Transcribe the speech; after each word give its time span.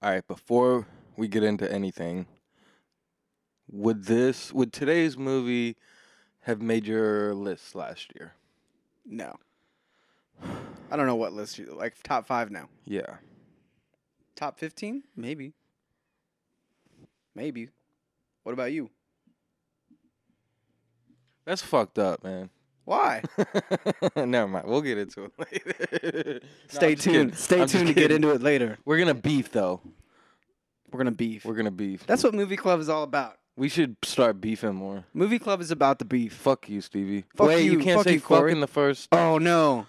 All 0.00 0.10
right, 0.10 0.26
before 0.28 0.86
we 1.16 1.26
get 1.26 1.42
into 1.42 1.70
anything, 1.70 2.26
would 3.68 4.04
this 4.04 4.52
would 4.52 4.72
today's 4.72 5.18
movie 5.18 5.76
have 6.42 6.62
made 6.62 6.86
your 6.86 7.34
list 7.34 7.74
last 7.74 8.12
year? 8.14 8.34
No. 9.04 9.36
I 10.90 10.96
don't 10.96 11.06
know 11.06 11.16
what 11.16 11.32
list 11.32 11.58
you 11.58 11.74
like. 11.74 12.00
Top 12.04 12.28
five 12.28 12.48
now. 12.52 12.68
Yeah. 12.84 13.16
Top 14.36 14.56
fifteen? 14.56 15.02
Maybe. 15.16 15.52
Maybe. 17.34 17.70
What 18.44 18.52
about 18.52 18.70
you? 18.70 18.90
That's 21.44 21.60
fucked 21.60 21.98
up, 21.98 22.22
man. 22.22 22.50
Why? 22.88 23.22
Never 24.16 24.48
mind. 24.48 24.66
We'll 24.66 24.80
get 24.80 24.96
into 24.96 25.24
it 25.26 25.32
later. 26.02 26.40
Stay 26.68 26.92
I'm 26.92 26.96
tuned. 26.96 27.34
Stay 27.36 27.66
tuned 27.66 27.88
to 27.88 27.92
get 27.92 28.10
into 28.10 28.30
it 28.30 28.40
later. 28.40 28.78
We're 28.86 28.96
gonna 28.98 29.12
beef 29.12 29.52
though. 29.52 29.82
We're 30.90 30.96
gonna 30.96 31.10
beef. 31.10 31.44
We're 31.44 31.54
gonna 31.54 31.70
beef. 31.70 32.06
That's 32.06 32.24
what 32.24 32.32
movie 32.32 32.56
club 32.56 32.80
is 32.80 32.88
all 32.88 33.02
about. 33.02 33.36
We 33.58 33.68
should 33.68 33.96
start 34.04 34.40
beefing 34.40 34.74
more. 34.74 35.04
Movie 35.12 35.38
club 35.38 35.60
is 35.60 35.70
about 35.70 35.98
the 35.98 36.06
beef. 36.06 36.32
Fuck 36.32 36.70
you, 36.70 36.80
Stevie. 36.80 37.24
Fuck 37.36 37.48
Wait, 37.48 37.64
you, 37.64 37.72
you. 37.72 37.78
can't 37.80 37.98
Fuck 37.98 38.04
say 38.04 38.12
you, 38.14 38.20
fuck 38.20 38.28
Corey. 38.38 38.52
in 38.52 38.60
the 38.60 38.66
first. 38.66 39.08
Oh 39.12 39.36
no. 39.36 39.86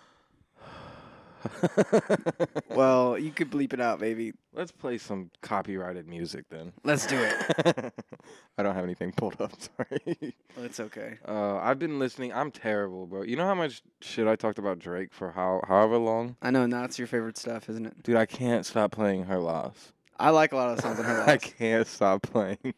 Well, 2.69 3.17
you 3.17 3.31
could 3.31 3.49
bleep 3.51 3.73
it 3.73 3.81
out, 3.81 3.99
baby. 3.99 4.33
Let's 4.53 4.71
play 4.71 4.97
some 4.97 5.31
copyrighted 5.41 6.07
music 6.07 6.45
then. 6.49 6.71
Let's 6.83 7.05
do 7.07 7.17
it. 7.17 7.93
I 8.57 8.63
don't 8.63 8.73
have 8.75 8.83
anything 8.85 9.11
pulled 9.11 9.41
up. 9.41 9.51
Sorry. 9.77 10.35
It's 10.57 10.79
okay. 10.79 11.17
Uh, 11.27 11.57
I've 11.57 11.79
been 11.79 11.99
listening. 11.99 12.31
I'm 12.31 12.51
terrible, 12.51 13.05
bro. 13.05 13.23
You 13.23 13.35
know 13.35 13.45
how 13.45 13.55
much 13.55 13.81
shit 14.01 14.27
I 14.27 14.35
talked 14.35 14.59
about 14.59 14.79
Drake 14.79 15.13
for 15.13 15.31
how 15.31 15.61
however 15.67 15.97
long, 15.97 16.37
I 16.41 16.51
know 16.51 16.65
now 16.67 16.85
it's 16.85 16.97
your 16.97 17.07
favorite 17.07 17.37
stuff, 17.37 17.69
isn't 17.69 17.85
it? 17.85 18.01
dude. 18.03 18.15
I 18.15 18.25
can't 18.25 18.65
stop 18.65 18.91
playing 18.91 19.25
her 19.25 19.39
loss. 19.39 19.91
I 20.17 20.29
like 20.29 20.51
a 20.53 20.55
lot 20.55 20.69
of 20.69 20.75
the 20.77 20.81
songs 20.81 20.99
on 20.99 21.05
her 21.05 21.17
loss. 21.19 21.27
I 21.27 21.37
can't 21.37 21.87
stop 21.87 22.21
playing. 22.21 22.73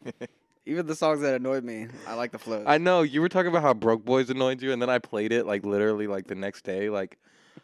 Even 0.66 0.86
the 0.86 0.94
songs 0.94 1.20
that 1.20 1.34
annoyed 1.34 1.64
me, 1.64 1.88
I 2.06 2.14
like 2.14 2.30
the 2.32 2.38
flows. 2.38 2.64
I 2.66 2.78
know 2.78 3.02
you 3.02 3.20
were 3.20 3.28
talking 3.28 3.48
about 3.48 3.62
how 3.62 3.74
Broke 3.74 4.04
Boys 4.04 4.30
annoyed 4.30 4.62
you, 4.62 4.72
and 4.72 4.80
then 4.80 4.90
I 4.90 4.98
played 4.98 5.32
it 5.32 5.44
like 5.46 5.64
literally 5.64 6.06
like 6.06 6.28
the 6.28 6.36
next 6.36 6.62
day. 6.64 6.88
Like 6.88 7.18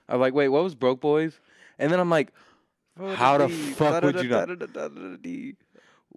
I 0.08 0.14
was 0.16 0.20
like, 0.20 0.34
wait, 0.34 0.48
what 0.48 0.62
was 0.64 0.74
Broke 0.74 1.00
Boys? 1.00 1.38
And 1.78 1.92
then 1.92 2.00
I'm 2.00 2.10
like, 2.10 2.32
how 3.14 3.38
the 3.38 3.48
fuck 3.48 4.02
would 4.02 4.22
you 4.22 4.28
not? 4.28 4.48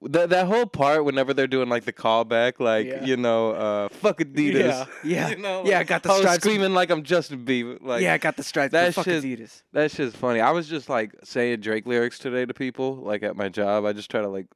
That 0.03 0.30
that 0.31 0.47
whole 0.47 0.66
part 0.66 1.06
whenever 1.06 1.31
they're 1.31 1.45
doing 1.45 1.70
like 1.70 1.86
the 1.86 1.94
callback, 1.94 2.59
like 2.59 2.88
Yeah. 2.88 3.03
you 3.06 3.17
know, 3.17 3.52
uh, 3.52 3.89
fuck 3.89 4.17
Adidas. 4.17 4.56
Yeah, 4.56 4.86
yeah, 5.03 5.30
you 5.30 5.36
know, 5.36 5.64
yeah. 5.64 5.78
I 5.78 5.84
got 5.84 6.02
the 6.02 6.09
I 6.09 6.14
was 6.14 6.22
stripes. 6.22 6.44
screaming 6.44 6.73
like 6.73 6.89
I'm 6.89 7.03
Justin 7.03 7.45
Bieber. 7.45 7.78
Like 7.80 8.02
yeah, 8.02 8.14
I 8.14 8.17
got 8.17 8.36
the 8.36 8.42
stripes. 8.42 8.72
That 8.72 8.95
fuck 8.95 9.06
shit- 9.06 9.23
Adidas. 9.23 9.62
That 9.73 9.92
shit's 9.92 10.16
funny. 10.16 10.39
I 10.42 10.50
was 10.52 10.67
just 10.67 10.89
like 10.89 11.14
saying 11.23 11.59
Drake 11.59 11.86
lyrics 11.86 12.17
today 12.17 12.47
to 12.47 12.53
people, 12.53 12.95
like 12.95 13.22
at 13.22 13.36
my 13.36 13.47
job. 13.47 13.86
I 13.86 13.94
just 13.94 14.09
try 14.09 14.22
to 14.22 14.28
like, 14.28 14.47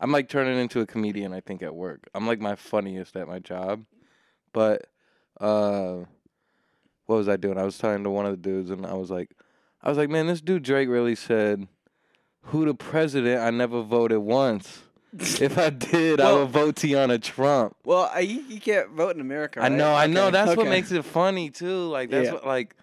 I'm 0.00 0.10
like 0.10 0.28
turning 0.28 0.58
into 0.58 0.80
a 0.80 0.86
comedian. 0.86 1.32
I 1.32 1.40
think 1.42 1.62
at 1.62 1.76
work, 1.76 2.08
I'm 2.12 2.26
like 2.26 2.40
my 2.40 2.56
funniest 2.56 3.14
at 3.14 3.28
my 3.28 3.38
job. 3.38 3.84
But, 4.52 4.86
uh, 5.40 5.98
what 7.12 7.18
was 7.18 7.28
I 7.28 7.36
doing? 7.36 7.58
I 7.58 7.64
was 7.64 7.76
talking 7.76 8.02
to 8.04 8.10
one 8.10 8.24
of 8.24 8.32
the 8.32 8.38
dudes, 8.38 8.70
and 8.70 8.86
I 8.86 8.94
was 8.94 9.10
like, 9.10 9.30
I 9.82 9.90
was 9.90 9.98
like, 9.98 10.08
man, 10.08 10.26
this 10.26 10.40
dude 10.40 10.62
Drake 10.62 10.88
really 10.88 11.14
said, 11.14 11.68
"Who 12.44 12.64
the 12.64 12.74
president? 12.74 13.42
I 13.42 13.50
never 13.50 13.82
voted 13.82 14.18
once. 14.18 14.82
If 15.18 15.58
I 15.58 15.68
did, 15.90 16.20
I 16.20 16.32
would 16.32 16.48
vote 16.48 16.76
Tiana 16.76 17.20
Trump." 17.22 17.76
Well, 17.84 18.10
I, 18.12 18.20
you, 18.20 18.60
can't 18.60 18.90
vote 18.92 19.14
in 19.14 19.20
America. 19.20 19.60
I 19.60 19.64
right? 19.64 19.72
know, 19.72 19.94
I 19.94 20.06
know. 20.06 20.28
Okay, 20.28 20.30
That's 20.32 20.56
what 20.56 20.68
makes 20.68 20.90
it 20.90 21.04
funny 21.04 21.50
too. 21.50 21.88
Like 21.88 22.08
that's 22.08 22.28
Yeah. 22.28 22.32
what 22.32 22.46
like, 22.46 22.74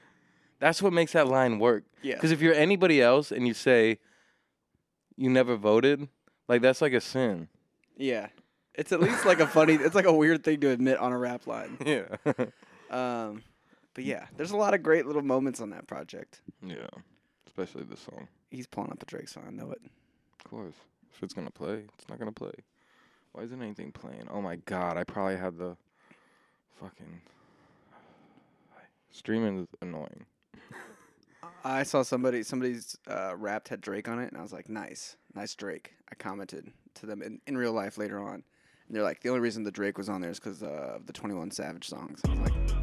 that's 0.59 0.81
what 0.81 0.93
makes 0.93 1.13
that 1.13 1.27
line 1.27 1.57
work. 1.57 1.85
Yeah. 2.03 2.13
Because 2.13 2.31
if 2.31 2.39
you're 2.41 2.53
anybody 2.53 3.01
else 3.01 3.31
and 3.31 3.47
you 3.47 3.55
say 3.55 3.97
you 5.17 5.29
never 5.31 5.55
voted, 5.55 6.07
like 6.47 6.61
that's 6.61 6.81
like 6.81 6.93
a 6.93 7.01
sin. 7.01 7.47
Yeah. 7.97 8.27
It's 8.75 8.91
at 8.91 9.01
least 9.01 9.25
like 9.25 9.39
a 9.39 9.47
funny. 9.47 9.73
It's 9.73 9.95
like 9.95 10.05
a 10.05 10.13
weird 10.13 10.43
thing 10.43 10.59
to 10.61 10.69
admit 10.69 10.99
on 10.99 11.11
a 11.11 11.17
rap 11.17 11.47
line. 11.47 11.77
Yeah. 11.85 12.05
Um, 12.91 13.43
but 13.99 14.05
yeah, 14.05 14.27
there's 14.37 14.51
a 14.51 14.55
lot 14.55 14.73
of 14.73 14.81
great 14.81 15.05
little 15.05 15.21
moments 15.21 15.59
on 15.59 15.71
that 15.71 15.85
project. 15.85 16.39
yeah. 16.65 16.87
Especially 17.45 17.83
this 17.83 17.99
song. 17.99 18.29
He's 18.49 18.65
pulling 18.65 18.93
up 18.93 19.03
a 19.03 19.05
Drake 19.05 19.27
song. 19.27 19.43
I 19.45 19.51
know 19.51 19.71
it. 19.71 19.81
Of 20.39 20.49
course. 20.49 20.75
If 21.13 21.21
it's 21.21 21.33
gonna 21.33 21.51
play, 21.51 21.83
it's 21.97 22.07
not 22.07 22.17
gonna 22.17 22.31
play. 22.31 22.53
Why 23.33 23.43
isn't 23.43 23.61
anything 23.61 23.91
playing? 23.91 24.29
Oh 24.31 24.41
my 24.41 24.55
god, 24.55 24.95
I 24.95 25.03
probably 25.03 25.35
had 25.35 25.57
the 25.57 25.75
fucking 26.79 27.19
streaming 29.11 29.59
is 29.59 29.67
annoying. 29.81 30.25
I 31.65 31.83
saw 31.83 32.01
somebody 32.01 32.43
somebody's 32.43 32.97
uh, 33.05 33.35
rapped 33.35 33.67
had 33.67 33.81
Drake 33.81 34.07
on 34.07 34.17
it, 34.19 34.29
and 34.29 34.37
I 34.37 34.41
was 34.41 34.53
like, 34.53 34.69
nice, 34.69 35.17
nice 35.35 35.55
Drake. 35.55 35.91
I 36.09 36.15
commented 36.15 36.71
to 36.93 37.05
them 37.05 37.21
in, 37.21 37.41
in 37.47 37.57
real 37.57 37.73
life 37.73 37.97
later 37.97 38.17
on, 38.17 38.35
and 38.35 38.95
they're 38.95 39.03
like, 39.03 39.19
the 39.19 39.27
only 39.27 39.41
reason 39.41 39.65
the 39.65 39.71
Drake 39.71 39.97
was 39.97 40.07
on 40.07 40.21
there 40.21 40.31
is 40.31 40.39
because 40.39 40.63
uh, 40.63 40.93
of 40.95 41.05
the 41.05 41.11
Twenty 41.11 41.35
One 41.35 41.51
Savage 41.51 41.89
songs. 41.89 42.21
I 42.25 42.29
was 42.29 42.39
like, 42.39 42.78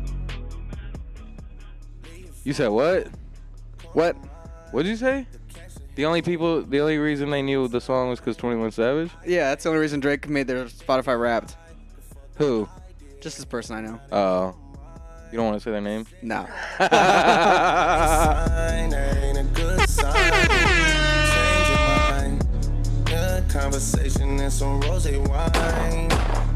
You 2.47 2.53
said 2.53 2.69
what? 2.69 3.09
what? 3.93 4.15
What'd 4.71 4.89
you 4.89 4.95
say? 4.95 5.27
The 5.97 6.07
only 6.07 6.23
people, 6.23 6.63
the 6.63 6.79
only 6.79 6.97
reason 6.97 7.29
they 7.31 7.43
knew 7.43 7.67
the 7.67 7.81
song 7.81 8.09
was 8.09 8.21
because 8.21 8.37
Twenty 8.37 8.55
One 8.55 8.71
Savage. 8.71 9.11
Yeah, 9.27 9.49
that's 9.49 9.65
the 9.65 9.71
only 9.71 9.81
reason 9.81 9.99
Drake 9.99 10.29
made 10.29 10.47
their 10.47 10.67
Spotify 10.67 11.19
Wrapped. 11.19 11.57
Who? 12.37 12.69
Just 13.21 13.39
this 13.39 13.45
person 13.45 13.75
I 13.75 13.81
know. 13.81 14.01
Oh, 14.13 14.55
you 15.33 15.39
don't 15.39 15.47
want 15.47 15.61
to 15.61 15.65
say 15.65 15.73
their 15.73 15.81
name. 15.81 16.07
No. 16.23 16.47
sign, 16.79 16.91
that 18.91 19.25
ain't 19.25 19.39
a 19.39 19.43
good 19.53 19.81
sign. 19.89 20.33
Change 23.09 23.11
your 23.11 23.41
conversation 23.61 24.39
and 24.39 24.53
some 24.53 24.81
rose 24.83 25.05
wine. 25.11 26.13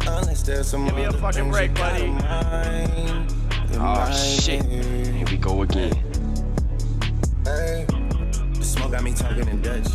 Unless 0.06 0.42
there's 0.44 0.68
some 0.68 0.84
Give 0.84 0.94
me 0.94 1.02
a 1.02 1.12
fucking 1.14 1.50
things 1.50 1.56
break, 1.56 1.74
buddy. 1.74 2.06
mind. 2.10 3.32
You 3.72 3.78
Oh 3.80 4.12
shit. 4.12 4.64
We 5.30 5.36
go 5.36 5.62
again. 5.62 5.92
Hey. 7.44 7.86
The 8.54 8.64
smoke 8.64 8.90
got 8.90 9.04
me 9.04 9.14
talking 9.14 9.46
in 9.46 9.62
Dutch. 9.62 9.86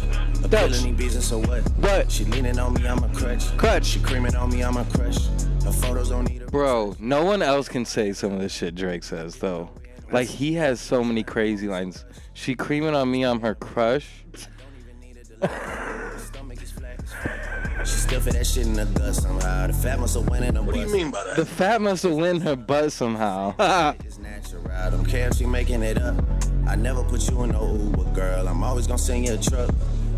A 0.43 0.47
Dutch. 0.47 0.71
pill 0.71 0.73
in 0.73 0.83
these 0.83 0.97
beats, 0.97 1.15
and 1.15 1.23
so 1.23 1.39
what? 1.39 1.61
What? 1.77 2.09
She 2.09 2.23
leaning 2.23 2.57
on 2.57 2.73
me, 2.73 2.87
I'm 2.87 3.03
a 3.03 3.09
crutch. 3.09 3.55
Crutch. 3.57 3.85
She 3.85 3.99
creaming 3.99 4.35
on 4.35 4.49
me, 4.49 4.63
I'm 4.63 4.77
a 4.77 4.85
crush. 4.85 5.27
Her 5.65 5.73
photos 5.73 6.09
don't 6.09 6.29
need 6.29 6.43
a 6.43 6.45
Bro, 6.45 6.95
no 6.99 7.25
one 7.25 7.41
else 7.41 7.67
can 7.67 7.83
say 7.83 8.13
some 8.13 8.31
of 8.31 8.39
the 8.39 8.47
shit 8.47 8.75
Drake 8.75 9.03
says 9.03 9.35
though. 9.35 9.69
Like 10.09 10.29
he 10.29 10.53
has 10.53 10.79
so 10.79 11.03
many 11.03 11.21
crazy 11.21 11.67
lines. 11.67 12.05
She 12.33 12.55
creaming 12.55 12.95
on 12.95 13.11
me, 13.11 13.23
I'm 13.23 13.41
her 13.41 13.55
crush. 13.55 14.07
Stomach 17.85 17.85
is 17.85 17.85
flat. 17.85 17.87
She 17.87 17.95
still 18.07 18.21
fit 18.21 18.33
that 18.33 18.47
shit 18.47 18.65
in 18.67 18.73
the 18.73 18.85
gut 18.99 19.15
somehow. 19.15 19.67
The 19.67 19.73
fat 19.73 19.99
must 19.99 20.15
have 20.15 20.29
went 20.29 20.45
in 20.45 20.53
the 20.55 20.63
What 20.63 20.73
do 20.75 20.81
you 20.81 20.91
mean 20.91 21.11
by 21.11 21.23
that? 21.23 21.35
The 21.35 21.45
fat 21.45 21.81
must 21.81 22.03
have 22.03 22.13
win 22.13 22.41
her 22.41 22.55
butt 22.55 22.91
somehow. 22.91 23.53
It's 24.05 24.17
natural. 24.19 24.69
I 24.71 24.89
don't 24.89 25.05
care 25.05 25.27
if 25.29 25.35
she 25.37 25.45
making 25.45 25.83
it 25.83 25.97
up. 26.01 26.15
I 26.67 26.75
never 26.75 27.03
put 27.03 27.29
you 27.29 27.43
in 27.43 27.51
no 27.51 27.73
Uber, 27.75 28.05
girl. 28.11 28.47
I'm 28.47 28.63
always 28.63 28.87
gonna 28.87 28.97
send 28.97 29.25
you 29.27 29.33
a 29.33 29.37
truck. 29.37 29.69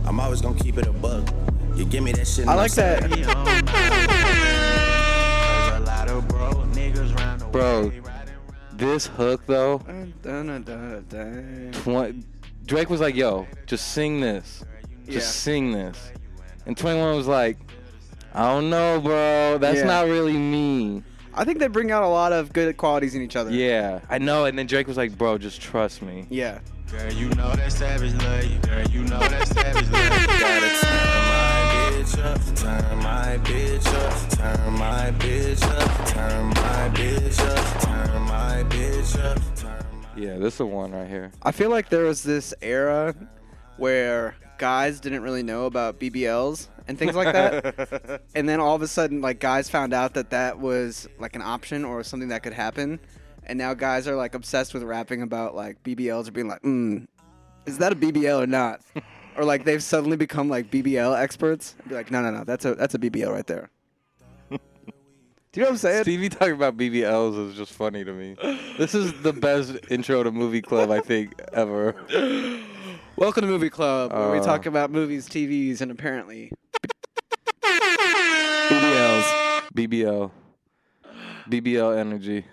I'm 0.05 0.19
always 0.19 0.41
gonna 0.41 0.59
keep 0.59 0.77
it 0.77 0.87
a 0.87 0.93
buck. 0.93 1.27
You 1.75 1.85
give 1.85 2.03
me 2.03 2.11
that 2.13 2.27
shit. 2.27 2.47
I 2.47 2.55
like 2.55 2.71
that. 2.73 3.03
Bro, 7.51 7.91
this 8.73 9.07
hook 9.07 9.45
though, 9.47 9.79
Dun, 9.79 10.13
dun, 10.21 10.63
dun, 10.63 11.05
dun. 11.09 11.71
tw- 11.73 12.65
Drake 12.67 12.89
was 12.89 12.99
like, 13.01 13.15
"Yo, 13.15 13.47
just 13.65 13.93
sing 13.93 14.19
this, 14.19 14.63
just 15.05 15.15
Yeah. 15.15 15.19
sing 15.21 15.71
this," 15.71 15.97
and 16.67 16.77
Twenty 16.77 16.99
One 16.99 17.15
was 17.15 17.25
like, 17.27 17.57
"I 18.35 18.51
don't 18.53 18.69
know, 18.69 19.01
bro. 19.01 19.57
That's 19.57 19.79
Yeah. 19.79 19.85
not 19.85 20.05
really 20.05 20.37
me." 20.37 21.01
I 21.33 21.43
think 21.43 21.59
they 21.59 21.67
bring 21.67 21.91
out 21.91 22.03
a 22.03 22.07
lot 22.07 22.33
of 22.33 22.51
good 22.53 22.75
qualities 22.77 23.15
in 23.15 23.21
each 23.21 23.35
other. 23.35 23.51
Yeah, 23.51 23.99
I 24.09 24.17
know. 24.19 24.45
And 24.45 24.57
then 24.57 24.67
Drake 24.67 24.87
was 24.87 24.97
like, 24.97 25.17
"Bro, 25.17 25.39
just 25.39 25.61
trust 25.61 26.01
me." 26.01 26.25
Yeah. 26.29 26.59
Girl, 26.91 27.11
you 27.11 27.27
know 27.29 27.51
that 27.53 27.71
savage 27.71 28.13
love 28.23 28.43
you. 28.45 28.57
Girl, 28.59 28.83
you 28.87 29.03
know 29.03 29.19
that 29.19 29.47
savage 29.47 29.89
love 29.89 30.21
you. 30.21 30.27
Gotta 30.39 30.69
turn 30.79 31.27
my 31.27 31.67
bitch 31.91 32.23
up, 32.23 32.55
turn 32.55 32.97
my 33.03 33.37
bitch 33.43 33.87
up, 33.93 34.29
turn 34.29 34.73
my 34.73 35.11
bitch 35.19 35.63
up, 35.63 36.07
turn 36.07 36.47
my 36.47 36.89
bitch 36.93 37.39
up, 37.39 37.81
turn 37.81 38.21
my 38.23 38.63
bitch 38.69 39.19
up, 39.19 39.55
turn 39.55 39.71
my 39.93 40.15
Yeah, 40.15 40.37
this 40.37 40.53
is 40.53 40.57
the 40.59 40.65
one 40.65 40.91
right 40.93 41.07
here. 41.09 41.31
I 41.43 41.51
feel 41.51 41.69
like 41.69 41.89
there 41.89 42.05
was 42.05 42.23
this 42.23 42.53
era 42.61 43.13
where 43.75 44.35
guys 44.57 44.99
didn't 44.99 45.21
really 45.21 45.43
know 45.43 45.65
about 45.65 45.99
BBLs 45.99 46.67
and 46.87 46.97
things 46.97 47.15
like 47.15 47.33
that. 47.33 48.21
and 48.35 48.47
then 48.47 48.59
all 48.59 48.75
of 48.75 48.81
a 48.81 48.87
sudden, 48.87 49.21
like, 49.21 49.39
guys 49.39 49.69
found 49.69 49.93
out 49.93 50.13
that 50.13 50.29
that 50.31 50.59
was 50.59 51.07
like 51.19 51.35
an 51.35 51.41
option 51.41 51.85
or 51.85 52.03
something 52.03 52.29
that 52.29 52.43
could 52.43 52.53
happen. 52.53 52.99
And 53.43 53.57
now 53.57 53.73
guys 53.73 54.07
are 54.07 54.15
like 54.15 54.35
obsessed 54.35 54.73
with 54.73 54.83
rapping 54.83 55.21
about 55.21 55.55
like 55.55 55.81
BBLs 55.83 56.27
or 56.27 56.31
being 56.31 56.49
like, 56.49 56.61
mm, 56.63 57.07
is 57.65 57.77
that 57.77 57.93
a 57.93 57.95
BBL 57.95 58.43
or 58.43 58.47
not? 58.47 58.81
or 59.37 59.45
like 59.45 59.63
they've 59.63 59.83
suddenly 59.83 60.17
become 60.17 60.49
like 60.49 60.69
BBL 60.69 61.17
experts. 61.17 61.75
Be 61.87 61.95
like, 61.95 62.11
no, 62.11 62.21
no, 62.21 62.31
no, 62.31 62.43
that's 62.43 62.65
a 62.65 62.75
that's 62.75 62.95
a 62.95 62.99
BBL 62.99 63.31
right 63.31 63.47
there. 63.47 63.69
Do 64.49 64.57
you 65.53 65.61
know 65.61 65.67
what 65.67 65.71
I'm 65.71 65.77
saying? 65.77 66.03
Stevie 66.03 66.29
talking 66.29 66.55
about 66.55 66.75
BBLs 66.75 67.49
is 67.49 67.55
just 67.55 67.71
funny 67.71 68.03
to 68.03 68.11
me. 68.11 68.35
This 68.77 68.93
is 68.93 69.13
the 69.21 69.33
best 69.33 69.77
intro 69.89 70.23
to 70.23 70.31
movie 70.31 70.61
club 70.61 70.91
I 70.91 70.99
think 70.99 71.39
ever. 71.53 71.95
Welcome 73.17 73.41
to 73.41 73.47
Movie 73.47 73.69
Club, 73.69 74.11
where 74.13 74.31
we 74.31 74.39
Uh, 74.39 74.43
talk 74.43 74.65
about 74.65 74.91
movies, 74.91 75.27
TVs, 75.27 75.81
and 75.81 75.91
apparently 75.91 76.51
BBLs. 77.63 79.61
BBL. 79.73 80.31
BBL 81.49 81.97
energy. 81.97 82.45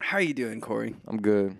How 0.00 0.18
are 0.18 0.22
you 0.22 0.34
doing, 0.34 0.60
Corey? 0.60 0.94
I'm 1.06 1.20
good. 1.20 1.56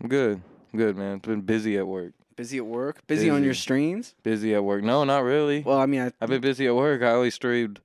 I'm 0.00 0.08
good. 0.08 0.42
I'm 0.72 0.78
good, 0.78 0.96
man. 0.96 1.18
It's 1.18 1.26
Been 1.26 1.42
busy 1.42 1.76
at 1.78 1.86
work. 1.86 2.12
Busy 2.34 2.58
at 2.58 2.66
work? 2.66 3.06
Busy, 3.06 3.30
on 3.30 3.42
your 3.44 3.54
streams? 3.54 4.14
Busy 4.22 4.54
at 4.54 4.62
work. 4.64 4.82
No, 4.82 5.04
not 5.04 5.22
really. 5.22 5.62
Well, 5.62 5.78
I 5.78 5.86
mean, 5.86 6.00
I, 6.02 6.12
I've 6.20 6.28
been 6.28 6.42
busy 6.42 6.66
at 6.66 6.74
work. 6.74 7.02
I 7.02 7.12
only 7.12 7.30
streamed 7.30 7.80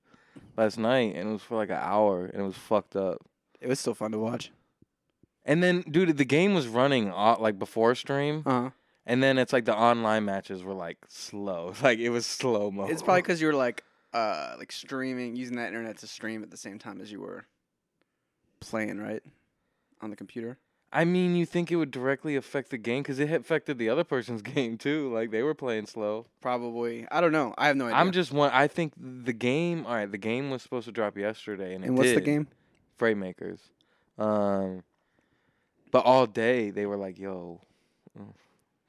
last 0.58 0.78
night, 0.78 1.16
and 1.16 1.30
it 1.30 1.32
was 1.32 1.42
for 1.42 1.56
like 1.56 1.70
an 1.70 1.78
hour, 1.80 2.26
and 2.26 2.42
it 2.42 2.46
was 2.46 2.58
fucked 2.58 2.96
up. 2.96 3.18
it 3.62 3.68
was 3.68 3.80
still 3.80 3.94
fun 3.94 4.12
to 4.12 4.20
watch. 4.20 4.52
And 5.46 5.64
then, 5.64 5.82
dude, 5.90 6.18
the 6.18 6.26
game 6.26 6.54
was 6.54 6.68
running 6.68 7.12
uh, 7.12 7.38
like 7.40 7.58
before 7.60 7.96
stream, 7.96 8.44
Uh 8.46 8.62
huh. 8.62 8.70
And 9.06 9.22
then 9.22 9.38
it's 9.38 9.52
like 9.52 9.66
the 9.66 9.76
online 9.76 10.26
matches 10.26 10.64
were 10.64 10.74
like 10.74 10.98
slow. 11.08 11.74
Like 11.82 12.00
it 12.00 12.10
was 12.10 12.26
slow 12.26 12.72
mo. 12.72 12.86
It's 12.86 13.02
probably 13.02 13.24
because 13.24 13.42
you 13.42 13.48
were 13.48 13.54
like, 13.54 13.84
uh, 14.14 14.56
like 14.58 14.72
streaming, 14.72 15.36
using 15.36 15.58
that 15.58 15.68
internet 15.68 15.98
to 16.00 16.08
stream 16.08 16.44
at 16.44 16.52
the 16.52 16.58
same 16.58 16.78
time 16.78 17.02
as 17.02 17.12
you 17.12 17.20
were 17.20 17.46
playing, 18.60 19.00
right, 19.00 19.24
on 20.02 20.10
the 20.10 20.16
computer. 20.16 20.58
I 20.94 21.06
mean, 21.06 21.36
you 21.36 21.46
think 21.46 21.72
it 21.72 21.78
would 21.78 21.92
directly 21.92 22.36
affect 22.36 22.70
the 22.70 22.78
game 22.78 23.02
because 23.02 23.18
it 23.18 23.32
affected 23.32 23.78
the 23.78 23.88
other 23.90 24.04
person's 24.04 24.42
game 24.56 24.78
too. 24.78 25.12
Like 25.14 25.32
they 25.32 25.42
were 25.42 25.54
playing 25.56 25.86
slow. 25.86 26.26
Probably. 26.42 27.08
I 27.10 27.22
don't 27.22 27.32
know. 27.32 27.54
I 27.58 27.68
have 27.68 27.78
no 27.78 27.86
idea. 27.86 27.98
I'm 27.98 28.12
just 28.12 28.32
one. 28.32 28.52
I 28.54 28.68
think 28.68 28.94
the 28.98 29.34
game. 29.34 29.86
All 29.86 29.96
right, 29.96 30.12
the 30.12 30.18
game 30.18 30.50
was 30.50 30.62
supposed 30.62 30.86
to 30.86 30.92
drop 30.92 31.18
yesterday, 31.18 31.74
and 31.74 31.84
it 31.84 31.88
And 31.88 31.98
what's 31.98 32.14
the 32.14 32.22
game? 32.22 32.48
Fraymakers. 33.00 33.60
Um, 34.18 34.84
but 35.92 36.06
all 36.06 36.28
day 36.28 36.70
they 36.70 36.86
were 36.86 36.98
like, 36.98 37.18
"Yo, 37.18 37.62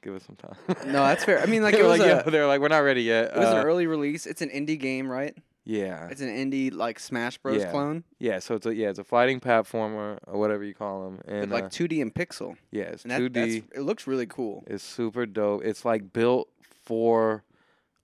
give 0.03 0.15
us 0.15 0.23
some 0.23 0.35
time." 0.35 0.55
No, 0.87 1.03
that's 1.03 1.23
fair. 1.23 1.39
I 1.41 1.45
mean, 1.45 1.63
like 1.67 1.73
it 1.75 1.83
was 1.83 1.99
like, 1.99 2.01
a, 2.01 2.23
"Yo," 2.25 2.29
they're 2.31 2.47
like, 2.47 2.61
"We're 2.61 2.67
not 2.67 2.79
ready 2.79 3.03
yet." 3.03 3.31
it 3.33 3.37
was 3.37 3.47
Uh, 3.47 3.57
an 3.57 3.65
early 3.65 3.87
release. 3.87 4.25
It's 4.25 4.41
an 4.41 4.49
indie 4.49 4.79
game, 4.79 5.07
right? 5.09 5.35
yeah, 5.65 6.09
It's 6.11 6.19
an 6.19 6.27
indie 6.27 6.73
like 6.73 6.99
Smash 6.99 7.37
Bros. 7.37 7.61
Yeah. 7.61 7.71
clone, 7.71 8.03
yeah. 8.19 8.39
So 8.39 8.55
it's 8.55 8.65
a 8.65 8.75
yeah, 8.75 8.89
it's 8.89 8.99
a 8.99 9.03
fighting 9.05 9.39
platformer 9.39 10.17
or 10.27 10.37
whatever 10.37 10.63
you 10.63 10.73
call 10.73 11.05
them, 11.05 11.21
but 11.25 11.33
and 11.33 11.51
like 11.51 11.63
uh, 11.65 11.69
2D 11.69 12.01
and 12.01 12.13
pixel. 12.13 12.57
yeah, 12.69 12.83
it's 12.83 13.03
And 13.03 13.11
that, 13.11 13.17
two 13.19 13.29
that's, 13.29 13.53
D. 13.53 13.63
it 13.73 13.81
looks 13.81 14.05
really 14.05 14.25
cool. 14.27 14.63
It's 14.67 14.83
super 14.83 15.25
dope. 15.25 15.63
It's 15.63 15.85
like 15.85 16.11
built 16.11 16.49
for 16.83 17.43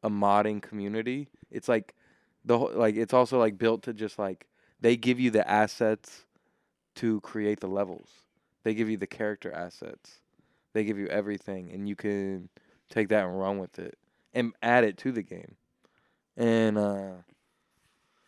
a 0.04 0.10
modding 0.10 0.62
community. 0.62 1.28
It's 1.52 1.68
like 1.68 1.94
the 2.46 2.58
whole, 2.58 2.72
like 2.74 2.96
it's 2.96 3.14
also 3.14 3.38
like 3.38 3.58
built 3.58 3.84
to 3.84 3.94
just 3.94 4.18
like 4.18 4.48
they 4.80 4.96
give 4.96 5.20
you 5.20 5.30
the 5.30 5.46
assets 5.50 6.24
to 6.96 7.20
create 7.20 7.60
the 7.60 7.68
levels. 7.68 8.08
They 8.64 8.74
give 8.74 8.90
you 8.90 8.96
the 8.96 9.08
character 9.08 9.52
assets. 9.52 10.20
They 10.80 10.86
give 10.86 10.98
you 10.98 11.08
everything 11.08 11.72
and 11.74 11.90
you 11.90 11.98
can 11.98 12.48
take 12.90 13.10
that 13.10 13.26
and 13.26 13.38
run 13.38 13.60
with 13.60 13.78
it 13.80 13.98
and 14.34 14.54
add 14.64 14.86
it 14.86 14.96
to 15.00 15.12
the 15.12 15.22
game. 15.22 15.56
And 16.38 16.78
uh 16.78 17.10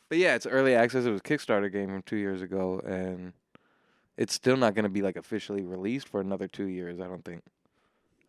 but 0.10 0.18
yeah, 0.18 0.36
it's 0.36 0.46
early 0.46 0.76
access. 0.76 1.06
It 1.06 1.12
was 1.12 1.22
a 1.22 1.24
Kickstarter 1.24 1.72
game 1.72 1.88
from 1.88 2.02
2 2.02 2.18
years 2.18 2.42
ago 2.42 2.82
and 2.86 3.32
it's 4.18 4.34
still 4.34 4.58
not 4.58 4.76
going 4.76 4.84
to 4.84 4.90
be 4.90 5.02
like 5.02 5.16
officially 5.16 5.64
released 5.64 6.10
for 6.10 6.20
another 6.20 6.50
2 6.50 6.66
years, 6.66 7.00
I 7.00 7.06
don't 7.08 7.24
think. 7.24 7.42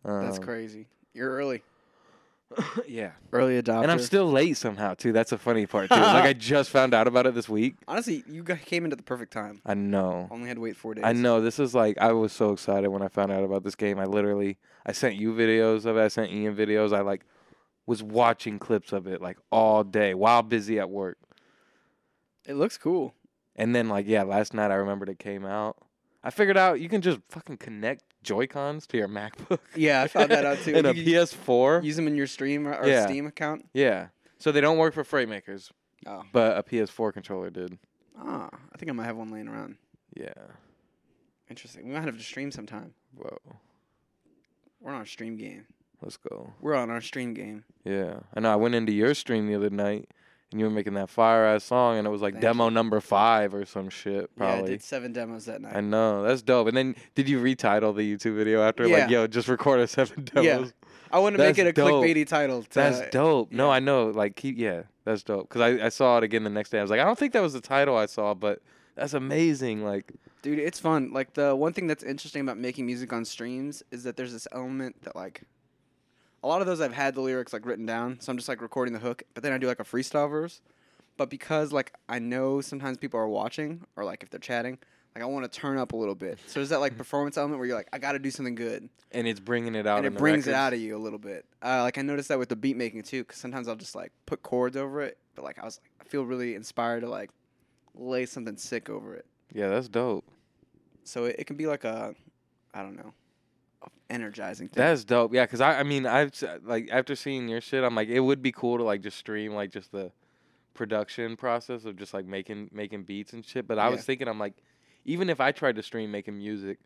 That's 0.05 0.37
Um, 0.37 0.43
crazy. 0.45 0.87
You're 1.13 1.31
early, 1.31 1.61
yeah. 2.87 3.11
early 3.31 3.61
adopter. 3.61 3.83
And 3.83 3.91
I'm 3.91 3.99
still 3.99 4.29
late 4.29 4.57
somehow 4.57 4.93
too. 4.93 5.11
That's 5.11 5.31
a 5.31 5.37
funny 5.37 5.65
part 5.65 5.89
too. 5.89 5.95
like 5.95 6.23
I 6.23 6.33
just 6.37 6.69
found 6.69 6.93
out 6.93 7.07
about 7.07 7.25
it 7.27 7.35
this 7.35 7.49
week. 7.49 7.75
honestly. 7.87 8.23
You 8.27 8.43
got, 8.43 8.61
came 8.61 8.83
into 8.83 8.95
the 8.95 9.03
perfect 9.03 9.33
time. 9.33 9.61
I 9.65 9.73
know. 9.73 10.27
Only 10.31 10.47
had 10.47 10.57
to 10.57 10.61
wait 10.61 10.75
four 10.75 10.93
days. 10.93 11.03
I 11.05 11.13
know. 11.13 11.41
This 11.41 11.59
is 11.59 11.73
like 11.73 11.97
I 11.97 12.11
was 12.13 12.31
so 12.31 12.51
excited 12.51 12.89
when 12.89 13.01
I 13.01 13.07
found 13.07 13.31
out 13.31 13.43
about 13.43 13.63
this 13.63 13.75
game. 13.75 13.99
I 13.99 14.05
literally 14.05 14.57
I 14.85 14.91
sent 14.91 15.15
you 15.15 15.33
videos 15.33 15.85
of 15.85 15.97
it. 15.97 16.01
I 16.01 16.07
sent 16.07 16.31
Ian 16.31 16.55
videos. 16.55 16.95
I 16.95 17.01
like 17.01 17.25
was 17.85 18.01
watching 18.01 18.59
clips 18.59 18.93
of 18.93 19.07
it 19.07 19.21
like 19.21 19.37
all 19.51 19.83
day 19.83 20.13
while 20.13 20.41
busy 20.41 20.79
at 20.79 20.89
work. 20.89 21.17
It 22.45 22.55
looks 22.55 22.77
cool. 22.77 23.13
And 23.55 23.75
then 23.75 23.89
like 23.89 24.07
yeah, 24.07 24.23
last 24.23 24.53
night 24.53 24.71
I 24.71 24.75
remembered 24.75 25.09
it 25.09 25.19
came 25.19 25.45
out. 25.45 25.77
I 26.23 26.29
figured 26.29 26.57
out 26.57 26.79
you 26.79 26.87
can 26.89 27.01
just 27.01 27.19
fucking 27.29 27.57
connect 27.57 28.03
Joy 28.23 28.47
Cons 28.47 28.87
to 28.87 28.97
your 28.97 29.07
MacBook. 29.09 29.59
Yeah, 29.75 30.01
I 30.03 30.07
found 30.07 30.31
that 30.31 30.45
out 30.45 30.57
too. 30.63 30.73
and 30.75 30.87
a 30.87 30.95
You 30.95 31.03
PS4. 31.03 31.83
Use 31.83 31.95
them 31.97 32.07
in 32.07 32.15
your 32.15 32.27
stream 32.27 32.67
or, 32.67 32.73
or 32.75 32.87
Yeah. 32.87 33.05
Steam 33.05 33.25
account. 33.27 33.65
yeah. 33.73 34.07
So 34.39 34.51
they 34.51 34.61
don't 34.61 34.77
work 34.77 34.93
for 34.93 35.03
Fraymakers, 35.03 35.71
Oh, 36.05 36.23
but 36.33 36.57
a 36.57 36.63
PS4 36.63 37.13
controller 37.13 37.49
did. 37.49 37.77
ah, 38.17 38.49
I 38.73 38.77
think 38.77 38.89
I 38.89 38.93
might 38.93 39.05
have 39.05 39.15
one 39.17 39.31
laying 39.31 39.47
around. 39.47 39.77
Yeah. 40.17 40.33
Interesting. 41.49 41.87
We 41.87 41.93
might 41.93 42.03
have 42.03 42.17
to 42.17 42.23
stream 42.23 42.51
sometime. 42.51 42.93
Whoa. 43.15 43.37
We're 44.81 44.91
on 44.91 44.97
our 44.97 45.05
stream 45.05 45.37
game. 45.37 45.65
Let's 46.01 46.17
go. 46.17 46.51
We're 46.59 46.75
on 46.75 46.89
our 46.89 46.99
stream 47.01 47.33
game. 47.33 47.63
Yeah. 47.85 48.19
I 48.33 48.39
know 48.41 48.51
I 48.51 48.55
went 48.57 48.75
into 48.75 48.91
your 48.91 49.13
stream 49.13 49.47
the 49.47 49.55
other 49.55 49.69
night 49.69 50.09
and 50.53 50.59
you 50.59 50.65
were 50.65 50.71
making 50.71 50.93
that 50.93 51.09
fire 51.09 51.45
ass 51.45 51.65
song 51.65 51.97
and 51.97 52.07
it 52.07 52.09
was 52.09 52.21
like 52.21 52.35
Thank 52.35 52.41
demo 52.43 52.69
number 52.69 53.01
five 53.01 53.53
or 53.53 53.65
some 53.65 53.89
shit, 53.89 54.29
Yeah, 54.39 54.53
I 54.53 54.61
did 54.61 54.81
seven 54.81 55.11
demos 55.11 55.45
that 55.45 55.61
night. 55.61 55.75
I 55.75 55.81
know. 55.81 56.23
That's 56.23 56.41
dope. 56.41 56.67
And 56.67 56.77
then 56.77 56.95
did 57.15 57.27
you 57.27 57.41
retitle 57.41 57.95
the 57.95 58.15
YouTube 58.15 58.35
video 58.35 58.61
after 58.61 58.87
Yeah. 58.87 58.99
like, 58.99 59.09
yo, 59.09 59.27
just 59.27 59.47
record 59.49 59.79
a 59.81 59.87
seven 59.87 60.23
demos? 60.23 60.45
Yeah. 60.45 60.87
I 61.11 61.19
want 61.19 61.35
to 61.35 61.43
make 61.43 61.57
it 61.57 61.67
a 61.67 61.73
dope. 61.73 62.03
clickbaity 62.05 62.25
title. 62.25 62.63
To, 62.63 62.69
That's 62.73 63.01
dope. 63.11 63.51
No. 63.51 63.69
I 63.69 63.79
know. 63.79 64.09
Like 64.09 64.35
keep 64.35 64.57
yeah, 64.57 64.83
that's 65.03 65.21
dope. 65.23 65.49
Cause 65.49 65.61
I, 65.61 65.85
I 65.85 65.89
saw 65.89 66.17
it 66.17 66.23
again 66.23 66.43
the 66.43 66.49
next 66.49 66.69
day. 66.69 66.79
I 66.79 66.81
was 66.81 66.89
like, 66.89 66.99
I 66.99 67.03
don't 67.03 67.17
think 67.19 67.33
that 67.33 67.41
was 67.41 67.53
the 67.53 67.61
title 67.61 67.97
I 67.97 68.05
saw, 68.07 68.33
but 68.33 68.61
that's 68.95 69.13
amazing. 69.13 69.83
Like 69.83 70.11
Dude, 70.41 70.59
it's 70.59 70.79
fun. 70.79 71.11
Like 71.13 71.33
the 71.33 71.55
one 71.55 71.71
thing 71.73 71.87
that's 71.87 72.03
interesting 72.03 72.41
about 72.41 72.57
making 72.57 72.85
music 72.85 73.13
on 73.13 73.25
streams 73.25 73.81
is 73.91 74.03
that 74.03 74.17
there's 74.17 74.33
this 74.33 74.47
element 74.51 75.01
that 75.03 75.15
like 75.15 75.43
a 76.43 76.47
lot 76.47 76.61
of 76.61 76.67
those 76.67 76.81
I've 76.81 76.93
had 76.93 77.15
the 77.15 77.21
lyrics 77.21 77.53
like 77.53 77.65
written 77.65 77.85
down, 77.85 78.19
so 78.19 78.31
I'm 78.31 78.37
just 78.37 78.49
like 78.49 78.61
recording 78.61 78.93
the 78.93 78.99
hook, 78.99 79.23
but 79.33 79.43
then 79.43 79.53
I 79.53 79.57
do 79.57 79.67
like 79.67 79.79
a 79.79 79.83
freestyle 79.83 80.29
verse. 80.29 80.61
But 81.15 81.29
because 81.29 81.71
like 81.71 81.93
I 82.09 82.19
know 82.19 82.59
sometimes 82.61 82.97
people 82.97 83.19
are 83.19 83.27
watching 83.27 83.85
or 83.95 84.03
like 84.03 84.23
if 84.23 84.29
they're 84.29 84.39
chatting, 84.39 84.79
like 85.15 85.23
I 85.23 85.27
want 85.27 85.49
to 85.51 85.59
turn 85.59 85.77
up 85.77 85.93
a 85.93 85.95
little 85.95 86.15
bit. 86.15 86.39
So 86.47 86.59
there's 86.59 86.69
that 86.69 86.79
like 86.79 86.97
performance 86.97 87.37
element 87.37 87.59
where 87.59 87.67
you're 87.67 87.77
like 87.77 87.89
I 87.93 87.99
got 87.99 88.13
to 88.13 88.19
do 88.19 88.31
something 88.31 88.55
good, 88.55 88.89
and 89.11 89.27
it's 89.27 89.39
bringing 89.39 89.75
it 89.75 89.85
out 89.87 89.99
and 89.99 90.07
it 90.07 90.13
the 90.13 90.19
brings 90.19 90.47
it 90.47 90.55
out 90.55 90.73
of 90.73 90.79
you 90.79 90.97
a 90.97 90.99
little 90.99 91.19
bit. 91.19 91.45
Uh, 91.63 91.83
like 91.83 91.97
I 91.97 92.01
noticed 92.01 92.29
that 92.29 92.39
with 92.39 92.49
the 92.49 92.55
beat 92.55 92.75
making 92.75 93.03
too, 93.03 93.23
because 93.23 93.37
sometimes 93.37 93.67
I'll 93.67 93.75
just 93.75 93.95
like 93.95 94.11
put 94.25 94.41
chords 94.41 94.75
over 94.75 95.01
it, 95.01 95.17
but 95.35 95.45
like 95.45 95.59
I 95.59 95.65
was 95.65 95.79
like 95.83 96.07
I 96.07 96.09
feel 96.09 96.25
really 96.25 96.55
inspired 96.55 97.01
to 97.01 97.09
like 97.09 97.29
lay 97.95 98.25
something 98.25 98.57
sick 98.57 98.89
over 98.89 99.13
it. 99.15 99.25
Yeah, 99.53 99.69
that's 99.69 99.87
dope. 99.87 100.25
So 101.03 101.25
it, 101.25 101.35
it 101.39 101.47
can 101.47 101.57
be 101.57 101.67
like 101.67 101.83
a, 101.83 102.15
I 102.73 102.81
don't 102.81 102.95
know, 102.95 103.13
energizing 104.09 104.67
thing. 104.67 104.83
That's 104.83 105.03
dope. 105.03 105.33
Yeah, 105.33 105.45
cause 105.45 105.61
I, 105.61 105.79
I 105.79 105.83
mean, 105.83 106.05
I've 106.05 106.33
like 106.63 106.89
after 106.91 107.15
seeing 107.15 107.47
your 107.47 107.61
shit, 107.61 107.83
I'm 107.83 107.95
like, 107.95 108.09
it 108.09 108.19
would 108.19 108.41
be 108.41 108.51
cool 108.51 108.77
to 108.77 108.83
like 108.83 109.01
just 109.01 109.17
stream 109.17 109.53
like 109.53 109.71
just 109.71 109.91
the 109.91 110.11
production 110.73 111.37
process 111.37 111.85
of 111.85 111.97
just 111.97 112.13
like 112.13 112.25
making 112.25 112.69
making 112.73 113.03
beats 113.03 113.33
and 113.33 113.45
shit. 113.45 113.67
But 113.67 113.79
I 113.79 113.89
was 113.89 114.03
thinking, 114.03 114.27
I'm 114.27 114.39
like, 114.39 114.53
even 115.05 115.29
if 115.29 115.39
I 115.39 115.51
tried 115.51 115.75
to 115.75 115.83
stream 115.83 116.11
making 116.11 116.37
music, 116.37 116.79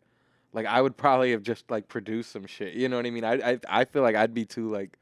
like 0.52 0.66
I 0.66 0.80
would 0.80 0.96
probably 0.96 1.32
have 1.32 1.42
just 1.42 1.70
like 1.70 1.88
produced 1.88 2.32
some 2.32 2.46
shit. 2.46 2.74
You 2.74 2.88
know 2.88 2.96
what 2.96 3.06
I 3.06 3.10
mean? 3.10 3.24
I 3.24 3.52
I 3.52 3.58
I 3.68 3.84
feel 3.84 4.02
like 4.02 4.16
I'd 4.16 4.34
be 4.34 4.44
too 4.44 4.70
like 4.70 4.98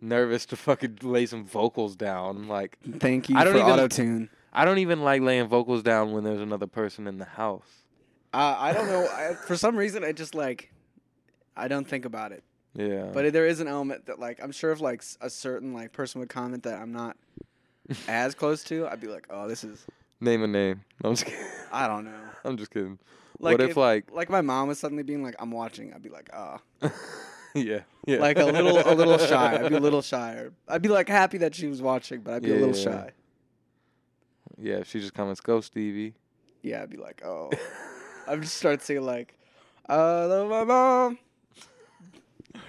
nervous 0.00 0.46
to 0.46 0.56
fucking 0.56 0.98
lay 1.02 1.26
some 1.26 1.44
vocals 1.44 1.96
down. 1.96 2.48
Like 2.48 2.78
Thank 2.98 3.28
you 3.28 3.36
I 3.36 3.44
don't 3.44 3.54
for 3.54 3.60
auto 3.60 3.88
tune. 3.88 4.28
I 4.52 4.64
don't 4.64 4.78
even 4.78 5.02
like 5.02 5.20
laying 5.20 5.48
vocals 5.48 5.82
down 5.82 6.12
when 6.12 6.22
there's 6.22 6.40
another 6.40 6.68
person 6.68 7.08
in 7.08 7.18
the 7.18 7.24
house. 7.24 7.84
Uh, 8.32 8.56
I 8.58 8.72
don't 8.72 8.88
know. 8.88 9.06
I, 9.06 9.34
for 9.34 9.56
some 9.56 9.76
reason, 9.76 10.04
I 10.04 10.12
just 10.12 10.34
like, 10.34 10.72
I 11.56 11.68
don't 11.68 11.86
think 11.86 12.04
about 12.04 12.32
it. 12.32 12.42
Yeah. 12.74 13.10
But 13.12 13.32
there 13.32 13.46
is 13.46 13.60
an 13.60 13.68
element 13.68 14.06
that 14.06 14.18
like 14.18 14.42
I'm 14.42 14.52
sure 14.52 14.72
if 14.72 14.80
like 14.80 15.02
a 15.20 15.30
certain 15.30 15.72
like 15.72 15.92
person 15.92 16.20
would 16.20 16.28
comment 16.28 16.64
that 16.64 16.80
I'm 16.80 16.92
not 16.92 17.16
as 18.08 18.34
close 18.34 18.64
to, 18.64 18.86
I'd 18.88 19.00
be 19.00 19.06
like, 19.06 19.26
oh, 19.30 19.46
this 19.48 19.64
is 19.64 19.84
name 20.20 20.42
a 20.42 20.46
name. 20.46 20.84
No, 21.02 21.10
I'm 21.10 21.14
just 21.16 21.26
kidding. 21.26 21.44
I 21.72 21.86
don't 21.86 22.04
know. 22.04 22.20
I'm 22.44 22.56
just 22.56 22.70
kidding. 22.70 22.98
Like 23.40 23.58
what 23.58 23.70
if, 23.70 23.76
like 23.76 24.10
like 24.12 24.30
my 24.30 24.40
mom 24.40 24.68
was 24.68 24.78
suddenly 24.78 25.02
being 25.02 25.22
like, 25.22 25.36
I'm 25.38 25.50
watching. 25.50 25.92
I'd 25.92 26.02
be 26.02 26.08
like, 26.08 26.30
ah, 26.32 26.60
yeah, 27.54 27.80
yeah. 28.06 28.18
like 28.18 28.38
a 28.38 28.44
little 28.44 28.78
a 28.78 28.94
little 28.94 29.18
shy. 29.18 29.56
I'd 29.56 29.68
be 29.68 29.76
a 29.76 29.80
little 29.80 30.02
shy. 30.02 30.46
I'd 30.68 30.82
be 30.82 30.88
like 30.88 31.08
happy 31.08 31.38
that 31.38 31.54
she 31.54 31.66
was 31.66 31.82
watching, 31.82 32.20
but 32.20 32.34
I'd 32.34 32.42
be 32.42 32.52
a 32.52 32.58
little 32.58 32.76
Yeah. 32.76 32.82
shy. 32.82 33.10
Yeah, 34.56 34.74
if 34.76 34.88
she 34.88 35.00
just 35.00 35.14
comments, 35.14 35.40
go 35.40 35.60
Stevie. 35.60 36.14
Yeah, 36.62 36.82
I'd 36.82 36.90
be 36.90 36.96
like, 36.96 37.22
oh. 37.24 37.50
I'd 38.26 38.40
just 38.40 38.56
start 38.56 38.82
saying 38.82 39.02
like, 39.02 39.36
I 39.88 39.96
love 39.96 40.48
my 40.48 40.64
mom, 40.64 41.12
or 41.12 41.18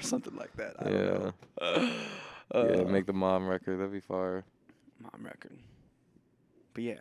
something 0.06 0.36
like 0.36 0.56
that. 0.58 0.76
I 0.80 0.84
don't 0.84 0.94
Yeah. 0.94 1.18
know. 1.18 1.34
yeah, 1.62 1.90
Uh, 2.52 2.86
make 2.88 3.06
the 3.08 3.14
mom 3.14 3.48
record. 3.48 3.78
That'd 3.80 3.92
be 3.92 4.00
fire. 4.00 4.44
mom 5.02 5.26
record. 5.26 5.58
But 6.74 6.84
yeah, 6.84 7.00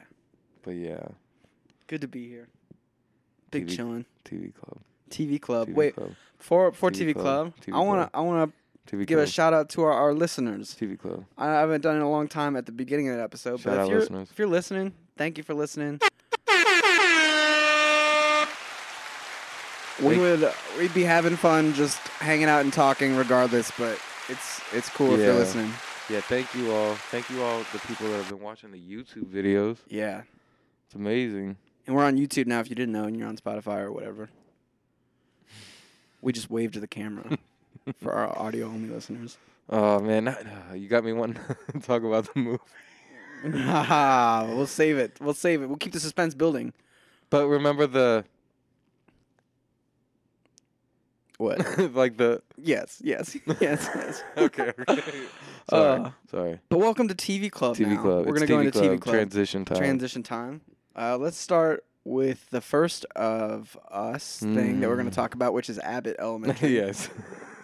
But 0.62 0.72
yeah, 0.76 1.06
good 1.86 2.00
to 2.00 2.08
be 2.08 2.28
here. 2.28 2.48
Big 3.50 3.66
TV 3.66 3.76
chillin'. 3.76 4.04
TV 4.24 4.54
Club. 4.54 4.78
TV 5.10 5.40
Club. 5.40 5.68
TV 5.68 5.74
Wait, 5.74 5.94
Club. 5.94 6.12
before 6.38 6.70
before 6.70 6.90
TV 6.90 7.10
TV, 7.10 7.14
Club. 7.14 7.52
Club, 7.60 7.76
I 7.76 7.80
wanna 7.80 8.10
I 8.14 8.20
wanna 8.20 8.46
TV 8.86 9.06
give 9.06 9.18
Club. 9.18 9.28
a 9.28 9.30
shout 9.30 9.52
out 9.52 9.68
to 9.70 9.82
our, 9.82 9.92
our 9.92 10.14
listeners. 10.14 10.74
TV 10.80 10.98
Club. 10.98 11.24
I 11.36 11.46
haven't 11.46 11.82
done 11.82 11.94
it 11.96 11.98
in 11.98 12.04
a 12.04 12.10
long 12.10 12.26
time 12.28 12.56
at 12.56 12.66
the 12.66 12.72
beginning 12.72 13.08
of 13.10 13.16
the 13.16 13.22
episode, 13.22 13.60
Shout 13.60 13.72
but 13.74 13.78
out 13.80 13.84
if 13.84 13.90
you're 13.90 14.00
listeners. 14.00 14.28
if 14.30 14.38
you're 14.38 14.48
listening, 14.48 14.92
thank 15.16 15.36
you 15.38 15.44
for 15.44 15.54
listening. 15.54 16.00
We 20.00 20.16
Like- 20.16 20.18
would 20.18 20.52
we'd 20.78 20.94
be 20.94 21.04
having 21.04 21.36
fun 21.36 21.72
just 21.74 21.98
hanging 22.18 22.46
out 22.46 22.62
and 22.62 22.72
talking 22.72 23.16
regardless, 23.16 23.70
but 23.78 23.98
it's 24.28 24.60
it's 24.72 24.88
cool 24.90 25.14
if 25.14 25.20
you're 25.20 25.32
Yeah. 25.32 25.38
listening. 25.38 25.72
Yeah, 26.10 26.20
thank 26.20 26.52
you 26.54 26.72
all. 26.72 26.94
Thank 27.10 27.30
you 27.30 27.42
all 27.42 27.60
the 27.72 27.78
people 27.86 28.08
that 28.08 28.16
have 28.16 28.28
been 28.28 28.40
watching 28.40 28.72
the 28.72 28.78
YouTube 28.78 29.26
videos. 29.26 29.78
Yeah. 29.88 30.22
It's 30.86 30.94
amazing. 30.94 31.56
And 31.86 31.94
we're 31.96 32.04
on 32.04 32.16
YouTube 32.16 32.46
now 32.46 32.60
if 32.60 32.68
you 32.68 32.74
didn't 32.76 32.92
know 32.92 33.04
and 33.04 33.16
you're 33.16 33.28
on 33.28 33.36
Spotify 33.36 33.78
or 33.80 33.92
whatever. 33.92 34.28
We 36.20 36.32
just 36.32 36.50
waved 36.50 36.74
to 36.74 36.80
the 36.80 36.86
camera 36.86 37.38
for 38.02 38.12
our 38.12 38.36
audio 38.38 38.66
only 38.66 38.88
listeners. 38.88 39.36
Oh 39.70 40.00
man, 40.00 40.28
uh, 40.28 40.74
you 40.74 40.88
got 40.88 41.04
me 41.04 41.12
wanting 41.12 41.42
to 41.72 41.80
talk 41.80 42.02
about 42.02 42.32
the 42.34 42.40
movie. 42.40 42.58
We'll 44.56 44.66
save 44.66 44.96
it. 44.98 45.18
We'll 45.20 45.34
save 45.34 45.62
it. 45.62 45.66
We'll 45.66 45.76
keep 45.76 45.92
the 45.92 46.00
suspense 46.00 46.34
building. 46.34 46.72
But 47.30 47.46
remember 47.46 47.86
the 47.86 48.24
What? 51.38 51.78
like 51.94 52.16
the 52.16 52.42
yes, 52.56 53.00
yes, 53.02 53.36
yes, 53.60 53.88
yes. 53.94 54.22
okay. 54.36 54.72
okay. 54.88 55.02
Sorry, 55.70 56.00
Uh, 56.02 56.10
sorry. 56.30 56.60
But 56.68 56.78
welcome 56.78 57.08
to 57.08 57.14
TV 57.14 57.50
Club. 57.50 57.74
TV 57.76 57.88
now. 57.94 58.02
Club. 58.02 58.26
We're 58.26 58.32
It's 58.36 58.40
gonna 58.42 58.46
go 58.46 58.60
into 58.60 58.78
TV 58.78 59.00
Club. 59.00 59.14
Transition 59.14 59.64
time. 59.64 59.78
Transition 59.78 60.22
time. 60.22 60.60
Uh, 60.94 61.16
let's 61.16 61.38
start 61.38 61.84
with 62.04 62.50
the 62.50 62.60
first 62.60 63.06
of 63.16 63.76
us 63.90 64.40
thing 64.40 64.80
that 64.80 64.88
we're 64.90 64.96
going 64.96 65.06
Mm. 65.06 65.10
to 65.10 65.16
talk 65.16 65.34
about, 65.34 65.54
which 65.54 65.70
is 65.70 65.78
Abbott 65.78 66.16
Elementary. 66.18 66.74
yes, 66.76 67.08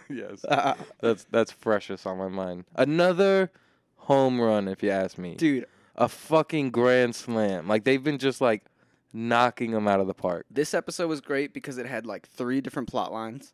yes. 0.09 0.43
Uh, 0.47 0.75
That's 1.01 1.25
that's 1.31 1.53
freshest 1.53 2.07
on 2.07 2.17
my 2.17 2.29
mind. 2.29 2.65
Another 2.75 3.51
home 3.97 4.41
run, 4.41 4.67
if 4.67 4.83
you 4.83 4.89
ask 4.91 5.19
me. 5.19 5.35
dude, 5.35 5.67
A 5.97 6.09
fucking 6.09 6.71
grand 6.71 7.15
slam. 7.15 7.69
Like 7.69 7.85
they've 7.85 8.03
been 8.03 8.17
just 8.19 8.41
like 8.41 8.65
knocking 9.13 9.73
them 9.73 9.87
out 9.87 10.01
of 10.01 10.07
the 10.07 10.15
park. 10.15 10.47
this 10.51 10.73
episode 10.73 11.09
was 11.09 11.21
great 11.21 11.53
because 11.53 11.77
it 11.79 11.85
had 11.85 12.07
like 12.07 12.27
three 12.29 12.61
different 12.63 12.89
plot 12.89 13.13
lines 13.13 13.53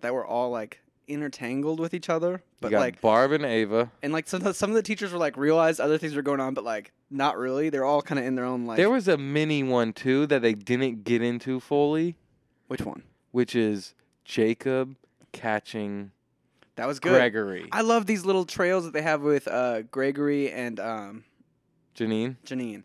that 0.00 0.12
were 0.14 0.24
all 0.26 0.50
like 0.50 0.80
intertangled 1.08 1.78
with 1.78 1.94
each 1.94 2.08
other, 2.10 2.32
You 2.32 2.40
but 2.60 2.70
got 2.72 2.80
like 2.80 3.00
Barb 3.00 3.32
and 3.32 3.44
Ava. 3.44 3.90
and 4.02 4.12
like 4.12 4.28
some 4.28 4.52
some 4.52 4.70
of 4.70 4.74
the 4.76 4.82
teachers 4.82 5.12
were 5.12 5.18
like 5.18 5.36
realized 5.36 5.80
other 5.80 5.98
things 5.98 6.14
were 6.14 6.22
going 6.22 6.40
on, 6.40 6.54
but 6.54 6.64
like 6.64 6.92
not 7.10 7.38
really. 7.38 7.70
They're 7.70 7.84
all 7.84 8.02
kind 8.02 8.18
of 8.18 8.24
in 8.24 8.34
their 8.34 8.44
own 8.44 8.66
like. 8.66 8.76
there 8.76 8.90
was 8.90 9.06
a 9.08 9.16
mini 9.16 9.62
one 9.62 9.92
too 9.92 10.26
that 10.26 10.42
they 10.42 10.54
didn't 10.54 11.04
get 11.04 11.22
into 11.22 11.60
fully, 11.60 12.16
which 12.68 12.82
one? 12.82 13.02
which 13.30 13.54
is 13.54 13.94
Jacob 14.24 14.96
catching 15.32 16.10
That 16.76 16.86
was 16.86 16.98
good. 16.98 17.10
Gregory. 17.10 17.68
I 17.70 17.82
love 17.82 18.06
these 18.06 18.24
little 18.24 18.44
trails 18.44 18.84
that 18.84 18.92
they 18.92 19.02
have 19.02 19.20
with 19.22 19.46
uh, 19.46 19.82
Gregory 19.82 20.50
and 20.50 20.80
um, 20.80 21.24
Janine. 21.94 22.36
Janine. 22.44 22.82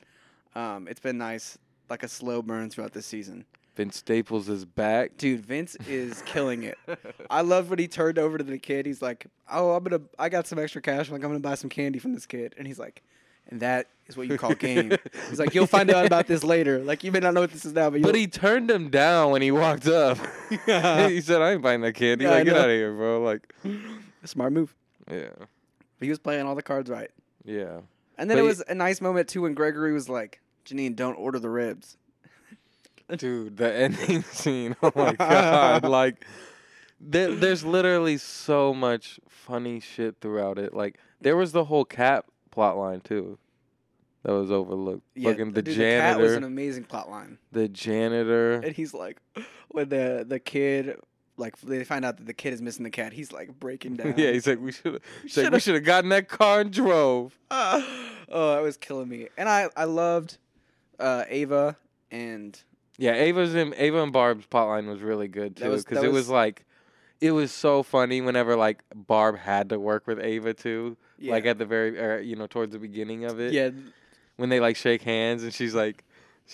Um, 0.53 0.88
it's 0.88 1.00
been 1.00 1.18
nice, 1.18 1.58
like 1.89 2.03
a 2.03 2.08
slow 2.08 2.41
burn 2.41 2.70
throughout 2.70 2.91
this 2.94 3.06
season. 3.06 3.46
Vince 3.82 3.98
Staples 3.98 4.48
is 4.48 4.64
back. 4.64 5.18
Dude, 5.18 5.44
Vince 5.44 5.76
is 5.88 6.22
killing 6.28 6.62
it. 6.62 6.78
I 7.32 7.42
love 7.42 7.72
when 7.72 7.80
he 7.80 7.88
turned 7.88 8.20
over 8.20 8.38
to 8.38 8.44
the 8.44 8.60
kid. 8.60 8.86
He's 8.86 9.02
like, 9.02 9.26
"Oh, 9.52 9.72
I'm 9.72 9.84
gonna, 9.84 10.04
I 10.20 10.30
got 10.30 10.46
some 10.46 10.60
extra 10.60 10.84
cash. 10.84 11.08
I'm 11.08 11.14
like, 11.14 11.24
I'm 11.24 11.32
gonna 11.32 11.40
buy 11.40 11.56
some 11.56 11.70
candy 11.72 11.98
from 11.98 12.14
this 12.14 12.28
kid." 12.28 12.54
And 12.60 12.68
he's 12.68 12.78
like, 12.78 13.02
"And 13.50 13.60
that 13.62 13.88
is 14.06 14.16
what 14.16 14.28
you 14.28 14.38
call 14.38 14.54
game." 14.54 14.92
He's 15.30 15.40
like, 15.40 15.56
"You'll 15.56 15.66
find 15.66 15.90
out 15.90 16.06
about 16.06 16.28
this 16.28 16.44
later. 16.44 16.78
Like, 16.84 17.04
you 17.04 17.12
may 17.12 17.20
not 17.22 17.34
know 17.34 17.42
what 17.42 17.52
this 17.52 17.66
is 17.66 17.74
now, 17.74 17.90
but, 17.90 18.04
But 18.04 18.14
he 18.14 18.28
turned 18.28 18.70
him 18.70 18.90
down 18.92 19.32
when 19.32 19.42
he 19.42 19.50
walked 19.50 19.88
up. 19.88 20.20
he 20.50 21.20
said, 21.22 21.42
"I 21.42 21.54
ain't 21.54 21.64
buying 21.64 21.82
that 21.82 21.94
candy. 21.96 22.26
Yeah, 22.26 22.32
like, 22.32 22.46
get 22.46 22.56
out 22.56 22.70
of 22.70 22.76
here, 22.76 22.94
bro." 22.94 23.24
Like, 23.24 23.52
smart 24.26 24.54
move." 24.54 24.76
yeah, 25.10 25.30
But 25.40 25.48
he 26.06 26.10
was 26.10 26.20
playing 26.20 26.46
all 26.46 26.54
the 26.54 26.62
cards 26.62 26.88
right. 26.88 27.10
yeah. 27.44 27.80
And 28.20 28.30
then 28.30 28.38
But 28.38 28.42
it 28.42 28.44
he- 28.44 28.48
was 28.48 28.64
a 28.68 28.76
nice 28.76 29.02
moment 29.02 29.28
too 29.28 29.42
when 29.42 29.56
Gregory 29.56 29.92
was 29.92 30.08
like, 30.08 30.40
"Janine, 30.68 30.96
don't 30.96 31.16
order 31.16 31.40
the 31.40 31.50
ribs." 31.50 31.98
Dude, 33.18 33.58
the 33.58 33.74
ending 33.74 34.22
scene. 34.32 34.75
Oh 34.82 34.91
my 34.96 35.13
god! 35.20 35.84
like, 35.84 36.25
there, 37.00 37.34
there's 37.34 37.63
literally 37.65 38.18
so 38.18 38.74
much 38.74 39.20
funny 39.27 39.80
shit 39.80 40.15
throughout 40.22 40.58
it. 40.58 40.74
Like, 40.74 40.98
there 41.20 41.36
was 41.36 41.51
the 41.51 41.65
whole 41.65 41.86
cat 41.86 42.25
plot 42.51 42.77
line 42.77 43.01
too, 43.01 43.38
that 44.24 44.32
was 44.34 44.51
overlooked. 44.51 45.03
Fucking 45.22 45.53
the 45.53 45.62
dude, 45.62 45.75
The 45.77 45.84
cat 46.00 46.20
was 46.20 46.34
an 46.34 46.44
amazing 46.44 46.84
plot 46.86 47.10
line. 47.10 47.38
the 47.51 47.68
janitor. 47.68 48.53
and 48.63 48.75
he's 48.75 48.94
like, 48.94 49.18
when 49.70 49.89
the 49.89 50.25
the 50.27 50.39
kid 50.39 50.98
like 51.38 51.58
they 51.62 51.84
find 51.84 52.06
out 52.06 52.18
that 52.18 52.27
the 52.27 52.34
kid 52.34 52.53
is 52.53 52.62
missing 52.62 52.84
the 52.84 52.89
cat, 52.91 53.13
he's 53.13 53.32
like 53.32 53.60
breaking 53.60 53.96
down. 53.96 54.13
yeah, 54.18 54.32
he's 54.32 54.46
like, 54.46 54.60
we 54.62 54.72
should. 54.72 55.01
Like, 55.36 55.51
we 55.51 55.60
should 55.60 55.75
have 55.75 55.84
gotten 55.86 56.10
that 56.12 56.27
car 56.27 56.62
and 56.62 56.72
drove. 56.72 57.38
oh, 57.50 58.53
that 58.56 58.62
was 58.62 58.77
killing 58.77 59.10
me. 59.10 59.27
And 59.38 59.50
I 59.50 59.70
I 59.75 59.86
loved 59.86 60.38
uh, 61.00 61.24
Ava 61.27 61.77
and 62.12 62.62
Yeah, 63.01 63.13
Ava's 63.15 63.55
and 63.55 63.74
Ava 63.77 64.03
and 64.03 64.13
Barb's 64.13 64.46
plotline 64.46 64.88
was 64.88 65.01
really 65.01 65.27
good 65.27 65.55
too, 65.55 65.75
because 65.75 66.03
it 66.03 66.08
was- 66.08 66.27
was 66.27 66.29
like, 66.29 66.65
it 67.20 67.31
was 67.31 67.51
so 67.51 67.81
funny 67.84 68.22
whenever 68.22 68.55
like 68.55 68.84
Barb 68.93 69.38
had 69.38 69.70
to 69.70 69.79
work 69.79 70.05
with 70.05 70.20
Ava 70.20 70.53
too, 70.53 70.98
yeah, 71.17 71.31
like 71.31 71.46
at 71.46 71.58
the 71.58 71.65
very, 71.65 72.00
uh, 72.00 72.17
you 72.17 72.36
know, 72.36 72.46
towards 72.48 72.74
the 72.74 72.79
beginning 72.79 73.25
of 73.25 73.39
it. 73.39 73.53
yeah, 73.53 73.72
when 74.38 74.50
they 74.50 74.60
like 74.60 74.75
shake 74.75 75.01
hands 75.01 75.41
and 75.43 75.51
she's 75.53 75.74
like, 75.74 76.03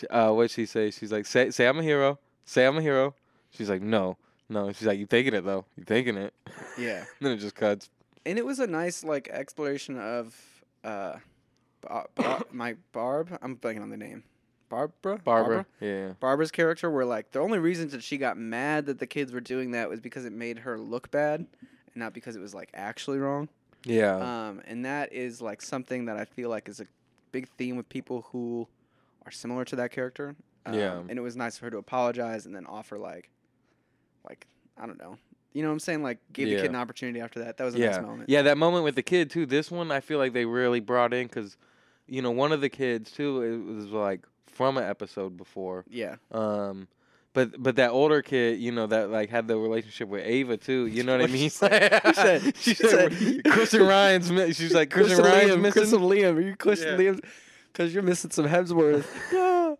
uh, 0.10 0.32
what'd 0.32 0.52
she 0.52 0.66
say? 0.66 0.90
She's 0.92 1.12
like, 1.12 1.26
say, 1.26 1.52
say 1.52 1.68
I'm 1.68 1.80
a 1.80 1.84
hero. 1.84 2.18
Say 2.46 2.66
I'm 2.66 2.78
a 2.78 2.82
hero. 2.82 3.14
She's 3.50 3.70
like, 3.70 3.82
no, 3.82 4.18
no. 4.48 4.72
She's 4.72 4.88
like, 4.88 5.00
you 5.00 5.06
thinking 5.06 5.34
it 5.34 5.44
though. 5.44 5.66
You 5.76 5.84
thinking 5.84 6.16
it. 6.18 6.34
yeah. 6.78 7.04
then 7.22 7.32
it 7.34 7.38
just 7.38 7.56
cuts. 7.56 7.90
And 8.26 8.38
it 8.38 8.46
was 8.46 8.60
a 8.60 8.68
nice 8.68 9.04
like 9.04 9.28
exploration 9.30 9.98
of 10.00 10.34
uh, 10.86 11.18
my 12.52 12.76
Barb. 12.92 13.38
I'm 13.42 13.56
blanking 13.58 13.82
on 13.82 13.90
the 13.90 13.98
name. 13.98 14.24
Barbara. 14.70 15.20
Barbara. 15.24 15.66
Yeah. 15.80 16.14
Barbara's 16.20 16.52
character, 16.52 16.90
where 16.92 17.06
like 17.06 17.32
the 17.32 17.40
only 17.40 17.60
reason 17.60 17.90
that 17.90 18.04
she 18.04 18.18
got 18.18 18.38
mad 18.38 18.86
that 18.88 19.00
the 19.00 19.08
kids 19.08 19.32
were 19.32 19.40
doing 19.40 19.72
that 19.72 19.90
was 19.90 20.00
because 20.00 20.26
it 20.26 20.34
made 20.34 20.60
her 20.60 20.78
look 20.78 21.10
bad, 21.12 21.40
and 21.40 21.48
not 21.96 22.14
because 22.14 22.36
it 22.36 22.40
was 22.40 22.54
like 22.54 22.70
actually 22.74 23.20
wrong. 23.20 23.50
Yeah. 23.86 24.18
Um, 24.18 24.62
and 24.68 24.86
that 24.86 25.14
is 25.14 25.42
like 25.42 25.62
something 25.62 26.06
that 26.06 26.18
I 26.18 26.26
feel 26.26 26.50
like 26.50 26.68
is 26.68 26.80
a 26.80 26.88
big 27.32 27.48
theme 27.58 27.78
with 27.78 27.88
people 27.90 28.26
who 28.32 28.68
are 29.26 29.32
similar 29.32 29.66
to 29.66 29.76
that 29.78 29.92
character. 29.92 30.36
Um, 30.66 30.74
Yeah. 30.74 31.00
And 31.00 31.12
it 31.12 31.22
was 31.22 31.36
nice 31.36 31.58
for 31.58 31.66
her 31.66 31.72
to 31.72 31.78
apologize 31.78 32.46
and 32.46 32.56
then 32.56 32.66
offer 32.66 32.98
like, 32.98 33.30
like 34.28 34.48
I 34.78 34.86
don't 34.86 35.00
know, 35.00 35.18
you 35.54 35.62
know 35.62 35.70
what 35.70 35.74
I'm 35.74 35.80
saying? 35.80 36.04
Like 36.04 36.20
gave 36.34 36.50
the 36.50 36.56
kid 36.56 36.66
an 36.66 36.76
opportunity 36.76 37.22
after 37.22 37.40
that. 37.44 37.58
That 37.58 37.64
was 37.64 37.76
a 37.76 37.80
yeah. 37.80 37.92
nice 37.92 38.02
moment. 38.02 38.30
Yeah. 38.30 38.42
That 38.42 38.58
moment 38.58 38.84
with 38.84 38.96
the 38.96 39.04
kid 39.04 39.30
too. 39.30 39.46
This 39.46 39.72
one 39.72 39.92
I 39.92 40.00
feel 40.00 40.18
like 40.18 40.34
they 40.34 40.46
really 40.46 40.80
brought 40.80 41.14
in 41.14 41.28
because, 41.28 41.58
you 42.08 42.22
know, 42.22 42.32
one 42.32 42.52
of 42.52 42.62
the 42.62 42.70
kids 42.70 43.12
too 43.12 43.42
it 43.42 43.74
was 43.74 43.88
like 43.88 44.26
from 44.58 44.78
an 44.78 44.84
episode 44.84 45.38
before. 45.38 45.86
Yeah. 45.88 46.16
Um, 46.32 46.88
but 47.34 47.62
but 47.62 47.76
that 47.76 47.92
older 47.92 48.24
kid, 48.24 48.60
you 48.60 48.72
know, 48.72 48.88
that 48.88 49.12
like 49.12 49.30
had 49.30 49.48
the 49.48 49.56
relationship 49.58 50.10
with 50.10 50.26
Ava 50.26 50.58
too. 50.58 50.88
You 50.88 51.04
know 51.04 51.14
what 51.18 51.22
I 51.22 51.28
mean? 51.32 51.38
she 51.44 51.50
said- 51.50 52.56
she 52.58 52.74
said, 52.74 53.12
Christian 53.46 53.84
Ryan's. 53.86 54.28
She's 54.58 54.74
like 54.74 54.90
Christian, 54.90 55.18
Chris 55.20 55.32
Ryan's 55.32 55.52
Liam, 55.52 55.62
missing. 55.62 55.84
And 55.84 56.04
Liam, 56.12 56.36
are 56.36 56.42
you 56.42 56.56
Chris 56.56 56.82
and 56.84 57.00
Yeah. 57.02 57.12
Liam? 57.12 57.24
Because 57.72 57.94
you're 57.94 58.02
missing 58.04 58.32
some 58.32 58.48
Hemsworth. 58.48 59.06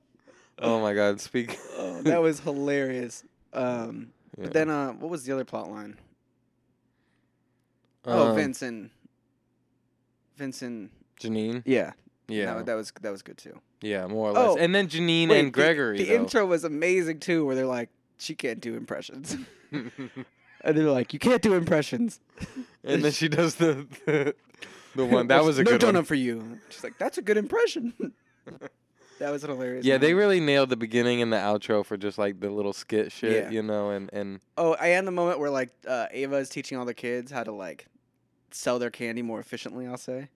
Oh 0.60 0.82
my 0.82 0.96
God! 0.96 1.22
Speak. 1.22 1.56
oh, 1.78 2.02
that 2.02 2.20
was 2.20 2.40
hilarious. 2.40 3.24
Um, 3.54 4.08
Yeah. 4.38 4.44
But 4.46 4.54
then, 4.54 4.70
uh, 4.72 4.92
what 4.94 5.12
was 5.12 5.24
the 5.24 5.32
other 5.34 5.46
plot 5.46 5.70
line? 5.70 5.98
oh, 8.06 8.30
Um, 8.30 8.36
Vincent. 8.36 8.92
Vincent. 10.36 10.92
Janine. 11.20 11.62
Yeah. 11.66 11.94
Yeah, 12.28 12.56
That, 12.56 12.66
that 12.66 12.74
was 12.76 12.92
that 13.02 13.12
was 13.12 13.22
good 13.22 13.38
too. 13.38 13.60
Yeah, 13.82 14.08
more 14.08 14.30
or 14.30 14.34
less. 14.34 14.50
Oh, 14.50 14.58
and 14.58 14.74
then 14.74 14.88
Janine 14.88 15.30
Wait, 15.30 15.40
and 15.40 15.54
Gregory. 15.54 15.98
The, 15.98 16.06
though. 16.06 16.14
intro 16.16 16.46
was 16.46 16.64
amazing 16.64 17.20
too, 17.20 17.46
where 17.46 17.56
they're 17.56 17.66
like, 17.66 17.90
"She 18.18 18.36
can't 18.36 18.60
do 18.60 18.76
impressions," 18.76 19.36
and 19.72 19.92
they're 20.64 20.92
like, 20.92 21.14
"You 21.14 21.20
can't 21.20 21.42
do 21.42 21.54
impressions." 21.54 22.20
and 22.84 23.04
then 23.04 23.12
she 23.12 23.28
does 23.28 23.56
the 23.56 23.86
the, 24.06 24.36
the 24.96 25.06
one 25.06 25.28
that 25.28 25.44
was 25.44 25.60
a 25.60 25.64
no 25.64 25.72
good 25.72 25.82
donut 25.82 25.94
one. 25.96 26.04
for 26.06 26.16
you. 26.16 26.60
She's 26.70 26.84
like, 26.84 26.98
"That's 26.98 27.18
a 27.18 27.22
good 27.22 27.38
impression." 27.38 27.94
that 29.20 29.32
was 29.32 29.42
hilarious. 29.44 29.86
Yeah, 29.86 29.98
they 29.98 30.14
really 30.14 30.40
nailed 30.40 30.70
the 30.70 30.78
beginning 30.78 31.22
and 31.22 31.32
the 31.34 31.38
outro 31.38 31.86
for 31.86 31.98
just 31.98 32.18
like 32.18 32.40
the 32.40 32.50
little 32.50 32.74
skit 32.74 33.12
shit, 33.12 33.46
Yeah. 33.46 33.50
you 33.50 33.62
know, 33.64 33.90
and 33.92 34.10
and 34.14 34.40
Oh, 34.58 34.74
I 34.80 34.88
and 34.90 35.08
the 35.08 35.12
moment 35.12 35.40
where 35.40 35.50
like 35.50 35.70
uh, 35.88 36.08
Ava 36.12 36.38
is 36.38 36.50
teaching 36.50 36.78
all 36.78 36.86
the 36.86 36.94
kids 36.94 37.32
how 37.32 37.44
to 37.44 37.52
like 37.52 37.88
sell 38.52 38.80
their 38.80 38.90
candy 38.92 39.22
more 39.22 39.40
efficiently. 39.40 39.86
I'll 39.88 39.98
say, 39.98 40.30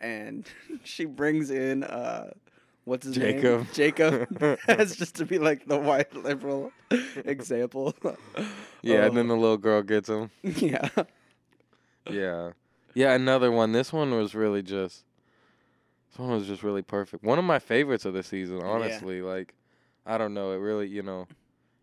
and 0.00 0.46
she 0.84 1.04
brings 1.04 1.50
in 1.50 1.84
uh, 1.84 2.30
what's 2.84 3.06
his 3.06 3.14
Jacob. 3.16 3.60
name? 3.60 3.68
Jacob. 3.72 4.58
as 4.68 4.96
just 4.96 5.16
to 5.16 5.26
be 5.26 5.38
like 5.38 5.66
the 5.66 5.78
white 5.78 6.14
liberal 6.14 6.72
example. 7.24 7.94
yeah, 8.82 9.04
and 9.06 9.16
then 9.16 9.26
Oh, 9.26 9.34
the 9.34 9.40
little 9.40 9.56
girl 9.58 9.82
gets 9.82 10.08
him. 10.08 10.30
yeah. 10.42 10.88
Yeah, 12.08 12.52
yeah, 12.94 13.12
another 13.12 13.50
one. 13.52 13.72
This 13.72 13.92
one 13.92 14.10
was 14.16 14.34
really 14.34 14.62
just. 14.62 15.04
This 16.10 16.18
one 16.18 16.30
was 16.30 16.46
just 16.46 16.62
really 16.64 16.82
perfect. 16.82 17.22
One 17.22 17.38
of 17.38 17.44
my 17.44 17.58
favorites 17.60 18.04
of 18.04 18.14
the 18.14 18.22
season, 18.24 18.62
honestly. 18.62 19.22
Like, 19.22 19.54
I 20.04 20.18
don't 20.18 20.34
know. 20.34 20.50
It 20.52 20.56
really, 20.56 20.88
you 20.88 21.02
know, 21.02 21.28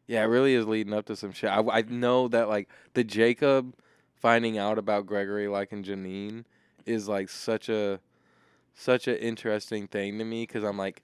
yeah, 0.08 0.24
it 0.24 0.28
really 0.28 0.54
is 0.54 0.66
leading 0.66 0.94
up 0.94 1.06
to 1.06 1.16
some 1.16 1.32
shit. 1.32 1.50
I, 1.50 1.62
I 1.72 1.82
know 1.84 2.28
that 2.30 2.50
like 2.50 2.68
the 2.94 3.06
Jacob 3.06 3.74
finding 4.16 4.58
out 4.58 4.78
about 4.78 5.06
Gregory 5.06 5.48
liking 5.48 5.84
Janine 5.84 6.44
is 6.86 7.08
like 7.08 7.30
such 7.30 7.70
a 7.70 8.00
such 8.78 9.08
an 9.08 9.16
interesting 9.16 9.88
thing 9.88 10.20
to 10.20 10.24
me 10.24 10.44
because 10.44 10.64
I'm 10.64 10.78
like, 10.78 11.04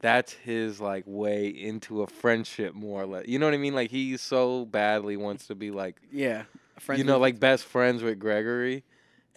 that's 0.00 0.32
his 0.32 0.80
like 0.80 1.04
way 1.06 1.46
into 1.46 2.02
a 2.02 2.06
friendship 2.06 2.74
more 2.74 3.02
or 3.02 3.06
less. 3.06 3.28
You 3.28 3.38
know 3.38 3.46
what 3.46 3.54
I 3.54 3.58
mean? 3.58 3.74
Like 3.74 3.90
he 3.90 4.16
so 4.16 4.64
badly 4.64 5.16
wants 5.16 5.46
to 5.46 5.54
be 5.54 5.70
like 5.70 6.00
Yeah. 6.10 6.44
You 6.88 7.04
know, 7.04 7.18
like 7.18 7.38
best 7.38 7.64
friends 7.64 8.02
with 8.02 8.18
Gregory, 8.18 8.82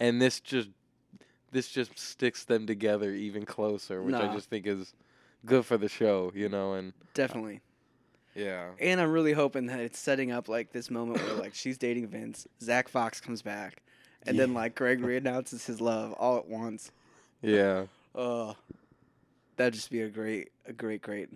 and 0.00 0.20
this 0.20 0.40
just 0.40 0.70
this 1.52 1.68
just 1.68 1.96
sticks 1.96 2.44
them 2.44 2.66
together 2.66 3.12
even 3.12 3.44
closer, 3.44 4.02
which 4.02 4.14
I 4.16 4.32
just 4.34 4.50
think 4.50 4.66
is 4.66 4.94
good 5.44 5.64
for 5.64 5.76
the 5.76 5.88
show. 5.88 6.32
You 6.34 6.48
know, 6.48 6.72
and 6.72 6.92
uh, 6.92 7.04
definitely. 7.14 7.60
yeah, 8.34 8.70
And 8.80 9.00
I'm 9.00 9.12
really 9.12 9.32
hoping 9.32 9.66
that 9.66 9.78
it's 9.78 9.98
setting 9.98 10.32
up 10.32 10.48
like 10.48 10.72
this 10.72 10.90
moment 10.90 11.22
where 11.22 11.34
like 11.34 11.54
she's 11.54 11.78
dating 11.78 12.08
Vince, 12.08 12.48
Zach 12.60 12.88
Fox 12.88 13.20
comes 13.20 13.42
back, 13.42 13.82
and 14.26 14.36
then 14.36 14.54
like 14.54 14.74
Gregory 14.74 15.18
announces 15.18 15.66
his 15.66 15.80
love 15.80 16.14
all 16.14 16.38
at 16.38 16.48
once. 16.48 16.90
Yeah, 17.46 17.86
Oh, 18.14 18.56
that'd 19.56 19.74
just 19.74 19.90
be 19.90 20.02
a 20.02 20.08
great, 20.08 20.50
a 20.66 20.72
great, 20.72 21.02
great 21.02 21.28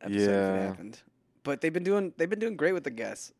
episode 0.00 0.20
if 0.22 0.28
it 0.28 0.66
happened. 0.66 0.98
But 1.44 1.60
they've 1.60 1.72
been 1.72 1.84
doing, 1.84 2.12
they've 2.16 2.30
been 2.30 2.38
doing 2.38 2.56
great 2.56 2.72
with 2.72 2.84
the 2.84 2.90
guests, 2.90 3.32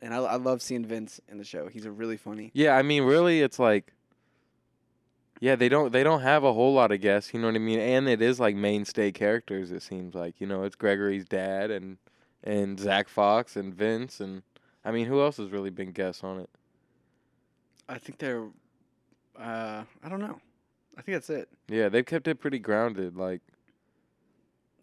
and 0.00 0.12
I, 0.14 0.18
I 0.18 0.36
love 0.36 0.60
seeing 0.62 0.84
Vince 0.84 1.20
in 1.28 1.38
the 1.38 1.44
show. 1.44 1.68
He's 1.68 1.86
a 1.86 1.90
really 1.90 2.16
funny. 2.16 2.50
yeah. 2.54 2.76
I 2.76 2.82
mean, 2.82 3.04
really, 3.04 3.40
it's 3.40 3.58
like. 3.58 3.92
Yeah, 5.40 5.56
they 5.56 5.68
don't 5.68 5.90
they 5.92 6.04
don't 6.04 6.20
have 6.20 6.44
a 6.44 6.52
whole 6.52 6.72
lot 6.72 6.92
of 6.92 7.00
guests, 7.00 7.34
you 7.34 7.40
know 7.40 7.48
what 7.48 7.56
I 7.56 7.58
mean? 7.58 7.80
And 7.80 8.08
it 8.08 8.22
is 8.22 8.38
like 8.38 8.54
mainstay 8.54 9.10
characters 9.10 9.72
it 9.72 9.82
seems 9.82 10.14
like. 10.14 10.40
You 10.40 10.46
know, 10.46 10.62
it's 10.62 10.76
Gregory's 10.76 11.24
dad 11.24 11.72
and 11.72 11.98
and 12.44 12.78
Zach 12.78 13.08
Fox 13.08 13.56
and 13.56 13.74
Vince 13.74 14.20
and 14.20 14.44
I 14.84 14.92
mean, 14.92 15.06
who 15.06 15.20
else 15.20 15.38
has 15.38 15.50
really 15.50 15.70
been 15.70 15.90
guests 15.90 16.22
on 16.22 16.38
it? 16.38 16.50
I 17.88 17.98
think 17.98 18.18
they're, 18.18 18.46
uh, 19.36 19.82
I 20.02 20.08
don't 20.08 20.20
know. 20.20 20.40
I 20.96 21.02
think 21.02 21.16
that's 21.16 21.30
it. 21.30 21.48
Yeah, 21.68 21.88
they've 21.88 22.04
kept 22.04 22.28
it 22.28 22.40
pretty 22.40 22.58
grounded 22.58 23.16
like 23.16 23.40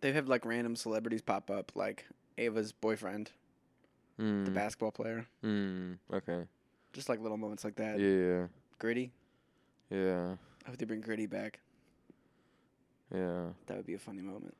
They 0.01 0.07
have 0.09 0.15
had 0.15 0.29
like 0.29 0.45
random 0.45 0.75
celebrities 0.75 1.21
pop 1.21 1.49
up, 1.51 1.71
like 1.75 2.05
Ava's 2.37 2.71
boyfriend, 2.71 3.31
mm, 4.19 4.45
the 4.45 4.51
basketball 4.51 4.91
player. 4.91 5.27
mm, 5.43 5.97
okay. 6.13 6.43
Just 6.93 7.09
like 7.09 7.19
little 7.19 7.37
moments 7.37 7.63
like 7.63 7.75
that. 7.75 7.99
Yeah. 7.99 8.47
Gritty. 8.79 9.11
Yeah. 9.89 10.35
I 10.65 10.69
hope 10.69 10.77
they 10.77 10.85
bring 10.85 11.01
Gritty 11.01 11.27
back. 11.27 11.59
Yeah. 13.13 13.49
That 13.67 13.77
would 13.77 13.85
be 13.85 13.93
a 13.93 13.99
funny 13.99 14.21
moment. 14.21 14.55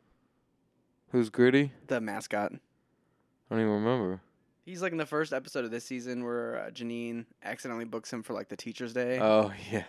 Who's 1.12 1.30
Gritty? 1.30 1.72
The 1.88 2.00
mascot. 2.02 2.52
I 2.54 3.56
don't 3.56 3.60
even 3.62 3.72
remember. 3.74 4.22
He's 4.66 4.82
like 4.84 4.92
in 4.92 5.00
the 5.00 5.06
first 5.06 5.34
episode 5.34 5.66
of 5.66 5.72
this 5.72 5.84
season 5.84 6.24
where 6.24 6.60
uh, 6.60 6.70
Janine 6.70 7.26
accidentally 7.44 7.86
books 7.86 8.14
him 8.14 8.22
for 8.22 8.34
like 8.34 8.50
the 8.50 8.56
Teacher's 8.56 8.94
Day 8.94 9.18
Oh 9.20 9.52
yeah. 9.72 9.86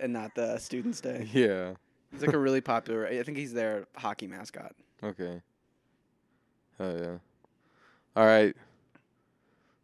And 0.00 0.12
not 0.12 0.34
the 0.34 0.58
Students' 0.58 1.00
Day. 1.00 1.28
Yeah. 1.32 1.74
He's 2.12 2.22
like 2.22 2.32
a 2.34 2.38
really 2.38 2.60
popular. 2.60 3.08
I 3.08 3.20
think 3.24 3.36
he's 3.36 3.52
their 3.52 3.86
hockey 3.96 4.28
mascot. 4.28 4.72
Okay. 5.02 5.40
Oh 6.78 6.96
yeah. 6.96 7.16
All 8.14 8.24
right. 8.26 8.54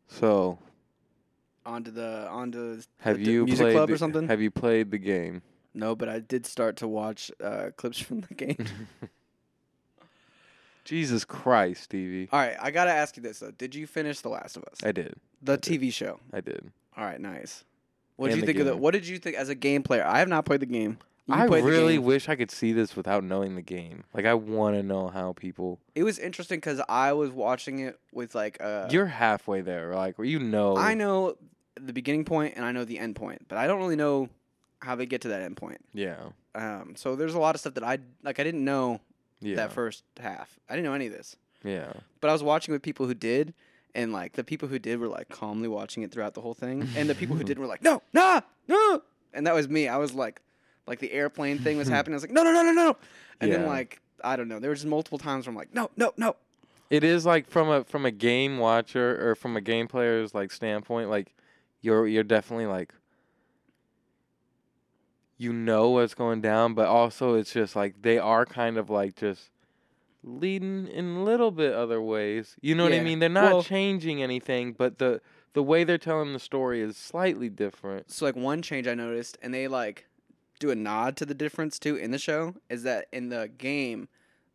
So, 0.07 0.59
On 1.67 1.83
to 1.83 1.90
the 1.90 2.29
on 2.29 2.52
to 2.52 2.81
have 3.00 3.19
the 3.19 3.25
d- 3.25 3.33
you 3.33 3.45
music 3.45 3.64
played 3.64 3.75
club 3.75 3.88
the, 3.88 3.95
or 3.95 3.99
something? 3.99 4.29
Have 4.29 4.40
you 4.40 4.50
played 4.50 4.90
the 4.93 4.99
game? 4.99 5.43
no, 5.75 5.95
but 5.97 6.09
I 6.09 6.19
did 6.21 6.47
start 6.47 6.76
to 6.79 6.88
watch 6.88 7.31
uh, 7.43 7.71
clips 7.76 7.99
from 8.00 8.21
the 8.23 8.35
game. 8.35 8.64
Jesus 10.85 11.25
Christ, 11.25 11.85
Stevie. 11.85 12.29
All 12.33 12.40
right, 12.40 12.57
I 12.61 12.71
gotta 12.71 12.90
ask 12.93 13.17
you 13.17 13.23
this 13.23 13.38
though: 13.40 13.50
Did 13.52 13.75
you 13.75 13.87
finish 13.87 14.21
The 14.21 14.29
Last 14.31 14.57
of 14.57 14.64
Us, 14.64 14.79
I 14.83 14.93
did. 14.93 15.14
the 15.43 15.52
I 15.52 15.57
did. 15.57 15.81
TV 15.81 15.93
show? 15.93 16.19
I 16.33 16.40
did. 16.40 16.71
All 16.97 17.05
right, 17.05 17.21
nice. 17.21 17.64
What 18.21 18.31
did 18.31 18.37
you 18.41 18.47
think 18.47 18.59
of 18.59 18.67
the? 18.67 18.77
What 18.77 18.93
did 18.93 19.07
you 19.07 19.19
think 19.19 19.37
as 19.37 19.49
a 19.49 19.55
game 19.55 19.83
player? 19.83 20.05
I 20.05 20.19
have 20.19 20.29
not 20.29 20.45
played 20.45 20.61
the 20.61 20.67
game. 20.67 20.99
You 21.27 21.35
I 21.35 21.45
really 21.45 21.95
game. 21.95 22.03
wish 22.05 22.29
I 22.29 22.35
could 22.35 22.50
see 22.50 22.73
this 22.73 22.97
without 22.97 23.23
knowing 23.25 23.55
the 23.55 23.62
game. 23.62 24.05
Like 24.12 24.27
I 24.27 24.35
want 24.35 24.77
to 24.77 24.83
know 24.83 25.09
how 25.09 25.33
people. 25.33 25.79
It 25.95 26.03
was 26.03 26.19
interesting 26.19 26.59
because 26.59 26.81
I 26.89 27.12
was 27.12 27.31
watching 27.31 27.79
it 27.79 27.99
with 28.12 28.35
like 28.35 28.59
uh, 28.61 28.89
You're 28.91 29.07
halfway 29.07 29.61
there, 29.62 29.95
like 29.95 30.19
where 30.19 30.27
you 30.27 30.39
know. 30.39 30.77
I 30.77 30.95
know 30.95 31.37
the 31.81 31.93
beginning 31.93 32.25
point 32.25 32.55
and 32.57 32.65
I 32.65 32.73
know 32.73 32.85
the 32.85 32.99
end 32.99 33.17
point, 33.17 33.47
but 33.49 33.57
I 33.59 33.67
don't 33.67 33.79
really 33.79 33.97
know 33.97 34.29
how 34.81 34.97
they 34.97 35.07
get 35.07 35.21
to 35.23 35.29
that 35.29 35.41
end 35.43 35.57
point. 35.57 35.79
Yeah. 35.95 36.17
Um, 36.55 36.95
so 36.97 37.17
there's 37.17 37.35
a 37.35 37.39
lot 37.39 37.55
of 37.55 37.61
stuff 37.61 37.75
that 37.75 37.85
I 37.85 37.99
like. 38.23 38.39
I 38.41 38.45
didn't 38.45 38.65
know 38.65 39.00
Yeah. 39.40 39.57
that 39.57 39.73
first 39.73 40.03
half. 40.18 40.59
I 40.68 40.75
didn't 40.75 40.85
know 40.85 40.94
any 40.94 41.07
of 41.07 41.12
this, 41.12 41.37
Yeah. 41.64 41.92
but 42.21 42.29
I 42.29 42.33
was 42.33 42.42
watching 42.42 42.73
with 42.73 42.83
people 42.83 43.07
who 43.07 43.14
did, 43.14 43.55
and 43.94 44.12
like 44.12 44.35
the 44.35 44.44
people 44.44 44.68
who 44.68 44.79
did 44.79 44.98
were 44.98 45.09
like 45.09 45.29
calmly 45.29 45.68
watching 45.68 46.03
it 46.03 46.11
throughout 46.12 46.35
the 46.35 46.40
whole 46.40 46.55
thing, 46.55 46.88
and 46.96 47.09
the 47.09 47.14
people 47.14 47.37
who 47.37 47.44
did 47.44 47.59
were 47.61 47.66
like, 47.66 47.83
no, 47.83 48.03
nah, 48.12 48.40
no, 48.68 49.03
and 49.33 49.46
that 49.46 49.55
was 49.55 49.68
me. 49.68 49.88
I 49.88 49.96
was 49.96 50.14
like, 50.14 50.40
like 50.87 50.98
the 50.98 51.12
airplane 51.12 51.59
thing 51.59 51.76
was 51.76 51.88
happening. 51.96 52.14
I 52.14 52.16
was 52.16 52.22
like, 52.22 52.33
no, 52.33 52.42
no, 52.42 52.53
no, 52.53 52.62
no, 52.62 52.72
no, 52.72 52.96
and 53.40 53.53
then 53.53 53.66
like 53.66 54.00
I 54.22 54.37
don't 54.37 54.48
know. 54.48 54.59
There 54.59 54.70
was 54.70 54.81
just 54.81 54.88
multiple 54.88 55.18
times 55.18 55.46
where 55.46 55.53
I'm 55.53 55.57
like, 55.57 55.74
no, 55.74 55.90
no, 55.96 56.12
no. 56.16 56.37
It 56.90 57.05
is 57.05 57.24
like 57.24 57.48
from 57.48 57.68
a 57.68 57.85
from 57.85 58.05
a 58.05 58.11
game 58.11 58.59
watcher 58.59 59.31
or 59.31 59.35
from 59.35 59.57
a 59.57 59.61
game 59.61 59.87
player's 59.87 60.35
like 60.35 60.50
standpoint, 60.50 61.09
like 61.09 61.35
you're 61.81 62.07
you're 62.07 62.24
definitely 62.24 62.66
like 62.66 62.92
you 65.38 65.53
know 65.53 65.90
what's 65.90 66.14
going 66.14 66.40
down, 66.42 66.74
but 66.74 66.87
also 66.87 67.35
it's 67.35 67.53
just 67.53 67.74
like 67.74 68.03
they 68.03 68.18
are 68.18 68.44
kind 68.44 68.76
of 68.76 68.90
like 68.90 69.16
just 69.16 69.50
leading 70.22 70.87
in 70.88 71.16
a 71.16 71.22
little 71.22 71.50
bit 71.50 71.72
other 71.72 72.00
ways. 72.00 72.56
You 72.61 72.74
know 72.74 72.85
what 72.85 72.92
I 72.92 73.00
mean? 73.00 73.18
They're 73.20 73.28
not 73.28 73.52
Well- 73.52 73.62
changing 73.62 74.22
anything, 74.22 74.72
but 74.72 74.98
the 74.98 75.20
the 75.52 75.62
way 75.64 75.83
they're 75.83 75.98
telling 75.98 76.33
the 76.33 76.38
story 76.38 76.80
is 76.80 76.96
slightly 76.96 77.48
different. 77.48 78.09
So 78.11 78.24
like 78.24 78.37
one 78.37 78.62
change 78.62 78.87
I 78.87 78.94
noticed, 78.94 79.37
and 79.42 79.52
they 79.52 79.66
like 79.66 80.06
do 80.61 80.70
a 80.70 80.76
nod 80.76 81.16
to 81.16 81.26
the 81.26 81.35
difference 81.35 81.78
too 81.78 81.96
in 81.96 82.12
the 82.12 82.18
show, 82.18 82.54
is 82.68 82.85
that 82.85 83.06
in 83.12 83.30
the 83.30 83.50
game, 83.59 84.09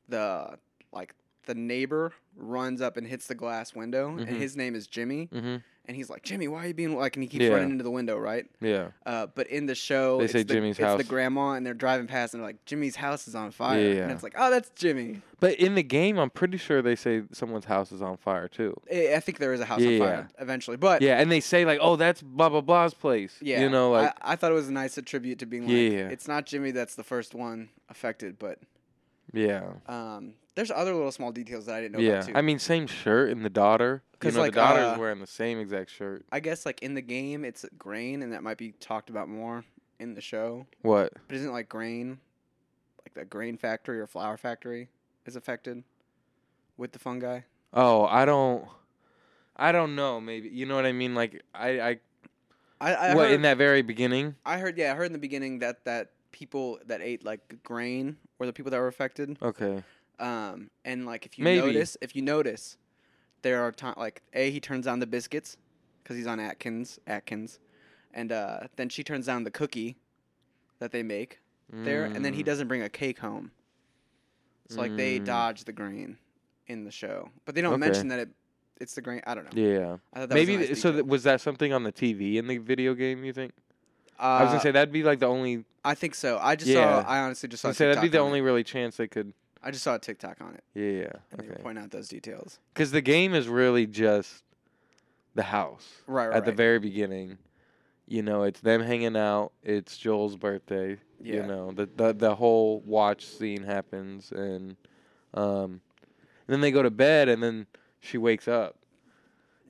the 0.07 0.57
like 0.93 1.13
the 1.45 1.55
neighbor 1.55 2.13
runs 2.35 2.81
up 2.81 2.97
and 2.97 3.07
hits 3.07 3.27
the 3.27 3.35
glass 3.35 3.73
window, 3.73 4.09
Mhm. 4.11 4.27
and 4.27 4.37
his 4.37 4.55
name 4.57 4.75
is 4.75 4.87
Jimmy, 4.87 5.29
Mhm. 5.33 5.63
and 5.85 5.95
he's 5.95 6.09
like 6.09 6.21
Jimmy, 6.23 6.47
why 6.49 6.65
are 6.65 6.67
you 6.67 6.73
being 6.73 6.95
like, 6.97 7.15
and 7.15 7.23
he 7.23 7.29
keeps 7.29 7.43
Yeah. 7.45 7.51
running 7.51 7.69
into 7.71 7.83
the 7.83 7.91
window, 7.91 8.17
right? 8.17 8.45
Yeah. 8.59 8.89
Uh, 9.05 9.27
but 9.27 9.47
in 9.47 9.67
the 9.67 9.75
show, 9.75 10.17
They 10.17 10.25
it's 10.25 10.33
say 10.33 10.43
the, 10.43 10.53
Jimmy's 10.53 10.77
it's 10.77 10.85
house. 10.85 10.97
the 10.97 11.03
grandma, 11.05 11.51
and 11.53 11.65
they're 11.65 11.73
driving 11.73 12.07
past, 12.07 12.33
and 12.33 12.41
they're 12.41 12.49
like 12.49 12.65
Jimmy's 12.65 12.97
house 12.97 13.27
is 13.27 13.35
on 13.35 13.51
fire, 13.51 13.79
Yeah. 13.79 14.03
and 14.03 14.11
it's 14.11 14.23
like, 14.23 14.33
oh, 14.37 14.49
that's 14.51 14.69
Jimmy. 14.71 15.21
But 15.39 15.53
in 15.55 15.75
the 15.75 15.83
game, 15.83 16.17
I'm 16.17 16.29
pretty 16.29 16.57
sure 16.57 16.81
they 16.81 16.95
say 16.95 17.23
someone's 17.31 17.65
house 17.65 17.91
is 17.93 18.01
on 18.01 18.17
fire 18.17 18.47
too. 18.49 18.75
I, 18.91 19.19
think 19.21 19.37
there 19.37 19.53
is 19.53 19.61
a 19.61 19.65
house 19.65 19.79
Yeah, 19.81 19.91
on 19.91 19.99
fire 19.99 20.27
eventually, 20.39 20.75
but 20.77 21.01
Yeah, 21.01 21.19
and 21.21 21.31
they 21.31 21.39
say 21.39 21.63
like, 21.63 21.79
"Oh, 21.81 21.95
that's 21.95 22.21
blah 22.21 22.49
blah 22.49 22.61
blah's 22.61 22.93
place." 22.93 23.37
Yeah, 23.41 23.61
you 23.61 23.69
know, 23.69 23.91
like 23.91 24.13
I, 24.21 24.33
I 24.33 24.35
thought 24.35 24.51
it 24.51 24.55
was 24.55 24.67
a 24.67 24.73
nice 24.73 24.99
tribute 25.05 25.39
to 25.39 25.45
being 25.45 25.63
like, 25.63 25.71
Yeah. 25.71 26.09
it's 26.09 26.27
not 26.27 26.45
Jimmy 26.47 26.71
that's 26.71 26.95
the 26.95 27.03
first 27.03 27.33
one 27.33 27.69
affected, 27.89 28.37
but 28.39 28.59
yeah, 29.33 29.63
um, 29.87 30.33
there's 30.55 30.71
other 30.71 30.93
little 30.93 31.11
small 31.11 31.31
details 31.31 31.65
that 31.67 31.75
I 31.75 31.81
didn't 31.81 31.93
know 31.93 31.99
yeah. 31.99 32.11
about 32.13 32.27
too. 32.27 32.33
I 32.35 32.41
mean, 32.41 32.59
same 32.59 32.87
shirt 32.87 33.29
and 33.31 33.45
the 33.45 33.49
daughter. 33.49 34.01
You 34.13 34.17
'Cause, 34.19 34.35
know, 34.35 34.41
like, 34.41 34.53
the 34.53 34.61
daughter's 34.61 34.97
uh, 34.97 34.99
wearing 34.99 35.19
the 35.19 35.27
same 35.27 35.59
exact 35.59 35.91
shirt. 35.91 36.25
I 36.31 36.39
guess 36.39 36.65
like 36.65 36.81
in 36.81 36.93
the 36.95 37.01
game 37.01 37.45
it's 37.45 37.65
grain, 37.77 38.23
and 38.23 38.33
that 38.33 38.41
might 38.43 38.57
be 38.57 38.71
talked 38.71 39.09
about 39.09 39.27
more 39.29 39.63
in 39.99 40.15
the 40.15 40.21
show. 40.21 40.65
What? 40.81 41.13
But 41.27 41.35
isn't 41.35 41.51
like 41.51 41.69
grain, 41.69 42.19
like 43.03 43.13
the 43.13 43.25
grain 43.25 43.57
factory 43.57 43.99
or 43.99 44.07
flour 44.07 44.37
factory, 44.37 44.89
is 45.25 45.35
affected 45.35 45.83
with 46.77 46.93
the 46.93 46.99
fungi? 46.99 47.41
Oh, 47.73 48.05
I 48.05 48.25
don't. 48.25 48.65
I 49.57 49.71
don't 49.71 49.95
know. 49.95 50.19
Maybe 50.19 50.49
you 50.49 50.65
know 50.65 50.75
what 50.75 50.85
I 50.85 50.91
mean. 50.91 51.13
Like 51.13 51.43
I, 51.53 51.79
I 51.79 51.99
I, 52.81 52.93
I 52.93 53.15
what 53.15 53.27
heard, 53.27 53.35
in 53.35 53.41
that 53.43 53.57
very 53.57 53.81
beginning. 53.81 54.35
I 54.45 54.57
heard 54.57 54.77
yeah, 54.77 54.93
I 54.93 54.95
heard 54.95 55.05
in 55.07 55.13
the 55.13 55.19
beginning 55.19 55.59
that 55.59 55.85
that 55.85 56.11
people 56.31 56.79
that 56.87 57.01
ate 57.01 57.23
like 57.23 57.63
grain 57.63 58.17
were 58.39 58.45
the 58.45 58.53
people 58.53 58.71
that 58.71 58.79
were 58.79 58.87
affected. 58.87 59.37
Okay. 59.41 59.83
Um, 60.19 60.69
and 60.85 61.05
like 61.05 61.25
if 61.25 61.37
you 61.37 61.43
Maybe. 61.43 61.67
notice, 61.67 61.97
if 62.01 62.15
you 62.15 62.21
notice, 62.21 62.77
there 63.41 63.61
are 63.63 63.71
times 63.71 63.97
like 63.97 64.21
a 64.33 64.49
he 64.49 64.59
turns 64.59 64.85
down 64.85 64.99
the 64.99 65.07
biscuits 65.07 65.57
because 66.03 66.15
he's 66.17 66.27
on 66.27 66.39
Atkins 66.39 66.99
Atkins, 67.07 67.59
and 68.13 68.31
uh, 68.31 68.61
then 68.75 68.89
she 68.89 69.03
turns 69.03 69.25
down 69.25 69.43
the 69.43 69.51
cookie 69.51 69.97
that 70.79 70.91
they 70.91 71.03
make 71.03 71.39
there, 71.71 72.05
and 72.05 72.23
then 72.23 72.33
he 72.33 72.43
Mm. 72.43 72.45
doesn't 72.45 72.67
bring 72.67 72.81
a 72.83 72.89
cake 72.89 73.19
home. 73.19 73.51
So 74.69 74.77
like 74.81 74.95
they 74.95 75.19
Mm. 75.19 75.25
dodge 75.25 75.63
the 75.65 75.73
grain 75.73 76.17
in 76.67 76.83
the 76.85 76.91
show, 76.91 77.29
but 77.45 77.53
they 77.55 77.61
don't 77.61 77.73
Okay. 77.73 77.79
mention 77.79 78.07
that 78.09 78.19
it 78.19 78.29
it's 78.79 78.93
the 78.95 79.01
grain. 79.01 79.21
I 79.25 79.35
don't 79.35 79.45
know. 79.55 79.61
Yeah. 79.61 79.97
I 80.13 80.25
Maybe 80.25 80.57
nice 80.57 80.67
th- 80.67 80.77
so. 80.79 80.91
Th- 80.91 81.05
was 81.05 81.23
that 81.23 81.39
something 81.39 81.71
on 81.71 81.83
the 81.83 81.93
TV 81.93 82.37
in 82.37 82.47
the 82.47 82.57
video 82.57 82.93
game? 82.93 83.23
You 83.23 83.31
think? 83.33 83.53
uh, 84.19 84.23
I 84.23 84.43
was 84.43 84.49
gonna 84.51 84.61
say 84.61 84.71
that'd 84.71 84.91
be 84.93 85.03
like 85.03 85.19
the 85.19 85.27
only. 85.27 85.63
I 85.83 85.93
think 85.95 86.13
so. 86.15 86.39
I 86.41 86.55
just 86.55 86.69
Yeah. 86.71 87.03
saw. 87.03 87.07
I 87.09 87.19
honestly 87.19 87.47
just 87.49 87.61
saw. 87.61 87.71
say 87.71 87.87
that'd 87.87 88.01
be 88.01 88.07
the 88.09 88.19
only 88.19 88.39
It. 88.39 88.43
really 88.43 88.63
chance 88.63 88.97
they 88.97 89.07
could. 89.07 89.33
I 89.65 89.71
just 89.71 89.83
saw 89.83 89.95
a 89.95 89.99
TikTok 89.99 90.37
on 90.41 90.53
it, 90.53 90.63
Yeah. 90.75 91.01
Yeah. 91.01 91.11
and 91.31 91.39
they 91.41 91.47
Okay. 91.53 91.61
pointing 91.63 91.83
out 91.83 91.89
those 91.91 92.07
details. 92.07 92.59
Because 92.73 92.91
the 92.91 93.01
game 93.01 93.33
is 93.33 93.47
really 93.47 93.87
just 93.87 94.43
the 95.33 95.43
house. 95.43 95.87
Right, 96.07 96.27
right. 96.27 96.37
at 96.37 96.45
the 96.45 96.51
right. 96.51 96.57
very 96.57 96.79
beginning. 96.79 97.39
You 98.07 98.21
know, 98.21 98.43
it's 98.43 98.59
them 98.61 98.81
hanging 98.81 99.17
out. 99.17 99.51
It's 99.63 99.97
Joel's 99.97 100.35
birthday. 100.35 100.97
Yeah. 101.19 101.35
You 101.37 101.43
know, 101.47 101.71
the 101.71 101.87
the 101.87 102.13
the 102.13 102.35
whole 102.35 102.81
watch 102.81 103.25
scene 103.25 103.63
happens, 103.63 104.31
and 104.31 104.75
um, 105.33 105.81
then 106.45 106.61
they 106.61 106.69
go 106.69 106.83
to 106.83 106.91
bed, 106.91 107.27
and 107.27 107.41
then 107.41 107.65
she 107.99 108.19
wakes 108.19 108.47
up. 108.47 108.75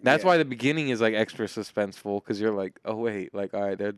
That's 0.04 0.24
Yeah. 0.24 0.28
why 0.28 0.38
the 0.38 0.44
beginning 0.46 0.90
is 0.90 1.00
like 1.00 1.14
extra 1.14 1.46
suspenseful 1.48 2.22
because 2.22 2.42
you're 2.42 2.52
like, 2.52 2.78
oh 2.84 2.96
wait, 2.98 3.34
like 3.34 3.54
all 3.54 3.62
right, 3.62 3.78
they're 3.78 3.94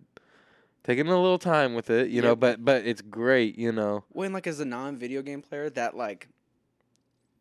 taking 0.87 1.05
a 1.07 1.21
little 1.21 1.37
time 1.37 1.75
with 1.75 1.91
it, 1.91 2.09
you 2.09 2.21
know, 2.23 2.29
Yep. 2.29 2.39
but 2.39 2.65
but 2.65 2.85
it's 2.87 3.01
great, 3.03 3.57
you 3.59 3.71
know. 3.71 4.03
when 4.09 4.33
like 4.33 4.47
as 4.47 4.59
a 4.59 4.65
non-video 4.65 5.21
game 5.21 5.43
player 5.43 5.69
that 5.69 5.95
like 5.95 6.27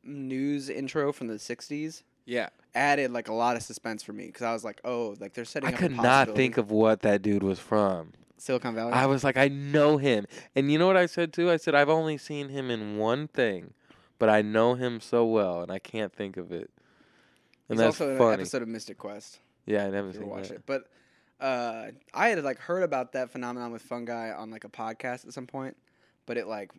news 0.05 0.69
intro 0.69 1.13
from 1.13 1.29
the 1.29 1.35
'60s 1.39 2.03
Yeah. 2.27 2.49
added 2.75 3.11
like 3.13 3.29
a 3.29 3.33
lot 3.35 3.57
of 3.57 3.63
suspense 3.63 4.03
for 4.03 4.13
me 4.13 4.27
because 4.27 4.43
I 4.43 4.53
was 4.53 4.65
like, 4.65 4.81
oh, 4.85 5.17
like 5.21 5.33
they're 5.35 5.45
setting. 5.45 5.69
I 5.69 5.73
up 5.73 5.79
could 5.79 5.93
a 5.93 5.95
not 5.95 6.03
possibility. 6.05 6.43
think 6.43 6.57
of 6.59 6.71
what 6.71 7.01
that 7.01 7.23
dude 7.23 7.43
was 7.43 7.59
from. 7.59 8.13
Silicon 8.39 8.75
Valley. 8.75 8.93
I 8.93 9.07
was 9.07 9.25
like, 9.25 9.39
I 9.39 9.49
know 9.49 9.97
him. 9.97 10.27
And 10.55 10.71
you 10.71 10.79
know 10.79 10.87
what 10.87 10.97
I 10.99 11.07
said 11.07 11.33
too? 11.33 11.51
I 11.51 11.57
said, 11.57 11.75
I've 11.75 11.89
only 11.89 12.19
seen 12.19 12.51
him 12.51 12.71
in 12.71 12.99
one 12.99 13.29
thing, 13.29 13.73
but 14.19 14.29
I 14.29 14.43
know 14.43 14.75
him 14.75 15.01
so 15.01 15.25
well 15.25 15.63
and 15.63 15.73
I 15.73 15.79
can't 15.79 16.13
think 16.13 16.37
of 16.37 16.53
it. 16.53 16.71
And 17.69 17.79
He's 17.79 17.79
that's 17.79 18.01
also 18.01 18.05
in 18.07 18.13
an 18.13 18.19
funny. 18.19 18.33
episode 18.35 18.63
of 18.63 18.69
Mythic 18.69 18.99
Quest. 18.99 19.39
yeah, 19.65 19.87
I 19.87 19.91
never 19.91 20.11
If 20.11 20.17
you 20.17 20.21
seen 20.21 20.29
watch 20.31 20.49
that. 20.49 20.57
it, 20.57 20.63
but 20.67 20.89
uh, 21.41 21.87
I 22.15 22.29
had 22.29 22.43
like 22.45 22.59
heard 22.59 22.83
about 22.83 23.13
that 23.13 23.31
phenomenon 23.31 23.73
with 23.73 23.83
fungi 23.83 24.33
on 24.33 24.51
like 24.51 24.65
a 24.65 24.69
podcast 24.69 25.27
at 25.27 25.33
some 25.33 25.47
point, 25.47 25.77
but 26.27 26.37
it 26.37 26.47
like 26.47 26.71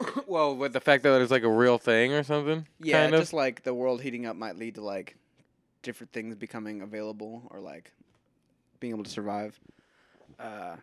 well, 0.26 0.56
with 0.56 0.72
the 0.72 0.80
fact 0.80 1.02
that 1.04 1.20
it's 1.20 1.30
like 1.30 1.44
a 1.44 1.48
real 1.50 1.78
thing 1.78 2.12
or 2.12 2.22
something? 2.22 2.66
yeah, 2.80 3.02
kind 3.02 3.14
of? 3.14 3.20
just 3.20 3.32
like 3.32 3.62
the 3.62 3.74
world 3.74 4.02
heating 4.02 4.26
up 4.26 4.36
might 4.36 4.56
lead 4.56 4.74
to 4.76 4.80
like 4.82 5.16
different 5.82 6.12
things 6.12 6.34
becoming 6.36 6.80
available 6.82 7.46
or 7.50 7.60
like 7.60 7.92
being 8.80 8.92
able 8.92 9.04
to 9.04 9.10
survive. 9.10 9.58
Uh, 10.40 10.76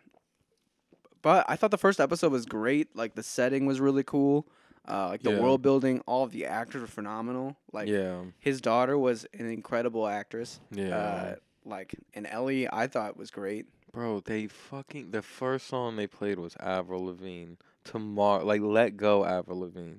but 1.22 1.44
I 1.48 1.56
thought 1.56 1.70
the 1.70 1.78
first 1.78 2.00
episode 2.00 2.32
was 2.32 2.46
great. 2.46 2.96
Like 2.96 3.14
the 3.14 3.22
setting 3.22 3.66
was 3.66 3.80
really 3.80 4.02
cool. 4.02 4.46
Uh, 4.88 5.08
like 5.08 5.22
the 5.22 5.32
Yeah. 5.32 5.40
world 5.40 5.60
building, 5.60 6.00
all 6.06 6.24
of 6.24 6.32
the 6.32 6.46
actors 6.46 6.80
were 6.80 6.86
phenomenal. 6.88 7.56
Like 7.72 7.88
yeah. 7.88 8.22
his 8.38 8.60
daughter 8.62 8.98
was 8.98 9.26
an 9.34 9.50
incredible 9.50 10.06
actress. 10.06 10.60
Yeah. 10.70 10.96
Uh, 10.96 11.34
like 11.70 11.94
and 12.12 12.26
Ellie, 12.26 12.68
I 12.70 12.86
thought 12.86 13.16
was 13.16 13.30
great. 13.30 13.66
Bro, 13.92 14.20
they 14.20 14.46
fucking 14.46 15.10
the 15.10 15.22
first 15.22 15.66
song 15.66 15.96
they 15.96 16.06
played 16.06 16.38
was 16.38 16.56
Avril 16.60 17.06
Lavigne. 17.06 17.54
Tomorrow, 17.84 18.44
like 18.44 18.60
let 18.60 18.96
go, 18.96 19.24
Avril 19.24 19.60
Lavigne. 19.60 19.96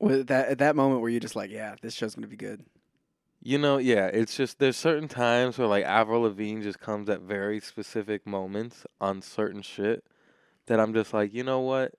With 0.00 0.26
that 0.26 0.48
at 0.48 0.58
that 0.58 0.76
moment 0.76 1.00
where 1.00 1.10
you're 1.10 1.20
just 1.20 1.36
like, 1.36 1.50
yeah, 1.50 1.76
this 1.80 1.94
show's 1.94 2.14
gonna 2.14 2.26
be 2.26 2.36
good. 2.36 2.64
You 3.40 3.58
know, 3.58 3.78
yeah, 3.78 4.06
it's 4.06 4.36
just 4.36 4.58
there's 4.58 4.76
certain 4.76 5.08
times 5.08 5.58
where 5.58 5.68
like 5.68 5.84
Avril 5.84 6.22
Lavigne 6.22 6.62
just 6.62 6.80
comes 6.80 7.08
at 7.08 7.20
very 7.20 7.60
specific 7.60 8.26
moments 8.26 8.84
on 9.00 9.22
certain 9.22 9.62
shit 9.62 10.04
that 10.66 10.80
I'm 10.80 10.92
just 10.92 11.14
like, 11.14 11.32
you 11.32 11.44
know 11.44 11.60
what? 11.60 11.94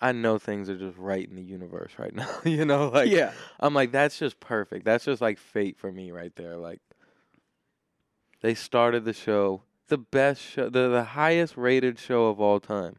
I 0.00 0.12
know 0.12 0.38
things 0.38 0.70
are 0.70 0.76
just 0.78 0.96
right 0.96 1.28
in 1.28 1.36
the 1.36 1.42
universe 1.42 1.92
right 1.98 2.14
now. 2.14 2.28
you 2.44 2.64
know, 2.64 2.88
like 2.88 3.10
yeah, 3.10 3.32
I'm 3.58 3.74
like 3.74 3.92
that's 3.92 4.18
just 4.18 4.40
perfect. 4.40 4.84
That's 4.84 5.04
just 5.04 5.20
like 5.20 5.38
fate 5.38 5.78
for 5.78 5.92
me 5.92 6.10
right 6.10 6.34
there. 6.36 6.56
Like 6.56 6.80
they 8.40 8.54
started 8.54 9.04
the 9.04 9.12
show, 9.12 9.62
the 9.88 9.98
best 9.98 10.40
show, 10.40 10.68
the 10.68 10.88
the 10.88 11.04
highest 11.04 11.56
rated 11.56 11.98
show 11.98 12.26
of 12.26 12.40
all 12.40 12.60
time. 12.60 12.96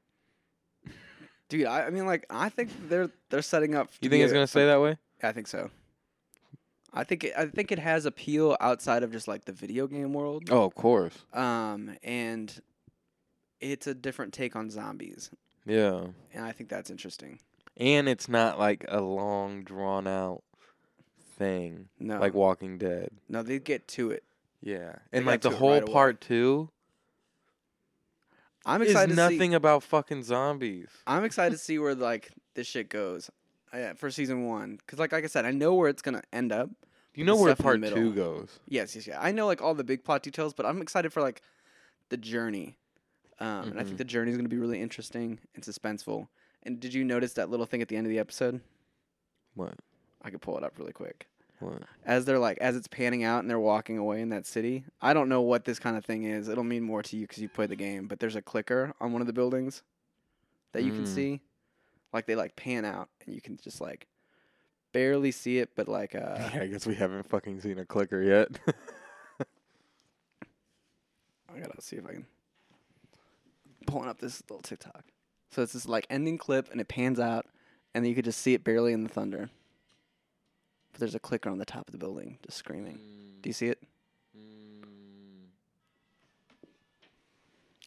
dude. 1.50 1.66
I, 1.66 1.88
I 1.88 1.90
mean, 1.90 2.06
like, 2.06 2.26
I 2.30 2.50
think 2.50 2.70
they're 2.90 3.10
they're 3.30 3.42
setting 3.42 3.76
up. 3.76 3.90
You 4.02 4.10
think 4.10 4.24
it's 4.24 4.34
gonna 4.34 4.48
stay 4.48 4.66
that 4.66 4.82
way? 4.82 4.98
I 5.24 5.32
think 5.32 5.48
so. 5.48 5.70
I 6.94 7.04
think 7.06 7.24
it, 7.24 7.34
I 7.38 7.46
think 7.46 7.72
it 7.72 7.80
has 7.80 8.06
appeal 8.06 8.58
outside 8.60 9.04
of 9.04 9.12
just 9.12 9.28
like 9.28 9.46
the 9.46 9.54
video 9.54 9.88
game 9.88 10.14
world. 10.14 10.50
Oh, 10.52 10.64
of 10.66 10.76
course. 10.76 11.18
Um, 11.34 11.96
and 12.04 12.54
it's 13.62 13.88
a 13.88 13.94
different 13.94 14.34
take 14.34 14.56
on 14.58 14.70
zombies, 14.70 15.30
Yeah. 15.66 16.08
and 16.34 16.46
I 16.46 16.52
think 16.52 16.70
that's 16.70 16.90
interesting. 16.90 17.40
And 17.78 18.08
it's 18.10 18.28
not 18.28 18.60
like 18.60 18.86
a 18.88 19.02
long 19.02 19.64
drawn 19.64 20.08
out 20.08 20.44
thing 21.38 21.88
No, 22.00 22.20
like 22.20 22.34
Walking 22.34 22.78
Dead. 22.78 23.10
no, 23.30 23.42
they 23.44 23.60
get 23.60 23.88
to 23.90 24.12
it. 24.12 24.24
Yeah. 24.62 24.96
And 25.12 25.26
like 25.26 25.42
the 25.42 25.50
whole 25.50 25.72
right 25.72 25.84
away. 25.84 25.92
part 25.94 26.22
2 26.22 26.70
I'm 28.66 28.82
is 28.84 28.90
excited. 28.90 29.10
to 29.10 29.16
see, 29.16 29.22
nothing 29.36 29.54
about 29.56 29.82
fucking 29.84 30.24
zombies. 30.24 30.90
I'm 31.08 31.24
excited 31.24 31.52
to 31.52 31.58
see 31.58 31.80
where 31.80 31.96
like 31.96 32.30
this 32.54 32.68
shit 32.68 32.90
goes. 32.90 33.30
uh, 33.74 33.94
for 33.96 34.12
season 34.12 34.46
one, 34.46 34.76
because 34.78 35.00
like 35.00 35.12
like 35.12 35.24
I 35.24 35.28
said, 35.28 35.46
I 35.46 35.52
know 35.52 35.74
where 35.74 35.90
it's 35.90 36.02
gonna 36.02 36.22
end 36.32 36.52
up. 36.52 36.70
You 37.16 37.26
know 37.26 37.36
where 37.36 37.56
part 37.56 37.82
the 37.82 37.90
2 37.90 37.96
middle. 37.96 38.12
goes. 38.14 38.60
Yes, 38.68 38.96
yes, 38.96 39.08
yeah. 39.08 39.18
I 39.20 39.32
know 39.32 39.48
like 39.48 39.62
all 39.62 39.74
the 39.74 39.84
big 39.84 40.04
plot 40.04 40.24
details, 40.24 40.54
but 40.54 40.66
I'm 40.66 40.82
excited 40.82 41.12
for 41.12 41.22
like 41.22 41.42
the 42.10 42.18
journey. 42.18 42.78
Um, 43.42 43.72
and 43.72 43.80
I 43.80 43.84
think 43.84 43.98
the 43.98 44.04
journey 44.06 44.30
is 44.32 44.38
going 44.38 44.46
to 44.46 44.56
be 44.56 44.60
really 44.60 44.80
interesting 44.80 45.40
and 45.56 45.64
suspenseful. 45.64 46.28
And 46.64 46.80
did 46.80 46.94
you 46.94 47.04
notice 47.04 47.34
that 47.34 47.50
little 47.50 47.66
thing 47.66 47.82
at 47.82 47.88
the 47.88 47.98
end 47.98 48.06
of 48.06 48.12
the 48.12 48.20
episode? 48.20 48.62
What? 49.56 49.74
I 50.22 50.30
could 50.30 50.42
pull 50.42 50.58
it 50.58 50.64
up 50.64 50.78
really 50.78 50.92
quick. 50.94 51.28
What? 51.60 51.82
As 52.06 52.26
they're 52.26 52.38
like, 52.40 52.60
as 52.60 52.76
it's 52.76 52.88
panning 52.88 53.24
out 53.24 53.40
and 53.40 53.50
they're 53.50 53.60
walking 53.60 53.98
away 53.98 54.22
in 54.22 54.30
that 54.30 54.46
city. 54.46 54.84
I 55.02 55.14
don't 55.14 55.28
know 55.28 55.42
what 55.42 55.66
this 55.66 55.80
kind 55.80 55.98
of 55.98 56.06
thing 56.06 56.24
is. 56.24 56.48
It'll 56.50 56.64
mean 56.64 56.84
more 56.84 57.02
to 57.04 57.16
you 57.18 57.24
because 57.28 57.40
you 57.42 57.50
play 57.50 57.66
the 57.66 57.76
game. 57.76 58.08
But 58.08 58.20
there's 58.20 58.36
a 58.36 58.42
clicker 58.44 58.94
on 59.02 59.12
one 59.12 59.22
of 59.22 59.28
the 59.28 59.34
buildings 59.34 59.82
that 60.74 60.84
you 60.84 60.92
can 60.92 61.04
Mm. 61.06 61.08
see. 61.08 61.42
Like 62.14 62.28
they 62.28 62.36
like 62.36 62.56
pan 62.56 62.86
out 62.86 63.10
and 63.26 63.34
you 63.34 63.42
can 63.42 63.58
just 63.58 63.82
like 63.82 64.08
barely 64.92 65.32
see 65.32 65.58
it, 65.58 65.72
but 65.76 65.88
like 65.88 66.14
uh, 66.14 66.20
yeah, 66.54 66.60
I 66.62 66.68
guess 66.68 66.86
we 66.86 66.94
haven't 66.96 67.24
fucking 67.24 67.62
seen 67.62 67.80
a 67.80 67.86
clicker 67.86 68.22
yet. 68.22 68.50
I 71.54 71.60
gotta 71.60 71.82
see 71.82 71.98
if 71.98 72.06
I 72.06 72.14
can 72.14 72.26
pulling 73.92 74.10
up 74.10 74.20
this 74.20 74.42
little 74.50 74.62
TikTok. 74.62 75.04
So 75.52 75.62
it's 75.62 75.74
this 75.74 75.88
like 75.88 76.08
ending 76.10 76.38
clip 76.38 76.72
and 76.72 76.80
it 76.80 76.88
pans 76.88 77.20
out 77.20 77.46
and 77.94 78.04
then 78.04 78.10
you 78.10 78.16
could 78.16 78.26
just 78.26 78.42
see 78.42 78.54
it 78.54 78.64
barely 78.64 78.94
in 78.94 79.04
the 79.04 79.10
thunder. 79.10 79.50
But 80.92 81.00
there's 81.00 81.16
a 81.16 81.20
clicker 81.20 81.50
on 81.50 81.58
the 81.58 81.66
top 81.66 81.88
of 81.88 81.92
the 81.92 81.98
building 81.98 82.38
just 82.46 82.58
screaming. 82.58 83.00
Do 83.42 83.50
you 83.50 83.54
see 83.54 83.68
it? 83.68 83.84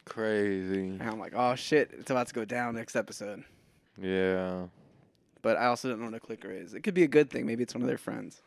Crazy. 0.05 0.89
And 0.89 1.01
I'm 1.01 1.19
like, 1.19 1.33
oh 1.35 1.55
shit, 1.55 1.89
it's 1.97 2.11
about 2.11 2.27
to 2.27 2.33
go 2.33 2.45
down 2.45 2.75
next 2.75 2.95
episode. 2.95 3.43
Yeah. 3.99 4.65
But 5.41 5.57
I 5.57 5.65
also 5.65 5.89
don't 5.89 5.99
know 5.99 6.05
what 6.05 6.13
a 6.13 6.19
clicker 6.19 6.51
is. 6.51 6.75
It 6.75 6.81
could 6.81 6.93
be 6.93 7.03
a 7.03 7.07
good 7.07 7.31
thing. 7.31 7.47
Maybe 7.47 7.63
it's 7.63 7.73
one 7.73 7.81
of 7.81 7.87
their 7.87 7.97
friends. 7.97 8.41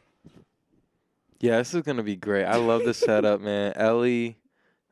Yeah, 1.40 1.58
this 1.58 1.74
is 1.74 1.82
gonna 1.82 2.02
be 2.02 2.16
great. 2.16 2.44
I 2.44 2.56
love 2.56 2.84
the 2.84 2.94
setup, 2.94 3.40
man. 3.42 3.72
Ellie, 3.74 4.36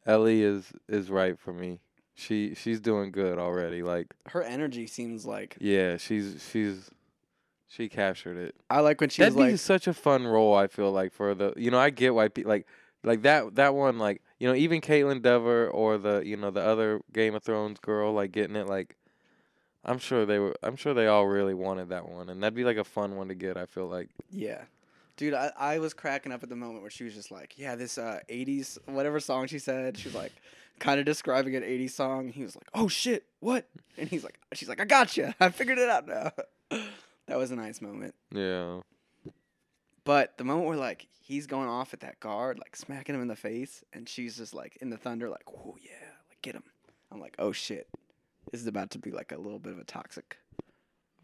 Ellie 0.05 0.43
is 0.43 0.73
is 0.89 1.11
right 1.11 1.39
for 1.39 1.53
me. 1.53 1.81
She 2.19 2.55
she's 2.55 2.81
doing 2.81 3.13
good 3.13 3.39
already. 3.39 3.83
Like, 3.83 4.15
Her 4.29 4.43
energy 4.43 4.87
seems 4.87 5.27
like 5.27 5.57
yeah, 5.61 5.99
she's 5.99 6.47
she's 6.51 6.91
she 7.69 7.91
captured 7.91 8.39
it. 8.39 8.55
I 8.71 8.81
like 8.81 9.01
when 9.03 9.11
she's 9.11 9.19
That'd 9.19 9.37
be 9.37 9.51
like 9.51 9.59
such 9.59 9.87
a 9.87 9.93
fun 9.93 10.27
role. 10.27 10.55
I 10.55 10.67
feel 10.67 10.91
like 10.91 11.13
for 11.13 11.35
the 11.35 11.53
you 11.57 11.71
know 11.71 11.79
I 11.79 11.91
get 11.91 12.15
why 12.15 12.29
people 12.29 12.51
like 12.51 12.67
like 13.05 13.23
that 13.23 13.57
that 13.57 13.75
one 13.75 13.99
like 13.99 14.23
you 14.39 14.49
know 14.49 14.55
even 14.55 14.81
Kaitlyn 14.81 15.21
Dever 15.21 15.69
or 15.69 15.99
the 15.99 16.23
you 16.25 16.39
know 16.39 16.51
the 16.51 16.63
other 16.63 17.03
Game 17.13 17.35
of 17.35 17.43
Thrones 17.43 17.79
girl 17.81 18.15
like 18.15 18.33
getting 18.33 18.57
it 18.57 18.67
like 18.67 18.97
I'm 19.85 19.99
sure 19.99 20.25
they 20.25 20.39
were 20.39 20.57
I'm 20.63 20.77
sure 20.77 20.95
they 20.95 21.07
all 21.07 21.27
really 21.27 21.55
wanted 21.55 21.91
that 21.91 22.09
one 22.09 22.31
and 22.31 22.43
that'd 22.43 22.55
be 22.55 22.65
like 22.65 22.79
a 22.79 22.85
fun 22.85 23.17
one 23.17 23.29
to 23.29 23.35
get. 23.35 23.59
I 23.59 23.67
feel 23.67 23.89
like 23.89 24.09
Yeah. 24.31 24.63
Dude, 25.19 25.33
I, 25.35 25.51
I 25.59 25.79
was 25.79 25.95
cracking 25.95 26.31
up 26.31 26.43
at 26.43 26.51
the 26.51 26.57
moment 26.57 26.83
where 26.83 26.91
she 26.91 27.03
was 27.03 27.15
just 27.15 27.31
like, 27.31 27.55
yeah, 27.57 27.75
this 27.75 27.97
uh, 27.97 28.21
80s, 28.29 28.77
whatever 28.85 29.19
song 29.19 29.47
she 29.47 29.59
said, 29.59 29.97
she 29.97 30.09
was 30.09 30.15
like, 30.15 30.33
kind 30.79 30.99
of 31.01 31.07
describing 31.07 31.57
an 31.57 31.63
80s 31.63 31.91
song. 31.91 32.29
He 32.29 32.43
was 32.43 32.57
like, 32.57 32.69
oh 32.75 32.89
shit, 32.89 33.25
what? 33.41 33.67
And 33.97 34.09
he's 34.09 34.25
like, 34.25 34.39
she's 34.53 34.69
like, 34.69 34.81
I 34.81 34.85
got 34.85 35.17
you. 35.17 35.33
I 35.41 35.49
figured 35.51 35.79
it 35.79 35.89
out 35.89 36.07
now. 36.07 36.33
that 37.27 37.39
was 37.39 37.51
a 37.51 37.57
nice 37.57 37.81
moment. 37.81 38.15
yeah 38.31 38.81
But 40.05 40.37
the 40.39 40.45
moment 40.45 40.67
where 40.67 40.77
like 40.77 41.09
he's 41.21 41.47
going 41.47 41.69
off 41.69 41.93
at 41.95 42.01
that 42.01 42.21
guard, 42.21 42.59
like 42.59 42.77
smacking 42.77 43.15
him 43.15 43.23
in 43.23 43.29
the 43.29 43.37
face, 43.37 43.85
and 43.93 44.09
she's 44.09 44.37
just 44.37 44.55
like 44.55 44.77
in 44.81 44.91
the 44.91 44.97
thunder, 44.99 45.29
like, 45.29 45.45
oh 45.49 45.77
yeah, 45.83 46.09
like 46.29 46.43
get 46.43 46.55
him. 46.55 46.65
I'm 47.11 47.21
like, 47.21 47.37
oh 47.39 47.53
shit, 47.53 47.89
this 48.51 48.61
is 48.61 48.67
about 48.67 48.91
to 48.91 48.99
be 48.99 49.11
like 49.11 49.33
a 49.33 49.39
little 49.39 49.59
bit 49.59 49.73
of 49.73 49.79
a 49.79 49.85
toxic 49.85 50.39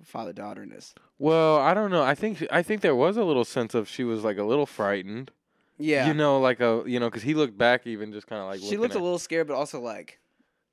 father 0.04 0.32
daughterness. 0.32 0.94
Well, 1.18 1.58
I 1.58 1.74
don't 1.74 1.90
know. 1.90 2.02
I 2.02 2.14
think 2.14 2.44
I 2.50 2.62
think 2.62 2.80
there 2.80 2.96
was 2.96 3.16
a 3.16 3.24
little 3.24 3.44
sense 3.44 3.74
of 3.74 3.88
she 3.88 4.04
was 4.04 4.24
like 4.24 4.38
a 4.38 4.44
little 4.44 4.66
frightened. 4.66 5.30
Yeah, 5.82 6.06
You 6.06 6.14
know, 6.14 6.40
like 6.40 6.60
a 6.60 6.82
you 6.86 7.00
know, 7.00 7.08
because 7.08 7.22
he 7.22 7.34
looked 7.34 7.58
back 7.58 7.86
even 7.86 8.12
just 8.12 8.26
kind 8.26 8.40
of 8.40 8.48
like 8.48 8.60
she 8.60 8.76
looked 8.76 8.94
a 8.94 8.98
little 8.98 9.18
scared, 9.18 9.48
but 9.48 9.54
also 9.54 9.80
like 9.80 10.20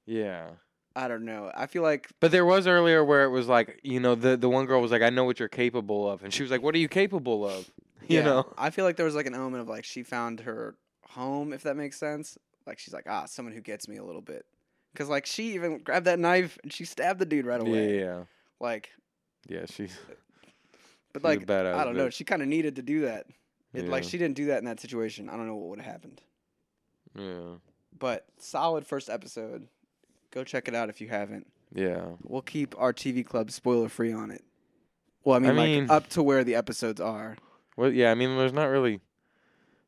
yeah. 0.05 0.49
I 0.95 1.07
don't 1.07 1.23
know. 1.23 1.51
I 1.55 1.67
feel 1.67 1.83
like 1.83 2.09
But 2.19 2.31
there 2.31 2.45
was 2.45 2.67
earlier 2.67 3.03
where 3.03 3.23
it 3.23 3.29
was 3.29 3.47
like 3.47 3.79
you 3.83 3.99
know 3.99 4.15
the 4.15 4.37
the 4.37 4.49
one 4.49 4.65
girl 4.65 4.81
was 4.81 4.91
like 4.91 5.01
I 5.01 5.09
know 5.09 5.23
what 5.23 5.39
you're 5.39 5.47
capable 5.47 6.09
of, 6.09 6.23
and 6.23 6.33
she 6.33 6.43
was 6.43 6.51
like, 6.51 6.61
"What 6.61 6.75
are 6.75 6.79
you 6.79 6.87
capable 6.87 7.47
of?" 7.47 7.69
You 8.07 8.19
yeah, 8.19 8.23
know. 8.23 8.53
I 8.57 8.71
feel 8.71 8.85
like 8.85 8.95
there 8.95 9.05
was 9.05 9.13
like 9.13 9.27
an 9.27 9.35
element 9.35 9.61
of 9.61 9.67
like 9.67 9.83
she 9.83 10.01
found 10.01 10.39
her 10.39 10.75
home, 11.09 11.53
if 11.53 11.61
that 11.61 11.75
makes 11.75 11.95
sense. 11.95 12.39
Like 12.65 12.79
she's 12.79 12.93
like 12.93 13.05
ah, 13.07 13.25
someone 13.25 13.53
who 13.53 13.61
gets 13.61 13.87
me 13.87 13.97
a 13.97 14.03
little 14.03 14.21
bit, 14.21 14.47
because 14.91 15.09
like 15.09 15.27
she 15.27 15.53
even 15.53 15.77
grabbed 15.77 16.07
that 16.07 16.17
knife 16.17 16.57
and 16.63 16.73
she 16.73 16.85
stabbed 16.85 17.19
the 17.19 17.25
dude 17.25 17.45
right 17.45 17.61
away. 17.61 17.99
Yeah, 17.99 18.23
Like, 18.59 18.89
yeah. 19.47 19.65
She's 19.67 19.95
but 21.13 21.21
She's 21.21 21.23
like 21.23 21.49
I 21.49 21.83
don't 21.83 21.97
know. 21.97 22.09
She 22.09 22.23
kind 22.23 22.41
of 22.41 22.47
needed 22.47 22.77
to 22.77 22.81
do 22.81 23.01
that. 23.01 23.27
It, 23.73 23.87
Like 23.87 24.03
she 24.03 24.17
didn't 24.17 24.35
do 24.35 24.45
that 24.47 24.59
in 24.59 24.65
that 24.65 24.79
situation. 24.79 25.29
I 25.29 25.37
don't 25.37 25.47
know 25.47 25.55
what 25.55 25.69
would 25.69 25.81
have 25.81 25.91
happened. 25.91 26.21
yeah, 27.15 27.55
But 27.97 28.25
solid 28.37 28.85
first 28.85 29.09
episode. 29.09 29.67
Go 30.31 30.43
check 30.43 30.67
it 30.67 30.75
out 30.75 30.89
if 30.89 31.01
you 31.01 31.07
haven't. 31.07 31.47
yeah. 31.73 32.05
We'll 32.23 32.41
keep 32.41 32.75
our 32.79 32.93
TV 32.93 33.25
club 33.25 33.51
spoiler 33.51 33.89
free 33.89 34.11
on 34.13 34.31
it. 34.31 34.43
Well, 35.23 35.35
I 35.35 35.39
mean, 35.39 35.51
I 35.51 35.53
like 35.53 35.65
mean- 35.69 35.89
up 35.89 36.07
to 36.09 36.23
where 36.23 36.43
the 36.43 36.55
episodes 36.55 37.01
are. 37.01 37.35
Well, 37.77 37.91
yeah. 37.91 38.11
I 38.11 38.15
mean, 38.15 38.37
there's 38.37 38.53
not 38.53 38.65
really, 38.65 38.99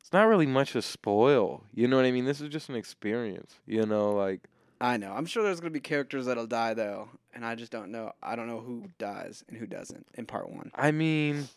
it's 0.00 0.12
not 0.12 0.24
really 0.28 0.46
much 0.46 0.72
to 0.72 0.82
spoil. 0.82 1.64
You 1.74 1.88
know 1.88 1.96
what 1.96 2.04
I 2.06 2.10
mean? 2.10 2.24
This 2.24 2.40
is 2.40 2.48
just 2.48 2.68
an 2.68 2.74
experience. 2.76 3.54
You 3.66 3.84
know, 3.86 4.12
like 4.12 4.40
I 4.80 4.96
know. 4.96 5.12
I'm 5.12 5.26
sure 5.26 5.42
there's 5.42 5.60
gonna 5.60 5.70
be 5.70 5.80
characters 5.80 6.26
that'll 6.26 6.46
die 6.46 6.74
though, 6.74 7.08
and 7.34 7.44
I 7.46 7.54
just 7.54 7.70
don't 7.72 7.90
know. 7.92 8.12
I 8.22 8.34
don't 8.36 8.46
know 8.48 8.60
who 8.60 8.84
dies 8.98 9.44
and 9.48 9.56
who 9.56 9.66
doesn't 9.66 10.06
in 10.14 10.26
part 10.26 10.50
one. 10.50 10.70
I 10.74 10.90
mean, 10.90 11.48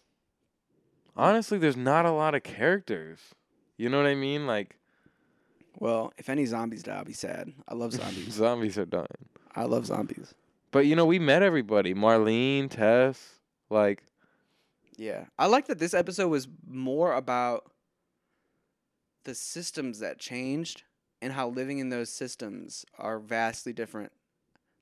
honestly, 1.16 1.58
there's 1.58 1.78
not 1.78 2.06
a 2.06 2.12
lot 2.12 2.36
of 2.36 2.44
characters. 2.44 3.20
You 3.78 3.90
know 3.90 3.98
what 3.98 4.08
I 4.08 4.16
mean? 4.16 4.48
Like 4.48 4.78
Well, 5.80 6.14
if 6.18 6.30
any 6.30 6.46
zombies 6.46 6.84
die, 6.84 6.96
I'll 6.96 7.06
be 7.06 7.14
sad. 7.14 7.52
I 7.68 7.74
love 7.74 7.94
zombies. 8.02 8.34
zombies 8.34 8.78
are 8.78 8.86
dying. 8.86 9.06
I 9.56 9.64
love 9.64 9.86
zombies. 9.86 10.34
But 10.72 10.86
you 10.86 10.96
know, 10.96 11.06
we 11.06 11.20
met 11.20 11.42
everybody. 11.44 11.94
Marlene, 11.94 12.70
Tess, 12.70 13.40
like 13.70 14.04
Yeah, 14.98 15.26
I 15.40 15.48
like 15.48 15.68
that 15.68 15.80
this 15.80 15.94
episode 15.94 16.28
was 16.30 16.48
more 16.68 17.14
about 17.14 17.72
the 19.24 19.36
systems 19.36 20.00
that 20.00 20.20
changed 20.20 20.84
and 21.22 21.34
how 21.34 21.48
living 21.50 21.80
in 21.80 21.90
those 21.90 22.10
systems 22.10 22.86
are 23.00 23.20
vastly 23.20 23.74
different. 23.74 24.12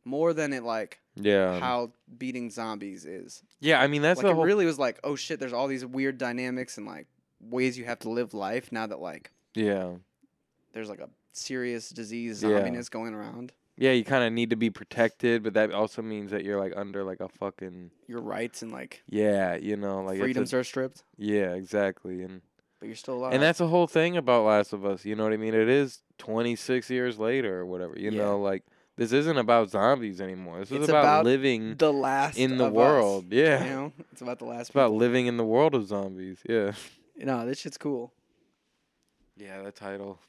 More 0.04 0.34
than 0.34 0.52
it 0.52 0.63
like 0.63 1.00
yeah. 1.15 1.60
how 1.60 1.91
beating 2.17 2.49
zombies 2.49 3.06
is. 3.06 3.43
yeah, 3.60 3.82
I 3.82 3.88
mean 3.88 4.02
that's 4.02 4.17
like 4.17 4.26
the 4.26 4.32
it 4.32 4.36
whole 4.36 4.45
really 4.45 4.65
was 4.65 4.80
like, 4.80 4.99
oh 5.04 5.15
shit, 5.15 5.39
there's 5.39 5.54
all 5.54 5.67
these 5.67 5.86
weird 5.86 6.17
dynamics 6.17 6.78
and 6.78 6.86
like 6.88 7.08
ways 7.41 7.78
you 7.78 7.86
have 7.86 7.99
to 7.99 8.10
live 8.10 8.34
life 8.34 8.71
now 8.71 8.88
that 8.88 8.99
like 8.99 9.32
Yeah. 9.54 9.91
there's 10.73 10.89
like 10.89 10.99
a 10.99 11.10
serious 11.34 11.89
disease 11.89 12.41
Yeah. 12.43 12.49
zombiness 12.49 12.89
going 12.89 13.13
around. 13.13 13.52
Yeah, 13.76 13.91
you 13.91 14.04
kind 14.04 14.23
of 14.23 14.32
need 14.32 14.52
to 14.52 14.56
be 14.56 14.69
protected, 14.69 15.41
but 15.41 15.56
that 15.56 15.71
also 15.71 16.04
means 16.04 16.30
that 16.30 16.43
you're 16.45 16.60
like 16.60 16.73
under 16.76 17.04
like 17.04 17.19
a 17.19 17.28
fucking 17.28 17.89
Your 18.08 18.21
rights 18.21 18.62
and 18.62 18.71
like 18.71 19.02
yeah, 19.10 19.56
you 19.56 19.76
know, 19.78 20.04
like 20.04 20.13
it's 20.15 20.19
a- 20.21 20.23
freedoms 20.26 20.54
are 20.54 20.63
stripped, 20.63 21.04
yeah, 21.17 21.54
exactly, 21.56 22.21
and 22.21 22.41
but 22.80 22.86
you're 22.88 22.95
still 22.95 23.15
alive. 23.15 23.34
and 23.34 23.41
that's 23.41 23.58
the 23.60 23.67
whole 23.67 23.88
thing 23.88 24.15
about 24.15 24.45
Last 24.45 24.73
of 24.73 24.86
Us. 24.86 25.06
You 25.06 25.15
know 25.15 25.23
what 25.23 25.34
I 25.34 25.38
mean? 25.38 25.54
It 25.56 25.69
is 25.69 26.02
26 26.19 26.89
years 26.91 27.17
later 27.17 27.60
or 27.62 27.65
whatever. 27.65 27.95
You 27.97 28.12
Yeah. 28.12 28.19
know, 28.23 28.39
like 28.39 28.63
this 28.96 29.12
isn't 29.12 29.38
about 29.38 29.70
zombies 29.70 30.22
anymore. 30.22 30.60
This 30.60 30.72
is 30.72 30.78
It's 30.82 30.90
about, 30.90 31.04
about 31.04 31.26
living 31.26 31.76
the 31.78 31.92
last 31.94 32.38
in 32.38 32.58
the 32.58 32.66
of 32.66 32.72
us, 32.74 32.76
world. 32.76 33.26
Yeah, 33.32 33.64
You 33.64 33.70
know, 33.70 33.94
it's 34.12 34.22
about 34.22 34.40
the 34.40 34.46
last. 34.46 34.62
it's 34.62 34.70
about 34.70 34.92
living 34.94 35.26
in 35.28 35.38
the 35.38 35.44
world 35.46 35.76
of 35.76 35.88
zombies. 35.88 36.40
Yeah. 36.48 36.74
No, 37.16 37.46
this 37.46 37.60
shit's 37.60 37.78
cool. 37.78 38.12
Yeah, 39.38 39.62
that 39.62 39.76
title. 39.76 40.20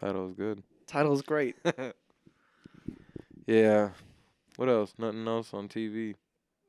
Title 0.00 0.28
is 0.28 0.32
good. 0.34 0.62
Title's 0.86 1.20
great. 1.20 1.56
yeah. 3.46 3.90
What 4.56 4.68
else? 4.68 4.94
Nothing 4.98 5.26
else 5.28 5.52
on 5.52 5.68
TV. 5.68 6.14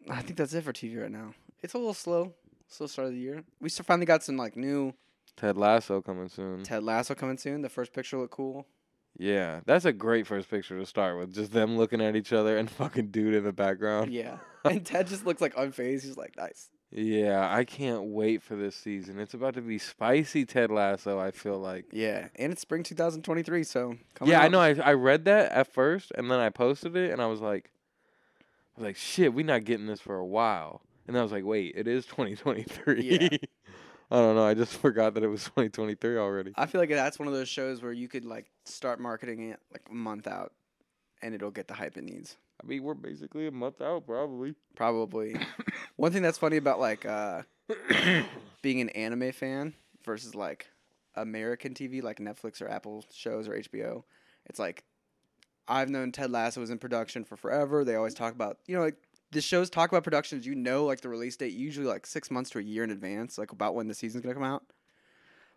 I 0.09 0.21
think 0.21 0.37
that's 0.37 0.53
it 0.53 0.63
for 0.65 0.73
TV 0.73 1.01
right 1.01 1.11
now. 1.11 1.33
It's 1.63 1.73
a 1.73 1.77
little 1.77 1.93
slow. 1.93 2.33
Slow 2.67 2.87
start 2.87 3.07
of 3.07 3.13
the 3.13 3.19
year. 3.19 3.43
We 3.61 3.69
still 3.69 3.85
finally 3.85 4.05
got 4.05 4.21
some 4.23 4.37
like 4.37 4.57
new 4.57 4.93
Ted 5.37 5.55
Lasso 5.57 6.01
coming 6.01 6.27
soon. 6.29 6.63
Ted 6.63 6.83
Lasso 6.83 7.15
coming 7.15 7.37
soon. 7.37 7.61
The 7.61 7.69
first 7.69 7.93
picture 7.93 8.17
looked 8.17 8.33
cool. 8.33 8.65
Yeah, 9.17 9.61
that's 9.65 9.85
a 9.85 9.93
great 9.93 10.27
first 10.27 10.49
picture 10.49 10.77
to 10.77 10.85
start 10.85 11.17
with. 11.17 11.33
Just 11.33 11.51
them 11.51 11.77
looking 11.77 12.01
at 12.01 12.15
each 12.15 12.33
other 12.33 12.57
and 12.57 12.69
fucking 12.71 13.07
dude 13.07 13.33
in 13.33 13.43
the 13.43 13.53
background. 13.53 14.11
Yeah, 14.13 14.37
and 14.65 14.85
Ted 14.85 15.07
just 15.07 15.25
looks 15.25 15.41
like 15.41 15.55
unfazed. 15.55 16.03
He's 16.03 16.17
like, 16.17 16.35
nice. 16.37 16.69
Yeah, 16.91 17.53
I 17.53 17.65
can't 17.65 18.05
wait 18.05 18.41
for 18.41 18.55
this 18.55 18.75
season. 18.75 19.19
It's 19.19 19.33
about 19.33 19.55
to 19.55 19.61
be 19.61 19.77
spicy 19.77 20.45
Ted 20.45 20.71
Lasso, 20.71 21.19
I 21.19 21.31
feel 21.31 21.59
like. 21.59 21.85
Yeah, 21.91 22.27
and 22.35 22.51
it's 22.51 22.61
spring 22.61 22.83
2023, 22.83 23.63
so 23.63 23.95
yeah, 24.23 24.41
I 24.41 24.47
know. 24.47 24.59
I 24.59 24.75
I 24.75 24.93
read 24.93 25.25
that 25.25 25.51
at 25.51 25.73
first, 25.73 26.11
and 26.15 26.29
then 26.29 26.39
I 26.39 26.49
posted 26.49 26.95
it, 26.95 27.11
and 27.11 27.21
I 27.21 27.25
was 27.25 27.41
like, 27.41 27.71
I 28.75 28.81
was 28.81 28.85
like, 28.87 28.95
shit, 28.97 29.33
we 29.33 29.43
not 29.43 29.63
getting 29.63 29.87
this 29.87 30.01
for 30.01 30.17
a 30.17 30.25
while. 30.25 30.81
And 31.07 31.17
I 31.17 31.21
was 31.21 31.31
like, 31.31 31.45
wait, 31.45 31.73
it 31.75 31.87
is 31.87 32.05
2023. 32.05 33.01
Yeah. 33.01 33.37
I 34.11 34.17
don't 34.17 34.35
know. 34.35 34.45
I 34.45 34.53
just 34.53 34.73
forgot 34.77 35.13
that 35.15 35.23
it 35.23 35.27
was 35.27 35.43
2023 35.45 36.17
already. 36.17 36.53
I 36.55 36.65
feel 36.65 36.81
like 36.81 36.89
that's 36.89 37.19
one 37.19 37.27
of 37.27 37.33
those 37.33 37.49
shows 37.49 37.81
where 37.81 37.91
you 37.91 38.07
could 38.07 38.25
like 38.25 38.45
start 38.65 38.99
marketing 38.99 39.51
it 39.51 39.59
like 39.71 39.83
a 39.89 39.93
month 39.93 40.27
out, 40.27 40.53
and 41.21 41.33
it'll 41.33 41.51
get 41.51 41.67
the 41.67 41.73
hype 41.73 41.97
it 41.97 42.03
needs. 42.03 42.37
I 42.63 42.67
mean, 42.67 42.83
we're 42.83 42.93
basically 42.93 43.47
a 43.47 43.51
month 43.51 43.81
out, 43.81 44.05
probably. 44.05 44.55
Probably. 44.75 45.35
one 45.97 46.11
thing 46.11 46.21
that's 46.21 46.37
funny 46.37 46.57
about 46.57 46.79
like 46.79 47.05
uh, 47.05 47.41
being 48.61 48.81
an 48.81 48.89
anime 48.89 49.31
fan 49.31 49.73
versus 50.05 50.35
like 50.35 50.67
American 51.15 51.73
TV, 51.73 52.01
like 52.01 52.19
Netflix 52.19 52.61
or 52.61 52.69
Apple 52.69 53.03
shows 53.11 53.47
or 53.47 53.59
HBO, 53.59 54.03
it's 54.45 54.59
like 54.59 54.83
I've 55.67 55.89
known 55.89 56.11
Ted 56.11 56.31
Lasso 56.31 56.61
was 56.61 56.69
in 56.69 56.77
production 56.77 57.23
for 57.23 57.35
forever. 57.35 57.83
They 57.83 57.95
always 57.95 58.13
talk 58.13 58.33
about 58.33 58.59
you 58.67 58.75
know 58.75 58.83
like 58.83 58.97
the 59.35 59.41
shows 59.41 59.69
talk 59.69 59.91
about 59.91 60.03
productions. 60.03 60.45
You 60.47 60.55
know 60.55 60.85
like 60.85 61.01
the 61.01 61.09
release 61.09 61.35
date 61.37 61.53
usually 61.53 61.85
like 61.85 62.07
six 62.07 62.31
months 62.31 62.49
to 62.51 62.59
a 62.59 62.61
year 62.63 62.83
in 62.83 62.89
advance, 62.89 63.37
like 63.37 63.51
about 63.51 63.75
when 63.75 63.87
the 63.87 63.93
season's 63.93 64.23
gonna 64.23 64.33
come 64.33 64.43
out. 64.43 64.63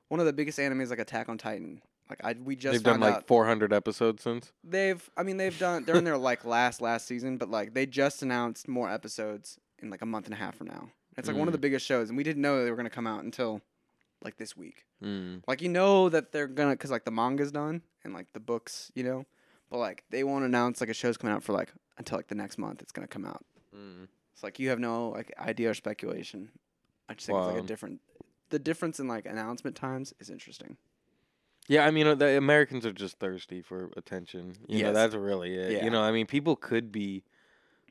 One 0.08 0.20
of 0.20 0.26
the 0.26 0.32
biggest 0.32 0.58
animes 0.58 0.90
like 0.90 0.98
Attack 0.98 1.28
on 1.28 1.38
Titan. 1.38 1.82
Like 2.10 2.20
I 2.24 2.34
we 2.42 2.56
just 2.56 2.72
They've 2.72 2.82
done 2.82 3.00
like 3.00 3.14
out 3.14 3.26
400 3.26 3.72
episodes 3.72 4.22
since. 4.22 4.52
they've 4.64 5.08
I 5.16 5.22
mean 5.22 5.36
they've 5.36 5.58
done 5.58 5.84
they're 5.84 5.96
in 5.96 6.04
their 6.04 6.16
like 6.18 6.44
last 6.44 6.80
last 6.80 7.06
season, 7.06 7.36
but 7.38 7.50
like 7.50 7.74
they 7.74 7.84
just 7.86 8.22
announced 8.22 8.66
more 8.68 8.90
episodes 8.90 9.58
in 9.80 9.90
like 9.90 10.02
a 10.02 10.06
month 10.06 10.24
and 10.26 10.34
a 10.34 10.38
half 10.38 10.56
from 10.56 10.68
now. 10.68 10.90
It's 11.16 11.26
like 11.28 11.36
one 11.36 11.48
of 11.48 11.52
Mm. 11.52 11.56
the 11.56 11.60
biggest 11.60 11.84
shows, 11.84 12.08
and 12.08 12.16
we 12.16 12.22
didn't 12.24 12.42
know 12.42 12.64
they 12.64 12.70
were 12.70 12.76
gonna 12.76 12.88
come 12.90 13.06
out 13.06 13.24
until 13.24 13.60
like 14.24 14.36
this 14.38 14.56
week. 14.56 14.86
Mm. 15.04 15.42
Like 15.46 15.60
you 15.62 15.68
know 15.68 16.08
that 16.08 16.32
they're 16.32 16.46
gonna 16.46 16.70
because 16.72 16.90
like 16.90 17.04
the 17.04 17.10
manga's 17.10 17.52
done 17.52 17.82
and 18.04 18.14
like 18.14 18.32
the 18.32 18.40
books, 18.40 18.90
you 18.94 19.04
know, 19.04 19.26
but 19.70 19.78
like 19.78 20.04
they 20.10 20.24
won't 20.24 20.44
announce 20.46 20.80
like 20.80 20.88
a 20.90 20.94
show's 20.94 21.16
coming 21.18 21.34
out 21.36 21.42
for 21.42 21.52
like 21.52 21.72
until 21.98 22.16
like 22.16 22.28
the 22.28 22.34
next 22.34 22.56
month. 22.56 22.80
It's 22.80 22.92
gonna 22.92 23.06
come 23.06 23.26
out. 23.26 23.44
Mm. 23.74 24.08
It's 24.32 24.42
like 24.42 24.58
you 24.58 24.68
have 24.70 24.78
no 24.78 25.10
like 25.10 25.32
idea 25.38 25.70
or 25.70 25.74
speculation. 25.74 26.50
I 27.08 27.14
just 27.14 27.26
think 27.26 27.38
it's 27.38 27.46
like 27.48 27.62
a 27.64 27.66
different. 27.66 28.00
The 28.50 28.58
difference 28.58 28.98
in 29.00 29.08
like 29.08 29.26
announcement 29.26 29.76
times 29.76 30.14
is 30.20 30.30
interesting. 30.30 30.76
Yeah, 31.68 31.84
I 31.86 31.90
mean, 31.90 32.06
uh, 32.06 32.14
the 32.14 32.38
Americans 32.38 32.86
are 32.86 32.92
just 32.92 33.18
thirsty 33.18 33.60
for 33.60 33.90
attention. 33.96 34.56
You 34.66 34.84
know, 34.84 34.92
that's 34.94 35.14
really 35.14 35.54
it. 35.54 35.72
Yeah. 35.72 35.84
You 35.84 35.90
know, 35.90 36.00
I 36.00 36.12
mean, 36.12 36.26
people 36.26 36.56
could 36.56 36.90
be 36.90 37.24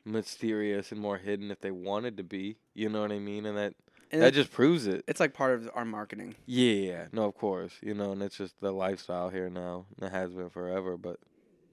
mysterious 0.03 0.91
and 0.91 0.99
more 0.99 1.17
hidden 1.17 1.51
if 1.51 1.61
they 1.61 1.71
wanted 1.71 2.17
to 2.17 2.23
be. 2.23 2.57
You 2.73 2.89
know 2.89 3.01
what 3.01 3.11
I 3.11 3.19
mean? 3.19 3.45
And 3.45 3.57
that 3.57 3.75
And 4.11 4.21
that 4.21 4.33
just 4.33 4.51
proves 4.51 4.87
it. 4.87 5.03
it's 5.07 5.19
like 5.19 5.33
part 5.33 5.53
of 5.53 5.69
our 5.75 5.85
marketing. 5.85 6.35
Yeah, 6.45 7.05
no, 7.11 7.25
of 7.25 7.35
course. 7.35 7.73
You 7.81 7.93
know, 7.93 8.13
and 8.13 8.23
it's 8.23 8.37
just 8.37 8.59
the 8.61 8.71
lifestyle 8.71 9.29
here 9.29 9.49
now. 9.49 9.85
And 9.97 10.07
it 10.07 10.11
has 10.11 10.31
been 10.33 10.49
forever, 10.49 10.97
but 10.97 11.19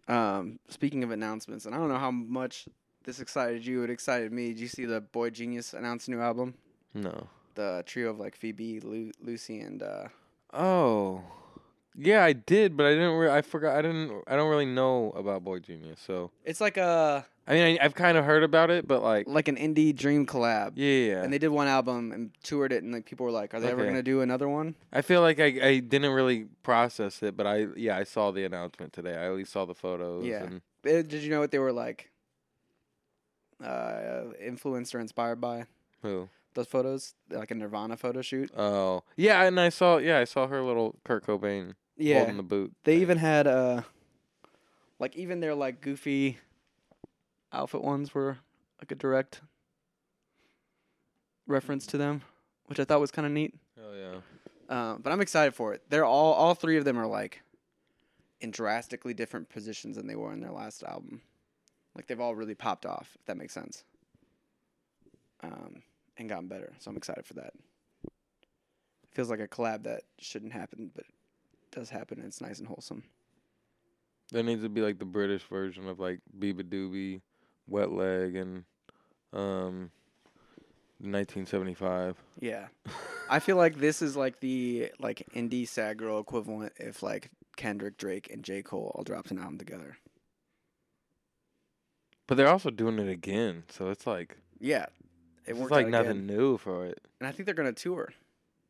Um, 0.06 0.58
speaking 0.68 1.04
of 1.04 1.10
announcements, 1.10 1.64
and 1.64 1.74
I 1.74 1.78
don't 1.78 1.88
know 1.88 1.98
how 1.98 2.10
much 2.10 2.68
this 3.04 3.20
excited 3.20 3.64
you. 3.66 3.82
It 3.84 3.90
excited 3.90 4.32
me. 4.32 4.48
Did 4.48 4.60
you 4.60 4.68
see 4.68 4.84
the 4.84 5.00
Boy 5.00 5.30
Genius 5.30 5.74
announce 5.74 6.08
a 6.08 6.10
new 6.10 6.20
album? 6.20 6.54
no. 6.94 7.28
The 7.54 7.84
trio 7.86 8.10
of 8.10 8.18
like 8.18 8.34
Phoebe, 8.34 8.80
Lu- 8.80 9.12
Lucy, 9.22 9.60
and 9.60 9.80
uh, 9.80 10.08
Oh. 10.52 11.22
Yeah, 11.96 12.24
I 12.24 12.32
did, 12.32 12.76
but 12.76 12.86
I 12.86 12.90
didn't. 12.90 13.12
Re- 13.14 13.30
I 13.30 13.42
forgot. 13.42 13.76
I 13.76 13.82
didn't. 13.82 14.24
I 14.26 14.34
don't 14.34 14.50
really 14.50 14.66
know 14.66 15.12
about 15.14 15.44
Boy 15.44 15.60
Genius, 15.60 16.00
so 16.04 16.32
it's 16.44 16.60
like 16.60 16.76
a 16.76 17.24
I 17.46 17.52
mean, 17.54 17.78
I, 17.80 17.84
I've 17.84 17.94
kind 17.94 18.18
of 18.18 18.24
heard 18.24 18.42
about 18.42 18.70
it, 18.70 18.88
but 18.88 19.00
like, 19.04 19.28
like 19.28 19.46
an 19.46 19.54
indie 19.54 19.94
dream 19.94 20.26
collab. 20.26 20.72
yeah, 20.74 21.14
yeah. 21.14 21.22
And 21.22 21.32
they 21.32 21.38
did 21.38 21.48
one 21.50 21.68
album 21.68 22.10
and 22.10 22.30
toured 22.42 22.72
it, 22.72 22.82
and 22.82 22.92
like 22.92 23.04
people 23.06 23.24
were 23.24 23.30
like, 23.30 23.54
"Are 23.54 23.60
they 23.60 23.68
ever 23.70 23.82
Okay. 23.82 23.90
gonna 23.90 24.02
do 24.02 24.22
another 24.22 24.48
one?" 24.48 24.74
I 24.92 25.02
feel 25.02 25.20
like 25.20 25.38
I, 25.38 25.44
I 25.62 25.78
didn't 25.78 26.10
really 26.10 26.46
process 26.64 27.22
it, 27.22 27.36
but 27.36 27.46
I 27.46 27.68
yeah 27.76 27.96
I 27.96 28.02
saw 28.02 28.32
the 28.32 28.42
announcement 28.44 28.92
today. 28.92 29.14
I 29.16 29.26
at 29.26 29.34
least 29.36 29.52
saw 29.52 29.64
the 29.64 29.74
photos. 29.76 30.24
Yeah. 30.26 30.42
And, 30.42 30.62
Eh, 30.84 31.02
Did 31.02 31.22
you 31.22 31.30
know 31.30 31.38
what 31.40 31.52
they 31.52 31.60
were 31.60 31.72
like? 31.72 32.10
Uh, 33.62 34.32
influenced 34.40 34.94
or 34.94 35.00
inspired 35.00 35.40
by 35.40 35.66
who? 36.02 36.28
those 36.54 36.66
photos, 36.66 37.14
like 37.30 37.50
a 37.50 37.54
Nirvana 37.54 37.96
photo 37.96 38.22
shoot. 38.22 38.50
Oh 38.56 39.02
yeah, 39.16 39.42
and 39.44 39.58
I 39.60 39.68
saw 39.68 39.98
yeah 39.98 40.18
I 40.18 40.24
saw 40.24 40.46
her 40.46 40.62
little 40.62 40.96
Kurt 41.04 41.26
Cobain 41.26 41.74
Yeah, 41.96 42.18
holding 42.18 42.36
the 42.36 42.42
boot. 42.42 42.72
They 42.84 42.94
thing. 42.94 43.02
even 43.02 43.18
had 43.18 43.46
uh 43.46 43.82
like 44.98 45.16
even 45.16 45.40
their 45.40 45.54
like 45.54 45.80
goofy 45.80 46.38
outfit 47.52 47.82
ones 47.82 48.14
were 48.14 48.38
like 48.80 48.90
a 48.90 48.94
direct 48.94 49.40
reference 51.46 51.86
to 51.88 51.96
them, 51.98 52.22
which 52.66 52.80
I 52.80 52.84
thought 52.84 53.00
was 53.00 53.10
kind 53.10 53.26
of 53.26 53.32
neat. 53.32 53.54
Oh 53.78 53.94
yeah. 53.94 54.14
Um, 54.68 55.00
but 55.02 55.12
I'm 55.12 55.20
excited 55.20 55.54
for 55.54 55.74
it. 55.74 55.82
They're 55.90 56.04
all 56.04 56.32
all 56.32 56.54
three 56.54 56.76
of 56.76 56.84
them 56.84 56.98
are 56.98 57.06
like 57.06 57.42
in 58.40 58.50
drastically 58.50 59.14
different 59.14 59.48
positions 59.48 59.96
than 59.96 60.06
they 60.06 60.16
were 60.16 60.32
in 60.32 60.40
their 60.40 60.52
last 60.52 60.82
album. 60.82 61.22
Like 61.94 62.06
they've 62.06 62.20
all 62.20 62.34
really 62.34 62.54
popped 62.54 62.86
off, 62.86 63.10
if 63.18 63.26
that 63.26 63.36
makes 63.36 63.52
sense. 63.52 63.84
Um, 65.42 65.82
and 66.16 66.28
gotten 66.28 66.48
better. 66.48 66.72
So 66.78 66.90
I'm 66.90 66.96
excited 66.96 67.26
for 67.26 67.34
that. 67.34 67.52
Feels 69.12 69.30
like 69.30 69.40
a 69.40 69.48
collab 69.48 69.84
that 69.84 70.02
shouldn't 70.18 70.52
happen, 70.52 70.90
but 70.94 71.04
it 71.04 71.70
does 71.70 71.90
happen 71.90 72.18
and 72.18 72.26
it's 72.26 72.40
nice 72.40 72.58
and 72.58 72.66
wholesome. 72.66 73.04
There 74.32 74.42
needs 74.42 74.62
to 74.62 74.68
be 74.68 74.80
like 74.80 74.98
the 74.98 75.04
British 75.04 75.42
version 75.42 75.88
of 75.88 76.00
like 76.00 76.20
beabadoobee, 76.38 77.20
Wet 77.68 77.92
Leg, 77.92 78.34
and 78.34 78.64
um, 79.32 79.90
1975. 80.98 82.16
Yeah. 82.40 82.66
I 83.30 83.38
feel 83.38 83.56
like 83.56 83.78
this 83.78 84.02
is 84.02 84.16
like 84.16 84.40
the 84.40 84.90
like 84.98 85.26
indie 85.34 85.68
sad 85.68 85.98
girl 85.98 86.18
equivalent 86.18 86.72
if 86.78 87.02
like 87.02 87.30
Kendrick, 87.56 87.96
Drake, 87.96 88.30
and 88.32 88.42
J. 88.42 88.62
Cole 88.62 88.92
all 88.94 89.04
dropped 89.04 89.30
an 89.30 89.38
album 89.38 89.58
together. 89.58 89.96
But 92.26 92.36
they're 92.36 92.48
also 92.48 92.70
doing 92.70 92.98
it 92.98 93.08
again, 93.08 93.64
so 93.68 93.90
it's 93.90 94.06
like 94.06 94.38
Yeah. 94.60 94.86
It 95.46 95.50
it's 95.50 95.58
worked 95.58 95.72
like 95.72 95.86
out 95.86 95.90
nothing 95.92 96.10
again. 96.12 96.26
new 96.26 96.56
for 96.58 96.86
it. 96.86 97.00
And 97.20 97.28
I 97.28 97.32
think 97.32 97.44
they're 97.46 97.54
gonna 97.54 97.72
tour. 97.72 98.12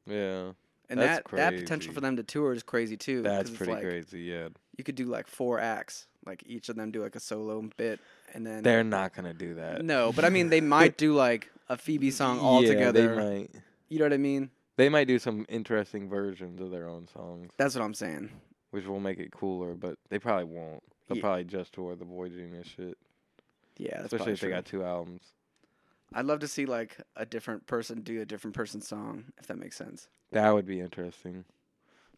Yeah, 0.07 0.53
And 0.91 1.01
That's 1.01 1.23
that 1.31 1.37
that 1.37 1.53
potential 1.55 1.89
crazy. 1.89 1.95
for 1.95 2.01
them 2.01 2.17
to 2.17 2.23
tour 2.23 2.53
is 2.53 2.63
crazy 2.63 2.97
too. 2.97 3.23
that's 3.23 3.49
it's 3.49 3.57
pretty 3.57 3.73
like, 3.73 3.83
crazy. 3.83 4.21
Yeah, 4.23 4.49
You 4.77 4.85
could 4.85 4.97
do 4.97 5.07
like 5.07 5.29
four 5.29 5.59
acts. 5.61 6.07
like 6.27 6.43
each 6.47 6.69
of 6.69 6.77
them 6.77 6.91
do 6.91 7.03
like 7.03 7.17
a 7.17 7.21
solo 7.21 7.63
bit, 7.77 8.01
and 8.35 8.47
then 8.47 8.63
They're 8.63 8.83
not 8.85 9.15
gonna 9.15 9.35
do 9.35 9.55
that. 9.55 9.85
no, 9.85 10.13
but 10.13 10.25
I 10.25 10.31
mean 10.31 10.49
they 10.51 10.61
might 10.61 10.97
do 10.99 11.15
like 11.15 11.51
a 11.69 11.77
Phoebe 11.77 12.11
song 12.11 12.39
all 12.41 12.63
yeah, 12.65 12.69
together. 12.73 13.15
They 13.15 13.25
might. 13.39 13.51
You 13.89 13.99
know 14.01 14.07
what 14.07 14.13
I 14.13 14.19
mean? 14.19 14.51
They 14.77 14.89
might 14.89 15.07
do 15.07 15.19
some 15.21 15.47
interesting 15.49 16.09
versions 16.09 16.61
of 16.61 16.71
their 16.73 16.89
own 16.89 17.07
songs, 17.07 17.53
That's 17.57 17.75
what 17.77 17.85
I'm 17.85 17.95
saying. 17.95 18.31
which 18.73 18.87
will 18.87 18.99
make 19.01 19.19
it 19.21 19.31
cooler. 19.31 19.75
But 19.75 19.99
they 20.09 20.19
probably 20.19 20.45
won't. 20.45 20.83
They'll 21.07 21.19
Yeah. 21.19 21.23
probably 21.23 21.45
just 21.45 21.73
tour 21.73 21.95
the 21.95 22.05
Boy 22.05 22.29
Genius 22.31 22.67
shit. 22.67 22.99
Yeah, 23.79 24.01
that's 24.03 24.13
Especially 24.13 24.33
if 24.35 24.41
they 24.41 24.47
true. 24.49 24.55
got 24.57 24.65
two 24.65 24.85
albums. 24.85 25.23
I'd 26.13 26.27
love 26.27 26.41
to 26.41 26.49
see 26.49 26.65
like 26.67 26.97
a 27.17 27.27
different 27.27 27.67
person 27.67 28.03
do 28.03 28.21
a 28.21 28.25
different 28.25 28.55
person's 28.55 28.87
song, 28.87 29.25
if 29.39 29.47
that 29.49 29.59
makes 29.59 29.77
sense. 29.77 30.09
That 30.33 30.51
would 30.55 30.67
be 30.67 30.81
interesting. 30.81 31.45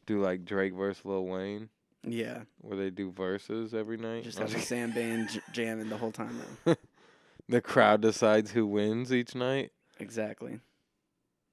Do 0.04 0.20
like 0.22 0.44
Drake 0.44 0.74
versus 0.74 1.04
Lil 1.04 1.24
Wayne, 1.26 1.70
Yeah, 2.06 2.42
where 2.60 2.76
they 2.76 2.90
do 2.90 3.10
verses 3.10 3.72
every 3.74 3.96
night. 3.96 4.24
just 4.24 4.38
have 4.38 4.52
the 4.52 4.60
Sam 4.60 4.92
band 4.92 5.30
j- 5.30 5.40
jamming 5.52 5.88
the 5.88 5.96
whole 5.96 6.12
time. 6.12 6.38
Though. 6.64 6.76
the 7.48 7.60
crowd 7.62 8.02
decides 8.02 8.50
who 8.52 8.66
wins 8.66 9.12
each 9.12 9.34
night. 9.34 9.72
Exactly. 9.98 10.60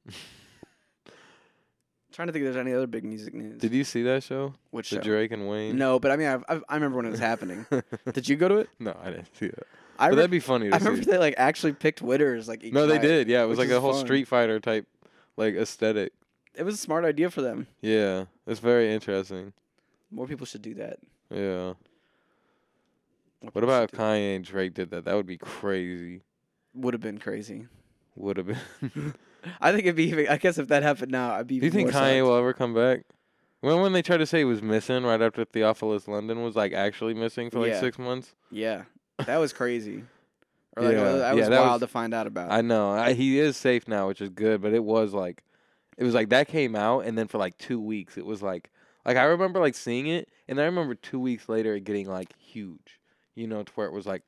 Trying 2.12 2.28
to 2.28 2.32
think 2.34 2.46
if 2.46 2.54
there's 2.54 2.64
any 2.64 2.74
other 2.76 2.86
big 2.86 3.04
music 3.04 3.34
news. 3.34 3.60
Did 3.60 3.74
you 3.74 3.84
see 3.84 4.04
that 4.04 4.22
show? 4.22 4.54
Which 4.70 4.92
The 4.92 4.98
show? 4.98 5.02
Drake 5.02 5.32
and 5.32 5.48
Wayne. 5.50 5.78
No, 5.78 5.98
but 6.00 6.12
I 6.12 6.18
mean, 6.18 6.28
I've, 6.28 6.44
I've, 6.48 6.64
I 6.70 6.76
remember 6.76 6.98
when 6.98 7.08
it 7.08 7.12
was 7.12 7.20
happening. 7.20 7.66
Did 8.12 8.30
you 8.30 8.36
go 8.36 8.48
to 8.48 8.58
it? 8.58 8.70
no, 8.80 8.96
I 9.02 9.10
didn't 9.10 9.36
see 9.36 9.48
that. 9.48 9.66
I, 10.04 10.10
But 10.10 10.10
re- 10.12 10.16
that'd 10.18 10.32
be 10.32 10.40
funny 10.40 10.70
to 10.70 10.76
I 10.76 10.78
remember 10.80 11.04
see. 11.04 11.12
they 11.12 11.18
like 11.18 11.36
actually 11.38 11.74
picked 11.74 12.02
winners 12.02 12.48
like 12.48 12.64
each 12.64 12.74
No, 12.74 12.86
they 12.88 12.96
night. 12.96 13.02
did. 13.04 13.28
Yeah, 13.30 13.44
it 13.44 13.48
was 13.48 13.58
like 13.60 13.70
a 13.70 13.80
whole 13.80 13.94
fun. 13.94 14.06
Street 14.06 14.28
Fighter 14.28 14.60
type, 14.60 14.86
like 15.38 15.56
aesthetic. 15.56 16.14
It 16.56 16.64
was 16.64 16.76
a 16.76 16.78
smart 16.78 17.06
idea 17.06 17.30
for 17.32 17.42
them. 17.42 17.68
Yeah, 17.82 18.26
it's 18.46 18.60
very 18.60 18.94
interesting. 18.94 19.54
More 20.12 20.28
people 20.28 20.46
should 20.46 20.62
do 20.62 20.74
that. 20.76 21.00
Yeah. 21.32 21.74
What 23.52 23.64
about 23.64 23.92
Kanye 23.92 24.36
and 24.38 24.46
Drake 24.46 24.74
did 24.74 24.90
that? 24.92 25.06
That 25.06 25.16
would 25.16 25.26
be 25.26 25.38
crazy. 25.38 26.22
Would 26.76 26.94
have 26.94 27.02
been 27.02 27.18
crazy. 27.18 27.68
Would 28.16 28.38
have 28.38 28.48
been. 28.48 29.14
I 29.60 29.72
think 29.72 29.84
it'd 29.86 29.96
be. 29.96 30.06
even- 30.10 30.28
I 30.30 30.38
guess 30.38 30.58
if 30.58 30.68
that 30.70 30.84
happened 30.84 31.12
now, 31.12 31.34
I'd 31.34 31.48
be. 31.48 31.60
Do 31.60 31.66
you 31.66 31.72
think 31.72 31.90
Kanye 31.92 32.20
psyched. 32.20 32.24
will 32.24 32.36
ever 32.38 32.54
come 32.54 32.74
back? 32.74 33.02
When 33.60 33.80
when 33.82 33.94
they 33.94 34.02
tried 34.02 34.18
to 34.18 34.26
say 34.26 34.40
he 34.40 34.44
was 34.46 34.62
missing 34.62 35.04
right 35.04 35.22
after 35.22 35.44
Theophilus 35.46 36.08
London 36.08 36.44
was 36.44 36.56
like 36.56 36.74
actually 36.74 37.14
missing 37.14 37.50
for 37.50 37.60
like 37.60 37.72
Yeah. 37.72 37.80
six 37.80 37.98
months? 37.98 38.34
Yeah, 38.52 38.84
that 39.26 39.38
was 39.38 39.54
crazy. 39.54 40.04
Or 40.76 40.84
like 40.84 40.94
Yeah. 40.96 41.16
Yeah, 41.16 41.34
was 41.34 41.50
that 41.50 41.60
wild 41.62 41.74
was- 41.74 41.82
to 41.82 41.88
find 41.88 42.14
out 42.14 42.28
about. 42.28 42.52
I 42.52 42.62
know 42.62 42.92
I, 42.92 43.14
he 43.14 43.40
is 43.40 43.58
safe 43.58 43.88
now, 43.88 44.08
which 44.08 44.22
is 44.22 44.30
good. 44.30 44.62
But 44.62 44.74
it 44.74 44.84
was 44.84 45.14
like, 45.14 45.44
it 45.98 46.04
was 46.04 46.14
like 46.14 46.30
that 46.30 46.48
came 46.48 46.76
out, 46.76 47.02
and 47.06 47.18
then 47.18 47.28
for 47.28 47.38
like 47.38 47.58
two 47.58 47.80
weeks, 47.80 48.18
it 48.18 48.26
was 48.26 48.42
like, 48.42 48.70
like 49.06 49.18
I 49.18 49.24
remember 49.26 49.60
like 49.60 49.76
seeing 49.76 50.08
it, 50.08 50.30
and 50.48 50.60
I 50.60 50.64
remember 50.66 50.96
two 50.96 51.20
weeks 51.20 51.48
later 51.50 51.76
it 51.76 51.84
getting 51.84 52.08
like 52.10 52.34
huge, 52.40 53.00
you 53.36 53.48
know, 53.48 53.62
to 53.64 53.72
where 53.74 53.88
it 53.88 53.94
was 53.94 54.06
like, 54.08 54.24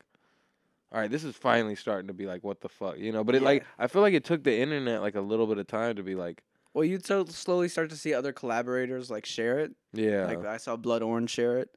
all 0.92 1.00
right, 1.00 1.10
this 1.10 1.24
is 1.24 1.34
finally 1.34 1.74
starting 1.74 2.06
to 2.06 2.14
be 2.14 2.26
like, 2.26 2.44
what 2.44 2.60
the 2.60 2.68
fuck, 2.68 2.96
you 2.98 3.10
know. 3.10 3.24
But 3.24 3.34
it 3.34 3.42
like 3.42 3.64
I 3.78 3.88
feel 3.88 4.02
like 4.02 4.14
it 4.14 4.24
took 4.24 4.44
the 4.44 4.56
internet 4.56 5.00
like 5.02 5.16
a 5.16 5.20
little 5.20 5.46
bit 5.48 5.58
of 5.58 5.66
time 5.66 5.96
to 5.96 6.02
be 6.04 6.14
like, 6.14 6.42
well, 6.74 6.84
you'd 6.84 7.04
so 7.04 7.24
slowly 7.24 7.68
start 7.68 7.90
to 7.90 7.96
see 7.96 8.14
other 8.14 8.32
collaborators 8.32 9.10
like 9.10 9.26
share 9.26 9.58
it. 9.58 9.72
yeah, 9.92 10.26
Like 10.26 10.44
I 10.44 10.58
saw 10.58 10.76
Blood 10.76 11.02
Orange 11.02 11.30
share 11.30 11.58
it, 11.58 11.70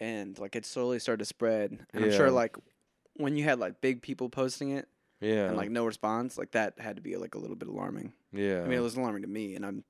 and 0.00 0.38
like 0.38 0.56
it 0.56 0.66
slowly 0.66 0.98
started 0.98 1.18
to 1.20 1.24
spread. 1.24 1.78
And 1.92 2.04
I'm 2.04 2.12
sure 2.12 2.30
like 2.30 2.56
when 3.16 3.36
you 3.36 3.44
had 3.44 3.58
like 3.58 3.80
big 3.80 4.02
people 4.02 4.28
posting 4.28 4.70
it 4.70 4.88
yeah, 5.20 5.46
and 5.46 5.56
like 5.56 5.70
no 5.70 5.86
response, 5.86 6.36
like 6.36 6.50
that 6.52 6.74
had 6.78 6.96
to 6.96 7.02
be 7.02 7.16
like 7.16 7.34
a 7.34 7.38
little 7.38 7.56
bit 7.56 7.68
alarming. 7.68 8.12
yeah. 8.32 8.60
I 8.62 8.68
mean, 8.68 8.78
it 8.78 8.82
was 8.82 8.96
alarming 8.96 9.22
to 9.22 9.28
me, 9.28 9.54
and 9.54 9.64
I'm 9.64 9.84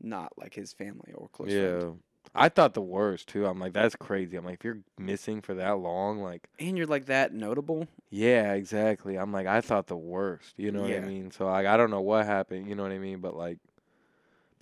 not 0.00 0.32
like 0.36 0.54
his 0.54 0.72
family 0.72 1.12
or 1.14 1.28
close 1.28 1.50
yeah. 1.50 1.78
friend. 1.78 1.98
I 2.34 2.48
thought 2.48 2.72
the 2.74 2.80
worst 2.80 3.28
too. 3.28 3.46
I'm 3.46 3.58
like, 3.58 3.74
that's 3.74 3.94
crazy. 3.96 4.36
I'm 4.36 4.44
like, 4.44 4.60
if 4.60 4.64
you're 4.64 4.78
missing 4.98 5.42
for 5.42 5.54
that 5.54 5.78
long, 5.78 6.22
like, 6.22 6.48
And 6.58 6.78
you're 6.78 6.86
like 6.86 7.06
that 7.06 7.34
notable. 7.34 7.88
yeah, 8.10 8.54
exactly. 8.54 9.16
I'm 9.16 9.32
like, 9.32 9.46
I 9.46 9.60
thought 9.60 9.86
the 9.88 9.96
worst. 9.96 10.54
You 10.56 10.70
know 10.72 10.82
what 10.82 10.90
Yeah. 10.90 10.98
I 10.98 11.00
mean? 11.00 11.30
So 11.30 11.46
like, 11.46 11.66
I 11.66 11.76
don't 11.76 11.90
know 11.90 12.00
what 12.00 12.24
happened. 12.24 12.68
You 12.68 12.74
know 12.74 12.84
what 12.84 12.92
I 12.92 12.98
mean? 12.98 13.18
But 13.18 13.36
like, 13.36 13.58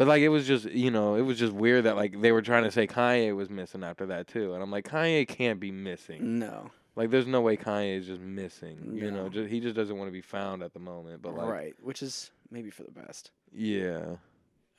but 0.00 0.08
like, 0.08 0.22
it 0.22 0.30
was 0.30 0.46
just, 0.46 0.64
you 0.70 0.90
know, 0.90 1.14
it 1.14 1.20
was 1.20 1.38
just 1.38 1.52
weird 1.52 1.84
that 1.84 1.94
like 1.94 2.18
they 2.22 2.32
were 2.32 2.40
trying 2.40 2.64
to 2.64 2.70
say 2.70 2.86
Kanye 2.86 3.36
was 3.36 3.50
missing 3.50 3.84
after 3.84 4.06
that 4.06 4.28
too, 4.28 4.54
and 4.54 4.62
I'm 4.62 4.70
like, 4.70 4.88
Kanye 4.88 5.28
can't 5.28 5.60
be 5.60 5.70
missing. 5.70 6.38
No, 6.38 6.70
Like, 6.96 7.10
there's 7.10 7.26
no 7.26 7.42
way 7.42 7.58
Kanye 7.58 7.98
is 7.98 8.06
just 8.06 8.22
missing. 8.22 8.92
You 8.94 9.10
know, 9.10 9.28
just 9.28 9.50
he 9.50 9.60
just 9.60 9.76
doesn't 9.76 9.98
want 9.98 10.08
to 10.08 10.12
be 10.12 10.22
found 10.22 10.62
at 10.62 10.72
the 10.72 10.80
moment. 10.80 11.20
But 11.20 11.34
like, 11.36 11.48
right, 11.48 11.74
which 11.82 12.02
is 12.02 12.30
maybe 12.50 12.70
for 12.70 12.82
the 12.84 12.90
best. 12.92 13.30
yeah, 13.52 14.16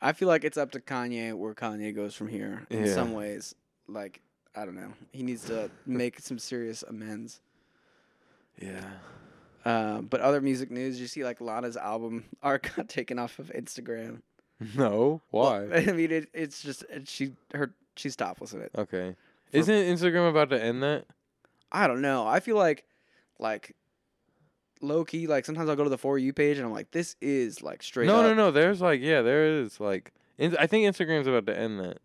I 0.02 0.14
feel 0.14 0.28
like 0.28 0.44
it's 0.44 0.58
up 0.58 0.72
to 0.72 0.80
Kanye 0.80 1.36
where 1.36 1.54
Kanye 1.54 1.96
goes 1.96 2.16
from 2.16 2.28
here. 2.28 2.66
In 2.72 2.86
Yeah. 2.86 2.94
some 2.96 3.14
ways, 3.14 3.54
like 3.88 4.22
I 4.56 4.66
don't 4.66 4.74
know, 4.76 4.92
he 5.12 5.22
needs 5.22 5.46
to 5.46 5.70
make 5.86 6.20
some 6.20 6.40
serious 6.40 6.84
amends. 6.84 7.42
yeah. 8.60 8.84
Uh, 9.64 10.02
but 10.02 10.22
other 10.22 10.42
music 10.42 10.72
news, 10.72 11.00
you 11.00 11.06
see 11.06 11.24
like 11.24 11.40
Lana's 11.40 11.78
album 11.78 12.26
art 12.42 12.68
got 12.76 12.90
taken 12.90 13.20
off 13.20 13.38
of 13.38 13.52
Instagram. 13.56 14.22
No, 14.76 15.22
why? 15.32 15.66
Well, 15.66 15.90
I 15.90 15.92
mean, 15.94 16.12
it, 16.12 16.30
it's 16.34 16.62
just 16.62 16.84
it, 16.90 17.08
she 17.08 17.34
her 17.54 17.74
she's 17.96 18.16
topless 18.16 18.54
in 18.54 18.62
it. 18.62 18.72
okay. 18.78 19.16
For- 19.52 19.58
Isn't 19.58 19.76
Instagram 19.76 20.30
about 20.30 20.50
to 20.52 20.64
end 20.64 20.84
that? 20.84 21.06
I 21.72 21.88
don't 21.88 22.02
know. 22.02 22.28
I 22.28 22.40
feel 22.40 22.56
like 22.58 22.86
like 23.40 23.76
low 24.82 25.04
key. 25.04 25.28
Like 25.28 25.46
sometimes 25.46 25.70
I'll 25.70 25.76
go 25.76 25.84
to 25.84 25.90
the 25.90 25.98
for 25.98 26.18
you 26.18 26.34
page 26.34 26.58
and 26.58 26.66
I'm 26.66 26.74
like, 26.74 26.92
this 26.92 27.16
is 27.22 27.62
like 27.62 27.82
straight. 27.84 28.08
no, 28.08 28.18
up. 28.20 28.24
no, 28.26 28.34
no. 28.34 28.52
There's 28.52 28.82
like, 28.82 29.02
yeah, 29.02 29.22
there 29.22 29.60
is 29.62 29.80
like. 29.80 30.12
In, 30.38 30.56
I 30.58 30.68
think 30.68 30.86
Instagram's 30.86 31.28
about 31.28 31.46
to 31.48 31.58
end 31.58 31.80
that. 31.80 31.98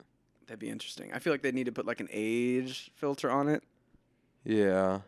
That'd 0.47 0.59
be 0.61 0.69
interesting. 0.69 1.13
I 1.13 1.19
feel 1.19 1.33
like 1.33 1.43
they 1.43 1.53
need 1.53 1.67
to 1.67 1.73
put 1.73 1.87
like 1.87 2.01
an 2.01 2.09
age 2.13 2.91
filter 2.95 3.31
on 3.31 3.49
it. 3.49 3.63
Yeah. 4.45 5.01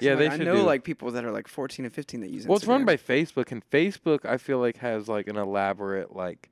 Yeah, 0.00 0.10
like, 0.10 0.18
they 0.18 0.28
I 0.28 0.36
should 0.36 0.46
know 0.46 0.56
do- 0.56 0.62
like 0.62 0.84
people 0.84 1.10
that 1.10 1.24
are 1.24 1.32
like 1.32 1.48
14 1.48 1.84
and 1.84 1.92
15 1.92 2.20
that 2.20 2.30
use. 2.30 2.46
Well, 2.46 2.56
it's 2.56 2.66
run 2.66 2.84
by 2.84 2.96
Facebook, 2.96 3.50
and 3.50 3.68
Facebook 3.70 4.24
I 4.24 4.36
feel 4.36 4.58
like 4.60 4.76
has 4.78 5.08
like 5.08 5.26
an 5.26 5.36
elaborate 5.36 6.14
like, 6.14 6.50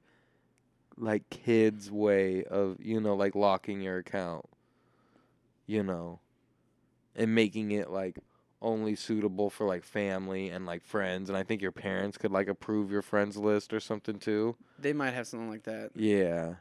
like 0.98 1.28
kids 1.30 1.90
way 1.90 2.44
of 2.44 2.76
you 2.80 3.00
know 3.00 3.14
like 3.14 3.35
locking 3.35 3.80
your 3.80 3.98
account. 3.98 4.46
You 5.66 5.82
know. 5.82 6.20
And 7.14 7.35
making 7.35 7.70
it 7.70 7.90
like 7.90 8.18
only 8.61 8.94
suitable 8.94 9.48
for 9.48 9.66
like 9.66 9.85
family 9.85 10.48
and 10.50 10.66
like 10.66 10.85
friends, 10.85 11.28
and 11.28 11.37
I 11.37 11.42
think 11.42 11.62
your 11.62 11.72
parents 11.72 12.18
could 12.18 12.30
like 12.30 12.48
approve 12.48 12.90
your 12.90 13.02
friends 13.02 13.37
list 13.37 13.72
or 13.72 13.80
something 13.80 14.18
too. 14.18 14.56
They 14.78 14.92
might 14.92 15.12
have 15.12 15.26
something 15.26 15.50
like 15.50 15.64
that. 15.64 15.90
Yeah. 15.94 16.54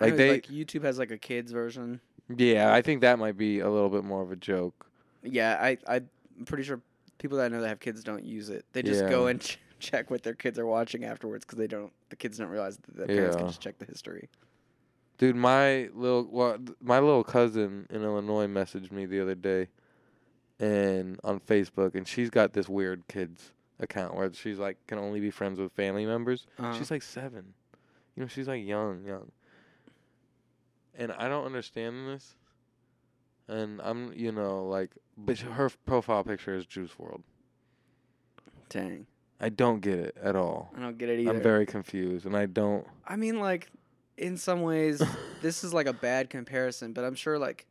Like 0.00 0.16
they, 0.16 0.30
like 0.32 0.46
YouTube 0.48 0.82
has 0.82 0.98
like 0.98 1.10
a 1.10 1.18
kids 1.18 1.52
version. 1.52 2.00
yeah, 2.34 2.74
I 2.74 2.82
think 2.82 3.02
that 3.02 3.18
might 3.18 3.36
be 3.36 3.60
a 3.60 3.70
little 3.70 3.88
bit 3.88 4.04
more 4.04 4.22
of 4.22 4.32
a 4.32 4.36
joke. 4.36 4.86
Yeah, 5.22 5.56
I 5.60 5.78
I'm 5.86 6.08
pretty 6.44 6.64
sure 6.64 6.80
people 7.18 7.38
that 7.38 7.44
I 7.44 7.48
know 7.48 7.60
that 7.60 7.68
have 7.68 7.80
kids 7.80 8.02
don't 8.02 8.24
use 8.24 8.48
it. 8.48 8.64
They 8.72 8.82
just 8.82 9.06
go 9.08 9.28
and 9.28 9.56
check 9.82 10.10
what 10.10 10.22
their 10.22 10.34
kids 10.34 10.58
are 10.58 10.66
watching 10.66 11.04
afterwards 11.04 11.44
because 11.44 11.58
they 11.58 11.66
don't. 11.66 11.92
The 12.08 12.16
kids 12.16 12.38
don't 12.38 12.48
realize 12.48 12.78
that 12.78 12.96
the 12.96 13.06
parents 13.06 13.36
can 13.36 13.46
just 13.46 13.60
check 13.60 13.78
the 13.78 13.84
history. 13.84 14.28
Dude, 15.18 15.36
my 15.36 15.90
little 15.94 16.26
well, 16.30 16.56
th- 16.56 16.78
my 16.80 16.98
little 16.98 17.24
cousin 17.24 17.86
in 17.90 18.02
Illinois 18.02 18.46
messaged 18.46 18.92
me 18.92 19.06
the 19.06 19.20
other 19.20 19.34
day, 19.34 19.68
and 20.58 21.20
on 21.22 21.40
Facebook, 21.40 21.94
and 21.94 22.06
she's 22.08 22.30
got 22.30 22.52
this 22.52 22.68
weird 22.68 23.06
kids 23.08 23.52
account 23.80 24.14
where 24.14 24.32
she's 24.32 24.58
like 24.58 24.78
can 24.86 24.98
only 24.98 25.20
be 25.20 25.30
friends 25.30 25.58
with 25.58 25.72
family 25.72 26.06
members. 26.06 26.46
Uh-huh. 26.58 26.76
She's 26.78 26.90
like 26.90 27.02
seven, 27.02 27.52
you 28.16 28.22
know, 28.22 28.28
she's 28.28 28.48
like 28.48 28.64
young, 28.64 29.04
young, 29.04 29.30
and 30.96 31.12
I 31.12 31.28
don't 31.28 31.44
understand 31.44 32.08
this. 32.08 32.36
And 33.48 33.80
I'm, 33.82 34.12
you 34.14 34.32
know, 34.32 34.64
like, 34.66 34.92
but 35.16 35.38
her 35.38 35.70
profile 35.84 36.24
picture 36.24 36.54
is 36.54 36.64
Juice 36.64 36.92
WRLD. 36.98 37.22
Dang, 38.68 39.06
I 39.42 39.48
don't 39.48 39.80
get 39.80 39.98
it 39.98 40.16
at 40.22 40.36
all. 40.36 40.70
I 40.76 40.80
don't 40.80 40.96
get 40.96 41.08
it 41.08 41.18
either. 41.20 41.32
I'm 41.32 41.42
very 41.42 41.66
confused, 41.66 42.26
and 42.26 42.36
I 42.36 42.46
don't. 42.46 42.86
I 43.06 43.16
mean, 43.16 43.40
like, 43.40 43.68
in 44.16 44.36
some 44.36 44.62
ways, 44.62 45.02
this 45.42 45.64
is 45.64 45.74
like 45.74 45.86
a 45.86 45.92
bad 45.92 46.30
comparison, 46.30 46.92
but 46.92 47.04
I'm 47.04 47.16
sure 47.16 47.38
like 47.38 47.66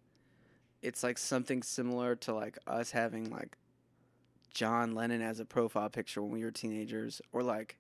it's 0.81 1.01
like 1.01 1.17
something 1.17 1.63
similar 1.63 2.15
to 2.17 2.33
like 2.33 2.57
us 2.67 2.91
having 2.91 3.29
like 3.29 3.57
John 4.53 4.93
Lennon 4.95 5.21
as 5.21 5.39
a 5.39 5.45
profile 5.45 5.89
picture 5.89 6.21
when 6.21 6.31
we 6.31 6.43
were 6.43 6.51
teenagers, 6.51 7.21
or 7.31 7.41
like 7.41 7.77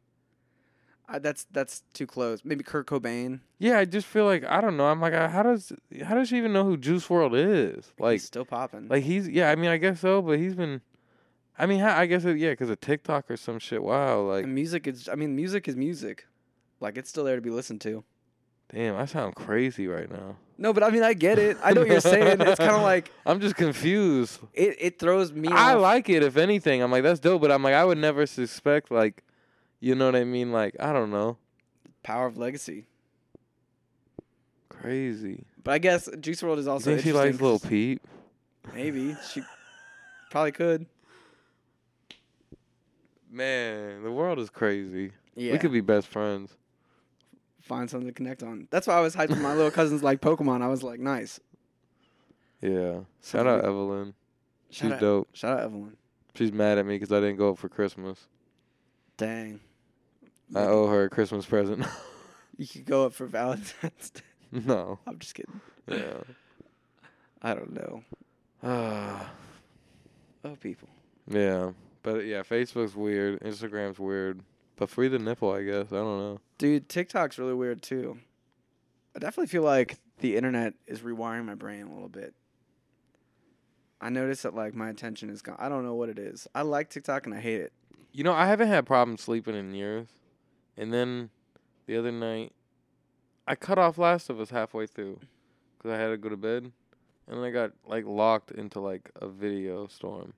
I, 1.09 1.19
that's 1.19 1.45
that's 1.51 1.83
too 1.93 2.07
close. 2.07 2.45
Maybe 2.45 2.63
Kurt 2.63 2.87
Cobain. 2.87 3.41
Yeah, 3.59 3.77
I 3.77 3.83
just 3.85 4.07
feel 4.07 4.23
like 4.23 4.45
I 4.45 4.61
don't 4.61 4.77
know. 4.77 4.85
I'm 4.85 5.01
like, 5.01 5.13
uh, 5.13 5.27
how 5.27 5.43
does 5.43 5.73
how 6.05 6.15
does 6.15 6.29
she 6.29 6.37
even 6.37 6.53
know 6.53 6.63
who 6.63 6.77
Juice 6.77 7.05
WRLD 7.07 7.77
is? 7.77 7.91
Like, 7.99 8.13
He's 8.13 8.23
still 8.23 8.45
popping. 8.45 8.87
like 8.87 9.03
he's 9.03 9.27
yeah. 9.27 9.51
I 9.51 9.55
mean, 9.55 9.69
I 9.69 9.75
guess 9.77 9.99
so, 9.99 10.21
but 10.21 10.39
he's 10.39 10.55
been. 10.55 10.81
I 11.61 11.65
mean, 11.67 11.81
I 11.81 12.05
guess 12.07 12.25
it, 12.25 12.37
yeah, 12.37 12.49
because 12.51 12.69
of 12.69 12.79
TikTok 12.81 13.29
or 13.29 13.37
some 13.37 13.59
shit. 13.59 13.83
Wow, 13.83 14.21
like 14.21 14.43
And 14.45 14.55
music 14.55 14.87
is. 14.87 15.07
I 15.07 15.15
mean, 15.15 15.35
music 15.35 15.67
is 15.67 15.75
music. 15.75 16.25
Like 16.79 16.97
it's 16.97 17.09
still 17.09 17.23
there 17.23 17.35
to 17.35 17.41
be 17.41 17.51
listened 17.51 17.81
to. 17.81 18.03
damn, 18.73 18.95
I 18.95 19.05
sound 19.05 19.35
crazy 19.35 19.87
right 19.87 20.09
now. 20.09 20.37
No, 20.57 20.73
but 20.73 20.83
I 20.83 20.89
mean, 20.89 21.03
I 21.03 21.13
get 21.13 21.37
it. 21.39 21.57
I 21.63 21.73
know 21.73 21.81
what 21.81 21.89
you're 21.89 22.01
saying. 22.01 22.39
It's 22.41 22.59
kind 22.59 22.71
of 22.75 22.81
like 22.93 23.11
I'm 23.25 23.39
just 23.39 23.55
confused. 23.55 24.39
it. 24.53 24.75
It 24.79 24.99
throws 24.99 25.31
me. 25.33 25.49
I 25.49 25.75
off. 25.75 25.81
like 25.81 26.09
it, 26.09 26.23
if 26.23 26.35
anything. 26.37 26.81
I'm 26.81 26.91
like, 26.91 27.03
that's 27.03 27.19
dope, 27.19 27.41
but 27.41 27.51
I'm 27.51 27.61
like, 27.63 27.73
I 27.75 27.85
would 27.85 27.97
never 27.99 28.25
suspect 28.25 28.89
like, 28.91 29.23
you 29.79 29.93
know 29.95 30.05
what 30.07 30.15
I 30.15 30.23
mean? 30.23 30.51
Like, 30.51 30.75
I 30.79 30.93
don't 30.93 31.11
know, 31.11 31.37
Power 32.03 32.25
of 32.27 32.37
Legacy. 32.37 32.85
crazy. 34.69 35.45
But 35.63 35.71
I 35.73 35.77
guess 35.77 36.09
Juice 36.19 36.41
WRLD 36.41 36.57
is 36.59 36.65
You 36.65 36.71
also. 36.71 36.89
think 36.91 37.01
she 37.01 37.13
likes 37.13 37.39
Lil 37.39 37.59
'cause- 37.59 37.69
Peep? 37.69 38.01
Maybe 38.73 39.15
she 39.31 39.43
probably 40.29 40.51
could. 40.51 40.85
Man, 43.31 44.03
the 44.03 44.11
world 44.11 44.39
is 44.39 44.49
crazy. 44.49 45.11
Yeah. 45.35 45.53
We 45.53 45.57
could 45.57 45.71
be 45.71 45.81
best 45.81 46.07
friends. 46.07 46.51
find 47.61 47.89
something 47.89 48.07
to 48.07 48.13
connect 48.13 48.43
on. 48.43 48.67
That's 48.71 48.87
why 48.87 48.95
I 48.95 48.99
was 49.01 49.15
hyped 49.15 49.29
when 49.29 49.41
my 49.41 49.53
little 49.53 49.71
cousins 49.71 50.03
like 50.03 50.19
Pokemon. 50.19 50.61
I 50.61 50.67
was 50.67 50.83
like, 50.83 50.99
nice. 50.99 51.39
Yeah. 52.61 52.99
So 53.21 53.37
Shout 53.37 53.45
we- 53.45 53.51
out 53.51 53.63
Evelyn. 53.65 54.13
She's 54.69 54.79
Shout 54.81 54.91
out- 54.93 54.99
dope. 54.99 55.29
Shout 55.33 55.57
out 55.59 55.63
Evelyn. 55.65 55.95
She's 56.35 56.51
mad 56.51 56.77
at 56.77 56.85
me 56.85 56.95
because 56.95 57.11
I 57.11 57.19
didn't 57.19 57.37
go 57.37 57.51
up 57.51 57.57
for 57.57 57.69
Christmas. 57.69 58.27
Dang. 59.17 59.59
I 60.55 60.61
owe 60.63 60.87
her 60.87 61.05
a 61.05 61.09
Christmas 61.09 61.45
present. 61.45 61.85
You 62.57 62.67
could 62.67 62.85
go 62.85 63.05
up 63.07 63.13
for 63.13 63.25
Valentine's 63.25 64.11
Day. 64.11 64.21
no. 64.51 64.99
I'm 65.07 65.17
just 65.17 65.33
kidding. 65.33 65.61
Yeah. 65.87 66.17
I 67.41 67.55
don't 67.55 67.73
know. 67.73 68.03
Ah. 68.61 69.31
Oh, 70.45 70.55
people. 70.59 70.89
yeah. 71.27 71.71
But 72.03 72.25
yeah, 72.25 72.41
Facebook's 72.43 72.95
weird. 72.95 73.39
Instagram's 73.41 73.99
weird. 73.99 74.41
But 74.75 74.89
free 74.89 75.07
the 75.07 75.19
nipple, 75.19 75.51
I 75.51 75.63
guess. 75.63 75.87
I 75.91 75.97
don't 75.97 76.19
know. 76.19 76.39
Dude, 76.57 76.89
TikTok's 76.89 77.37
really 77.37 77.53
weird 77.53 77.81
too. 77.81 78.17
I 79.15 79.19
definitely 79.19 79.47
feel 79.47 79.63
like 79.63 79.97
the 80.19 80.35
internet 80.35 80.73
is 80.87 81.01
rewiring 81.01 81.45
my 81.45 81.55
brain 81.55 81.87
a 81.87 81.93
little 81.93 82.09
bit. 82.09 82.33
I 83.99 84.09
notice 84.09 84.41
that 84.41 84.55
like 84.55 84.73
my 84.73 84.89
attention 84.89 85.29
is 85.29 85.41
gone. 85.41 85.57
I 85.59 85.69
don't 85.69 85.85
know 85.85 85.93
what 85.93 86.09
it 86.09 86.17
is. 86.17 86.47
I 86.55 86.63
like 86.63 86.89
TikTok 86.89 87.25
and 87.27 87.35
I 87.35 87.39
hate 87.39 87.61
it. 87.61 87.73
You 88.11 88.23
know, 88.23 88.33
I 88.33 88.47
haven't 88.47 88.69
had 88.69 88.85
problems 88.85 89.21
sleeping 89.21 89.55
in 89.55 89.73
years. 89.75 90.07
And 90.75 90.91
then 90.91 91.29
the 91.85 91.97
other 91.97 92.11
night, 92.11 92.53
I 93.47 93.55
cut 93.55 93.77
off 93.77 93.97
Last 93.97 94.29
of 94.29 94.39
Us 94.39 94.49
halfway 94.49 94.87
through 94.87 95.19
because 95.77 95.91
I 95.91 95.97
had 95.97 96.09
to 96.09 96.17
go 96.17 96.29
to 96.29 96.37
bed. 96.37 96.71
And 97.27 97.37
then 97.37 97.43
I 97.43 97.51
got 97.51 97.71
like 97.85 98.05
locked 98.05 98.51
into 98.51 98.79
like 98.79 99.11
a 99.15 99.27
video 99.27 99.85
storm. 99.87 100.33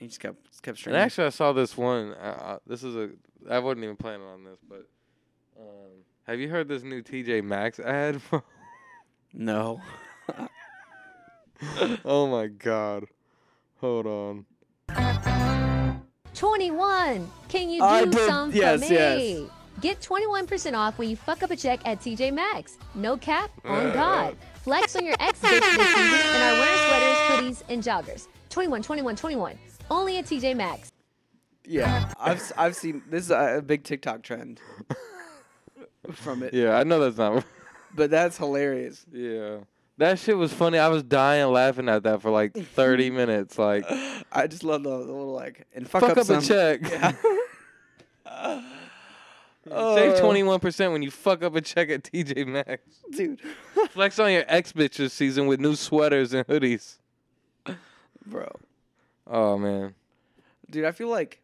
He 0.00 0.06
just 0.06 0.18
kept 0.18 0.62
kept 0.62 0.78
streaming. 0.78 0.96
And 0.96 1.04
actually, 1.04 1.26
I 1.26 1.30
saw 1.30 1.52
this 1.52 1.76
one. 1.76 2.14
I, 2.20 2.30
I, 2.30 2.58
this 2.66 2.82
is 2.82 2.96
a. 2.96 3.10
I 3.48 3.58
wasn't 3.58 3.84
even 3.84 3.96
planning 3.96 4.26
on 4.26 4.44
this, 4.44 4.58
but 4.66 4.86
um, 5.58 5.90
have 6.26 6.40
you 6.40 6.48
heard 6.48 6.68
this 6.68 6.82
new 6.82 7.02
TJ 7.02 7.44
Maxx 7.44 7.78
ad? 7.78 8.20
no. 9.34 9.80
oh 12.06 12.26
my 12.28 12.46
god! 12.46 13.04
Hold 13.80 14.06
on. 14.06 14.46
21. 16.34 17.30
Can 17.48 17.68
you 17.68 17.80
do 17.80 17.84
I 17.84 18.04
did- 18.06 18.14
some 18.26 18.52
yes, 18.52 18.82
for 18.82 18.88
me? 18.88 18.96
yes. 18.96 19.50
Get 19.82 20.00
21% 20.00 20.74
off 20.76 20.98
when 20.98 21.08
you 21.10 21.16
fuck 21.16 21.42
up 21.42 21.50
a 21.50 21.56
check 21.56 21.80
at 21.86 22.00
TJ 22.00 22.32
Maxx. 22.32 22.78
No 22.94 23.16
cap, 23.18 23.50
on 23.64 23.92
God. 23.92 24.36
Flex 24.62 24.96
on 24.96 25.04
your 25.04 25.16
ex 25.20 25.40
bitch 25.40 25.60
this 25.60 25.64
season 25.64 26.36
in 26.36 26.42
our 26.42 26.52
winter 26.52 26.76
sweaters, 26.86 27.60
hoodies, 27.60 27.62
and 27.68 27.82
joggers. 27.82 28.26
21, 28.50 28.82
21, 28.82 29.16
21. 29.16 29.58
Only 29.90 30.18
at 30.18 30.26
TJ 30.26 30.56
Maxx. 30.56 30.92
Yeah, 31.64 32.12
I've 32.18 32.38
s- 32.38 32.52
I've 32.56 32.74
seen 32.76 33.02
this 33.10 33.24
is 33.24 33.30
a, 33.30 33.58
a 33.58 33.62
big 33.62 33.84
TikTok 33.84 34.22
trend 34.22 34.60
from 36.12 36.42
it. 36.42 36.54
Yeah, 36.54 36.76
I 36.78 36.84
know 36.84 36.98
that's 37.00 37.16
not. 37.18 37.44
But 37.92 38.08
that's 38.12 38.36
hilarious. 38.38 39.04
yeah, 39.12 39.56
that 39.98 40.20
shit 40.20 40.38
was 40.38 40.52
funny. 40.52 40.78
I 40.78 40.86
was 40.86 41.02
dying 41.02 41.50
laughing 41.52 41.88
at 41.88 42.04
that 42.04 42.22
for 42.22 42.30
like 42.30 42.54
thirty 42.54 43.10
minutes. 43.20 43.58
Like, 43.58 43.84
I 44.30 44.46
just 44.46 44.62
love 44.62 44.84
the, 44.84 44.90
the 44.90 44.96
little 45.12 45.32
like 45.32 45.66
and 45.74 45.90
fuck, 45.90 46.02
fuck, 46.02 46.10
up, 46.12 46.18
up, 46.18 46.26
some. 46.26 46.38
a 46.38 46.40
check. 46.40 46.80
Yeah. 46.88 47.12
Save 49.66 50.14
Uh, 50.14 50.20
twenty 50.20 50.42
one 50.44 50.60
percent 50.60 50.92
when 50.92 51.02
you 51.02 51.10
fuck 51.10 51.42
up 51.42 51.54
a 51.56 51.60
check 51.60 51.90
at 51.90 52.04
TJ 52.04 52.46
Maxx. 52.46 52.82
dude. 53.10 53.40
Flex 53.90 54.18
on 54.20 54.30
your 54.32 54.44
ex 54.46 54.72
bitches 54.72 55.10
season 55.10 55.46
with 55.48 55.58
new 55.60 55.74
sweaters 55.74 56.32
and 56.32 56.46
hoodies. 56.46 56.98
Bro. 58.24 58.52
Oh 59.30 59.56
man. 59.56 59.94
Dude, 60.70 60.84
I 60.84 60.92
feel 60.92 61.08
like 61.08 61.40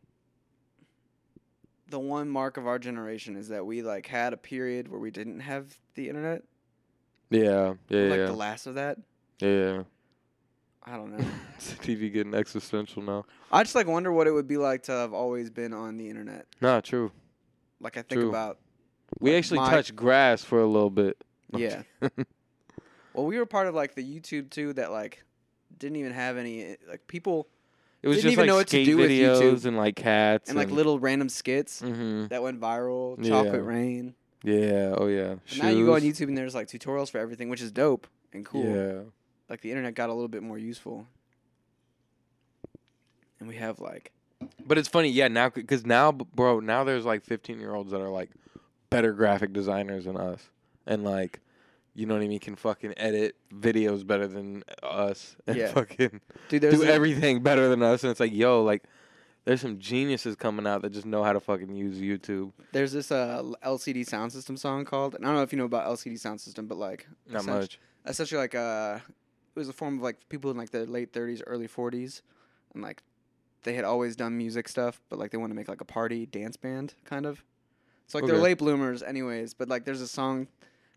the 1.89 1.99
one 2.01 2.29
mark 2.29 2.57
of 2.57 2.67
our 2.67 2.79
generation 2.79 3.37
is 3.37 3.49
that 3.49 3.65
we 3.65 3.83
like 3.83 4.07
had 4.07 4.33
a 4.33 4.37
period 4.37 4.89
where 4.89 5.01
we 5.01 5.11
didn't 5.11 5.41
have 5.41 5.75
the 5.95 6.09
internet. 6.09 6.43
Yeah, 7.31 7.75
yeah, 7.89 8.03
like 8.03 8.19
yeah, 8.19 8.27
the 8.27 8.33
last 8.33 8.67
of 8.67 8.75
that. 8.75 8.99
yeah. 9.41 9.85
I 10.89 10.97
don't 10.97 11.17
know. 11.17 11.25
TV 11.59 12.13
getting 12.13 12.33
existential 12.33 13.03
now. 13.03 13.25
I 13.51 13.65
just 13.65 13.75
like 13.75 13.89
wonder 13.89 14.13
what 14.13 14.29
it 14.29 14.31
would 14.31 14.47
be 14.47 14.57
like 14.57 14.85
to 14.85 14.93
have 14.93 15.13
always 15.13 15.51
been 15.51 15.73
on 15.73 15.97
the 15.97 16.09
internet. 16.09 16.47
Nah, 16.61 16.81
true. 16.81 17.11
Like 17.81 17.97
I 17.97 18.03
think 18.03 18.21
True. 18.21 18.29
about 18.29 18.59
We 19.19 19.31
Like 19.33 19.39
actually 19.39 19.59
touched 19.59 19.97
grass 19.97 20.45
for 20.45 20.61
a 20.61 20.67
little 20.67 20.91
bit. 20.91 21.23
yeah. 21.57 21.83
well, 23.13 23.27
we 23.27 23.37
were 23.39 23.47
part 23.47 23.67
of 23.67 23.75
like 23.75 23.97
the 23.97 24.05
YouTube 24.05 24.51
too 24.51 24.73
that 24.75 24.93
like 24.93 25.25
didn't 25.77 25.97
even 25.97 26.13
have 26.13 26.37
any 26.37 26.63
eh, 26.65 26.77
like 26.89 27.07
people 27.09 27.49
It 28.07 28.09
was 28.09 28.19
Didn't 28.19 28.23
just 28.23 28.33
even 28.35 28.43
like 28.43 28.47
know 28.47 28.55
what 28.57 28.67
to 28.69 28.71
skate 28.71 28.87
do 28.87 28.97
with 28.99 29.11
videos 29.11 29.41
YouTube. 29.41 29.65
and 29.67 29.77
like 29.77 29.97
cats 29.97 30.49
and 30.49 30.57
like 30.57 30.71
little 30.71 31.01
random 31.01 31.29
skits 31.29 31.81
hmm 31.81 32.27
that 32.29 32.41
went 32.41 32.61
viral. 32.61 33.17
Yeah. 33.21 33.31
Chocolate 33.31 33.65
Rain. 33.65 34.15
Yeah. 34.45 34.95
Oh 34.97 35.09
yeah. 35.09 35.35
And 35.51 35.59
now 35.59 35.71
you 35.71 35.85
go 35.87 35.95
on 35.95 36.03
Shoes. 36.03 36.17
YouTube 36.21 36.29
and 36.29 36.39
there's 36.39 36.55
like 36.55 36.69
tutorials 36.69 37.11
for 37.11 37.19
everything, 37.19 37.49
which 37.49 37.61
is 37.61 37.73
dope 37.73 38.07
and 38.33 38.47
cool. 38.47 38.65
Yeah. 38.65 39.01
Like 39.51 39.61
the 39.61 39.71
internet 39.73 39.95
got 39.97 40.09
a 40.09 40.15
little 40.15 40.29
bit 40.29 40.45
more 40.45 40.57
useful. 40.57 41.05
And 43.41 43.49
we 43.49 43.57
have 43.57 43.81
like 43.81 44.13
But 44.65 44.79
it's 44.79 44.89
funny, 44.89 45.09
yeah. 45.09 45.27
Now, 45.29 45.49
because 45.51 45.85
now, 45.85 46.13
b- 46.13 46.27
bro, 46.35 46.61
now 46.61 46.85
there's 46.85 47.05
like 47.05 47.25
15 47.25 47.59
year 47.59 47.75
olds 47.75 47.91
that 47.91 48.01
are 48.01 48.09
like 48.09 48.31
better 48.89 49.13
graphic 49.13 49.53
designers 49.53 50.05
than 50.05 50.17
us, 50.17 50.49
and 50.87 51.03
like, 51.05 51.41
you 51.97 52.07
know 52.07 52.15
what 52.15 52.23
I 52.23 52.29
mean, 52.29 52.39
can 52.41 52.55
fucking 52.57 52.95
edit 52.97 53.37
videos 53.53 54.07
better 54.07 54.27
than 54.29 54.63
us, 54.83 55.35
and 55.47 55.57
Yeah. 55.57 55.69
fucking 55.73 56.21
dude 56.49 56.63
there's 56.63 56.75
do 56.79 56.83
a- 56.85 56.87
everything 56.93 57.43
better 57.43 57.69
than 57.69 57.83
us. 57.83 58.05
And 58.05 58.11
it's 58.11 58.21
like, 58.21 58.33
yo, 58.33 58.63
like, 58.63 58.85
there's 59.45 59.61
some 59.61 59.79
geniuses 59.79 60.37
coming 60.37 60.67
out 60.67 60.83
that 60.83 60.91
just 60.91 61.07
know 61.07 61.23
how 61.25 61.33
to 61.33 61.41
fucking 61.41 61.75
use 61.75 61.99
YouTube. 61.99 62.53
there's 62.73 62.93
this 62.93 63.11
uh 63.11 63.43
LCD 63.65 64.03
Soundsystem 64.07 64.59
song 64.59 64.85
called 64.85 65.15
and 65.15 65.25
I 65.25 65.29
don't 65.29 65.37
know 65.37 65.43
if 65.43 65.53
you 65.53 65.59
know 65.59 65.65
about 65.65 65.87
LCD 65.87 66.15
Soundsystem, 66.15 66.69
but 66.69 66.77
like 66.79 67.07
Not 67.29 67.45
much. 67.47 67.79
essentially 68.07 68.41
like 68.41 68.55
uh 68.55 68.99
it 69.55 69.59
was 69.59 69.69
a 69.69 69.73
form 69.73 69.97
of 69.97 70.03
like 70.03 70.29
people 70.29 70.51
in 70.51 70.57
like 70.57 70.71
their 70.71 70.85
late 70.85 71.13
30s 71.13 71.43
early 71.47 71.67
40s 71.69 72.21
and 72.75 72.83
like 72.83 73.03
they 73.63 73.73
had 73.75 73.85
always 73.85 74.15
done 74.17 74.37
music 74.37 74.69
stuff 74.69 75.01
but 75.09 75.19
like 75.19 75.31
they 75.31 75.39
want 75.39 75.51
to 75.51 75.55
make 75.55 75.67
like 75.69 75.81
a 75.81 75.85
party 75.87 76.27
dance 76.27 76.57
band 76.57 76.95
kind 77.05 77.25
of 77.25 77.43
so 78.07 78.19
like 78.19 78.27
they're 78.27 78.35
Okay. 78.35 78.43
late 78.43 78.59
bloomers 78.59 79.03
anyways 79.03 79.55
but 79.55 79.69
like 79.69 79.85
there's 79.85 80.01
a 80.03 80.07
song 80.09 80.47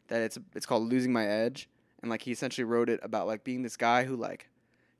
that 0.09 0.21
it's 0.21 0.37
it's 0.53 0.65
called 0.65 0.83
losing 0.83 1.13
my 1.13 1.25
edge. 1.25 1.69
And 2.01 2.11
like 2.11 2.21
he 2.21 2.31
essentially 2.31 2.65
wrote 2.65 2.89
it 2.89 2.99
about 3.01 3.27
like 3.27 3.43
being 3.43 3.63
this 3.63 3.77
guy 3.77 4.03
who 4.03 4.15
like 4.15 4.49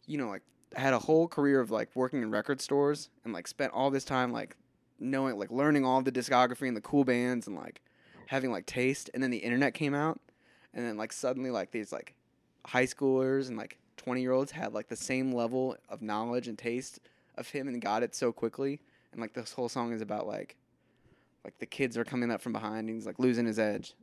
you 0.08 0.18
know 0.18 0.30
like 0.30 0.44
had 0.76 0.94
a 0.94 1.00
whole 1.00 1.28
career 1.28 1.60
of 1.60 1.72
like 1.72 1.90
working 1.96 2.22
in 2.22 2.32
record 2.32 2.62
stores 2.62 3.10
and 3.24 3.34
like 3.34 3.48
spent 3.48 3.74
all 3.74 3.90
this 3.90 4.06
time 4.06 4.32
like 4.32 4.56
knowing 5.00 5.38
like 5.38 5.52
learning 5.52 5.86
all 5.86 6.02
the 6.02 6.12
discography 6.12 6.68
and 6.68 6.78
the 6.78 6.82
cool 6.82 7.04
bands 7.04 7.48
and 7.48 7.56
like 7.56 7.82
having 8.28 8.52
like 8.52 8.66
taste. 8.66 9.10
And 9.14 9.22
then 9.22 9.32
the 9.32 9.38
internet 9.38 9.74
came 9.74 9.94
out. 9.94 10.20
And 10.74 10.86
then 10.86 10.98
like 10.98 11.12
suddenly 11.12 11.52
like 11.52 11.72
these 11.72 11.92
like 11.92 12.16
high 12.66 12.86
schoolers 12.86 13.48
and 13.48 13.58
like 13.58 13.80
20 13.98 14.22
year 14.22 14.32
olds 14.32 14.52
had 14.52 14.74
like 14.74 14.88
the 14.88 14.96
same 14.96 15.32
level 15.32 15.76
of 15.90 16.02
knowledge 16.02 16.48
and 16.48 16.58
taste 16.58 17.00
of 17.36 17.50
him 17.50 17.68
and 17.68 17.82
got 17.82 18.04
it 18.04 18.14
so 18.14 18.32
quickly. 18.32 18.80
And 19.12 19.20
like 19.20 19.34
this 19.34 19.54
whole 19.54 19.70
song 19.70 19.94
is 19.94 20.02
about 20.02 20.28
like 20.28 20.56
like 21.44 21.58
the 21.58 21.66
kids 21.66 21.98
are 21.98 22.04
coming 22.04 22.30
up 22.30 22.42
from 22.42 22.52
behind 22.52 22.88
and 22.88 22.90
he's 22.90 23.06
like 23.06 23.18
losing 23.18 23.46
his 23.46 23.58
edge 23.58 23.96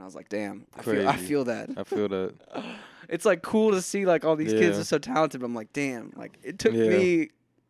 and 0.00 0.04
i 0.04 0.06
was 0.06 0.14
like 0.14 0.30
damn 0.30 0.64
i 0.78 0.82
feel 0.82 1.06
i 1.06 1.16
feel 1.18 1.44
that 1.44 1.68
I 1.76 1.84
feel 1.84 2.08
that. 2.08 2.34
it's 3.10 3.26
like 3.26 3.42
cool 3.42 3.70
to 3.72 3.82
see 3.82 4.06
like 4.06 4.24
all 4.24 4.34
these 4.34 4.52
kids 4.54 4.78
are 4.78 4.84
so 4.84 4.96
talented 4.98 5.42
but 5.42 5.46
i'm 5.46 5.54
like 5.54 5.72
damn 5.74 6.10
like 6.16 6.38
it 6.42 6.58
took 6.58 6.72
Yeah. 6.72 6.88
me 6.88 7.28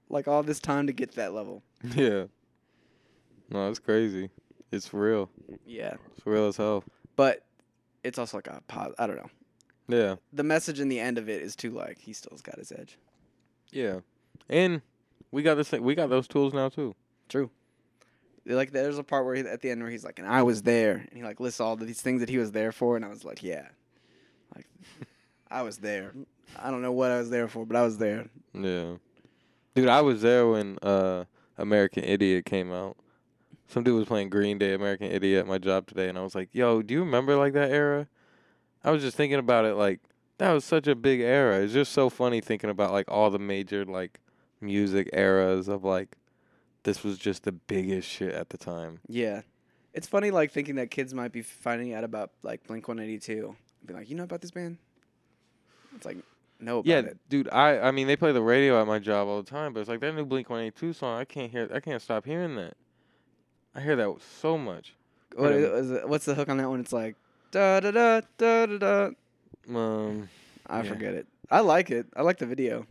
like 0.08 0.28
all 0.28 0.44
this 0.44 0.60
time 0.60 0.86
to 0.86 0.92
get 0.92 1.10
to 1.10 1.16
that 1.16 1.32
level 1.34 1.62
Yeah. 1.96 2.24
No, 3.48 3.68
it's 3.68 3.80
crazy. 3.80 4.30
It's 4.70 4.94
real. 4.94 5.28
yeah 5.66 5.94
It's 6.16 6.24
real 6.24 6.46
as 6.46 6.56
hell. 6.56 6.84
but 7.16 7.44
it's 8.04 8.16
also 8.18 8.36
like 8.38 8.46
a 8.46 8.62
pos- 8.68 8.94
i 8.98 9.08
don't 9.08 9.16
know 9.16 9.30
Yeah. 9.88 10.14
the 10.32 10.44
message 10.44 10.78
in 10.78 10.88
the 10.88 11.00
end 11.00 11.18
of 11.18 11.28
it 11.28 11.42
is 11.42 11.56
too 11.56 11.70
like 11.72 11.98
he 11.98 12.12
still's 12.12 12.42
got 12.42 12.58
his 12.58 12.70
edge 12.70 12.96
Yeah. 13.72 14.00
And 14.48 14.82
we 15.32 15.42
got 15.42 15.54
this. 15.56 15.68
Thing, 15.68 15.82
we 15.82 15.94
got 15.96 16.10
those 16.10 16.26
tools 16.26 16.52
now 16.52 16.68
too. 16.68 16.94
True. 17.28 17.50
Like 18.56 18.72
there's 18.72 18.98
a 18.98 19.04
part 19.04 19.24
where 19.24 19.34
he, 19.34 19.42
at 19.42 19.60
the 19.60 19.70
end 19.70 19.82
where 19.82 19.90
he's 19.90 20.04
like, 20.04 20.18
and 20.18 20.28
I 20.28 20.42
was 20.42 20.62
there, 20.62 20.92
and 20.96 21.10
he 21.12 21.22
like 21.22 21.40
lists 21.40 21.60
all 21.60 21.76
these 21.76 22.00
things 22.00 22.20
that 22.20 22.28
he 22.28 22.38
was 22.38 22.52
there 22.52 22.72
for, 22.72 22.96
and 22.96 23.04
I 23.04 23.08
was 23.08 23.24
like, 23.24 23.42
yeah, 23.42 23.68
like 24.54 24.66
I 25.50 25.62
was 25.62 25.78
there. 25.78 26.12
I 26.58 26.70
don't 26.70 26.82
know 26.82 26.92
what 26.92 27.10
I 27.10 27.18
was 27.18 27.30
there 27.30 27.48
for, 27.48 27.64
but 27.64 27.76
I 27.76 27.82
was 27.82 27.98
there. 27.98 28.26
Yeah. 28.52 28.94
Dude, 29.74 29.88
I 29.88 30.00
was 30.00 30.22
there 30.22 30.48
when 30.48 30.78
uh 30.82 31.24
American 31.56 32.04
Idiot 32.04 32.44
came 32.44 32.72
out. 32.72 32.96
Some 33.68 33.84
dude 33.84 33.96
was 33.96 34.08
playing 34.08 34.30
Green 34.30 34.58
Day 34.58 34.74
American 34.74 35.12
Idiot 35.12 35.40
at 35.40 35.46
my 35.46 35.58
job 35.58 35.86
today 35.86 36.08
and 36.08 36.18
I 36.18 36.22
was 36.22 36.34
like, 36.34 36.48
"Yo, 36.52 36.82
do 36.82 36.92
you 36.94 37.00
remember 37.00 37.36
like 37.36 37.52
that 37.52 37.70
era?" 37.70 38.08
I 38.82 38.90
was 38.90 39.02
just 39.02 39.16
thinking 39.16 39.38
about 39.38 39.64
it 39.64 39.74
like 39.74 40.00
that 40.38 40.52
was 40.52 40.64
such 40.64 40.88
a 40.88 40.94
big 40.94 41.20
era. 41.20 41.60
It's 41.60 41.72
just 41.72 41.92
so 41.92 42.08
funny 42.08 42.40
thinking 42.40 42.70
about 42.70 42.92
like 42.92 43.06
all 43.08 43.30
the 43.30 43.38
major 43.38 43.84
like 43.84 44.18
music 44.60 45.10
eras 45.12 45.68
of 45.68 45.84
like 45.84 46.16
this 46.84 47.02
was 47.04 47.18
just 47.18 47.44
the 47.44 47.52
biggest 47.52 48.08
shit 48.08 48.34
at 48.34 48.50
the 48.50 48.58
time. 48.58 49.00
Yeah, 49.08 49.42
it's 49.94 50.06
funny 50.06 50.30
like 50.30 50.50
thinking 50.52 50.76
that 50.76 50.90
kids 50.90 51.12
might 51.14 51.32
be 51.32 51.42
finding 51.42 51.92
out 51.94 52.04
about 52.04 52.30
like 52.42 52.66
Blink 52.66 52.88
One 52.88 52.98
Eighty 53.00 53.18
Two, 53.18 53.56
be 53.86 53.94
like, 53.94 54.08
you 54.10 54.16
know 54.16 54.24
about 54.24 54.40
this 54.40 54.50
band? 54.50 54.78
It's 55.96 56.06
like 56.06 56.18
about 56.62 56.86
Yeah, 56.86 56.98
it. 56.98 57.18
dude. 57.28 57.48
I 57.50 57.78
I 57.80 57.90
mean, 57.90 58.06
they 58.06 58.16
play 58.16 58.32
the 58.32 58.42
radio 58.42 58.80
at 58.80 58.86
my 58.86 58.98
job 58.98 59.28
all 59.28 59.42
the 59.42 59.50
time, 59.50 59.72
but 59.72 59.80
it's 59.80 59.88
like 59.88 60.00
that 60.00 60.14
new 60.14 60.24
Blink 60.24 60.50
One 60.50 60.60
Eight 60.60 60.76
Two 60.76 60.92
song. 60.92 61.18
I 61.18 61.24
can't 61.24 61.50
hear. 61.50 61.68
I 61.74 61.80
can't 61.80 62.02
stop 62.02 62.24
hearing 62.24 62.56
that. 62.56 62.74
I 63.74 63.80
hear 63.80 63.96
that 63.96 64.14
so 64.40 64.58
much. 64.58 64.94
What 65.36 65.52
is, 65.52 65.86
is 65.86 65.90
it, 65.92 66.08
what's 66.08 66.24
the 66.24 66.34
hook 66.34 66.48
on 66.48 66.56
that 66.56 66.68
one? 66.68 66.80
It's 66.80 66.92
like 66.92 67.14
da 67.52 67.80
da 67.80 67.90
da 67.92 68.20
da 68.36 68.66
da 68.66 68.78
da. 68.78 69.10
Um, 69.74 70.28
I 70.66 70.78
Yeah. 70.82 70.88
forget 70.88 71.14
it. 71.14 71.26
I 71.50 71.60
like 71.60 71.90
it. 71.90 72.06
I 72.16 72.22
like 72.22 72.38
the 72.38 72.46
video. 72.46 72.86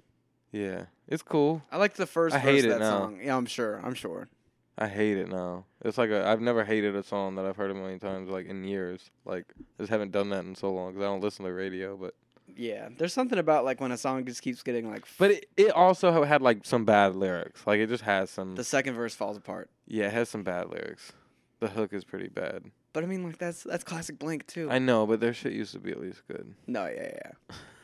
yeah, 0.52 0.86
it's 1.10 1.24
cool. 1.24 1.62
I 1.72 1.78
like 1.78 1.96
the 1.96 2.06
first 2.06 2.34
I 2.36 2.40
verse 2.40 2.46
hate 2.50 2.66
of 2.66 2.72
it 2.72 2.74
that 2.76 2.80
now. 2.80 2.98
song. 3.00 3.20
Yeah, 3.22 3.36
I'm 3.36 3.46
sure. 3.46 3.82
I'm 3.84 3.94
sure. 3.96 4.30
I 4.78 4.88
hate 4.88 5.18
it 5.18 5.28
now. 5.28 5.66
It's 5.84 5.98
like 5.98 6.10
a, 6.10 6.26
I've 6.26 6.40
never 6.40 6.64
hated 6.64 6.96
a 6.96 7.04
song 7.04 7.36
that 7.36 7.46
I've 7.46 7.58
heard 7.58 7.70
a 7.70 7.74
million 7.74 8.00
times, 8.00 8.30
like 8.30 8.46
in 8.48 8.64
years. 8.64 9.12
Like 9.26 9.46
I 9.60 9.84
just 9.84 9.90
haven't 9.90 10.12
done 10.12 10.30
that 10.30 10.46
in 10.46 10.56
so 10.56 10.72
long 10.72 10.94
because 10.94 11.04
I 11.04 11.08
don't 11.10 11.20
listen 11.22 11.44
to 11.44 11.52
radio. 11.52 11.98
But 11.98 12.14
Yeah, 12.56 12.88
there's 12.98 13.12
something 13.14 13.38
about 13.38 13.66
like 13.66 13.82
when 13.82 13.92
a 13.92 13.98
song 13.98 14.24
just 14.26 14.42
keeps 14.42 14.64
getting 14.64 14.90
like. 14.90 15.04
but 15.18 15.32
it, 15.32 15.46
it 15.58 15.72
also 15.72 16.14
ha- 16.14 16.24
had 16.24 16.42
like 16.42 16.60
some 16.66 16.86
bad 16.86 17.16
lyrics. 17.16 17.68
Like 17.68 17.80
it 17.82 17.88
just 17.90 18.04
has 18.04 18.30
some. 18.30 18.56
the 18.56 18.64
second 18.64 18.94
verse 18.96 19.14
falls 19.14 19.36
apart. 19.36 19.70
yeah, 19.86 20.06
it 20.08 20.14
has 20.14 20.30
some 20.30 20.44
bad 20.44 20.70
lyrics. 20.70 21.12
The 21.60 21.68
hook 21.68 21.92
is 21.92 22.06
pretty 22.06 22.30
bad. 22.30 22.64
But 22.94 23.04
I 23.04 23.08
mean, 23.08 23.24
like 23.26 23.38
that's 23.38 23.64
that's 23.64 23.84
classic 23.84 24.18
Blink 24.18 24.48
too. 24.48 24.72
I 24.72 24.80
know, 24.80 25.06
but 25.06 25.20
their 25.20 25.34
shit 25.34 25.52
used 25.52 25.74
to 25.74 25.80
be 25.80 25.92
at 25.92 26.00
least 26.00 26.22
good. 26.30 26.56
no, 26.68 26.86
yeah, 26.86 27.12
yeah. 27.16 27.56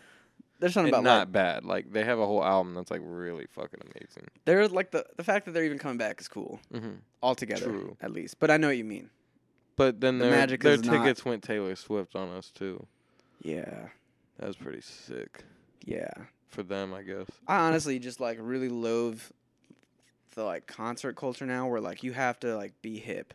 There's 0.60 0.74
something 0.74 0.94
And 0.94 1.06
about 1.06 1.10
not 1.10 1.20
like, 1.28 1.32
bad. 1.34 1.66
Like 1.66 1.92
they 1.92 2.04
have 2.06 2.18
a 2.20 2.26
whole 2.26 2.44
album 2.44 2.74
that's 2.76 2.90
like 2.92 3.02
really 3.04 3.46
fucking 3.52 3.80
amazing. 3.82 4.28
they're 4.46 4.68
like 4.68 4.92
the 4.92 5.06
the 5.18 5.24
fact 5.24 5.46
that 5.46 5.52
they're 5.54 5.66
even 5.66 5.78
coming 5.80 5.98
back 5.98 6.20
is 6.22 6.28
cool 6.28 6.60
hmm 6.72 6.94
altogether. 7.22 7.66
True. 7.66 7.98
At 8.02 8.12
least, 8.12 8.40
but 8.40 8.50
I 8.52 8.58
know 8.58 8.68
what 8.68 8.78
you 8.78 8.86
mean. 8.86 9.10
But 9.76 10.00
then 10.00 10.20
The 10.20 10.26
their 10.30 10.48
their 10.48 10.72
is 10.74 10.84
not- 10.84 11.00
tickets 11.04 11.26
went 11.26 11.44
Taylor 11.44 11.76
Swift 11.76 12.16
on 12.16 12.30
us 12.30 12.50
too. 12.52 12.86
Yeah, 13.42 13.90
That 14.40 14.48
was 14.48 14.56
pretty 14.56 14.82
sick 14.82 15.44
yeah. 15.84 16.10
for 16.48 16.64
them, 16.64 16.94
I 16.94 17.04
guess. 17.04 17.28
I 17.48 17.58
honestly 17.58 18.00
just 18.00 18.20
like 18.22 18.38
really 18.42 18.70
loathe 18.70 19.22
the 20.36 20.44
like 20.46 20.68
concert 20.68 21.16
culture 21.16 21.46
now, 21.46 21.68
where 21.68 21.82
like 21.82 22.02
you 22.04 22.14
have 22.14 22.40
to 22.40 22.56
like 22.56 22.82
be 22.82 22.98
hip 23.00 23.34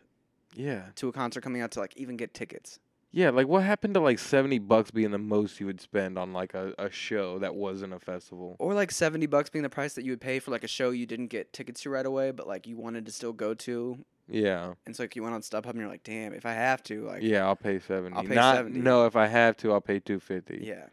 Yeah. 0.55 0.85
to 0.95 1.07
a 1.07 1.11
concert 1.11 1.41
coming 1.41 1.61
out 1.61 1.71
to 1.71 1.79
like 1.79 1.95
even 1.97 2.17
get 2.17 2.33
tickets. 2.33 2.79
Yeah, 3.13 3.29
like 3.31 3.47
what 3.47 3.63
happened 3.63 3.93
to 3.95 3.99
like 3.99 4.19
seventy 4.19 4.57
bucks 4.57 4.89
being 4.91 5.11
the 5.11 5.17
most 5.17 5.59
you 5.59 5.65
would 5.65 5.81
spend 5.81 6.17
on 6.17 6.31
like 6.31 6.53
a, 6.53 6.73
a 6.79 6.89
show 6.89 7.39
that 7.39 7.55
wasn't 7.55 7.93
a 7.93 7.99
festival? 7.99 8.55
Or 8.59 8.73
like 8.73 8.89
seventy 8.91 9.25
bucks 9.25 9.49
being 9.49 9.63
the 9.63 9.69
price 9.69 9.93
that 9.95 10.05
you 10.05 10.13
would 10.13 10.21
pay 10.21 10.39
for 10.39 10.51
like 10.51 10.63
a 10.63 10.67
show 10.69 10.91
you 10.91 11.05
didn't 11.05 11.27
get 11.27 11.51
tickets 11.51 11.81
to 11.81 11.89
right 11.89 12.05
away, 12.05 12.31
but 12.31 12.47
like 12.47 12.67
you 12.67 12.77
wanted 12.77 13.05
to 13.07 13.11
still 13.11 13.33
go 13.33 13.53
to, 13.53 13.97
Yeah, 14.29 14.75
and 14.85 14.95
so 14.95 15.03
like 15.03 15.15
you 15.17 15.23
went 15.23 15.35
on 15.35 15.41
StubHub 15.41 15.71
and 15.71 15.79
you're 15.79 15.89
like, 15.89 16.03
damn, 16.03 16.33
if 16.33 16.45
I 16.45 16.53
have 16.53 16.81
to, 16.83 17.05
like, 17.05 17.21
yeah, 17.21 17.45
I'll 17.45 17.55
pay 17.57 17.79
seventy. 17.79 18.15
I'll 18.15 18.23
pay 18.23 18.35
Not 18.35 18.55
70. 18.55 18.79
no, 18.79 19.05
if 19.05 19.17
I 19.17 19.27
have 19.27 19.57
to, 19.57 19.73
I'll 19.73 19.81
pay 19.81 19.99
two 19.99 20.19
fifty. 20.21 20.59
yeah. 20.63 20.85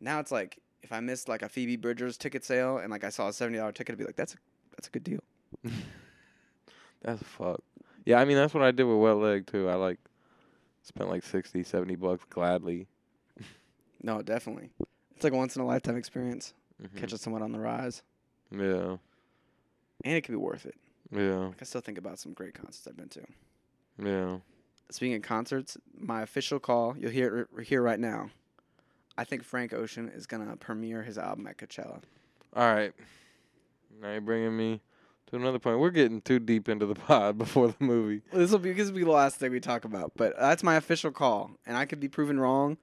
Now 0.00 0.18
it's 0.18 0.32
like 0.32 0.58
if 0.82 0.92
I 0.92 0.98
missed 0.98 1.28
like 1.28 1.42
a 1.42 1.48
Phoebe 1.48 1.76
Bridgers 1.76 2.16
ticket 2.16 2.44
sale 2.44 2.78
and 2.78 2.90
like 2.90 3.04
I 3.04 3.08
saw 3.10 3.28
a 3.28 3.32
seventy 3.32 3.58
dollar 3.58 3.70
ticket, 3.72 3.92
I'd 3.94 3.98
be 3.98 4.04
like, 4.04 4.16
that's 4.16 4.34
a, 4.34 4.36
that's 4.72 4.88
a 4.88 4.90
good 4.90 5.04
deal. 5.04 5.20
That's 7.02 7.22
fuck. 7.22 7.60
Yeah, 8.04 8.18
I 8.20 8.24
mean 8.24 8.36
that's 8.36 8.52
what 8.54 8.62
I 8.64 8.70
did 8.72 8.84
with 8.84 8.98
Wet 8.98 9.16
Leg 9.16 9.46
too. 9.46 9.68
I 9.68 9.74
like 9.74 9.98
spent 10.86 11.08
like 11.10 11.24
60, 11.24 11.62
70 11.62 11.96
bucks 11.96 12.24
gladly. 12.30 12.86
No, 14.02 14.22
definitely. 14.22 14.70
It's 15.14 15.24
like 15.24 15.32
a 15.32 15.36
once 15.36 15.56
in 15.56 15.62
a 15.62 15.66
lifetime 15.66 15.96
experience. 15.96 16.54
Mhm. 16.82 16.96
Catch 16.96 17.14
us 17.14 17.22
somewhat 17.22 17.42
on 17.42 17.52
the 17.52 17.58
rise, 17.58 18.02
Yeah, 18.50 18.96
and 20.04 20.14
it 20.14 20.20
could 20.22 20.32
be 20.32 20.36
worth 20.36 20.66
it. 20.66 20.74
yeah, 21.10 21.46
Like 21.46 21.62
I 21.62 21.64
still 21.64 21.80
think 21.80 21.96
about 21.98 22.18
some 22.18 22.34
great 22.34 22.52
concerts 22.54 22.86
I've 22.86 22.96
been 22.96 23.08
to. 23.08 23.24
yeah. 23.98 24.38
Speaking 24.90 25.16
of 25.16 25.22
concerts, 25.22 25.76
my 25.98 26.20
official 26.22 26.60
call, 26.60 26.96
you'll 26.98 27.10
hear 27.10 27.38
it 27.40 27.48
r- 27.56 27.62
here 27.62 27.82
right 27.82 27.98
now. 27.98 28.30
I 29.18 29.24
think 29.24 29.42
Frank 29.42 29.72
Ocean 29.72 30.08
is 30.10 30.26
gonna 30.26 30.54
premiere 30.56 31.02
his 31.02 31.16
album 31.18 31.46
at 31.46 31.56
Coachella. 31.56 32.02
All 32.52 32.72
right. 32.74 32.92
Now 34.00 34.12
you're 34.12 34.20
bringing 34.20 34.54
me 34.56 34.82
to 35.28 35.36
another 35.36 35.58
point. 35.58 35.78
We're 35.78 35.90
getting 35.90 36.20
too 36.20 36.38
deep 36.38 36.68
into 36.68 36.86
the 36.86 36.94
pod 37.08 37.38
before 37.38 37.68
the 37.68 37.74
movie. 37.84 38.22
This 38.32 38.50
will 38.52 38.58
be 38.58 38.72
this 38.72 38.88
will 38.88 38.96
be 38.98 39.04
the 39.04 39.10
last 39.10 39.36
thing 39.36 39.50
we 39.52 39.60
talk 39.60 39.84
about, 39.84 40.12
but 40.16 40.34
that's 40.38 40.62
my 40.62 40.76
official 40.76 41.10
call, 41.10 41.50
and 41.66 41.76
I 41.76 41.84
could 41.84 42.00
be 42.00 42.08
proven 42.08 42.38
wrong. 42.40 42.76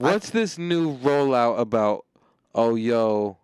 I- 0.00 0.02
What's 0.02 0.30
this 0.30 0.58
new 0.58 0.96
rollout 0.98 1.58
about? 1.58 2.04
Oh, 2.54 2.74
yo, 2.76 3.38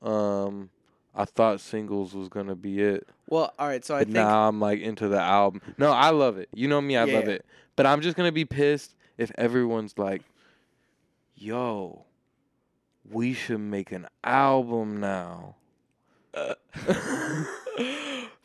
um, 0.00 0.70
I 1.14 1.24
thought 1.24 1.60
singles 1.60 2.14
was 2.14 2.28
gonna 2.28 2.54
be 2.56 2.80
it, 2.80 3.06
Well, 3.28 3.52
all 3.58 3.68
right, 3.68 3.84
so 3.84 3.94
I 3.94 4.00
but 4.00 4.06
think 4.08 4.14
now 4.14 4.48
I'm 4.48 4.60
like 4.60 4.80
into 4.80 5.08
the 5.08 5.20
album. 5.20 5.60
No, 5.78 5.92
I 5.92 6.10
love 6.10 6.38
it. 6.38 6.48
You 6.54 6.68
know 6.68 6.80
me, 6.80 6.96
I 6.96 7.04
Yeah, 7.04 7.14
love 7.14 7.24
yeah. 7.28 7.34
it. 7.34 7.46
But 7.76 7.86
I'm 7.86 8.00
just 8.00 8.16
gonna 8.16 8.32
be 8.32 8.44
pissed 8.44 8.94
if 9.18 9.30
everyone's 9.38 9.96
like, 9.98 10.22
"Yo, 11.36 12.04
we 13.10 13.32
should 13.32 13.60
make 13.60 13.92
an 13.92 14.06
album 14.24 14.98
now." 15.00 15.56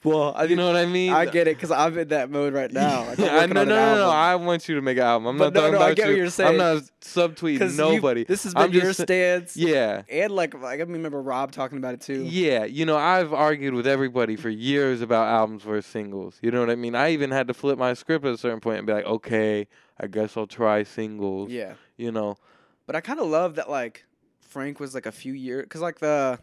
well, 0.03 0.33
I 0.35 0.43
you 0.45 0.55
know 0.55 0.67
what 0.67 0.75
I 0.75 0.85
mean? 0.85 1.11
I 1.11 1.25
get 1.25 1.47
it 1.47 1.57
because 1.57 1.71
I'm 1.71 1.97
in 1.97 2.07
that 2.09 2.29
mode 2.29 2.53
right 2.53 2.71
now. 2.71 3.05
Like, 3.07 3.19
I, 3.19 3.45
no, 3.45 3.63
no, 3.63 3.65
no, 3.65 3.95
no. 3.95 4.09
I 4.09 4.35
want 4.35 4.69
you 4.69 4.75
to 4.75 4.81
make 4.81 4.97
an 4.97 5.03
album. 5.03 5.27
I'm 5.27 5.37
But 5.37 5.45
not 5.45 5.53
no, 5.53 5.59
talking 5.61 5.73
no, 5.73 5.79
I 5.79 5.85
about 5.87 5.97
get 5.97 6.05
you. 6.07 6.11
what 6.13 6.17
you're 6.17 6.29
saying. 6.29 6.49
I'm 6.51 6.57
not 6.57 6.83
subtweeting 7.01 7.59
'Cause 7.59 7.77
you- 7.77 7.83
nobody. 7.83 8.23
this 8.23 8.43
has 8.43 8.53
been 8.53 8.63
I'm 8.63 8.71
your 8.73 8.83
just 8.83 9.01
stance. 9.01 9.57
Yeah. 9.57 10.03
and 10.09 10.31
like 10.31 10.53
like 10.53 10.79
I 10.79 10.83
remember 10.83 11.21
Rob 11.21 11.51
talking 11.51 11.77
about 11.77 11.93
it 11.95 12.01
too. 12.01 12.23
Yeah, 12.23 12.65
you 12.65 12.85
know, 12.85 12.97
I've 12.97 13.33
argued 13.33 13.73
with 13.73 13.87
everybody 13.87 14.35
for 14.35 14.49
years 14.49 15.01
about 15.01 15.27
albums 15.27 15.63
versus 15.63 15.85
singles. 15.89 16.37
You 16.41 16.51
know 16.51 16.59
what 16.59 16.69
I 16.69 16.75
mean? 16.75 16.95
I 16.95 17.11
even 17.11 17.31
had 17.31 17.47
to 17.47 17.53
flip 17.53 17.77
my 17.77 17.93
script 17.93 18.25
at 18.25 18.33
a 18.33 18.37
certain 18.37 18.59
point 18.59 18.77
and 18.79 18.87
be 18.87 18.93
like, 18.93 19.05
okay, 19.05 19.67
I 19.99 20.07
guess 20.07 20.37
I'll 20.37 20.47
try 20.47 20.83
singles. 20.83 21.49
yeah. 21.51 21.73
You 21.97 22.11
know, 22.11 22.37
But 22.85 22.95
I 22.95 23.01
kind 23.01 23.19
of 23.19 23.25
love 23.27 23.55
that 23.55 23.69
like 23.71 24.05
Frank 24.39 24.79
was 24.79 24.93
like 24.93 25.07
a 25.07 25.11
few 25.11 25.33
years 25.33 25.63
because 25.63 25.81
like 25.81 25.99
the 25.99 26.37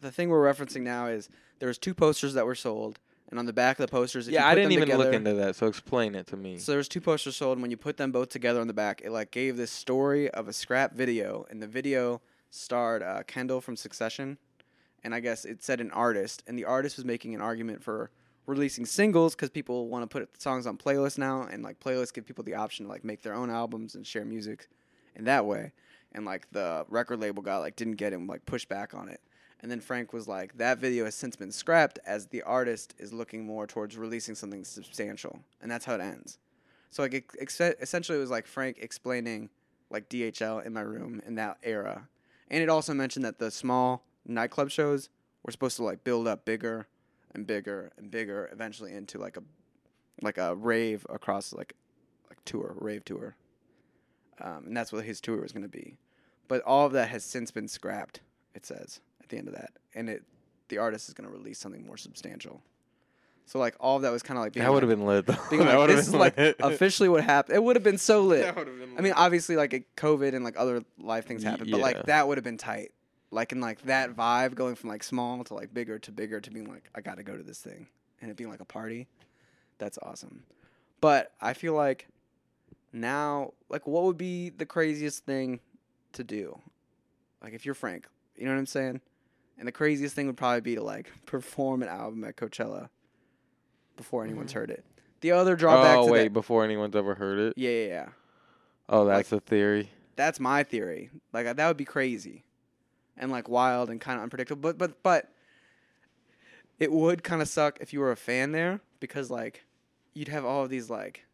the 0.00 0.10
thing 0.10 0.28
we're 0.28 0.52
referencing 0.52 0.82
now 0.82 1.06
is 1.06 1.28
there 1.58 1.68
was 1.68 1.78
two 1.78 1.94
posters 1.94 2.34
that 2.34 2.46
were 2.46 2.54
sold, 2.54 2.98
and 3.28 3.38
on 3.38 3.46
the 3.46 3.52
back 3.52 3.78
of 3.78 3.86
the 3.86 3.90
posters, 3.90 4.26
if 4.26 4.32
you 4.32 4.38
yeah, 4.38 4.48
I 4.48 4.54
didn't 4.54 4.70
them 4.70 4.82
even 4.82 4.98
look 4.98 5.14
into 5.14 5.34
that. 5.34 5.56
So 5.56 5.66
explain 5.66 6.14
it 6.14 6.26
to 6.28 6.36
me. 6.36 6.58
So 6.58 6.72
there 6.72 6.78
was 6.78 6.88
two 6.88 7.00
posters 7.00 7.36
sold, 7.36 7.56
and 7.56 7.62
when 7.62 7.70
you 7.70 7.76
put 7.76 7.96
them 7.96 8.10
both 8.10 8.28
together 8.28 8.60
on 8.60 8.66
the 8.66 8.74
back, 8.74 9.02
it 9.04 9.10
like 9.10 9.30
gave 9.30 9.56
this 9.56 9.70
story 9.70 10.30
of 10.30 10.48
a 10.48 10.52
scrap 10.52 10.94
video, 10.94 11.46
and 11.50 11.62
the 11.62 11.66
video 11.66 12.20
starred 12.50 13.02
uh, 13.02 13.22
Kendall 13.26 13.60
from 13.60 13.76
Succession, 13.76 14.38
and 15.04 15.14
I 15.14 15.20
guess 15.20 15.44
it 15.44 15.62
said 15.62 15.80
an 15.80 15.90
artist, 15.92 16.42
and 16.46 16.58
the 16.58 16.64
artist 16.64 16.96
was 16.96 17.04
making 17.04 17.34
an 17.34 17.40
argument 17.40 17.82
for 17.82 18.10
releasing 18.46 18.84
singles 18.84 19.34
because 19.34 19.50
people 19.50 19.88
want 19.88 20.02
to 20.02 20.08
put 20.08 20.40
songs 20.42 20.66
on 20.66 20.76
playlists 20.76 21.18
now, 21.18 21.42
and 21.42 21.62
like 21.62 21.78
playlists 21.78 22.12
give 22.12 22.26
people 22.26 22.42
the 22.42 22.54
option 22.54 22.86
to 22.86 22.90
like 22.90 23.04
make 23.04 23.22
their 23.22 23.34
own 23.34 23.50
albums 23.50 23.94
and 23.94 24.06
share 24.06 24.24
music 24.24 24.68
in 25.14 25.24
that 25.24 25.46
way, 25.46 25.72
and 26.12 26.24
like 26.24 26.50
the 26.50 26.84
record 26.88 27.20
label 27.20 27.42
guy 27.42 27.58
like 27.58 27.76
didn't 27.76 27.96
get 27.96 28.12
him 28.12 28.26
like 28.26 28.44
push 28.46 28.64
back 28.64 28.94
on 28.94 29.08
it. 29.08 29.20
And 29.62 29.70
then 29.70 29.80
Frank 29.80 30.12
was 30.12 30.26
like, 30.26 30.56
that 30.56 30.78
video 30.78 31.04
has 31.04 31.14
since 31.14 31.36
been 31.36 31.52
scrapped 31.52 31.98
as 32.06 32.26
the 32.26 32.42
artist 32.42 32.94
is 32.98 33.12
looking 33.12 33.44
more 33.44 33.66
towards 33.66 33.96
releasing 33.96 34.34
something 34.34 34.64
substantial. 34.64 35.40
And 35.60 35.70
that's 35.70 35.84
how 35.84 35.94
it 35.94 36.00
ends. 36.00 36.38
So 36.90 37.02
like 37.02 37.14
ex- 37.38 37.60
essentially 37.60 38.18
it 38.18 38.20
was 38.20 38.30
like 38.30 38.46
Frank 38.46 38.78
explaining 38.80 39.50
like 39.90 40.08
DHL 40.08 40.64
in 40.64 40.72
my 40.72 40.80
room 40.80 41.20
in 41.26 41.34
that 41.36 41.58
era. 41.62 42.08
And 42.48 42.62
it 42.62 42.68
also 42.68 42.94
mentioned 42.94 43.24
that 43.24 43.38
the 43.38 43.50
small 43.50 44.04
nightclub 44.26 44.70
shows 44.70 45.08
were 45.42 45.52
supposed 45.52 45.76
to 45.76 45.84
like 45.84 46.04
build 46.04 46.26
up 46.26 46.44
bigger 46.44 46.88
and 47.34 47.46
bigger 47.46 47.92
and 47.96 48.10
bigger 48.10 48.48
eventually 48.52 48.92
into 48.92 49.18
like 49.18 49.36
a 49.36 49.42
like 50.22 50.38
a 50.38 50.54
rave 50.54 51.06
across 51.08 51.52
like 51.52 51.74
like 52.28 52.38
tour, 52.44 52.74
rave 52.78 53.04
tour. 53.04 53.36
Um, 54.40 54.64
and 54.68 54.76
that's 54.76 54.92
what 54.92 55.04
his 55.04 55.20
tour 55.20 55.40
was 55.40 55.52
going 55.52 55.62
to 55.62 55.68
be. 55.68 55.96
But 56.48 56.62
all 56.62 56.86
of 56.86 56.92
that 56.92 57.10
has 57.10 57.24
since 57.24 57.50
been 57.50 57.68
scrapped, 57.68 58.20
it 58.54 58.64
says 58.64 59.00
the 59.30 59.38
end 59.38 59.48
of 59.48 59.54
that. 59.54 59.72
And 59.94 60.08
it 60.08 60.22
the 60.68 60.78
artist 60.78 61.08
is 61.08 61.14
going 61.14 61.28
to 61.28 61.36
release 61.36 61.58
something 61.58 61.84
more 61.84 61.96
substantial. 61.96 62.62
So 63.46 63.58
like 63.58 63.74
all 63.80 63.96
of 63.96 64.02
that 64.02 64.12
was 64.12 64.22
kind 64.22 64.38
of 64.38 64.44
like 64.44 64.52
being 64.52 64.64
that 64.64 64.72
would 64.72 64.84
have 64.84 64.90
like- 64.90 64.98
been 64.98 65.06
lit 65.06 65.26
though. 65.26 65.36
being 65.50 65.64
like, 65.64 65.88
this 65.88 66.06
is 66.06 66.12
been 66.12 66.20
like 66.20 66.38
officially 66.60 67.08
what 67.08 67.24
happened. 67.24 67.56
It 67.56 67.62
would 67.62 67.74
have 67.74 67.82
been 67.82 67.98
so 67.98 68.22
lit. 68.22 68.42
That 68.42 68.54
been 68.54 68.94
I 68.96 69.00
mean, 69.00 69.12
obviously, 69.14 69.56
like 69.56 69.72
it, 69.72 69.96
COVID 69.96 70.34
and 70.34 70.44
like 70.44 70.54
other 70.56 70.84
life 70.98 71.26
things 71.26 71.42
happened, 71.42 71.70
but 71.70 71.80
like 71.80 72.04
that 72.04 72.28
would 72.28 72.36
have 72.36 72.44
been 72.44 72.58
tight. 72.58 72.92
Like 73.32 73.52
in 73.52 73.60
like 73.60 73.82
that 73.82 74.14
vibe 74.14 74.54
going 74.54 74.74
from 74.74 74.90
like 74.90 75.02
small 75.02 75.42
to 75.44 75.54
like 75.54 75.72
bigger 75.72 75.98
to 76.00 76.12
bigger 76.12 76.40
to 76.40 76.50
being 76.50 76.68
like 76.68 76.88
I 76.94 77.00
got 77.00 77.16
to 77.16 77.22
go 77.22 77.36
to 77.36 77.42
this 77.42 77.58
thing 77.58 77.88
and 78.20 78.30
it 78.30 78.36
being 78.36 78.50
like 78.50 78.60
a 78.60 78.64
party. 78.64 79.08
That's 79.78 79.98
awesome. 80.02 80.44
But 81.00 81.32
I 81.40 81.54
feel 81.54 81.74
like 81.74 82.06
now, 82.92 83.52
like, 83.68 83.86
what 83.86 84.04
would 84.04 84.18
be 84.18 84.50
the 84.50 84.66
craziest 84.66 85.24
thing 85.24 85.60
to 86.12 86.24
do? 86.24 86.60
Like, 87.42 87.54
if 87.54 87.64
you're 87.64 87.74
Frank, 87.74 88.06
you 88.36 88.44
know 88.44 88.52
what 88.52 88.58
I'm 88.58 88.66
saying? 88.66 89.00
And 89.60 89.68
the 89.68 89.72
craziest 89.72 90.14
thing 90.14 90.26
would 90.26 90.38
probably 90.38 90.62
be 90.62 90.74
to 90.74 90.82
like 90.82 91.12
perform 91.26 91.82
an 91.82 91.88
album 91.88 92.24
at 92.24 92.36
Coachella 92.36 92.88
before 93.96 94.24
anyone's 94.24 94.50
mm-hmm. 94.50 94.60
heard 94.60 94.70
it. 94.70 94.84
The 95.20 95.32
other 95.32 95.54
drawback 95.54 95.98
oh 95.98 96.06
to 96.06 96.12
wait, 96.12 96.22
that, 96.24 96.32
before 96.32 96.64
anyone's 96.64 96.96
ever 96.96 97.14
heard 97.14 97.38
it. 97.38 97.54
yeah, 97.56 97.70
yeah, 97.70 97.86
yeah. 97.86 98.08
Oh, 98.88 99.04
that's 99.04 99.30
a 99.30 99.38
theory. 99.38 99.90
That's 100.16 100.40
my 100.40 100.64
theory. 100.64 101.10
Like 101.32 101.54
that 101.54 101.68
would 101.68 101.76
be 101.76 101.84
crazy, 101.84 102.44
and 103.16 103.30
like 103.30 103.48
wild 103.48 103.90
and 103.90 104.00
kind 104.00 104.16
of 104.16 104.22
unpredictable. 104.22 104.62
But 104.62 104.78
but 104.78 105.02
but 105.02 105.30
it 106.78 106.90
would 106.90 107.22
kind 107.22 107.42
of 107.42 107.48
suck 107.48 107.78
if 107.80 107.92
you 107.92 108.00
were 108.00 108.10
a 108.10 108.16
fan 108.16 108.52
there 108.52 108.80
because 108.98 109.30
like 109.30 109.64
you'd 110.14 110.28
have 110.28 110.44
all 110.44 110.64
of 110.64 110.70
these 110.70 110.88
like 110.88 111.26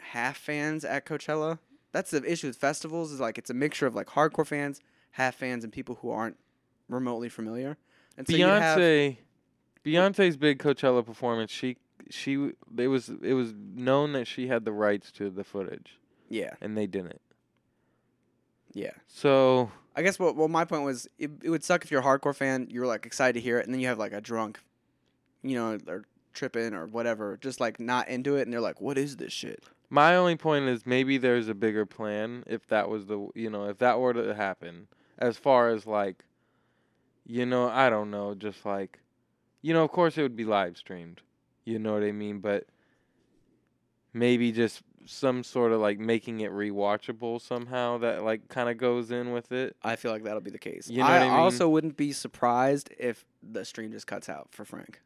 half 0.00 0.38
fans 0.38 0.84
at 0.84 1.04
Coachella. 1.04 1.58
That's 1.92 2.10
the 2.10 2.24
issue 2.24 2.46
with 2.46 2.56
festivals 2.56 3.12
is 3.12 3.20
like 3.20 3.36
it's 3.36 3.50
a 3.50 3.54
mixture 3.54 3.86
of 3.86 3.94
like 3.94 4.08
hardcore 4.08 4.46
fans 4.46 4.80
half 5.12 5.34
fans 5.34 5.64
and 5.64 5.72
people 5.72 5.98
who 6.00 6.10
aren't 6.10 6.36
remotely 6.88 7.28
familiar. 7.28 7.76
And 8.16 8.26
so 8.26 8.34
Beyonce, 8.34 9.18
Beyonce's 9.84 10.36
big 10.36 10.58
Coachella 10.58 11.04
performance. 11.04 11.50
She 11.50 11.76
she 12.10 12.52
it 12.76 12.88
was 12.88 13.10
it 13.22 13.34
was 13.34 13.54
known 13.74 14.12
that 14.12 14.26
she 14.26 14.48
had 14.48 14.64
the 14.64 14.72
rights 14.72 15.12
to 15.12 15.30
the 15.30 15.44
footage, 15.44 15.98
yeah, 16.28 16.54
and 16.60 16.76
they 16.76 16.86
didn't. 16.86 17.20
yeah. 18.72 18.92
So 19.06 19.70
I 19.94 20.02
guess 20.02 20.18
what 20.18 20.36
well 20.36 20.48
my 20.48 20.64
point 20.64 20.84
was 20.84 21.08
it, 21.18 21.30
it 21.42 21.50
would 21.50 21.64
suck 21.64 21.84
if 21.84 21.90
you're 21.90 22.00
a 22.00 22.04
hardcore 22.04 22.34
fan, 22.34 22.68
you're 22.70 22.86
like 22.86 23.06
excited 23.06 23.34
to 23.34 23.40
hear 23.40 23.58
it, 23.58 23.66
and 23.66 23.74
then 23.74 23.80
you 23.80 23.88
have 23.88 23.98
like 23.98 24.12
a 24.12 24.20
drunk, 24.20 24.60
you 25.42 25.56
know, 25.56 25.78
or 25.86 26.04
tripping 26.32 26.74
or 26.74 26.86
whatever, 26.86 27.36
just 27.40 27.60
like 27.60 27.78
not 27.78 28.08
into 28.08 28.36
it, 28.36 28.42
and 28.42 28.52
they're 28.52 28.60
like, 28.60 28.80
"What 28.80 28.98
is 28.98 29.16
this 29.16 29.32
shit?" 29.32 29.62
my 29.90 30.14
only 30.16 30.36
point 30.36 30.66
is 30.66 30.84
maybe 30.84 31.16
there's 31.16 31.48
a 31.48 31.54
bigger 31.54 31.86
plan 31.86 32.44
if 32.46 32.66
that 32.68 32.88
was 32.88 33.06
the 33.06 33.28
you 33.34 33.48
know 33.48 33.64
if 33.68 33.78
that 33.78 33.98
were 33.98 34.12
to 34.12 34.34
happen 34.34 34.86
as 35.18 35.36
far 35.38 35.70
as 35.70 35.86
like 35.86 36.24
you 37.28 37.46
know 37.46 37.68
I 37.68 37.88
don't 37.90 38.10
know 38.10 38.34
just 38.34 38.66
like 38.66 38.98
you 39.62 39.72
know 39.72 39.84
of 39.84 39.92
course 39.92 40.18
it 40.18 40.22
would 40.22 40.34
be 40.34 40.44
live 40.44 40.76
streamed 40.76 41.20
you 41.64 41.78
know 41.78 41.92
what 41.92 42.02
I 42.02 42.10
mean 42.10 42.40
but 42.40 42.66
maybe 44.12 44.50
just 44.50 44.82
some 45.06 45.44
sort 45.44 45.72
of 45.72 45.80
like 45.80 45.98
making 45.98 46.40
it 46.40 46.50
rewatchable 46.50 47.40
somehow 47.40 47.98
that 47.98 48.24
like 48.24 48.48
kind 48.48 48.68
of 48.68 48.76
goes 48.78 49.10
in 49.10 49.32
with 49.32 49.52
it 49.52 49.76
I 49.84 49.94
feel 49.96 50.10
like 50.10 50.24
that'll 50.24 50.40
be 50.40 50.50
the 50.50 50.58
case. 50.58 50.88
You 50.90 50.98
know 50.98 51.04
I, 51.04 51.12
what 51.12 51.22
I 51.22 51.24
mean? 51.24 51.38
also 51.38 51.68
wouldn't 51.68 51.96
be 51.96 52.12
surprised 52.12 52.90
if 52.98 53.24
the 53.42 53.64
stream 53.64 53.92
just 53.92 54.06
cuts 54.06 54.28
out 54.28 54.48
for 54.50 54.64
Frank. 54.64 55.00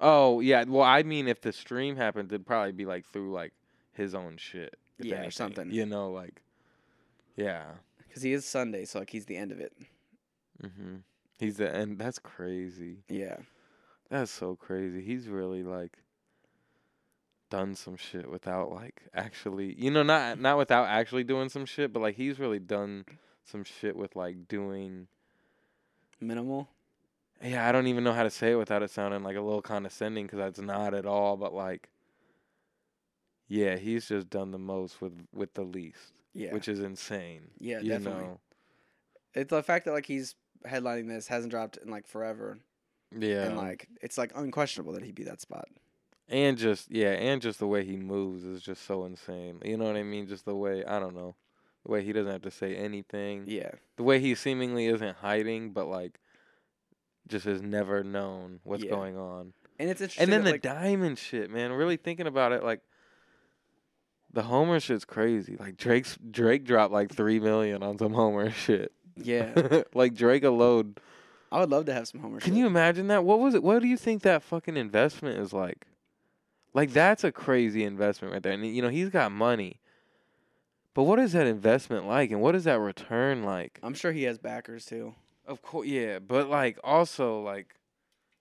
Oh 0.00 0.40
yeah, 0.40 0.64
well 0.64 0.82
I 0.82 1.02
mean 1.02 1.28
if 1.28 1.40
the 1.42 1.52
stream 1.52 1.96
happened, 1.96 2.32
it'd 2.32 2.46
probably 2.46 2.72
be 2.72 2.86
like 2.86 3.06
through 3.06 3.32
like 3.32 3.52
his 3.92 4.14
own 4.14 4.36
shit, 4.38 4.76
Yeah, 4.98 5.26
or 5.26 5.30
something. 5.30 5.70
You 5.70 5.84
know, 5.86 6.10
like 6.10 6.42
yeah. 7.36 7.64
Because 8.06 8.22
he 8.22 8.32
is 8.32 8.44
Sunday, 8.44 8.84
so 8.86 8.98
like 8.98 9.10
he's 9.10 9.26
the 9.26 9.36
end 9.36 9.52
of 9.52 9.60
it. 9.60 9.72
Hmm 10.62 10.96
He's 11.38 11.56
the 11.56 11.74
and 11.74 11.98
that's 11.98 12.18
crazy. 12.18 12.98
Yeah. 13.08 13.36
That's 14.10 14.30
so 14.30 14.56
crazy. 14.56 15.00
He's 15.00 15.28
really 15.28 15.62
like 15.62 15.98
done 17.48 17.74
some 17.74 17.96
shit 17.96 18.30
without 18.30 18.70
like 18.70 19.02
actually, 19.14 19.74
you 19.78 19.90
know, 19.90 20.02
not 20.02 20.38
not 20.38 20.58
without 20.58 20.86
actually 20.88 21.24
doing 21.24 21.48
some 21.48 21.64
shit, 21.64 21.92
but 21.92 22.00
like 22.00 22.16
he's 22.16 22.38
really 22.38 22.58
done 22.58 23.04
some 23.44 23.64
shit 23.64 23.96
with 23.96 24.16
like 24.16 24.48
doing. 24.48 25.06
Minimal. 26.20 26.68
Yeah, 27.42 27.66
I 27.66 27.72
don't 27.72 27.86
even 27.86 28.04
know 28.04 28.12
how 28.12 28.24
to 28.24 28.30
say 28.30 28.50
it 28.52 28.56
without 28.56 28.82
it 28.82 28.90
sounding 28.90 29.22
like 29.22 29.36
a 29.36 29.40
little 29.40 29.62
condescending 29.62 30.26
because 30.26 30.38
that's 30.38 30.60
not 30.60 30.92
at 30.92 31.06
all. 31.06 31.38
But 31.38 31.54
like, 31.54 31.88
yeah, 33.48 33.76
he's 33.76 34.08
just 34.08 34.28
done 34.28 34.50
the 34.50 34.58
most 34.58 35.00
with 35.00 35.14
with 35.32 35.54
the 35.54 35.62
least, 35.62 36.12
Yeah. 36.34 36.52
which 36.52 36.68
is 36.68 36.80
insane. 36.80 37.50
yeah, 37.58 37.80
you 37.80 37.88
definitely. 37.88 38.24
know? 38.24 38.40
It's 39.32 39.50
the 39.50 39.62
fact 39.62 39.86
that 39.86 39.92
like 39.92 40.06
he's 40.06 40.34
headlining 40.66 41.08
this 41.08 41.26
hasn't 41.28 41.50
dropped 41.50 41.76
in 41.78 41.90
like 41.90 42.06
forever, 42.06 42.58
Yeah, 43.16 43.44
and 43.44 43.56
like 43.56 43.88
it's 44.02 44.18
like 44.18 44.32
unquestionable 44.34 44.92
that 44.94 45.02
he'd 45.02 45.14
be 45.14 45.24
that 45.24 45.40
spot. 45.40 45.68
and 46.28 46.56
just 46.58 46.90
yeah, 46.90 47.10
and 47.12 47.40
just 47.42 47.58
the 47.58 47.66
way 47.66 47.84
he 47.84 47.96
moves 47.96 48.44
is 48.44 48.62
just 48.62 48.86
so 48.86 49.04
insane. 49.04 49.60
You 49.64 49.76
know 49.76 49.84
what 49.86 49.96
I 49.96 50.02
mean? 50.02 50.26
Just 50.26 50.44
the 50.44 50.54
way 50.56 50.84
I 50.84 50.98
don't 50.98 51.14
know, 51.14 51.34
the 51.84 51.92
way 51.92 52.04
he 52.04 52.12
doesn't 52.12 52.30
have 52.32 52.42
to 52.42 52.50
say 52.50 52.74
anything. 52.76 53.44
Yeah. 53.46 53.70
The 53.96 54.02
way 54.02 54.20
he 54.20 54.34
seemingly 54.34 54.86
isn't 54.86 55.16
hiding, 55.16 55.72
but 55.72 55.86
like, 55.88 56.18
just 57.28 57.44
has 57.46 57.62
never 57.62 58.02
known 58.04 58.60
what's 58.64 58.84
Yeah. 58.84 58.90
going 58.90 59.16
on. 59.18 59.52
And 59.78 59.88
it's 59.88 60.00
interesting. 60.00 60.22
And 60.24 60.32
then 60.32 60.40
that, 60.44 60.62
the 60.62 60.68
like, 60.68 60.80
diamond 60.82 61.18
shit, 61.18 61.50
man. 61.50 61.72
Really 61.72 61.96
thinking 61.96 62.26
about 62.26 62.52
it, 62.52 62.62
like 62.62 62.80
the 64.32 64.42
Homer 64.42 64.78
shit's 64.78 65.04
crazy. 65.04 65.56
Like 65.58 65.76
Drake's 65.76 66.16
Drake 66.30 66.64
dropped 66.64 66.92
like 66.92 67.10
three 67.12 67.40
million 67.40 67.82
on 67.82 67.98
some 67.98 68.12
Homer 68.12 68.50
shit. 68.66 68.92
Yeah, 69.22 69.82
like 69.94 70.14
Drake 70.14 70.44
alone. 70.44 70.96
I 71.52 71.60
would 71.60 71.70
love 71.70 71.86
to 71.86 71.92
have 71.92 72.06
some 72.08 72.20
Homer. 72.20 72.38
Can 72.40 72.52
shit. 72.52 72.58
you 72.58 72.66
imagine 72.66 73.08
that? 73.08 73.24
What 73.24 73.40
was 73.40 73.54
it? 73.54 73.62
What 73.62 73.80
do 73.82 73.88
you 73.88 73.96
think 73.96 74.22
that 74.22 74.42
fucking 74.42 74.76
investment 74.76 75.38
is 75.38 75.52
like? 75.52 75.86
Like 76.74 76.92
that's 76.92 77.24
a 77.24 77.32
crazy 77.32 77.82
investment 77.84 78.32
right 78.32 78.42
there. 78.42 78.52
And 78.52 78.64
you 78.64 78.82
know 78.82 78.88
he's 78.88 79.08
got 79.08 79.32
money, 79.32 79.80
but 80.94 81.02
what 81.04 81.18
is 81.18 81.32
that 81.32 81.46
investment 81.46 82.06
like, 82.06 82.30
and 82.30 82.40
what 82.40 82.54
is 82.54 82.64
that 82.64 82.78
return 82.78 83.42
like? 83.42 83.80
I'm 83.82 83.94
sure 83.94 84.12
he 84.12 84.22
has 84.24 84.38
backers 84.38 84.84
too. 84.84 85.14
Of 85.46 85.62
course, 85.62 85.88
yeah, 85.88 86.20
but 86.20 86.48
like 86.48 86.78
also 86.84 87.40
like 87.40 87.74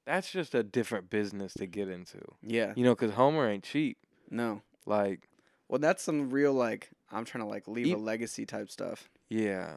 that's 0.05 0.31
just 0.31 0.55
a 0.55 0.63
different 0.63 1.09
business 1.09 1.53
to 1.53 1.67
get 1.67 1.87
into. 1.87 2.19
Yeah. 2.41 2.73
You 2.75 2.83
know, 2.83 2.95
because 2.95 3.11
Homer 3.13 3.47
ain't 3.47 3.63
cheap. 3.63 3.97
No. 4.31 4.63
Like. 4.87 5.29
Well, 5.67 5.77
that's 5.77 6.01
some 6.01 6.31
real 6.31 6.51
like 6.53 6.89
I'm 7.11 7.25
trying 7.25 7.43
to 7.43 7.49
like 7.49 7.67
leave 7.67 7.85
E- 7.87 7.93
a 7.93 7.97
legacy 7.97 8.45
type 8.45 8.71
stuff. 8.71 9.07
Yeah. 9.29 9.75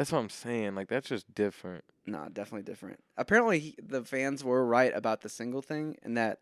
That's 0.00 0.12
what 0.12 0.20
I'm 0.20 0.30
saying. 0.30 0.76
Like 0.76 0.88
that's 0.88 1.06
just 1.10 1.34
different. 1.34 1.84
Nah, 2.06 2.30
definitely 2.32 2.62
different. 2.62 3.00
Apparently, 3.18 3.58
he, 3.58 3.74
the 3.86 4.02
fans 4.02 4.42
were 4.42 4.64
right 4.64 4.96
about 4.96 5.20
the 5.20 5.28
single 5.28 5.60
thing, 5.60 5.98
and 6.02 6.16
that 6.16 6.38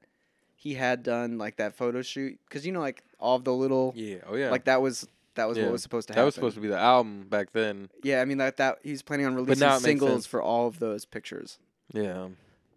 he 0.55 0.75
had 0.75 1.03
done 1.03 1.39
like 1.39 1.57
that 1.57 1.75
photo 1.75 2.01
shoot 2.01 2.39
because 2.49 2.65
you 2.65 2.71
know, 2.71 2.79
like 2.79 3.03
all 3.19 3.35
of 3.35 3.43
the 3.43 3.53
little 3.53 3.93
Yeah. 3.97 4.19
Oh 4.29 4.37
yeah. 4.37 4.51
like 4.51 4.67
that 4.67 4.81
was 4.81 5.09
that 5.35 5.49
was 5.49 5.59
Yeah. 5.59 5.65
what 5.65 5.73
was 5.73 5.83
supposed 5.83 6.07
to 6.07 6.13
happen. 6.13 6.21
that 6.21 6.25
was 6.27 6.37
supposed 6.37 6.55
to 6.55 6.61
be 6.61 6.69
the 6.69 6.79
album 6.79 7.27
back 7.29 7.51
then. 7.51 7.89
Yeah, 8.05 8.21
I 8.21 8.27
mean 8.27 8.39
like 8.39 8.59
that. 8.59 8.79
He's 8.85 9.03
planning 9.03 9.27
on 9.27 9.35
releasing 9.35 9.69
singles 9.81 10.25
for 10.25 10.41
all 10.41 10.69
of 10.69 10.79
those 10.79 11.05
pictures. 11.05 11.59
Yeah. 11.93 12.29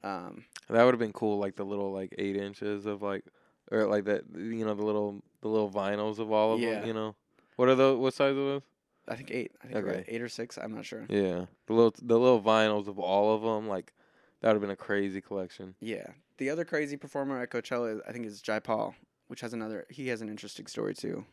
Um, 0.04 0.46
That 0.68 0.84
would 0.84 0.96
have 0.96 1.00
been 1.00 1.14
cool. 1.14 1.38
Like 1.38 1.58
the 1.58 1.64
little 1.64 1.92
like 1.92 2.16
eight 2.18 2.36
inches 2.38 2.88
of 2.88 3.04
like, 3.04 3.24
or 3.72 3.86
like 3.86 4.06
that. 4.06 4.24
You 4.36 4.66
know 4.66 4.74
the 4.74 4.84
little 4.84 5.22
the 5.42 5.48
little 5.48 5.70
vinyls 5.70 6.18
of 6.18 6.32
all 6.32 6.54
of 6.56 6.60
Yeah. 6.60 6.80
them. 6.80 6.88
You 6.88 6.94
know. 6.96 7.16
What 7.56 7.70
are 7.70 7.76
the 7.76 7.96
What 7.96 8.16
size 8.16 8.32
are 8.32 8.34
those? 8.34 8.62
I 9.08 9.16
think 9.16 9.32
eight. 9.32 9.52
I 9.62 9.68
think 9.68 9.80
you're 9.80 9.94
right. 9.96 10.06
Eight 10.08 10.22
or 10.22 10.30
six. 10.30 10.58
I'm 10.58 10.76
not 10.76 10.86
sure. 10.86 11.06
Yeah. 11.10 11.46
The 11.68 11.74
little 11.74 11.94
the 12.02 12.18
little 12.18 12.42
vinyls 12.42 12.88
of 12.88 13.00
all 13.00 13.36
of 13.36 13.42
them. 13.42 13.68
Like 13.68 13.94
that 14.42 14.50
would 14.50 14.56
have 14.56 14.62
been 14.62 14.70
a 14.72 14.76
crazy 14.76 15.22
collection. 15.22 15.76
Yeah. 15.80 16.08
The 16.38 16.50
other 16.50 16.66
crazy 16.66 16.98
performer 16.98 17.42
at 17.42 17.52
Coachella, 17.52 18.00
I 18.08 18.12
think, 18.12 18.26
is 18.26 18.42
Jai 18.42 18.60
Paul, 18.60 18.96
which 19.28 19.42
has 19.42 19.54
another. 19.54 19.86
He 19.90 20.08
has 20.10 20.22
an 20.22 20.30
interesting 20.30 20.68
story 20.68 20.94
too. 20.94 21.26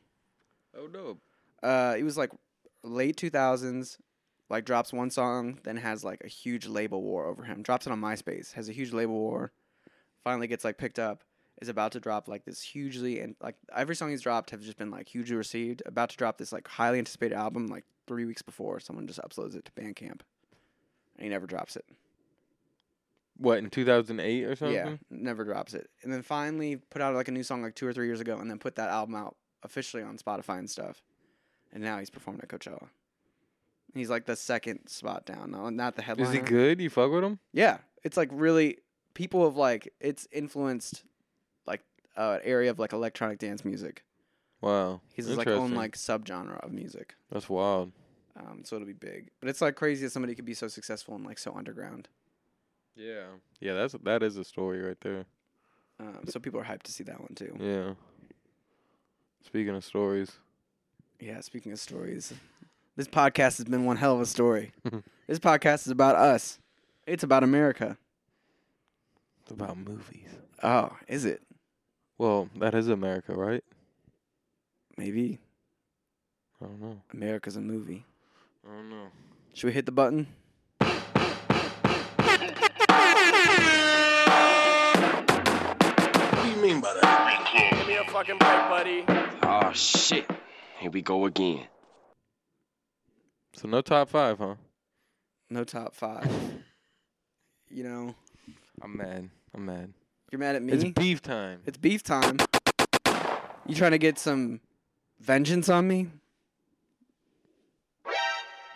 Oh 0.77 0.89
dope. 0.89 1.21
Uh, 1.63 1.95
he 1.95 2.03
was 2.03 2.17
like 2.17 2.31
late 2.83 3.17
2000s, 3.17 3.99
like 4.49 4.65
drops 4.65 4.93
one 4.93 5.11
song, 5.11 5.59
then 5.65 5.77
has 5.77 6.05
like 6.05 6.23
a 6.25 6.29
huge 6.29 6.67
label 6.67 7.03
war 7.03 7.27
over 7.27 7.45
him. 7.45 7.63
Drops 7.63 7.87
it 7.87 7.93
on 7.93 8.01
MySpace, 8.01 8.53
has 8.53 8.69
a 8.69 8.73
huge 8.73 8.93
label 8.93 9.15
war. 9.19 9.53
Finally 10.25 10.47
gets 10.47 10.65
like 10.65 10.79
picked 10.79 10.99
up. 10.99 11.25
Is 11.61 11.69
about 11.69 11.93
to 11.93 12.01
drop 12.01 12.29
like 12.29 12.45
this 12.45 12.63
hugely 12.63 13.19
and 13.19 13.35
like 13.43 13.57
every 13.75 13.97
song 13.97 14.11
he's 14.11 14.23
dropped 14.23 14.51
have 14.51 14.61
just 14.61 14.79
been 14.79 14.93
like 14.93 15.09
hugely 15.09 15.35
received. 15.35 15.83
About 15.87 16.11
to 16.11 16.17
drop 16.17 16.39
this 16.39 16.53
like 16.53 16.69
highly 16.69 16.99
anticipated 16.99 17.35
album 17.35 17.67
like 17.67 17.85
three 18.07 18.25
weeks 18.25 18.43
before 18.43 18.79
someone 18.79 19.07
just 19.09 19.21
uploads 19.21 19.57
it 19.57 19.65
to 19.65 19.73
Bandcamp, 19.73 20.21
and 21.17 21.21
he 21.21 21.29
never 21.29 21.47
drops 21.47 21.75
it. 21.75 21.85
What 23.37 23.59
in 23.59 23.71
2008 23.71 24.45
or 24.45 24.57
something? 24.57 24.75
Yeah, 24.75 24.97
never 25.11 25.45
drops 25.45 25.75
it. 25.75 25.91
And 26.03 26.13
then 26.13 26.23
finally 26.23 26.77
put 26.77 27.03
out 27.03 27.15
like 27.15 27.29
a 27.29 27.33
new 27.33 27.43
song 27.43 27.63
like 27.63 27.75
two 27.75 27.87
or 27.87 27.93
three 27.93 28.07
years 28.07 28.21
ago, 28.21 28.39
and 28.39 28.51
then 28.51 28.59
put 28.59 28.77
that 28.77 28.91
album 28.91 29.15
out 29.15 29.37
officially 29.63 30.03
on 30.03 30.17
Spotify 30.17 30.59
and 30.59 30.71
stuff. 30.71 31.03
And 31.73 31.83
now 31.83 31.99
he's 31.99 32.11
performing 32.11 32.43
at 32.43 32.49
Coachella. 32.49 32.89
He's 33.95 34.11
like 34.11 34.27
the 34.27 34.37
second 34.37 34.89
spot 34.89 35.27
down, 35.27 35.51
no, 35.51 35.71
not 35.71 35.97
the 35.97 36.03
headliner. 36.03 36.31
Is 36.31 36.37
he 36.37 36.41
good? 36.41 36.81
You 36.81 36.91
fuck 36.91 37.11
with 37.11 37.25
him? 37.25 37.39
Yeah, 37.53 37.79
it's 38.05 38.17
like 38.17 38.29
really 38.33 38.79
people 39.15 39.45
have 39.45 39.57
like 39.57 39.93
it's 40.01 40.29
influenced 40.31 41.05
uh, 42.19 42.39
area 42.43 42.71
of 42.71 42.79
like 42.79 42.93
electronic 42.93 43.39
dance 43.39 43.65
music. 43.65 44.03
Wow. 44.61 45.01
He's 45.15 45.27
his 45.27 45.37
like 45.39 45.47
own 45.47 45.73
Interesting. 45.73 45.77
like 45.77 45.97
subgenre 45.97 46.61
of 46.65 46.73
music. 46.73 47.15
That's 47.31 47.49
wild. 47.49 47.93
Um, 48.37 48.63
so 48.65 48.77
it'll 48.77 48.87
be 48.87 48.93
big, 48.93 49.31
but 49.41 49.49
it's 49.49 49.61
like 49.61 49.75
crazy 49.77 50.05
that 50.05 50.11
somebody 50.11 50.35
could 50.35 50.45
be 50.45 50.55
so 50.55 50.69
successful 50.69 51.15
and 51.17 51.25
like 51.25 51.39
so 51.39 51.55
underground. 51.57 52.09
Yeah. 52.97 53.25
Yeah, 53.61 53.75
that's 53.75 53.95
that 54.03 54.23
is 54.23 54.37
a 54.37 54.45
story 54.45 54.81
right 54.83 55.01
there. 55.01 55.25
Um, 56.01 56.21
so 56.29 56.39
people 56.39 56.61
are 56.61 56.65
hyped 56.65 56.83
to 56.85 56.93
see 56.93 57.05
that 57.05 57.21
one 57.21 57.35
too. 57.35 57.57
Yeah. 57.59 57.95
Speaking 59.45 59.75
of 59.75 59.85
stories, 59.85 60.33
Yeah, 61.21 61.41
speaking 61.41 61.73
of 61.73 61.81
stories, 61.81 62.33
this 62.97 63.09
podcast 63.09 63.59
has 63.59 63.65
been 63.65 63.85
one 63.85 63.97
hell 63.97 64.15
of 64.15 64.21
a 64.21 64.27
story. 64.27 64.73
this 65.27 65.39
podcast 65.39 65.87
is 65.87 65.89
about 65.89 66.17
us. 66.17 66.59
It's 67.07 67.23
about 67.25 67.43
America. 67.43 67.97
it's 69.43 69.51
about 69.53 69.79
movies. 69.79 70.29
Oh, 70.63 70.97
is 71.09 71.25
it? 71.25 71.43
Well, 72.19 72.49
that 72.57 72.75
is 72.75 72.89
America, 72.89 73.33
right? 73.33 73.63
Maybe 74.97 75.39
I 76.61 76.65
don't 76.65 76.81
know. 76.81 77.01
America's 77.15 77.55
a 77.55 77.61
movie. 77.61 78.05
I 78.67 78.75
don't 78.75 78.91
know. 78.91 79.07
Should 79.53 79.69
we 79.69 79.73
hit 79.73 79.87
the 79.87 79.93
button? 79.93 80.27
What 80.79 80.91
do 86.43 86.49
you 86.51 86.57
mean 86.57 86.81
by 86.81 86.93
that? 86.95 87.71
Give 87.79 87.87
me 87.87 87.95
a 87.95 88.05
fucking 88.11 88.39
break, 88.39 88.69
buddy. 88.69 89.05
Oh 89.45 89.71
shit. 89.73 90.29
Here 90.81 90.91
we 90.91 91.03
go 91.03 91.27
again. 91.27 91.69
So 93.55 93.69
no 93.69 93.81
top 93.81 94.09
five, 94.09 94.39
huh? 94.39 94.57
No 95.51 95.63
top 95.63 95.95
five. 95.95 96.29
you 97.71 97.85
know, 97.85 98.13
I'm 98.83 98.97
mad. 98.97 99.31
I'm 99.55 99.65
mad. 99.65 99.93
You're 100.31 100.39
mad 100.39 100.57
at 100.57 100.63
me. 100.63 100.73
It's 100.73 100.85
beef 100.85 101.23
time. 101.23 101.61
It's 101.67 101.79
beef 101.79 102.03
time. 102.03 102.37
You 103.67 103.75
trying 103.75 103.91
to 103.93 103.99
get 103.99 104.19
some 104.19 104.61
vengeance 105.21 105.69
on 105.69 105.87
me? 105.89 106.09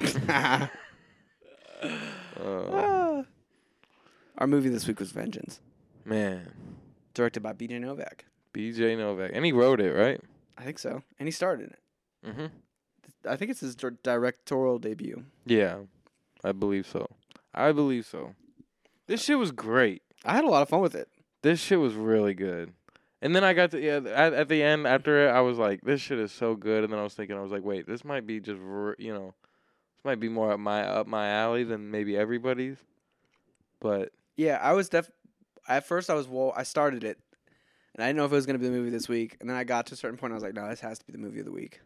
Uh, 2.40 3.22
Our 4.38 4.46
movie 4.46 4.68
this 4.68 4.86
week 4.88 4.98
was 4.98 5.12
Vengeance, 5.12 5.60
man, 6.04 6.52
directed 7.14 7.40
by 7.42 7.52
B.J. 7.52 7.78
Novak. 7.78 8.24
B.J. 8.52 8.96
Novak, 8.96 9.30
and 9.34 9.44
he 9.44 9.52
wrote 9.52 9.80
it, 9.80 9.92
right? 9.92 10.20
I 10.58 10.62
think 10.64 10.78
so, 10.78 11.02
and 11.18 11.26
he 11.28 11.30
starred 11.32 11.60
in 11.60 11.66
it. 11.66 11.78
Mm-hmm. 12.26 12.46
I 13.28 13.36
think 13.36 13.50
it's 13.50 13.60
his 13.60 13.76
directorial 13.76 14.78
debut. 14.78 15.24
Yeah, 15.46 15.78
I 16.42 16.52
believe 16.52 16.86
so. 16.86 17.08
I 17.54 17.70
believe 17.72 18.06
so. 18.06 18.34
This 19.06 19.22
shit 19.22 19.38
was 19.38 19.52
great. 19.52 20.02
I 20.24 20.34
had 20.34 20.44
a 20.44 20.48
lot 20.48 20.62
of 20.62 20.68
fun 20.68 20.80
with 20.80 20.94
it. 20.94 21.08
This 21.42 21.60
shit 21.60 21.80
was 21.80 21.94
really 21.94 22.34
good. 22.34 22.72
And 23.20 23.36
then 23.36 23.44
I 23.44 23.52
got 23.52 23.70
to 23.72 23.80
yeah 23.80 23.98
at, 23.98 24.32
at 24.32 24.48
the 24.48 24.62
end 24.62 24.86
after 24.86 25.28
it 25.28 25.30
I 25.30 25.40
was 25.42 25.56
like 25.56 25.82
this 25.82 26.00
shit 26.00 26.18
is 26.18 26.32
so 26.32 26.56
good 26.56 26.82
and 26.82 26.92
then 26.92 26.98
I 26.98 27.04
was 27.04 27.14
thinking 27.14 27.36
I 27.36 27.40
was 27.40 27.52
like 27.52 27.62
wait 27.62 27.86
this 27.86 28.04
might 28.04 28.26
be 28.26 28.40
just 28.40 28.60
you 28.98 29.14
know 29.14 29.26
this 29.26 30.04
might 30.04 30.18
be 30.18 30.28
more 30.28 30.50
up 30.50 30.58
my 30.58 30.82
up 30.82 31.06
my 31.06 31.28
alley 31.28 31.62
than 31.62 31.90
maybe 31.92 32.16
everybody's 32.16 32.78
but 33.80 34.10
Yeah, 34.36 34.58
I 34.62 34.72
was 34.72 34.88
def. 34.88 35.10
At 35.68 35.86
first, 35.86 36.10
I 36.10 36.14
was 36.14 36.26
well. 36.26 36.52
I 36.56 36.62
started 36.64 37.04
it, 37.04 37.18
and 37.94 38.02
I 38.02 38.08
didn't 38.08 38.16
know 38.16 38.24
if 38.24 38.32
it 38.32 38.36
was 38.36 38.46
gonna 38.46 38.58
be 38.58 38.66
the 38.66 38.72
movie 38.72 38.90
this 38.90 39.08
week. 39.08 39.36
And 39.40 39.48
then 39.48 39.56
I 39.56 39.64
got 39.64 39.86
to 39.86 39.94
a 39.94 39.96
certain 39.96 40.18
point. 40.18 40.32
I 40.32 40.34
was 40.34 40.42
like, 40.42 40.54
no, 40.54 40.68
this 40.68 40.80
has 40.80 40.98
to 40.98 41.06
be 41.06 41.12
the 41.12 41.18
movie 41.18 41.40
of 41.40 41.44
the 41.44 41.52
week. 41.52 41.80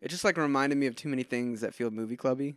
It 0.00 0.08
just 0.08 0.24
like 0.24 0.36
reminded 0.36 0.76
me 0.78 0.86
of 0.86 0.96
too 0.96 1.08
many 1.08 1.22
things 1.22 1.60
that 1.60 1.74
feel 1.74 1.90
movie 1.90 2.16
clubby. 2.16 2.56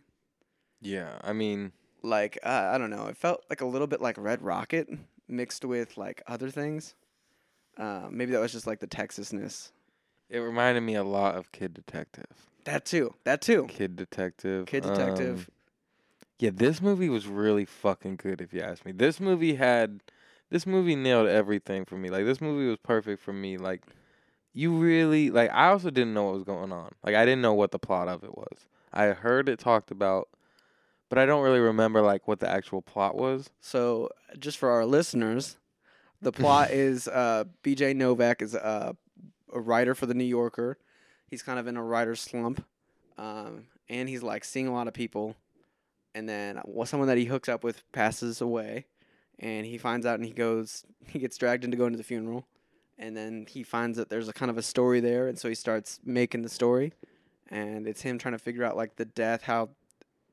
yeah 0.80 1.18
I 1.22 1.32
mean 1.32 1.72
Like 2.02 2.38
uh, 2.42 2.70
I 2.72 2.78
don't 2.78 2.90
know. 2.90 3.06
It 3.06 3.16
felt 3.16 3.44
like 3.48 3.60
a 3.60 3.66
little 3.66 3.86
bit 3.86 4.00
like 4.00 4.16
Red 4.18 4.42
Rocket 4.42 4.88
mixed 5.28 5.64
with 5.64 5.96
like 5.96 6.22
other 6.26 6.50
things. 6.50 6.94
Uh, 7.76 8.08
maybe 8.10 8.32
that 8.32 8.40
was 8.40 8.52
just 8.52 8.66
like 8.66 8.80
the 8.80 8.86
Texasness. 8.86 9.72
it 10.30 10.38
reminded 10.38 10.82
me 10.82 10.94
a 10.94 11.04
lot 11.04 11.34
of 11.34 11.50
Kid 11.52 11.74
Detective 11.74 12.46
That 12.64 12.84
too. 12.84 13.14
That 13.24 13.40
too. 13.40 13.66
Kid 13.68 13.96
Detective 13.96 14.66
Kid 14.66 14.86
um, 14.86 14.94
Detective. 14.94 15.50
Yeah, 16.38 16.50
this 16.52 16.80
movie 16.80 17.08
was 17.08 17.26
really 17.26 17.64
fucking 17.64 18.16
good 18.16 18.40
if 18.40 18.52
you 18.52 18.60
ask 18.60 18.84
me. 18.84 18.92
This 18.92 19.20
movie 19.20 19.54
had 19.54 20.00
this 20.50 20.66
movie 20.66 20.96
nailed 20.96 21.28
everything 21.28 21.84
for 21.84 21.96
me. 21.96 22.10
Like 22.10 22.24
this 22.24 22.40
movie 22.40 22.68
was 22.68 22.78
perfect 22.78 23.22
for 23.22 23.32
me. 23.32 23.56
Like 23.56 23.82
you 24.52 24.72
really 24.72 25.30
like 25.30 25.50
I 25.52 25.68
also 25.68 25.90
didn't 25.90 26.14
know 26.14 26.24
what 26.24 26.34
was 26.34 26.44
going 26.44 26.72
on. 26.72 26.92
Like 27.04 27.14
I 27.14 27.24
didn't 27.24 27.42
know 27.42 27.54
what 27.54 27.72
the 27.72 27.78
plot 27.78 28.08
of 28.08 28.22
it 28.24 28.36
was. 28.36 28.66
I 28.92 29.06
heard 29.06 29.48
it 29.48 29.58
talked 29.58 29.90
about 29.90 30.28
but 31.14 31.22
I 31.22 31.26
don't 31.26 31.44
really 31.44 31.60
remember 31.60 32.02
like 32.02 32.26
what 32.26 32.40
the 32.40 32.50
actual 32.50 32.82
plot 32.82 33.14
was. 33.14 33.48
So, 33.60 34.08
just 34.36 34.58
for 34.58 34.70
our 34.70 34.84
listeners, 34.84 35.56
the 36.20 36.32
plot 36.40 36.72
is 36.72 37.06
uh, 37.06 37.44
B.J. 37.62 37.94
Novak 37.94 38.42
is 38.42 38.56
uh, 38.56 38.94
a 39.52 39.60
writer 39.60 39.94
for 39.94 40.06
the 40.06 40.14
New 40.14 40.24
Yorker. 40.24 40.76
He's 41.28 41.40
kind 41.40 41.60
of 41.60 41.68
in 41.68 41.76
a 41.76 41.84
writer's 41.84 42.20
slump, 42.20 42.64
um, 43.16 43.66
and 43.88 44.08
he's 44.08 44.24
like 44.24 44.44
seeing 44.44 44.66
a 44.66 44.72
lot 44.72 44.88
of 44.88 44.94
people. 44.94 45.36
And 46.16 46.28
then 46.28 46.60
well, 46.64 46.84
someone 46.84 47.06
that 47.06 47.16
he 47.16 47.26
hooks 47.26 47.48
up 47.48 47.62
with 47.62 47.84
passes 47.92 48.40
away, 48.40 48.86
and 49.38 49.64
he 49.64 49.78
finds 49.78 50.06
out, 50.06 50.16
and 50.16 50.24
he 50.24 50.32
goes, 50.32 50.84
he 51.06 51.20
gets 51.20 51.38
dragged 51.38 51.62
into 51.62 51.76
going 51.76 51.92
to 51.92 51.96
the 51.96 52.02
funeral, 52.02 52.44
and 52.98 53.16
then 53.16 53.46
he 53.48 53.62
finds 53.62 53.98
that 53.98 54.08
there's 54.08 54.28
a 54.28 54.32
kind 54.32 54.50
of 54.50 54.58
a 54.58 54.62
story 54.62 54.98
there, 54.98 55.28
and 55.28 55.38
so 55.38 55.48
he 55.48 55.54
starts 55.54 56.00
making 56.04 56.42
the 56.42 56.48
story, 56.48 56.92
and 57.50 57.86
it's 57.86 58.02
him 58.02 58.18
trying 58.18 58.34
to 58.34 58.38
figure 58.40 58.64
out 58.64 58.76
like 58.76 58.96
the 58.96 59.04
death, 59.04 59.42
how 59.44 59.68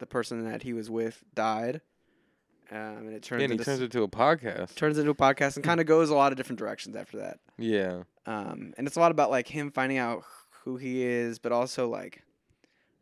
the 0.02 0.06
person 0.06 0.44
that 0.44 0.64
he 0.64 0.74
was 0.74 0.90
with 0.90 1.24
died. 1.34 1.80
Um, 2.70 2.78
and 3.08 3.14
it 3.14 3.22
turns 3.24 3.40
Yeah, 3.42 3.46
and 3.46 3.52
he 3.54 3.56
into 3.56 3.64
turns 3.66 3.80
it 3.82 3.92
to 3.92 4.04
a 4.04 4.08
podcast. 4.10 4.76
turns 4.76 4.98
into 4.98 5.12
a 5.12 5.16
podcast 5.16 5.56
and 5.56 5.64
kind 5.64 5.80
of 5.80 5.86
goes 5.86 6.10
a 6.10 6.16
lot 6.16 6.32
of 6.34 6.38
different 6.38 6.60
directions 6.60 6.96
after 6.96 7.18
that. 7.18 7.40
Yeah. 7.58 8.04
Um, 8.26 8.74
and 8.78 8.88
it's 8.88 8.96
a 8.98 9.00
lot 9.00 9.12
about 9.12 9.30
like 9.30 9.48
him 9.48 9.72
finding 9.72 9.98
out 9.98 10.24
who 10.64 10.78
he 10.78 11.04
is, 11.04 11.40
but 11.40 11.52
also 11.52 11.88
like 11.90 12.24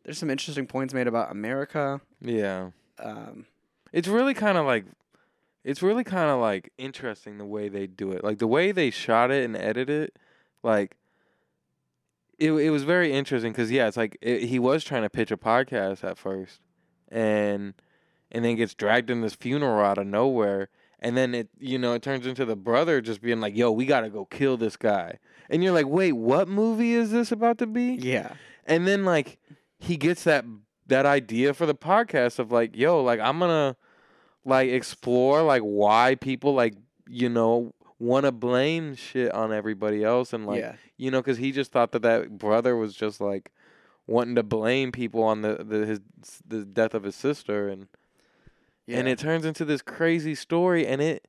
there's 0.04 0.18
some 0.18 0.30
interesting 0.30 0.66
points 0.66 0.94
made 0.94 1.06
about 1.06 1.30
America. 1.30 2.00
Yeah. 2.20 2.70
Um, 2.98 3.46
It's 3.92 4.08
really 4.08 4.34
kind 4.34 4.58
of 4.58 4.66
like 4.66 4.84
it's 5.62 5.82
really 5.82 6.04
kind 6.04 6.30
of 6.30 6.40
like 6.40 6.72
interesting 6.78 7.38
the 7.38 7.44
way 7.44 7.68
they 7.68 7.86
do 7.86 8.12
it. 8.12 8.24
Like 8.24 8.38
the 8.38 8.46
way 8.48 8.72
they 8.72 8.90
shot 8.90 9.30
it 9.30 9.44
and 9.44 9.56
edited 9.56 10.08
it, 10.08 10.16
like 10.62 10.96
it 12.38 12.50
it 12.52 12.70
was 12.70 12.82
very 12.82 13.12
interesting 13.12 13.52
cuz 13.52 13.70
yeah, 13.70 13.86
it's 13.86 13.96
like 13.96 14.16
it, 14.20 14.44
he 14.44 14.58
was 14.58 14.82
trying 14.82 15.02
to 15.02 15.10
pitch 15.10 15.30
a 15.30 15.36
podcast 15.36 16.02
at 16.02 16.18
first 16.18 16.60
and 17.10 17.74
and 18.32 18.44
then 18.44 18.56
gets 18.56 18.74
dragged 18.74 19.10
in 19.10 19.20
this 19.20 19.34
funeral 19.34 19.84
out 19.84 19.98
of 19.98 20.06
nowhere 20.06 20.68
and 21.00 21.16
then 21.16 21.34
it 21.34 21.48
you 21.58 21.78
know, 21.78 21.94
it 21.94 22.02
turns 22.02 22.26
into 22.26 22.44
the 22.44 22.56
brother 22.56 23.00
just 23.00 23.22
being 23.22 23.40
like, 23.40 23.56
"Yo, 23.56 23.70
we 23.70 23.86
got 23.86 24.00
to 24.02 24.10
go 24.10 24.26
kill 24.26 24.56
this 24.56 24.76
guy." 24.76 25.18
And 25.48 25.64
you're 25.64 25.72
like, 25.72 25.86
"Wait, 25.86 26.12
what 26.12 26.46
movie 26.46 26.92
is 26.92 27.10
this 27.10 27.32
about 27.32 27.58
to 27.58 27.66
be?" 27.66 27.94
yeah, 27.94 28.34
and 28.66 28.86
then 28.86 29.04
like 29.04 29.38
he 29.78 29.96
gets 29.96 30.24
that 30.24 30.44
that 30.86 31.06
idea 31.06 31.54
for 31.54 31.66
the 31.66 31.74
podcast 31.74 32.38
of 32.38 32.50
like 32.50 32.76
yo 32.76 33.00
like 33.00 33.20
i'm 33.20 33.38
gonna 33.38 33.76
like 34.44 34.68
explore 34.68 35.40
like 35.42 35.62
why 35.62 36.16
people 36.16 36.52
like 36.52 36.74
you 37.08 37.28
know 37.28 37.72
want 38.00 38.26
to 38.26 38.32
blame 38.32 38.96
shit 38.96 39.32
on 39.32 39.52
everybody 39.52 40.02
else 40.02 40.32
and 40.32 40.46
like 40.46 40.60
yeah, 40.60 40.74
you 40.96 41.10
know 41.10 41.20
because 41.20 41.38
he 41.38 41.52
just 41.52 41.70
thought 41.70 41.92
that 41.92 42.02
that 42.02 42.38
brother 42.38 42.76
was 42.76 42.94
just 42.94 43.20
like 43.20 43.52
wanting 44.10 44.34
to 44.34 44.42
blame 44.42 44.90
people 44.90 45.22
on 45.22 45.42
the, 45.42 45.64
the 45.64 45.86
his 45.86 46.00
the 46.46 46.64
death 46.64 46.94
of 46.94 47.04
his 47.04 47.14
sister 47.14 47.68
and 47.68 47.86
yeah. 48.86 48.98
and 48.98 49.06
it 49.08 49.18
turns 49.18 49.44
into 49.44 49.64
this 49.64 49.82
crazy 49.82 50.34
story 50.34 50.84
and 50.86 51.00
it 51.00 51.28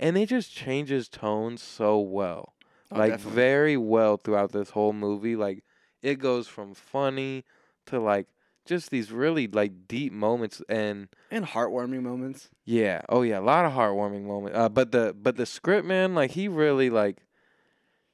and 0.00 0.16
it 0.16 0.28
just 0.30 0.50
changes 0.52 1.08
tone 1.08 1.56
so 1.58 1.98
well 2.00 2.54
Oh, 2.90 2.98
like 2.98 3.12
definitely. 3.12 3.34
very 3.34 3.76
well 3.76 4.16
throughout 4.18 4.52
this 4.52 4.70
whole 4.70 4.92
movie 4.92 5.34
like 5.36 5.62
it 6.02 6.18
goes 6.18 6.46
from 6.46 6.74
funny 6.74 7.44
to 7.86 7.98
like 7.98 8.26
just 8.66 8.90
these 8.90 9.10
really 9.10 9.46
like 9.46 9.88
deep 9.88 10.12
moments 10.12 10.60
and 10.68 11.08
and 11.30 11.44
heartwarming 11.46 12.02
moments. 12.02 12.48
yeah 12.64 13.00
oh 13.08 13.22
yeah 13.22 13.38
a 13.38 13.40
lot 13.40 13.64
of 13.64 13.72
heartwarming 13.72 14.24
moments 14.24 14.56
uh, 14.58 14.68
but 14.68 14.92
the 14.92 15.14
but 15.20 15.36
the 15.36 15.46
script 15.46 15.86
man 15.86 16.14
like 16.14 16.32
he 16.32 16.48
really 16.48 16.90
like 16.90 17.16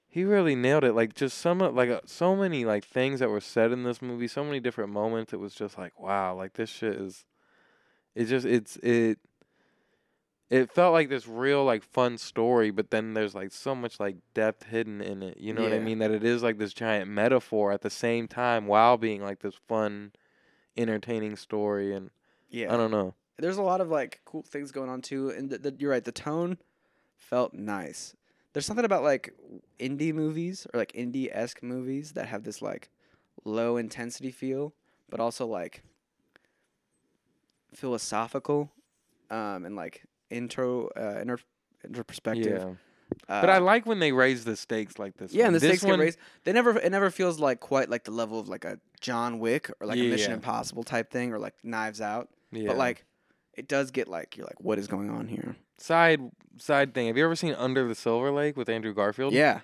he 0.09 0.25
really 0.25 0.55
nailed 0.55 0.85
it 0.85 0.95
like 0.95 1.15
just 1.15 1.39
some 1.39 1.61
of 1.61 1.75
like 1.75 1.91
uh, 1.91 2.01
so 2.07 2.35
many 2.35 2.65
like 2.65 2.85
things 2.85 3.21
that 3.21 3.29
were 3.29 3.41
said 3.41 3.71
in 3.73 3.85
this 3.85 4.01
movie 4.03 4.27
so 4.29 4.43
many 4.43 4.59
different 4.61 4.91
moments 4.91 5.33
it 5.33 5.39
was 5.41 5.55
just 5.55 5.77
like 5.79 5.99
wow 5.99 6.35
like 6.35 6.55
this 6.55 6.71
shit 6.71 6.95
is 6.95 7.25
it 8.15 8.25
just 8.25 8.47
it's 8.47 8.77
it 8.79 9.19
it 10.51 10.71
felt 10.73 10.95
like 10.95 11.11
this 11.11 11.29
real 11.29 11.65
like 11.65 11.83
fun 11.83 12.17
story 12.17 12.71
but 12.71 12.91
then 12.91 13.13
there's 13.15 13.35
like 13.35 13.53
so 13.53 13.75
much 13.75 14.01
like 14.01 14.17
depth 14.35 14.65
hidden 14.65 15.01
in 15.01 15.23
it 15.23 15.39
you 15.39 15.53
know 15.53 15.63
what 15.63 15.73
i 15.73 15.79
Yeah. 15.79 15.85
mean 15.85 15.99
that 15.99 16.11
it 16.11 16.25
is 16.25 16.43
like 16.43 16.59
this 16.59 16.73
giant 16.73 17.11
metaphor 17.11 17.71
at 17.71 17.83
the 17.83 17.91
same 17.91 18.27
time 18.27 18.67
while 18.67 18.97
being 18.97 19.23
like 19.23 19.41
this 19.41 19.55
fun 19.69 20.13
entertaining 20.77 21.37
story 21.37 21.93
and 21.95 22.11
Yeah, 22.51 22.73
i 22.73 22.77
don't 22.77 22.91
know 22.91 23.15
there's 23.39 23.59
a 23.59 23.63
lot 23.63 23.81
of 23.81 23.89
like 23.89 24.21
cool 24.25 24.43
things 24.43 24.73
going 24.73 24.91
on 24.91 25.01
too, 25.01 25.31
and 25.31 25.49
the, 25.49 25.59
the, 25.59 25.77
you're 25.79 25.93
right. 25.93 26.03
The 26.05 26.11
tone 26.11 26.59
felt 27.17 27.55
nice. 27.55 28.15
There's 28.59 28.67
something 28.67 28.85
about 28.85 29.05
like 29.05 29.33
indie 29.79 30.13
movies 30.13 30.67
or 30.75 30.79
like 30.81 30.91
indie 30.91 31.29
esque 31.33 31.63
movies 31.63 32.11
that 32.15 32.27
have 32.27 32.43
this 32.43 32.61
like 32.61 32.89
low 33.45 33.77
intensity 33.77 34.33
feel, 34.33 34.75
but 35.09 35.21
also 35.21 35.47
like 35.47 35.85
philosophical, 37.73 38.73
um, 39.31 39.65
and 39.65 39.77
like 39.77 40.03
intro 40.31 40.89
uh, 40.97 41.21
inter, 41.23 41.39
inter 41.85 42.03
perspective. 42.03 42.59
yeah 42.67 42.75
Uh, 43.29 43.41
but 43.43 43.49
i 43.49 43.59
like 43.59 43.87
when 43.87 44.01
they 44.01 44.11
raise 44.11 44.45
the 44.45 44.57
stakes 44.57 44.99
like 44.99 45.17
this 45.19 45.33
yeah, 45.33 45.45
one. 45.45 45.47
and 45.47 45.55
the 45.55 45.61
This 45.61 45.69
stakes 45.71 45.85
get 45.85 45.91
one- 45.91 46.01
raised. 46.01 46.19
They 46.43 46.53
never, 46.53 46.77
it 46.77 46.91
never 46.91 47.11
feels 47.11 47.39
like 47.39 47.61
quite 47.61 47.89
like 47.89 48.03
the 48.03 48.11
level 48.11 48.41
of 48.41 48.49
like 48.49 48.65
a 48.65 48.81
John 49.01 49.39
Wick 49.39 49.71
or 49.81 49.87
like 49.87 49.99
a 50.01 50.03
Mission 50.11 50.31
Yeah. 50.31 50.37
Impossible 50.39 50.83
type 50.83 51.13
thing 51.13 51.33
or 51.33 51.39
like 51.39 51.55
Knives 51.63 52.01
Out. 52.01 52.29
yeah. 52.51 52.67
But 52.67 52.77
like, 52.77 53.05
it 53.55 53.69
does 53.69 53.93
get 53.93 54.09
like 54.09 54.37
you're 54.37 54.47
like, 54.47 54.61
what 54.61 54.81
is 54.81 54.89
going 54.89 55.11
on 55.11 55.29
here? 55.29 55.55
Side 55.79 56.31
side 56.57 56.95
thing. 56.95 57.07
Have 57.07 57.17
you 57.17 57.25
ever 57.25 57.37
seen 57.37 57.55
under 57.55 57.87
the 57.87 57.95
silver 57.95 58.31
lake 58.31 58.57
with 58.57 58.69
andrew 58.69 58.95
garfield? 58.95 59.33
Yeah, 59.33 59.61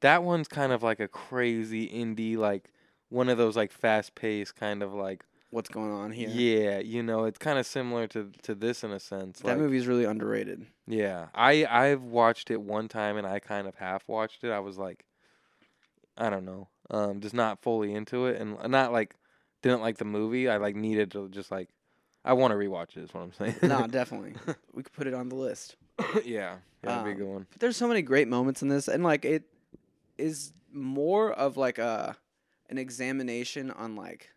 that 0.00 0.22
one's 0.22 0.48
kind 0.48 0.72
of 0.72 0.82
like 0.82 1.00
a 1.00 1.08
crazy 1.08 1.88
indie 1.88 2.36
like 2.36 2.70
one 3.08 3.28
of 3.28 3.38
those 3.38 3.56
like 3.56 3.72
fast 3.72 4.14
paced 4.14 4.56
kind 4.56 4.82
of 4.82 4.92
like 4.92 5.24
what's 5.50 5.68
going 5.68 5.92
on 5.92 6.10
here? 6.10 6.28
yeah, 6.28 6.78
you 6.78 7.02
know 7.02 7.24
it's 7.24 7.38
kind 7.38 7.58
of 7.58 7.66
similar 7.66 8.06
to 8.08 8.30
to 8.42 8.54
this 8.54 8.84
in 8.84 8.90
a 8.92 9.00
sense 9.00 9.40
that 9.40 9.48
like, 9.48 9.58
movie 9.58 9.76
is 9.76 9.86
really 9.86 10.04
underrated. 10.04 10.66
yeah. 10.86 11.26
I 11.34 11.66
i've 11.66 12.02
watched 12.02 12.50
it 12.50 12.60
one 12.60 12.88
time 12.88 13.16
and 13.16 13.26
i 13.26 13.38
kind 13.38 13.66
of 13.66 13.76
half 13.76 14.02
watched 14.06 14.44
it. 14.44 14.50
I 14.50 14.60
was 14.60 14.76
like 14.78 15.04
i 16.18 16.30
don't 16.30 16.44
know 16.44 16.68
um 16.90 17.20
just 17.20 17.34
not 17.34 17.60
fully 17.60 17.94
into 17.94 18.26
it 18.26 18.40
and 18.40 18.56
not 18.70 18.92
like 18.92 19.14
didn't 19.62 19.80
like 19.80 19.98
the 19.98 20.04
movie. 20.04 20.48
I 20.48 20.58
like 20.58 20.76
needed 20.76 21.10
to 21.12 21.28
just 21.28 21.50
like 21.50 21.68
i 22.26 22.32
want 22.34 22.50
to 22.50 22.56
rewatch 22.56 22.96
it 22.96 23.04
is 23.04 23.14
what 23.14 23.22
i'm 23.22 23.32
saying. 23.32 23.54
No, 23.62 23.86
definitely, 24.00 24.34
we 24.74 24.82
could 24.82 24.92
put 24.92 25.06
it 25.06 25.14
on 25.14 25.28
the 25.30 25.36
list. 25.36 25.76
yeah 26.24 26.56
that'd 26.82 27.04
be 27.04 27.10
a 27.10 27.14
Um, 27.14 27.18
good 27.18 27.28
one. 27.28 27.46
But 27.50 27.60
there's 27.60 27.76
so 27.76 27.88
many 27.88 28.02
great 28.02 28.28
moments 28.28 28.60
in 28.62 28.68
this, 28.68 28.86
and 28.88 29.02
like 29.02 29.24
it 29.24 29.44
is 30.18 30.52
more 30.72 31.32
of 31.32 31.56
like 31.56 31.78
a 31.78 32.16
an 32.68 32.76
examination 32.78 33.70
on 33.70 33.96
like 33.96 34.30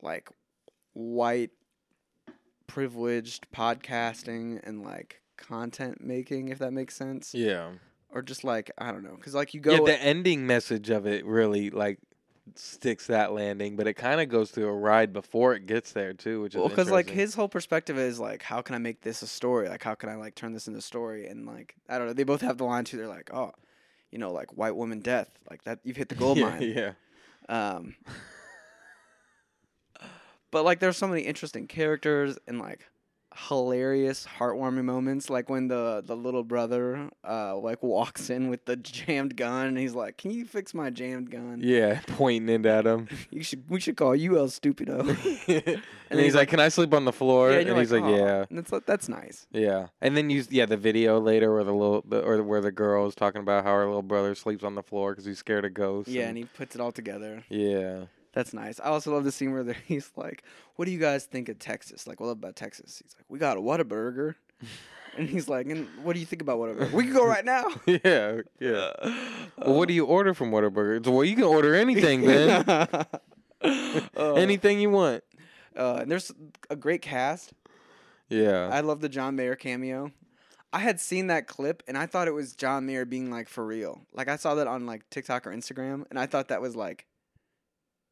like 0.00 0.28
white 0.94 1.50
privileged 2.66 3.46
podcasting 3.52 4.60
and 4.64 4.82
like 4.82 5.20
content 5.36 6.02
making, 6.02 6.48
if 6.48 6.58
that 6.58 6.72
makes 6.72 6.96
sense, 6.96 7.34
yeah. 7.34 7.70
Or 8.10 8.22
just 8.22 8.44
like 8.44 8.70
I 8.78 8.92
don't 8.92 9.02
know, 9.02 9.16
because 9.16 9.34
like 9.34 9.54
you 9.54 9.60
go 9.60 9.72
yeah 9.72 9.80
the 9.84 10.00
ending 10.02 10.46
message 10.46 10.88
of 10.90 11.06
it 11.06 11.26
really 11.26 11.70
like 11.70 11.98
sticks 12.54 13.06
that 13.06 13.32
landing, 13.32 13.76
but 13.76 13.86
it 13.86 13.94
kind 13.94 14.20
of 14.20 14.28
goes 14.28 14.50
through 14.50 14.68
a 14.68 14.72
ride 14.72 15.12
before 15.12 15.54
it 15.54 15.66
gets 15.66 15.92
there 15.92 16.12
too, 16.12 16.42
which 16.42 16.54
is 16.54 16.58
Well, 16.58 16.68
because 16.68 16.90
like 16.90 17.08
his 17.08 17.34
whole 17.34 17.48
perspective 17.48 17.98
is 17.98 18.20
like, 18.20 18.42
how 18.42 18.62
can 18.62 18.74
I 18.74 18.78
make 18.78 19.00
this 19.00 19.22
a 19.22 19.26
story? 19.26 19.68
Like, 19.68 19.82
how 19.82 19.94
can 19.94 20.08
I 20.08 20.16
like 20.16 20.34
turn 20.34 20.52
this 20.52 20.66
into 20.66 20.78
a 20.78 20.82
story? 20.82 21.26
And 21.26 21.46
like, 21.46 21.74
I 21.88 21.98
don't 21.98 22.06
know. 22.06 22.12
They 22.12 22.24
both 22.24 22.42
have 22.42 22.58
the 22.58 22.64
line 22.64 22.84
too. 22.84 22.96
They're 22.96 23.08
like, 23.08 23.30
oh, 23.32 23.52
you 24.10 24.18
know, 24.18 24.32
like 24.32 24.56
white 24.56 24.76
woman 24.76 25.00
death, 25.00 25.30
like 25.50 25.64
that. 25.64 25.80
You've 25.84 25.96
hit 25.96 26.08
the 26.08 26.14
gold 26.16 26.38
yeah, 26.38 26.48
mine. 26.48 26.62
yeah. 26.62 26.92
Um, 27.48 27.96
but 30.50 30.64
like, 30.64 30.80
there's 30.80 30.96
so 30.96 31.08
many 31.08 31.22
interesting 31.22 31.66
characters 31.66 32.38
and 32.46 32.58
like 32.58 32.86
hilarious, 33.48 34.26
heartwarming 34.38 34.84
moments. 34.84 35.28
Like 35.30 35.48
when 35.48 35.68
the 35.68 36.02
the 36.04 36.16
little 36.16 36.44
brother 36.44 37.08
uh 37.26 37.56
like 37.56 37.82
walks 37.82 38.30
in 38.30 38.48
with 38.48 38.64
the 38.64 38.76
jammed 38.76 39.36
gun, 39.36 39.66
and 39.68 39.78
he's 39.78 39.94
like, 39.94 40.16
"Can 40.18 40.30
you 40.30 40.44
fix 40.44 40.74
my 40.74 40.90
jammed 40.90 41.30
gun? 41.30 41.60
Yeah, 41.62 42.00
pointing 42.06 42.48
it 42.60 42.66
at 42.66 42.86
him. 42.86 43.08
You 43.30 43.42
should 43.42 43.68
we 43.68 43.80
should 43.80 43.96
call 43.96 44.14
you 44.14 44.38
El 44.38 44.48
Stupido." 44.48 45.00
and, 45.00 45.82
then 46.08 46.18
he's 46.18 46.26
he's 46.26 46.34
like, 46.34 46.42
like- 46.42 46.48
"Can 46.48 46.60
I 46.60 46.68
sleep 46.68 46.94
on 46.94 47.04
the 47.04 47.12
floor?" 47.12 47.50
yeah, 47.50 47.58
and 47.58 47.66
you're 47.68 47.78
he's 47.78 47.92
like, 47.92 48.02
"Aw." 48.04 48.16
"Yeah." 48.16 48.44
And 48.48 48.58
it's 48.58 48.72
like 48.72 48.86
that's 48.86 49.08
nice. 49.08 49.46
Yeah, 49.50 49.88
and 50.00 50.16
then 50.16 50.30
you 50.30 50.44
yeah 50.50 50.66
the 50.66 50.76
video 50.76 51.18
later 51.20 51.52
where 51.52 51.64
the 51.64 51.72
little 51.72 52.04
the, 52.06 52.20
or 52.20 52.42
where 52.42 52.60
the 52.60 52.72
girl 52.72 53.06
is 53.06 53.14
talking 53.14 53.40
about 53.40 53.64
how 53.64 53.72
her 53.74 53.86
little 53.86 54.02
brother 54.02 54.34
sleeps 54.34 54.64
on 54.64 54.74
the 54.74 54.82
floor 54.82 55.12
because 55.12 55.24
he's 55.24 55.38
scared 55.38 55.64
of 55.64 55.74
ghosts. 55.74 56.12
Yeah, 56.12 56.28
and 56.28 56.36
he 56.38 56.44
puts 56.44 56.74
it 56.74 56.80
all 56.80 56.92
together. 56.92 57.42
yeah, 57.48 58.04
That's 58.34 58.52
nice. 58.52 58.80
I 58.80 58.86
also 58.86 59.12
love 59.14 59.24
the 59.24 59.32
scene 59.32 59.52
where 59.52 59.64
he's 59.86 60.10
like, 60.16 60.42
"What 60.76 60.86
do 60.86 60.90
you 60.90 60.98
guys 60.98 61.24
think 61.24 61.48
of 61.48 61.58
Texas? 61.58 62.06
Like, 62.06 62.20
what 62.20 62.28
about 62.28 62.56
Texas?" 62.56 63.00
He's 63.02 63.14
like, 63.16 63.24
"We 63.28 63.38
got 63.38 63.56
a 63.56 63.60
Whataburger," 63.60 64.34
and 65.16 65.28
he's 65.28 65.48
like, 65.48 65.66
"And 65.68 65.88
what 66.02 66.14
do 66.14 66.20
you 66.20 66.26
think 66.26 66.42
about 66.42 66.58
Whataburger? 66.58 66.92
We 66.92 67.04
can 67.04 67.12
go 67.12 67.26
right 67.26 67.44
now." 67.44 67.66
yeah, 67.86 68.40
yeah. 68.58 68.90
well, 69.58 69.74
what 69.78 69.88
do 69.88 69.94
you 69.94 70.04
order 70.04 70.34
from 70.34 70.50
Whataburger? 70.50 71.06
Well, 71.06 71.24
you 71.24 71.36
can 71.36 71.44
order 71.44 71.74
anything, 71.74 72.22
then. 72.22 72.64
Uh, 72.68 74.34
anything 74.34 74.80
you 74.80 74.90
want. 74.90 75.24
uh, 75.76 75.98
and 76.02 76.10
there's 76.10 76.30
a 76.68 76.76
great 76.76 77.00
cast. 77.00 77.54
Yeah, 78.28 78.68
I 78.70 78.80
love 78.80 79.00
the 79.00 79.08
John 79.08 79.36
Mayer 79.36 79.54
cameo. 79.54 80.10
I 80.72 80.80
had 80.80 80.98
seen 80.98 81.28
that 81.28 81.46
clip 81.46 81.84
and 81.86 81.96
I 81.96 82.06
thought 82.06 82.26
it 82.26 82.32
was 82.32 82.52
John 82.56 82.84
Mayer 82.84 83.04
being 83.04 83.30
like 83.30 83.48
for 83.48 83.64
real. 83.64 84.02
Like 84.12 84.26
I 84.28 84.34
saw 84.34 84.56
that 84.56 84.66
on 84.66 84.86
like 84.86 85.08
TikTok 85.08 85.46
or 85.46 85.52
Instagram 85.52 86.04
and 86.10 86.18
I 86.18 86.26
thought 86.26 86.48
that 86.48 86.60
was 86.60 86.74
like 86.74 87.06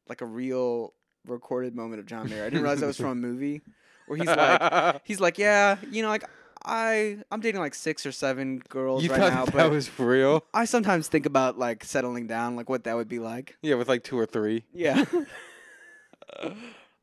like 0.09 0.21
a 0.21 0.25
real 0.25 0.93
recorded 1.25 1.75
moment 1.75 1.99
of 1.99 2.05
John 2.05 2.29
Mayer. 2.29 2.41
I 2.41 2.45
didn't 2.45 2.61
realize 2.61 2.79
that 2.81 2.87
was 2.87 2.97
from 2.97 3.09
a 3.11 3.15
movie 3.15 3.61
where 4.07 4.17
he's 4.17 4.27
like 4.27 5.01
he's 5.05 5.19
like, 5.19 5.37
"Yeah, 5.37 5.77
you 5.89 6.01
know, 6.01 6.09
like 6.09 6.25
I 6.65 7.17
I'm 7.31 7.39
dating 7.41 7.61
like 7.61 7.73
6 7.75 8.05
or 8.05 8.11
7 8.11 8.61
girls 8.69 9.03
you 9.03 9.09
right 9.09 9.19
thought 9.19 9.33
now, 9.33 9.45
that 9.45 9.53
but 9.53 9.71
was 9.71 9.99
real? 9.99 10.43
I 10.53 10.65
sometimes 10.65 11.07
think 11.07 11.25
about 11.25 11.57
like 11.57 11.83
settling 11.83 12.27
down, 12.27 12.55
like 12.55 12.69
what 12.69 12.83
that 12.85 12.95
would 12.95 13.07
be 13.09 13.19
like." 13.19 13.57
Yeah, 13.61 13.75
with 13.75 13.87
like 13.87 14.03
two 14.03 14.17
or 14.17 14.25
three. 14.25 14.65
Yeah. 14.73 15.05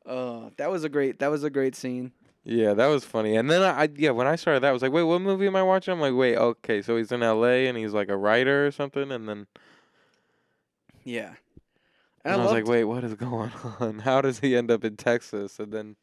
uh, 0.05 0.49
that 0.57 0.69
was 0.71 0.83
a 0.83 0.89
great 0.89 1.19
that 1.19 1.27
was 1.29 1.43
a 1.43 1.49
great 1.49 1.75
scene. 1.75 2.11
Yeah, 2.43 2.73
that 2.73 2.87
was 2.87 3.05
funny. 3.05 3.35
And 3.35 3.51
then 3.51 3.61
I, 3.61 3.83
I 3.83 3.89
yeah, 3.95 4.09
when 4.11 4.25
I 4.25 4.35
started 4.35 4.61
that, 4.63 4.69
I 4.69 4.71
was 4.71 4.81
like, 4.81 4.91
wait, 4.91 5.03
what 5.03 5.21
movie 5.21 5.45
am 5.45 5.55
I 5.55 5.61
watching? 5.61 5.91
I'm 5.93 6.01
like, 6.01 6.15
wait, 6.15 6.37
okay, 6.37 6.81
so 6.81 6.97
he's 6.97 7.11
in 7.11 7.21
L.A. 7.21 7.67
and 7.67 7.77
he's 7.77 7.93
like 7.93 8.09
a 8.09 8.17
writer 8.17 8.65
or 8.65 8.71
something, 8.71 9.11
and 9.11 9.29
then 9.29 9.45
Yeah. 11.03 11.33
And, 12.23 12.33
And, 12.33 12.41
I, 12.41 12.43
I, 12.43 12.45
was 12.45 12.53
like, 12.53 12.67
wait, 12.67 12.83
what 12.83 13.03
is 13.03 13.13
going 13.15 13.51
on? 13.79 13.99
How 13.99 14.21
does 14.21 14.39
he 14.39 14.55
end 14.55 14.71
up 14.71 14.83
in 14.83 14.97
Texas? 14.97 15.59
And 15.59 15.71
then, 15.71 15.95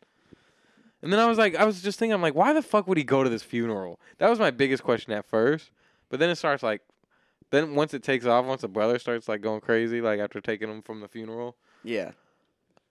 and 1.03 1.13
then 1.13 1.21
I 1.21 1.27
was 1.27 1.39
like, 1.39 1.55
I 1.55 1.65
was 1.65 1.83
just 1.83 1.99
thinking, 1.99 2.13
I'm 2.13 2.23
like, 2.23 2.35
why 2.35 2.53
the 2.53 2.63
fuck 2.63 2.89
would 2.89 2.99
he 2.99 3.05
go 3.05 3.23
to 3.23 3.31
this 3.31 3.43
funeral? 3.43 4.01
That 4.19 4.29
was 4.29 4.39
my 4.39 4.51
biggest 4.51 4.83
question 4.83 5.13
at 5.13 5.27
first. 5.27 5.71
But 6.11 6.21
then 6.21 6.31
it 6.31 6.37
starts 6.37 6.63
like, 6.63 6.83
then 7.51 7.75
once 7.75 7.95
it 7.95 8.03
takes 8.03 8.27
off, 8.27 8.45
once 8.45 8.63
the 8.63 8.69
brother 8.69 8.99
starts 8.99 9.29
like 9.29 9.41
going 9.41 9.61
crazy, 9.61 10.01
like 10.01 10.21
after 10.21 10.41
taking 10.41 10.69
him 10.69 10.83
from 10.83 11.01
the 11.01 11.09
funeral, 11.09 11.57
yeah. 11.85 12.11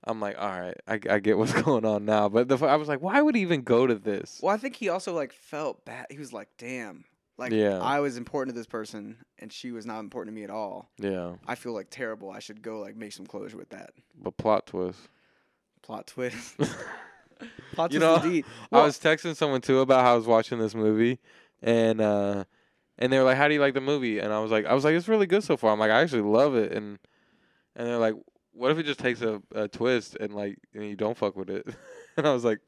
I'm 0.04 0.22
like, 0.22 0.38
all 0.40 0.48
right, 0.48 0.78
I, 0.88 1.00
I 1.10 1.20
get 1.20 1.38
what's 1.38 1.54
going 1.64 1.86
on 1.86 2.06
now. 2.06 2.30
But 2.30 2.48
the, 2.48 2.58
I 2.66 2.76
was 2.76 2.88
like, 2.88 3.02
why 3.02 3.22
would 3.22 3.36
he 3.36 3.42
even 3.42 3.62
go 3.62 3.86
to 3.86 3.96
this? 3.96 4.40
Well, 4.42 4.54
I 4.54 4.58
think 4.58 4.76
he 4.76 4.90
also 4.90 5.14
like 5.14 5.34
felt 5.34 5.84
bad. 5.86 6.08
He 6.10 6.18
was 6.18 6.32
like, 6.32 6.48
"Damn, 6.58 7.04
like 7.38 7.52
Yeah. 7.52 7.80
I 7.80 8.00
was 8.00 8.18
important 8.18 8.56
to 8.56 8.60
this 8.60 8.68
person, 8.68 9.18
and 9.40 9.52
she 9.52 9.72
was 9.72 9.86
not 9.86 10.00
important 10.00 10.34
to 10.36 10.40
me 10.40 10.44
at 10.44 10.50
all. 10.50 10.90
Yeah, 10.98 11.34
I 11.48 11.56
feel 11.56 11.74
like 11.74 11.88
terrible. 11.90 12.30
I 12.32 12.40
should 12.40 12.62
go 12.62 12.80
like 12.80 12.96
make 12.96 13.14
some 13.14 13.26
closure 13.26 13.58
with 13.58 13.70
that 13.70 13.92
but 14.22 14.38
plot 14.38 14.68
twist. 14.68 15.00
plot 15.82 16.08
twist. 16.08 16.58
plot 17.74 17.92
You 17.94 18.00
twist 18.00 18.02
know, 18.02 18.16
indeed. 18.16 18.46
I 18.72 18.82
was 18.84 18.98
texting 19.00 19.36
someone 19.36 19.62
too 19.62 19.80
about 19.80 20.02
how 20.04 20.14
I 20.14 20.16
was 20.16 20.26
watching 20.28 20.60
this 20.60 20.74
movie, 20.76 21.20
and 21.62 22.02
uh, 22.02 22.44
and 22.98 23.12
they 23.14 23.18
were 23.18 23.24
like, 23.26 23.38
"How 23.38 23.48
do 23.48 23.54
you 23.54 23.60
like 23.62 23.74
the 23.74 23.82
movie?" 23.82 24.20
And 24.20 24.34
I 24.34 24.40
was 24.40 24.52
like, 24.52 24.66
"I 24.66 24.74
was 24.74 24.84
like, 24.84 24.96
it's 24.96 25.08
really 25.08 25.28
good 25.28 25.44
so 25.44 25.58
far." 25.58 25.72
I'm 25.72 25.80
like, 25.80 25.92
"I 25.92 26.02
actually 26.02 26.24
love 26.24 26.56
it," 26.56 26.72
and 26.72 26.98
and 27.76 27.88
they're 27.88 27.98
like, 28.00 28.16
"What 28.54 28.72
if 28.72 28.80
it 28.80 28.84
just 28.84 29.00
takes 29.00 29.22
a, 29.22 29.42
a 29.54 29.68
twist 29.68 30.18
and 30.20 30.34
like 30.34 30.58
and 30.74 30.84
you 30.84 30.96
don't 30.96 31.18
fuck 31.18 31.36
with 31.36 31.50
it?" 31.50 31.68
and 32.18 32.26
I 32.26 32.34
was 32.34 32.44
like, 32.44 32.60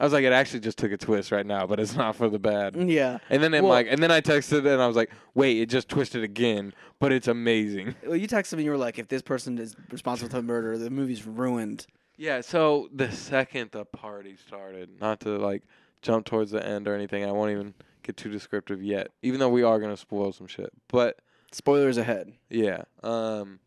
I 0.00 0.04
was 0.04 0.12
like, 0.12 0.24
it 0.24 0.32
actually 0.32 0.60
just 0.60 0.76
took 0.78 0.90
a 0.92 0.96
twist 0.96 1.30
right 1.30 1.46
now, 1.46 1.66
but 1.66 1.78
it's 1.78 1.94
not 1.94 2.16
for 2.16 2.28
the 2.28 2.38
bad. 2.38 2.74
yeah. 2.76 3.18
And 3.30 3.42
then 3.42 3.54
I'm 3.54 3.62
Well- 3.64 3.72
like, 3.72 3.86
and 3.88 4.02
then 4.02 4.10
I 4.10 4.20
texted 4.20 4.66
and 4.70 4.82
I 4.82 4.86
was 4.86 4.96
like, 4.96 5.10
wait, 5.34 5.58
it 5.60 5.66
just 5.66 5.88
twisted 5.88 6.22
again, 6.24 6.74
but 6.98 7.12
it's 7.12 7.28
amazing. 7.28 7.94
Well, 8.06 8.16
you 8.16 8.26
texted 8.28 8.54
me. 8.54 8.58
and 8.58 8.64
You 8.64 8.70
were 8.72 8.76
like, 8.76 8.98
"If 8.98 9.08
this 9.08 9.22
person 9.22 9.58
is 9.58 9.74
responsible 9.90 10.30
for 10.30 10.36
the 10.36 10.42
murder, 10.42 10.76
the 10.78 10.90
movie's 10.90 11.26
ruined." 11.26 11.86
Yeah, 12.16 12.40
so 12.42 12.88
the 12.94 13.10
second 13.12 13.70
the 13.72 13.84
party 13.84 14.36
started, 14.36 15.00
not 15.00 15.20
to 15.20 15.30
like 15.38 15.62
jump 16.02 16.26
towards 16.26 16.50
the 16.52 16.64
end 16.64 16.86
or 16.88 16.94
anything, 16.94 17.24
I 17.24 17.32
won't 17.32 17.50
even 17.50 17.74
get 18.02 18.16
too 18.16 18.30
descriptive 18.30 18.82
yet, 18.82 19.08
even 19.22 19.40
though 19.40 19.48
we 19.48 19.62
are 19.62 19.78
gonna 19.80 19.96
spoil 19.96 20.32
some 20.32 20.46
shit. 20.46 20.70
But 20.88 21.18
Spoilers 21.52 21.96
ahead. 21.98 22.32
yeah, 22.50 22.82
um, 23.02 23.58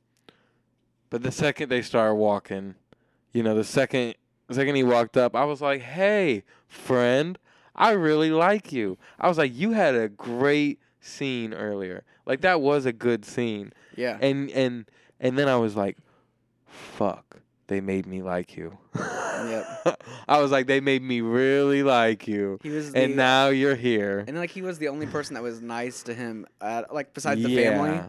but 1.09 1.23
the 1.23 1.31
second 1.31 1.69
they 1.69 1.81
start 1.81 2.15
walking, 2.17 2.75
you 3.33 3.43
know, 3.43 3.55
the 3.55 3.63
second 3.63 4.15
the 4.47 4.53
second 4.55 4.75
he 4.75 4.83
walked 4.83 5.17
up, 5.17 5.35
I 5.35 5.45
was 5.45 5.61
like, 5.61 5.81
"Hey, 5.81 6.43
friend, 6.67 7.37
I 7.75 7.91
really 7.91 8.31
like 8.31 8.71
you." 8.71 8.97
I 9.19 9.27
was 9.27 9.37
like, 9.37 9.55
"You 9.55 9.71
had 9.71 9.95
a 9.95 10.09
great 10.09 10.79
scene 10.99 11.53
earlier. 11.53 12.03
Like 12.25 12.41
that 12.41 12.61
was 12.61 12.85
a 12.85 12.93
good 12.93 13.25
scene." 13.25 13.73
Yeah. 13.95 14.17
And 14.21 14.49
and 14.51 14.85
and 15.19 15.37
then 15.37 15.47
I 15.47 15.55
was 15.57 15.75
like, 15.75 15.97
"Fuck, 16.65 17.39
they 17.67 17.81
made 17.81 18.05
me 18.07 18.21
like 18.21 18.55
you." 18.57 18.77
Yep. 18.95 20.03
I 20.27 20.41
was 20.41 20.51
like, 20.51 20.67
"They 20.67 20.79
made 20.79 21.01
me 21.03 21.21
really 21.21 21.83
like 21.83 22.27
you." 22.27 22.59
He 22.63 22.69
was 22.69 22.91
the, 22.91 22.99
And 23.03 23.15
now 23.15 23.47
you're 23.49 23.75
here. 23.75 24.23
and 24.27 24.37
like 24.37 24.49
he 24.51 24.61
was 24.61 24.77
the 24.79 24.87
only 24.87 25.05
person 25.07 25.35
that 25.35 25.43
was 25.43 25.61
nice 25.61 26.03
to 26.03 26.13
him, 26.13 26.47
at, 26.61 26.93
like 26.93 27.13
besides 27.13 27.41
the 27.43 27.55
family. 27.55 28.01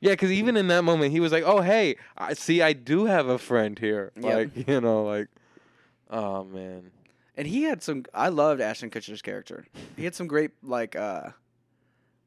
Yeah, 0.00 0.12
because 0.12 0.32
even 0.32 0.56
in 0.56 0.68
that 0.68 0.82
moment, 0.82 1.12
he 1.12 1.20
was 1.20 1.30
like, 1.30 1.44
"Oh, 1.44 1.60
hey, 1.60 1.96
I 2.16 2.32
see, 2.34 2.62
I 2.62 2.72
do 2.72 3.04
have 3.04 3.28
a 3.28 3.38
friend 3.38 3.78
here." 3.78 4.12
Yep. 4.16 4.24
Like, 4.56 4.68
you 4.68 4.80
know, 4.80 5.04
like, 5.04 5.28
oh 6.10 6.44
man, 6.44 6.90
And 7.36 7.46
he 7.46 7.64
had 7.64 7.82
some. 7.82 8.04
I 8.14 8.28
loved 8.28 8.60
Ashton 8.60 8.90
Kutcher's 8.90 9.20
character. 9.22 9.66
He 9.96 10.04
had 10.04 10.14
some 10.14 10.26
great 10.26 10.52
like. 10.62 10.96
uh 10.96 11.30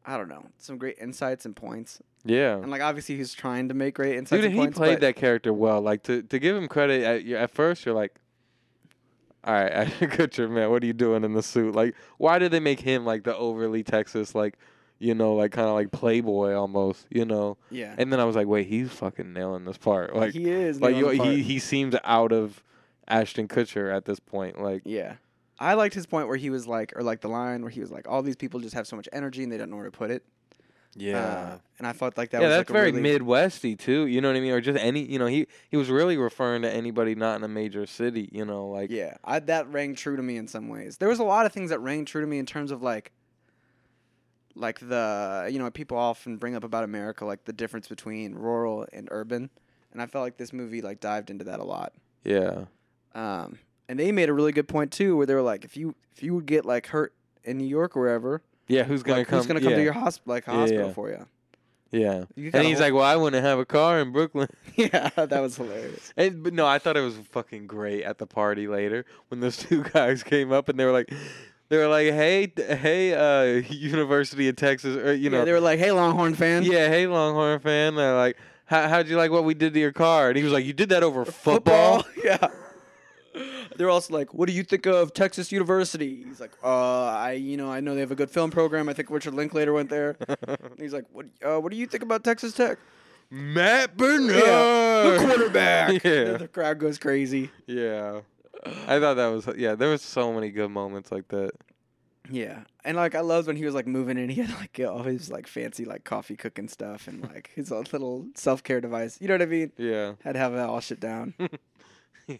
I 0.05 0.17
don't 0.17 0.27
know, 0.27 0.45
some 0.57 0.77
great 0.77 0.97
insights 0.99 1.45
and 1.45 1.55
points, 1.55 2.01
yeah. 2.25 2.57
and 2.57 2.69
like 2.69 2.81
obviously 2.81 3.15
he's 3.15 3.33
trying 3.33 3.69
to 3.69 3.73
make 3.73 3.95
great 3.95 4.17
insights 4.17 4.41
Dude, 4.41 4.51
he 4.51 4.57
points. 4.57 4.77
played 4.77 4.99
that 4.99 5.15
character 5.15 5.53
well. 5.53 5.79
Like 5.79 6.03
to 6.03 6.21
to 6.23 6.39
give 6.39 6.57
him 6.57 6.67
credit, 6.67 7.03
at, 7.03 7.25
at 7.25 7.51
first 7.51 7.85
you're 7.85 7.95
like, 7.95 8.13
"All 9.45 9.53
right, 9.53 9.71
Ashton 9.71 10.09
Kutcher, 10.09 10.51
man, 10.51 10.69
what 10.71 10.83
are 10.83 10.85
you 10.85 10.91
doing 10.91 11.23
in 11.23 11.31
the 11.31 11.41
suit? 11.41 11.73
Like, 11.73 11.95
why 12.17 12.37
did 12.37 12.51
they 12.51 12.59
make 12.59 12.81
him 12.81 13.05
like 13.05 13.23
the 13.23 13.33
overly 13.37 13.81
Texas, 13.81 14.35
like, 14.35 14.57
you 15.03 15.13
know, 15.13 15.35
like 15.35 15.51
kind 15.51 15.67
of 15.67 15.73
like 15.73 15.91
playboy 15.91 16.53
almost, 16.53 17.05
you 17.09 17.25
know?" 17.25 17.57
Yeah, 17.69 17.95
And 17.97 18.11
then 18.11 18.19
I 18.19 18.25
was 18.25 18.35
like, 18.35 18.47
"Wait, 18.47 18.67
he's 18.67 18.89
fucking 18.91 19.33
nailing 19.33 19.65
this 19.65 19.77
part. 19.77 20.15
Like, 20.15 20.33
he 20.33 20.49
is. 20.49 20.81
like 20.81 20.95
you, 20.95 21.09
he 21.09 21.43
he 21.43 21.59
seems 21.59 21.95
out 22.03 22.31
of 22.31 22.63
Ashton 23.07 23.47
Kutcher 23.47 23.93
at 23.95 24.05
this 24.05 24.19
point. 24.19 24.61
Like, 24.61 24.83
Yeah. 24.85 25.15
I 25.59 25.75
liked 25.75 25.93
his 25.93 26.05
point 26.07 26.27
where 26.27 26.35
he 26.35 26.49
was 26.49 26.67
like, 26.67 26.93
or 26.95 27.03
like 27.03 27.21
the 27.21 27.27
line 27.29 27.61
where 27.61 27.69
he 27.69 27.79
was 27.79 27.91
like, 27.91 28.07
all 28.09 28.21
these 28.23 28.35
people 28.35 28.59
just 28.59 28.73
have 28.73 28.87
so 28.87 28.95
much 28.95 29.07
energy 29.13 29.43
and 29.43 29.51
they 29.51 29.57
don't 29.57 29.69
know 29.69 29.75
where 29.77 29.85
to 29.85 29.91
put 29.91 30.09
it. 30.11 30.23
Uh, 30.99 31.57
and 31.77 31.87
I 31.87 31.93
felt 31.93 32.17
like 32.17 32.31
that 32.31 32.41
yeah, 32.41 32.47
was 32.47 32.57
that's 32.57 32.69
like 32.69 32.73
very 32.73 32.91
really, 32.91 33.19
Midwesty 33.19 33.77
too. 33.77 34.05
You 34.05 34.21
know 34.21 34.29
what 34.29 34.37
I 34.37 34.41
mean? 34.41 34.51
Or 34.51 34.61
just 34.61 34.79
any, 34.79 35.03
you 35.03 35.17
know, 35.19 35.25
he 35.25 35.47
he 35.69 35.77
was 35.77 35.89
really 35.89 36.17
referring 36.17 36.61
to 36.63 36.71
anybody 36.71 37.15
not 37.15 37.35
in 37.35 37.43
a 37.43 37.47
major 37.47 37.85
city. 37.85 38.29
You 38.31 38.45
know, 38.45 38.67
like 38.67 38.91
Yeah, 38.91 39.15
I, 39.23 39.39
that 39.39 39.71
rang 39.71 39.95
true 39.95 40.15
to 40.15 40.23
me 40.23 40.37
in 40.37 40.47
some 40.47 40.69
ways. 40.69 40.97
There 40.97 41.09
was 41.09 41.19
a 41.19 41.23
lot 41.23 41.45
of 41.45 41.53
things 41.53 41.69
that 41.71 41.79
rang 41.79 42.05
true 42.05 42.21
to 42.21 42.27
me 42.27 42.37
in 42.39 42.45
terms 42.45 42.71
of 42.71 42.81
like, 42.83 43.11
like 44.55 44.79
the 44.79 45.49
you 45.51 45.59
know 45.59 45.69
people 45.71 45.97
often 45.97 46.37
bring 46.37 46.55
up 46.55 46.63
about 46.63 46.83
America 46.83 47.25
like 47.25 47.45
the 47.45 47.53
difference 47.53 47.87
between 47.87 48.35
rural 48.35 48.85
and 48.93 49.07
urban, 49.11 49.49
and 49.91 50.01
I 50.01 50.05
felt 50.05 50.23
like 50.23 50.37
this 50.37 50.53
movie 50.53 50.81
like 50.81 50.99
dived 50.99 51.29
into 51.29 51.43
that 51.45 51.59
a 51.59 51.63
lot. 51.63 51.93
yeah, 52.23 52.65
Um, 53.15 53.59
and 53.89 53.99
they 53.99 54.11
made 54.11 54.29
a 54.29 54.33
really 54.33 54.51
good 54.51 54.67
point 54.67 54.91
too, 54.91 55.15
where 55.17 55.25
they 55.25 55.35
were 55.35 55.41
like, 55.41 55.65
if 55.65 55.75
you 55.77 55.95
if 56.15 56.23
you 56.23 56.33
would 56.35 56.45
get 56.45 56.65
like 56.65 56.87
hurt 56.87 57.13
in 57.43 57.57
New 57.57 57.67
York 57.67 57.97
or 57.97 58.01
wherever, 58.01 58.41
yeah. 58.67 58.83
Who's 58.83 59.03
gonna 59.03 59.19
like, 59.19 59.27
come? 59.27 59.39
who's 59.39 59.47
gonna 59.47 59.59
come 59.61 59.71
yeah, 59.71 59.77
to 59.77 59.83
your 59.83 59.93
hospital 59.93 60.33
like 60.33 60.45
Yeah, 60.47 60.53
hospital 60.53 60.87
yeah. 60.87 60.93
for 60.93 61.09
you? 61.09 61.25
Yeah, 61.91 62.25
You 62.35 62.49
and 62.55 62.65
he's 62.65 62.79
like, 62.79 62.91
"Well, 62.91 63.03
I 63.03 63.15
wouldn't 63.15 63.45
have 63.45 63.59
a 63.59 63.65
car 63.65 63.99
in 63.99 64.11
Brooklyn." 64.11 64.47
yeah, 64.75 65.09
that 65.15 65.39
was 65.39 65.57
hilarious. 65.57 66.11
And, 66.17 66.41
but 66.43 66.51
no, 66.51 66.65
I 66.65 66.79
thought 66.79 66.97
it 66.97 67.01
was 67.01 67.15
fucking 67.29 67.67
great 67.67 68.03
at 68.03 68.17
the 68.17 68.25
party 68.25 68.67
later 68.67 69.05
when 69.27 69.41
those 69.41 69.57
two 69.57 69.83
guys 69.93 70.23
came 70.23 70.51
up 70.51 70.69
and 70.69 70.79
they 70.79 70.85
were 70.85 70.91
like, 70.91 71.13
they 71.69 71.77
were 71.77 71.87
like, 71.87 72.07
"Hey, 72.07 72.47
d- 72.47 72.63
hey, 72.63 73.13
uh, 73.13 73.61
University 73.69 74.47
of 74.49 74.55
Texas, 74.55 74.95
or 74.97 75.13
you 75.13 75.29
yeah, 75.29 75.39
know, 75.39 75.45
they 75.45 75.51
were 75.51 75.59
like, 75.59 75.79
"Hey, 75.79 75.91
Longhorn 75.91 76.35
fan." 76.35 76.63
yeah, 76.63 76.87
hey, 76.89 77.07
Longhorn 77.07 77.59
fan." 77.59 77.95
They're 77.95 78.15
like, 78.15 78.37
How, 78.65 78.87
how'd 78.87 79.07
you 79.07 79.17
like 79.17 79.31
what 79.31 79.43
we 79.43 79.53
did 79.53 79.73
to 79.73 79.79
your 79.79 79.91
car? 79.91 80.29
And 80.29 80.37
he 80.37 80.43
was 80.43 80.53
like, 80.53 80.65
you 80.65 80.73
did 80.73 80.89
that 80.89 81.03
over 81.03 81.25
football. 81.25 82.05
yeah. 82.23 82.47
They're 83.75 83.89
also 83.89 84.13
like, 84.13 84.33
"What 84.33 84.47
do 84.47 84.53
you 84.53 84.61
think 84.63 84.85
of 84.85 85.13
Texas 85.13 85.51
University?" 85.51 86.23
He's 86.27 86.39
like, 86.39 86.51
"Uh, 86.63 87.05
I, 87.05 87.31
you 87.31 87.57
know, 87.57 87.71
I 87.71 87.79
know 87.79 87.95
they 87.95 88.01
have 88.01 88.11
a 88.11 88.15
good 88.15 88.29
film 88.29 88.51
program. 88.51 88.87
I 88.87 88.93
think 88.93 89.09
Richard 89.09 89.33
Linklater 89.33 89.73
went 89.73 89.89
there." 89.89 90.15
And 90.47 90.57
he's 90.77 90.93
like, 90.93 91.05
"What? 91.11 91.25
Uh, 91.43 91.59
what 91.59 91.71
do 91.71 91.77
you 91.77 91.87
think 91.87 92.03
about 92.03 92.23
Texas 92.23 92.53
Tech?" 92.53 92.77
Matt 93.31 93.97
Bernard, 93.97 94.35
the 94.35 95.25
quarterback. 95.25 96.03
Yeah. 96.03 96.37
the 96.37 96.47
crowd 96.47 96.77
goes 96.77 96.99
crazy. 96.99 97.49
Yeah. 97.65 98.21
I 98.65 98.99
thought 98.99 99.15
that 99.15 99.27
was 99.27 99.47
yeah. 99.57 99.75
There 99.75 99.89
was 99.89 100.01
so 100.01 100.31
many 100.33 100.49
good 100.49 100.69
moments 100.69 101.11
like 101.11 101.27
that. 101.29 101.51
Yeah, 102.29 102.61
and 102.85 102.95
like 102.95 103.15
I 103.15 103.19
loved 103.19 103.47
when 103.47 103.57
he 103.57 103.65
was 103.65 103.73
like 103.75 103.87
moving 103.87 104.17
in. 104.17 104.29
He 104.29 104.41
had 104.41 104.57
like 104.57 104.79
all 104.87 105.03
his 105.03 105.29
like 105.29 105.47
fancy 105.47 105.83
like 105.83 106.05
coffee 106.05 106.37
cooking 106.37 106.69
stuff 106.69 107.07
and 107.07 107.21
like 107.21 107.51
his 107.53 107.69
little 107.69 108.27
self 108.35 108.63
care 108.63 108.79
device. 108.79 109.17
You 109.19 109.27
know 109.27 109.33
what 109.33 109.41
I 109.41 109.47
mean? 109.47 109.71
Yeah. 109.77 110.13
Had 110.23 110.33
to 110.33 110.39
have 110.39 110.53
that 110.53 110.69
all 110.69 110.79
shit 110.79 111.01
down. 111.01 111.33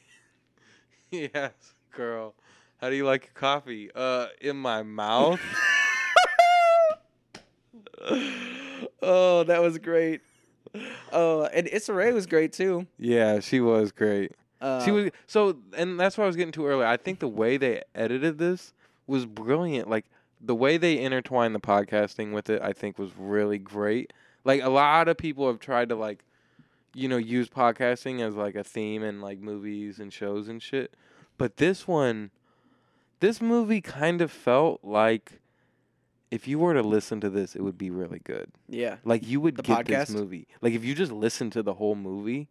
yes, 1.11 1.51
girl. 1.91 2.33
How 2.79 2.89
do 2.89 2.95
you 2.95 3.05
like 3.05 3.25
your 3.25 3.33
coffee? 3.33 3.89
Uh, 3.93 4.27
in 4.39 4.55
my 4.57 4.83
mouth. 4.83 5.41
oh, 9.01 9.43
that 9.43 9.61
was 9.61 9.77
great. 9.77 10.21
Oh, 11.11 11.43
and 11.53 11.67
Issa 11.67 11.93
Rae 11.93 12.11
was 12.13 12.25
great 12.25 12.53
too. 12.53 12.87
yeah, 12.97 13.39
she 13.41 13.59
was 13.59 13.91
great. 13.91 14.31
Uh, 14.63 14.91
was 14.91 15.11
so, 15.27 15.57
and 15.75 15.99
that's 15.99 16.17
what 16.17 16.23
I 16.23 16.27
was 16.27 16.35
getting 16.37 16.53
to 16.53 16.65
earlier. 16.65 16.87
I 16.87 16.97
think 16.97 17.19
the 17.19 17.27
way 17.27 17.57
they 17.57 17.83
edited 17.93 18.37
this 18.37 18.73
was 19.07 19.25
brilliant. 19.25 19.89
Like 19.89 20.05
the 20.39 20.55
way 20.55 20.77
they 20.77 20.99
intertwined 20.99 21.53
the 21.53 21.59
podcasting 21.59 22.31
with 22.33 22.49
it, 22.49 22.61
I 22.61 22.71
think 22.71 22.97
was 22.97 23.11
really 23.17 23.57
great. 23.57 24.13
Like 24.45 24.61
a 24.61 24.69
lot 24.69 25.07
of 25.07 25.17
people 25.17 25.47
have 25.47 25.59
tried 25.59 25.89
to 25.89 25.95
like, 25.95 26.23
you 26.93 27.07
know, 27.09 27.17
use 27.17 27.49
podcasting 27.49 28.21
as 28.21 28.35
like 28.35 28.55
a 28.55 28.63
theme 28.63 29.03
in 29.03 29.19
like 29.21 29.39
movies 29.39 29.99
and 29.99 30.13
shows 30.13 30.47
and 30.47 30.61
shit. 30.61 30.93
But 31.37 31.57
this 31.57 31.87
one, 31.87 32.31
this 33.19 33.41
movie 33.41 33.81
kind 33.81 34.21
of 34.21 34.31
felt 34.31 34.79
like 34.83 35.39
if 36.31 36.47
you 36.47 36.57
were 36.59 36.73
to 36.73 36.81
listen 36.81 37.21
to 37.21 37.29
this, 37.29 37.55
it 37.55 37.61
would 37.61 37.77
be 37.77 37.89
really 37.89 38.19
good. 38.23 38.51
Yeah. 38.67 38.97
Like 39.03 39.27
you 39.27 39.39
would 39.39 39.57
The 39.57 39.63
get 39.63 39.85
this 39.85 40.09
movie. 40.09 40.47
Like 40.61 40.73
if 40.73 40.83
you 40.83 40.95
just 40.95 41.11
listen 41.11 41.49
to 41.51 41.61
the 41.63 41.75
whole 41.75 41.95
movie, 41.95 42.49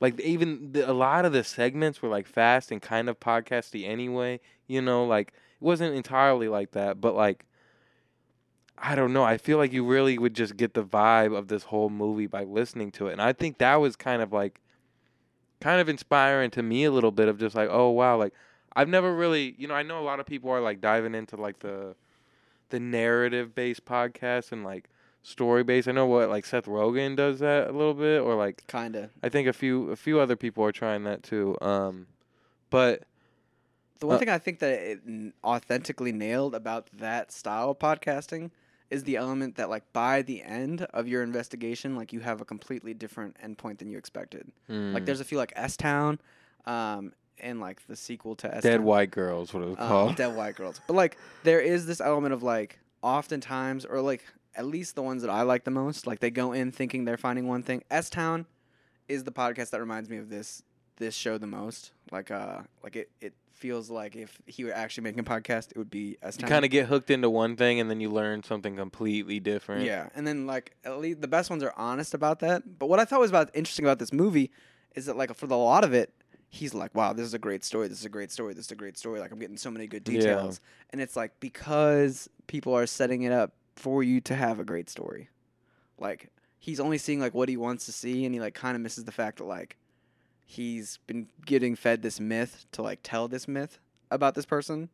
like 0.00 0.18
even 0.20 0.72
the, 0.72 0.90
a 0.90 0.92
lot 0.92 1.24
of 1.24 1.32
the 1.32 1.44
segments 1.44 2.02
were 2.02 2.08
like 2.08 2.26
fast 2.26 2.72
and 2.72 2.80
kind 2.80 3.08
of 3.08 3.20
podcasty 3.20 3.86
anyway. 3.86 4.40
You 4.66 4.80
know, 4.82 5.04
like 5.04 5.28
it 5.28 5.64
wasn't 5.64 5.94
entirely 5.94 6.48
like 6.48 6.72
that, 6.72 7.00
but 7.00 7.14
like 7.14 7.44
I 8.78 8.94
don't 8.94 9.12
know. 9.12 9.22
I 9.22 9.36
feel 9.36 9.58
like 9.58 9.72
you 9.72 9.84
really 9.84 10.18
would 10.18 10.34
just 10.34 10.56
get 10.56 10.72
the 10.72 10.82
vibe 10.82 11.36
of 11.36 11.48
this 11.48 11.64
whole 11.64 11.90
movie 11.90 12.26
by 12.26 12.44
listening 12.44 12.90
to 12.92 13.08
it, 13.08 13.12
and 13.12 13.22
I 13.22 13.32
think 13.32 13.58
that 13.58 13.76
was 13.76 13.94
kind 13.94 14.22
of 14.22 14.32
like 14.32 14.60
kind 15.60 15.80
of 15.80 15.88
inspiring 15.90 16.50
to 16.52 16.62
me 16.62 16.84
a 16.84 16.90
little 16.90 17.10
bit 17.12 17.28
of 17.28 17.38
just 17.38 17.54
like, 17.54 17.68
oh 17.70 17.90
wow, 17.90 18.16
like 18.16 18.32
I've 18.74 18.88
never 18.88 19.14
really, 19.14 19.54
you 19.58 19.68
know, 19.68 19.74
I 19.74 19.82
know 19.82 20.00
a 20.00 20.04
lot 20.04 20.20
of 20.20 20.26
people 20.26 20.50
are 20.50 20.60
like 20.60 20.80
diving 20.80 21.14
into 21.14 21.36
like 21.36 21.58
the 21.58 21.94
the 22.70 22.80
narrative 22.80 23.54
based 23.54 23.84
podcast 23.84 24.52
and 24.52 24.64
like 24.64 24.88
story 25.22 25.62
based. 25.64 25.86
I 25.88 25.92
know 25.92 26.06
what 26.06 26.28
like 26.30 26.46
Seth 26.46 26.66
Rogen 26.66 27.16
does 27.16 27.40
that 27.40 27.68
a 27.68 27.72
little 27.72 27.94
bit, 27.94 28.20
or 28.22 28.34
like 28.34 28.66
Kinda. 28.66 29.10
I 29.22 29.28
think 29.28 29.48
a 29.48 29.52
few 29.52 29.90
a 29.90 29.96
few 29.96 30.18
other 30.20 30.36
people 30.36 30.64
are 30.64 30.72
trying 30.72 31.04
that 31.04 31.22
too. 31.22 31.56
Um, 31.60 32.06
but 32.70 33.02
The 33.98 34.06
one 34.06 34.16
Uh, 34.16 34.18
thing 34.18 34.28
I 34.30 34.38
think 34.38 34.60
that 34.60 34.80
it 34.80 35.00
authentically 35.44 36.12
nailed 36.12 36.54
about 36.54 36.88
that 36.98 37.30
style 37.32 37.70
of 37.70 37.78
podcasting 37.78 38.50
is 38.88 39.04
the 39.04 39.16
element 39.16 39.56
that 39.56 39.68
like 39.68 39.84
by 39.92 40.22
the 40.22 40.42
end 40.42 40.82
of 40.94 41.06
your 41.06 41.22
investigation, 41.22 41.94
like 41.96 42.12
you 42.12 42.20
have 42.20 42.40
a 42.40 42.44
completely 42.44 42.94
different 42.94 43.36
endpoint 43.44 43.78
than 43.78 43.88
you 43.90 43.98
expected. 43.98 44.50
Like 44.68 44.76
mm, 45.02 45.06
there's 45.06 45.20
a 45.20 45.24
few 45.24 45.36
like 45.38 45.52
S 45.54 45.76
Town, 45.76 46.18
um, 46.66 47.12
and 47.38 47.60
like 47.60 47.86
the 47.86 47.94
sequel 47.94 48.34
to 48.36 48.52
S 48.54 48.62
Dead 48.62 48.80
White 48.80 49.10
Girls, 49.10 49.52
what 49.54 49.62
it 49.62 49.66
was 49.66 49.78
um, 49.78 49.86
called. 49.88 50.16
Dead 50.16 50.34
White 50.34 50.56
Girls. 50.56 50.80
But 50.86 50.94
like 50.94 51.16
there 51.44 51.60
is 51.60 51.84
this 51.86 52.00
element 52.00 52.32
of 52.34 52.42
like 52.42 52.78
oftentimes 53.02 53.84
or 53.84 54.00
like 54.00 54.24
at 54.54 54.66
least 54.66 54.94
the 54.94 55.02
ones 55.02 55.22
that 55.22 55.30
I 55.30 55.42
like 55.42 55.64
the 55.64 55.70
most, 55.70 56.06
like 56.06 56.20
they 56.20 56.30
go 56.30 56.52
in 56.52 56.72
thinking 56.72 57.04
they're 57.04 57.16
finding 57.16 57.46
one 57.46 57.62
thing. 57.62 57.82
S 57.90 58.10
Town 58.10 58.46
is 59.08 59.24
the 59.24 59.32
podcast 59.32 59.70
that 59.70 59.80
reminds 59.80 60.08
me 60.08 60.16
of 60.18 60.28
this 60.28 60.62
this 60.96 61.14
show 61.14 61.38
the 61.38 61.46
most. 61.46 61.92
Like 62.10 62.30
uh 62.30 62.60
like 62.82 62.96
it, 62.96 63.10
it 63.20 63.34
feels 63.52 63.90
like 63.90 64.16
if 64.16 64.40
he 64.46 64.64
were 64.64 64.72
actually 64.72 65.04
making 65.04 65.20
a 65.20 65.24
podcast, 65.24 65.70
it 65.70 65.76
would 65.78 65.90
be 65.90 66.16
S 66.22 66.36
Town. 66.36 66.48
you 66.48 66.52
kind 66.52 66.64
of 66.64 66.70
get 66.70 66.86
hooked 66.86 67.10
into 67.10 67.28
one 67.30 67.56
thing 67.56 67.78
and 67.80 67.88
then 67.90 68.00
you 68.00 68.10
learn 68.10 68.42
something 68.42 68.76
completely 68.76 69.38
different. 69.40 69.84
Yeah, 69.84 70.08
and 70.14 70.26
then 70.26 70.46
like 70.46 70.76
at 70.84 70.98
least 70.98 71.20
the 71.20 71.28
best 71.28 71.48
ones 71.50 71.62
are 71.62 71.72
honest 71.76 72.14
about 72.14 72.40
that. 72.40 72.78
But 72.78 72.88
what 72.88 72.98
I 73.00 73.04
thought 73.04 73.20
was 73.20 73.30
about 73.30 73.50
interesting 73.54 73.84
about 73.84 73.98
this 73.98 74.12
movie 74.12 74.50
is 74.94 75.06
that 75.06 75.16
like 75.16 75.34
for 75.34 75.46
the 75.46 75.56
lot 75.56 75.84
of 75.84 75.92
it, 75.94 76.12
he's 76.48 76.74
like, 76.74 76.94
"Wow, 76.94 77.12
this 77.12 77.24
is 77.26 77.34
a 77.34 77.38
great 77.38 77.62
story. 77.64 77.86
This 77.88 78.00
is 78.00 78.04
a 78.04 78.08
great 78.10 78.30
story. 78.32 78.54
This 78.54 78.66
is 78.66 78.72
a 78.72 78.76
great 78.76 78.98
story. 78.98 79.20
Like 79.20 79.30
I'm 79.30 79.38
getting 79.38 79.56
so 79.56 79.70
many 79.70 79.86
good 79.86 80.06
Yeah. 80.08 80.18
details." 80.20 80.60
And 80.90 81.00
it's 81.00 81.14
like 81.16 81.38
because 81.40 82.28
people 82.48 82.74
are 82.74 82.86
setting 82.86 83.22
it 83.22 83.32
up 83.32 83.52
for 83.80 84.02
you 84.02 84.20
to 84.20 84.34
have 84.34 84.60
a 84.60 84.64
great 84.64 84.88
story. 84.90 85.28
Like 85.98 86.30
he's 86.58 86.78
only 86.80 86.98
seeing 86.98 87.18
like 87.20 87.34
what 87.34 87.48
he 87.48 87.56
wants 87.56 87.86
to 87.86 87.92
see, 87.92 88.24
and 88.24 88.34
he 88.34 88.40
like 88.40 88.54
kind 88.54 88.76
of 88.76 88.82
misses 88.82 89.04
the 89.04 89.12
fact 89.12 89.38
that 89.38 89.44
like 89.44 89.76
he's 90.44 90.98
been 91.06 91.28
getting 91.46 91.74
fed 91.76 92.02
this 92.02 92.20
myth 92.20 92.66
to 92.72 92.82
like 92.82 93.00
tell 93.02 93.28
this 93.28 93.46
myth 93.48 93.78
about 94.10 94.34
this 94.34 94.46
person, 94.46 94.88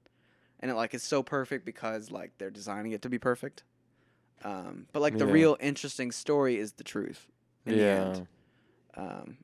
and 0.61 0.70
it 0.70 0.74
like 0.74 0.95
is 0.95 1.03
so 1.03 1.22
perfect 1.22 1.64
because 1.64 2.11
like 2.11 2.32
they're 2.39 2.51
designing 2.51 2.93
it 2.93 3.03
to 3.03 3.09
be 3.09 3.18
perfect. 3.18 3.64
Um, 4.45 4.87
but 4.93 5.01
like 5.01 5.16
the 5.18 5.26
Yeah. 5.26 5.32
real 5.32 5.57
interesting 5.61 6.12
story 6.12 6.59
is 6.59 6.72
the 6.72 6.84
truth. 6.84 7.26
In 7.64 7.74
yeah. 7.74 7.78
The 7.78 7.91
end. 7.91 8.28
Um, 8.95 9.37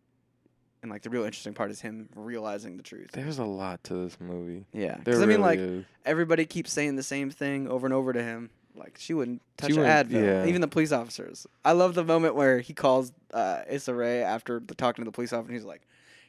and 0.82 0.90
like 0.90 1.02
the 1.02 1.10
real 1.10 1.24
interesting 1.24 1.54
part 1.54 1.70
is 1.70 1.80
him 1.80 2.08
realizing 2.14 2.76
the 2.76 2.82
truth. 2.82 3.10
There's 3.12 3.38
a 3.38 3.44
lot 3.44 3.82
to 3.84 3.94
this 3.94 4.18
movie. 4.20 4.66
Yeah, 4.72 4.96
because 4.96 5.22
I 5.22 5.26
mean, 5.26 5.40
like 5.40 5.58
is. 5.58 5.84
everybody 6.04 6.44
keeps 6.44 6.72
saying 6.72 6.96
the 6.96 7.02
same 7.02 7.30
thing 7.30 7.68
over 7.68 7.86
and 7.86 7.94
over 7.94 8.12
to 8.12 8.22
him. 8.22 8.50
Like 8.74 8.96
she 8.98 9.14
wouldn't 9.14 9.42
touch 9.56 9.70
She 9.70 9.76
an 9.76 9.82
wouldn't- 9.82 10.10
Advil. 10.10 10.24
yeah. 10.24 10.46
Even 10.46 10.60
the 10.60 10.68
police 10.68 10.92
officers. 10.92 11.46
I 11.64 11.72
love 11.72 11.94
the 11.94 12.04
moment 12.04 12.34
where 12.34 12.60
he 12.60 12.72
calls 12.72 13.12
uh, 13.34 13.62
Issa 13.68 13.94
Rae 13.94 14.22
after 14.22 14.60
the, 14.60 14.74
talking 14.74 15.04
to 15.04 15.08
the 15.10 15.14
police 15.14 15.32
officer. 15.32 15.52
He's 15.52 15.64
like, 15.64 15.82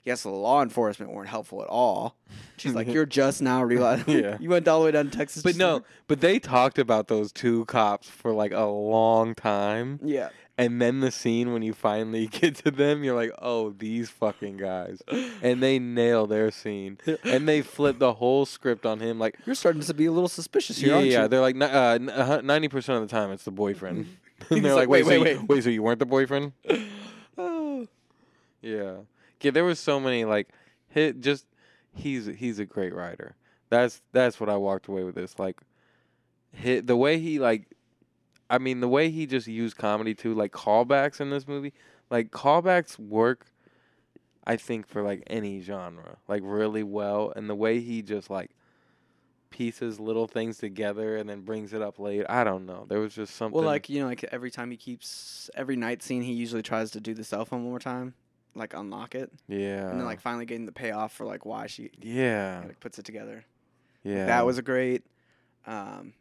"Yes, 0.03 0.23
the 0.23 0.29
law 0.29 0.61
enforcement 0.61 1.11
weren't 1.13 1.29
helpful 1.29 1.61
at 1.61 1.67
all." 1.69 2.15
She's 2.57 2.73
like, 2.73 2.87
"You're 2.93 3.05
just 3.05 3.41
now 3.41 3.63
realizing. 3.63 4.19
Yeah. 4.23 4.37
you 4.41 4.49
went 4.49 4.67
all 4.67 4.79
the 4.81 4.85
way 4.85 4.91
down 4.91 5.09
to 5.09 5.17
Texas." 5.17 5.41
But 5.43 5.55
no, 5.55 5.79
to-" 5.79 5.85
but 6.07 6.19
they 6.21 6.37
talked 6.39 6.79
about 6.79 7.07
those 7.07 7.31
two 7.31 7.65
cops 7.65 8.09
for 8.09 8.33
like 8.33 8.51
a 8.51 8.65
long 8.65 9.35
time. 9.35 9.99
Yeah. 10.03 10.29
And 10.55 10.79
then 10.79 10.99
the 10.99 11.09
scene 11.09 11.51
when 11.51 11.63
you 11.63 11.73
finally 11.73 12.27
get 12.31 12.55
to 12.57 12.71
them, 12.71 13.03
you're 13.03 13.15
like, 13.15 13.31
oh, 13.41 13.71
these 13.71 14.09
fucking 14.09 14.57
guys. 14.57 15.01
And 15.41 15.63
they 15.63 15.79
nail 15.79 16.27
their 16.27 16.51
scene. 16.51 16.99
And 17.23 17.47
they 17.47 17.61
flip 17.61 17.97
the 17.97 18.13
whole 18.13 18.45
script 18.45 18.85
on 18.85 18.99
him. 18.99 19.17
Like, 19.17 19.39
You're 19.45 19.55
starting 19.55 19.81
to 19.81 19.93
be 19.93 20.05
a 20.05 20.11
little 20.11 20.29
suspicious 20.29 20.77
here, 20.77 20.89
yeah, 20.89 20.95
aren't 20.95 21.07
yeah. 21.07 21.21
you? 21.23 21.27
They're 21.27 21.41
like, 21.41 21.59
uh, 21.59 21.65
uh, 21.65 22.41
90% 22.41 22.75
of 22.89 23.01
the 23.01 23.07
time, 23.07 23.31
it's 23.31 23.43
the 23.43 23.51
boyfriend. 23.51 24.17
And 24.49 24.65
they're 24.65 24.75
like, 24.75 24.89
wait, 24.89 25.05
"Wait, 25.05 25.19
wait, 25.19 25.21
wait, 25.21 25.25
so 25.25 25.29
you, 25.29 25.39
wait." 25.39 25.49
wait, 25.49 25.63
so 25.63 25.69
you 25.69 25.83
weren't 25.83 25.99
the 25.99 26.05
boyfriend? 26.05 26.51
Oh. 27.37 27.87
Yeah. 28.61 28.95
Yeah, 29.39 29.51
there 29.51 29.63
was 29.63 29.79
so 29.79 30.01
many, 30.01 30.25
like, 30.25 30.49
hit, 30.89 31.21
just, 31.21 31.45
he's, 31.95 32.25
he's 32.25 32.59
a 32.59 32.65
great 32.65 32.93
writer. 32.93 33.35
That's, 33.69 34.01
that's 34.11 34.41
what 34.41 34.49
I 34.49 34.57
walked 34.57 34.87
away 34.87 35.03
with 35.03 35.15
this. 35.15 35.39
Like, 35.39 35.61
hit, 36.51 36.87
the 36.87 36.97
way 36.97 37.19
he, 37.19 37.39
like, 37.39 37.72
I 38.53 38.59
mean, 38.59 38.81
the 38.81 38.87
way 38.87 39.09
he 39.09 39.25
just 39.25 39.47
used 39.47 39.77
comedy 39.77 40.13
too, 40.13 40.35
like 40.35 40.51
callbacks 40.51 41.19
in 41.19 41.31
this 41.31 41.47
movie, 41.47 41.73
like 42.11 42.29
callbacks 42.29 42.99
work, 42.99 43.47
I 44.45 44.57
think, 44.57 44.87
for 44.87 45.01
like 45.01 45.23
any 45.25 45.59
genre, 45.59 46.17
like 46.27 46.43
really 46.45 46.83
well. 46.83 47.33
And 47.35 47.49
the 47.49 47.55
way 47.55 47.79
he 47.79 48.03
just 48.03 48.29
like 48.29 48.51
pieces 49.49 49.99
little 49.99 50.27
things 50.27 50.59
together 50.59 51.17
and 51.17 51.27
then 51.27 51.41
brings 51.41 51.73
it 51.73 51.81
up 51.81 51.97
late, 51.97 52.27
I 52.29 52.43
don't 52.43 52.67
know. 52.67 52.85
There 52.87 52.99
was 52.99 53.15
just 53.15 53.35
something. 53.35 53.55
Well, 53.55 53.65
like 53.65 53.89
you 53.89 54.01
know, 54.01 54.05
like 54.05 54.23
every 54.25 54.51
time 54.51 54.69
he 54.69 54.77
keeps 54.77 55.49
every 55.55 55.75
night 55.75 56.03
scene, 56.03 56.21
he 56.21 56.33
usually 56.33 56.61
tries 56.61 56.91
to 56.91 57.01
do 57.01 57.15
the 57.15 57.23
cell 57.23 57.45
phone 57.45 57.63
one 57.63 57.71
more 57.71 57.79
time, 57.79 58.13
like 58.53 58.75
unlock 58.75 59.15
it, 59.15 59.31
yeah, 59.47 59.89
and 59.89 59.99
then 59.99 60.05
like 60.05 60.21
finally 60.21 60.45
getting 60.45 60.67
the 60.67 60.71
payoff 60.71 61.11
for 61.11 61.25
like 61.25 61.43
why 61.43 61.65
she 61.65 61.89
yeah, 62.03 62.61
like 62.67 62.79
puts 62.79 62.99
it 62.99 63.05
together. 63.05 63.45
yeah, 64.03 64.27
That 64.27 64.45
was 64.45 64.59
a 64.59 64.61
great. 64.61 65.03
Um, 65.65 66.13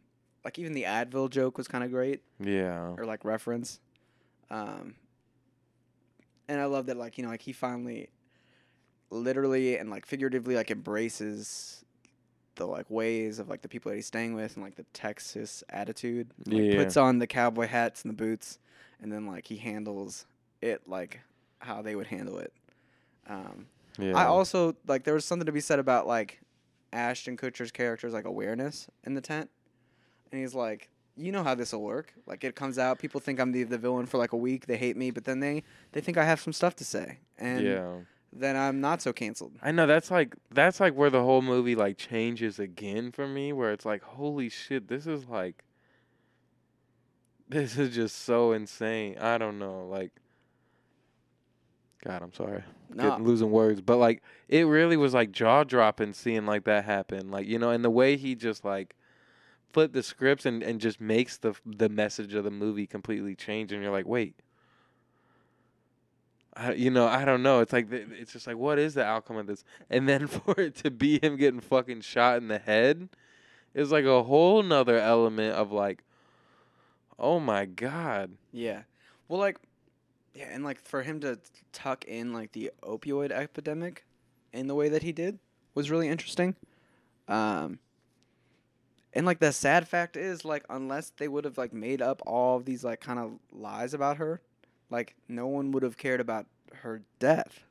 like 0.45 0.59
even 0.59 0.73
the 0.73 0.83
Advil 0.83 1.29
joke 1.29 1.57
was 1.57 1.67
kind 1.67 1.83
of 1.83 1.91
great, 1.91 2.21
yeah, 2.39 2.93
or 2.97 3.05
like 3.05 3.23
reference. 3.25 3.79
Um, 4.49 4.95
and 6.47 6.59
I 6.59 6.65
love 6.65 6.87
that, 6.87 6.97
like 6.97 7.17
you 7.17 7.23
know, 7.23 7.29
like 7.29 7.41
he 7.41 7.53
finally, 7.53 8.09
literally 9.09 9.77
and 9.77 9.89
like 9.89 10.05
figuratively, 10.05 10.55
like 10.55 10.71
embraces 10.71 11.83
the 12.55 12.65
like 12.65 12.89
ways 12.89 13.39
of 13.39 13.49
like 13.49 13.61
the 13.61 13.67
people 13.69 13.89
that 13.89 13.95
he's 13.95 14.05
staying 14.05 14.35
with 14.35 14.55
and 14.55 14.63
like 14.63 14.75
the 14.75 14.85
Texas 14.93 15.63
attitude. 15.69 16.29
Like, 16.45 16.63
Yeah. 16.63 16.75
puts 16.83 16.97
on 16.97 17.19
the 17.19 17.27
cowboy 17.27 17.67
hats 17.67 18.03
and 18.03 18.09
the 18.11 18.15
boots, 18.15 18.59
and 19.01 19.11
then 19.11 19.25
like 19.25 19.47
he 19.47 19.57
handles 19.57 20.25
it 20.61 20.87
like 20.87 21.19
how 21.59 21.81
they 21.81 21.95
would 21.95 22.07
handle 22.07 22.37
it. 22.39 22.53
Um, 23.27 23.67
yeah. 23.97 24.17
I 24.17 24.25
also 24.25 24.75
like 24.87 25.03
there 25.03 25.13
was 25.13 25.25
something 25.25 25.45
to 25.45 25.51
be 25.51 25.61
said 25.61 25.79
about 25.79 26.05
like 26.07 26.41
Ashton 26.91 27.37
Kutcher's 27.37 27.71
character's 27.71 28.13
like 28.13 28.25
awareness 28.25 28.87
in 29.03 29.13
the 29.13 29.21
tent, 29.21 29.49
and 30.33 30.41
he's 30.41 30.55
like 30.55 30.89
you 31.15 31.31
know 31.31 31.43
how 31.43 31.53
this 31.53 31.73
will 31.73 31.83
work. 31.83 32.11
Like 32.25 32.43
it 32.43 32.55
comes 32.55 32.79
out, 32.79 32.97
people 32.97 33.21
think 33.21 33.39
I'm 33.39 33.51
the 33.51 33.63
the 33.63 33.77
villain 33.77 34.07
for 34.07 34.17
like 34.17 34.33
a 34.33 34.37
week. 34.37 34.65
They 34.65 34.77
hate 34.77 34.97
me, 34.97 35.11
but 35.11 35.25
then 35.25 35.39
they 35.39 35.63
they 35.91 36.01
think 36.01 36.17
I 36.17 36.25
have 36.25 36.41
some 36.41 36.53
stuff 36.53 36.75
to 36.77 36.83
say, 36.83 37.19
and 37.37 37.61
yeah. 37.61 37.93
then 38.33 38.57
I'm 38.57 38.81
not 38.81 39.01
so 39.01 39.13
canceled. 39.13 39.53
I 39.61 39.71
know 39.71 39.85
that's 39.85 40.09
like 40.09 40.35
that's 40.49 40.79
like 40.79 40.95
where 40.95 41.11
the 41.11 41.21
whole 41.21 41.43
movie 41.43 41.75
like 41.75 41.97
changes 41.97 42.57
again 42.57 43.11
for 43.11 43.27
me 43.27 43.53
where 43.53 43.71
it's 43.71 43.85
like 43.85 44.01
holy 44.01 44.49
shit 44.49 44.87
this 44.87 45.05
is 45.05 45.27
like 45.27 45.63
this 47.47 47.77
is 47.77 47.93
just 47.93 48.23
so 48.23 48.51
insane. 48.51 49.17
I 49.19 49.37
don't 49.37 49.59
know 49.59 49.85
like 49.85 50.13
God, 52.03 52.21
I'm 52.23 52.33
sorry. 52.33 52.63
No, 52.89 53.17
losing 53.17 53.51
words, 53.51 53.81
but 53.81 53.97
like 53.97 54.23
it 54.49 54.63
really 54.63 54.97
was 54.97 55.13
like 55.13 55.31
jaw 55.31 55.63
dropping 55.63 56.13
seeing 56.13 56.47
like 56.47 56.63
that 56.63 56.85
happen. 56.85 57.29
Like, 57.29 57.45
you 57.45 57.59
know, 57.59 57.69
and 57.69 57.85
the 57.85 57.91
way 57.91 58.17
he 58.17 58.33
just 58.33 58.65
like 58.65 58.95
flipped 59.73 59.93
the 59.93 60.03
scripts 60.03 60.45
and 60.45 60.63
and 60.63 60.79
just 60.79 61.01
makes 61.01 61.37
the 61.37 61.53
the 61.65 61.89
message 61.89 62.33
of 62.33 62.43
the 62.43 62.51
movie 62.51 62.87
completely 62.87 63.35
change 63.35 63.71
and 63.71 63.81
you're 63.81 63.91
like, 63.91 64.07
"Wait, 64.07 64.35
I, 66.55 66.73
you 66.73 66.91
know, 66.91 67.07
I 67.07 67.25
don't 67.25 67.41
know. 67.41 67.59
It's 67.61 67.73
like 67.73 67.91
it's 67.91 68.33
just 68.33 68.45
like, 68.45 68.57
what 68.57 68.77
is 68.77 68.93
the 68.93 69.03
outcome 69.03 69.37
of 69.37 69.47
this? 69.47 69.63
And 69.89 70.07
then 70.07 70.27
for 70.27 70.59
it 70.59 70.75
to 70.77 70.91
be 70.91 71.19
him 71.21 71.35
getting 71.35 71.59
fucking 71.59 72.01
shot 72.01 72.37
in 72.37 72.47
the 72.47 72.59
head 72.59 73.09
is 73.73 73.91
like 73.91 74.05
a 74.05 74.23
whole 74.23 74.61
nother 74.61 74.97
element 74.97 75.55
of 75.55 75.71
like, 75.71 76.03
oh 77.17 77.39
my 77.39 77.65
god, 77.65 78.31
Yeah. 78.51 78.83
Well, 79.27 79.39
like, 79.39 79.57
yeah, 80.35 80.49
and 80.51 80.63
like 80.63 80.79
for 80.81 81.01
him 81.01 81.19
to 81.21 81.39
tuck 81.71 82.05
in 82.05 82.33
like 82.33 82.51
the 82.51 82.71
opioid 82.83 83.31
epidemic 83.31 84.05
in 84.51 84.67
the 84.67 84.75
way 84.75 84.89
that 84.89 85.01
he 85.01 85.11
did 85.11 85.39
was 85.73 85.89
really 85.89 86.07
interesting. 86.07 86.55
Um, 87.27 87.79
and 89.13 89.25
like 89.25 89.39
the 89.39 89.51
sad 89.51 89.87
fact 89.87 90.17
is, 90.17 90.43
like, 90.43 90.65
unless 90.69 91.11
they 91.17 91.27
would 91.27 91.45
have 91.45 91.57
like 91.57 91.73
made 91.73 92.01
up 92.01 92.21
all 92.25 92.57
of 92.57 92.65
these 92.65 92.83
like 92.83 92.99
kind 92.99 93.19
of 93.19 93.33
lies 93.51 93.93
about 93.93 94.17
her, 94.17 94.41
like 94.89 95.15
no 95.27 95.47
one 95.47 95.71
would 95.71 95.83
have 95.83 95.97
cared 95.97 96.19
about 96.19 96.45
her 96.81 97.01
death. 97.19 97.61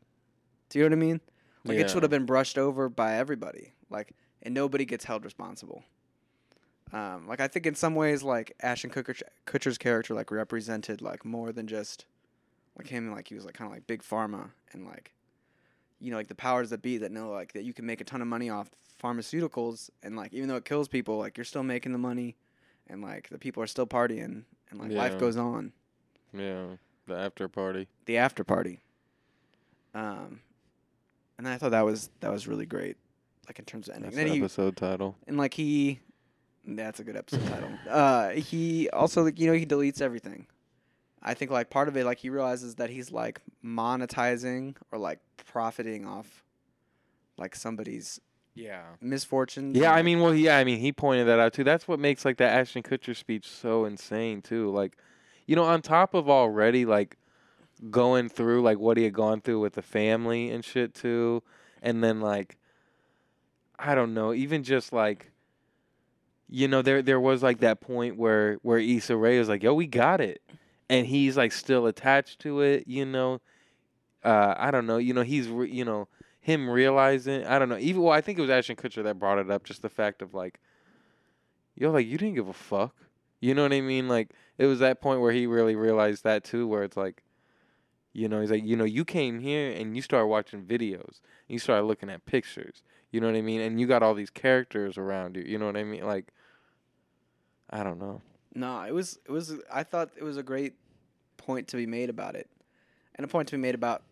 Do 0.69 0.79
you 0.79 0.85
know 0.85 0.97
what 0.97 1.03
I 1.05 1.07
mean? 1.07 1.21
Like 1.65 1.77
it 1.79 1.81
Yeah. 1.83 1.87
should 1.89 2.03
have 2.03 2.11
been 2.11 2.27
brushed 2.27 2.59
over 2.59 2.89
by 2.89 3.15
everybody. 3.17 3.73
Like, 3.91 4.13
and 4.43 4.55
nobody 4.55 4.85
gets 4.85 5.05
held 5.05 5.25
responsible. 5.25 5.85
Um, 6.93 7.27
like 7.27 7.41
I 7.41 7.49
think 7.49 7.67
in 7.67 7.75
some 7.75 7.95
ways, 7.95 8.23
like 8.23 8.53
Ashton 8.61 8.91
Kutcher, 8.91 9.23
Kutcher's 9.47 9.79
character, 9.79 10.15
like 10.15 10.31
represented 10.31 11.01
like 11.01 11.25
more 11.25 11.51
than 11.53 11.67
just 11.67 12.05
like 12.77 12.89
him. 12.89 13.11
Like 13.13 13.29
he 13.29 13.35
was 13.35 13.45
like 13.45 13.55
kind 13.55 13.67
of 13.71 13.75
like 13.75 13.87
big 13.87 14.03
pharma 14.03 14.51
and 14.73 14.85
like 14.87 15.13
you 16.03 16.11
know 16.11 16.17
like 16.19 16.29
the 16.29 16.35
powers 16.35 16.71
that 16.71 16.83
be 16.83 16.99
that 16.99 17.13
know 17.13 17.31
like 17.31 17.53
that 17.53 17.65
you 17.65 17.73
can 17.73 17.87
make 17.87 18.01
a 18.01 18.05
ton 18.05 18.21
of 18.21 18.29
money 18.29 18.51
off 18.51 18.71
pharmaceuticals 19.03 19.89
and 20.03 20.17
like 20.17 20.33
even 20.33 20.49
though 20.49 20.57
it 20.57 20.65
kills 20.65 20.89
people, 20.89 21.19
like 21.19 21.37
you're 21.37 21.45
still 21.45 21.63
making 21.63 21.93
the 21.93 21.99
money 21.99 22.37
and 22.89 23.03
like 23.03 23.29
the 23.31 23.39
people 23.39 23.63
are 23.63 23.67
still 23.67 23.87
partying 23.87 24.45
and 24.71 24.81
like 24.81 24.91
life 24.93 25.19
goes 25.19 25.37
on. 25.37 25.73
yeah, 26.37 26.67
the 27.07 27.15
after 27.17 27.49
party. 27.49 27.89
The 28.07 28.19
after 28.19 28.45
party. 28.45 28.81
Um, 29.95 30.41
and 31.39 31.49
I 31.49 31.59
thought 31.59 31.71
that 31.73 31.85
was 31.85 32.11
that 32.21 32.31
was 32.33 32.47
really 32.49 32.67
great, 32.67 32.97
like 33.47 33.59
in 33.59 33.65
terms 33.65 33.89
of 33.89 33.95
ending. 33.97 34.11
That's 34.11 34.17
And 34.19 34.27
the 34.27 34.31
then 34.31 34.39
he, 34.39 34.45
episode 34.45 34.77
title. 34.77 35.17
and 35.27 35.37
like 35.37 35.55
he 35.55 36.01
that's 36.65 37.01
a 37.01 37.05
good 37.05 37.17
episode 37.17 37.45
title 37.49 37.71
uh 37.91 38.29
he 38.29 38.89
also 38.91 39.25
like 39.25 39.37
you 39.41 39.49
know 39.49 39.53
he 39.53 39.67
deletes 39.67 40.01
everything 40.01 40.47
i 41.23 41.35
think 41.35 41.51
like 41.51 41.71
part 41.71 41.89
of 41.89 41.97
it 41.97 42.05
like 42.05 42.19
he 42.19 42.31
realizes 42.31 42.77
that 42.77 42.91
he's 42.91 43.11
like 43.13 43.41
monetizing 43.65 44.77
or 44.91 44.99
like 44.99 45.19
profiting 45.47 46.07
off 46.07 46.43
like 47.39 47.55
somebody's 47.55 48.21
Yeah. 48.55 48.83
misfortunes 49.01 49.77
Yeah, 49.77 49.93
I 49.93 50.03
mean, 50.03 50.21
well, 50.21 50.35
yeah, 50.35 50.59
I 50.59 50.65
mean, 50.65 50.79
he 50.79 50.93
pointed 50.93 51.27
that 51.29 51.39
out 51.39 51.55
too. 51.55 51.65
That's 51.65 51.89
what 51.89 51.99
makes 51.99 52.25
like 52.25 52.37
that 52.37 52.53
Ashton 52.53 52.83
Kutcher 52.83 53.17
speech 53.17 53.49
so 53.49 53.85
insane 53.87 54.43
too. 54.43 54.71
Like, 54.71 54.99
you 55.47 55.57
know, 55.57 55.65
on 55.65 55.81
top 55.81 56.13
of 56.15 56.29
already 56.29 56.85
like 56.85 57.17
going 57.91 58.29
through 58.29 58.63
like 58.63 58.79
what 58.79 58.97
he 58.99 59.05
had 59.05 59.15
gone 59.15 59.41
through 59.41 59.61
with 59.61 59.73
the 59.73 59.83
family 59.83 60.51
and 60.51 60.65
shit 60.65 60.95
too, 60.95 61.43
and 61.83 62.05
then 62.05 62.21
like, 62.21 62.59
I 63.79 63.95
don't 63.95 64.13
know, 64.15 64.33
even 64.35 64.63
just 64.63 64.93
like, 64.93 65.33
you 66.49 66.69
know, 66.69 66.83
there 66.83 67.01
there 67.03 67.21
was 67.21 67.43
like 67.43 67.61
that 67.61 67.81
point 67.81 68.17
where 68.19 68.57
where 68.63 68.79
Issa 68.79 69.17
Rae 69.17 69.39
was 69.39 69.49
like, 69.49 69.63
"Yo, 69.63 69.73
we 69.75 69.87
got 69.87 70.21
it," 70.21 70.43
and 70.93 71.07
he's 71.09 71.37
like 71.39 71.53
still 71.53 71.87
attached 71.87 72.41
to 72.41 72.61
it. 72.63 72.87
You 72.87 73.07
know, 73.07 73.41
uh, 74.25 74.55
I 74.57 74.71
don't 74.71 74.87
know. 74.87 74.99
You 74.99 75.15
know, 75.15 75.23
he's 75.23 75.49
re- 75.49 75.71
you 75.71 75.85
know 75.85 76.09
him 76.41 76.69
realizing 76.71 77.47
I 77.47 77.59
don't 77.59 77.71
know. 77.71 77.79
Even 77.79 78.03
well, 78.03 78.13
I 78.13 78.21
think 78.21 78.39
it 78.39 78.43
was 78.43 78.51
Ashton 78.51 78.77
Kutcher 78.77 79.05
that 79.05 79.19
brought 79.19 79.39
it 79.39 79.51
up. 79.51 79.65
Just 79.65 79.83
the 79.83 79.91
fact 79.91 80.23
of 80.23 80.35
like, 80.35 80.61
yo, 81.77 81.91
like 81.93 82.07
you 82.07 82.19
didn't 82.19 82.35
give 82.37 82.49
a 82.49 82.53
fuck. 82.55 82.95
You 83.41 83.55
know 83.55 83.63
what 83.63 83.73
I 83.73 83.81
mean? 83.81 84.09
Like 84.09 84.33
it 84.59 84.67
was 84.67 84.81
that 84.81 85.01
point 85.01 85.21
where 85.21 85.33
he 85.33 85.47
really 85.47 85.77
realized 85.77 86.25
that 86.25 86.45
too, 86.45 86.69
where 86.69 86.85
it's 86.85 86.97
like, 86.97 87.25
you 88.13 88.29
know, 88.29 88.41
he's 88.41 88.51
like, 88.53 88.65
you 88.65 88.77
know, 88.77 88.85
you 88.85 89.05
came 89.05 89.41
here 89.41 89.73
and 89.73 89.97
you 89.97 90.03
started 90.03 90.27
watching 90.29 90.65
videos. 90.65 91.21
You 91.49 91.59
started 91.59 91.85
looking 91.87 92.11
at 92.11 92.27
pictures. 92.27 92.83
You 93.13 93.21
know 93.21 93.29
what 93.29 93.37
I 93.37 93.43
mean? 93.43 93.61
And 93.63 93.81
you 93.81 93.87
got 93.89 94.03
all 94.03 94.15
these 94.15 94.31
characters 94.31 94.99
around 94.99 95.37
you. 95.37 95.43
You 95.45 95.59
know 95.59 95.67
what 95.67 95.77
I 95.77 95.85
mean? 95.85 96.05
Like, 96.07 96.33
I 97.71 97.83
don't 97.83 97.99
know. 97.99 98.23
no 98.55 98.83
it 98.83 98.93
was 98.93 99.19
it 99.27 99.31
was 99.33 99.55
i 99.73 99.83
thought 99.83 100.11
it 100.17 100.23
was 100.25 100.37
a 100.37 100.43
great 100.43 100.75
point 101.45 101.69
to 101.69 101.77
be 101.77 101.87
made 101.87 102.11
about 102.11 102.35
it 102.35 102.49
and 103.15 103.25
a 103.25 103.29
point 103.29 103.49
to 103.49 103.57
be 103.57 103.61
made 103.61 103.75
about 103.75 104.03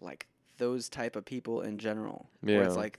like 0.00 0.26
those 0.58 0.88
type 0.88 1.16
of 1.16 1.24
people 1.24 1.62
in 1.62 1.78
general 1.78 2.28
where 2.40 2.62
it's 2.62 2.76
like 2.76 2.98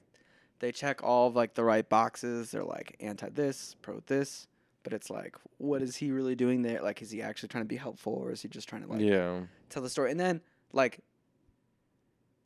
they 0.60 0.72
check 0.72 1.04
all 1.04 1.28
of 1.28 1.36
like 1.36 1.54
the 1.54 1.64
right 1.64 1.88
boxes. 1.88 2.52
They're 2.52 2.64
like 2.64 2.96
anti 3.00 3.30
this 3.30 3.76
pro 3.82 4.02
this 4.08 4.48
but 4.84 4.94
it's 4.94 5.10
like 5.10 5.36
what 5.58 5.82
is 5.82 5.98
he 5.98 6.12
really 6.12 6.36
doing 6.36 6.62
there? 6.62 6.82
Like 6.82 7.02
is 7.02 7.12
he 7.12 7.22
actually 7.22 7.50
trying 7.50 7.64
to 7.64 7.68
be 7.68 7.76
helpful 7.76 8.14
or 8.14 8.32
is 8.32 8.42
he 8.42 8.48
just 8.48 8.70
trying 8.70 8.84
to 8.84 8.88
like 8.88 9.02
yeah. 9.02 9.42
tell 9.70 9.84
the 9.84 9.90
story? 9.90 10.12
And 10.12 10.20
then 10.20 10.42
like 10.72 11.00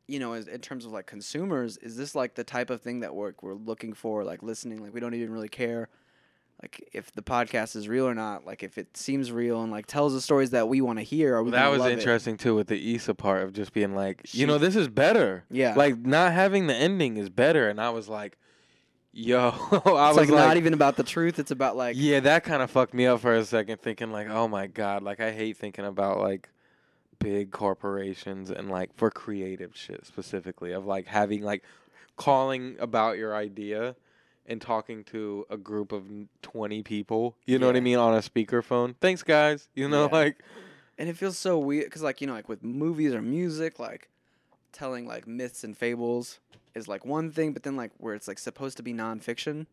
you 0.07 0.19
know 0.19 0.33
as, 0.33 0.47
in 0.47 0.59
terms 0.59 0.85
of 0.85 0.91
like 0.91 1.05
consumers 1.05 1.77
is 1.77 1.95
this 1.95 2.15
like 2.15 2.33
the 2.35 2.43
type 2.43 2.69
of 2.69 2.81
thing 2.81 3.01
that 3.01 3.13
we're, 3.13 3.33
we're 3.41 3.53
looking 3.53 3.93
for 3.93 4.23
like 4.23 4.41
listening? 4.41 4.81
Like 4.81 4.93
we 4.93 4.99
don't 4.99 5.13
even 5.13 5.31
really 5.31 5.49
care 5.49 5.89
like 6.63 6.87
if 6.93 7.11
the 7.13 7.21
podcast 7.23 7.75
is 7.75 7.87
real 7.87 8.05
or 8.07 8.13
not 8.13 8.45
like 8.45 8.61
if 8.63 8.77
it 8.77 8.95
seems 8.95 9.31
real 9.31 9.61
and 9.63 9.71
like 9.71 9.87
tells 9.87 10.13
the 10.13 10.21
stories 10.21 10.51
that 10.51 10.67
we 10.67 10.79
want 10.81 10.99
to 10.99 11.03
hear 11.03 11.35
are 11.35 11.43
we 11.43 11.51
Well, 11.51 11.59
that 11.61 11.69
was 11.71 11.79
love 11.79 11.89
it? 11.91 11.97
interesting 11.97 12.37
too 12.37 12.55
with 12.55 12.67
the 12.67 12.95
Issa 12.95 13.15
part 13.15 13.43
of 13.43 13.53
just 13.53 13.73
being 13.73 13.95
like, 13.95 14.33
you 14.33 14.45
know, 14.45 14.57
this 14.57 14.75
is 14.75 14.87
better. 14.87 15.43
yeah 15.49 15.73
Like 15.75 15.97
not 15.97 16.33
having 16.33 16.67
the 16.67 16.75
ending 16.75 17.17
is 17.17 17.29
better, 17.29 17.67
and 17.69 17.79
I 17.81 17.89
was 17.89 18.07
like, 18.07 18.37
yo, 19.11 19.49
I 19.71 19.75
it's 19.75 19.85
was 19.85 20.17
like, 20.17 20.29
like, 20.29 20.47
not 20.47 20.57
even 20.57 20.73
about 20.73 20.95
the 20.97 21.03
truth 21.03 21.39
it's 21.39 21.51
about 21.51 21.75
like 21.75 21.95
yeah, 21.97 22.19
that 22.21 22.43
kind 22.43 22.61
of 22.61 22.69
fucked 22.69 22.93
me 22.93 23.07
up 23.07 23.21
for 23.21 23.33
a 23.33 23.43
second, 23.43 23.81
thinking 23.81 24.11
like, 24.11 24.29
oh 24.29 24.47
my 24.47 24.67
god, 24.67 25.03
like 25.03 25.19
I 25.19 25.31
hate 25.31 25.57
thinking 25.57 25.85
about 25.85 26.19
like 26.19 26.49
big 27.19 27.51
corporations 27.51 28.49
and 28.49 28.69
like 28.69 28.95
for 28.95 29.11
creative 29.11 29.75
shit 29.75 30.05
specifically 30.05 30.71
of 30.71 30.85
like 30.85 31.05
having 31.07 31.41
like 31.43 31.63
calling 32.17 32.75
about 32.79 33.17
your 33.17 33.35
idea 33.35 33.95
and 34.51 34.61
talking 34.61 35.03
to 35.05 35.45
a 35.49 35.57
group 35.57 35.91
of 35.91 36.03
20 36.41 36.83
people 36.83 37.35
you 37.45 37.57
know 37.57 37.67
what 37.67 37.75
i 37.77 37.79
mean 37.79 37.97
on 37.97 38.13
a 38.13 38.17
speakerphone. 38.19 38.93
Thanks 38.99 39.23
guys 39.23 39.69
you 39.73 39.87
know 39.87 40.05
Yeah. 40.05 40.11
like 40.17 40.43
and 40.97 41.07
it 41.09 41.15
feels 41.17 41.37
so 41.37 41.57
weird 41.57 41.85
because 41.85 42.01
like 42.03 42.19
you 42.21 42.27
know 42.27 42.33
like 42.33 42.49
with 42.49 42.61
movies 42.63 43.13
or 43.13 43.21
music 43.21 43.79
like 43.79 44.09
telling 44.73 45.07
like 45.07 45.25
myths 45.27 45.63
and 45.63 45.75
fables 45.77 46.39
is 46.75 46.87
like 46.87 47.05
one 47.05 47.31
thing 47.31 47.53
but 47.53 47.63
then 47.63 47.75
like 47.75 47.91
where 47.97 48.13
it's 48.13 48.27
like 48.27 48.39
supposed 48.39 48.77
to 48.77 48.83
be 48.83 48.93
nonfiction 48.93 49.65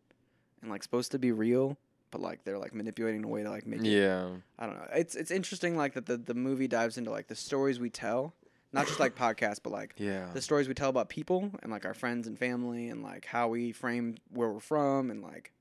and 0.61 0.69
like 0.71 0.81
supposed 0.83 1.11
to 1.11 1.19
be 1.19 1.31
real 1.31 1.77
but 2.11 2.21
like 2.21 2.43
they're 2.43 2.57
like 2.57 2.73
manipulating 2.73 3.23
a 3.23 3.27
way 3.27 3.43
to 3.43 3.49
like 3.49 3.65
make 3.67 3.81
it 3.81 3.85
yeah. 3.85 4.27
I 4.57 4.65
don't 4.65 4.75
know 4.75 4.87
it's 4.93 5.15
it's 5.15 5.31
interesting 5.31 5.75
like 5.77 5.93
that 5.93 6.05
the, 6.05 6.17
the 6.17 6.33
movie 6.33 6.67
dives 6.67 6.97
into 6.97 7.11
like 7.11 7.27
the 7.27 7.35
stories 7.35 7.79
we 7.79 7.89
tell 7.89 8.33
not 8.71 8.87
just 8.87 8.99
like 8.99 9.15
podcasts 9.15 9.59
but 9.61 9.71
like 9.71 9.95
yeah. 9.97 10.27
the 10.33 10.41
stories 10.41 10.67
we 10.67 10.73
tell 10.73 10.89
about 10.89 11.09
people 11.09 11.51
and 11.63 11.71
like 11.71 11.85
our 11.85 11.93
friends 11.93 12.27
and 12.27 12.37
family 12.37 12.89
and 12.89 13.03
like 13.03 13.25
how 13.25 13.47
we 13.47 13.71
frame 13.71 14.15
where 14.31 14.49
we're 14.49 14.59
from 14.59 15.09
and 15.09 15.21
like 15.21 15.51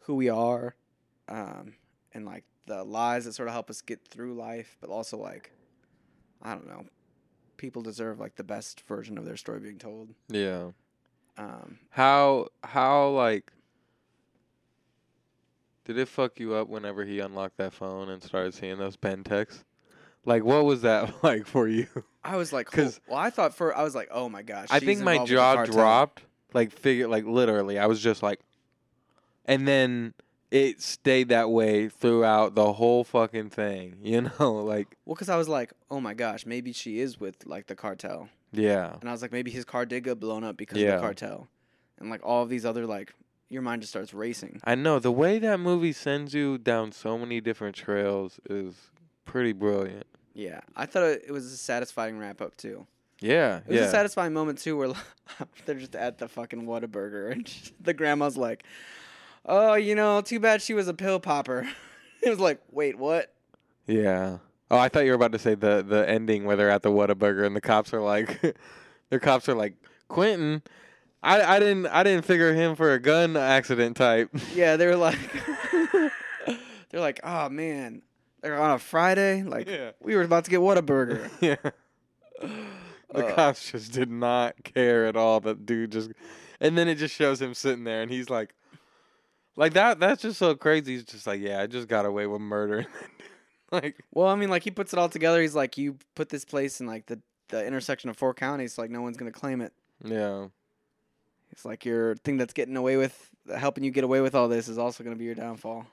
who 0.00 0.14
we 0.14 0.28
are 0.28 0.74
um 1.28 1.74
and 2.12 2.24
like 2.24 2.44
the 2.66 2.82
lies 2.84 3.24
that 3.24 3.32
sort 3.32 3.48
of 3.48 3.52
help 3.52 3.70
us 3.70 3.80
get 3.80 4.06
through 4.06 4.34
life 4.34 4.76
but 4.80 4.90
also 4.90 5.16
like 5.16 5.50
i 6.42 6.52
don't 6.52 6.66
know 6.66 6.84
people 7.58 7.82
deserve 7.82 8.18
like 8.18 8.36
the 8.36 8.44
best 8.44 8.82
version 8.88 9.18
of 9.18 9.26
their 9.26 9.36
story 9.36 9.60
being 9.60 9.78
told. 9.78 10.14
Yeah. 10.28 10.70
Um 11.36 11.78
how 11.90 12.48
how 12.64 13.10
like 13.10 13.52
did 15.84 15.98
it 15.98 16.08
fuck 16.08 16.40
you 16.40 16.54
up 16.54 16.68
whenever 16.68 17.04
he 17.04 17.20
unlocked 17.20 17.58
that 17.58 17.74
phone 17.74 18.08
and 18.08 18.22
started 18.22 18.54
seeing 18.54 18.78
those 18.78 18.96
pen 18.96 19.24
texts? 19.24 19.64
Like 20.24 20.44
what 20.44 20.64
was 20.64 20.82
that 20.82 21.12
like 21.22 21.46
for 21.46 21.68
you 21.68 21.88
i 22.32 22.36
was 22.36 22.52
like 22.52 22.66
'Cause- 22.66 23.00
"Cool." 23.06 23.14
well 23.16 23.24
i 23.24 23.30
thought 23.30 23.54
for 23.54 23.76
i 23.76 23.82
was 23.82 23.94
like 23.94 24.08
oh 24.10 24.28
my 24.28 24.42
gosh 24.42 24.68
I 24.70 24.80
think 24.80 25.00
my 25.00 25.12
involved 25.12 25.30
with 25.32 25.38
the 25.38 25.42
jaw 25.54 25.64
dropped, 25.64 26.22
like 26.52 26.72
figure, 26.72 27.08
like 27.08 27.24
literally. 27.24 27.78
I 27.78 27.86
was 27.86 28.00
just 28.00 28.22
like, 28.22 28.40
and 29.44 29.66
then 29.68 30.14
it 30.50 30.80
stayed 30.80 31.28
that 31.28 31.50
way 31.50 31.88
throughout 31.88 32.54
the 32.54 32.72
whole 32.74 33.04
fucking 33.04 33.50
thing. 33.50 33.96
You 34.02 34.30
know, 34.38 34.52
like 34.64 34.96
well 35.04 35.14
because 35.14 35.28
i 35.28 35.36
was 35.36 35.48
like 35.48 35.72
oh 35.90 36.00
my 36.00 36.14
gosh 36.14 36.46
maybe 36.46 36.72
she 36.72 37.00
is 37.00 37.20
with 37.20 37.46
like 37.46 37.66
the 37.66 37.74
cartel 37.74 38.28
yeah, 38.50 38.94
And 39.00 39.10
I 39.10 39.12
was 39.12 39.20
like, 39.20 39.30
maybe 39.30 39.50
his 39.50 39.66
car 39.66 39.84
did 39.84 40.04
get 40.04 40.18
blown 40.18 40.42
up 40.42 40.56
because 40.56 40.80
of 40.80 40.88
the 40.88 41.00
cartel, 41.00 41.48
and 41.98 42.08
like 42.08 42.22
all 42.24 42.42
of 42.42 42.48
these 42.48 42.64
other 42.64 42.86
like 42.86 43.12
your 43.50 43.60
mind 43.60 43.82
just 43.82 43.92
starts 43.92 44.14
racing. 44.14 44.60
I 44.64 44.74
know 44.74 44.98
the 44.98 45.12
way 45.12 45.38
that 45.38 45.60
movie 45.60 45.92
sends 45.92 46.32
you 46.32 46.56
down 46.56 46.92
so 46.92 47.18
many 47.18 47.42
different 47.42 47.76
trails 47.76 48.40
is 48.48 48.74
pretty 49.26 49.52
brilliant. 49.52 50.06
Yeah, 50.34 50.60
I 50.76 50.86
thought 50.86 51.02
it, 51.02 51.30
was 51.30 51.46
a 51.46 51.56
satisfying 51.56 52.18
wrap 52.18 52.40
up 52.40 52.56
too. 52.56 52.86
Yeah, 53.20 53.58
It 53.58 53.68
was 53.68 53.76
yeah. 53.76 53.86
a 53.86 53.90
satisfying 53.90 54.32
moment 54.32 54.58
too, 54.58 54.76
where 54.76 54.92
they're 55.66 55.74
just 55.74 55.96
at 55.96 56.18
the 56.18 56.28
fucking 56.28 56.62
Whataburger, 56.66 57.32
and 57.32 57.52
the 57.80 57.92
grandma's 57.94 58.36
like, 58.36 58.62
"Oh, 59.44 59.74
you 59.74 59.94
know, 59.94 60.20
too 60.20 60.38
bad 60.40 60.62
she 60.62 60.74
was 60.74 60.86
a 60.88 60.94
pill 60.94 61.18
popper." 61.18 61.68
it 62.22 62.30
was 62.30 62.38
like, 62.40 62.60
"Wait, 62.70 62.96
what?" 62.96 63.32
Yeah. 63.86 64.38
Oh, 64.70 64.76
I 64.78 64.88
thought 64.90 65.04
you 65.04 65.10
were 65.12 65.16
about 65.16 65.32
to 65.32 65.38
say 65.38 65.54
the 65.54 65.82
the 65.86 66.08
ending 66.08 66.44
where 66.44 66.54
they're 66.56 66.70
at 66.70 66.82
the 66.82 66.90
Whataburger 66.90 67.44
and 67.46 67.56
the 67.56 67.60
cops 67.60 67.92
are 67.92 68.00
like, 68.02 68.40
the 69.10 69.18
cops 69.18 69.48
are 69.48 69.54
like, 69.54 69.74
Quentin, 70.08 70.62
I 71.22 71.56
I 71.56 71.58
didn't 71.58 71.86
I 71.86 72.02
didn't 72.04 72.24
figure 72.24 72.52
him 72.54 72.76
for 72.76 72.92
a 72.92 73.00
gun 73.00 73.36
accident 73.36 73.96
type. 73.96 74.30
Yeah, 74.54 74.76
they 74.76 74.86
were 74.86 74.94
like, 74.96 75.18
they're 76.90 77.00
like, 77.00 77.20
"Oh 77.24 77.48
man." 77.48 78.02
They're 78.40 78.60
on 78.60 78.70
a 78.72 78.78
Friday, 78.78 79.42
like 79.42 79.68
Yeah. 79.68 79.90
we 80.00 80.14
were 80.16 80.22
about 80.22 80.44
to 80.44 80.50
get 80.50 80.60
Whataburger. 80.60 81.30
yeah. 81.40 81.70
The 83.12 83.26
Uh. 83.26 83.34
cops 83.34 83.70
just 83.72 83.92
did 83.92 84.10
not 84.10 84.62
care 84.64 85.06
at 85.06 85.16
all. 85.16 85.40
That 85.40 85.64
dude 85.66 85.92
just, 85.92 86.10
and 86.60 86.76
then 86.78 86.88
it 86.88 86.96
just 86.96 87.14
shows 87.14 87.40
him 87.42 87.54
sitting 87.54 87.84
there, 87.84 88.02
and 88.02 88.10
he's 88.10 88.28
like, 88.30 88.54
like 89.56 89.72
that. 89.74 89.98
That's 89.98 90.22
just 90.22 90.38
so 90.38 90.54
crazy. 90.54 90.92
He's 90.94 91.04
just 91.04 91.26
like, 91.26 91.40
yeah, 91.40 91.60
I 91.60 91.66
just 91.66 91.88
got 91.88 92.06
away 92.06 92.26
with 92.26 92.40
murder. 92.40 92.86
like, 93.72 93.96
Well, 94.12 94.28
I 94.28 94.34
mean, 94.36 94.50
like 94.50 94.62
he 94.62 94.70
puts 94.70 94.92
it 94.92 94.98
all 94.98 95.08
together. 95.08 95.40
He's 95.42 95.54
like, 95.54 95.76
"You 95.76 95.96
put 96.14 96.28
this 96.28 96.44
place 96.44 96.80
in 96.80 96.86
like 96.86 97.06
the 97.06 97.20
the 97.48 97.66
intersection 97.66 98.08
of 98.10 98.16
four 98.16 98.34
counties, 98.34 98.74
so, 98.74 98.82
like 98.82 98.90
no 98.90 99.00
one's 99.02 99.16
gonna 99.16 99.32
claim 99.32 99.60
it." 99.62 99.72
yeah, 100.04 100.46
It's 101.50 101.64
like 101.64 101.84
your 101.84 102.14
thing 102.16 102.36
that's 102.36 102.52
getting 102.52 102.76
away 102.76 102.96
with 102.98 103.30
helping 103.56 103.82
you 103.82 103.90
get 103.90 104.04
away 104.04 104.20
with 104.20 104.34
all 104.34 104.46
this 104.48 104.68
is 104.68 104.78
also 104.78 105.02
going 105.02 105.16
to 105.16 105.18
be 105.18 105.24
your 105.24 105.34
downfall. 105.34 105.86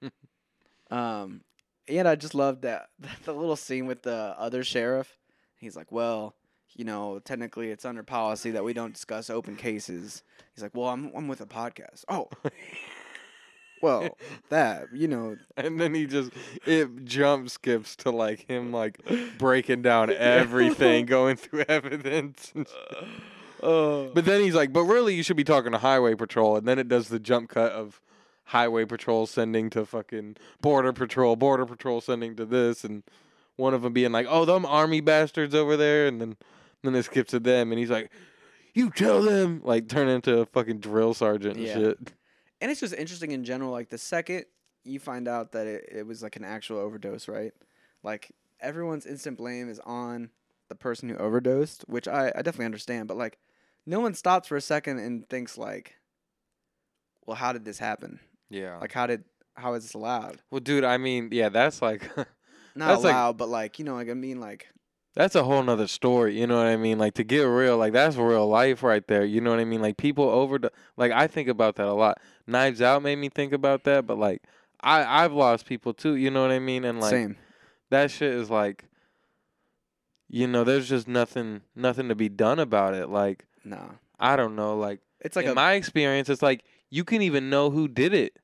um, 0.90 1.40
and 1.88 2.06
I 2.08 2.14
just 2.14 2.34
loved 2.34 2.62
that 2.62 2.88
the 3.24 3.32
little 3.32 3.56
scene 3.56 3.86
with 3.86 4.02
the 4.02 4.34
other 4.38 4.62
sheriff. 4.64 5.16
He's 5.58 5.76
like, 5.76 5.92
"Well, 5.92 6.34
you 6.74 6.84
know, 6.84 7.20
technically 7.24 7.70
it's 7.70 7.84
under 7.84 8.02
policy 8.02 8.50
that 8.52 8.64
we 8.64 8.72
don't 8.72 8.94
discuss 8.94 9.30
open 9.30 9.56
cases." 9.56 10.22
He's 10.54 10.62
like, 10.62 10.74
"Well, 10.74 10.88
I'm 10.88 11.10
I'm 11.14 11.28
with 11.28 11.40
a 11.40 11.46
podcast." 11.46 12.04
Oh. 12.08 12.28
Well, 13.80 14.16
that, 14.48 14.84
you 14.94 15.08
know, 15.08 15.36
and 15.56 15.80
then 15.80 15.92
he 15.92 16.06
just 16.06 16.30
it 16.64 17.04
jump 17.04 17.50
skips 17.50 17.96
to 17.96 18.12
like 18.12 18.46
him 18.46 18.70
like 18.70 19.00
breaking 19.38 19.82
down 19.82 20.08
everything, 20.16 21.04
going 21.04 21.34
through 21.34 21.64
evidence. 21.68 22.52
Uh, 23.60 24.04
But 24.14 24.24
then 24.24 24.40
he's 24.40 24.54
like, 24.54 24.72
but 24.72 24.84
really, 24.84 25.16
you 25.16 25.24
should 25.24 25.36
be 25.36 25.42
talking 25.42 25.72
to 25.72 25.78
Highway 25.78 26.14
Patrol, 26.14 26.56
and 26.56 26.64
then 26.68 26.78
it 26.78 26.86
does 26.86 27.08
the 27.08 27.18
jump 27.18 27.48
cut 27.50 27.72
of 27.72 28.00
Highway 28.52 28.84
Patrol 28.84 29.26
sending 29.26 29.70
to 29.70 29.86
fucking 29.86 30.36
Border 30.60 30.92
Patrol, 30.92 31.36
Border 31.36 31.64
Patrol 31.64 32.02
sending 32.02 32.36
to 32.36 32.44
this, 32.44 32.84
and 32.84 33.02
one 33.56 33.72
of 33.72 33.80
them 33.82 33.94
being 33.94 34.12
like, 34.12 34.26
"Oh, 34.28 34.44
them 34.44 34.66
army 34.66 35.00
bastards 35.00 35.54
over 35.54 35.74
there," 35.76 36.06
and 36.06 36.20
then 36.20 36.36
then 36.82 36.94
it 36.94 37.04
skips 37.04 37.30
to 37.30 37.40
them, 37.40 37.72
and 37.72 37.78
he's 37.78 37.90
like, 37.90 38.10
"You 38.74 38.90
tell 38.90 39.22
them," 39.22 39.62
like 39.64 39.88
turn 39.88 40.08
into 40.08 40.38
a 40.40 40.46
fucking 40.46 40.80
drill 40.80 41.14
sergeant 41.14 41.56
and 41.56 41.66
Yeah. 41.66 41.74
shit. 41.74 42.12
and 42.60 42.70
it's 42.70 42.80
just 42.80 42.94
interesting 42.94 43.32
in 43.32 43.42
general. 43.42 43.70
Like 43.72 43.88
the 43.88 43.98
second 43.98 44.44
you 44.84 45.00
find 45.00 45.26
out 45.28 45.52
that 45.52 45.66
it, 45.66 45.88
it 45.90 46.06
was 46.06 46.22
like 46.22 46.36
an 46.36 46.44
actual 46.44 46.78
overdose, 46.78 47.28
right? 47.28 47.52
Like 48.02 48.32
everyone's 48.60 49.06
instant 49.06 49.38
blame 49.38 49.68
is 49.70 49.80
on 49.80 50.30
the 50.68 50.74
person 50.74 51.08
who 51.08 51.16
overdosed, 51.16 51.84
which 51.88 52.06
I, 52.06 52.28
I 52.28 52.42
definitely 52.42 52.66
understand. 52.66 53.08
But 53.08 53.16
like, 53.16 53.38
no 53.86 53.98
one 54.00 54.12
stops 54.14 54.48
for 54.48 54.56
a 54.56 54.60
second 54.60 54.98
and 54.98 55.26
thinks 55.28 55.56
like, 55.56 55.94
well, 57.26 57.36
how 57.36 57.52
did 57.52 57.64
this 57.64 57.78
happen? 57.78 58.20
Yeah. 58.52 58.78
Like, 58.78 58.92
how 58.92 59.06
did 59.06 59.24
how 59.56 59.74
is 59.74 59.82
this 59.84 59.94
allowed? 59.94 60.40
well, 60.50 60.60
dude, 60.60 60.84
I 60.84 60.98
mean, 60.98 61.28
yeah, 61.32 61.48
that's 61.48 61.82
like. 61.82 62.08
Not 62.74 62.88
That's 62.88 63.04
like- 63.04 63.12
allowed, 63.12 63.36
but 63.36 63.48
like 63.50 63.78
you 63.78 63.84
know, 63.84 63.94
like 63.96 64.08
I 64.08 64.14
mean, 64.14 64.40
like 64.40 64.66
That's 65.14 65.34
a 65.34 65.44
whole 65.44 65.62
nother 65.62 65.86
story, 65.86 66.40
you 66.40 66.46
know 66.46 66.56
what 66.56 66.68
I 66.68 66.76
mean? 66.78 66.98
Like 66.98 67.12
to 67.14 67.22
get 67.24 67.42
real, 67.42 67.76
like 67.76 67.92
that's 67.92 68.16
real 68.16 68.48
life 68.48 68.82
right 68.82 69.06
there. 69.06 69.26
You 69.26 69.42
know 69.42 69.50
what 69.50 69.58
I 69.60 69.66
mean? 69.66 69.82
Like 69.82 69.98
people 69.98 70.24
over 70.30 70.58
like 70.96 71.12
I 71.12 71.26
think 71.26 71.48
about 71.48 71.76
that 71.76 71.86
a 71.86 71.92
lot. 71.92 72.18
Knives 72.46 72.80
Out 72.80 73.02
made 73.02 73.16
me 73.16 73.28
think 73.28 73.52
about 73.52 73.84
that, 73.84 74.06
but 74.06 74.16
like 74.16 74.42
I 74.80 75.22
I've 75.22 75.34
lost 75.34 75.66
people 75.66 75.92
too, 75.92 76.14
you 76.16 76.30
know 76.30 76.40
what 76.40 76.50
I 76.50 76.60
mean? 76.60 76.84
And 76.86 76.98
like 76.98 77.10
same. 77.10 77.36
that 77.90 78.10
shit 78.10 78.32
is 78.32 78.48
like 78.48 78.84
you 80.30 80.46
know, 80.46 80.64
there's 80.64 80.88
just 80.88 81.06
nothing 81.06 81.60
nothing 81.76 82.08
to 82.08 82.14
be 82.14 82.30
done 82.30 82.58
about 82.58 82.94
it. 82.94 83.08
Like 83.10 83.44
No, 83.64 83.96
I 84.18 84.36
don't 84.36 84.56
know, 84.56 84.78
like 84.78 85.00
it's 85.20 85.36
like 85.36 85.44
in 85.44 85.52
a 85.52 85.54
my 85.54 85.74
experience 85.74 86.30
it's 86.30 86.40
like 86.42 86.64
you 86.88 87.04
can 87.04 87.20
even 87.20 87.50
know 87.50 87.68
who 87.70 87.86
did 87.86 88.14
it. 88.14 88.38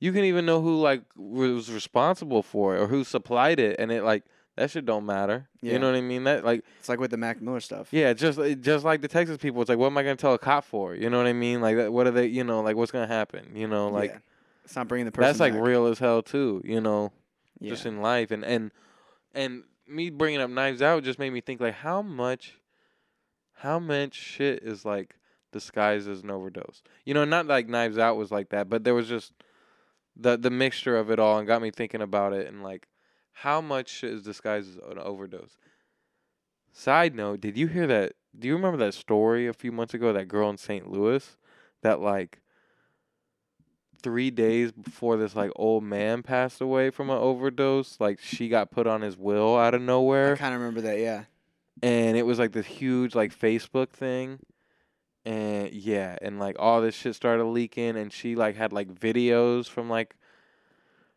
You 0.00 0.12
can 0.12 0.24
even 0.24 0.46
know 0.46 0.60
who 0.60 0.80
like 0.80 1.02
was 1.16 1.70
responsible 1.72 2.42
for 2.42 2.76
it 2.76 2.80
or 2.80 2.86
who 2.86 3.02
supplied 3.04 3.58
it 3.58 3.76
and 3.78 3.90
it 3.90 4.02
like 4.04 4.24
that 4.56 4.70
shit 4.70 4.84
don't 4.86 5.06
matter. 5.06 5.48
Yeah. 5.60 5.74
You 5.74 5.78
know 5.78 5.86
what 5.90 5.96
I 5.96 6.00
mean? 6.00 6.24
That 6.24 6.44
like 6.44 6.64
it's 6.78 6.88
like 6.88 6.98
with 7.00 7.10
the 7.10 7.16
Mac 7.16 7.40
Miller 7.40 7.60
stuff. 7.60 7.88
yeah, 7.92 8.12
just 8.12 8.38
like- 8.38 8.60
just 8.60 8.84
like 8.84 9.02
the 9.02 9.08
Texas 9.08 9.36
people, 9.38 9.60
it's 9.62 9.68
like, 9.68 9.78
what 9.78 9.86
am 9.86 9.98
I 9.98 10.02
gonna 10.02 10.16
tell 10.16 10.34
a 10.34 10.38
cop 10.38 10.64
for? 10.64 10.94
You 10.94 11.10
know 11.10 11.18
what 11.18 11.26
I 11.26 11.32
mean? 11.32 11.60
Like, 11.60 11.76
that- 11.76 11.92
what 11.92 12.06
are 12.06 12.10
they? 12.12 12.26
You 12.26 12.44
know, 12.44 12.60
like 12.60 12.76
what's 12.76 12.90
gonna 12.92 13.06
happen? 13.06 13.52
You 13.54 13.66
know, 13.68 13.88
like 13.88 14.10
Yeah. 14.10 14.18
it's 14.64 14.76
not 14.76 14.88
bringing 14.88 15.06
the 15.06 15.12
person. 15.12 15.28
that's 15.28 15.40
like 15.40 15.52
back. 15.54 15.62
real 15.62 15.86
as 15.86 15.98
hell 15.98 16.22
too. 16.22 16.60
You 16.64 16.80
know, 16.80 17.12
Yeah. 17.60 17.70
just 17.70 17.86
in 17.86 18.00
life, 18.02 18.30
and 18.30 18.44
and 18.44 18.70
and 19.34 19.62
me 19.86 20.10
bringing 20.10 20.40
up 20.40 20.50
Knives 20.50 20.82
Out 20.82 21.02
just 21.04 21.18
made 21.18 21.30
me 21.30 21.40
think 21.40 21.60
like 21.60 21.74
how 21.74 22.02
much, 22.02 22.58
how 23.54 23.78
much 23.78 24.14
shit 24.14 24.62
is 24.62 24.84
like 24.84 25.16
disguised 25.52 26.08
as 26.08 26.22
an 26.22 26.30
overdose. 26.30 26.82
You 27.04 27.14
know, 27.14 27.24
not 27.24 27.46
like 27.46 27.68
Knives 27.68 27.98
Out 27.98 28.16
was 28.16 28.30
like 28.30 28.50
that, 28.50 28.68
but 28.68 28.84
there 28.84 28.94
was 28.94 29.08
just 29.08 29.32
the 30.18 30.36
the 30.36 30.50
mixture 30.50 30.96
of 30.96 31.10
it 31.10 31.18
all, 31.18 31.38
and 31.38 31.46
got 31.46 31.62
me 31.62 31.70
thinking 31.70 32.02
about 32.02 32.32
it, 32.32 32.46
and 32.48 32.62
like 32.62 32.88
how 33.32 33.60
much 33.60 34.02
is 34.02 34.22
disguised 34.22 34.70
as 34.70 34.90
an 34.90 34.98
overdose. 34.98 35.56
Side 36.72 37.14
note, 37.14 37.40
did 37.40 37.56
you 37.56 37.66
hear 37.68 37.86
that? 37.86 38.12
Do 38.38 38.46
you 38.48 38.54
remember 38.54 38.78
that 38.78 38.94
story 38.94 39.46
a 39.46 39.52
few 39.52 39.72
months 39.72 39.94
ago? 39.94 40.12
That 40.12 40.28
girl 40.28 40.50
in 40.50 40.58
St. 40.58 40.90
Louis, 40.90 41.36
that 41.82 42.00
like 42.00 42.40
three 44.02 44.30
days 44.30 44.70
before 44.70 45.16
this 45.16 45.34
like 45.34 45.50
old 45.56 45.82
man 45.82 46.22
passed 46.22 46.60
away 46.60 46.90
from 46.90 47.10
an 47.10 47.18
overdose, 47.18 47.96
like 48.00 48.20
she 48.20 48.48
got 48.48 48.70
put 48.70 48.86
on 48.86 49.00
his 49.02 49.16
will 49.16 49.56
out 49.56 49.74
of 49.74 49.82
nowhere. 49.82 50.34
I 50.34 50.36
kind 50.36 50.54
of 50.54 50.60
remember 50.60 50.82
that. 50.82 50.98
Yeah. 50.98 51.24
and 51.82 52.16
it 52.16 52.24
was 52.26 52.38
like 52.38 52.52
this 52.52 52.66
huge 52.66 53.14
like 53.14 53.36
Facebook 53.36 53.90
thing. 53.90 54.38
And 55.28 55.70
yeah, 55.72 56.16
and 56.22 56.38
like 56.38 56.56
all 56.58 56.80
this 56.80 56.94
shit 56.94 57.14
started 57.14 57.44
leaking, 57.44 57.96
and 57.96 58.10
she 58.12 58.34
like 58.34 58.56
had 58.56 58.72
like 58.72 58.88
videos 58.88 59.68
from 59.68 59.90
like 59.90 60.16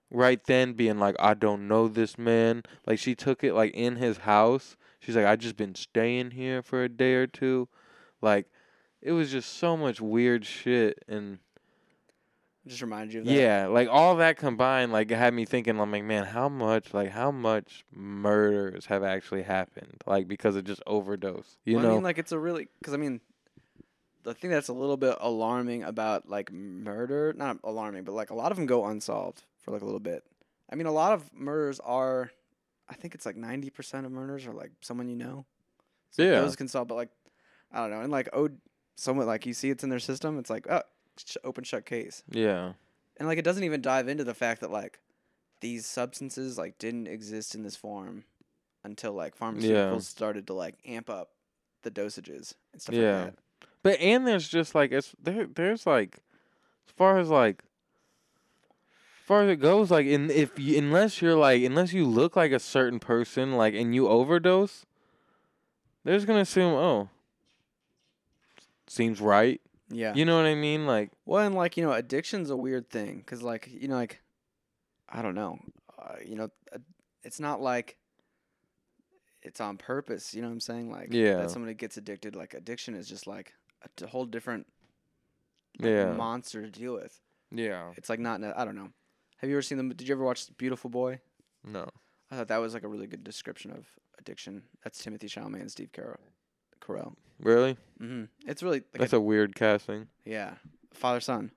right 0.10 0.44
then 0.46 0.74
being 0.74 1.00
like, 1.00 1.16
I 1.18 1.34
don't 1.34 1.68
know 1.68 1.88
this 1.88 2.18
man. 2.18 2.64
Like 2.86 3.00
she 3.00 3.16
took 3.16 3.42
it 3.44 3.54
like 3.54 3.74
in 3.74 3.96
his 3.96 4.18
house. 4.20 4.76
She's 5.00 5.16
like, 5.16 5.26
I 5.26 5.38
just 5.38 5.56
been 5.56 5.76
staying 5.76 6.32
here 6.32 6.62
for 6.62 6.84
a 6.84 6.90
day 6.90 7.14
or 7.14 7.26
two. 7.26 7.70
Like 8.22 8.48
it 9.02 9.14
was 9.14 9.32
just 9.32 9.54
so 9.58 9.78
much 9.78 10.02
weird 10.02 10.46
shit 10.46 11.04
and 11.08 11.40
Just 12.68 12.82
reminded 12.82 13.14
you 13.14 13.20
of 13.22 13.26
that. 13.28 13.34
yeah, 13.34 13.68
like 13.68 13.88
all 13.90 14.18
that 14.18 14.38
combined 14.38 14.92
like 14.92 15.10
it 15.10 15.16
had 15.18 15.34
me 15.34 15.46
thinking 15.46 15.80
I'm 15.80 15.90
like, 15.92 16.04
man, 16.04 16.26
how 16.26 16.50
much 16.50 16.94
like 16.94 17.12
how 17.12 17.32
much 17.32 17.86
murders 17.96 18.88
have 18.88 19.04
actually 19.04 19.44
happened 19.44 20.02
like 20.06 20.28
because 20.28 20.58
of 20.58 20.66
just 20.66 20.84
overdose. 20.86 21.58
You 21.64 21.78
Well, 21.78 21.84
know? 21.86 21.92
I 21.92 21.94
mean, 21.96 22.04
like 22.04 22.18
it's 22.18 22.34
a 22.34 22.38
really 22.38 22.68
because 22.80 22.94
I 22.94 22.98
mean, 22.98 23.22
the 24.24 24.34
thing 24.34 24.50
that's 24.52 24.68
a 24.68 24.74
little 24.74 24.98
bit 24.98 25.18
alarming 25.20 25.84
about 25.84 26.30
like 26.30 26.52
murder, 26.52 27.34
not 27.36 27.58
alarming, 27.64 28.04
but 28.04 28.14
like 28.14 28.30
a 28.30 28.36
lot 28.36 28.52
of 28.52 28.58
them 28.58 28.66
go 28.66 28.86
unsolved 28.86 29.44
for 29.60 29.72
like 29.72 29.82
a 29.82 29.86
little 29.86 30.00
bit. 30.00 30.24
I 30.72 30.76
mean, 30.76 30.88
a 30.88 30.92
lot 30.92 31.12
of 31.14 31.34
murders 31.34 31.80
are, 31.82 32.32
I 32.90 32.94
think 32.96 33.16
it's 33.16 33.26
like 33.26 33.36
ninety 33.36 33.70
percent 33.70 34.06
of 34.06 34.12
murders 34.12 34.46
are 34.48 34.54
like 34.54 34.72
someone 34.82 35.10
you 35.10 35.16
know. 35.16 35.46
So 36.12 36.24
Yeah. 36.24 36.42
those 36.42 36.56
can 36.56 36.68
solve, 36.68 36.88
but 36.88 36.96
like, 36.96 37.10
I 37.72 37.80
don't 37.82 37.92
know, 37.92 38.02
and 38.02 38.12
like 38.12 38.30
oh, 38.34 38.50
someone 38.96 39.28
like 39.28 39.46
you 39.46 39.54
see 39.54 39.70
it's 39.70 39.84
in 39.84 39.90
their 39.90 40.00
system, 40.00 40.38
it's 40.40 40.50
like 40.50 40.68
oh, 40.70 40.82
sh- 41.18 41.38
open 41.44 41.64
shut 41.64 41.86
case, 41.86 42.24
yeah. 42.30 42.74
and 43.18 43.28
like 43.28 43.38
it 43.38 43.46
doesn't 43.46 43.64
even 43.64 43.82
dive 43.82 44.08
into 44.08 44.24
the 44.24 44.34
fact 44.34 44.62
that 44.62 44.72
like 44.72 45.00
these 45.62 45.86
substances 45.86 46.58
like 46.58 46.78
didn't 46.80 47.08
exist 47.08 47.54
in 47.56 47.64
this 47.64 47.76
form 47.76 48.24
until 48.84 49.14
like 49.14 49.38
pharmaceuticals 49.38 50.02
started 50.04 50.48
to 50.48 50.54
like 50.54 50.76
amp 50.86 51.10
up 51.10 51.30
the 51.84 51.92
dosages 51.92 52.56
and 52.74 52.82
stuff 52.82 52.96
Yeah. 52.96 53.16
like 53.24 53.26
that. 53.36 53.36
But 53.84 54.00
and 54.00 54.28
there's 54.28 54.48
just 54.48 54.76
like 54.76 54.92
it's 54.92 55.16
there 55.22 55.48
there's 55.48 55.86
like 55.86 56.20
as 56.88 56.94
far 56.96 57.18
as 57.18 57.30
like 57.30 57.64
as 59.20 59.26
far 59.26 59.44
as 59.44 59.50
it 59.50 59.58
goes, 59.58 59.90
like 59.92 60.06
in 60.06 60.30
if 60.30 60.60
you 60.60 60.78
unless 60.78 61.22
you're 61.22 61.36
like 61.36 61.64
unless 61.64 61.94
you 61.94 62.06
look 62.06 62.36
like 62.36 62.52
a 62.52 62.60
certain 62.60 63.00
person, 63.00 63.54
like 63.54 63.74
and 63.74 63.96
you 63.96 64.08
overdose, 64.08 64.86
they're 66.04 66.16
just 66.16 66.28
gonna 66.28 66.42
assume, 66.42 66.74
oh, 66.74 67.10
seems 68.88 69.22
right. 69.22 69.62
Yeah. 69.90 70.14
You 70.16 70.26
know 70.26 70.38
what 70.38 70.46
I 70.46 70.56
mean? 70.56 70.86
Like 70.86 71.12
well, 71.26 71.46
and 71.46 71.56
like 71.56 71.76
you 71.78 71.84
know, 71.84 71.92
addiction's 71.92 72.50
a 72.50 72.56
weird 72.58 72.90
thing 72.90 73.18
because 73.18 73.42
like 73.42 73.68
you 73.72 73.88
know, 73.88 73.96
like 73.96 74.22
I 75.10 75.22
don't 75.22 75.36
know, 75.36 75.60
uh, 76.00 76.16
you 76.26 76.36
know, 76.36 76.50
uh, 76.74 76.78
it's 77.24 77.40
not 77.40 77.62
like 77.62 77.98
it's 79.42 79.60
on 79.60 79.78
purpose. 79.78 80.34
You 80.34 80.42
know 80.42 80.48
what 80.48 80.54
I'm 80.54 80.60
saying? 80.60 80.92
Like 80.92 81.10
Yeah. 81.12 81.38
that 81.38 81.52
somebody 81.52 81.74
gets 81.74 81.98
addicted. 81.98 82.36
Like 82.36 82.54
addiction 82.54 82.96
is 82.96 83.08
just 83.08 83.28
like 83.28 83.54
a 84.02 84.08
whole 84.08 84.26
different 84.26 84.68
Yeah. 85.80 86.14
monster 86.14 86.62
to 86.62 86.70
deal 86.70 86.94
with. 86.94 87.20
Yeah. 87.52 87.92
It's 87.98 88.10
like 88.10 88.20
not. 88.20 88.42
I 88.44 88.66
don't 88.66 88.76
know. 88.76 88.90
Have 89.38 89.50
you 89.50 89.56
ever 89.56 89.62
seen 89.62 89.78
them? 89.78 89.90
Did 89.90 90.08
you 90.08 90.16
ever 90.16 90.24
watch 90.24 90.46
Beautiful 90.58 90.90
Boy? 90.90 91.20
No. 91.64 91.88
I 92.30 92.36
thought 92.38 92.48
that 92.48 92.58
was 92.58 92.74
like 92.74 92.84
a 92.84 92.88
really 92.88 93.08
good 93.08 93.24
description 93.24 93.72
of 93.72 93.86
addiction. 94.20 94.64
That's 94.84 95.04
Timothée 95.04 95.26
Chalamet 95.26 95.62
and 95.62 95.72
Steve 95.72 95.92
Carell. 95.92 96.18
Carell. 96.80 97.14
Really? 97.40 97.76
hmm 98.00 98.26
It's 98.48 98.62
really 98.64 98.80
like 98.94 99.00
That's 99.00 99.14
a, 99.14 99.18
a 99.18 99.22
weird 99.22 99.56
casting. 99.56 100.08
yeah, 100.26 100.54
father 100.94 101.20
son. 101.20 101.52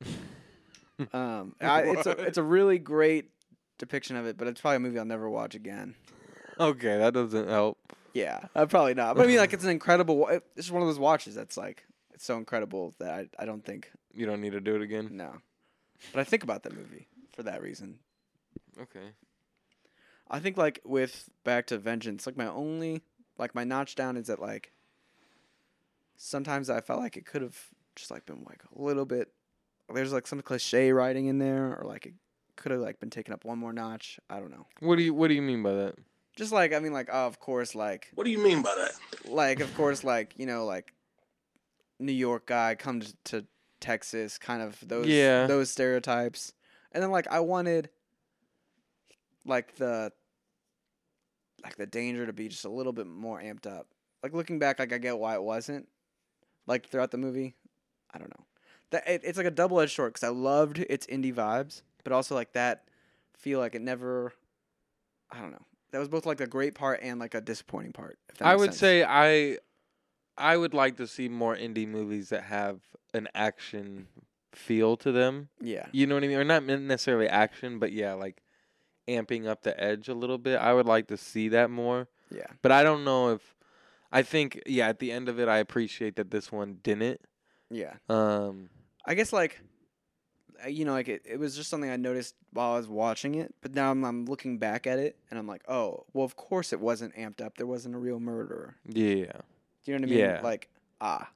um, 1.12 1.54
I, 1.60 1.82
it's 1.82 2.06
a 2.06 2.10
it's 2.10 2.38
a 2.38 2.42
really 2.42 2.78
great 2.78 3.30
depiction 3.78 4.16
of 4.16 4.26
it, 4.26 4.36
but 4.36 4.46
it's 4.48 4.60
probably 4.60 4.76
a 4.76 4.80
movie 4.80 4.98
I'll 4.98 5.04
never 5.04 5.28
watch 5.30 5.54
again. 5.54 5.94
Okay, 6.58 6.98
that 6.98 7.14
doesn't 7.14 7.48
help. 7.48 7.78
Yeah, 8.12 8.40
uh, 8.54 8.66
probably 8.66 8.94
not. 8.94 9.16
But 9.16 9.24
I 9.24 9.26
mean, 9.28 9.38
like, 9.38 9.52
it's 9.52 9.64
an 9.64 9.70
incredible. 9.70 10.26
It's 10.28 10.44
just 10.56 10.70
one 10.70 10.82
of 10.82 10.88
those 10.88 10.98
watches 10.98 11.34
that's 11.34 11.56
like 11.56 11.84
it's 12.12 12.24
so 12.24 12.36
incredible 12.36 12.94
that 12.98 13.10
I 13.12 13.28
I 13.38 13.44
don't 13.44 13.64
think 13.64 13.90
You 14.14 14.26
don't 14.26 14.40
need 14.40 14.52
to 14.52 14.60
do 14.60 14.74
it 14.76 14.82
again. 14.82 15.10
no, 15.12 15.36
but 16.12 16.20
I 16.20 16.24
think 16.24 16.42
about 16.42 16.62
that 16.64 16.74
movie 16.74 17.06
for 17.34 17.42
that 17.44 17.62
reason. 17.62 17.98
Okay. 18.80 19.12
I 20.30 20.38
think 20.38 20.56
like 20.56 20.80
with 20.84 21.28
Back 21.44 21.66
to 21.68 21.78
Vengeance, 21.78 22.26
like 22.26 22.36
my 22.36 22.46
only 22.46 23.02
like 23.38 23.54
my 23.54 23.64
notch 23.64 23.94
down 23.94 24.16
is 24.16 24.26
that 24.28 24.40
like 24.40 24.72
sometimes 26.16 26.70
I 26.70 26.80
felt 26.80 27.00
like 27.00 27.16
it 27.16 27.26
could 27.26 27.42
have 27.42 27.56
just 27.96 28.10
like 28.10 28.26
been 28.26 28.44
like 28.48 28.62
a 28.76 28.80
little 28.82 29.04
bit 29.04 29.32
there's 29.92 30.12
like 30.12 30.26
some 30.26 30.40
cliche 30.40 30.92
writing 30.92 31.26
in 31.26 31.38
there 31.38 31.76
or 31.76 31.84
like 31.84 32.06
it 32.06 32.14
could 32.56 32.70
have 32.72 32.80
like 32.80 33.00
been 33.00 33.10
taken 33.10 33.34
up 33.34 33.44
one 33.44 33.58
more 33.58 33.72
notch. 33.72 34.20
I 34.28 34.38
don't 34.38 34.50
know. 34.50 34.66
What 34.80 34.96
do 34.96 35.02
you 35.02 35.12
What 35.14 35.28
do 35.28 35.34
you 35.34 35.42
mean 35.42 35.62
by 35.62 35.72
that? 35.72 35.94
Just 36.36 36.52
like 36.52 36.72
I 36.72 36.78
mean 36.78 36.92
like 36.92 37.08
oh, 37.12 37.26
of 37.26 37.38
course 37.40 37.74
like 37.74 38.08
What 38.14 38.24
do 38.24 38.30
you 38.30 38.38
mean 38.42 38.62
by 38.62 38.74
that? 38.76 38.92
like 39.30 39.60
of 39.60 39.74
course 39.76 40.02
like 40.04 40.34
you 40.38 40.46
know 40.46 40.64
like 40.64 40.92
New 41.98 42.12
York 42.12 42.46
guy 42.46 42.74
comes 42.74 43.14
to 43.24 43.44
Texas 43.80 44.38
kind 44.38 44.62
of 44.62 44.78
those 44.86 45.06
Yeah. 45.08 45.46
those 45.46 45.70
stereotypes. 45.70 46.52
And 46.92 47.02
then 47.02 47.10
like 47.10 47.28
I 47.28 47.40
wanted 47.40 47.90
like 49.44 49.76
the 49.76 50.12
like 51.62 51.76
the 51.76 51.86
danger 51.86 52.24
to 52.26 52.32
be 52.32 52.48
just 52.48 52.64
a 52.64 52.70
little 52.70 52.92
bit 52.92 53.06
more 53.06 53.40
amped 53.40 53.66
up. 53.66 53.88
Like 54.22 54.32
looking 54.32 54.58
back 54.58 54.78
like 54.78 54.92
I 54.92 54.98
get 54.98 55.18
why 55.18 55.34
it 55.34 55.42
wasn't 55.42 55.88
like 56.66 56.88
throughout 56.88 57.10
the 57.10 57.18
movie. 57.18 57.54
I 58.12 58.18
don't 58.18 58.30
know. 58.30 58.46
That 58.90 59.06
it, 59.08 59.20
it's 59.24 59.36
like 59.38 59.46
a 59.46 59.50
double-edged 59.50 59.94
sword 59.94 60.14
cuz 60.14 60.24
I 60.24 60.28
loved 60.28 60.78
its 60.78 61.06
indie 61.06 61.34
vibes, 61.34 61.82
but 62.02 62.12
also 62.12 62.34
like 62.34 62.52
that 62.52 62.88
feel 63.36 63.58
like 63.60 63.74
it 63.74 63.82
never 63.82 64.32
I 65.30 65.40
don't 65.40 65.52
know. 65.52 65.64
That 65.92 65.98
was 65.98 66.08
both 66.08 66.26
like 66.26 66.40
a 66.40 66.46
great 66.46 66.74
part 66.74 67.00
and 67.02 67.18
like 67.18 67.34
a 67.34 67.40
disappointing 67.40 67.92
part. 67.92 68.18
if 68.28 68.38
that 68.38 68.46
I 68.46 68.56
would 68.56 68.70
sense. 68.70 68.78
say 68.78 69.04
I 69.04 69.58
I 70.38 70.56
would 70.56 70.74
like 70.74 70.96
to 70.98 71.06
see 71.06 71.28
more 71.28 71.56
indie 71.56 71.86
movies 71.88 72.28
that 72.30 72.44
have 72.44 72.80
an 73.12 73.28
action 73.34 74.06
feel 74.52 74.96
to 74.98 75.12
them. 75.12 75.48
yeah. 75.60 75.86
You 75.92 76.06
know 76.06 76.14
what 76.14 76.24
I 76.24 76.28
mean? 76.28 76.38
Or 76.38 76.44
not 76.44 76.64
necessarily 76.64 77.28
action, 77.28 77.78
but 77.78 77.92
yeah, 77.92 78.14
like 78.14 78.42
amping 79.08 79.46
up 79.46 79.62
the 79.62 79.78
edge 79.82 80.08
a 80.08 80.14
little 80.14 80.38
bit. 80.38 80.56
I 80.58 80.72
would 80.72 80.86
like 80.86 81.08
to 81.08 81.16
see 81.16 81.48
that 81.48 81.70
more. 81.70 82.08
Yeah. 82.30 82.46
But 82.62 82.72
I 82.72 82.82
don't 82.82 83.04
know 83.04 83.30
if 83.30 83.56
I 84.12 84.22
think 84.22 84.62
yeah, 84.66 84.88
at 84.88 84.98
the 84.98 85.10
end 85.12 85.28
of 85.28 85.38
it 85.40 85.48
I 85.48 85.58
appreciate 85.58 86.16
that 86.16 86.30
this 86.30 86.50
one 86.52 86.78
didn't. 86.82 87.20
Yeah. 87.70 87.94
Um 88.08 88.70
I 89.06 89.14
guess 89.14 89.32
like 89.32 89.60
you 90.68 90.84
know 90.84 90.92
like 90.92 91.08
it, 91.08 91.22
it 91.24 91.38
was 91.38 91.56
just 91.56 91.70
something 91.70 91.90
I 91.90 91.96
noticed 91.96 92.34
while 92.52 92.72
I 92.72 92.76
was 92.76 92.88
watching 92.88 93.34
it, 93.36 93.54
but 93.60 93.74
now 93.74 93.90
I'm, 93.90 94.04
I'm 94.04 94.26
looking 94.26 94.58
back 94.58 94.86
at 94.86 94.98
it 94.98 95.16
and 95.30 95.38
I'm 95.38 95.46
like, 95.46 95.62
"Oh, 95.68 96.04
well 96.12 96.24
of 96.24 96.36
course 96.36 96.72
it 96.72 96.80
wasn't 96.80 97.14
amped 97.16 97.40
up. 97.40 97.56
There 97.56 97.66
wasn't 97.66 97.94
a 97.94 97.98
real 97.98 98.20
murderer." 98.20 98.76
yeah. 98.86 99.32
Do 99.82 99.92
you 99.92 99.98
know 99.98 100.02
what 100.02 100.08
I 100.08 100.10
mean? 100.10 100.18
Yeah. 100.18 100.40
Like, 100.42 100.68
ah. 101.00 101.30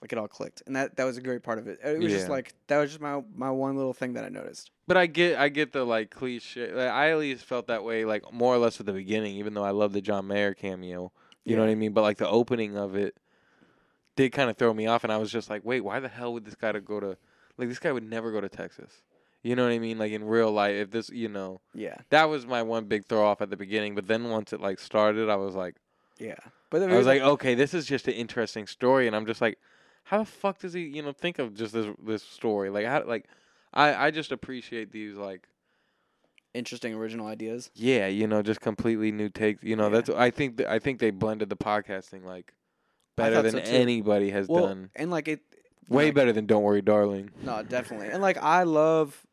Like 0.00 0.12
it 0.12 0.18
all 0.18 0.28
clicked. 0.28 0.62
And 0.66 0.76
that 0.76 0.96
that 0.96 1.04
was 1.04 1.16
a 1.16 1.22
great 1.22 1.42
part 1.42 1.58
of 1.58 1.66
it. 1.66 1.78
It 1.82 1.98
was 1.98 2.12
just 2.12 2.28
like 2.28 2.52
that 2.66 2.78
was 2.78 2.90
just 2.90 3.00
my 3.00 3.22
my 3.34 3.50
one 3.50 3.74
little 3.74 3.94
thing 3.94 4.12
that 4.14 4.24
I 4.24 4.28
noticed. 4.28 4.70
But 4.86 4.98
I 4.98 5.06
get 5.06 5.38
I 5.38 5.48
get 5.48 5.72
the 5.72 5.82
like 5.84 6.10
cliche. 6.10 6.70
Like, 6.72 6.90
I 6.90 7.12
at 7.12 7.18
least 7.18 7.46
felt 7.46 7.68
that 7.68 7.84
way 7.84 8.04
like 8.04 8.30
more 8.30 8.54
or 8.54 8.58
less 8.58 8.78
at 8.80 8.86
the 8.86 8.92
beginning, 8.92 9.36
even 9.36 9.54
though 9.54 9.64
I 9.64 9.70
love 9.70 9.94
the 9.94 10.02
John 10.02 10.26
Mayer 10.26 10.52
cameo. 10.52 11.10
You 11.44 11.56
know 11.56 11.62
what 11.62 11.70
I 11.70 11.74
mean? 11.74 11.92
But 11.92 12.02
like 12.02 12.18
the 12.18 12.28
opening 12.28 12.76
of 12.76 12.96
it 12.96 13.16
did 14.16 14.30
kind 14.32 14.50
of 14.50 14.58
throw 14.58 14.72
me 14.74 14.86
off, 14.86 15.04
and 15.04 15.12
I 15.12 15.16
was 15.16 15.32
just 15.32 15.48
like, 15.50 15.64
wait, 15.64 15.80
why 15.80 16.00
the 16.00 16.08
hell 16.08 16.34
would 16.34 16.44
this 16.44 16.54
guy 16.54 16.72
to 16.72 16.80
go 16.82 17.00
to? 17.00 17.16
Like 17.58 17.68
this 17.68 17.78
guy 17.78 17.92
would 17.92 18.08
never 18.08 18.30
go 18.32 18.40
to 18.40 18.48
Texas. 18.48 19.02
You 19.42 19.54
know 19.56 19.64
what 19.64 19.72
I 19.72 19.78
mean? 19.78 19.98
Like 19.98 20.12
in 20.12 20.24
real 20.24 20.50
life, 20.50 20.74
if 20.74 20.90
this, 20.90 21.10
you 21.10 21.28
know, 21.28 21.60
Yeah. 21.74 21.96
that 22.10 22.24
was 22.30 22.46
my 22.46 22.62
one 22.62 22.86
big 22.86 23.04
throw 23.06 23.24
off 23.26 23.42
at 23.42 23.50
the 23.50 23.56
beginning. 23.56 23.94
But 23.94 24.06
then 24.06 24.30
once 24.30 24.52
it 24.52 24.60
like 24.60 24.78
started, 24.78 25.28
I 25.28 25.36
was 25.36 25.54
like, 25.54 25.76
Yeah. 26.18 26.36
But 26.70 26.80
then 26.80 26.90
I 26.90 26.96
was 26.96 27.06
like, 27.06 27.20
okay, 27.22 27.54
this 27.54 27.74
is 27.74 27.86
just 27.86 28.08
an 28.08 28.14
interesting 28.14 28.66
story, 28.66 29.06
and 29.06 29.14
I'm 29.14 29.26
just 29.26 29.40
like, 29.40 29.58
how 30.04 30.18
the 30.18 30.24
fuck 30.24 30.58
does 30.58 30.72
he, 30.72 30.82
you 30.82 31.02
know, 31.02 31.12
think 31.12 31.38
of 31.38 31.54
just 31.54 31.72
this 31.72 31.86
this 32.02 32.22
story? 32.22 32.68
Like, 32.70 32.86
how, 32.86 33.04
like, 33.06 33.26
I 33.72 34.06
I 34.06 34.10
just 34.10 34.32
appreciate 34.32 34.90
these 34.90 35.14
like 35.14 35.46
interesting 36.52 36.94
original 36.94 37.26
ideas. 37.26 37.70
Yeah, 37.74 38.06
you 38.06 38.26
know, 38.26 38.42
just 38.42 38.60
completely 38.60 39.12
new 39.12 39.28
takes. 39.28 39.62
You 39.62 39.76
know, 39.76 39.84
Yeah. 39.84 40.00
that's 40.00 40.10
I 40.10 40.30
think 40.30 40.58
th- 40.58 40.68
I 40.68 40.78
think 40.78 40.98
they 41.00 41.10
blended 41.10 41.48
the 41.48 41.56
podcasting 41.56 42.24
like 42.24 42.52
better 43.16 43.42
than 43.42 43.52
so, 43.52 43.58
anybody 43.58 44.30
has 44.30 44.48
Well, 44.48 44.66
done. 44.68 44.90
and 44.96 45.10
like 45.10 45.28
it 45.28 45.40
Way 45.88 46.06
like- 46.06 46.14
better 46.14 46.32
than 46.32 46.46
Don't 46.46 46.62
Worry, 46.62 46.82
Darling. 46.82 47.30
No, 47.42 47.62
definitely. 47.62 48.08
And 48.08 48.22
like 48.22 48.38
I 48.42 48.62
love 48.64 49.26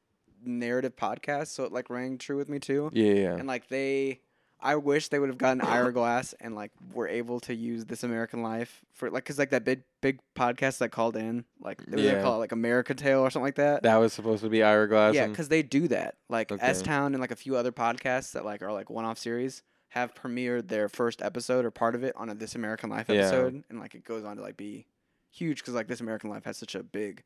narrative 0.43 0.95
podcasts, 0.95 1.47
so 1.47 1.63
it 1.63 1.71
like 1.71 1.89
rang 1.89 2.17
true 2.17 2.37
with 2.37 2.49
me 2.49 2.59
too. 2.59 2.89
Yeah, 2.93 3.13
yeah. 3.13 3.35
and 3.35 3.47
like 3.47 3.67
they 3.67 4.19
i 4.63 4.75
wish 4.75 5.07
they 5.07 5.17
would 5.17 5.29
have 5.29 5.39
gotten 5.39 5.59
ira 5.59 5.91
glass 5.91 6.35
and 6.39 6.53
like 6.53 6.69
were 6.93 7.07
able 7.07 7.39
to 7.39 7.51
use 7.55 7.85
this 7.85 8.03
american 8.03 8.43
life 8.43 8.81
for 8.93 9.09
like 9.09 9.23
because 9.23 9.39
like 9.39 9.49
that 9.49 9.65
big 9.65 9.81
big 10.01 10.19
podcast 10.35 10.77
that 10.77 10.89
called 10.89 11.15
in 11.15 11.43
like 11.59 11.83
they 11.87 12.03
Yeah. 12.03 12.21
call 12.21 12.35
it 12.35 12.37
like 12.37 12.51
america 12.51 12.93
tale 12.93 13.21
or 13.21 13.31
something 13.31 13.47
like 13.47 13.55
that, 13.55 13.81
that 13.81 13.95
was 13.95 14.13
supposed 14.13 14.43
to 14.43 14.49
be 14.49 14.61
Ira 14.61 14.87
Glass. 14.87 15.15
yeah 15.15 15.25
because 15.25 15.47
they 15.49 15.63
do 15.63 15.87
that 15.87 16.13
like 16.29 16.51
Okay. 16.51 16.63
s 16.63 16.83
town 16.83 17.15
and 17.15 17.21
like 17.21 17.31
a 17.31 17.35
few 17.35 17.55
other 17.55 17.71
podcasts 17.71 18.33
that 18.33 18.45
like 18.45 18.61
are 18.61 18.71
like 18.71 18.91
one-off 18.91 19.17
series 19.17 19.63
have 19.89 20.13
premiered 20.13 20.67
their 20.67 20.87
first 20.87 21.23
episode 21.23 21.65
or 21.65 21.71
part 21.71 21.95
of 21.95 22.03
it 22.03 22.13
on 22.15 22.29
a 22.29 22.35
this 22.35 22.53
american 22.53 22.91
life 22.91 23.07
Yeah. 23.09 23.21
episode 23.21 23.63
and 23.67 23.79
like 23.79 23.95
it 23.95 24.05
goes 24.05 24.23
on 24.23 24.35
to 24.35 24.43
like 24.43 24.57
be 24.57 24.85
huge 25.31 25.59
because 25.59 25.73
like 25.73 25.87
this 25.87 26.01
american 26.01 26.29
life 26.29 26.43
has 26.43 26.57
such 26.57 26.75
a 26.75 26.83
big 26.83 27.23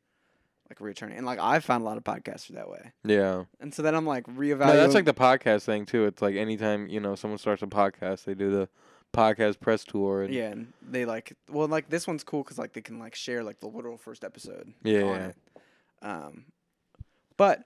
like 0.68 0.80
return 0.80 1.12
and 1.12 1.26
like 1.26 1.38
i 1.38 1.60
found 1.60 1.82
a 1.82 1.84
lot 1.84 1.96
of 1.96 2.04
podcasts 2.04 2.48
that 2.48 2.68
way 2.68 2.92
yeah. 3.04 3.44
and 3.60 3.72
so 3.74 3.82
then 3.82 3.94
i'm 3.94 4.06
like 4.06 4.24
reevaluating 4.26 4.58
No, 4.66 4.76
that's 4.76 4.94
like 4.94 5.04
the 5.04 5.14
podcast 5.14 5.62
thing 5.64 5.86
too. 5.86 6.06
It's 6.06 6.20
like 6.22 6.34
anytime 6.34 6.88
you 6.88 6.98
know 6.98 7.14
someone 7.14 7.38
starts 7.38 7.62
a 7.62 7.66
podcast, 7.66 8.24
they 8.24 8.34
do 8.34 8.50
the 8.50 8.68
podcast 9.16 9.60
press 9.60 9.84
tour. 9.84 10.22
And, 10.22 10.34
Yeah, 10.34 10.50
and 10.50 10.72
they 10.82 11.04
like 11.04 11.34
well, 11.48 11.68
like 11.68 11.88
this 11.88 12.06
one's 12.06 12.24
cool 12.24 12.42
because 12.42 12.58
like 12.58 12.72
they 12.72 12.82
can 12.82 12.98
like 12.98 13.14
share 13.14 13.42
like 13.42 13.60
the 13.60 13.66
literal 13.66 13.96
first 13.96 14.24
episode. 14.24 14.72
Yeah, 14.82 15.02
on 15.02 15.16
yeah. 15.16 15.26
it. 15.26 15.36
Um, 16.02 16.44
but 17.36 17.64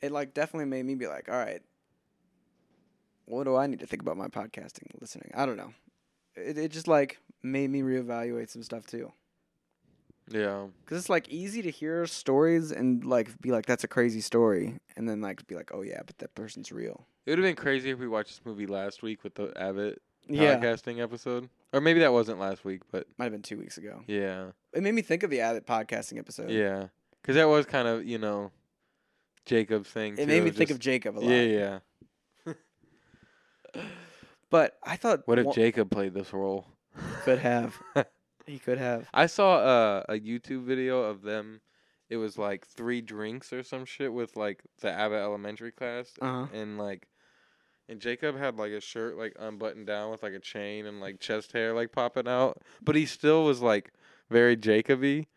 it 0.00 0.12
like 0.12 0.34
definitely 0.34 0.66
made 0.66 0.84
me 0.84 0.94
be 0.94 1.06
like, 1.06 1.28
all 1.28 1.36
right, 1.36 1.62
what 3.24 3.44
do 3.44 3.56
I 3.56 3.66
need 3.66 3.80
to 3.80 3.86
think 3.86 4.02
about 4.02 4.16
my 4.16 4.28
podcasting 4.28 4.88
listening? 5.00 5.30
I 5.34 5.46
don't 5.46 5.56
know. 5.56 5.72
It 6.36 6.58
it 6.58 6.70
just 6.70 6.88
like 6.88 7.18
made 7.42 7.70
me 7.70 7.82
reevaluate 7.82 8.50
some 8.50 8.62
stuff 8.62 8.86
too. 8.86 9.12
Yeah. 10.32 10.66
Cause 10.86 10.98
it's 10.98 11.08
like 11.10 11.28
easy 11.28 11.62
to 11.62 11.70
hear 11.70 12.06
stories 12.06 12.72
and 12.72 13.04
like 13.04 13.40
be 13.40 13.50
like 13.52 13.66
that's 13.66 13.84
a 13.84 13.88
crazy 13.88 14.20
story, 14.20 14.78
and 14.96 15.08
then 15.08 15.20
like 15.20 15.46
be 15.46 15.54
like, 15.54 15.70
oh 15.74 15.82
yeah, 15.82 16.00
but 16.06 16.18
that 16.18 16.34
person's 16.34 16.72
real. 16.72 17.06
It 17.26 17.30
would 17.30 17.38
have 17.38 17.44
been 17.46 17.56
crazy 17.56 17.90
if 17.90 17.98
we 17.98 18.08
watched 18.08 18.30
this 18.30 18.40
movie 18.44 18.66
last 18.66 19.02
week 19.02 19.22
with 19.22 19.34
the 19.34 19.52
Abbott 19.56 20.02
Yeah, 20.28 20.56
podcasting 20.58 21.00
episode, 21.00 21.48
or 21.72 21.80
maybe 21.80 22.00
that 22.00 22.12
wasn't 22.12 22.38
last 22.40 22.64
week, 22.64 22.82
but 22.90 23.06
might 23.18 23.26
have 23.26 23.32
been 23.32 23.42
two 23.42 23.58
weeks 23.58 23.78
ago. 23.78 24.00
yeah, 24.06 24.46
It 24.72 24.82
made 24.82 24.94
me 24.94 25.02
think 25.02 25.22
of 25.22 25.30
the 25.30 25.40
Abbott 25.40 25.66
podcasting 25.66 26.18
episode. 26.18 26.50
yeah, 26.50 26.88
because 27.20 27.36
that 27.36 27.48
was 27.48 27.64
kind 27.66 27.86
of 27.86 28.04
you 28.04 28.18
know 28.18 28.50
Jacob's 29.46 29.88
thing. 29.90 30.14
it 30.14 30.16
too, 30.16 30.26
made 30.26 30.42
me 30.44 30.50
think 30.50 30.68
just- 30.68 30.70
of 30.72 30.78
Jacob 30.80 31.16
a 31.16 31.20
lot. 31.20 31.28
Yeah, 31.30 31.78
yeah. 32.46 32.52
But 34.50 34.76
I 34.82 34.96
thought 34.96 35.22
What 35.26 35.38
if 35.38 35.46
one- 35.46 35.54
Jacob 35.54 35.90
played 35.90 36.14
this 36.14 36.32
role? 36.32 36.66
could 37.22 37.38
have 37.38 37.74
he 38.46 38.58
could 38.58 38.78
have. 38.78 39.08
I 39.14 39.26
saw 39.26 39.56
uh, 39.56 40.02
a 40.08 40.14
YouTube 40.14 40.64
video 40.64 41.02
of 41.02 41.22
them. 41.22 41.60
It 42.10 42.16
was 42.16 42.36
like 42.36 42.66
three 42.66 43.00
drinks 43.00 43.52
or 43.52 43.62
some 43.62 43.84
shit 43.84 44.12
with 44.12 44.36
like 44.36 44.62
the 44.80 44.90
Abbott 44.90 45.22
Elementary 45.22 45.72
class, 45.72 46.12
Uh-huh. 46.20 46.46
and 46.52 46.76
like, 46.78 47.08
and 47.88 48.00
Jacob 48.00 48.36
had 48.36 48.56
like 48.58 48.72
a 48.72 48.80
shirt 48.80 49.16
like 49.16 49.34
unbuttoned 49.38 49.86
down 49.86 50.10
with 50.10 50.22
like 50.22 50.34
a 50.34 50.38
chain 50.40 50.86
and 50.86 51.00
like 51.00 51.20
chest 51.20 51.52
hair 51.52 51.72
like 51.74 51.90
popping 51.92 52.28
out, 52.28 52.60
but 52.82 52.96
he 52.96 53.06
still 53.06 53.44
was 53.44 53.60
like 53.62 53.92
very 54.30 54.56
Jacoby. 54.56 55.28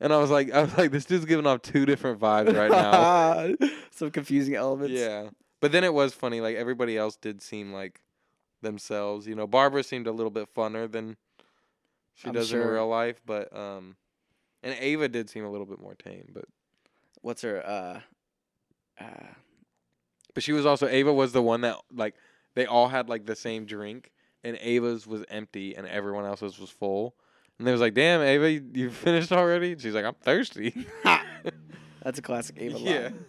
And 0.00 0.12
I 0.12 0.18
was 0.18 0.30
like, 0.30 0.52
I 0.52 0.62
was 0.62 0.76
like, 0.78 0.90
this 0.92 1.04
dude's 1.04 1.24
giving 1.24 1.46
off 1.46 1.62
two 1.62 1.84
different 1.84 2.20
vibes 2.20 2.56
right 2.56 2.70
now. 2.70 3.68
Some 3.90 4.10
confusing 4.12 4.54
elements. 4.54 4.94
yeah, 4.94 5.30
but 5.60 5.72
then 5.72 5.82
it 5.84 5.92
was 5.94 6.14
funny. 6.14 6.40
Like 6.40 6.56
everybody 6.56 6.96
else 6.96 7.16
did 7.16 7.42
seem 7.42 7.72
like 7.72 8.00
themselves. 8.62 9.26
You 9.26 9.34
know, 9.34 9.46
Barbara 9.46 9.82
seemed 9.82 10.06
a 10.06 10.12
little 10.12 10.30
bit 10.30 10.52
funner 10.54 10.90
than 10.90 11.16
she 12.18 12.28
I'm 12.28 12.34
does 12.34 12.52
in 12.52 12.58
real 12.60 12.88
life, 12.88 13.20
but 13.24 13.54
um, 13.56 13.96
and 14.62 14.76
Ava 14.78 15.08
did 15.08 15.30
seem 15.30 15.44
a 15.44 15.50
little 15.50 15.66
bit 15.66 15.80
more 15.80 15.94
tame. 15.94 16.30
But 16.34 16.44
What's 17.20 17.42
her 17.42 17.64
uh 17.66 18.00
uh 19.00 19.26
but 20.34 20.42
she 20.42 20.52
was 20.52 20.66
also 20.66 20.86
Ava 20.86 21.12
was 21.12 21.32
the 21.32 21.42
one 21.42 21.62
that 21.62 21.76
like 21.92 22.14
they 22.54 22.66
all 22.66 22.88
had 22.88 23.08
like 23.08 23.26
the 23.26 23.36
same 23.36 23.64
drink, 23.64 24.12
and 24.44 24.56
Ava's 24.60 25.06
was 25.06 25.24
empty 25.28 25.74
and 25.76 25.86
everyone 25.86 26.24
else's 26.24 26.58
was 26.58 26.70
full. 26.70 27.14
And 27.58 27.66
they 27.66 27.72
was 27.72 27.80
like, 27.80 27.94
"Damn, 27.94 28.20
Ava, 28.20 28.50
you, 28.52 28.64
you 28.72 28.90
finished 29.06 29.32
already?" 29.32 29.72
And 29.72 29.80
She's 29.80 29.94
like, 29.94 30.04
"I'm 30.04 30.14
thirsty." 30.14 30.86
That's 32.02 32.18
a 32.18 32.22
classic 32.22 32.56
Ava 32.58 32.78
Yeah. 32.78 33.00
line. 33.00 33.24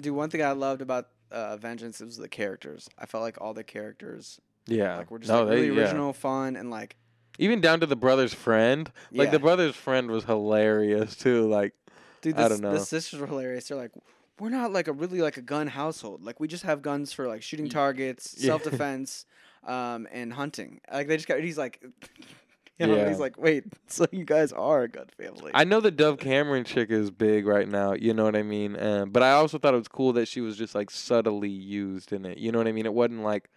Dude, 0.00 0.14
one 0.14 0.28
thing 0.30 0.42
I 0.42 0.52
loved 0.52 0.82
about 0.82 1.08
uh, 1.30 1.56
Vengeance 1.56 2.00
was 2.00 2.16
the 2.16 2.28
characters. 2.28 2.88
I 2.98 3.06
felt 3.06 3.22
like 3.22 3.40
all 3.40 3.54
the 3.54 3.62
characters 3.64 4.40
yeah, 4.66 4.96
like 4.96 5.10
were 5.10 5.18
just 5.20 5.30
no, 5.30 5.44
like, 5.44 5.50
really 5.54 5.68
they, 5.70 5.74
yeah. 5.76 5.82
original, 5.82 6.12
fun, 6.12 6.56
and 6.56 6.70
like 6.70 6.96
Even 7.38 7.60
down 7.60 7.80
to 7.80 7.86
the 7.86 7.96
brother's 7.96 8.32
friend. 8.34 8.90
Like 9.12 9.26
Yeah. 9.26 9.32
the 9.32 9.38
brother's 9.40 9.74
friend 9.76 10.10
was 10.10 10.24
hilarious 10.24 11.16
too. 11.16 11.48
Like, 11.48 11.72
dude, 12.20 12.36
I 12.36 12.44
the, 12.44 12.48
don't 12.50 12.60
know. 12.60 12.72
the 12.72 12.80
sisters 12.80 13.20
were 13.20 13.26
hilarious. 13.26 13.68
They're 13.68 13.76
like, 13.78 13.90
we're 14.38 14.50
not 14.50 14.72
like 14.72 14.88
a 14.88 14.92
really 14.92 15.20
like 15.20 15.36
a 15.36 15.42
gun 15.42 15.66
household. 15.66 16.22
Like 16.24 16.38
we 16.40 16.48
just 16.48 16.64
have 16.64 16.82
guns 16.82 17.12
for 17.12 17.26
like 17.28 17.42
shooting 17.42 17.68
targets, 17.68 18.34
Yeah. 18.38 18.46
self 18.48 18.64
defense, 18.64 19.26
um, 19.66 20.06
and 20.12 20.32
hunting. 20.32 20.80
Like 20.92 21.08
they 21.08 21.16
just 21.16 21.26
got. 21.28 21.40
He's 21.40 21.58
like, 21.58 21.80
you 22.78 22.86
know, 22.86 22.96
Yeah. 22.96 23.08
he's 23.08 23.18
like, 23.20 23.38
wait, 23.38 23.64
so 23.88 24.06
you 24.12 24.24
guys 24.24 24.52
are 24.52 24.82
a 24.82 24.88
gun 24.88 25.06
family? 25.16 25.50
I 25.54 25.64
know 25.64 25.80
the 25.80 25.90
Dove 25.90 26.18
Cameron 26.18 26.64
chick 26.64 26.90
is 26.90 27.10
big 27.10 27.46
right 27.46 27.68
now. 27.68 27.92
You 27.94 28.14
know 28.14 28.24
what 28.24 28.36
I 28.36 28.42
mean? 28.42 28.76
Um, 28.80 29.10
but 29.10 29.22
I 29.22 29.32
also 29.32 29.58
thought 29.58 29.74
it 29.74 29.78
was 29.78 29.88
cool 29.88 30.12
that 30.14 30.26
she 30.28 30.40
was 30.40 30.56
just 30.56 30.74
like 30.74 30.90
subtly 30.90 31.48
used 31.48 32.12
in 32.12 32.24
it. 32.26 32.38
You 32.38 32.52
know 32.52 32.58
what 32.58 32.68
I 32.68 32.72
mean? 32.72 32.86
It 32.86 32.94
wasn't 32.94 33.22
like, 33.22 33.48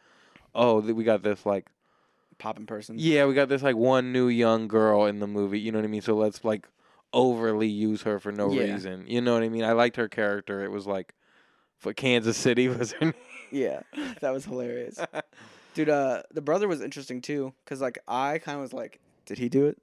oh, 0.56 0.82
th- 0.82 0.94
we 0.96 1.04
got 1.04 1.24
this 1.24 1.46
like, 1.46 1.68
Poppin' 2.40 2.66
person. 2.66 2.96
yeah, 3.00 3.26
we 3.26 3.34
got 3.34 3.50
this 3.50 3.62
like 3.64 3.76
one 3.76 4.12
new 4.12 4.28
young 4.28 4.68
girl 4.68 5.06
in 5.06 5.20
the 5.20 5.28
movie. 5.28 5.60
You 5.60 5.72
know 5.72 5.80
what 5.80 5.86
I 5.86 5.90
mean? 5.90 6.02
So 6.02 6.16
let's 6.16 6.44
like 6.44 6.68
overly 7.14 7.68
use 7.68 8.04
her 8.04 8.20
for 8.20 8.32
no 8.32 8.52
Yeah. 8.52 8.74
reason. 8.74 9.06
You 9.08 9.22
know 9.22 9.34
what 9.34 9.44
I 9.44 9.50
mean? 9.50 9.64
I 9.64 9.72
liked 9.72 9.96
her 9.96 10.08
character. 10.08 10.64
It 10.64 10.72
was 10.72 10.86
like, 10.86 11.14
for 11.78 11.94
Kansas 11.94 12.38
City 12.38 12.68
was 12.68 12.92
her 12.94 13.06
name. 13.06 13.14
Yeah, 13.52 13.82
that 14.20 14.32
was 14.32 14.44
hilarious, 14.46 15.00
dude. 15.74 15.90
Uh, 15.90 16.24
the 16.34 16.42
brother 16.42 16.68
was 16.68 16.82
interesting 16.82 17.22
too, 17.22 17.54
cause 17.66 17.80
like 17.80 17.98
I 18.08 18.40
kind 18.40 18.58
of 18.58 18.62
was 18.62 18.74
like, 18.74 19.00
did 19.26 19.38
he 19.38 19.48
do 19.48 19.68
it? 19.68 19.78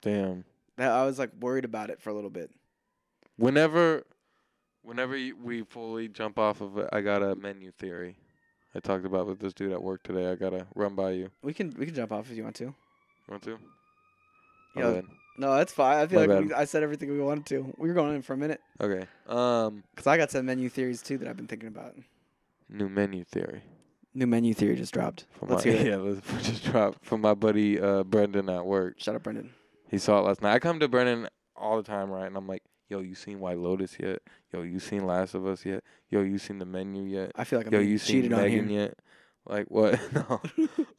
Damn. 0.00 0.44
That 0.76 0.92
I 0.92 1.04
was 1.04 1.18
like 1.18 1.30
worried 1.40 1.64
about 1.64 1.90
it 1.90 2.00
for 2.00 2.10
a 2.10 2.14
little 2.14 2.30
bit. 2.30 2.50
Whenever, 3.36 4.04
whenever 4.82 5.12
we 5.42 5.62
fully 5.62 6.08
jump 6.08 6.38
off 6.38 6.60
of 6.60 6.78
it, 6.78 6.88
I 6.92 7.00
got 7.00 7.22
a 7.22 7.34
menu 7.34 7.72
theory. 7.72 8.16
I 8.76 8.80
talked 8.80 9.06
about 9.06 9.26
with 9.26 9.38
this 9.40 9.54
dude 9.54 9.72
at 9.72 9.82
work 9.82 10.02
today. 10.02 10.30
I 10.30 10.34
gotta 10.34 10.66
run 10.74 10.94
by 10.94 11.12
you. 11.12 11.30
We 11.42 11.54
can 11.54 11.74
we 11.78 11.86
can 11.86 11.94
jump 11.94 12.12
off 12.12 12.30
if 12.30 12.36
you 12.36 12.42
want 12.42 12.56
to. 12.56 12.74
Want 13.28 13.42
to? 13.44 13.58
Yeah. 14.76 15.00
No, 15.38 15.54
that's 15.56 15.72
fine. 15.72 15.98
I 15.98 16.06
feel 16.06 16.26
My 16.26 16.34
like 16.34 16.44
we, 16.46 16.54
I 16.54 16.64
said 16.64 16.82
everything 16.82 17.10
we 17.10 17.20
wanted 17.20 17.46
to. 17.46 17.74
We 17.78 17.88
were 17.88 17.94
going 17.94 18.14
in 18.14 18.22
for 18.22 18.32
a 18.32 18.36
minute, 18.36 18.60
Okay. 18.80 19.06
Um, 19.26 19.82
cause 19.94 20.06
I 20.06 20.16
got 20.16 20.30
some 20.30 20.46
menu 20.46 20.68
theories 20.68 21.02
too 21.02 21.18
that 21.18 21.28
I've 21.28 21.36
been 21.36 21.46
thinking 21.46 21.68
about. 21.68 21.94
new 22.68 22.88
menu 22.88 23.24
theory. 23.24 23.62
New 24.14 24.26
menu 24.26 24.54
theory 24.54 24.76
just 24.76 24.94
dropped. 24.94 25.26
From 25.38 25.48
Let's 25.50 25.64
my, 25.66 25.72
hear 25.72 25.80
it. 25.80 25.86
yeah, 25.88 25.96
let's 25.96 26.26
just 26.48 26.64
drop 26.64 26.96
from 27.02 27.20
my 27.20 27.34
buddy 27.34 27.78
uh, 27.80 28.02
Brendan 28.04 28.48
at 28.48 28.64
work. 28.64 28.94
Shut 28.98 29.14
up, 29.14 29.22
Brendan. 29.24 29.50
He 29.90 29.98
saw 29.98 30.18
it 30.20 30.22
last 30.22 30.40
night. 30.42 30.54
I 30.54 30.58
come 30.58 30.80
to 30.80 30.88
Brendan 30.88 31.28
all 31.54 31.76
the 31.76 31.82
time, 31.82 32.10
right? 32.10 32.26
And 32.26 32.36
I'm 32.36 32.46
like, 32.46 32.62
"Yo, 32.88 33.00
you 33.00 33.14
seen 33.14 33.40
White 33.40 33.58
Lotus 33.58 33.96
yet? 33.98 34.22
Yo, 34.52 34.62
you 34.62 34.78
seen 34.78 35.06
Last 35.06 35.34
of 35.34 35.46
Us 35.46 35.64
yet? 35.64 35.82
Yo, 36.10 36.20
you 36.22 36.38
seen 36.38 36.58
the 36.58 36.66
menu 36.66 37.02
yet? 37.02 37.32
I 37.34 37.44
feel 37.44 37.58
like 37.58 37.66
I'm 37.66 37.72
Yo, 37.72 37.80
you 37.80 37.98
seen 37.98 38.22
cheated 38.22 38.32
on 38.32 38.42
Megan 38.42 38.68
here. 38.68 38.80
yet? 38.80 38.98
Like 39.48 39.66
what? 39.68 40.00
no. 40.12 40.40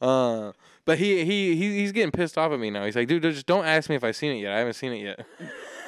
uh, 0.00 0.52
but 0.84 0.98
he 0.98 1.24
he 1.24 1.54
he 1.54 1.78
he's 1.78 1.92
getting 1.92 2.10
pissed 2.10 2.38
off 2.38 2.52
at 2.52 2.58
me 2.58 2.70
now. 2.70 2.84
He's 2.84 2.96
like, 2.96 3.08
dude, 3.08 3.22
just 3.22 3.46
don't 3.46 3.66
ask 3.66 3.90
me 3.90 3.96
if 3.96 4.04
I've 4.04 4.16
seen 4.16 4.32
it 4.32 4.40
yet. 4.40 4.52
I 4.52 4.58
haven't 4.58 4.74
seen 4.74 4.92
it 4.92 5.02
yet. 5.02 5.26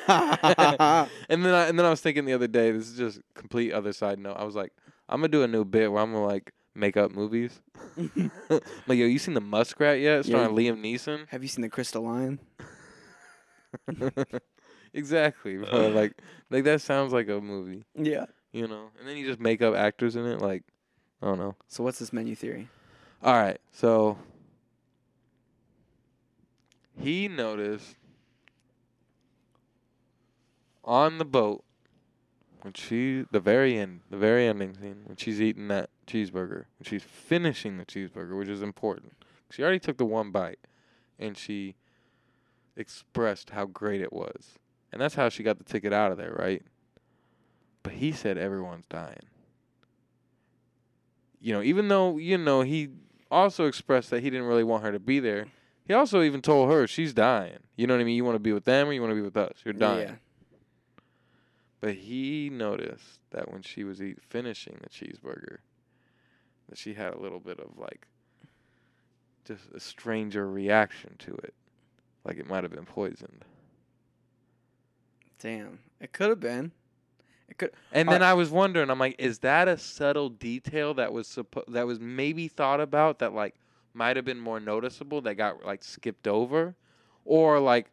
and 1.29 1.45
then 1.45 1.55
I 1.55 1.67
and 1.69 1.79
then 1.79 1.87
I 1.87 1.91
was 1.91 2.01
thinking 2.01 2.25
the 2.25 2.35
other 2.35 2.49
day, 2.49 2.71
this 2.71 2.89
is 2.89 2.99
just 2.99 3.21
complete 3.35 3.73
other 3.73 3.93
side 3.93 4.19
note. 4.19 4.37
I 4.37 4.45
was 4.45 4.55
like, 4.55 4.73
I'm 5.09 5.21
gonna 5.21 5.29
do 5.29 5.43
a 5.43 5.49
new 5.49 5.65
bit 5.65 5.91
where 5.91 6.03
I'm 6.03 6.13
gonna 6.13 6.27
like 6.27 6.53
make 6.75 6.97
up 6.97 7.13
movies. 7.13 7.61
like, 7.97 8.99
yo, 8.99 9.07
you 9.07 9.19
seen 9.19 9.35
the 9.35 9.41
Muskrat 9.41 10.01
yet? 10.01 10.17
Yeah. 10.17 10.23
Starring 10.23 10.57
Liam 10.57 10.81
Neeson. 10.83 11.29
Have 11.29 11.43
you 11.43 11.49
seen 11.49 11.63
the 11.63 11.69
Crystal 11.69 12.03
Lion? 12.03 12.41
Exactly, 14.93 15.57
bro. 15.59 15.89
like, 15.95 16.15
like 16.51 16.65
that 16.65 16.81
sounds 16.81 17.13
like 17.13 17.29
a 17.29 17.41
movie, 17.41 17.85
Yeah. 17.95 18.27
you 18.53 18.67
know. 18.69 18.91
And 18.99 19.09
then 19.09 19.17
you 19.17 19.27
just 19.27 19.41
make 19.41 19.63
up 19.63 19.75
actors 19.75 20.17
in 20.17 20.27
it. 20.27 20.41
Like, 20.41 20.65
I 21.23 21.27
don't 21.27 21.39
know. 21.39 21.55
So 21.69 21.83
what's 21.85 21.99
this 21.99 22.13
menu 22.13 22.35
theory? 22.35 22.69
All 23.23 23.35
right, 23.35 23.59
so 23.73 24.17
he 26.99 27.29
noticed 27.29 27.97
on 30.85 31.19
the 31.19 31.25
boat 31.25 31.63
when 32.63 32.73
she, 32.75 33.25
the 33.31 33.41
very 33.41 33.79
end, 33.79 34.01
the 34.11 34.17
very 34.17 34.47
ending 34.47 34.75
scene 34.75 35.03
when 35.07 35.17
she's 35.17 35.41
eating 35.41 35.69
that 35.69 35.91
cheeseburger, 36.07 36.65
when 36.79 36.85
she's 36.85 37.03
finishing 37.03 37.79
the 37.79 37.85
cheeseburger, 37.87 38.37
which 38.37 38.49
is 38.49 38.63
important. 38.63 39.13
She 39.51 39.63
already 39.63 39.79
took 39.79 39.97
the 39.99 40.05
one 40.05 40.31
bite, 40.31 40.59
and 41.19 41.37
she 41.37 41.75
expressed 42.77 43.51
how 43.51 43.67
great 43.67 44.01
it 44.01 44.13
was, 44.13 44.59
and 44.93 45.01
that's 45.01 45.15
how 45.15 45.29
she 45.29 45.43
got 45.43 45.59
the 45.59 45.65
ticket 45.65 45.93
out 45.93 46.13
of 46.13 46.19
there, 46.19 46.35
right? 46.39 46.63
But 47.83 47.95
he 47.95 48.13
said 48.13 48.37
everyone's 48.37 48.87
dying. 48.87 49.27
You 51.41 51.55
know, 51.55 51.63
even 51.63 51.89
though 51.89 52.19
you 52.19 52.37
know 52.37 52.61
he 52.63 52.91
also 53.31 53.67
expressed 53.67 54.11
that 54.11 54.23
he 54.23 54.31
didn't 54.31 54.47
really 54.47 54.65
want 54.65 54.83
her 54.83 54.93
to 54.93 54.99
be 54.99 55.21
there. 55.21 55.47
He 55.87 55.95
also 55.95 56.23
even 56.23 56.43
told 56.43 56.71
her 56.71 56.87
she's 56.87 57.13
dying. 57.13 57.59
You 57.77 57.87
know 57.87 57.95
what 57.95 58.01
I 58.01 58.05
mean? 58.05 58.17
You 58.17 58.25
want 58.25 58.37
to 58.37 58.41
be 58.41 58.53
with 58.53 58.65
them 58.65 58.89
or 58.89 58.93
you 58.93 59.01
want 59.01 59.13
to 59.13 59.17
be 59.17 59.23
with 59.23 59.37
us? 59.37 59.55
You're 59.65 59.75
dying. 59.75 60.09
Yeah. 60.09 60.15
But 61.81 61.95
he 61.95 62.51
noticed 62.51 63.21
that 63.31 63.51
when 63.51 63.63
she 63.63 63.85
was 63.85 64.03
eat, 64.03 64.19
finishing 64.21 64.79
the 64.83 64.89
cheeseburger, 64.89 65.59
that 66.69 66.77
she 66.79 66.95
had 66.95 67.15
a 67.15 67.19
little 67.19 67.41
bit 67.41 67.59
of 67.59 67.79
like 67.79 68.07
just 69.47 69.63
a 69.75 69.81
stranger 69.81 70.49
reaction 70.49 71.17
to 71.21 71.33
it, 71.43 71.55
like 72.25 72.39
it 72.39 72.49
might 72.49 72.65
have 72.65 72.73
been 72.73 72.85
poisoned. 72.85 73.45
Damn. 75.41 75.81
It 76.01 76.13
could 76.13 76.29
have 76.31 76.41
been. 76.41 76.73
It 77.49 77.59
could. 77.59 77.73
And 77.93 78.09
then 78.09 78.23
I 78.23 78.35
was 78.35 78.51
wondering, 78.51 78.91
I'm 78.91 78.99
like, 78.99 79.17
is 79.19 79.41
that 79.41 79.67
a 79.69 79.77
subtle 79.77 80.29
detail 80.29 80.95
that 80.95 81.13
was 81.13 81.27
suppo- 81.27 81.67
that 81.69 81.87
was 81.87 81.99
maybe 81.99 82.47
thought 82.49 82.81
about 82.81 83.19
that 83.19 83.33
like 83.35 83.55
might 83.93 84.15
have 84.17 84.25
been 84.25 84.39
more 84.39 84.61
noticeable 84.61 85.21
that 85.23 85.35
got 85.35 85.65
like 85.65 85.83
skipped 85.83 86.29
over, 86.29 86.77
or 87.25 87.59
like 87.59 87.91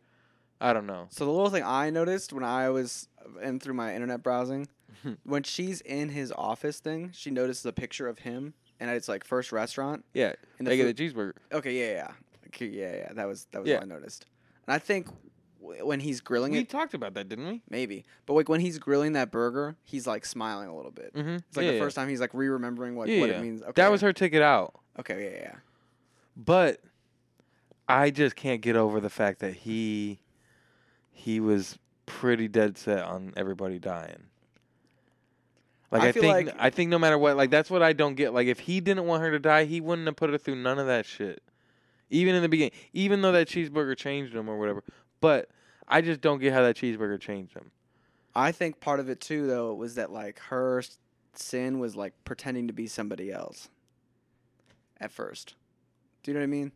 I 0.62 0.74
don't 0.74 0.86
know. 0.86 1.08
So 1.10 1.26
the 1.26 1.32
little 1.32 1.50
thing 1.50 1.64
I 1.64 1.90
noticed 1.90 2.34
when 2.34 2.44
I 2.44 2.70
was 2.70 3.08
in 3.42 3.60
through 3.60 3.74
my 3.74 3.94
internet 3.96 4.22
browsing, 4.22 4.68
when 5.24 5.42
she's 5.44 5.82
in 5.82 6.10
his 6.10 6.32
office 6.32 6.80
thing, 6.80 7.12
she 7.14 7.32
notices 7.32 7.66
a 7.66 7.74
picture 7.74 8.08
of 8.08 8.20
him, 8.20 8.54
and 8.80 8.92
it's 8.92 9.08
like 9.08 9.24
first 9.24 9.52
restaurant. 9.52 10.06
Yeah, 10.14 10.34
And 10.60 10.68
the 10.68 10.72
they 10.72 10.78
get 10.78 10.88
a 10.88 10.94
cheeseburger. 10.94 11.34
Okay, 11.52 11.74
yeah, 11.80 11.94
yeah, 11.96 12.12
okay, 12.48 12.68
yeah, 12.68 12.96
yeah. 12.96 13.14
That 13.14 13.28
was 13.28 13.48
that 13.52 13.62
was 13.62 13.70
Yeah. 13.70 13.78
all 13.78 13.84
I 13.84 13.86
noticed. 13.86 14.26
And 14.68 14.76
I 14.76 14.80
think 14.80 15.08
when 15.82 16.00
he's 16.00 16.22
grilling 16.22 16.52
We 16.52 16.60
it, 16.60 16.62
We 16.62 16.66
talked 16.66 16.94
about 16.94 17.14
that, 17.16 17.30
didn't 17.30 17.48
we? 17.48 17.62
maybe, 17.70 18.06
but 18.26 18.34
like 18.34 18.50
when 18.50 18.60
he's 18.60 18.80
grilling 18.80 19.14
that 19.14 19.32
burger, 19.32 19.76
he's 19.84 20.08
like 20.08 20.26
smiling 20.26 20.70
a 20.70 20.76
little 20.76 20.92
bit. 20.92 21.14
Mm-hmm. 21.14 21.36
It's 21.48 21.58
like 21.58 21.68
the 21.68 21.80
first 21.80 21.96
time 21.96 22.10
he's 22.10 22.20
like 22.22 22.34
re-remembering 22.34 22.96
what, 22.96 23.08
yeah, 23.10 23.20
what 23.20 23.30
yeah. 23.30 23.38
it 23.38 23.42
means. 23.42 23.62
Okay, 23.62 23.72
That 23.76 23.92
was 23.92 24.02
yeah. 24.02 24.08
her 24.08 24.14
ticket 24.14 24.42
out. 24.42 24.80
Okay, 25.00 25.24
yeah, 25.24 25.30
yeah, 25.30 25.42
yeah. 25.44 25.56
But 26.36 26.82
I 27.88 28.10
just 28.10 28.36
can't 28.36 28.62
get 28.62 28.76
over 28.76 29.00
the 29.00 29.10
fact 29.10 29.40
that 29.40 29.54
he 29.54 30.20
he 31.12 31.40
was 31.40 31.78
pretty 32.06 32.48
dead 32.48 32.78
set 32.78 33.04
on 33.04 33.34
everybody 33.36 33.80
dying. 33.80 34.24
Like 35.92 36.02
I 36.04 36.08
I, 36.10 36.12
think 36.12 36.48
like- 36.48 36.56
I 36.60 36.70
think 36.70 36.90
no 36.90 37.00
matter 37.00 37.18
what, 37.18 37.38
like 37.38 37.50
that's 37.50 37.70
what 37.70 37.82
I 37.82 37.94
don't 37.94 38.16
get. 38.16 38.34
Like 38.34 38.48
if 38.48 38.60
he 38.60 38.82
didn't 38.82 39.06
want 39.06 39.24
her 39.24 39.32
to 39.32 39.40
die, 39.40 39.66
he 39.66 39.80
wouldn't 39.82 40.06
have 40.08 40.16
put 40.16 40.30
her 40.30 40.38
through 40.38 40.56
none 40.56 40.80
of 40.80 40.88
that 40.88 41.06
shit. 41.06 41.42
Even 42.10 42.36
in 42.36 42.42
the 42.42 42.50
beginning, 42.50 42.72
even 42.94 43.22
though 43.22 43.34
that 43.34 43.48
cheeseburger 43.48 43.96
changed 43.96 44.34
him 44.34 44.50
or 44.50 44.58
whatever. 44.58 44.84
But 45.20 45.50
I 45.88 46.02
just 46.02 46.22
don't 46.22 46.40
get 46.40 46.54
how 46.54 46.62
that 46.64 46.76
cheeseburger 46.76 47.20
changed 47.20 47.54
him. 47.54 47.72
I 48.36 48.52
think 48.52 48.80
part 48.80 49.00
of 49.00 49.10
it 49.10 49.20
too, 49.22 49.48
though, 49.48 49.74
was 49.74 49.96
that 49.96 50.12
like 50.12 50.40
her 50.40 50.84
sin 51.34 51.80
was 51.80 51.96
like 51.96 52.14
pretending 52.26 52.68
to 52.68 52.74
be 52.74 52.88
somebody 52.88 53.32
else. 53.32 53.70
At 55.00 55.12
first, 55.12 55.56
do 56.24 56.32
you 56.32 56.34
know 56.34 56.40
what 56.42 56.46
I 56.46 56.48
mean? 56.48 56.72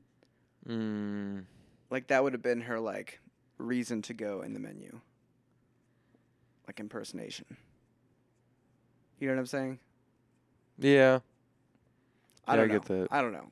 Mm, 0.67 1.45
Like 1.89 2.07
that 2.07 2.23
would 2.23 2.33
have 2.33 2.41
been 2.43 2.61
her 2.61 2.79
like 2.79 3.19
reason 3.57 4.01
to 4.03 4.13
go 4.13 4.41
in 4.41 4.53
the 4.53 4.59
menu. 4.59 4.99
Like 6.67 6.79
impersonation. 6.79 7.57
You 9.19 9.27
know 9.27 9.33
what 9.33 9.39
I'm 9.39 9.45
saying? 9.47 9.79
yeah. 10.79 11.19
I 12.47 12.53
Yeah, 12.55 12.61
don't 12.61 12.71
I 12.71 12.73
get 12.73 12.89
know. 12.89 13.01
that. 13.01 13.07
I 13.11 13.21
don't 13.21 13.33
know. 13.33 13.49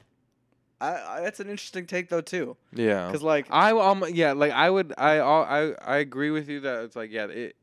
I, 0.82 1.18
I 1.18 1.22
that's 1.22 1.40
an 1.40 1.50
interesting 1.50 1.86
take 1.86 2.10
though 2.10 2.22
too, 2.22 2.56
Yeah. 2.74 3.08
because 3.08 3.22
like 3.24 3.48
I 3.50 3.72
um 3.72 4.04
yeah 4.12 4.34
like 4.34 4.52
I 4.52 4.70
would 4.70 4.94
I 4.98 5.20
I 5.20 5.72
I 5.86 5.98
agree 5.98 6.32
with 6.32 6.48
you 6.50 6.62
that 6.62 6.84
it's 6.86 6.96
like 6.96 7.12
yeah 7.12 7.26
it 7.26 7.56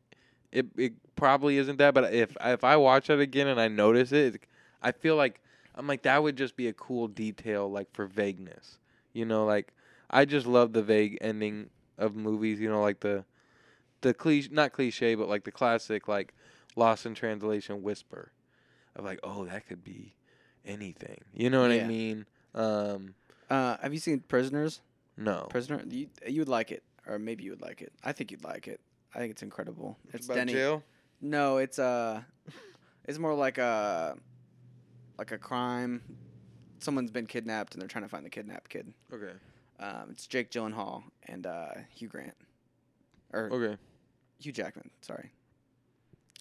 it 0.52 0.66
it 0.76 0.92
probably 1.16 1.56
isn't 1.58 1.78
that 1.78 1.94
but 1.94 2.12
if 2.12 2.36
if 2.40 2.62
I 2.64 2.76
watch 2.76 3.08
it 3.10 3.20
again 3.20 3.46
and 3.48 3.60
I 3.60 3.68
notice 3.68 4.12
it 4.12 4.42
I 4.82 4.92
feel 4.92 5.16
like 5.16 5.40
I'm 5.74 5.86
like 5.86 6.02
that 6.02 6.22
would 6.22 6.36
just 6.36 6.56
be 6.56 6.68
a 6.68 6.72
cool 6.74 7.08
detail 7.08 7.70
like 7.70 7.90
for 7.92 8.06
vagueness 8.06 8.78
you 9.14 9.24
know 9.24 9.46
like 9.46 9.72
I 10.10 10.24
just 10.26 10.46
love 10.46 10.72
the 10.74 10.82
vague 10.82 11.16
ending 11.22 11.70
of 11.98 12.14
movies 12.14 12.60
you 12.60 12.68
know 12.68 12.82
like 12.82 13.00
the 13.00 13.24
the 14.02 14.12
cliche 14.12 14.50
not 14.52 14.72
cliche 14.72 15.14
but 15.14 15.28
like 15.28 15.44
the 15.44 15.50
classic 15.52 16.06
like 16.06 16.34
lost 16.76 17.06
in 17.06 17.14
translation 17.14 17.82
whisper 17.82 18.30
of 18.94 19.04
like 19.06 19.18
oh 19.24 19.46
that 19.46 19.66
could 19.66 19.82
be 19.82 20.14
anything 20.66 21.20
you 21.32 21.48
know 21.48 21.62
what 21.62 21.70
Yeah. 21.74 21.84
I 21.84 21.88
mean 21.88 22.26
um 22.56 23.14
uh, 23.48 23.76
have 23.80 23.92
you 23.92 24.00
seen 24.00 24.20
Prisoners? 24.20 24.80
No. 25.16 25.46
Prisoner. 25.50 25.82
You 25.88 26.08
you 26.26 26.40
would 26.40 26.48
like 26.48 26.72
it, 26.72 26.82
or 27.06 27.18
maybe 27.18 27.44
you 27.44 27.50
would 27.50 27.62
like 27.62 27.80
it. 27.82 27.92
I 28.02 28.12
think 28.12 28.30
you'd 28.32 28.42
like 28.44 28.66
it. 28.66 28.80
I 29.14 29.18
think 29.18 29.30
it's 29.30 29.42
incredible. 29.42 29.96
It's 30.12 30.26
about 30.26 30.34
Denny. 30.36 30.52
jail. 30.52 30.82
No, 31.20 31.58
it's 31.58 31.78
uh 31.78 32.22
it's 33.04 33.18
more 33.18 33.34
like 33.34 33.58
a 33.58 34.16
like 35.18 35.30
a 35.32 35.38
crime. 35.38 36.02
Someone's 36.80 37.10
been 37.10 37.26
kidnapped 37.26 37.74
and 37.74 37.80
they're 37.80 37.88
trying 37.88 38.04
to 38.04 38.08
find 38.10 38.24
the 38.26 38.30
kidnapped 38.30 38.68
kid. 38.68 38.92
Okay. 39.12 39.32
Um, 39.78 40.08
it's 40.10 40.26
Jake 40.26 40.50
Gyllenhaal 40.50 41.02
and 41.26 41.46
uh, 41.46 41.68
Hugh 41.94 42.08
Grant, 42.08 42.34
or 43.32 43.50
Okay. 43.52 43.76
Hugh 44.40 44.52
Jackman. 44.52 44.90
Sorry, 45.02 45.30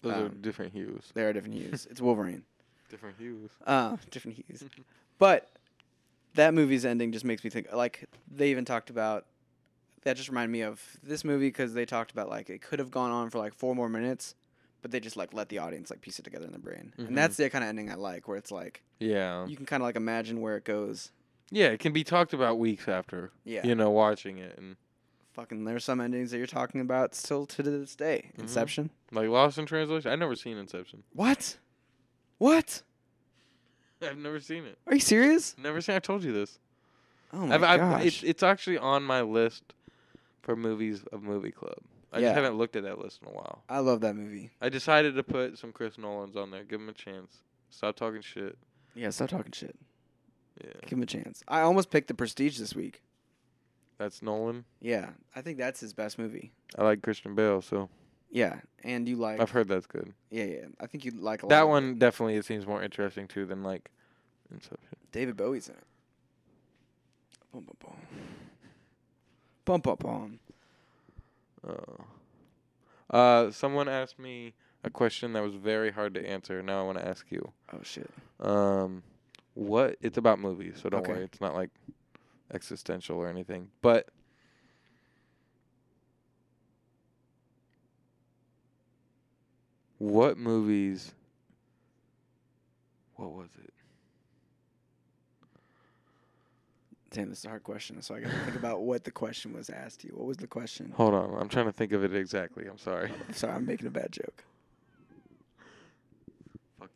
Those 0.02 0.12
are 0.14 0.26
Um, 0.26 0.38
different 0.40 0.72
hues. 0.72 1.10
they 1.14 1.22
are 1.22 1.32
different 1.34 1.54
hues. 1.56 1.86
it's 1.90 2.00
Wolverine. 2.00 2.44
Different 2.90 3.16
hues. 3.18 3.50
Uh, 3.66 3.96
different 4.10 4.36
hues. 4.38 4.62
but 5.18 5.50
that 6.36 6.54
movie's 6.54 6.84
ending 6.84 7.12
just 7.12 7.24
makes 7.24 7.42
me 7.44 7.50
think. 7.50 7.72
Like 7.72 8.04
they 8.30 8.50
even 8.50 8.64
talked 8.64 8.88
about. 8.90 9.26
That 10.02 10.16
just 10.16 10.28
reminded 10.28 10.52
me 10.52 10.60
of 10.62 10.80
this 11.02 11.24
movie 11.24 11.48
because 11.48 11.74
they 11.74 11.84
talked 11.84 12.12
about 12.12 12.28
like 12.28 12.48
it 12.48 12.62
could 12.62 12.78
have 12.78 12.92
gone 12.92 13.10
on 13.10 13.28
for 13.28 13.38
like 13.38 13.52
four 13.54 13.74
more 13.74 13.88
minutes, 13.88 14.36
but 14.80 14.92
they 14.92 15.00
just 15.00 15.16
like 15.16 15.34
let 15.34 15.48
the 15.48 15.58
audience 15.58 15.90
like 15.90 16.00
piece 16.00 16.20
it 16.20 16.22
together 16.22 16.44
in 16.46 16.52
their 16.52 16.60
brain, 16.60 16.92
Mhm. 16.96 17.08
and 17.08 17.18
that's 17.18 17.36
the 17.36 17.50
kind 17.50 17.64
of 17.64 17.68
ending 17.68 17.90
I 17.90 17.94
like, 17.96 18.28
where 18.28 18.36
it's 18.36 18.52
like 18.52 18.84
Yeah. 19.00 19.44
you 19.48 19.56
can 19.56 19.66
kind 19.66 19.82
of 19.82 19.84
like 19.84 19.96
imagine 19.96 20.40
where 20.40 20.56
it 20.56 20.62
goes. 20.64 21.10
Yeah, 21.50 21.66
it 21.66 21.80
can 21.80 21.92
be 21.92 22.04
talked 22.04 22.32
about 22.32 22.56
weeks 22.58 22.86
after. 22.86 23.32
Yeah. 23.44 23.66
You 23.66 23.74
know, 23.74 23.90
watching 23.90 24.38
it 24.38 24.56
and 24.56 24.76
Fucking, 25.32 25.64
there's 25.64 25.84
some 25.84 26.00
endings 26.00 26.30
that 26.30 26.38
you're 26.38 26.46
talking 26.46 26.80
about 26.80 27.14
still 27.14 27.44
to 27.44 27.62
this 27.62 27.94
day. 27.96 28.30
Mhm. 28.36 28.42
Inception. 28.42 28.90
like 29.10 29.28
Lost 29.28 29.58
in 29.58 29.66
Translation. 29.66 30.10
I've 30.10 30.18
never 30.20 30.34
seen 30.36 30.56
Inception. 30.56 31.02
What? 31.12 31.58
What? 32.38 32.82
I've 34.02 34.18
never 34.18 34.40
seen 34.40 34.64
it. 34.64 34.78
Are 34.86 34.94
you 34.94 35.00
serious? 35.00 35.54
Never 35.58 35.80
seen. 35.80 35.94
I 35.96 35.98
told 36.00 36.22
you 36.24 36.32
this. 36.32 36.58
Oh 37.32 37.38
my 37.46 37.54
I've, 37.56 37.62
I've, 37.64 37.80
gosh. 37.80 38.04
it's, 38.04 38.22
it's 38.22 38.42
actually 38.42 38.78
on 38.78 39.02
my 39.02 39.20
list 39.22 39.62
for 40.42 40.54
movies 40.56 41.02
of 41.12 41.22
Movie 41.22 41.50
Club. 41.50 41.74
I 42.12 42.18
Yeah. 42.20 42.26
just 42.28 42.36
haven't 42.36 42.56
looked 42.56 42.76
at 42.76 42.84
that 42.84 42.98
list 42.98 43.20
in 43.22 43.28
a 43.28 43.32
while. 43.32 43.62
I 43.68 43.80
love 43.80 44.00
that 44.02 44.14
movie. 44.14 44.50
I 44.60 44.68
decided 44.68 45.16
to 45.16 45.22
put 45.22 45.58
some 45.58 45.72
Chris 45.72 45.98
Nolan's 45.98 46.36
on 46.36 46.50
there. 46.50 46.62
Give 46.64 46.80
him 46.80 46.88
a 46.88 46.92
chance. 46.92 47.38
Stop 47.70 47.96
talking 47.96 48.20
shit. 48.22 48.56
Yeah, 48.94 49.10
stop 49.10 49.28
talking 49.28 49.52
shit. 49.52 49.74
Yeah, 50.64 50.70
Give 50.82 50.92
him 50.98 51.02
a 51.02 51.06
chance. 51.06 51.42
I 51.48 51.60
almost 51.62 51.90
picked 51.90 52.08
The 52.08 52.14
Prestige 52.14 52.58
this 52.58 52.74
week. 52.74 53.02
that's 53.98 54.22
Nolan. 54.22 54.64
Yeah, 54.80 55.10
I 55.34 55.42
think 55.42 55.58
that's 55.58 55.80
his 55.80 55.92
best 55.92 56.18
movie. 56.18 56.52
I 56.78 56.84
like 56.84 57.02
Christian 57.02 57.34
Bale, 57.34 57.60
so 57.60 57.90
Yeah, 58.30 58.60
and 58.84 59.08
you 59.08 59.16
like. 59.16 59.40
I've 59.40 59.50
heard 59.50 59.68
that's 59.68 59.86
good. 59.86 60.12
Yeah, 60.30 60.44
yeah. 60.44 60.64
I 60.80 60.86
think 60.86 61.04
you 61.04 61.12
like 61.12 61.42
a 61.42 61.46
lot. 61.46 61.50
That 61.50 61.62
of 61.62 61.68
one 61.68 61.90
it. 61.92 61.98
definitely 61.98 62.36
it 62.36 62.44
seems 62.44 62.66
more 62.66 62.82
interesting 62.82 63.28
too 63.28 63.46
than 63.46 63.62
like 63.62 63.90
Inception. 64.50 64.78
David 65.12 65.36
Bowie's 65.36 65.68
in 65.68 65.74
it. 65.74 65.84
Bum 67.52 67.64
bum 67.64 67.76
bum. 67.80 67.96
Bum 69.64 69.80
bum 69.80 69.96
bum. 69.98 70.38
Uh, 71.66 73.14
uh, 73.16 73.50
someone 73.50 73.88
asked 73.88 74.18
me 74.18 74.54
a 74.84 74.90
question 74.90 75.32
that 75.32 75.42
was 75.42 75.54
very 75.54 75.90
hard 75.90 76.14
to 76.14 76.28
answer. 76.28 76.62
Now 76.62 76.80
I 76.80 76.82
want 76.84 76.98
to 76.98 77.06
ask 77.08 77.26
you. 77.30 77.52
Oh 77.72 77.80
shit. 77.82 78.10
Um, 78.40 79.02
what? 79.54 79.96
It's 80.00 80.18
about 80.18 80.38
movies, 80.38 80.78
so 80.82 80.88
don't 80.88 81.00
Okay. 81.00 81.12
worry. 81.12 81.24
It's 81.24 81.40
not 81.40 81.54
like 81.54 81.70
existential 82.52 83.16
or 83.16 83.28
anything. 83.28 83.70
But 83.82 84.08
what 89.98 90.38
movies? 90.38 91.12
What 93.16 93.32
was 93.32 93.48
it? 93.62 93.72
Damn, 97.10 97.30
this 97.30 97.38
is 97.38 97.44
a 97.46 97.48
hard 97.48 97.62
question. 97.62 98.02
So 98.02 98.14
I 98.14 98.20
got 98.20 98.30
to 98.30 98.38
think 98.40 98.56
about 98.56 98.82
what 98.82 99.04
the 99.04 99.10
question 99.10 99.54
was 99.54 99.70
asked 99.70 100.00
to 100.00 100.08
you. 100.08 100.12
What 100.14 100.26
was 100.26 100.36
the 100.36 100.46
question? 100.46 100.92
Hold 100.96 101.14
on, 101.14 101.34
I'm 101.40 101.48
trying 101.48 101.64
to 101.64 101.72
think 101.72 101.92
of 101.92 102.04
it 102.04 102.14
exactly. 102.14 102.66
I'm 102.66 102.76
sorry. 102.78 103.10
Sorry, 103.32 103.54
I'm 103.54 103.64
making 103.64 103.86
a 103.86 103.90
bad 103.90 104.12
joke. 104.12 104.44
Fuck 106.78 106.90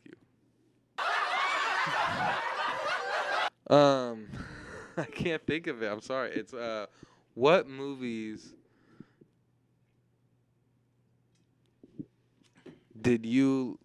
you. 3.69 3.75
um, 3.75 4.27
I 4.97 5.05
can't 5.05 5.43
think 5.47 5.65
of 5.65 5.81
it. 5.81 5.87
I'm 5.87 6.01
sorry. 6.01 6.31
It's 6.35 6.53
uh, 6.53 6.85
what 7.33 7.67
movies 7.67 8.53
did 13.01 13.25
you? 13.25 13.79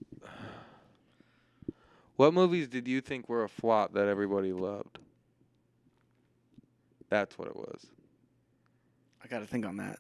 What 2.17 2.33
movies 2.33 2.69
did 2.69 2.89
you 2.89 3.01
think 3.01 3.29
were 3.29 3.45
a 3.45 3.49
flop 3.49 3.93
that 3.95 4.09
everybody 4.09 4.53
loved? 4.53 4.99
That's 7.11 7.39
what 7.39 7.47
it 7.49 7.55
was, 7.57 7.87
I 9.23 9.29
got 9.29 9.39
to 9.41 9.47
think 9.47 9.65
on 9.65 9.77
that. 9.77 9.99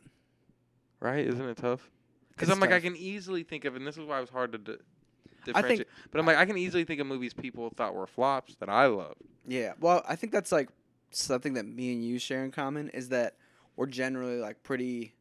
right? 0.99 1.25
Isn't 1.27 1.49
it 1.49 1.57
tough? 1.57 1.89
Because 2.31 2.49
I'm 2.51 2.59
like, 2.59 2.73
I 2.73 2.81
can 2.81 2.97
easily 2.97 3.43
think 3.45 3.65
of, 3.65 3.77
and 3.77 3.87
this 3.87 3.97
is 3.97 4.05
why 4.05 4.19
it 4.19 4.23
was 4.23 4.31
hard 4.31 4.53
to 4.53 4.59
di- 4.59 4.73
I 4.73 4.75
think- 4.75 5.57
differentiate. 5.57 5.89
but 6.11 6.19
I'm 6.21 6.27
like, 6.27 6.37
I 6.37 6.45
can 6.47 6.59
easily 6.59 6.85
think 6.85 7.01
of 7.01 7.07
movies 7.07 7.33
people 7.33 7.71
thought 7.77 7.95
were 7.95 8.07
flops 8.07 8.57
that 8.57 8.69
I 8.69 8.87
loved. 8.87 9.23
Yeah. 9.47 9.75
Well, 9.79 10.03
I 10.09 10.17
think 10.17 10.33
that's 10.33 10.51
like 10.53 10.69
something 11.13 11.55
that 11.55 11.65
me 11.65 11.93
and 11.93 12.05
you 12.05 12.19
share 12.19 12.45
in 12.45 12.51
common 12.51 12.89
is 12.91 13.09
that 13.11 13.35
we're 13.77 13.87
generally 13.87 14.39
like 14.39 14.63
pretty 14.65 15.15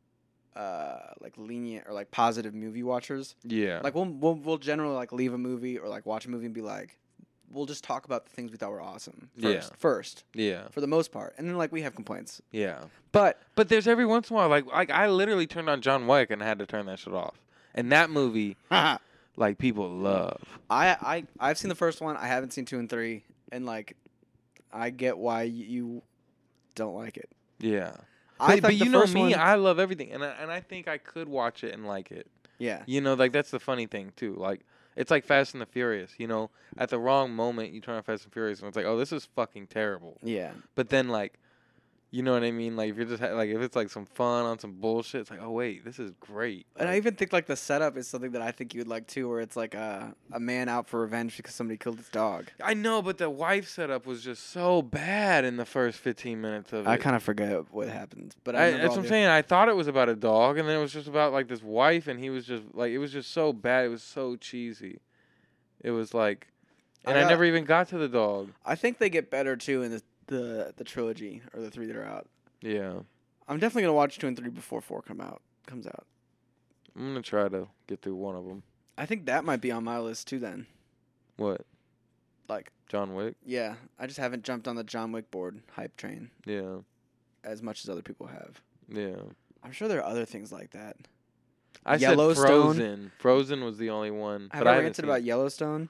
uh 0.56 1.14
like 1.20 1.34
lenient 1.38 1.86
or 1.88 1.94
like 1.94 2.12
positive 2.12 2.54
movie 2.54 2.84
watchers. 2.84 3.36
Yeah. 3.44 3.82
Like 3.84 3.96
we'll, 3.96 4.06
we'll 4.06 4.36
we'll 4.36 4.58
generally 4.58 4.96
like 4.96 5.12
leave 5.12 5.34
a 5.34 5.38
movie 5.38 5.78
or 5.78 5.88
like 5.90 6.06
watch 6.06 6.26
a 6.26 6.30
movie 6.30 6.46
and 6.46 6.56
be 6.56 6.62
like 6.62 6.98
we'll 7.52 7.66
just 7.66 7.84
talk 7.84 8.06
about 8.06 8.26
the 8.26 8.32
things 8.32 8.52
we 8.52 8.58
thought 8.58 8.72
were 8.72 8.82
awesome 8.82 9.30
first. 9.40 9.70
Yeah. 9.72 9.76
First, 9.78 10.24
yeah. 10.34 10.68
for 10.72 10.82
the 10.82 10.88
most 10.88 11.12
part. 11.12 11.36
And 11.38 11.48
then 11.48 11.58
like 11.58 11.72
we 11.72 11.82
have 11.82 11.96
complaints. 11.96 12.42
Yeah. 12.52 12.86
But 13.12 13.42
But 13.56 13.70
there's 13.70 13.88
every 13.88 14.06
once 14.06 14.30
in 14.30 14.36
a 14.36 14.38
while, 14.38 14.50
like, 14.50 14.66
like 14.66 14.92
I 14.92 15.08
literally 15.08 15.48
turned 15.48 15.70
on 15.70 15.82
John 15.82 16.08
Wick 16.08 16.32
and 16.32 16.44
I 16.44 16.46
had 16.46 16.60
to 16.60 16.66
turn 16.66 16.86
that 16.88 17.00
shit 17.00 17.14
off. 17.14 17.40
And 17.74 17.92
that 17.92 18.10
movie, 18.10 18.58
like, 19.38 19.58
people 19.58 19.90
love. 19.90 20.42
I 20.70 20.98
I 21.02 21.24
I've 21.40 21.58
seen 21.58 21.70
the 21.70 21.76
first 21.76 22.02
one. 22.02 22.18
I 22.18 22.28
haven't 22.28 22.52
seen 22.52 22.66
2 22.66 22.80
and 22.80 22.90
3 22.90 23.24
and 23.52 23.66
like 23.66 23.96
I 24.72 24.90
get 24.90 25.18
why 25.18 25.44
you 25.44 26.02
don't 26.76 26.96
like 26.96 27.18
it. 27.18 27.30
Yeah. 27.60 27.94
I 28.40 28.56
but, 28.56 28.64
but 28.64 28.76
you 28.76 28.90
know 28.90 29.06
me, 29.06 29.22
one- 29.22 29.34
I 29.36 29.56
love 29.56 29.80
everything, 29.80 30.12
and 30.12 30.24
I, 30.24 30.30
and 30.42 30.52
I 30.52 30.60
think 30.60 30.88
I 30.88 30.98
could 30.98 31.28
watch 31.30 31.64
it 31.64 31.74
and 31.74 31.86
like 31.86 32.12
it. 32.12 32.28
Yeah. 32.58 32.84
You 32.86 33.02
know, 33.02 33.14
like 33.14 33.32
that's 33.32 33.52
the 33.52 33.60
funny 33.60 33.86
thing 33.86 34.14
too. 34.16 34.36
Like 34.36 34.62
it's 34.96 35.12
like 35.12 35.26
Fast 35.26 35.54
and 35.54 35.62
the 35.62 35.66
Furious. 35.66 36.12
You 36.18 36.28
know, 36.28 36.50
at 36.78 36.90
the 36.90 37.00
wrong 37.00 37.32
moment 37.34 37.74
you 37.74 37.82
turn 37.82 37.96
on 37.96 38.04
Fast 38.04 38.24
and 38.26 38.34
Furious, 38.34 38.60
and 38.60 38.68
it's 38.68 38.78
like, 38.78 38.86
oh, 38.86 38.98
this 38.98 39.12
is 39.12 39.26
fucking 39.36 39.68
terrible. 39.68 40.18
Yeah. 40.24 40.52
But 40.76 40.90
then 40.90 41.10
like, 41.10 41.40
you 42.16 42.24
know 42.24 42.32
what 42.32 42.44
I 42.46 42.52
mean? 42.52 42.78
Like 42.78 42.92
if 42.92 42.96
you're 42.96 43.06
just 43.06 43.22
ha- 43.22 43.34
like 43.36 43.50
if 43.50 43.60
it's 43.62 43.76
like 43.76 43.90
some 43.90 44.06
fun 44.06 44.46
on 44.46 44.58
some 44.58 44.72
bullshit, 44.72 45.20
it's 45.20 45.30
like, 45.30 45.42
oh 45.42 45.52
wait, 45.52 45.84
this 45.84 46.00
is 46.00 46.12
great. 46.22 46.66
And 46.78 46.88
I 46.88 46.96
even 46.96 47.16
think 47.16 47.34
like 47.34 47.46
the 47.46 47.58
setup 47.58 47.98
is 47.98 48.08
something 48.08 48.32
that 48.32 48.42
I 48.42 48.52
think 48.52 48.74
you 48.74 48.80
would 48.80 48.88
like 48.88 49.06
too, 49.06 49.28
where 49.28 49.42
it's 49.42 49.58
like 49.58 49.74
a 49.74 50.16
a 50.32 50.40
man 50.40 50.70
out 50.70 50.88
for 50.88 51.02
revenge 51.02 51.36
because 51.36 51.54
somebody 51.54 51.78
killed 51.78 51.98
his 51.98 52.08
dog. 52.08 52.46
I 52.64 52.74
know, 52.74 53.02
but 53.02 53.18
the 53.18 53.30
wife 53.30 53.68
setup 53.68 54.06
was 54.06 54.24
just 54.24 54.50
so 54.52 54.82
bad 54.82 55.44
in 55.44 55.58
the 55.58 55.66
first 55.66 55.98
15 56.00 56.40
minutes 56.40 56.72
of 56.72 56.86
it. 56.86 56.90
I 56.90 56.96
kind 56.96 57.18
of 57.18 57.24
forget 57.24 57.66
what 57.74 57.90
happened, 57.90 58.34
but 58.46 58.56
I, 58.56 58.68
I, 58.68 58.72
that's 58.72 58.90
what 58.92 58.98
I'm 59.00 59.04
the- 59.04 59.10
saying. 59.10 59.28
I 59.28 59.42
thought 59.42 59.68
it 59.68 59.76
was 59.76 59.88
about 59.88 60.08
a 60.08 60.16
dog, 60.16 60.58
and 60.58 60.70
then 60.70 60.78
it 60.78 60.82
was 60.82 60.94
just 60.94 61.10
about 61.10 61.34
like 61.34 61.50
this 61.50 61.62
wife, 61.64 62.08
and 62.08 62.18
he 62.18 62.30
was 62.30 62.46
just 62.46 62.64
like, 62.74 62.92
it 62.94 63.00
was 63.00 63.12
just 63.12 63.32
so 63.34 63.52
bad. 63.52 63.84
It 63.84 63.90
was 63.90 64.04
so 64.04 64.38
cheesy. 64.38 65.02
It 65.82 65.92
was 65.92 66.14
like, 66.14 66.48
and 67.04 67.18
I, 67.18 67.22
got- 67.24 67.30
never 67.30 67.44
even 67.44 67.66
got 67.66 67.90
to 67.90 67.98
the 67.98 68.08
dog. 68.08 68.52
I 68.66 68.76
think 68.76 69.00
they 69.00 69.10
get 69.10 69.30
better 69.30 69.56
too 69.58 69.84
in 69.84 69.92
the 69.92 70.02
the 70.28 70.74
the 70.78 70.84
trilogy 70.84 71.42
or 71.54 71.62
the 71.62 71.70
three 71.72 71.86
that 71.88 71.96
are 71.96 72.06
out. 72.06 72.28
Yeah, 72.62 73.00
I'm 73.48 73.60
definitely 73.60 73.84
gonna 73.84 73.94
watch 73.94 74.18
two 74.20 74.28
and 74.28 74.38
three 74.38 74.50
before 74.50 74.82
four 74.82 75.02
come 75.02 75.22
out 75.22 75.42
comes 75.68 75.86
out. 75.88 76.06
I'm 76.96 77.08
gonna 77.08 77.22
try 77.22 77.50
to 77.50 77.68
get 77.88 78.02
through 78.02 78.16
one 78.16 78.36
of 78.36 78.46
them. 78.46 78.64
I 78.98 79.06
think 79.06 79.26
that 79.26 79.44
might 79.44 79.62
be 79.62 79.72
on 79.72 79.84
my 79.84 80.00
list 80.00 80.28
too. 80.28 80.40
Then, 80.40 80.68
What? 81.38 81.62
like, 82.48 82.72
John 82.88 83.14
Wick? 83.16 83.36
yeah, 83.46 83.76
I 84.00 84.08
just 84.08 84.20
haven't 84.20 84.44
jumped 84.44 84.68
on 84.68 84.76
the 84.76 84.84
John 84.84 85.12
Wick 85.12 85.30
board 85.32 85.62
hype 85.74 85.98
train 85.98 86.30
Yeah, 86.46 86.78
as 87.44 87.62
much 87.62 87.84
as 87.84 87.90
other 87.90 88.02
people 88.04 88.28
have. 88.28 88.62
yeah. 88.88 89.18
I'm 89.64 89.72
sure 89.72 89.88
there 89.88 90.00
are 90.00 90.06
other 90.10 90.26
things 90.26 90.52
like 90.52 90.72
that. 90.72 90.96
I 91.88 91.96
Yellowstone? 91.96 92.36
said 92.36 92.52
Frozen. 92.52 93.12
Frozen 93.18 93.64
was 93.64 93.78
the 93.80 93.90
only 93.90 94.12
one. 94.12 94.50
Have 94.52 94.62
but 94.62 94.68
I 94.68 94.72
haven't 94.74 94.86
ranted 94.86 95.06
about 95.06 95.24
Yellowstone? 95.24 95.90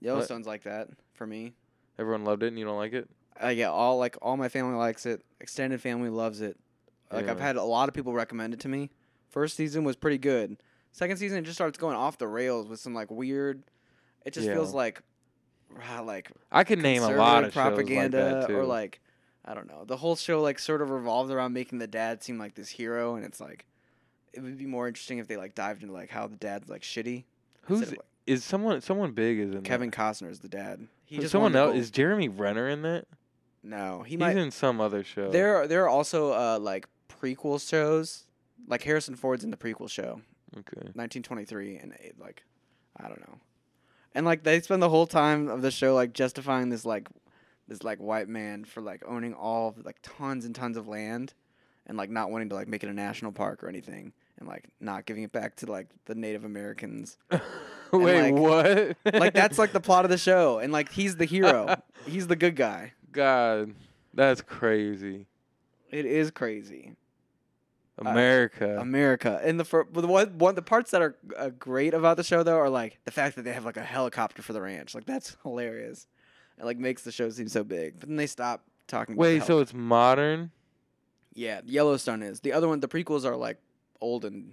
Yellowstone's 0.00 0.46
like 0.46 0.62
that 0.62 0.88
for 1.14 1.26
me. 1.26 1.52
Everyone 1.98 2.24
loved 2.24 2.42
it, 2.44 2.48
and 2.48 2.58
you 2.58 2.64
don't 2.64 2.76
like 2.76 2.92
it. 2.92 3.08
Uh, 3.42 3.48
yeah, 3.48 3.70
all 3.70 3.98
like 3.98 4.16
all 4.22 4.36
my 4.36 4.48
family 4.48 4.76
likes 4.76 5.06
it. 5.06 5.22
Extended 5.40 5.80
family 5.80 6.08
loves 6.10 6.40
it. 6.40 6.56
Like 7.12 7.28
I've 7.28 7.38
had 7.40 7.56
a 7.56 7.62
lot 7.62 7.88
of 7.88 7.94
people 7.94 8.12
recommend 8.12 8.52
it 8.54 8.60
to 8.60 8.68
me. 8.68 8.90
First 9.28 9.56
season 9.56 9.84
was 9.84 9.94
pretty 9.96 10.18
good. 10.18 10.56
Second 10.92 11.18
season 11.18 11.38
it 11.38 11.42
just 11.42 11.56
starts 11.56 11.78
going 11.78 11.94
off 11.96 12.18
the 12.18 12.26
rails 12.26 12.68
with 12.68 12.80
some 12.80 12.94
like 12.94 13.10
weird. 13.10 13.62
It 14.24 14.32
just 14.32 14.46
Yeah. 14.46 14.54
feels 14.54 14.72
like, 14.74 15.02
ah, 15.88 16.00
like 16.00 16.30
I 16.50 16.64
could 16.64 16.80
name 16.80 17.02
a 17.02 17.10
lot 17.10 17.44
of 17.44 17.52
propaganda 17.52 18.40
like 18.40 18.50
or 18.50 18.64
like, 18.64 19.00
I 19.44 19.54
don't 19.54 19.68
know. 19.68 19.84
The 19.84 19.96
whole 19.96 20.16
show 20.16 20.40
like 20.42 20.58
sort 20.58 20.82
of 20.82 20.90
revolves 20.90 21.30
around 21.30 21.52
making 21.52 21.78
the 21.78 21.86
dad 21.86 22.22
seem 22.24 22.38
like 22.38 22.54
this 22.54 22.68
hero, 22.70 23.14
and 23.14 23.24
it's 23.24 23.40
like, 23.40 23.66
it 24.32 24.40
would 24.40 24.58
be 24.58 24.66
more 24.66 24.88
interesting 24.88 25.18
if 25.18 25.28
they 25.28 25.36
like 25.36 25.54
dived 25.54 25.82
into 25.82 25.94
like 25.94 26.10
how 26.10 26.26
the 26.26 26.36
dad's 26.36 26.68
like 26.68 26.82
shitty. 26.82 27.24
Who's 27.62 27.90
like, 27.90 28.00
is 28.26 28.42
someone? 28.42 28.80
Someone 28.80 29.12
big 29.12 29.38
is 29.38 29.54
in 29.54 29.62
Kevin 29.62 29.90
that. 29.90 29.96
Costner 29.96 30.30
is 30.30 30.40
the 30.40 30.48
dad. 30.48 30.88
He 31.04 31.16
Who's 31.16 31.24
just 31.24 31.32
someone 31.32 31.54
else 31.54 31.76
is 31.76 31.90
Jeremy 31.90 32.28
Renner 32.28 32.68
in 32.68 32.82
that? 32.82 33.06
No, 33.68 34.02
he 34.02 34.10
He's 34.12 34.20
might. 34.20 34.36
in 34.36 34.50
some 34.50 34.80
other 34.80 35.02
show. 35.02 35.30
There, 35.30 35.56
are- 35.56 35.66
there 35.66 35.84
are 35.84 35.88
also 35.88 36.32
uh, 36.32 36.58
like 36.60 36.86
prequel 37.08 37.60
shows. 37.66 38.24
Like 38.68 38.82
Harrison 38.82 39.14
Ford's 39.16 39.44
in 39.44 39.50
the 39.50 39.56
prequel 39.56 39.88
show, 39.88 40.20
Okay. 40.56 40.88
1923, 40.94 41.76
and 41.76 41.92
it, 41.92 42.16
like, 42.18 42.42
I 42.96 43.06
don't 43.06 43.20
know. 43.20 43.38
And 44.14 44.24
like 44.26 44.42
they 44.42 44.60
spend 44.60 44.82
the 44.82 44.88
whole 44.88 45.06
time 45.06 45.48
of 45.48 45.62
the 45.62 45.70
show 45.70 45.94
like 45.94 46.12
justifying 46.14 46.70
this 46.70 46.84
like, 46.84 47.08
this 47.68 47.82
like 47.84 47.98
white 47.98 48.28
man 48.28 48.64
for 48.64 48.80
like 48.80 49.02
owning 49.06 49.34
all 49.34 49.68
of, 49.68 49.84
like 49.84 49.98
tons 50.02 50.44
and 50.44 50.54
tons 50.54 50.76
of 50.76 50.88
land, 50.88 51.34
and 51.86 51.96
like 51.98 52.10
not 52.10 52.30
wanting 52.30 52.48
to 52.48 52.54
like 52.56 52.66
make 52.66 52.82
it 52.82 52.88
a 52.88 52.94
national 52.94 53.30
park 53.30 53.62
or 53.62 53.68
anything, 53.68 54.12
and 54.38 54.48
like 54.48 54.64
not 54.80 55.04
giving 55.06 55.22
it 55.22 55.30
back 55.32 55.54
to 55.56 55.66
like 55.70 55.88
the 56.06 56.14
Native 56.16 56.44
Americans. 56.44 57.18
Wait, 57.92 58.32
like- 58.32 58.34
what? 58.34 58.96
like 59.14 59.34
that's 59.34 59.58
like 59.58 59.72
the 59.72 59.80
plot 59.88 60.04
of 60.04 60.10
the 60.10 60.18
show, 60.18 60.58
and 60.58 60.72
like 60.72 60.90
he's 60.90 61.16
the 61.16 61.24
hero. 61.26 61.80
he's 62.06 62.26
the 62.26 62.36
good 62.36 62.56
guy. 62.56 62.94
God, 63.16 63.74
that's 64.12 64.42
crazy. 64.42 65.26
It 65.90 66.04
is 66.04 66.30
crazy. 66.30 66.92
America. 67.98 68.76
America. 68.78 69.40
And 69.42 69.58
the 69.58 69.64
but 69.90 70.02
the 70.02 70.06
one, 70.06 70.36
one 70.36 70.54
the 70.54 70.60
parts 70.60 70.90
that 70.90 71.00
are 71.00 71.16
uh, 71.34 71.48
great 71.58 71.94
about 71.94 72.18
the 72.18 72.24
show 72.24 72.42
though 72.42 72.58
are 72.58 72.68
like 72.68 72.98
the 73.06 73.10
fact 73.10 73.36
that 73.36 73.42
they 73.46 73.54
have 73.54 73.64
like 73.64 73.78
a 73.78 73.82
helicopter 73.82 74.42
for 74.42 74.52
the 74.52 74.60
ranch. 74.60 74.94
Like 74.94 75.06
that's 75.06 75.34
hilarious. 75.42 76.06
It 76.58 76.66
like 76.66 76.76
makes 76.78 77.02
the 77.02 77.12
show 77.12 77.30
seem 77.30 77.48
so 77.48 77.64
big. 77.64 77.98
But 77.98 78.10
then 78.10 78.16
they 78.16 78.26
stop 78.26 78.64
talking. 78.86 79.14
about 79.14 79.22
Wait, 79.22 79.44
so 79.44 79.60
it's 79.60 79.72
modern? 79.72 80.50
yeah, 81.32 81.62
Yellowstone 81.64 82.22
is 82.22 82.40
the 82.40 82.52
other 82.52 82.68
one. 82.68 82.80
The 82.80 82.88
prequels 82.88 83.24
are 83.24 83.36
like 83.36 83.58
old 84.02 84.26
and 84.26 84.52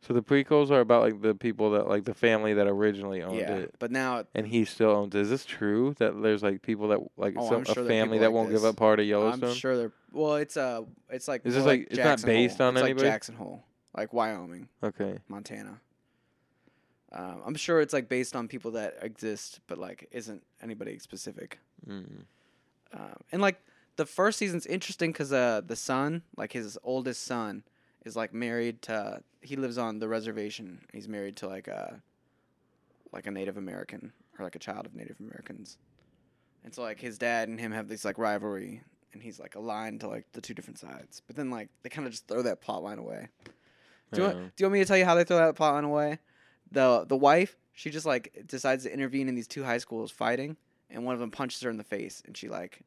So 0.00 0.14
the 0.14 0.22
prequels 0.22 0.70
are 0.70 0.78
about 0.80 1.02
like 1.02 1.22
the 1.22 1.34
people 1.34 1.72
that 1.72 1.88
like 1.88 2.04
the 2.04 2.14
family 2.14 2.54
that 2.54 2.66
originally 2.68 3.20
owned 3.22 3.38
yeah. 3.38 3.54
it, 3.56 3.74
But 3.80 3.90
now 3.90 4.24
and 4.34 4.46
he 4.46 4.64
still 4.64 4.90
owns. 4.90 5.14
it. 5.14 5.20
Is 5.22 5.28
this 5.30 5.44
true 5.44 5.94
that 5.98 6.22
there's 6.22 6.42
like 6.42 6.62
people 6.62 6.88
that 6.88 7.00
like 7.16 7.34
Oh, 7.36 7.48
some, 7.48 7.64
sure 7.64 7.84
a 7.84 7.86
family 7.88 8.18
that 8.18 8.26
like 8.26 8.34
won't 8.34 8.50
give 8.50 8.64
up 8.64 8.76
part 8.76 9.00
of 9.00 9.06
Yellowstone? 9.06 9.50
I'm 9.50 9.56
sure 9.56 9.76
they're 9.76 9.92
well. 10.12 10.36
It's 10.36 10.56
uh, 10.56 10.82
it's 11.10 11.26
like 11.26 11.42
Is 11.44 11.54
this 11.54 11.64
more 11.64 11.72
like- 11.72 11.88
it's 11.90 11.98
not 11.98 12.22
based 12.22 12.58
Hole. 12.58 12.68
on 12.68 12.76
it's 12.76 12.84
anybody? 12.84 13.06
Like 13.06 13.12
Jackson 13.14 13.34
Hole, 13.34 13.64
like 13.96 14.12
Wyoming, 14.12 14.68
Okay. 14.84 15.18
Montana. 15.26 15.80
Um, 17.10 17.42
I'm 17.46 17.54
sure 17.54 17.80
it's 17.80 17.92
like 17.94 18.08
based 18.08 18.36
on 18.36 18.48
people 18.48 18.72
that 18.72 18.98
exist, 19.02 19.60
but 19.66 19.78
like 19.78 20.08
isn't 20.12 20.42
anybody 20.62 20.98
specific. 20.98 21.58
Mm. 21.88 22.24
Um, 22.92 23.16
and 23.32 23.42
like 23.42 23.60
the 23.96 24.06
first 24.06 24.38
season's 24.38 24.66
interesting 24.66 25.10
because 25.10 25.32
uh, 25.32 25.62
the 25.66 25.74
son, 25.76 26.22
like 26.36 26.52
his 26.52 26.78
oldest 26.84 27.24
son, 27.24 27.64
is 28.04 28.14
like 28.14 28.32
married 28.32 28.82
to. 28.82 29.22
He 29.40 29.56
lives 29.56 29.78
on 29.78 29.98
the 29.98 30.08
reservation. 30.08 30.80
He's 30.92 31.08
married 31.08 31.36
to 31.36 31.48
like 31.48 31.68
a, 31.68 32.02
like 33.12 33.26
a 33.26 33.30
Native 33.30 33.56
American 33.56 34.12
or 34.38 34.44
like 34.44 34.56
a 34.56 34.58
child 34.58 34.86
of 34.86 34.94
Native 34.94 35.16
Americans, 35.20 35.78
and 36.64 36.74
so 36.74 36.82
like 36.82 37.00
his 37.00 37.18
dad 37.18 37.48
and 37.48 37.58
him 37.58 37.72
have 37.72 37.88
this 37.88 38.04
like 38.04 38.18
rivalry, 38.18 38.82
and 39.12 39.22
he's 39.22 39.38
like 39.40 39.54
aligned 39.54 40.00
to 40.00 40.08
like 40.08 40.26
the 40.32 40.40
two 40.40 40.54
different 40.54 40.78
sides. 40.78 41.22
But 41.26 41.36
then 41.36 41.50
like 41.50 41.68
they 41.82 41.88
kind 41.88 42.06
of 42.06 42.12
just 42.12 42.26
throw 42.28 42.42
that 42.42 42.60
plot 42.60 42.82
line 42.82 42.98
away. 42.98 43.28
Do 44.12 44.22
you, 44.22 44.26
want, 44.26 44.36
do 44.38 44.62
you 44.62 44.66
want 44.66 44.72
me 44.72 44.78
to 44.78 44.84
tell 44.86 44.96
you 44.96 45.04
how 45.04 45.14
they 45.14 45.24
throw 45.24 45.36
that 45.36 45.54
plot 45.54 45.74
line 45.74 45.84
away? 45.84 46.18
The 46.70 47.04
the 47.06 47.16
wife, 47.16 47.56
she 47.72 47.90
just 47.90 48.06
like 48.06 48.44
decides 48.46 48.84
to 48.84 48.92
intervene 48.92 49.28
in 49.28 49.34
these 49.34 49.46
two 49.48 49.64
high 49.64 49.78
schools 49.78 50.10
fighting, 50.10 50.56
and 50.90 51.04
one 51.04 51.14
of 51.14 51.20
them 51.20 51.30
punches 51.30 51.60
her 51.60 51.70
in 51.70 51.76
the 51.76 51.84
face, 51.84 52.22
and 52.26 52.36
she 52.36 52.48
like, 52.48 52.80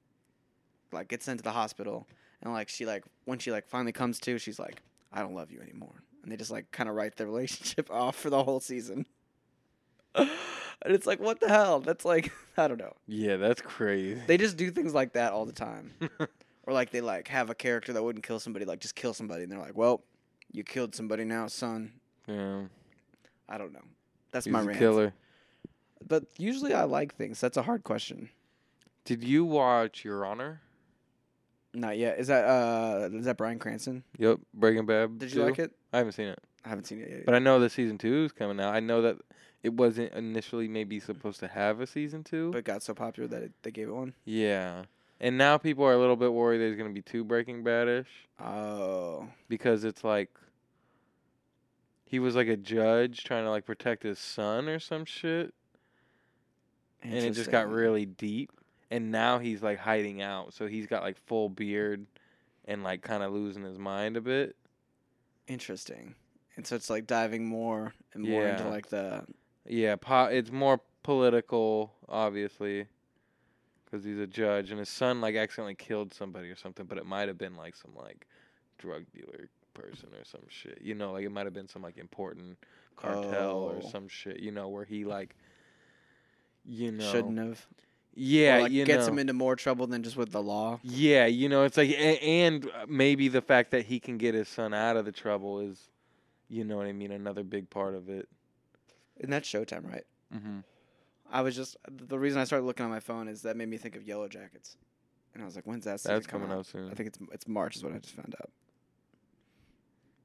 like 0.91 1.07
gets 1.07 1.25
sent 1.25 1.39
to 1.39 1.43
the 1.43 1.51
hospital, 1.51 2.07
and 2.41 2.53
like 2.53 2.69
she 2.69 2.85
like 2.85 3.03
when 3.25 3.39
she 3.39 3.51
like 3.51 3.67
finally 3.67 3.91
comes 3.91 4.19
to, 4.21 4.37
she's 4.39 4.59
like, 4.59 4.81
I 5.13 5.21
don't 5.21 5.35
love 5.35 5.51
you 5.51 5.61
anymore, 5.61 6.03
and 6.23 6.31
they 6.31 6.35
just 6.37 6.51
like 6.51 6.71
kind 6.71 6.89
of 6.89 6.95
write 6.95 7.15
their 7.15 7.27
relationship 7.27 7.89
off 7.91 8.15
for 8.15 8.29
the 8.29 8.43
whole 8.43 8.59
season. 8.59 9.05
and 10.15 10.29
it's 10.85 11.07
like, 11.07 11.19
what 11.19 11.39
the 11.39 11.47
hell? 11.49 11.79
That's 11.79 12.03
like, 12.05 12.31
I 12.57 12.67
don't 12.67 12.77
know. 12.79 12.93
Yeah, 13.07 13.37
that's 13.37 13.61
crazy. 13.61 14.21
They 14.27 14.37
just 14.37 14.57
do 14.57 14.71
things 14.71 14.93
like 14.93 15.13
that 15.13 15.31
all 15.33 15.45
the 15.45 15.53
time, 15.53 15.91
or 16.63 16.73
like 16.73 16.91
they 16.91 17.01
like 17.01 17.27
have 17.29 17.49
a 17.49 17.55
character 17.55 17.93
that 17.93 18.03
wouldn't 18.03 18.25
kill 18.25 18.39
somebody, 18.39 18.65
like 18.65 18.79
just 18.79 18.95
kill 18.95 19.13
somebody, 19.13 19.43
and 19.43 19.51
they're 19.51 19.59
like, 19.59 19.77
well, 19.77 20.03
you 20.51 20.63
killed 20.63 20.93
somebody 20.95 21.23
now, 21.23 21.47
son. 21.47 21.93
yeah. 22.27 22.63
I 23.49 23.57
don't 23.57 23.73
know. 23.73 23.83
That's 24.31 24.45
He's 24.45 24.53
my 24.53 24.61
a 24.61 24.65
rant. 24.65 24.79
killer. 24.79 25.13
But 26.07 26.23
usually 26.37 26.73
I 26.73 26.83
like 26.83 27.15
things. 27.15 27.39
That's 27.41 27.57
a 27.57 27.61
hard 27.61 27.83
question. 27.83 28.29
Did 29.03 29.23
you 29.23 29.43
watch 29.45 30.05
Your 30.05 30.25
Honor? 30.25 30.61
Not 31.73 31.97
yet. 31.97 32.19
Is 32.19 32.27
that 32.27 32.45
uh 32.45 33.09
is 33.13 33.25
that 33.25 33.37
Bryan 33.37 33.59
Cranston? 33.59 34.03
Yep, 34.17 34.39
Breaking 34.53 34.85
Bad. 34.85 35.19
Did 35.19 35.31
you 35.31 35.41
too? 35.41 35.45
like 35.45 35.59
it? 35.59 35.71
I 35.93 35.97
haven't 35.97 36.13
seen 36.13 36.27
it, 36.27 36.39
I 36.65 36.69
haven't 36.69 36.85
seen 36.85 37.01
it 37.01 37.09
yet. 37.09 37.25
but 37.25 37.35
I 37.35 37.39
know 37.39 37.59
that 37.59 37.71
season 37.71 37.97
two 37.97 38.25
is 38.25 38.31
coming 38.31 38.59
out. 38.59 38.73
I 38.73 38.79
know 38.79 39.01
that 39.01 39.17
it 39.63 39.73
wasn't 39.73 40.13
initially 40.13 40.67
maybe 40.67 40.99
supposed 40.99 41.39
to 41.41 41.47
have 41.47 41.79
a 41.81 41.87
season 41.87 42.23
two. 42.23 42.51
but 42.51 42.59
it 42.59 42.65
got 42.65 42.81
so 42.83 42.93
popular 42.93 43.27
that 43.29 43.43
it, 43.43 43.51
they 43.63 43.71
gave 43.71 43.87
it 43.89 43.93
one. 43.95 44.13
yeah, 44.25 44.83
and 45.19 45.37
now 45.37 45.57
people 45.57 45.83
are 45.85 45.93
a 45.93 45.97
little 45.99 46.15
bit 46.15 46.33
worried 46.33 46.57
there's 46.59 46.77
gonna 46.77 46.89
be 46.89 47.01
two 47.01 47.23
Breaking 47.23 47.63
Badish 47.63 48.07
Oh. 48.39 49.27
because 49.49 49.83
it's 49.83 50.03
like 50.03 50.29
he 52.05 52.19
was 52.19 52.35
like 52.35 52.47
a 52.47 52.57
judge 52.57 53.23
trying 53.23 53.43
to 53.45 53.49
like 53.51 53.65
protect 53.65 54.03
his 54.03 54.19
son 54.19 54.67
or 54.67 54.79
some 54.79 55.05
shit, 55.05 55.53
and 57.03 57.13
it 57.13 57.31
just 57.31 57.51
got 57.51 57.69
really 57.69 58.05
deep. 58.05 58.51
And 58.89 59.09
now 59.11 59.39
he's 59.39 59.63
like 59.63 59.79
hiding 59.79 60.21
out, 60.21 60.53
so 60.53 60.67
he's 60.67 60.87
got 60.87 61.03
like 61.03 61.17
full 61.25 61.47
beard 61.47 62.05
and 62.65 62.83
like 62.83 63.01
kind 63.01 63.23
of 63.23 63.31
losing 63.31 63.63
his 63.63 63.77
mind 63.79 64.17
a 64.17 64.21
bit. 64.21 64.55
Interesting. 65.47 66.15
And 66.57 66.67
so 66.67 66.75
it's 66.75 66.89
like 66.89 67.07
diving 67.07 67.45
more 67.47 67.93
and 68.13 68.23
more 68.23 68.45
into 68.47 68.67
like 68.67 68.89
the 68.89 69.23
Yeah, 69.65 69.95
po- 69.95 70.25
it's 70.25 70.51
more 70.51 70.81
political, 71.03 71.93
obviously, 72.09 72.87
because 73.85 74.03
he's 74.03 74.19
a 74.19 74.27
judge, 74.27 74.69
and 74.69 74.79
his 74.79 74.89
son 74.89 75.21
like 75.21 75.35
accidentally 75.35 75.75
killed 75.75 76.13
somebody 76.13 76.49
or 76.49 76.55
something. 76.55 76.85
But 76.85 76.97
it 76.97 77.05
might 77.05 77.27
have 77.27 77.37
been 77.37 77.55
like 77.55 77.75
some 77.75 77.95
like 77.95 78.27
drug 78.77 79.05
dealer 79.13 79.47
person 79.73 80.09
or 80.13 80.25
some 80.25 80.41
shit. 80.49 80.79
You 80.81 80.93
know, 80.95 81.13
like 81.13 81.23
it 81.25 81.31
might 81.31 81.45
have 81.45 81.53
been 81.53 81.67
some 81.69 81.81
like 81.81 81.97
important 81.97 82.57
cartel 82.97 83.57
or 83.59 83.79
Oh. 83.83 83.89
some 83.89 84.07
shit. 84.07 84.39
You 84.39 84.51
know, 84.51 84.67
where 84.69 84.85
he 84.85 85.05
like, 85.05 85.35
you 86.65 86.91
know, 86.91 87.11
shouldn't 87.11 87.37
have. 87.39 87.65
Yeah, 88.13 88.57
or 88.57 88.61
like 88.63 88.71
you 88.71 88.85
gets 88.85 89.05
know. 89.07 89.13
him 89.13 89.19
into 89.19 89.33
more 89.33 89.55
trouble 89.55 89.87
than 89.87 90.03
just 90.03 90.17
with 90.17 90.31
the 90.31 90.41
law. 90.41 90.79
Yeah, 90.83 91.25
you 91.25 91.47
know, 91.49 91.63
it's 91.63 91.77
like, 91.77 91.89
a- 91.89 92.19
and 92.23 92.65
uh, 92.65 92.85
maybe 92.87 93.27
the 93.27 93.41
fact 93.41 93.71
that 93.71 93.85
he 93.85 93.99
can 93.99 94.17
get 94.17 94.33
his 94.33 94.47
son 94.49 94.73
out 94.73 94.97
of 94.97 95.05
the 95.05 95.11
trouble 95.11 95.59
is, 95.61 95.89
you 96.49 96.63
know 96.63 96.77
what 96.77 96.87
I 96.87 96.91
mean, 96.93 97.11
another 97.11 97.43
big 97.43 97.69
part 97.69 97.95
of 97.95 98.09
it. 98.09 98.27
And 99.19 99.31
that's 99.31 99.47
Showtime, 99.49 99.89
right? 99.89 100.05
hmm 100.31 100.59
I 101.33 101.41
was 101.43 101.55
just 101.55 101.77
the 101.89 102.19
reason 102.19 102.41
I 102.41 102.43
started 102.43 102.65
looking 102.65 102.83
on 102.83 102.91
my 102.91 102.99
phone 102.99 103.29
is 103.29 103.43
that 103.43 103.55
made 103.55 103.69
me 103.69 103.77
think 103.77 103.95
of 103.95 104.03
Yellow 104.03 104.27
Jackets, 104.27 104.75
and 105.33 105.41
I 105.41 105.45
was 105.45 105.55
like, 105.55 105.63
when's 105.65 105.85
that? 105.85 106.03
That's 106.03 106.27
coming 106.27 106.51
out 106.51 106.65
soon. 106.65 106.89
I 106.91 106.93
think 106.93 107.07
it's 107.07 107.19
it's 107.31 107.47
March 107.47 107.77
is 107.77 107.83
what 107.85 107.93
I 107.93 107.99
just 107.99 108.15
found 108.15 108.35
out. 108.41 108.49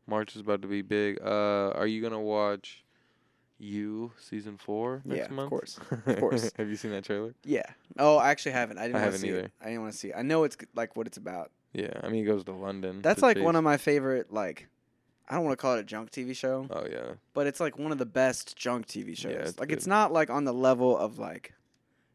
March 0.08 0.34
is 0.34 0.40
about 0.42 0.62
to 0.62 0.68
be 0.68 0.82
big. 0.82 1.18
Uh, 1.22 1.70
are 1.74 1.86
you 1.86 2.02
gonna 2.02 2.20
watch 2.20 2.84
You 3.58 4.12
season 4.20 4.58
four 4.58 5.00
next 5.04 5.18
Yeah, 5.18 5.24
of 5.24 5.30
month? 5.30 5.48
course. 5.50 5.78
Of 6.06 6.18
course. 6.20 6.50
Have 6.58 6.68
you 6.68 6.76
seen 6.76 6.90
that 6.90 7.04
trailer? 7.04 7.34
Yeah. 7.44 7.62
Oh, 7.98 8.16
I 8.18 8.30
actually 8.30 8.52
haven't. 8.52 8.78
I 8.78 8.82
didn't 8.86 8.96
I 8.96 8.98
want 8.98 9.02
to 9.02 9.04
haven't 9.06 9.20
see 9.20 9.28
either. 9.28 9.40
it. 9.46 9.52
I 9.62 9.64
didn't 9.66 9.80
want 9.82 9.92
to 9.94 9.98
see 9.98 10.08
it. 10.08 10.14
I 10.16 10.22
know 10.22 10.44
it's 10.44 10.56
like 10.74 10.94
what 10.96 11.06
it's 11.06 11.16
about. 11.16 11.50
Yeah, 11.72 11.92
I 12.02 12.06
mean 12.08 12.20
he 12.20 12.24
goes 12.24 12.44
to 12.44 12.52
London. 12.52 13.00
That's 13.02 13.20
to 13.20 13.26
like 13.26 13.38
one 13.38 13.56
of 13.56 13.64
my 13.64 13.76
favorite 13.76 14.32
like 14.32 14.68
I 15.28 15.34
don't 15.34 15.44
want 15.44 15.52
to 15.52 15.60
call 15.60 15.74
it 15.76 15.80
a 15.80 15.84
junk 15.84 16.10
TV 16.10 16.36
show, 16.36 16.66
Oh 16.70 16.86
yeah, 16.90 17.14
but 17.34 17.46
it's 17.46 17.58
like 17.60 17.78
one 17.78 17.92
of 17.92 17.98
the 17.98 18.06
best 18.06 18.56
junk 18.56 18.86
TV 18.86 19.16
shows. 19.16 19.32
it's 19.34 19.58
like 19.58 19.72
it's 19.72 19.86
not 19.86 20.12
like 20.12 20.30
on 20.30 20.44
the 20.44 20.54
level 20.54 20.96
of 20.96 21.18
like 21.18 21.52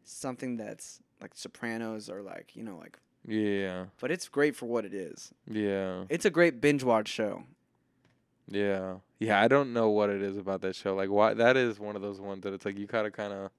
something 0.04 0.58
that's 0.58 1.00
like 1.22 1.32
Sopranos 1.36 2.10
or 2.10 2.22
like, 2.22 2.56
you 2.56 2.64
know, 2.64 2.78
like 2.78 2.98
yeah, 3.28 3.86
but 4.00 4.10
it's 4.12 4.28
great 4.28 4.56
for 4.56 4.66
what 4.68 4.86
it 4.86 4.94
is. 4.94 5.32
yeah, 5.48 6.06
It's 6.10 6.26
a 6.26 6.30
great 6.32 6.60
binge 6.62 6.84
watch 6.84 7.08
show. 7.08 7.44
Yeah, 8.52 8.96
yeah. 9.20 9.42
I 9.42 9.48
don't 9.48 9.74
know 9.74 9.90
what 9.90 10.10
it 10.10 10.22
is 10.22 10.38
about 10.38 10.62
that 10.62 10.76
show. 10.76 10.94
Like 10.96 11.10
why 11.10 11.34
that 11.34 11.58
is 11.58 11.80
one 11.80 11.96
of 11.96 12.02
those 12.02 12.20
ones 12.22 12.44
that 12.44 12.54
it's 12.54 12.66
like 12.66 12.78
you 12.78 12.86
gotta 12.86 13.10
kind 13.12 13.34
of, 13.34 13.50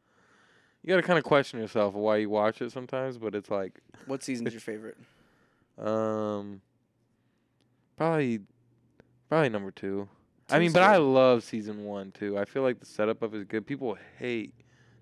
you 0.82 0.88
gotta 0.88 1.02
kind 1.02 1.18
of 1.18 1.24
question 1.24 1.58
yourself 1.58 1.94
why 1.94 2.18
you 2.18 2.30
watch 2.30 2.60
it 2.62 2.70
sometimes. 2.72 3.18
But 3.18 3.34
it's 3.34 3.50
like, 3.50 3.80
What 4.06 4.22
season's 4.22 4.52
your 4.52 4.60
favorite? 4.60 4.96
um, 5.78 6.60
probably, 7.96 8.40
probably 9.28 9.48
number 9.48 9.70
two. 9.70 10.08
I 10.50 10.58
mean, 10.58 10.72
but 10.72 10.82
I 10.82 10.96
love 10.98 11.44
season 11.44 11.84
one 11.84 12.12
too. 12.12 12.38
I 12.38 12.44
feel 12.44 12.62
like 12.62 12.78
the 12.78 12.86
setup 12.86 13.22
of 13.22 13.34
it 13.34 13.38
is 13.38 13.44
good. 13.44 13.66
People 13.66 13.96
hate 14.18 14.52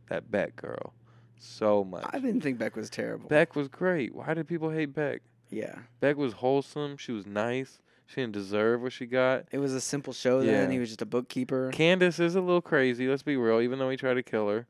that 0.09 0.31
Beck 0.31 0.55
girl 0.57 0.93
so 1.39 1.83
much. 1.83 2.05
I 2.13 2.19
didn't 2.21 2.43
think 2.43 2.59
Beck 2.59 2.77
was 2.77 2.89
terrible. 2.91 3.29
Beck 3.29 3.57
was 3.57 3.67
great. 3.67 4.15
Why 4.15 4.35
did 4.35 4.47
people 4.47 4.71
hate 4.71 4.95
Beck? 4.95 5.23
yeah. 5.51 5.75
Beck 5.99 6.17
was 6.17 6.35
wholesome. 6.35 6.97
She 6.97 7.11
was 7.11 7.27
nice. 7.27 7.81
She 8.13 8.21
didn't 8.21 8.33
deserve 8.33 8.83
what 8.83 8.93
she 8.93 9.07
got. 9.07 9.45
It 9.53 9.59
was 9.59 9.73
a 9.73 9.81
simple 9.81 10.13
show 10.13 10.43
then. 10.43 10.71
He 10.71 10.81
was 10.81 10.89
just 10.89 11.01
a 11.03 11.07
bookkeeper. 11.07 11.71
Candace 11.73 12.19
is 12.19 12.35
a 12.35 12.41
little 12.41 12.61
crazy. 12.61 13.07
Let's 13.07 13.23
be 13.23 13.37
real. 13.37 13.61
Even 13.61 13.79
though 13.79 13.89
he 13.89 13.97
tried 13.97 14.15
to 14.15 14.23
kill 14.23 14.49
her, 14.49 14.67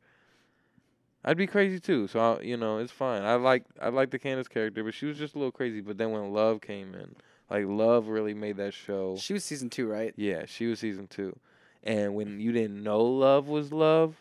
I'd 1.25 1.39
be 1.39 1.47
crazy 1.47 1.81
too. 1.81 2.07
So 2.07 2.21
I, 2.21 2.41
you 2.43 2.57
know, 2.59 2.79
it's 2.79 2.93
fine. 2.93 3.23
I 3.23 3.35
like 3.37 3.65
I 3.81 3.89
like 3.89 4.11
the 4.11 4.19
Candace 4.19 4.49
character, 4.49 4.85
but 4.85 4.93
she 4.93 5.07
was 5.07 5.17
just 5.17 5.35
a 5.35 5.39
little 5.39 5.53
crazy. 5.53 5.81
But 5.81 5.97
then 5.97 6.11
when 6.11 6.33
Love 6.35 6.61
came 6.61 6.95
in, 6.95 7.17
like 7.49 7.65
Love 7.67 8.09
really 8.09 8.35
made 8.35 8.59
that 8.59 8.75
show. 8.75 9.17
She 9.19 9.33
was 9.33 9.43
season 9.43 9.71
2, 9.71 9.87
right? 9.89 10.13
Yeah, 10.17 10.45
she 10.47 10.67
was 10.67 10.79
season 10.81 11.07
two, 11.07 11.35
and 11.83 12.15
when 12.15 12.41
you 12.41 12.53
didn't 12.53 12.83
know 12.83 13.01
Love 13.03 13.49
was 13.49 13.73
Love, 13.73 14.17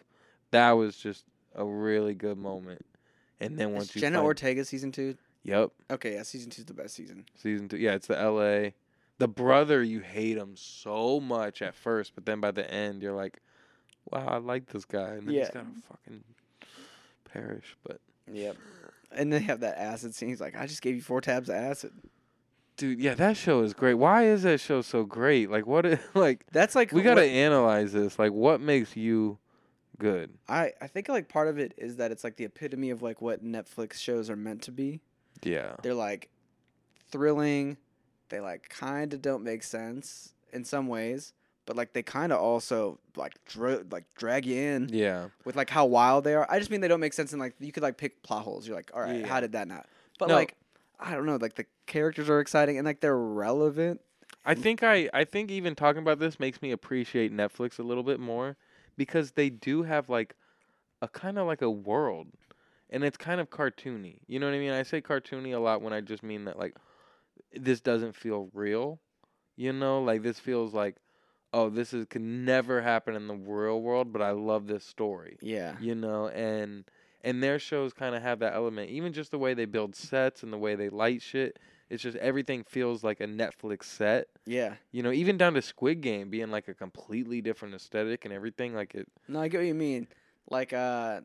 that 0.52 0.72
was 0.72 0.96
just 0.96 1.26
a 1.56 1.66
really 1.66 2.14
good 2.14 2.38
moment. 2.38 2.86
And 3.42 3.58
then 3.58 3.70
Is 3.72 3.76
once 3.76 3.96
you 3.96 4.02
Jenna 4.02 4.18
find- 4.18 4.26
Ortega 4.26 4.66
season 4.66 4.92
2? 4.92 5.16
Yep. 5.44 5.72
Okay, 5.92 6.16
yeah, 6.16 6.24
season 6.24 6.50
two's 6.50 6.66
the 6.66 6.74
best 6.74 6.96
season. 6.96 7.26
Season 7.36 7.70
two. 7.70 7.78
Yeah, 7.78 7.94
it's 7.94 8.08
the 8.08 8.20
L.A. 8.20 8.74
The 9.20 9.28
brother, 9.28 9.84
you 9.84 10.00
hate 10.00 10.38
him 10.38 10.56
so 10.56 11.20
much 11.20 11.62
at 11.62 11.76
first, 11.76 12.14
but 12.16 12.26
then 12.26 12.40
by 12.40 12.52
the 12.52 12.70
end, 12.74 13.02
you're 13.04 13.16
like, 13.16 13.40
wow, 14.12 14.26
I 14.28 14.38
like 14.38 14.66
this 14.68 14.86
guy, 14.86 15.10
and 15.10 15.28
then 15.28 15.36
Yeah. 15.36 15.42
he's 15.42 15.50
gonna 15.52 15.68
fucking 15.90 16.24
perish. 17.26 17.76
But 17.84 18.02
Yep. 18.32 18.58
And 19.12 19.34
they 19.34 19.40
have 19.40 19.60
that 19.62 19.78
acid 19.80 20.14
scene. 20.16 20.30
He's 20.30 20.40
like, 20.42 20.56
I 20.56 20.68
just 20.68 20.82
gave 20.82 20.96
you 20.96 21.02
four 21.02 21.20
tabs 21.22 21.50
of 21.50 21.56
acid. 21.56 21.92
dude, 22.78 23.00
yeah, 23.02 23.14
that 23.16 23.36
show 23.36 23.62
is 23.64 23.74
great. 23.74 23.96
Why 23.96 24.26
is 24.28 24.44
that 24.44 24.60
show 24.62 24.82
so 24.82 25.04
great? 25.04 25.50
Like, 25.52 25.68
what? 25.68 25.86
like, 26.16 26.46
That's 26.54 26.76
like 26.76 26.92
we 26.94 27.02
gotta 27.02 27.22
what- 27.22 27.30
analyze 27.30 27.92
this. 27.92 28.18
Like, 28.18 28.32
what 28.32 28.62
makes 28.62 28.96
you 28.96 29.38
good? 29.98 30.32
I 30.48 30.72
I 30.80 30.88
think 30.88 31.10
like 31.10 31.28
part 31.28 31.50
of 31.50 31.58
it 31.60 31.74
is 31.78 31.98
that 31.98 32.12
it's 32.12 32.24
like 32.24 32.38
the 32.38 32.46
epitome 32.46 32.90
of 32.92 33.02
like 33.02 33.22
what 33.22 33.44
Netflix 33.44 33.96
shows 33.96 34.30
are 34.30 34.38
meant 34.38 34.62
to 34.62 34.72
be. 34.72 35.02
Yeah. 35.44 35.76
They're 35.84 35.94
like 35.94 36.30
thrilling. 37.12 37.76
They 38.30 38.40
like 38.40 38.70
kind 38.70 39.14
of 39.14 39.22
don't 39.22 39.44
make 39.44 39.64
sense 39.64 40.34
in 40.54 40.64
some 40.66 40.88
ways, 40.88 41.34
but 41.66 41.76
like 41.76 41.94
they 41.94 42.04
kind 42.04 42.32
of 42.32 42.40
also 42.40 43.00
like 43.16 43.34
dra- 43.46 43.84
like 43.92 44.06
drag 44.16 44.46
you 44.46 44.56
in 44.60 44.90
Yeah. 44.92 45.30
with 45.46 45.56
like 45.56 45.70
how 45.70 45.86
wild 45.86 46.24
they 46.24 46.36
are. 46.36 46.48
I 46.50 46.60
just 46.60 46.72
mean 46.72 46.82
they 46.82 46.88
don't 46.88 47.00
make 47.00 47.14
sense 47.14 47.32
and 47.34 47.40
like 47.42 47.56
you 47.60 47.72
could 47.72 47.84
like 47.84 47.98
pick 47.98 48.22
plot 48.24 48.44
holes. 48.44 48.68
You're 48.68 48.76
like, 48.76 48.92
all 48.94 49.02
right, 49.02 49.20
Yeah. 49.22 49.28
how 49.28 49.40
did 49.40 49.52
that 49.54 49.68
not? 49.68 49.88
But 50.18 50.30
No. 50.30 50.36
like 50.36 50.56
I 51.00 51.14
don't 51.16 51.26
know, 51.26 51.38
like 51.38 51.56
the 51.56 51.66
characters 51.86 52.30
are 52.30 52.40
exciting 52.40 52.78
and 52.78 52.86
like 52.86 53.00
they're 53.00 53.18
relevant. 53.18 54.02
I 54.46 54.54
think 54.56 54.84
I 54.84 55.10
I 55.14 55.24
think 55.26 55.52
even 55.52 55.76
talking 55.76 56.02
about 56.02 56.20
this 56.20 56.40
makes 56.40 56.62
me 56.62 56.72
appreciate 56.72 57.34
Netflix 57.34 57.80
a 57.80 57.84
little 57.84 58.04
bit 58.04 58.20
more 58.20 58.58
because 58.98 59.32
they 59.32 59.50
do 59.50 59.84
have 59.84 60.10
like 60.10 60.36
a 61.02 61.08
kind 61.08 61.38
of 61.38 61.48
like 61.48 61.62
a 61.62 61.70
world 61.70 62.28
and 62.90 63.04
it's 63.04 63.18
kind 63.18 63.40
of 63.40 63.50
cartoony. 63.50 64.18
You 64.28 64.40
know 64.40 64.48
what 64.48 64.56
I 64.56 64.60
mean? 64.60 64.72
I 64.72 64.84
say 64.84 65.02
cartoony 65.02 65.54
a 65.56 65.60
lot 65.60 65.82
when 65.82 65.94
I 65.94 66.02
just 66.02 66.24
mean 66.24 66.46
that 66.46 66.58
like 66.60 66.76
this 67.54 67.82
doesn't 67.82 68.16
feel 68.16 68.50
real. 68.54 69.00
You 69.56 69.74
know, 69.74 70.02
like 70.02 70.22
this 70.24 70.40
feels 70.40 70.74
like 70.74 70.96
oh, 71.52 71.70
this 71.70 71.94
is 71.94 72.06
could 72.06 72.22
never 72.22 72.82
happen 72.82 73.16
in 73.16 73.28
the 73.28 73.34
real 73.34 73.82
world, 73.82 74.14
but 74.14 74.22
I 74.22 74.32
love 74.32 74.68
this 74.68 74.86
story. 74.86 75.38
Yeah. 75.42 75.76
You 75.80 75.96
know, 75.96 76.28
and 76.30 76.86
and 77.24 77.44
their 77.44 77.60
shows 77.60 77.92
kind 77.92 78.16
of 78.16 78.22
have 78.22 78.40
that 78.40 78.54
element. 78.54 78.90
Even 78.92 79.12
just 79.14 79.32
the 79.32 79.40
way 79.40 79.54
they 79.54 79.66
build 79.66 79.96
sets 79.96 80.44
and 80.44 80.54
the 80.54 80.58
way 80.58 80.76
they 80.76 80.90
light 80.90 81.22
shit, 81.22 81.58
it's 81.90 82.04
just 82.04 82.16
everything 82.18 82.64
feels 82.64 83.04
like 83.04 83.20
a 83.20 83.26
Netflix 83.26 83.84
set 83.86 84.28
Yeah. 84.46 84.76
you 84.92 85.04
know, 85.04 85.12
even 85.12 85.38
down 85.38 85.56
to 85.56 85.62
Squid 85.62 86.02
Game 86.02 86.30
being 86.30 86.52
like 86.52 86.68
a 86.68 86.74
completely 86.74 87.42
different 87.42 87.74
aesthetic 87.74 88.24
and 88.26 88.34
everything. 88.34 88.74
Like 88.76 88.94
it, 88.96 89.08
No, 89.28 89.42
I 89.42 89.48
get 89.48 89.58
what 89.58 89.68
you 89.68 89.74
mean. 89.74 90.08
Like 90.50 90.72
uh 90.72 91.22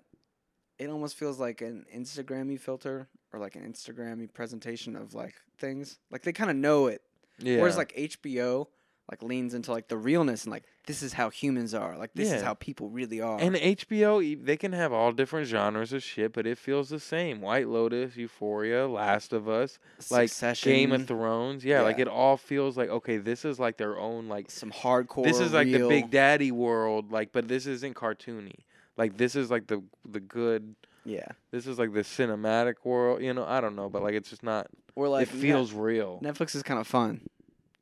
it 0.78 0.88
almost 0.90 1.16
feels 1.16 1.38
like 1.38 1.60
an 1.60 1.86
Instagrammy 1.94 2.58
filter 2.58 3.08
or 3.32 3.38
like 3.38 3.56
an 3.56 3.62
Instagrammy 3.62 4.32
presentation 4.32 4.96
of 4.96 5.14
like 5.14 5.34
things. 5.58 5.98
Like 6.10 6.22
they 6.22 6.32
kind 6.32 6.50
of 6.50 6.56
know 6.56 6.86
it. 6.86 7.02
yeah. 7.38 7.60
Whereas 7.60 7.76
like 7.76 7.94
HBO 7.96 8.66
like 9.10 9.22
leans 9.22 9.52
into 9.52 9.70
like 9.70 9.88
the 9.88 9.98
realness 9.98 10.44
and 10.44 10.50
like 10.50 10.64
this 10.86 11.02
is 11.02 11.12
how 11.12 11.30
humans 11.30 11.74
are. 11.74 11.96
Like 11.96 12.12
this 12.14 12.32
is 12.32 12.42
how 12.42 12.54
people 12.54 12.88
really 12.88 13.20
are. 13.20 13.38
and 13.38 13.54
HBO, 13.54 14.44
they 14.44 14.56
can 14.56 14.72
have 14.72 14.92
all 14.92 15.12
different 15.12 15.46
genres 15.46 15.92
of 15.92 16.02
shit, 16.02 16.32
but 16.32 16.46
it 16.46 16.58
feels 16.58 16.88
the 16.90 17.00
same. 17.00 17.40
White 17.40 17.68
Lotus, 17.68 18.16
Euphoria, 18.16 18.86
Last 18.86 19.32
of 19.32 19.48
Us, 19.48 19.78
like 20.10 20.28
Succession, 20.28 20.72
Game 20.72 20.92
of 20.92 21.06
Thrones. 21.06 21.64
Yeah, 21.64 21.82
like 21.82 21.98
it 21.98 22.08
all 22.08 22.36
feels 22.36 22.76
like 22.76 22.88
okay, 22.88 23.18
this 23.18 23.44
is 23.44 23.58
like 23.58 23.76
their 23.76 23.98
own 23.98 24.28
like 24.28 24.50
some 24.50 24.70
hardcore. 24.70 25.24
this 25.24 25.38
is 25.40 25.52
like 25.52 25.70
the 25.70 25.86
Big 25.88 26.10
Daddy 26.10 26.50
world. 26.50 27.12
Like, 27.12 27.32
but 27.32 27.48
this 27.48 27.66
isn't 27.66 27.94
cartoony. 27.94 28.60
Like 28.96 29.16
this 29.16 29.36
is 29.36 29.50
like 29.50 29.66
the 29.66 29.82
the 30.08 30.20
good. 30.20 30.74
Yeah. 31.04 31.26
This 31.50 31.66
is 31.66 31.78
like 31.78 31.92
the 31.92 32.00
cinematic 32.00 32.74
world. 32.84 33.22
You 33.22 33.34
know, 33.34 33.44
I 33.44 33.60
don't 33.60 33.76
know, 33.76 33.88
but 33.88 34.02
like 34.02 34.14
it's 34.14 34.30
just 34.30 34.42
not. 34.42 34.68
Or 34.94 35.08
like 35.08 35.28
it 35.28 35.30
feels 35.30 35.72
real. 35.72 36.20
Netflix 36.22 36.54
is 36.54 36.62
kind 36.62 36.80
of 36.80 36.86
fun. 36.86 37.22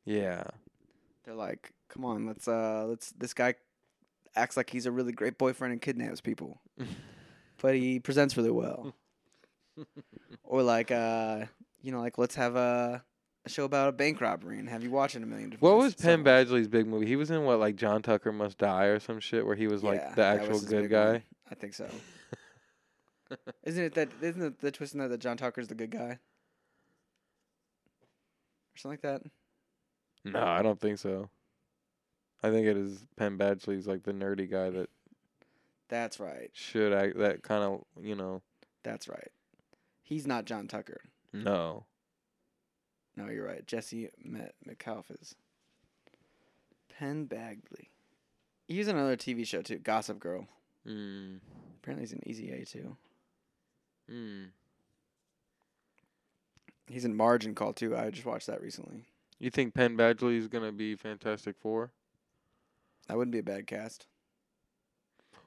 yeah. 0.05 0.43
They're 1.23 1.35
like, 1.35 1.71
come 1.87 2.03
on, 2.03 2.25
let's 2.27 2.47
uh 2.47 2.85
let's 2.87 3.11
this 3.11 3.33
guy 3.33 3.55
acts 4.35 4.57
like 4.57 4.69
he's 4.69 4.85
a 4.85 4.91
really 4.91 5.13
great 5.13 5.37
boyfriend 5.37 5.71
and 5.71 5.81
kidnaps 5.81 6.19
people. 6.21 6.59
but 7.61 7.75
he 7.75 7.99
presents 7.99 8.35
really 8.35 8.51
well. 8.51 8.93
or 10.43 10.63
like 10.63 10.91
uh 10.91 11.45
you 11.81 11.91
know, 11.91 12.01
like 12.01 12.17
let's 12.17 12.35
have 12.35 12.55
a, 12.55 13.03
a 13.45 13.49
show 13.49 13.65
about 13.65 13.89
a 13.89 13.91
bank 13.91 14.21
robbery 14.21 14.57
and 14.59 14.69
have 14.69 14.83
you 14.83 14.91
watch 14.91 15.15
it 15.15 15.23
a 15.23 15.25
million 15.25 15.49
different 15.49 15.63
What 15.73 15.77
was 15.83 15.95
Penn 15.95 16.23
so. 16.23 16.29
Badgley's 16.29 16.67
big 16.67 16.87
movie? 16.87 17.05
He 17.05 17.15
was 17.15 17.29
in 17.29 17.43
what, 17.43 17.59
like 17.59 17.75
John 17.75 18.01
Tucker 18.01 18.31
Must 18.31 18.57
Die 18.57 18.85
or 18.85 18.99
some 18.99 19.19
shit, 19.19 19.45
where 19.45 19.55
he 19.55 19.67
was 19.67 19.83
like 19.83 20.09
the 20.11 20.15
that 20.17 20.39
actual 20.39 20.53
was 20.53 20.61
his 20.61 20.69
good 20.69 20.81
big 20.83 20.91
guy. 20.91 21.11
one. 21.11 21.23
I 21.51 21.55
think 21.55 21.73
so. 21.73 21.87
isn't 23.63 23.83
it 23.83 23.93
that 23.95 24.09
isn't 24.21 24.41
it 24.41 24.59
the 24.59 24.71
twist 24.71 24.93
in 24.93 24.99
that 25.01 25.09
that 25.09 25.19
John 25.19 25.37
Tucker's 25.37 25.67
the 25.67 25.75
good 25.75 25.91
guy? 25.91 26.19
Or 28.73 28.77
something 28.77 28.99
like 29.03 29.21
that? 29.21 29.21
No, 30.25 30.41
I 30.41 30.61
don't 30.61 30.79
think 30.79 30.97
so. 30.99 31.29
I 32.41 32.49
think 32.49 32.65
it 32.67 32.77
is 32.77 33.05
Penn 33.17 33.37
Badgley's 33.37 33.87
like 33.87 34.03
the 34.03 34.13
nerdy 34.13 34.49
guy 34.49 34.69
that 34.69 34.89
That's 35.89 36.19
right. 36.19 36.49
should 36.53 36.93
act 36.93 37.17
that 37.17 37.43
kind 37.43 37.63
of 37.63 37.83
you 38.01 38.15
know. 38.15 38.41
That's 38.83 39.07
right. 39.07 39.31
He's 40.01 40.27
not 40.27 40.45
John 40.45 40.67
Tucker. 40.67 41.01
No, 41.31 41.85
No, 43.15 43.27
you're 43.29 43.45
right. 43.45 43.65
Jesse 43.67 44.09
Met 44.23 44.55
McAlphiz. 44.67 45.35
Penn 46.97 47.27
Badgley. 47.27 47.87
He's 48.67 48.87
in 48.87 48.95
another 48.95 49.17
TV 49.17 49.45
show 49.45 49.61
too, 49.61 49.77
Gossip 49.79 50.19
Girl. 50.19 50.47
mm, 50.87 51.39
Apparently 51.81 52.03
he's 52.03 52.13
in 52.13 52.27
Easy 52.27 52.51
A 52.51 52.65
too. 52.65 52.95
mm. 54.11 54.45
He's 56.87 57.05
in 57.05 57.15
Margin 57.15 57.55
Call 57.55 57.73
too. 57.73 57.95
I 57.95 58.09
just 58.09 58.25
watched 58.25 58.47
that 58.47 58.61
recently. 58.61 59.05
You 59.39 59.49
think 59.49 59.73
Penn 59.73 59.97
Badgley 59.97 60.37
is 60.37 60.47
gonna 60.47 60.71
be 60.71 60.95
Fantastic 60.95 61.55
Four? 61.59 61.91
That 63.07 63.17
wouldn't 63.17 63.33
be 63.33 63.39
a 63.39 63.43
bad 63.43 63.67
cast. 63.67 64.07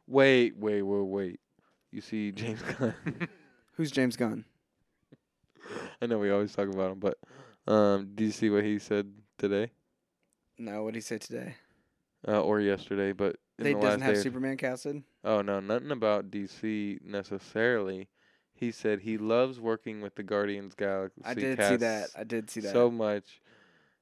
Wait, 0.07 0.57
wait, 0.57 0.83
wait, 0.83 1.01
wait. 1.07 1.41
You 1.91 2.01
see 2.01 2.33
James 2.33 2.61
Gunn? 2.79 2.95
Who's 3.73 3.91
James 3.91 4.17
Gunn? 4.17 4.45
I 6.01 6.07
know 6.07 6.19
we 6.19 6.31
always 6.31 6.55
talk 6.55 6.69
about 6.69 6.93
him, 6.93 6.99
but 6.99 7.19
um, 7.67 8.13
do 8.15 8.25
you 8.25 8.31
see 8.31 8.51
what 8.51 8.65
he 8.65 8.79
said 8.79 9.13
today 9.39 9.71
No, 10.59 10.83
what 10.85 10.95
did 10.95 10.99
he 10.99 11.03
say 11.03 11.19
today? 11.19 11.55
uh, 12.27 12.41
or 12.43 12.61
yesterday? 12.61 13.13
But 13.13 13.37
in 13.59 13.65
They 13.65 13.75
the 13.75 13.81
doesn't 13.81 14.01
have 14.03 14.19
Superman 14.19 14.57
casted. 14.57 15.03
Oh 15.25 15.43
no, 15.43 15.61
nothing 15.61 15.91
about 15.91 16.31
DC 16.31 17.01
necessarily. 17.03 18.09
He 18.55 18.71
said 18.71 19.01
he 19.01 19.19
loves 19.19 19.61
working 19.61 20.01
with 20.01 20.15
the 20.15 20.23
Guardians 20.23 20.75
Galaxy. 20.75 21.21
I 21.25 21.35
did 21.35 21.63
see 21.63 21.77
that. 21.77 22.09
I 22.17 22.25
did 22.25 22.51
see 22.51 22.61
that. 22.61 22.73
so 22.73 22.91
much, 22.91 23.41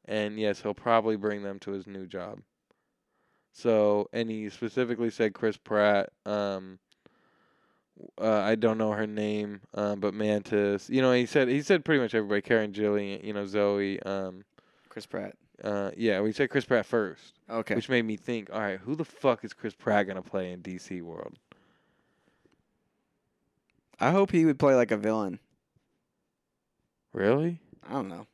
and 0.04 0.38
yes, 0.38 0.62
he'll 0.62 0.74
probably 0.74 1.16
bring 1.16 1.42
them 1.42 1.58
to 1.60 1.72
his 1.72 1.86
new 1.86 2.06
job. 2.06 2.40
So, 3.52 4.08
and 4.12 4.30
he 4.30 4.48
specifically 4.50 5.10
said 5.10 5.34
Chris 5.34 5.56
Pratt. 5.56 6.10
Um, 6.26 6.78
uh, 8.20 8.40
I 8.40 8.54
don't 8.56 8.78
know 8.78 8.92
her 8.92 9.06
name, 9.06 9.60
um, 9.74 10.00
but 10.00 10.14
Mantis. 10.14 10.88
You 10.90 11.00
know, 11.02 11.12
he 11.12 11.26
said 11.26 11.48
he 11.48 11.62
said 11.62 11.84
pretty 11.84 12.00
much 12.00 12.14
everybody. 12.14 12.42
Karen 12.42 12.72
Gillan, 12.72 13.22
you 13.24 13.32
know, 13.32 13.46
Zoe. 13.46 14.00
Um, 14.02 14.44
Chris 14.88 15.06
Pratt. 15.06 15.34
uh, 15.62 15.90
yeah, 15.96 16.20
we 16.20 16.32
said 16.32 16.50
Chris 16.50 16.64
Pratt 16.64 16.86
first, 16.86 17.34
Okay. 17.50 17.74
which 17.74 17.88
made 17.88 18.04
me 18.04 18.16
think. 18.16 18.50
All 18.52 18.60
right, 18.60 18.78
who 18.78 18.94
the 18.96 19.04
fuck 19.04 19.44
is 19.44 19.52
Chris 19.52 19.74
Pratt 19.74 20.06
gonna 20.06 20.22
play 20.22 20.52
in 20.52 20.60
DC 20.62 21.02
world? 21.02 21.34
I 24.00 24.10
hope 24.10 24.30
he 24.32 24.44
would 24.44 24.58
play 24.58 24.74
like 24.74 24.90
a 24.90 24.96
villain. 24.96 25.38
Really? 27.12 27.60
I 27.88 27.92
don't 27.92 28.08
know. 28.08 28.26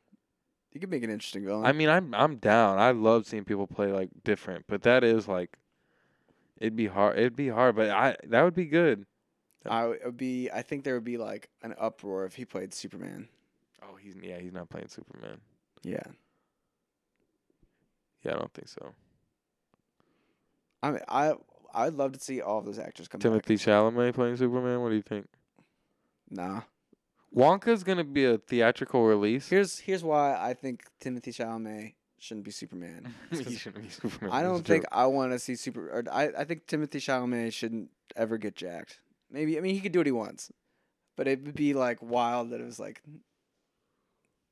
He 0.71 0.79
could 0.79 0.89
make 0.89 1.03
an 1.03 1.09
interesting 1.11 1.45
villain. 1.45 1.65
I 1.65 1.71
mean, 1.71 1.89
I'm 1.89 2.13
I'm 2.15 2.37
down. 2.37 2.79
I 2.79 2.91
love 2.91 3.27
seeing 3.27 3.43
people 3.45 3.67
play 3.67 3.91
like 3.91 4.09
different, 4.23 4.65
but 4.67 4.83
that 4.83 5.03
is 5.03 5.27
like, 5.27 5.57
it'd 6.57 6.75
be 6.75 6.87
hard. 6.87 7.17
It'd 7.19 7.35
be 7.35 7.49
hard, 7.49 7.75
but 7.75 7.89
I 7.89 8.15
that 8.27 8.41
would 8.43 8.55
be 8.55 8.65
good. 8.65 9.05
I 9.69 9.87
would 9.87 10.17
be. 10.17 10.49
I 10.51 10.61
think 10.61 10.83
there 10.83 10.95
would 10.95 11.03
be 11.03 11.17
like 11.17 11.49
an 11.61 11.75
uproar 11.79 12.25
if 12.25 12.35
he 12.35 12.45
played 12.45 12.73
Superman. 12.73 13.27
Oh, 13.83 13.95
he's 13.95 14.15
yeah, 14.21 14.39
he's 14.39 14.53
not 14.53 14.69
playing 14.69 14.87
Superman. 14.87 15.39
Yeah. 15.83 16.03
Yeah, 18.23 18.35
I 18.35 18.39
don't 18.39 18.53
think 18.53 18.67
so. 18.67 18.93
I 20.83 20.91
mean, 20.91 21.01
I 21.07 21.33
I'd 21.73 21.93
love 21.93 22.13
to 22.13 22.19
see 22.19 22.41
all 22.41 22.59
of 22.59 22.65
those 22.65 22.79
actors 22.79 23.07
come 23.07 23.21
Timothée 23.21 23.47
back. 23.47 23.57
Chalamet 23.57 24.13
playing 24.13 24.37
Superman. 24.37 24.81
What 24.81 24.89
do 24.89 24.95
you 24.95 25.01
think? 25.01 25.27
Nah. 26.29 26.61
Wonka's 27.35 27.83
gonna 27.83 28.03
be 28.03 28.25
a 28.25 28.37
theatrical 28.37 29.05
release. 29.05 29.47
Here's 29.49 29.79
here's 29.79 30.03
why 30.03 30.35
I 30.39 30.53
think 30.53 30.83
Timothée 31.01 31.29
Chalamet 31.29 31.93
shouldn't 32.19 32.45
be 32.45 32.51
Superman. 32.51 33.13
He 33.31 33.55
shouldn't 33.55 33.83
be 33.83 33.89
Superman. 33.89 34.31
I 34.31 34.43
don't 34.43 34.65
think. 34.65 34.85
I 34.91 35.05
want 35.05 35.31
to 35.31 35.39
see 35.39 35.55
super. 35.55 35.89
Or 35.89 36.03
I 36.11 36.29
I 36.37 36.43
think 36.43 36.67
Timothée 36.67 36.97
Chalamet 36.97 37.53
shouldn't 37.53 37.89
ever 38.15 38.37
get 38.37 38.55
jacked. 38.55 38.99
Maybe 39.31 39.57
I 39.57 39.61
mean 39.61 39.73
he 39.73 39.81
could 39.81 39.91
do 39.91 39.99
what 39.99 40.05
he 40.05 40.11
wants, 40.11 40.51
but 41.15 41.27
it 41.27 41.43
would 41.43 41.55
be 41.55 41.73
like 41.73 41.99
wild 42.01 42.51
that 42.51 42.59
it 42.59 42.65
was 42.65 42.79
like. 42.79 43.01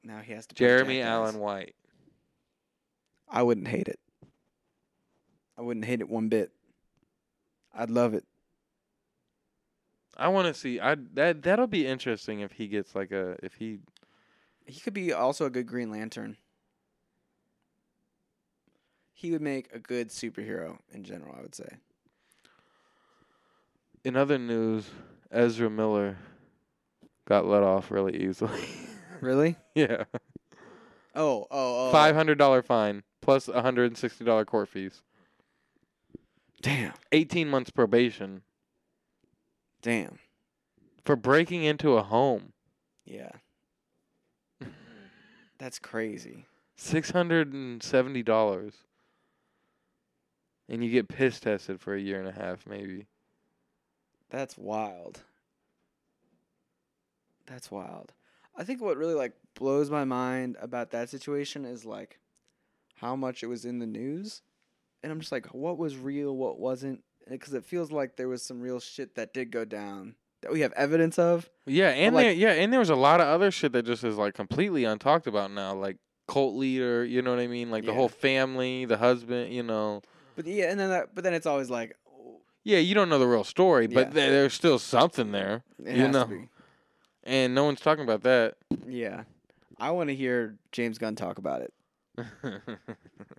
Now 0.04 0.20
he 0.20 0.32
has 0.34 0.48
to. 0.48 0.56
Jeremy 0.56 1.02
Allen 1.02 1.40
White. 1.40 1.76
I 3.28 3.44
wouldn't 3.44 3.68
hate 3.68 3.88
it. 3.88 4.00
I 5.58 5.62
wouldn't 5.62 5.86
hate 5.86 6.00
it 6.00 6.10
one 6.10 6.30
bit. 6.30 6.52
I'd 7.76 7.90
love 7.90 8.14
it. 8.14 8.24
I 10.18 10.30
want 10.30 10.48
to 10.48 10.54
see. 10.54 10.80
I 10.80 10.96
that 11.14 11.44
that'll 11.44 11.68
be 11.68 11.86
interesting 11.86 12.40
if 12.40 12.54
he 12.54 12.68
gets 12.68 12.96
like 12.96 13.12
a 13.12 13.36
if 13.44 13.56
he. 13.56 13.80
He 14.66 14.80
could 14.80 14.94
be 14.94 15.12
also 15.12 15.46
a 15.46 15.50
good 15.50 15.66
Green 15.66 15.92
Lantern. 15.92 16.38
He 19.14 19.32
would 19.32 19.42
make 19.42 19.74
a 19.74 19.80
good 19.80 20.10
superhero 20.10 20.78
in 20.94 21.04
general, 21.04 21.36
I 21.38 21.42
would 21.42 21.56
say. 21.56 21.78
In 24.04 24.16
other 24.16 24.38
news, 24.38 24.90
Ezra 25.32 25.70
Miller 25.70 26.18
got 27.28 27.46
let 27.46 27.64
off 27.64 27.92
really 27.92 28.18
easily. 28.18 28.62
Really? 29.22 29.58
yeah, 29.76 30.06
oh, 31.14 31.42
oh, 31.42 31.48
oh, 31.52 31.88
oh. 31.90 31.92
five 31.92 32.16
hundred 32.16 32.38
dollar 32.38 32.62
fine 32.62 33.04
plus 33.20 33.50
a 33.50 33.62
hundred 33.62 33.88
and 33.88 33.98
sixty 33.98 34.24
dollar 34.24 34.46
court 34.46 34.70
fees. 34.70 35.02
Damn. 36.62 36.94
Eighteen 37.12 37.50
months 37.50 37.70
probation 37.70 38.44
Damn. 39.82 40.20
for 41.04 41.18
breaking 41.18 41.66
into 41.66 41.98
a 41.98 42.02
home. 42.02 42.54
Yeah. 43.06 43.32
That's 45.58 45.80
crazy. 45.80 46.46
Six 46.78 47.12
hundred 47.12 47.52
and 47.52 47.84
seventy 47.84 48.24
dollars. 48.24 48.74
And 50.70 50.84
you 50.84 50.90
get 50.90 51.10
piss 51.10 51.40
tested 51.40 51.82
for 51.82 51.94
a 51.94 52.00
year 52.00 52.20
and 52.20 52.30
a 52.30 52.32
half, 52.32 52.66
maybe. 52.66 53.08
That's 54.30 54.58
wild. 54.58 55.22
That's 57.48 57.72
wild. 57.72 58.14
I 58.56 58.64
think 58.64 58.82
what 58.82 58.98
really 58.98 59.14
like 59.16 59.34
blows 59.56 59.90
my 59.90 60.04
mind 60.04 60.58
about 60.62 60.92
that 60.92 61.10
situation 61.10 61.66
is 61.66 61.86
like 61.86 62.20
how 62.96 63.16
much 63.16 63.44
it 63.44 63.48
was 63.48 63.66
in 63.66 63.80
the 63.80 63.88
news. 63.88 64.42
And 65.02 65.12
I'm 65.12 65.20
just 65.20 65.32
like, 65.32 65.48
what 65.48 65.78
was 65.78 65.96
real, 65.98 66.36
what 66.36 66.60
wasn't? 66.60 67.04
Because 67.30 67.54
it 67.54 67.64
feels 67.66 67.92
like 67.92 68.18
there 68.18 68.28
was 68.28 68.44
some 68.44 68.60
real 68.60 68.80
shit 68.80 69.16
that 69.16 69.34
did 69.34 69.52
go 69.52 69.64
down 69.64 70.16
that 70.42 70.52
we 70.52 70.62
have 70.62 70.74
evidence 70.74 71.18
of. 71.18 71.50
Yeah, 71.66 71.90
and 71.90 72.14
like- 72.14 72.26
there, 72.26 72.34
yeah, 72.34 72.52
and 72.52 72.72
there 72.72 72.80
was 72.80 72.90
a 72.90 72.96
lot 72.96 73.22
of 73.22 73.28
other 73.28 73.50
shit 73.52 73.72
that 73.74 73.86
just 73.86 74.04
is 74.04 74.18
like 74.18 74.34
completely 74.34 74.84
untalked 74.84 75.28
about 75.28 75.52
now, 75.52 75.74
like 75.74 75.98
cult 76.28 76.56
leader. 76.56 77.06
You 77.06 77.22
know 77.22 77.32
what 77.32 77.40
I 77.40 77.48
mean? 77.48 77.72
Like 77.72 77.84
the 77.86 77.92
Yeah. 77.92 77.98
whole 77.98 78.10
family, 78.10 78.86
the 78.86 78.98
husband. 78.98 79.54
You 79.54 79.64
know. 79.64 80.02
But 80.36 80.46
yeah, 80.48 80.70
and 80.72 80.80
then 80.80 80.90
that, 80.90 81.16
but 81.16 81.24
then 81.24 81.34
it's 81.34 81.46
always 81.46 81.70
like, 81.70 81.96
Yeah, 82.64 82.80
you 82.80 82.94
don't 82.96 83.10
know 83.10 83.20
the 83.20 83.28
real 83.28 83.44
story, 83.44 83.88
but 83.88 84.08
Yeah. 84.08 84.14
there, 84.14 84.32
there's 84.32 84.54
still 84.54 84.80
something 84.80 85.32
there, 85.32 85.64
it 85.84 85.96
You 85.96 86.02
has 86.04 86.12
know. 86.14 86.24
to 86.24 86.30
be. 86.30 86.50
and 87.24 87.56
no 87.56 87.64
one's 87.64 87.80
talking 87.82 88.04
about 88.04 88.24
that. 88.24 88.58
Yeah. 88.88 89.24
I 89.80 89.92
want 89.92 90.10
to 90.10 90.16
hear 90.16 90.58
James 90.72 90.98
Gunn 90.98 91.16
talk 91.16 91.38
about 91.38 91.62
it. 91.62 91.74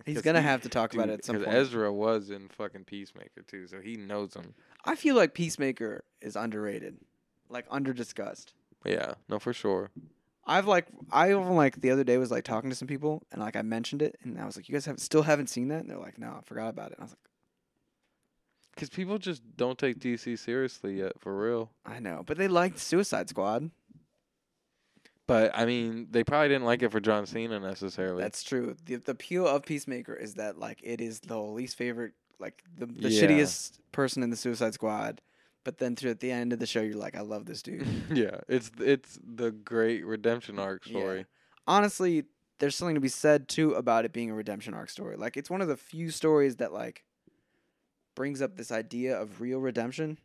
He's 0.05 0.15
'Cause 0.15 0.23
gonna 0.23 0.41
he- 0.41 0.47
have 0.47 0.61
to 0.63 0.69
talk 0.69 0.93
about 0.93 1.09
it 1.09 1.13
at 1.13 1.25
some 1.25 1.35
point. 1.37 1.47
Ezra 1.47 1.93
was 1.93 2.29
in 2.31 2.49
fucking 2.49 2.85
Peacemaker 2.85 3.43
too, 3.47 3.67
so 3.67 3.79
he 3.79 3.95
knows 3.95 4.33
him. 4.33 4.55
I 4.85 4.95
feel 4.95 5.15
like 5.15 5.33
Peacemaker 5.35 6.03
is 6.21 6.35
underrated, 6.35 6.97
like 7.49 7.65
under 7.69 7.93
discussed. 7.93 8.53
Yeah, 8.83 9.13
no, 9.29 9.37
for 9.37 9.53
sure. 9.53 9.91
I've 10.47 10.65
like 10.65 10.87
I 11.11 11.29
even 11.29 11.55
like 11.55 11.81
the 11.81 11.91
other 11.91 12.03
day 12.03 12.17
was 12.17 12.31
like 12.31 12.43
talking 12.43 12.71
to 12.71 12.75
some 12.75 12.87
people 12.87 13.21
and 13.31 13.39
like 13.39 13.55
I 13.55 13.61
mentioned 13.61 14.01
it 14.01 14.15
and 14.23 14.39
I 14.39 14.45
was 14.45 14.55
like, 14.57 14.67
you 14.67 14.73
guys 14.73 14.85
have 14.85 14.99
still 14.99 15.21
haven't 15.21 15.47
seen 15.47 15.67
that? 15.67 15.81
And 15.81 15.89
they're 15.89 15.99
like, 15.99 16.17
no, 16.17 16.29
I 16.31 16.41
forgot 16.43 16.69
about 16.69 16.91
it. 16.91 16.97
And 16.97 17.01
I 17.01 17.05
was 17.05 17.15
Because 18.73 18.89
people 18.89 19.17
just 19.17 19.41
don't 19.57 19.77
take 19.77 19.99
DC 19.99 20.37
seriously 20.39 20.97
yet, 20.99 21.13
for 21.19 21.35
real. 21.37 21.71
I 21.85 21.99
know, 21.99 22.23
but 22.25 22.37
they 22.37 22.47
liked 22.47 22.79
Suicide 22.79 23.29
Squad. 23.29 23.69
But 25.27 25.51
I 25.53 25.65
mean, 25.65 26.07
they 26.11 26.23
probably 26.23 26.49
didn't 26.49 26.65
like 26.65 26.81
it 26.81 26.91
for 26.91 26.99
John 26.99 27.25
Cena 27.25 27.59
necessarily. 27.59 28.23
That's 28.23 28.43
true. 28.43 28.75
The 28.85 28.97
the 28.97 29.11
appeal 29.11 29.47
of 29.47 29.65
Peacemaker 29.65 30.13
is 30.13 30.33
that 30.35 30.57
like 30.57 30.79
it 30.83 30.99
is 30.99 31.19
the 31.21 31.37
least 31.39 31.77
favorite, 31.77 32.13
like 32.39 32.63
the 32.77 32.85
the 32.85 33.09
Yeah. 33.09 33.21
shittiest 33.21 33.79
person 33.91 34.23
in 34.23 34.29
the 34.29 34.35
Suicide 34.35 34.73
Squad. 34.73 35.21
But 35.63 35.77
then 35.77 35.95
through 35.95 36.09
at 36.11 36.19
the 36.21 36.31
end 36.31 36.53
of 36.53 36.59
the 36.59 36.65
show, 36.65 36.81
you're 36.81 36.95
like, 36.97 37.15
I 37.15 37.21
love 37.21 37.45
this 37.45 37.61
dude. 37.61 37.87
yeah, 38.13 38.39
it's 38.47 38.71
it's 38.79 39.19
the 39.23 39.51
great 39.51 40.05
redemption 40.05 40.57
arc 40.59 40.85
Yeah. 40.85 40.91
story. 40.97 41.25
honestly, 41.67 42.25
there's 42.59 42.75
something 42.75 42.95
to 42.95 43.01
be 43.01 43.07
said 43.07 43.47
too 43.47 43.73
about 43.73 44.05
it 44.05 44.11
being 44.13 44.31
a 44.31 44.35
redemption 44.35 44.73
arc 44.73 44.89
story. 44.89 45.15
Like 45.17 45.37
it's 45.37 45.49
one 45.49 45.61
of 45.61 45.67
the 45.67 45.77
few 45.77 46.09
stories 46.09 46.57
that 46.57 46.73
like 46.73 47.03
brings 48.21 48.39
up 48.39 48.55
this 48.55 48.71
idea 48.71 49.19
of 49.19 49.41
real 49.41 49.57
redemption, 49.59 50.15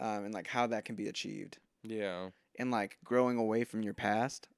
um, 0.00 0.24
and 0.24 0.34
like 0.34 0.48
how 0.48 0.66
that 0.66 0.84
can 0.84 0.96
be 0.96 1.06
achieved, 1.06 1.58
Yeah, 1.84 2.30
and 2.58 2.72
like 2.72 2.98
growing 3.04 3.38
away 3.38 3.62
from 3.62 3.82
your 3.84 3.94
past 3.94 4.48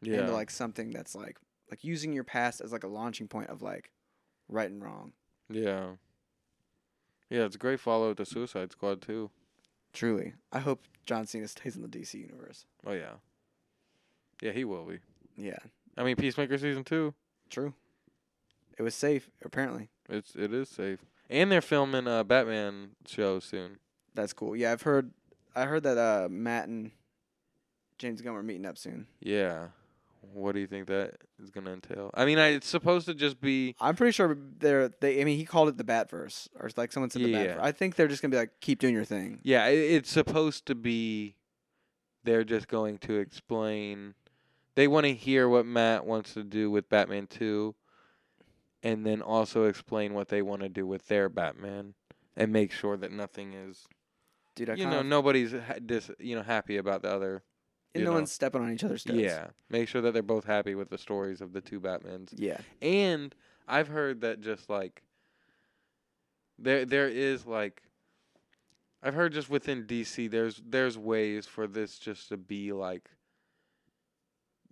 yeah, 0.00 0.20
into 0.20 0.32
like 0.32 0.48
something 0.48 0.90
that's 0.92 1.16
like 1.16 1.38
like 1.72 1.82
using 1.82 2.12
your 2.12 2.22
past 2.22 2.60
as 2.60 2.70
like 2.70 2.84
a 2.84 2.88
launching 2.88 3.26
point 3.26 3.48
of 3.50 3.62
like 3.62 3.90
right 4.48 4.70
and 4.70 4.80
wrong. 4.80 5.12
yeah, 5.50 5.94
yeah. 7.28 7.44
It's 7.46 7.56
a 7.56 7.58
great 7.58 7.80
follow 7.80 8.12
up 8.12 8.16
to 8.18 8.24
Suicide 8.24 8.70
Squad 8.70 9.02
too. 9.02 9.30
Truly, 9.92 10.34
I 10.52 10.60
hope 10.60 10.84
John 11.04 11.26
Cena 11.26 11.48
stays 11.48 11.74
in 11.74 11.82
the 11.82 11.88
DC 11.88 12.14
universe. 12.14 12.64
Oh 12.86 12.92
yeah, 12.92 13.14
yeah, 14.40 14.52
he 14.52 14.64
will 14.64 14.84
be. 14.84 15.00
Yeah, 15.36 15.58
I 15.98 16.04
mean, 16.04 16.14
Peacemaker 16.14 16.58
season 16.58 16.84
two. 16.84 17.12
true. 17.50 17.74
It 18.78 18.82
was 18.82 18.94
safe, 18.94 19.28
apparently. 19.44 19.90
It's 20.08 20.36
it 20.36 20.52
is 20.54 20.68
safe, 20.68 21.00
and 21.32 21.50
they're 21.50 21.60
filming 21.62 22.06
a 22.06 22.22
Batman 22.22 22.90
show 23.06 23.40
soon. 23.40 23.78
That's 24.14 24.32
cool. 24.32 24.54
Yeah, 24.54 24.72
I've 24.72 24.82
heard. 24.82 25.10
I 25.56 25.64
heard 25.64 25.82
that 25.82 25.98
uh, 25.98 26.28
Matt 26.30 26.68
and 26.68 26.92
James 27.98 28.20
Gunn 28.20 28.34
were 28.34 28.42
meeting 28.42 28.66
up 28.66 28.78
soon. 28.78 29.06
Yeah. 29.20 29.68
What 30.34 30.52
do 30.54 30.60
you 30.60 30.66
think 30.66 30.86
that 30.86 31.16
is 31.42 31.50
gonna 31.50 31.72
entail? 31.72 32.10
I 32.14 32.24
mean, 32.24 32.38
I, 32.38 32.48
it's 32.48 32.68
supposed 32.68 33.06
to 33.06 33.14
just 33.14 33.40
be. 33.40 33.74
I'm 33.80 33.96
pretty 33.96 34.12
sure 34.12 34.36
they're 34.58 34.88
they. 35.00 35.20
I 35.20 35.24
mean, 35.24 35.36
he 35.36 35.44
called 35.44 35.68
it 35.68 35.76
the 35.76 35.84
Batverse, 35.84 36.48
or 36.58 36.66
it's 36.66 36.78
like 36.78 36.92
someone 36.92 37.10
said 37.10 37.22
the 37.22 37.28
Yeah. 37.28 37.56
Batverse. 37.56 37.60
I 37.60 37.72
think 37.72 37.96
they're 37.96 38.08
just 38.08 38.22
gonna 38.22 38.30
be 38.30 38.36
like, 38.38 38.50
keep 38.60 38.78
doing 38.78 38.94
your 38.94 39.04
thing. 39.04 39.40
Yeah, 39.42 39.66
it, 39.66 39.78
it's 39.78 40.10
supposed 40.10 40.66
to 40.66 40.74
be. 40.74 41.34
They're 42.24 42.44
just 42.44 42.68
going 42.68 42.98
to 42.98 43.14
explain. 43.18 44.14
They 44.76 44.86
want 44.88 45.04
to 45.06 45.12
hear 45.12 45.48
what 45.48 45.66
Matt 45.66 46.06
wants 46.06 46.34
to 46.34 46.44
do 46.44 46.70
with 46.70 46.88
Batman 46.88 47.26
Two, 47.26 47.74
and 48.82 49.06
then 49.06 49.22
also 49.22 49.64
explain 49.64 50.14
what 50.14 50.28
they 50.28 50.42
want 50.42 50.62
to 50.62 50.68
do 50.68 50.86
with 50.86 51.06
their 51.08 51.28
Batman, 51.28 51.94
and 52.36 52.52
make 52.52 52.72
sure 52.72 52.96
that 52.96 53.12
nothing 53.12 53.52
is. 53.52 53.86
Dude, 54.54 54.70
I 54.70 54.74
you 54.74 54.86
know, 54.86 55.02
nobody's 55.02 55.52
ha- 55.52 55.78
dis, 55.84 56.10
you 56.18 56.36
know 56.36 56.42
happy 56.42 56.76
about 56.76 57.02
the 57.02 57.08
other. 57.10 57.42
and 57.94 58.04
no 58.04 58.10
know. 58.10 58.16
one's 58.16 58.32
stepping 58.32 58.62
on 58.62 58.70
each 58.72 58.84
other's 58.84 59.04
toes. 59.04 59.16
Yeah, 59.16 59.48
make 59.70 59.88
sure 59.88 60.00
that 60.02 60.12
they're 60.12 60.22
both 60.22 60.44
happy 60.44 60.74
with 60.74 60.90
the 60.90 60.98
stories 60.98 61.40
of 61.40 61.52
the 61.52 61.60
two 61.60 61.80
Batmans. 61.80 62.34
yeah, 62.36 62.58
And 62.80 63.34
I've 63.66 63.88
heard 63.88 64.20
that 64.22 64.40
just 64.40 64.68
like 64.68 65.02
there 66.58 66.84
there 66.84 67.08
is 67.08 67.46
like 67.46 67.82
I've 69.02 69.14
heard 69.14 69.32
just 69.32 69.48
within 69.48 69.84
DC 69.84 70.30
there's 70.30 70.60
there's 70.64 70.98
ways 70.98 71.46
for 71.46 71.66
this 71.66 71.98
just 71.98 72.28
to 72.28 72.36
be 72.36 72.72
like 72.72 73.08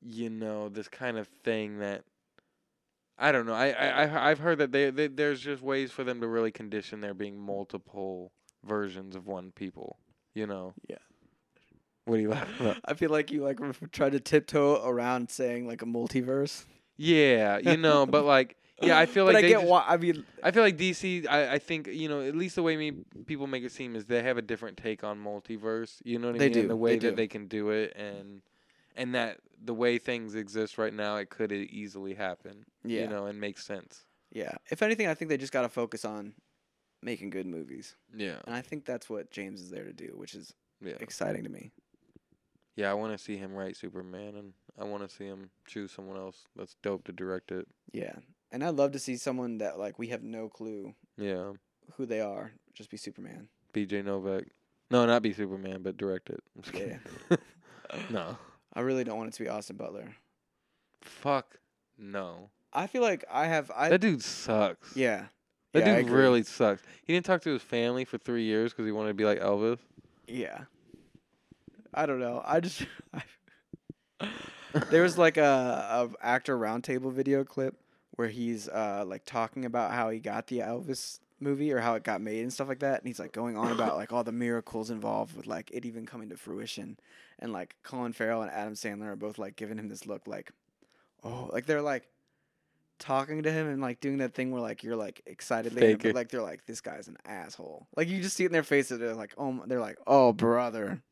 you 0.02 0.30
know 0.30 0.68
this 0.68 0.88
kind 0.88 1.18
of 1.18 1.28
thing 1.42 1.78
that 1.78 2.04
I 3.22 3.32
don't 3.32 3.44
know. 3.46 3.52
I 3.54 3.68
I 3.72 4.30
I've 4.30 4.38
heard 4.38 4.58
that 4.58 4.72
they, 4.72 4.90
they 4.90 5.06
there's 5.08 5.40
just 5.40 5.62
ways 5.62 5.90
for 5.92 6.02
them 6.04 6.20
to 6.22 6.26
really 6.26 6.50
condition 6.50 7.00
there 7.00 7.14
being 7.14 7.38
multiple 7.38 8.32
versions 8.64 9.14
of 9.14 9.26
one 9.26 9.52
people, 9.52 9.98
you 10.34 10.46
know. 10.46 10.72
Yeah. 10.88 10.96
What 12.06 12.16
do 12.16 12.22
you 12.22 12.30
laughing 12.30 12.66
at? 12.66 12.78
I 12.84 12.94
feel 12.94 13.10
like 13.10 13.30
you 13.30 13.44
like 13.44 13.58
tried 13.92 14.12
to 14.12 14.20
tiptoe 14.20 14.82
around 14.84 15.30
saying 15.30 15.66
like 15.66 15.82
a 15.82 15.86
multiverse. 15.86 16.64
Yeah, 16.96 17.58
you 17.58 17.76
know, 17.76 18.06
but 18.16 18.24
like 18.24 18.56
yeah, 18.82 18.98
I 18.98 19.04
feel 19.04 19.26
like 19.26 19.34
but 19.34 19.44
I 19.44 19.48
get 19.48 19.52
just- 19.60 19.66
why. 19.66 19.84
I 19.86 19.98
mean, 19.98 20.24
I 20.42 20.50
feel 20.50 20.62
like 20.62 20.78
DC. 20.78 21.26
I, 21.28 21.52
I 21.54 21.58
think 21.58 21.88
you 21.88 22.08
know 22.08 22.22
at 22.22 22.34
least 22.34 22.56
the 22.56 22.62
way 22.62 22.76
me 22.78 22.92
people 23.26 23.46
make 23.46 23.62
it 23.62 23.72
seem 23.72 23.94
is 23.96 24.06
they 24.06 24.22
have 24.22 24.38
a 24.38 24.42
different 24.42 24.78
take 24.78 25.04
on 25.04 25.22
multiverse. 25.22 26.00
You 26.04 26.18
know 26.18 26.28
what 26.28 26.36
I 26.36 26.38
They 26.38 26.44
mean? 26.46 26.52
do, 26.54 26.60
And 26.60 26.70
the 26.70 26.76
way 26.76 26.92
they 26.92 26.98
that 27.08 27.10
do. 27.10 27.16
they 27.16 27.28
can 27.28 27.46
do 27.48 27.68
it, 27.70 27.92
and 27.96 28.40
and 29.00 29.14
that 29.14 29.38
the 29.64 29.74
way 29.74 29.98
things 29.98 30.34
exist 30.34 30.78
right 30.78 30.92
now, 30.94 31.16
it 31.16 31.30
could 31.30 31.50
easily 31.52 32.14
happen. 32.14 32.64
Yeah. 32.84 33.02
You 33.02 33.08
know, 33.08 33.26
and 33.26 33.40
make 33.40 33.58
sense. 33.58 34.04
yeah. 34.30 34.52
If 34.70 34.82
anything, 34.82 35.06
I 35.08 35.14
think 35.14 35.28
they 35.28 35.36
just 35.36 35.52
got 35.52 35.62
to 35.62 35.68
focus 35.68 36.04
on 36.04 36.34
making 37.02 37.30
good 37.30 37.46
movies, 37.46 37.96
Yeah. 38.14 38.38
and 38.46 38.54
I 38.54 38.60
think 38.62 38.84
that's 38.84 39.08
what 39.08 39.30
James 39.30 39.60
is 39.60 39.70
there 39.70 39.84
to 39.84 39.92
do, 39.92 40.12
which 40.16 40.34
is 40.34 40.52
Yeah. 40.82 40.96
exciting 41.00 41.44
to 41.44 41.50
me. 41.50 41.72
Yeah. 42.76 42.90
I 42.90 42.94
want 42.94 43.12
to 43.16 43.18
see 43.22 43.36
him 43.36 43.52
write 43.54 43.76
Superman, 43.76 44.36
and 44.36 44.52
I 44.78 44.84
want 44.84 45.02
to 45.08 45.14
see 45.14 45.24
him 45.24 45.50
choose 45.66 45.90
someone 45.92 46.16
else 46.18 46.46
that's 46.56 46.76
dope 46.82 47.04
to 47.04 47.12
direct 47.12 47.50
it. 47.52 47.66
Yeah, 47.92 48.14
and 48.52 48.62
I'd 48.64 48.76
love 48.76 48.92
to 48.92 48.98
see 48.98 49.16
someone 49.16 49.58
that 49.58 49.78
like 49.78 49.98
we 49.98 50.08
have 50.08 50.22
no 50.22 50.48
clue 50.48 50.94
Yeah. 51.16 51.52
who 51.96 52.06
they 52.06 52.20
are 52.20 52.52
just 52.74 52.90
be 52.90 52.96
Superman. 52.96 53.48
B.J. 53.72 54.02
Novak. 54.02 54.44
No, 54.90 55.04
not 55.06 55.22
be 55.22 55.32
Superman, 55.32 55.82
but 55.82 55.96
direct 55.96 56.30
it. 56.30 56.42
Yeah. 56.74 56.98
no. 58.10 58.36
I 58.72 58.80
really 58.80 59.04
don't 59.04 59.16
want 59.16 59.28
it 59.28 59.34
to 59.34 59.42
be 59.42 59.48
Austin 59.48 59.76
Butler. 59.76 60.14
Fuck. 61.02 61.58
No. 61.98 62.50
I 62.72 62.86
feel 62.86 63.02
like 63.02 63.24
I 63.30 63.46
have 63.46 63.70
I 63.74 63.88
that 63.88 64.00
dude 64.00 64.22
sucks. 64.22 64.96
yeah. 64.96 65.26
That 65.72 65.86
yeah, 65.86 66.00
dude 66.00 66.10
really 66.10 66.42
sucks. 66.42 66.82
He 67.04 67.12
didn't 67.12 67.26
talk 67.26 67.42
to 67.42 67.52
his 67.52 67.62
family 67.62 68.04
for 68.04 68.18
three 68.18 68.44
years 68.44 68.72
because 68.72 68.86
he 68.86 68.92
wanted 68.92 69.08
to 69.08 69.14
be 69.14 69.24
like 69.24 69.40
Elvis. 69.40 69.78
Yeah. 70.26 70.62
I 71.94 72.06
don't 72.06 72.20
know. 72.20 72.42
I 72.44 72.60
just 72.60 72.86
there 74.90 75.02
was 75.02 75.18
like 75.18 75.36
a, 75.36 76.10
a 76.22 76.24
actor 76.24 76.56
roundtable 76.58 77.12
video 77.12 77.44
clip 77.44 77.76
where 78.16 78.28
he's 78.28 78.68
uh 78.68 79.04
like 79.06 79.24
talking 79.24 79.64
about 79.64 79.92
how 79.92 80.10
he 80.10 80.18
got 80.18 80.46
the 80.46 80.58
Elvis 80.58 81.20
movie 81.40 81.72
or 81.72 81.80
how 81.80 81.94
it 81.94 82.04
got 82.04 82.20
made 82.20 82.42
and 82.42 82.52
stuff 82.52 82.68
like 82.68 82.80
that. 82.80 83.00
And 83.00 83.06
he's 83.06 83.18
like 83.18 83.32
going 83.32 83.56
on 83.56 83.72
about 83.72 83.96
like 83.96 84.12
all 84.12 84.24
the 84.24 84.32
miracles 84.32 84.90
involved 84.90 85.36
with 85.36 85.46
like 85.46 85.70
it 85.72 85.84
even 85.84 86.06
coming 86.06 86.28
to 86.28 86.36
fruition. 86.36 86.98
And 87.40 87.52
like 87.52 87.74
Colin 87.82 88.12
Farrell 88.12 88.42
and 88.42 88.50
Adam 88.50 88.74
Sandler 88.74 89.06
are 89.06 89.16
both 89.16 89.38
like 89.38 89.56
giving 89.56 89.78
him 89.78 89.88
this 89.88 90.06
look 90.06 90.26
like, 90.26 90.52
oh, 91.24 91.48
like 91.52 91.66
they're 91.66 91.82
like 91.82 92.06
talking 92.98 93.42
to 93.42 93.50
him 93.50 93.66
and 93.66 93.80
like 93.80 93.98
doing 94.00 94.18
that 94.18 94.34
thing 94.34 94.50
where 94.52 94.60
like 94.60 94.84
you're 94.84 94.94
like 94.94 95.22
excited 95.24 95.74
but 95.74 96.14
like 96.14 96.28
they're 96.28 96.42
like 96.42 96.66
this 96.66 96.80
guy's 96.80 97.08
an 97.08 97.16
asshole. 97.24 97.88
Like 97.96 98.08
you 98.08 98.20
just 98.20 98.36
see 98.36 98.44
it 98.44 98.48
in 98.48 98.52
their 98.52 98.62
faces. 98.62 98.98
They're 98.98 99.14
like, 99.14 99.32
oh, 99.38 99.62
they're 99.66 99.80
like, 99.80 99.98
oh, 100.06 100.32
brother. 100.32 101.02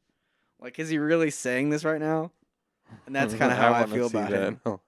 Like, 0.60 0.78
is 0.78 0.88
he 0.88 0.98
really 0.98 1.30
saying 1.30 1.70
this 1.70 1.84
right 1.84 2.00
now? 2.00 2.32
And 3.06 3.14
that's 3.14 3.34
kind 3.34 3.50
of 3.50 3.58
how 3.58 3.72
I, 3.72 3.80
wanna 3.80 3.94
feel 3.94 4.06
about 4.06 4.30
that. 4.30 4.42
him, 4.42 4.60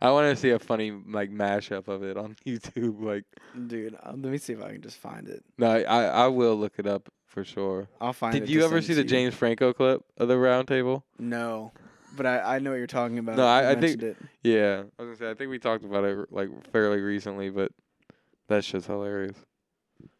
I 0.00 0.10
want 0.10 0.34
to 0.34 0.40
see 0.40 0.50
a 0.50 0.58
funny 0.58 0.90
like 0.90 1.30
mashup 1.30 1.88
of 1.88 2.02
it 2.02 2.16
on 2.16 2.36
YouTube. 2.46 3.02
Like, 3.02 3.24
dude. 3.68 3.96
Um, 4.02 4.22
let 4.22 4.32
me 4.32 4.38
see 4.38 4.52
if 4.52 4.62
I 4.62 4.72
can 4.72 4.82
just 4.82 4.98
find 4.98 5.28
it. 5.28 5.44
no, 5.58 5.70
I 5.70 6.04
I 6.04 6.26
will 6.28 6.56
look 6.56 6.74
it 6.78 6.86
up 6.86 7.08
for 7.32 7.44
sure. 7.44 7.88
I'll 8.00 8.12
find 8.12 8.34
it. 8.36 8.40
Did 8.40 8.46
to 8.46 8.52
you 8.52 8.64
ever 8.64 8.76
send 8.76 8.84
see 8.84 8.88
to 8.92 8.94
the 8.96 9.02
you. 9.02 9.08
James 9.08 9.34
Franco 9.34 9.72
clip 9.72 10.02
of 10.18 10.28
the 10.28 10.36
round 10.38 10.68
table? 10.68 11.04
No, 11.18 11.72
but 12.16 12.26
I, 12.26 12.56
I 12.56 12.58
know 12.58 12.70
what 12.70 12.76
you're 12.76 12.86
talking 12.86 13.18
about. 13.18 13.36
No, 13.36 13.46
I- 13.46 13.70
I 13.70 13.74
think- 13.74 14.00
mentioned 14.00 14.02
it. 14.02 14.16
Yeah, 14.42 14.82
I 14.98 15.02
was 15.02 15.06
gonna 15.06 15.16
say 15.16 15.30
I 15.30 15.34
think 15.34 15.50
we 15.50 15.58
talked 15.58 15.84
about 15.84 16.04
it 16.04 16.30
like 16.30 16.48
fairly 16.72 17.00
recently, 17.00 17.48
but 17.50 17.72
that 18.48 18.64
shit's 18.64 18.86
hilarious. 18.86 19.36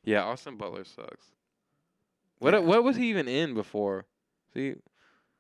Yeah, 0.04 0.22
Austin 0.24 0.56
Butler 0.56 0.84
sucks. 0.84 1.26
What 2.38 2.54
Yeah. 2.54 2.60
what 2.60 2.82
was 2.82 2.96
he 2.96 3.10
even 3.10 3.28
in 3.28 3.54
before? 3.54 4.06
See, 4.54 4.74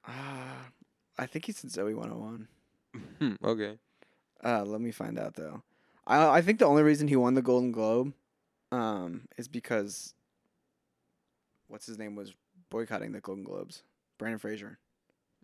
Ah, 0.06 0.68
I 1.18 1.26
think 1.26 1.44
he's 1.46 1.62
in 1.64 1.70
Zoey 1.70 1.94
101. 1.94 2.48
Hmm, 3.18 3.34
okay. 3.44 3.78
Uh, 4.44 4.64
let 4.64 4.80
me 4.80 4.90
find 4.90 5.18
out 5.18 5.34
though. 5.34 5.62
I 6.06 6.38
I 6.38 6.42
think 6.42 6.58
the 6.58 6.64
only 6.66 6.82
reason 6.82 7.08
he 7.08 7.16
won 7.16 7.34
the 7.34 7.42
Golden 7.42 7.70
Globe, 7.72 8.12
um, 8.72 9.22
is 9.38 9.46
because 9.48 10.14
what's 11.72 11.86
his 11.86 11.98
name 11.98 12.14
was 12.14 12.34
boycotting 12.70 13.12
the 13.12 13.20
Golden 13.20 13.44
Globes. 13.44 13.82
Brendan 14.18 14.38
Fraser. 14.38 14.78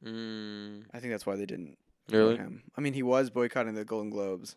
Mm, 0.04 0.84
I 0.92 1.00
think 1.00 1.12
that's 1.12 1.26
why 1.26 1.36
they 1.36 1.46
didn't 1.46 1.78
really 2.10 2.36
him. 2.36 2.62
I 2.76 2.80
mean, 2.82 2.92
he 2.92 3.02
was 3.02 3.30
boycotting 3.30 3.74
the 3.74 3.84
Golden 3.84 4.10
Globes. 4.10 4.56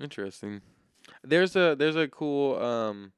interesting. 0.00 0.60
There's 1.22 1.56
a 1.56 1.74
there's 1.78 1.96
a 1.96 2.08
cool 2.08 2.60
um. 2.62 3.12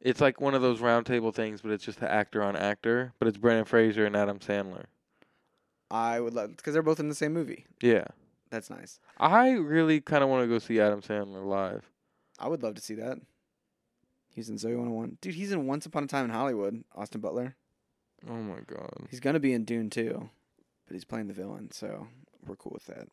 It's 0.00 0.20
like 0.20 0.40
one 0.40 0.54
of 0.54 0.62
those 0.62 0.80
roundtable 0.80 1.34
things, 1.34 1.60
but 1.60 1.72
it's 1.72 1.84
just 1.84 2.02
actor 2.02 2.42
on 2.42 2.54
actor. 2.54 3.12
But 3.18 3.28
it's 3.28 3.38
Brendan 3.38 3.64
Fraser 3.64 4.06
and 4.06 4.16
Adam 4.16 4.38
Sandler. 4.38 4.84
I 5.90 6.20
would 6.20 6.34
love 6.34 6.56
because 6.56 6.72
they're 6.72 6.82
both 6.82 7.00
in 7.00 7.08
the 7.08 7.14
same 7.14 7.32
movie. 7.32 7.64
Yeah, 7.80 8.04
That's 8.50 8.70
nice. 8.70 9.00
I 9.18 9.52
really 9.52 10.00
kind 10.00 10.22
of 10.22 10.28
want 10.30 10.42
to 10.42 10.48
go 10.48 10.58
see 10.58 10.80
Adam 10.80 11.00
Sandler 11.00 11.44
live. 11.46 11.90
I 12.38 12.48
would 12.48 12.62
love 12.62 12.74
to 12.74 12.82
see 12.82 12.94
that. 12.96 13.18
He's 14.38 14.48
in 14.48 14.54
Zoey 14.54 14.76
101. 14.76 15.18
Dude, 15.20 15.34
he's 15.34 15.50
in 15.50 15.66
Once 15.66 15.84
Upon 15.84 16.04
a 16.04 16.06
Time 16.06 16.24
in 16.26 16.30
Hollywood. 16.30 16.84
Austin 16.94 17.20
Butler. 17.20 17.56
Oh 18.30 18.34
my 18.36 18.60
god. 18.68 19.08
He's 19.10 19.18
gonna 19.18 19.40
be 19.40 19.52
in 19.52 19.64
Dune 19.64 19.90
too, 19.90 20.30
but 20.86 20.94
he's 20.94 21.04
playing 21.04 21.26
the 21.26 21.34
villain, 21.34 21.72
so 21.72 22.06
we're 22.46 22.54
cool 22.54 22.70
with 22.72 22.86
that. 22.86 23.08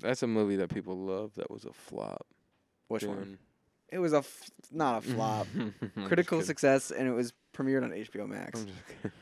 That's 0.00 0.24
a 0.24 0.26
movie 0.26 0.56
that 0.56 0.70
people 0.74 0.98
love. 0.98 1.36
That 1.36 1.52
was 1.52 1.64
a 1.64 1.72
flop. 1.72 2.26
Which 2.88 3.04
one? 3.04 3.38
It 3.90 4.00
was 4.00 4.12
a 4.12 4.18
f- 4.18 4.50
not 4.72 4.98
a 4.98 5.00
flop. 5.02 5.46
Critical 6.06 6.42
success, 6.42 6.90
and 6.90 7.06
it 7.06 7.12
was 7.12 7.32
premiered 7.54 7.84
on 7.84 7.90
HBO 7.90 8.26
Max. 8.28 8.58
I'm 8.58 8.66
just 8.66 8.78
kidding. 8.88 9.12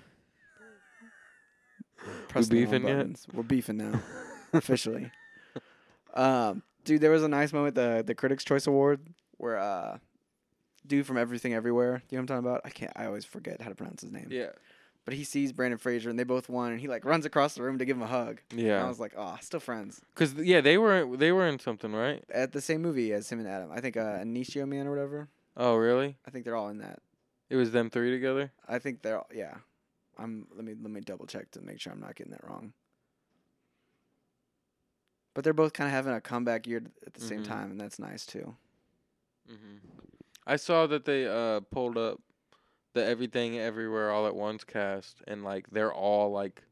Press 2.29 2.51
wrong 2.51 2.59
beefing 2.59 2.89
yet? 2.89 3.07
We're 3.35 3.43
beefing 3.43 3.77
now, 3.77 4.01
officially. 4.55 5.11
Um, 6.15 6.63
dude, 6.89 7.03
there 7.03 7.11
was 7.11 7.23
a 7.23 7.29
nice 7.29 7.53
moment 7.53 7.75
the 7.75 8.03
the 8.05 8.15
Critics' 8.15 8.45
Choice 8.45 8.67
Award 8.67 9.01
where 9.37 9.59
uh, 9.59 9.99
dude 10.87 11.07
from 11.07 11.19
Everything 11.19 11.53
Everywhere. 11.53 12.03
You 12.09 12.17
know 12.17 12.23
what 12.23 12.31
I'm 12.31 12.43
talking 12.43 12.51
about? 12.51 12.61
I 12.65 12.71
can't. 12.71 12.93
I 12.97 13.05
always 13.05 13.25
forget 13.25 13.61
how 13.61 13.69
to 13.69 13.75
pronounce 13.75 14.01
his 14.01 14.11
name. 14.11 14.29
Yeah. 14.31 14.51
But 15.05 15.15
he 15.15 15.25
sees 15.25 15.53
Brendan 15.53 15.79
Fraser, 15.79 16.11
and 16.11 16.19
they 16.19 16.25
both 16.25 16.49
won, 16.51 16.73
and 16.73 16.81
he 16.81 16.89
like 16.89 17.05
runs 17.05 17.25
across 17.25 17.55
the 17.55 17.63
room 17.63 17.79
to 17.79 17.85
give 17.85 17.97
him 17.97 18.03
a 18.03 18.07
hug. 18.07 18.41
And 18.51 18.71
I 18.71 18.89
was 18.89 18.99
like, 18.99 19.13
oh, 19.17 19.37
still 19.41 19.61
friends. 19.61 20.01
Cause 20.15 20.35
yeah, 20.35 20.61
they 20.61 20.77
were 20.79 21.17
they 21.17 21.31
were 21.31 21.47
in 21.47 21.59
something, 21.59 21.93
right? 21.93 22.25
At 22.31 22.53
the 22.53 22.61
same 22.61 22.83
movie 22.83 23.13
as 23.13 23.31
him 23.31 23.39
and 23.39 23.49
Adam. 23.49 23.71
I 23.71 23.81
think 23.81 23.97
uh, 23.97 24.19
Encino 24.19 24.67
Man 24.67 24.87
or 24.87 24.91
whatever. 24.91 25.29
Oh, 25.57 25.77
really? 25.77 26.17
I 26.27 26.31
think 26.31 26.45
they're 26.45 26.57
all 26.57 26.69
in 26.69 26.79
that. 26.79 27.01
It 27.51 27.57
was 27.57 27.71
them 27.71 27.91
three 27.91 28.11
together. 28.11 28.53
I 28.67 28.79
think 28.79 29.03
they're 29.03 29.19
all, 29.19 29.29
yeah. 29.33 29.55
I'm 30.19 30.47
let 30.55 30.65
me 30.65 30.75
let 30.81 30.91
me 30.91 31.01
double 31.01 31.27
check 31.27 31.51
to 31.53 31.61
make 31.61 31.81
sure 31.81 31.93
I'm 31.93 32.01
not 32.01 32.17
getting 32.17 32.33
that 32.33 32.45
wrong. 32.45 32.73
But 35.39 35.45
they're 35.45 35.53
both 35.53 35.73
kind 35.73 35.87
of 35.87 35.93
having 35.93 36.13
a 36.13 36.21
comeback 36.21 36.67
year 36.67 36.83
at 37.07 37.15
the 37.15 37.21
same 37.21 37.43
Mhm. 37.43 37.47
time, 37.47 37.71
and 37.71 37.81
that's 37.81 38.01
nice 38.01 38.27
too. 38.27 38.57
hmm 39.47 39.77
I 40.45 40.57
saw 40.57 40.89
that 40.89 41.05
they 41.05 41.29
uh 41.29 41.61
pulled 41.61 41.97
up 41.97 42.21
the 42.93 43.05
Everything 43.05 43.57
Everywhere 43.57 44.11
All 44.11 44.27
at 44.27 44.35
Once 44.35 44.65
cast, 44.65 45.23
and 45.29 45.45
like 45.45 45.71
they're 45.71 45.95
all 45.95 46.33
like 46.33 46.65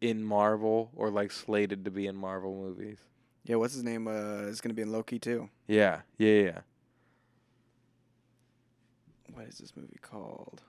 in 0.00 0.24
Marvel 0.24 0.90
or 0.96 1.10
like 1.10 1.30
slated 1.30 1.84
to 1.84 1.92
be 1.92 2.08
in 2.08 2.16
Marvel 2.16 2.56
movies. 2.56 2.98
Yeah, 3.44 3.54
what's 3.54 3.74
his 3.74 3.84
name? 3.84 4.08
Uh, 4.08 4.48
is 4.50 4.60
gonna 4.60 4.74
be 4.74 4.82
in 4.82 4.90
Loki 4.90 5.20
too. 5.20 5.48
Yeah, 5.68 6.00
yeah, 6.18 6.42
yeah. 6.42 6.60
What 9.32 9.46
is 9.46 9.58
this 9.58 9.76
movie 9.76 10.00
called? 10.02 10.62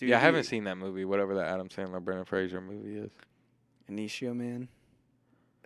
yeah, 0.00 0.16
I 0.16 0.20
haven't 0.20 0.44
seen 0.44 0.64
that 0.64 0.78
movie, 0.78 1.04
whatever 1.04 1.34
that 1.34 1.48
Adam 1.48 1.68
Sandler 1.68 2.02
Brendan 2.02 2.24
Fraser 2.24 2.62
movie 2.62 2.96
is. 2.96 3.12
Encino 3.90 4.34
Man. 4.34 4.68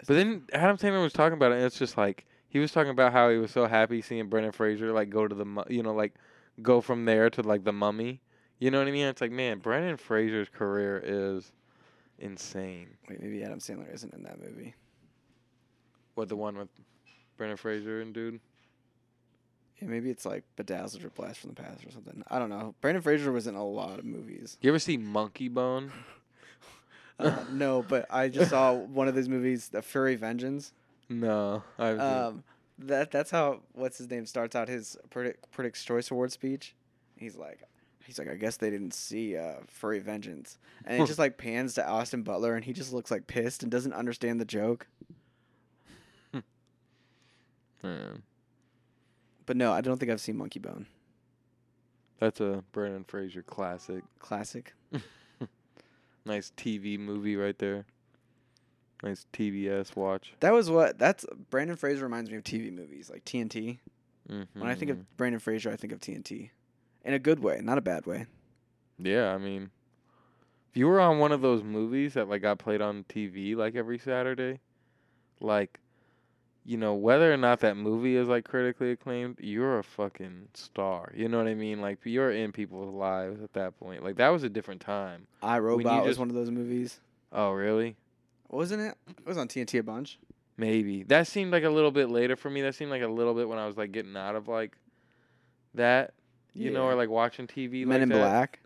But 0.07 0.15
then 0.15 0.43
Adam 0.53 0.77
Sandler 0.77 1.03
was 1.03 1.13
talking 1.13 1.37
about 1.37 1.53
it, 1.53 1.57
and 1.57 1.65
it's 1.65 1.79
just 1.79 1.97
like 1.97 2.27
he 2.49 2.59
was 2.59 2.73
talking 2.73 2.91
about 2.91 3.13
how 3.13 3.31
he 3.31 3.39
was 3.39 3.51
so 3.51 3.67
happy 3.67 4.03
seeing 4.03 4.29
Brendan 4.29 4.53
Fraser 4.53 4.93
like 4.93 5.11
go 5.11 5.27
to 5.27 5.35
the, 5.35 5.45
mu- 5.45 5.65
you 5.69 5.83
know, 5.83 5.95
like 5.95 6.15
go 6.63 6.81
from 6.81 7.05
there 7.05 7.31
to 7.31 7.43
like 7.43 7.65
the 7.65 7.73
Mummy. 7.73 8.21
You 8.59 8.71
know 8.71 8.79
what 8.79 8.89
I 8.89 8.91
mean? 8.91 9.07
It's 9.07 9.21
like, 9.21 9.33
man, 9.33 9.59
Brendan 9.59 9.97
Fraser's 9.97 10.49
career 10.49 11.03
is 11.05 11.53
insane. 12.19 12.89
wait, 13.09 13.23
maybe 13.23 13.43
Adam 13.43 13.59
Sandler 13.59 13.93
isn't 13.93 14.15
in 14.15 14.23
that 14.23 14.41
movie. 14.41 14.75
What 16.15 16.29
the 16.29 16.37
one 16.37 16.57
with 16.57 16.69
Brendan 17.37 17.59
Fraser 17.59 18.01
and 18.01 18.15
dude? 18.15 18.41
Yeah, 19.81 19.89
maybe 19.89 20.09
it's 20.09 20.25
like 20.25 20.45
Bedazzled 20.57 21.05
or 21.05 21.11
Blast 21.11 21.41
from 21.41 21.51
the 21.51 21.63
Past 21.63 21.85
or 21.85 21.91
something. 21.91 22.23
I 22.31 22.39
don't 22.39 22.49
know. 22.49 22.75
Brendan 22.81 23.03
Fraser 23.03 23.31
was 23.31 23.47
in 23.47 23.55
a 23.55 23.65
lot 23.65 23.99
of 23.99 24.07
movies. 24.07 24.57
You 24.63 24.71
ever 24.71 24.79
see 24.79 24.97
Monkey 24.97 25.49
Bone? 25.49 25.93
Uh, 27.19 27.37
no, 27.51 27.83
but 27.89 28.07
I 28.11 28.29
just 28.29 28.51
saw 28.57 28.75
one 28.75 29.09
of 29.09 29.15
those 29.15 29.29
movies, 29.29 29.69
The 29.69 29.83
Furry 29.83 30.17
Vengeance. 30.17 30.73
No, 31.09 31.63
I 31.79 31.87
haven't 31.89 32.01
seen 32.01 32.09
it. 32.09 32.23
Um, 32.25 32.45
that 32.79 33.11
that's 33.11 33.31
how 33.31 33.61
what's 33.73 33.97
his 33.99 34.11
name 34.11 34.27
starts 34.27 34.55
out 34.55 34.69
his 34.69 34.97
Criti- 35.11 35.37
Critics' 35.55 35.83
Choice 35.85 36.11
Award 36.11 36.31
speech. 36.33 36.75
He's 37.17 37.35
like, 37.37 37.61
he's 38.05 38.19
like, 38.19 38.29
I 38.29 38.35
guess 38.35 38.59
they 38.59 38.69
didn't 38.69 38.93
see 38.93 39.37
uh, 39.37 39.55
Furry 39.67 39.99
Vengeance, 40.01 40.59
and 40.85 41.03
it 41.03 41.07
just 41.07 41.19
like 41.25 41.39
pans 41.39 41.75
to 41.75 41.89
Austin 41.89 42.23
Butler, 42.23 42.55
and 42.55 42.65
he 42.65 42.73
just 42.75 42.93
looks 42.93 43.11
like 43.11 43.27
pissed 43.27 43.63
and 43.63 43.73
doesn't 43.73 43.95
understand 43.95 44.41
the 44.41 44.45
joke. 44.45 44.87
But 49.47 49.57
no, 49.57 49.73
I 49.73 49.81
don't 49.81 49.99
think 49.99 50.11
I've 50.11 50.21
seen 50.21 50.37
Monkey 50.37 50.59
Bone. 50.59 50.87
that's 52.19 52.41
a 52.41 52.65
Brendan 52.73 53.05
Fraser 53.05 53.43
classic. 53.43 54.03
Classic. 54.19 54.75
Nice 56.27 56.53
TV 56.57 56.99
movie 56.99 57.37
right 57.37 57.57
there. 57.59 57.87
Nice 59.03 59.27
TBS 59.33 59.95
watch. 59.95 60.35
That 60.41 60.53
was 60.53 60.69
what 60.69 60.99
that's 60.99 61.25
Brendan 61.51 61.77
Fraser 61.77 62.03
reminds 62.03 62.31
me 62.31 62.37
of 62.37 62.43
TV 62.43 62.73
movies 62.73 63.09
like 63.09 63.25
TNT. 63.25 63.79
Mm-hmm. 64.29 64.61
When 64.61 64.69
I 64.69 64.75
think 64.75 64.91
of 64.91 65.17
Brendan 65.17 65.39
Fraser, 65.39 65.71
I 65.71 65.77
think 65.77 65.93
of 65.93 66.01
TNT, 66.01 66.51
in 67.05 67.15
a 67.15 67.19
good 67.21 67.39
way, 67.39 67.61
not 67.63 67.79
a 67.79 67.83
bad 67.83 68.07
way. 68.07 68.27
Yeah, 68.99 69.33
I 69.33 69.39
mean, 69.39 69.71
if 70.69 70.77
you 70.77 70.89
were 70.89 71.01
on 71.01 71.21
one 71.21 71.31
of 71.31 71.43
those 71.43 71.63
movies 71.63 72.15
that 72.15 72.29
like 72.29 72.43
got 72.43 72.59
played 72.59 72.83
on 72.83 73.05
TV 73.09 73.55
like 73.55 73.77
every 73.77 73.99
Saturday, 73.99 74.59
like, 75.41 75.79
you 76.67 76.77
know, 76.77 76.95
whether 76.95 77.33
or 77.33 77.37
not 77.37 77.61
that 77.61 77.77
movie 77.77 78.17
is 78.17 78.27
like 78.29 78.45
critically 78.45 78.91
acclaimed, 78.91 79.39
you're 79.41 79.79
a 79.79 79.85
fucking 79.85 80.49
star. 80.55 81.13
You 81.15 81.29
know 81.29 81.39
what 81.39 81.47
I 81.47 81.55
mean? 81.55 81.81
Like, 81.81 82.01
you're 82.05 82.33
in 82.33 82.51
people's 82.51 82.93
lives 82.93 83.41
at 83.41 83.53
that 83.53 83.79
point. 83.79 84.03
Like, 84.03 84.17
that 84.17 84.31
was 84.31 84.43
a 84.43 84.49
different 84.49 84.81
time. 84.81 85.29
I 85.43 85.59
Robot 85.61 86.03
was 86.03 86.11
just- 86.11 86.19
one 86.19 86.29
of 86.29 86.35
those 86.35 86.51
movies, 86.51 86.99
Oh, 87.33 87.53
really? 87.53 87.97
wasn't 88.51 88.83
it? 88.83 88.97
It 89.09 89.27
was 89.27 89.39
on 89.39 89.47
TNT 89.49 89.79
a 89.79 89.83
bunch. 89.83 90.19
Maybe 90.59 91.03
that 91.05 91.27
seemed 91.27 91.53
like 91.53 91.65
a 91.65 91.71
little 91.71 91.91
bit 91.91 92.09
later 92.09 92.35
for 92.35 92.49
me. 92.51 92.63
That 92.63 92.75
seemed 92.75 92.91
like 92.91 93.03
a 93.03 93.09
little 93.09 93.35
bit 93.35 93.47
when 93.49 93.59
I 93.59 93.67
was 93.67 93.77
like 93.77 93.93
getting 93.93 94.17
out 94.17 94.35
of 94.37 94.49
like 94.49 94.77
that, 95.75 96.15
you 96.55 96.71
know, 96.71 96.85
or 96.85 96.95
like 96.95 97.11
watching 97.11 97.47
TV. 97.47 97.85
Men 97.85 97.89
like 97.89 98.03
in 98.03 98.09
that. 98.11 98.19
Black. 98.19 98.61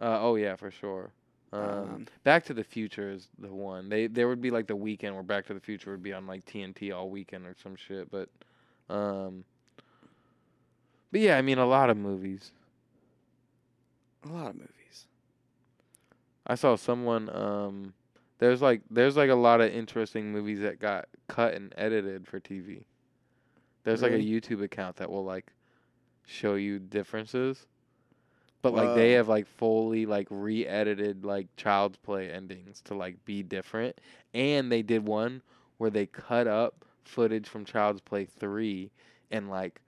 Uh, 0.00 0.18
oh 0.20 0.34
yeah, 0.34 0.56
for 0.56 0.70
sure. 0.70 1.12
Um, 1.52 1.62
Um, 1.62 2.06
Back 2.24 2.44
to 2.46 2.54
the 2.54 2.64
Future 2.64 3.10
is 3.10 3.28
the 3.38 3.52
one. 3.52 3.88
They 3.88 4.06
there 4.08 4.28
would 4.28 4.40
be 4.40 4.50
like 4.50 4.66
the 4.66 4.76
weekend 4.76 5.14
where 5.14 5.22
Back 5.24 5.46
to 5.46 5.54
the 5.54 5.60
Future 5.60 5.90
would 5.92 6.02
be 6.02 6.12
on 6.12 6.26
like 6.26 6.44
TNT 6.44 6.94
all 6.94 7.08
weekend 7.10 7.46
or 7.46 7.54
some 7.62 7.76
shit. 7.76 8.10
But, 8.10 8.28
um, 8.90 9.44
but 11.12 11.20
yeah, 11.20 11.38
I 11.38 11.42
mean 11.42 11.58
a 11.58 11.66
lot 11.66 11.90
of 11.90 11.96
movies. 11.96 12.52
A 14.24 14.28
lot 14.28 14.50
of 14.50 14.56
movies. 14.56 15.06
I 16.46 16.54
saw 16.56 16.76
someone 16.76 17.28
um 17.30 17.94
There's 18.38 18.60
like 18.62 18.82
there's 18.90 19.16
like 19.16 19.30
a 19.30 19.34
lot 19.34 19.60
of 19.60 19.72
interesting 19.72 20.32
movies 20.32 20.60
that 20.60 20.78
got 20.80 21.08
cut 21.28 21.54
and 21.54 21.72
edited 21.76 22.26
for 22.26 22.40
TV. 22.40 22.84
There's 23.84 24.02
like 24.02 24.12
a 24.12 24.16
YouTube 24.18 24.62
account 24.62 24.96
that 24.96 25.10
will 25.10 25.24
like 25.24 25.52
show 26.26 26.54
you 26.56 26.78
differences. 26.78 27.66
But 28.62 28.74
like 28.74 28.94
they 28.96 29.12
have 29.12 29.28
like 29.28 29.46
fully 29.46 30.06
like 30.06 30.26
re-edited 30.30 31.24
like 31.24 31.46
Child's 31.56 31.98
Play 31.98 32.30
endings 32.30 32.80
to 32.82 32.94
like 32.94 33.24
be 33.24 33.42
different. 33.42 34.00
And 34.34 34.72
they 34.72 34.82
did 34.82 35.06
one 35.06 35.42
where 35.78 35.90
they 35.90 36.06
cut 36.06 36.46
up 36.48 36.84
footage 37.04 37.48
from 37.48 37.64
Child's 37.64 38.00
Play 38.00 38.24
3 38.24 38.90
and 39.30 39.48
like 39.48 39.80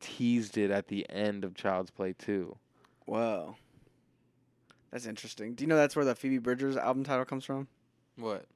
teased 0.00 0.56
it 0.56 0.70
at 0.70 0.88
the 0.88 1.08
end 1.10 1.44
of 1.44 1.54
Child's 1.54 1.90
Play 1.90 2.14
2. 2.18 2.56
Wow, 3.06 3.56
That's 4.90 5.06
interesting. 5.06 5.54
Do 5.54 5.64
you 5.64 5.68
know 5.68 5.76
that's 5.76 5.96
where 5.96 6.04
the 6.04 6.14
Phoebe 6.14 6.38
Bridgers 6.38 6.76
album 6.76 7.04
title 7.04 7.24
comes 7.24 7.44
from? 7.44 7.66
What? 8.16 8.46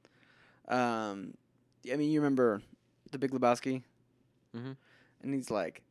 Um, 0.67 1.33
I 1.91 1.95
mean, 1.95 2.11
you 2.11 2.19
remember 2.19 2.61
the 3.11 3.17
Big 3.17 3.31
Lebowski? 3.31 3.83
Mhm. 4.55 4.75
And 5.21 5.33
he's 5.33 5.49
like, 5.51 5.81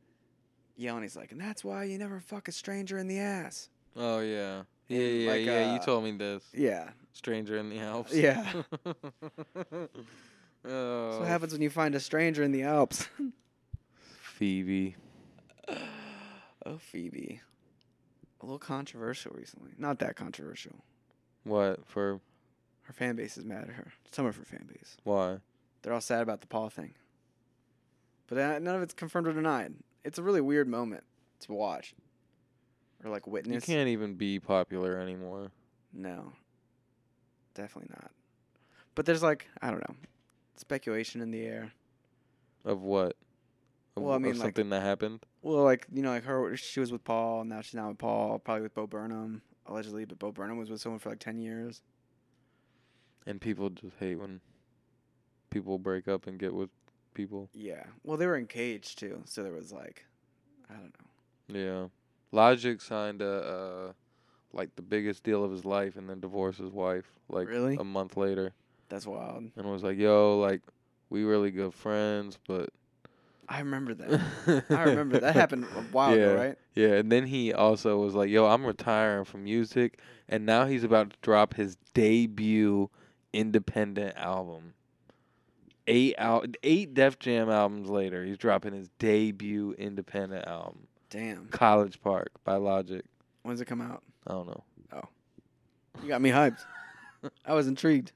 yelling. 0.76 1.02
He's 1.02 1.16
like, 1.16 1.32
and 1.32 1.40
that's 1.40 1.64
why 1.64 1.84
you 1.84 1.98
never 1.98 2.20
fuck 2.20 2.48
a 2.48 2.52
stranger 2.52 2.98
in 2.98 3.08
the 3.08 3.18
ass. 3.18 3.68
Oh 3.96 4.20
yeah. 4.20 4.62
Yeah, 4.88 5.00
yeah, 5.00 5.30
like, 5.30 5.44
yeah. 5.44 5.72
you 5.72 5.80
uh, 5.80 5.84
told 5.84 6.04
me 6.04 6.12
this. 6.12 6.44
Yeah. 6.54 6.90
Stranger 7.12 7.56
in 7.56 7.70
the 7.70 7.80
Alps. 7.80 8.14
Yeah. 8.14 8.52
oh, 10.64 11.18
what 11.18 11.26
happens 11.26 11.52
when 11.52 11.62
you 11.62 11.70
find 11.70 11.94
a 11.94 12.00
stranger 12.00 12.42
in 12.44 12.52
the 12.52 12.62
Alps. 12.62 13.08
Phoebe. 14.20 14.94
oh, 15.68 16.78
Phoebe. 16.78 17.40
A 18.40 18.44
little 18.44 18.58
controversial 18.58 19.32
recently. 19.34 19.72
Not 19.76 19.98
that 20.00 20.14
controversial. 20.14 20.84
What 21.42 21.84
for? 21.86 22.20
Her 22.82 22.92
fan 22.92 23.16
base 23.16 23.36
is 23.36 23.44
mad 23.44 23.64
at 23.64 23.70
her. 23.70 23.92
Some 24.12 24.26
of 24.26 24.36
her 24.36 24.44
fan 24.44 24.68
base. 24.72 24.96
Why? 25.02 25.38
They're 25.82 25.92
all 25.92 26.00
sad 26.00 26.22
about 26.22 26.42
the 26.42 26.46
Paul 26.46 26.68
thing. 26.68 26.94
But 28.28 28.38
uh, 28.38 28.58
none 28.60 28.76
of 28.76 28.82
it's 28.82 28.94
confirmed 28.94 29.26
or 29.26 29.32
denied. 29.32 29.74
It's 30.06 30.18
a 30.18 30.22
really 30.22 30.40
weird 30.40 30.68
moment 30.68 31.02
to 31.40 31.52
watch. 31.52 31.94
Or 33.04 33.10
like 33.10 33.26
witness. 33.26 33.54
You 33.68 33.74
can't 33.74 33.88
even 33.88 34.14
be 34.14 34.38
popular 34.40 34.98
anymore. 34.98 35.50
No. 35.92 36.32
Definitely 37.54 37.90
not. 37.90 38.10
But 38.94 39.04
there's 39.04 39.22
like, 39.22 39.48
I 39.60 39.70
don't 39.70 39.80
know, 39.86 39.96
speculation 40.56 41.20
in 41.20 41.30
the 41.30 41.42
air. 41.44 41.72
Of 42.64 42.80
what? 42.80 43.16
Of, 43.96 44.02
Well, 44.02 44.12
I 44.12 44.16
of 44.16 44.22
mean, 44.22 44.32
like- 44.34 44.42
something 44.42 44.70
that 44.70 44.82
happened. 44.82 45.26
Well, 45.42 45.62
like, 45.64 45.86
you 45.92 46.02
know, 46.02 46.10
like 46.10 46.24
her, 46.24 46.56
she 46.56 46.80
was 46.80 46.90
with 46.90 47.04
Paul, 47.04 47.42
and 47.42 47.50
now 47.50 47.60
she's 47.60 47.74
not 47.74 47.88
with 47.88 47.98
Paul, 47.98 48.38
probably 48.38 48.62
with 48.62 48.74
Bo 48.74 48.86
Burnham, 48.86 49.42
allegedly, 49.66 50.04
but 50.04 50.18
Bo 50.18 50.32
Burnham 50.32 50.56
was 50.58 50.70
with 50.70 50.80
someone 50.80 50.98
for 50.98 51.10
like 51.10 51.20
10 51.20 51.38
years. 51.38 51.82
And 53.26 53.40
people 53.40 53.70
just 53.70 53.96
hate 53.98 54.16
when 54.18 54.40
people 55.50 55.78
break 55.78 56.08
up 56.08 56.26
and 56.26 56.38
get 56.38 56.52
with 56.54 56.70
people. 57.16 57.48
Yeah. 57.52 57.82
Well, 58.04 58.16
they 58.16 58.26
were 58.26 58.36
engaged 58.36 58.98
too, 58.98 59.22
so 59.24 59.42
there 59.42 59.52
was 59.52 59.72
like, 59.72 60.04
I 60.70 60.74
don't 60.74 60.94
know. 61.50 61.58
Yeah. 61.58 61.86
Logic 62.32 62.80
signed 62.80 63.22
a 63.22 63.32
uh, 63.88 63.92
like 64.52 64.74
the 64.76 64.82
biggest 64.82 65.22
deal 65.24 65.42
of 65.44 65.50
his 65.50 65.64
life 65.64 65.96
and 65.96 66.08
then 66.08 66.20
divorced 66.20 66.58
his 66.60 66.70
wife 66.72 67.06
like 67.28 67.48
Really? 67.48 67.76
a 67.76 67.84
month 67.84 68.16
later 68.16 68.52
That's 68.88 69.06
wild. 69.06 69.44
and 69.56 69.70
was 69.70 69.82
like, 69.82 69.96
"Yo, 69.98 70.38
like 70.38 70.60
we 71.10 71.22
really 71.24 71.50
good 71.50 71.72
friends, 71.74 72.38
but 72.46 72.70
I 73.48 73.60
remember 73.60 73.94
that. 73.94 74.64
I 74.70 74.82
remember 74.82 75.18
that 75.20 75.34
happened 75.36 75.64
a 75.76 75.80
while 75.82 76.12
ago, 76.14 76.34
right? 76.34 76.58
Yeah, 76.74 76.94
and 76.94 77.10
then 77.12 77.26
he 77.26 77.52
also 77.52 77.96
was 77.98 78.14
like, 78.14 78.28
"Yo, 78.28 78.46
I'm 78.46 78.66
retiring 78.66 79.24
from 79.24 79.44
music," 79.44 80.00
and 80.28 80.44
now 80.44 80.66
he's 80.66 80.82
about 80.84 81.10
to 81.10 81.16
drop 81.22 81.54
his 81.54 81.76
debut 81.94 82.90
independent 83.32 84.16
album. 84.16 84.74
Eight 85.88 86.14
out, 86.18 86.56
eight 86.64 86.94
Def 86.94 87.18
Jam 87.18 87.48
albums 87.48 87.88
later, 87.88 88.24
he's 88.24 88.38
dropping 88.38 88.72
his 88.72 88.88
debut 88.98 89.74
independent 89.78 90.46
album, 90.48 90.88
Damn. 91.10 91.46
"College 91.48 92.00
Park" 92.00 92.30
by 92.44 92.56
Logic. 92.56 93.04
When's 93.42 93.60
it 93.60 93.66
come 93.66 93.80
out? 93.80 94.02
I 94.26 94.32
don't 94.32 94.48
know. 94.48 94.64
Oh, 94.92 95.02
you 96.02 96.08
got 96.08 96.20
me 96.20 96.30
hyped. 96.30 96.58
I 97.44 97.54
was 97.54 97.68
intrigued. 97.68 98.10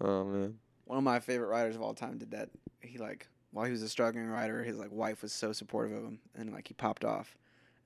Oh 0.00 0.24
man, 0.24 0.58
One 0.86 0.96
of 0.98 1.04
my 1.04 1.20
favorite 1.20 1.48
writers 1.48 1.76
of 1.76 1.82
all 1.82 1.92
time 1.94 2.16
did 2.18 2.30
that. 2.30 2.48
He 2.80 2.96
like 2.96 3.28
while 3.52 3.66
he 3.66 3.72
was 3.72 3.82
a 3.82 3.88
struggling 3.88 4.26
writer, 4.28 4.62
his 4.64 4.76
like 4.78 4.90
wife 4.90 5.20
was 5.22 5.32
so 5.32 5.52
supportive 5.52 5.96
of 5.96 6.04
him, 6.04 6.18
and 6.34 6.50
like 6.52 6.68
he 6.68 6.74
popped 6.74 7.04
off, 7.04 7.36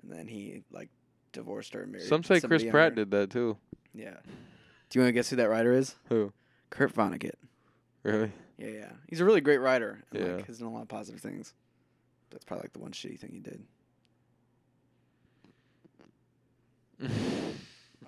and 0.02 0.12
then 0.12 0.28
he 0.28 0.62
like 0.70 0.88
divorced 1.32 1.74
her 1.74 1.82
and 1.82 1.92
married. 1.92 2.06
some 2.06 2.22
say 2.22 2.40
Chris 2.40 2.64
Pratt 2.64 2.94
did 2.94 3.10
that 3.10 3.30
too. 3.30 3.56
Yeah. 3.92 4.16
Do 4.88 4.98
you 4.98 5.02
want 5.02 5.08
to 5.08 5.12
guess 5.12 5.30
who 5.30 5.36
that 5.36 5.48
writer 5.50 5.72
is? 5.72 5.94
Who? 6.08 6.32
Kurt 6.70 6.92
Vonnegut. 6.94 7.34
Really? 8.02 8.32
Yeah, 8.60 8.68
yeah. 8.68 8.92
He's 9.08 9.20
a 9.20 9.24
really 9.24 9.40
great 9.40 9.58
writer. 9.58 10.04
And, 10.12 10.20
Yeah. 10.22 10.34
like, 10.36 10.46
has 10.46 10.58
done 10.58 10.68
a 10.68 10.72
lot 10.72 10.82
of 10.82 10.88
positive 10.88 11.20
things. 11.20 11.54
That's 12.30 12.44
probably 12.44 12.64
like 12.64 12.72
the 12.74 12.78
one 12.80 12.92
shitty 12.92 13.18
thing 13.18 13.30
he 13.32 13.40
did. 13.40 13.64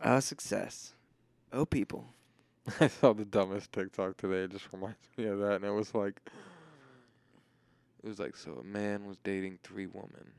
Oh, 0.04 0.20
success. 0.20 0.92
Oh, 1.52 1.64
people. 1.64 2.06
I 2.80 2.88
saw 2.88 3.12
the 3.14 3.24
dumbest 3.24 3.72
TikTok 3.72 4.16
today. 4.18 4.44
It 4.44 4.52
just 4.52 4.68
reminds 4.72 4.96
me 5.16 5.24
of 5.26 5.38
that, 5.40 5.56
and 5.56 5.64
it 5.64 5.70
was 5.70 5.94
like, 5.94 6.20
it 8.04 8.08
was 8.08 8.18
like, 8.18 8.36
so 8.36 8.52
a 8.60 8.64
man 8.64 9.06
was 9.06 9.16
dating 9.24 9.58
three 9.62 9.86
women, 9.86 10.30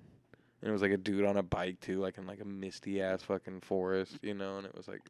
and 0.61 0.69
it 0.69 0.71
was 0.71 0.81
like 0.81 0.91
a 0.91 0.97
dude 0.97 1.25
on 1.25 1.37
a 1.37 1.43
bike 1.43 1.79
too, 1.81 1.99
like 1.99 2.17
in 2.17 2.25
like 2.27 2.39
a 2.39 2.45
misty 2.45 3.01
ass 3.01 3.23
fucking 3.23 3.61
forest, 3.61 4.19
you 4.21 4.33
know, 4.33 4.57
and 4.57 4.65
it 4.65 4.75
was 4.75 4.87
like, 4.87 5.01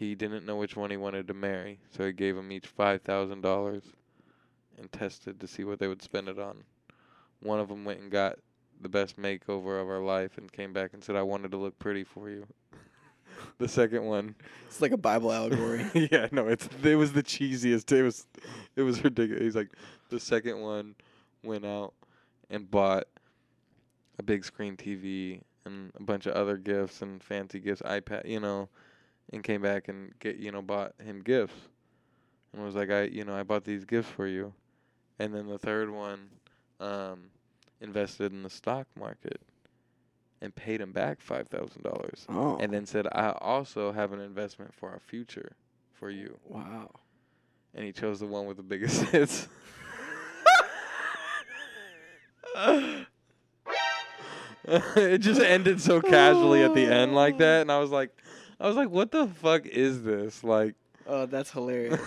he 0.00 0.14
didn't 0.14 0.46
know 0.46 0.56
which 0.56 0.76
one 0.76 0.90
he 0.90 0.96
wanted 0.96 1.28
to 1.28 1.34
marry, 1.34 1.78
so 1.90 2.06
he 2.06 2.12
gave 2.12 2.34
them 2.34 2.50
each 2.50 2.66
five 2.66 3.02
thousand 3.02 3.42
dollars, 3.42 3.82
and 4.78 4.90
tested 4.90 5.38
to 5.38 5.46
see 5.46 5.62
what 5.62 5.78
they 5.78 5.88
would 5.88 6.00
spend 6.00 6.26
it 6.26 6.38
on. 6.38 6.64
One 7.42 7.60
of 7.60 7.68
them 7.68 7.84
went 7.84 8.00
and 8.00 8.10
got 8.10 8.38
the 8.80 8.88
best 8.88 9.18
makeover 9.18 9.78
of 9.80 9.90
our 9.90 10.00
life, 10.00 10.38
and 10.38 10.50
came 10.50 10.72
back 10.72 10.94
and 10.94 11.04
said, 11.04 11.16
"I 11.16 11.22
wanted 11.22 11.50
to 11.50 11.58
look 11.58 11.78
pretty 11.78 12.02
for 12.02 12.30
you." 12.30 12.46
the 13.58 13.68
second 13.68 14.04
one 14.04 14.34
It's 14.66 14.80
like 14.80 14.92
a 14.92 14.96
Bible 14.96 15.30
allegory. 15.30 15.84
yeah, 16.10 16.28
no, 16.32 16.48
it's 16.48 16.66
it 16.82 16.96
was 16.96 17.12
the 17.12 17.22
cheesiest. 17.22 17.92
It 17.92 18.02
was 18.02 18.26
it 18.76 18.82
was 18.82 19.04
ridiculous. 19.04 19.42
He's 19.42 19.56
like 19.56 19.68
the 20.08 20.18
second 20.18 20.60
one 20.60 20.94
went 21.44 21.66
out 21.66 21.92
and 22.48 22.70
bought 22.70 23.04
a 24.18 24.22
big 24.22 24.46
screen 24.46 24.78
TV 24.78 25.42
and 25.66 25.92
a 25.94 26.02
bunch 26.02 26.24
of 26.24 26.32
other 26.32 26.56
gifts 26.56 27.02
and 27.02 27.22
fancy 27.22 27.60
gifts, 27.60 27.82
iPad, 27.82 28.26
you 28.26 28.40
know, 28.40 28.70
and 29.32 29.42
came 29.42 29.62
back 29.62 29.88
and 29.88 30.12
get 30.18 30.36
you 30.36 30.50
know 30.52 30.62
bought 30.62 30.94
him 31.02 31.22
gifts 31.22 31.54
and 32.52 32.64
was 32.64 32.74
like, 32.74 32.90
I 32.90 33.04
you 33.04 33.24
know 33.24 33.34
I 33.34 33.42
bought 33.42 33.64
these 33.64 33.84
gifts 33.84 34.08
for 34.10 34.26
you, 34.26 34.52
and 35.18 35.34
then 35.34 35.46
the 35.46 35.58
third 35.58 35.90
one 35.90 36.28
um, 36.80 37.30
invested 37.80 38.32
in 38.32 38.42
the 38.42 38.50
stock 38.50 38.86
market 38.98 39.40
and 40.40 40.54
paid 40.54 40.80
him 40.80 40.92
back 40.92 41.20
five 41.20 41.48
thousand 41.48 41.82
dollars 41.82 42.26
oh. 42.28 42.56
and 42.58 42.72
then 42.72 42.86
said, 42.86 43.06
I 43.12 43.30
also 43.40 43.92
have 43.92 44.12
an 44.12 44.20
investment 44.20 44.74
for 44.74 44.90
our 44.90 45.00
future 45.00 45.52
for 45.92 46.10
you. 46.10 46.38
wow. 46.48 46.90
And 47.72 47.84
he 47.84 47.92
chose 47.92 48.18
the 48.18 48.26
one 48.26 48.46
with 48.46 48.56
the 48.56 48.64
biggest 48.64 49.02
hits. 49.10 49.46
it 54.96 55.18
just 55.18 55.40
ended 55.40 55.80
so 55.80 56.00
casually 56.00 56.62
at 56.62 56.74
the 56.74 56.84
end 56.84 57.14
like 57.14 57.38
that 57.38 57.62
and 57.62 57.70
I 57.70 57.78
was 57.78 57.90
like 57.90 58.10
I 58.60 58.66
was 58.66 58.76
like 58.76 58.90
what 58.90 59.10
the 59.10 59.26
fuck 59.26 59.66
is 59.66 60.02
this? 60.02 60.44
Like 60.44 60.74
Oh, 61.06 61.26
that's 61.26 61.50
hilarious. 61.50 62.00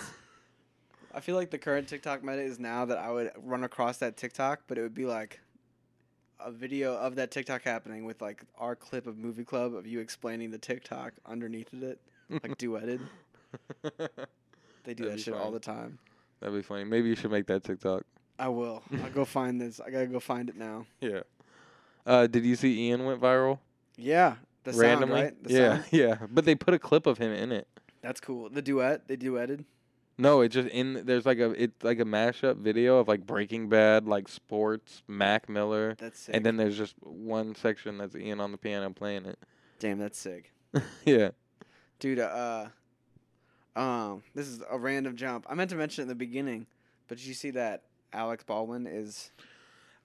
I 1.14 1.20
feel 1.20 1.36
like 1.36 1.52
the 1.52 1.58
current 1.58 1.88
TikTok 1.88 2.24
meta 2.24 2.42
is 2.42 2.60
now 2.60 2.86
that 2.86 2.98
I 2.98 3.12
would 3.12 3.32
run 3.44 3.64
across 3.64 3.98
that 3.98 4.18
TikTok, 4.18 4.62
but 4.68 4.78
it 4.78 4.82
would 4.82 4.96
be 4.96 5.06
like 5.06 5.40
a 6.40 6.52
video 6.52 6.96
of 6.96 7.16
that 7.16 7.32
TikTok 7.32 7.64
happening 7.64 8.06
with 8.06 8.22
like 8.22 8.44
our 8.58 8.76
clip 8.76 9.08
of 9.08 9.18
Movie 9.18 9.44
Club 9.44 9.76
of 9.76 9.86
you 9.86 10.00
explaining 10.00 10.52
the 10.52 10.58
TikTok 10.58 11.14
underneath 11.26 11.74
it, 11.74 12.00
like 12.30 12.58
duetted. 12.58 13.02
They 14.84 14.94
do 14.94 15.04
That'd 15.04 15.20
that 15.20 15.24
shit 15.24 15.34
all 15.34 15.52
the 15.52 15.60
time. 15.60 15.98
That'd 16.40 16.56
be 16.56 16.62
funny. 16.62 16.84
Maybe 16.84 17.08
you 17.10 17.16
should 17.16 17.32
make 17.32 17.48
that 17.48 17.64
TikTok. 17.64 18.04
I 18.38 18.50
will. 18.50 18.84
I'll 19.04 19.12
go 19.12 19.24
find 19.26 19.62
this. 19.62 19.80
I 19.80 19.90
gotta 19.90 20.08
go 20.08 20.20
find 20.20 20.50
it 20.50 20.58
now. 20.58 20.86
Yeah. 21.00 21.22
Uh, 22.06 22.28
did 22.28 22.44
you 22.44 22.56
see 22.58 22.88
Ian 22.88 23.06
went 23.06 23.22
viral 23.22 23.60
Yeah, 23.96 24.36
the 24.64 24.74
randomly? 24.74 25.16
sound, 25.16 25.24
right? 25.24 25.44
The 25.44 25.54
yeah, 25.54 25.70
sound. 25.70 25.86
yeah. 25.92 26.18
But 26.30 26.46
they 26.46 26.56
put 26.56 26.74
a 26.74 26.80
clip 26.80 27.06
of 27.06 27.18
him 27.18 27.32
in 27.32 27.52
it. 27.52 27.68
That's 28.02 28.20
cool. 28.20 28.50
The 28.50 28.62
duet, 28.62 29.08
they 29.08 29.18
duetted. 29.18 29.66
No, 30.18 30.42
it 30.42 30.50
just 30.50 30.70
in 30.70 31.06
there's 31.06 31.26
like 31.26 31.40
a 31.40 31.52
it's 31.52 31.84
like 31.84 32.00
a 32.00 32.06
mashup 32.06 32.58
video 32.58 33.00
of 33.00 33.08
like 33.08 33.26
Breaking 33.26 33.68
Bad, 33.68 34.08
like 34.08 34.28
sports, 34.28 35.02
Mac 35.08 35.50
Miller, 35.50 35.96
That's 35.98 36.20
sick. 36.20 36.36
and 36.36 36.46
then 36.46 36.56
there's 36.58 36.78
just 36.78 36.96
one 37.00 37.56
section 37.56 37.98
that's 37.98 38.16
Ian 38.16 38.40
on 38.40 38.52
the 38.52 38.58
piano 38.58 38.92
playing 38.92 39.26
it. 39.26 39.40
damn, 39.80 39.98
that's 39.98 40.20
sick. 40.20 40.52
yeah. 41.06 41.30
Dude, 42.00 42.20
uh, 42.20 42.68
um, 43.76 44.22
this 44.36 44.48
is 44.48 44.62
a 44.70 44.78
random 44.78 45.16
jump. 45.16 45.48
I 45.50 45.56
meant 45.56 45.72
to 45.72 45.76
mention 45.76 46.02
it 46.02 46.04
in 46.04 46.10
the 46.10 46.16
beginning, 46.16 46.68
but 47.08 47.18
did 47.18 47.26
you 47.26 47.34
see 47.34 47.52
that 47.52 47.84
Alec 48.12 48.46
Baldwin 48.46 48.86
is? 48.86 49.32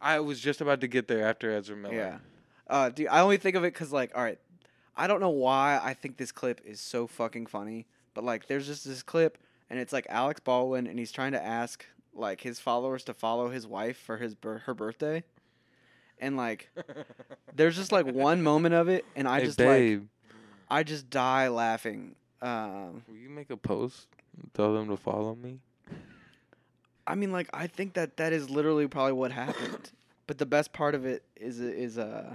I 0.01 0.21
was 0.21 0.41
just 0.41 0.61
about 0.61 0.81
to 0.83 0.89
get 0.89 1.09
there 1.09 1.27
after 1.27 1.53
Ezra 1.53 1.77
Miller. 1.77 1.95
Yeah. 1.95 2.19
Uh, 2.67 2.89
dude, 2.91 3.09
I 3.09 3.21
only 3.21 3.37
think 3.37 3.57
of 3.57 3.65
it 3.65 3.73
because, 3.73 3.93
like, 3.93 4.13
all 4.15 4.23
right, 4.23 4.39
I 4.99 5.07
don't 5.07 5.21
know 5.21 5.31
why 5.31 5.81
I 5.83 5.95
think 5.95 6.17
this 6.17 6.33
clip 6.33 6.61
is 6.65 6.81
so 6.81 7.07
fucking 7.07 7.47
funny, 7.47 7.87
but 8.15 8.25
like 8.25 8.49
there's 8.49 8.67
just 8.67 8.85
this 8.85 9.03
clip 9.03 9.39
and 9.71 9.79
it's 9.79 9.93
like 9.93 10.07
Alec 10.11 10.43
Baldwin 10.43 10.89
and 10.89 10.99
he's 10.99 11.13
trying 11.13 11.33
to 11.33 11.43
ask 11.43 11.87
like 12.13 12.41
his 12.41 12.59
followers 12.59 13.05
to 13.05 13.15
follow 13.15 13.49
his 13.49 13.65
wife 13.65 13.97
for 13.97 14.17
his 14.17 14.35
bir- 14.35 14.59
her 14.67 14.75
birthday. 14.75 15.23
And 16.19 16.37
like 16.37 16.69
there's 17.55 17.77
just 17.77 17.93
like 17.93 18.07
one 18.07 18.43
moment 18.43 18.75
of 18.75 18.89
it 18.89 19.05
and 19.15 19.29
I 19.29 19.39
hey, 19.39 19.47
just 19.47 19.61
like 19.61 20.01
I 20.69 20.83
just 20.83 21.09
die 21.11 21.47
laughing. 21.49 22.17
Um 22.43 23.05
will 23.09 23.17
you 23.17 23.31
make 23.31 23.51
a 23.51 23.57
post? 23.57 24.09
and 24.37 24.53
Tell 24.53 24.75
them 24.75 24.89
to 24.89 24.97
follow 24.97 25.37
me. 25.37 25.61
I 27.07 27.15
mean 27.15 27.31
like 27.31 27.49
I 27.55 27.69
think 27.69 27.95
that 27.95 28.17
that 28.17 28.33
is 28.33 28.51
literally 28.51 28.89
probably 28.89 29.13
what 29.13 29.31
happened. 29.31 29.93
but 30.27 30.39
the 30.39 30.47
best 30.47 30.73
part 30.73 30.97
of 30.97 31.07
it 31.07 31.23
is 31.37 31.61
is 31.61 31.99
uh 31.99 32.35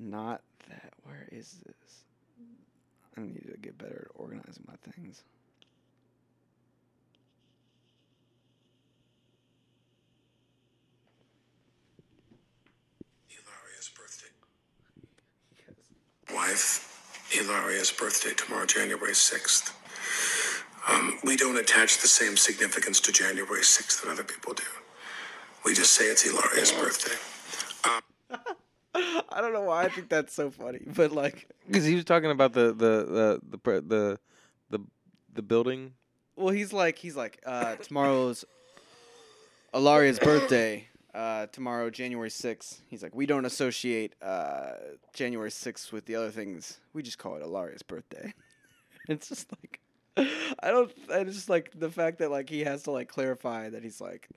not 0.00 0.42
that 0.68 0.91
where 0.91 0.91
is 1.32 1.56
this? 1.64 2.04
I 3.16 3.20
need 3.22 3.46
to 3.50 3.56
get 3.58 3.78
better 3.78 4.08
at 4.10 4.20
organizing 4.20 4.64
my 4.66 4.74
things. 4.90 5.22
Hilaria's 13.28 13.90
birthday. 13.96 14.28
yes. 15.58 16.34
Wife, 16.34 17.26
Hilaria's 17.30 17.90
birthday 17.90 18.32
tomorrow, 18.34 18.66
January 18.66 19.12
6th. 19.12 19.72
Um, 20.88 21.18
we 21.24 21.36
don't 21.36 21.56
attach 21.58 21.98
the 21.98 22.08
same 22.08 22.36
significance 22.36 23.00
to 23.00 23.12
January 23.12 23.60
6th 23.62 24.02
that 24.02 24.10
other 24.10 24.24
people 24.24 24.52
do. 24.54 24.64
We 25.64 25.74
just 25.74 25.92
say 25.92 26.06
it's 26.06 26.22
Hilaria's 26.22 26.72
birthday. 26.72 27.16
I 28.94 29.40
don't 29.40 29.52
know 29.52 29.62
why 29.62 29.84
I 29.84 29.88
think 29.88 30.08
that's 30.08 30.34
so 30.34 30.50
funny, 30.50 30.80
but 30.86 31.12
like, 31.12 31.48
Because 31.66 31.84
he 31.84 31.94
was 31.94 32.04
talking 32.04 32.30
about 32.30 32.52
the 32.52 32.72
the 32.72 33.40
the 33.42 33.58
the 33.58 33.80
the 33.80 34.18
the, 34.70 34.78
the 35.34 35.42
building. 35.42 35.94
well, 36.36 36.52
he's 36.54 36.72
like, 36.72 36.98
he's 36.98 37.16
like, 37.16 37.40
uh, 37.46 37.76
tomorrow's 37.82 38.44
Hilaria's 39.72 40.18
birthday. 40.18 40.88
Uh, 41.14 41.46
tomorrow, 41.46 41.90
January 41.90 42.30
sixth. 42.30 42.80
He's 42.88 43.02
like, 43.02 43.14
we 43.14 43.26
don't 43.26 43.44
associate 43.44 44.14
uh, 44.22 44.72
January 45.12 45.50
sixth 45.50 45.92
with 45.92 46.06
the 46.06 46.16
other 46.16 46.30
things. 46.30 46.78
We 46.94 47.02
just 47.02 47.18
call 47.18 47.36
it 47.36 47.42
Hilaria's 47.42 47.82
birthday. 47.82 48.32
it's 49.08 49.28
just 49.28 49.50
like, 49.52 49.80
I 50.16 50.70
don't. 50.70 50.90
It's 51.10 51.34
just 51.34 51.48
like 51.50 51.70
the 51.78 51.90
fact 51.90 52.18
that 52.18 52.30
like 52.30 52.48
he 52.48 52.60
has 52.64 52.84
to 52.84 52.92
like 52.92 53.08
clarify 53.08 53.68
that 53.70 53.82
he's 53.82 54.00
like, 54.00 54.28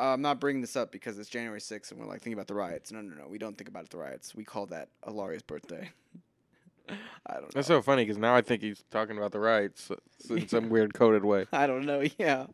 uh, 0.00 0.14
I'm 0.14 0.22
not 0.22 0.40
bringing 0.40 0.62
this 0.62 0.76
up 0.76 0.90
because 0.90 1.18
it's 1.18 1.28
January 1.28 1.60
sixth 1.60 1.92
and 1.92 2.00
we're 2.00 2.06
like 2.06 2.20
thinking 2.20 2.32
about 2.32 2.46
the 2.46 2.54
riots. 2.54 2.90
No, 2.90 3.02
no, 3.02 3.14
no. 3.14 3.28
We 3.28 3.38
don't 3.38 3.56
think 3.56 3.68
about 3.68 3.90
the 3.90 3.98
riots. 3.98 4.34
We 4.34 4.44
call 4.44 4.66
that 4.66 4.88
Hilaria's 5.04 5.42
birthday. 5.42 5.90
I 6.88 7.34
don't 7.34 7.42
know. 7.42 7.48
That's 7.54 7.68
so 7.68 7.82
funny 7.82 8.04
because 8.04 8.18
now 8.18 8.34
I 8.34 8.40
think 8.40 8.62
he's 8.62 8.82
talking 8.90 9.18
about 9.18 9.32
the 9.32 9.38
riots 9.38 9.90
in 10.28 10.48
some 10.48 10.68
weird 10.70 10.94
coded 10.94 11.24
way. 11.24 11.46
I 11.52 11.66
don't 11.66 11.84
know. 11.84 12.02
Yeah. 12.18 12.46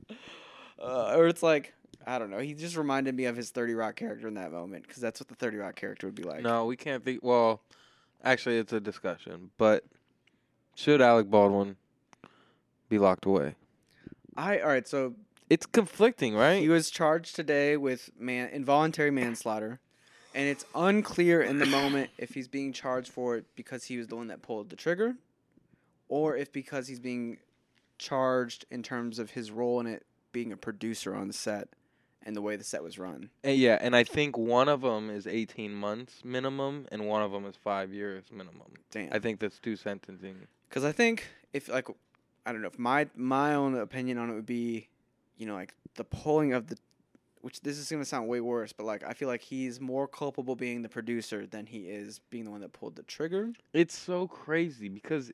Uh, 0.78 1.14
or 1.16 1.27
it's 1.27 1.43
like 1.43 1.73
I 2.06 2.18
don't 2.18 2.31
know. 2.31 2.39
He 2.39 2.52
just 2.52 2.77
reminded 2.77 3.14
me 3.14 3.24
of 3.24 3.36
his 3.36 3.51
Thirty 3.51 3.74
Rock 3.74 3.97
character 3.97 4.28
in 4.28 4.35
that 4.35 4.52
moment 4.52 4.86
because 4.86 5.01
that's 5.01 5.20
what 5.20 5.28
the 5.28 5.35
Thirty 5.36 5.56
Rock 5.56 5.77
character 5.77 6.06
would 6.06 6.14
be 6.14 6.24
like. 6.24 6.43
No, 6.43 6.66
we 6.66 6.77
can't 6.77 7.05
think. 7.05 7.20
Well, 7.23 7.62
actually, 8.23 8.59
it's 8.59 8.73
a 8.73 8.81
discussion. 8.81 9.51
But 9.56 9.85
should 10.74 11.01
Alec 11.01 11.31
Baldwin 11.31 11.77
be 12.89 12.98
locked 12.98 13.24
away? 13.24 13.55
I 14.36 14.59
all 14.59 14.68
right. 14.68 14.86
So 14.86 15.14
It's 15.48 15.66
conflicting, 15.66 16.35
right? 16.35 16.60
he 16.60 16.68
was 16.68 16.90
charged 16.90 17.36
today 17.36 17.77
with 17.77 18.10
man 18.18 18.48
involuntary 18.48 19.10
manslaughter, 19.10 19.81
and 20.35 20.48
it's 20.48 20.64
unclear 20.74 21.40
in 21.43 21.59
the 21.59 21.66
moment 21.66 22.10
if 22.18 22.35
he's 22.35 22.48
being 22.48 22.73
charged 22.73 23.12
for 23.12 23.36
it 23.36 23.47
because 23.55 23.85
he 23.85 23.97
was 23.97 24.09
the 24.09 24.16
one 24.16 24.27
that 24.28 24.43
pulled 24.43 24.70
the 24.70 24.77
trigger, 24.77 25.16
or 26.09 26.36
if 26.36 26.52
because 26.52 26.89
he's 26.89 27.01
being 27.01 27.39
charged 27.98 28.66
in 28.70 28.82
terms 28.82 29.18
of 29.18 29.31
his 29.31 29.51
role 29.51 29.81
in 29.81 29.86
it 29.86 30.05
being 30.32 30.52
a 30.52 30.56
producer 30.56 31.14
on 31.14 31.28
the 31.28 31.32
set 31.32 31.68
and 32.27 32.35
the 32.36 32.43
way 32.43 32.56
the 32.56 32.64
set 32.64 32.82
was 32.82 32.98
run. 32.98 33.31
And 33.44 33.56
yeah, 33.56 33.78
and 33.81 33.94
I 33.94 34.02
think 34.02 34.36
one 34.36 34.68
of 34.68 34.81
them 34.81 35.09
is 35.09 35.27
18 35.27 35.73
months 35.73 36.23
minimum, 36.24 36.86
and 36.90 37.06
one 37.06 37.23
of 37.23 37.31
them 37.31 37.47
is 37.47 37.55
five 37.55 37.93
years 37.93 38.24
minimum. 38.32 38.74
Damn. 38.90 39.12
I 39.12 39.20
think 39.20 39.39
that's 39.39 39.60
two 39.60 39.77
sentencing. 39.77 40.48
Because 40.68 40.85
I 40.85 40.90
think 40.90 41.28
if 41.52 41.68
like 41.68 41.89
I 42.44 42.52
don't 42.52 42.62
know 42.62 42.68
if 42.68 42.78
my 42.78 43.06
my 43.14 43.55
own 43.55 43.77
opinion 43.77 44.18
on 44.18 44.31
it 44.31 44.35
would 44.35 44.44
be, 44.44 44.89
you 45.36 45.46
know, 45.46 45.54
like 45.54 45.74
the 45.94 46.04
pulling 46.04 46.52
of 46.52 46.68
the, 46.68 46.76
which 47.42 47.60
this 47.60 47.78
is 47.78 47.90
gonna 47.90 48.04
sound 48.04 48.28
way 48.28 48.40
worse, 48.40 48.72
but 48.72 48.84
like 48.84 49.04
I 49.04 49.12
feel 49.12 49.28
like 49.28 49.42
he's 49.42 49.80
more 49.80 50.06
culpable 50.08 50.56
being 50.56 50.82
the 50.82 50.88
producer 50.88 51.46
than 51.46 51.66
he 51.66 51.88
is 51.88 52.20
being 52.30 52.44
the 52.44 52.50
one 52.50 52.60
that 52.60 52.72
pulled 52.72 52.96
the 52.96 53.02
trigger. 53.04 53.52
It's 53.72 53.96
so 53.96 54.26
crazy 54.26 54.88
because 54.88 55.32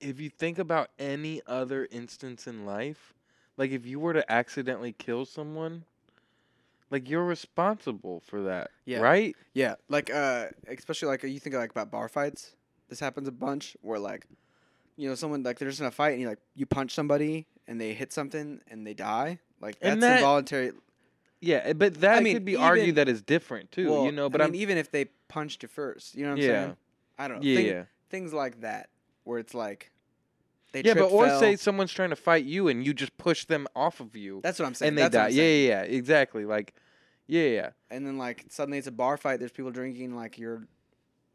if 0.00 0.20
you 0.20 0.30
think 0.30 0.58
about 0.58 0.90
any 0.98 1.40
other 1.46 1.88
instance 1.90 2.46
in 2.46 2.64
life, 2.66 3.14
like 3.56 3.70
if 3.70 3.86
you 3.86 3.98
were 3.98 4.12
to 4.12 4.30
accidentally 4.30 4.92
kill 4.92 5.24
someone, 5.24 5.84
like 6.90 7.08
you're 7.08 7.24
responsible 7.24 8.20
for 8.26 8.42
that, 8.42 8.70
Yeah. 8.84 9.00
right? 9.00 9.36
Yeah, 9.54 9.74
like 9.88 10.10
uh, 10.12 10.46
especially 10.68 11.08
like 11.08 11.22
you 11.22 11.38
think 11.40 11.54
like 11.56 11.70
about 11.70 11.90
bar 11.90 12.08
fights. 12.08 12.54
This 12.88 13.00
happens 13.00 13.28
a 13.28 13.32
bunch 13.32 13.76
where 13.82 13.98
like, 13.98 14.26
you 14.96 15.08
know, 15.08 15.14
someone 15.14 15.42
like 15.42 15.58
they're 15.58 15.68
just 15.68 15.80
in 15.80 15.86
a 15.86 15.90
fight 15.90 16.12
and 16.12 16.20
you 16.22 16.28
like 16.28 16.38
you 16.54 16.64
punch 16.66 16.94
somebody 16.94 17.46
and 17.68 17.80
they 17.80 17.92
hit 17.92 18.12
something 18.12 18.60
and 18.68 18.84
they 18.84 18.94
die. 18.94 19.38
Like 19.60 19.78
that's 19.78 19.92
And 19.92 20.02
that- 20.02 20.16
involuntary. 20.18 20.72
Yeah, 21.40 21.60
eh, 21.66 21.72
but 21.74 22.00
that 22.00 22.18
I 22.18 22.20
mean, 22.20 22.34
could 22.34 22.44
be 22.44 22.56
argued 22.56 22.96
that 22.96 23.08
is 23.08 23.22
different 23.22 23.70
too, 23.70 23.90
well, 23.92 24.04
you 24.06 24.10
know. 24.10 24.28
But 24.28 24.40
I 24.40 24.44
I'm 24.46 24.50
mean, 24.50 24.60
even 24.60 24.76
if 24.76 24.90
they 24.90 25.04
punched 25.28 25.62
you 25.62 25.68
first, 25.68 26.16
you 26.16 26.24
know 26.24 26.30
what 26.30 26.38
I'm 26.40 26.44
Yeah. 26.44 26.62
saying? 26.64 26.76
I 27.16 27.28
don't 27.28 27.36
know. 27.38 27.48
yeah, 27.48 27.56
Thing- 27.56 27.66
yeah, 27.66 27.84
things 28.10 28.32
like 28.32 28.60
that 28.62 28.88
where 29.22 29.38
it's 29.38 29.54
like 29.54 29.92
they 30.72 30.82
yeah. 30.84 30.94
But 30.94 31.12
or 31.12 31.26
fell. 31.26 31.38
say 31.38 31.54
someone's 31.54 31.92
trying 31.92 32.10
to 32.10 32.16
fight 32.16 32.44
you 32.44 32.66
and 32.66 32.84
you 32.84 32.92
just 32.92 33.16
push 33.18 33.44
them 33.44 33.68
off 33.76 34.00
of 34.00 34.16
you, 34.16 34.40
that's 34.42 34.58
what 34.58 34.66
I'm 34.66 34.74
saying 34.74 34.88
and 34.88 34.98
they 34.98 35.02
That's 35.02 35.14
die. 35.14 35.26
I'm 35.26 35.32
Yeah, 35.32 35.42
yeah, 35.44 35.68
yeah, 35.68 35.82
exactly. 35.82 36.44
Like, 36.44 36.74
yeah, 37.28 37.44
yeah. 37.44 37.70
and 37.90 38.04
then 38.04 38.18
like 38.18 38.46
suddenly 38.48 38.78
it's 38.78 38.88
a 38.88 38.92
bar 38.92 39.16
fight 39.16 39.38
there's 39.38 39.52
people 39.52 39.70
drinking 39.70 40.16
like 40.16 40.38
you're 40.38 40.66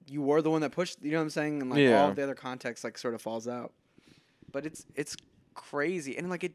you 0.10 0.22
were 0.22 0.41
the 0.41 0.49
one 0.51 0.60
that 0.61 0.72
pushed 0.73 1.01
you 1.01 1.11
know 1.11 1.19
what 1.19 1.23
I'm 1.23 1.30
saying 1.30 1.61
and 1.61 1.69
like 1.72 1.77
all 1.77 1.84
Yeah. 1.84 2.07
of 2.10 2.15
the 2.18 2.23
other 2.23 2.35
context 2.35 2.84
like 2.84 2.97
sort 2.97 3.14
of 3.14 3.22
falls 3.22 3.47
out 3.47 3.72
but 4.51 4.65
it's 4.65 4.85
it's 4.95 5.15
crazy 5.53 6.17
and 6.17 6.30
like 6.30 6.43
it 6.43 6.53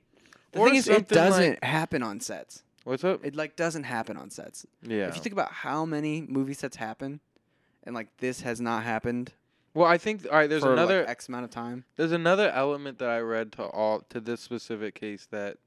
the 0.53 0.61
Or 0.61 0.69
thing 0.69 0.77
is 0.77 0.89
it 0.89 1.09
doesn't 1.09 1.63
happen 1.65 2.03
on 2.03 2.21
sets 2.21 2.63
What's 2.85 3.05
up? 3.05 3.25
it 3.25 3.37
like 3.37 3.57
doesn't 3.57 3.85
happen 3.85 4.17
on 4.17 4.31
sets 4.31 4.67
yeah. 4.83 5.09
if 5.09 5.17
you 5.17 5.23
think 5.23 5.33
about 5.33 5.53
how 5.53 5.85
many 5.85 6.23
movie 6.23 6.55
sets 6.55 6.77
happen 6.77 7.21
and 7.85 7.95
like 7.95 8.09
this 8.19 8.41
has 8.43 8.61
not 8.61 8.83
happened 8.85 9.33
well, 9.75 9.87
I 9.87 9.99
think 9.99 10.27
all 10.27 10.33
right. 10.37 10.51
There's 10.51 10.65
another. 10.65 11.01
like, 11.01 11.11
x 11.11 11.29
amount 11.29 11.45
of 11.45 11.51
time 11.51 11.85
There's 11.95 12.11
another 12.11 12.51
element 12.51 12.99
that 12.99 13.11
I 13.11 13.21
read 13.21 13.53
to 13.53 13.65
all 13.65 14.01
to 14.09 14.19
this 14.19 14.41
specific 14.41 14.95
case 14.97 15.29
that 15.31 15.59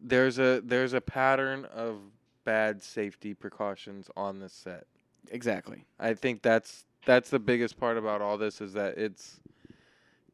there's 0.00 0.38
a 0.38 0.60
there's 0.64 0.92
a 0.92 1.00
pattern 1.00 1.66
of 1.66 1.98
bad 2.44 2.82
safety 2.82 3.34
precautions 3.34 4.08
on 4.16 4.40
the 4.40 4.48
set. 4.48 4.86
exactly 5.30 5.84
I 5.98 6.14
think 6.14 6.42
that's 6.42 6.84
that's 7.06 7.30
the 7.30 7.38
biggest 7.38 7.78
part 7.78 7.96
about 7.96 8.20
all 8.22 8.36
this 8.38 8.60
is 8.60 8.72
that 8.72 8.98
it's 8.98 9.40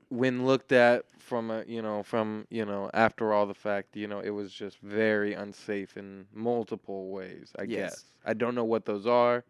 when 0.08 0.46
looked 0.46 0.72
at 0.72 1.04
from 1.18 1.50
a 1.50 1.64
you 1.66 1.82
know 1.82 2.02
from 2.02 2.46
you 2.50 2.64
know 2.64 2.88
after 2.94 3.32
all 3.32 3.46
the 3.46 3.54
fact 3.54 3.96
you 3.96 4.06
know 4.06 4.20
it 4.20 4.30
was 4.30 4.52
just 4.52 4.78
very 4.78 5.34
unsafe 5.34 5.96
in 5.96 6.26
multiple 6.32 7.10
ways 7.10 7.52
I 7.58 7.64
Yes. 7.64 7.90
guess. 7.90 8.04
I 8.24 8.34
don't 8.34 8.54
know 8.54 8.64
what 8.64 8.84
those 8.84 9.06
are. 9.06 9.44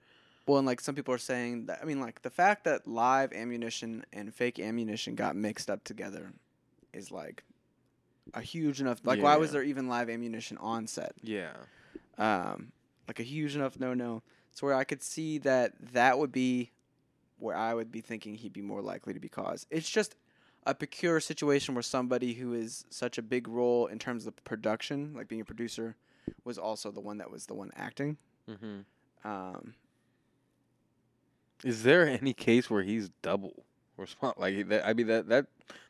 Well 0.47 0.59
and 0.59 0.66
like 0.66 0.81
some 0.81 0.95
people 0.95 1.12
are 1.12 1.19
saying 1.19 1.66
that 1.66 1.81
i 1.83 1.85
mean 1.85 2.01
like 2.01 2.23
the 2.23 2.31
fact 2.31 2.65
that 2.65 2.87
live 2.87 3.33
ammunition 3.33 4.05
and 4.12 4.33
fake 4.35 4.59
ammunition 4.59 5.15
got 5.15 5.37
mixed 5.37 5.69
up 5.69 5.83
together 5.85 6.33
is 6.93 7.11
like 7.11 7.43
a 8.33 8.41
huge 8.41 8.81
enough 8.81 9.01
like 9.05 9.20
why 9.20 9.37
was 9.37 9.53
there 9.53 9.62
even 9.62 9.89
live 9.89 10.09
ammunition 10.09 10.57
on 10.59 10.87
set? 10.87 11.12
Yeah. 11.23 11.53
Um 12.19 12.73
like 13.09 13.20
a 13.20 13.24
huge 13.24 13.55
enough 13.55 13.78
no 13.78 13.93
no 13.95 14.23
so 14.53 14.66
where 14.66 14.74
i 14.77 14.85
could 14.85 15.03
see 15.03 15.39
that 15.39 15.73
that 15.93 16.19
would 16.19 16.33
be 16.33 16.70
where 17.39 17.57
i 17.57 17.74
would 17.74 17.93
be 17.93 18.01
thinking 18.01 18.35
he'd 18.35 18.53
be 18.53 18.62
more 18.62 18.81
likely 18.83 19.12
to 19.12 19.20
be 19.20 19.28
caused 19.28 19.66
it's 19.70 19.89
just 19.91 20.16
a 20.66 20.74
peculiar 20.74 21.20
situation 21.20 21.74
where 21.74 21.82
somebody 21.82 22.34
who 22.34 22.52
is 22.52 22.84
such 22.90 23.18
a 23.18 23.22
big 23.22 23.47
role 23.48 23.86
in 23.86 23.98
terms 23.98 24.26
of 24.26 24.34
production 24.44 25.14
like 25.14 25.28
being 25.28 25.40
a 25.40 25.44
producer 25.44 25.97
was 26.44 26.59
also 26.59 26.90
the 26.90 27.01
one 27.01 27.18
that 27.18 27.30
was 27.30 27.47
the 27.47 27.55
one 27.55 27.70
acting 27.76 28.16
hmm 28.47 28.80
um 29.24 29.74
Is 31.64 31.82
there 31.84 32.06
any 32.06 32.34
case 32.34 32.68
where 32.68 32.82
he's 32.82 33.09
double 33.22 33.64
respon 33.98 34.38
Like 34.38 34.68
that, 34.68 34.86
I 34.86 34.93
mean 34.93 35.06
that 35.06 35.28
that 35.28 35.47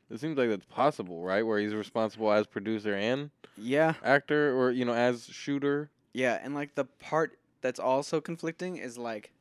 it 0.09 0.21
seems 0.21 0.39
like 0.39 0.49
that's 0.49 0.65
possible, 0.67 1.23
right? 1.23 1.45
Where 1.45 1.59
he's 1.59 1.75
responsible 1.75 2.31
as 2.31 2.47
producer 2.47 2.95
and 2.95 3.31
yeah 3.57 3.95
actor, 4.05 4.57
or 4.57 4.71
you 4.71 4.85
know, 4.85 4.95
as 4.95 5.25
shooter. 5.27 5.91
Yeah, 6.13 6.39
and 6.43 6.55
like 6.55 6.77
the 6.77 6.85
part 6.85 7.39
that's 7.61 7.81
also 7.81 8.21
conflicting 8.21 8.77
is 8.77 8.97
like 8.97 9.33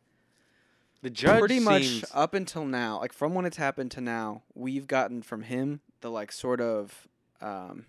The 1.05 1.11
judge 1.11 1.37
pretty 1.39 1.59
much 1.59 1.83
seems- 1.83 2.05
up 2.15 2.33
until 2.33 2.65
now, 2.65 2.99
like 2.99 3.13
from 3.13 3.35
when 3.35 3.45
it's 3.45 3.57
happened 3.57 3.91
to 3.91 4.01
now, 4.01 4.41
we've 4.55 4.87
gotten 4.87 5.21
from 5.21 5.43
him 5.43 5.81
the 6.01 6.09
like 6.09 6.31
sort 6.31 6.59
of 6.59 7.07
um 7.41 7.85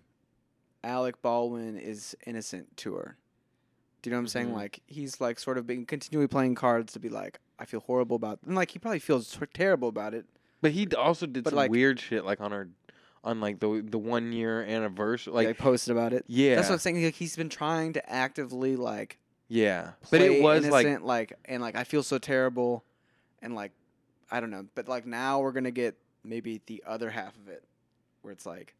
Alec 0.85 1.23
Baldwin 1.23 1.79
is 1.79 2.15
innocent 2.27 2.77
tour. 2.77 3.17
Do 4.03 4.11
you 4.11 4.13
know 4.13 4.19
what 4.19 4.25
I'm 4.25 4.29
saying? 4.29 4.49
Mhm. 4.51 4.55
Like 4.55 4.83
he's 4.87 5.19
like 5.19 5.39
sort 5.39 5.57
of 5.57 5.67
been 5.67 5.87
continually 5.87 6.29
playing 6.29 6.57
cards 6.57 6.93
to 6.93 6.99
be 6.99 7.09
like, 7.09 7.39
I 7.59 7.65
feel 7.65 7.81
horrible 7.81 8.17
about 8.17 8.41
and 8.47 8.55
like 8.55 8.73
he 8.73 8.79
probably 8.79 8.99
feels 8.99 9.33
ter- 9.33 9.47
terrible 9.47 9.89
about 9.89 10.13
it. 10.13 10.27
But 10.61 10.73
he 10.73 10.85
d- 10.85 10.95
also 10.97 11.25
did 11.25 11.43
But, 11.45 11.51
some 11.53 11.57
like- 11.57 11.71
weird 11.71 11.99
shit, 11.99 12.23
like 12.23 12.43
on 12.43 12.53
our 12.53 12.69
on 13.25 13.41
like 13.41 13.61
the 13.61 13.83
the 13.83 13.99
one 13.99 14.33
year 14.35 14.63
anniversary. 14.63 15.33
Like, 15.33 15.47
Like, 15.47 15.57
posted 15.59 15.91
about 15.97 16.13
it. 16.13 16.27
yeah, 16.29 16.57
That's 16.57 16.69
what 16.69 16.75
I'm 16.75 16.81
saying. 16.81 17.03
Like, 17.03 17.15
he's 17.15 17.35
been 17.35 17.49
trying 17.49 17.95
to 17.95 18.11
actively 18.13 18.77
like 18.77 19.19
yeah. 19.49 19.93
But 20.11 20.21
it 20.21 20.29
play 20.33 20.41
was 20.43 20.67
like 20.69 20.85
innocent, 20.87 21.07
like 21.07 21.33
and 21.47 21.63
like 21.63 21.77
I 21.77 21.85
feel 21.85 22.03
so 22.03 22.19
terrible, 22.19 22.85
and 23.47 23.55
like 23.55 23.70
I 24.31 24.40
don't 24.40 24.51
know. 24.51 24.66
But 24.74 24.89
like 24.89 25.06
now 25.06 25.40
we're 25.40 25.52
gonna 25.52 25.70
get 25.70 25.97
maybe 26.24 26.60
the 26.66 26.82
other 26.86 27.09
half 27.10 27.35
of 27.36 27.48
it, 27.48 27.62
where 28.20 28.32
it's 28.32 28.44
like 28.44 28.74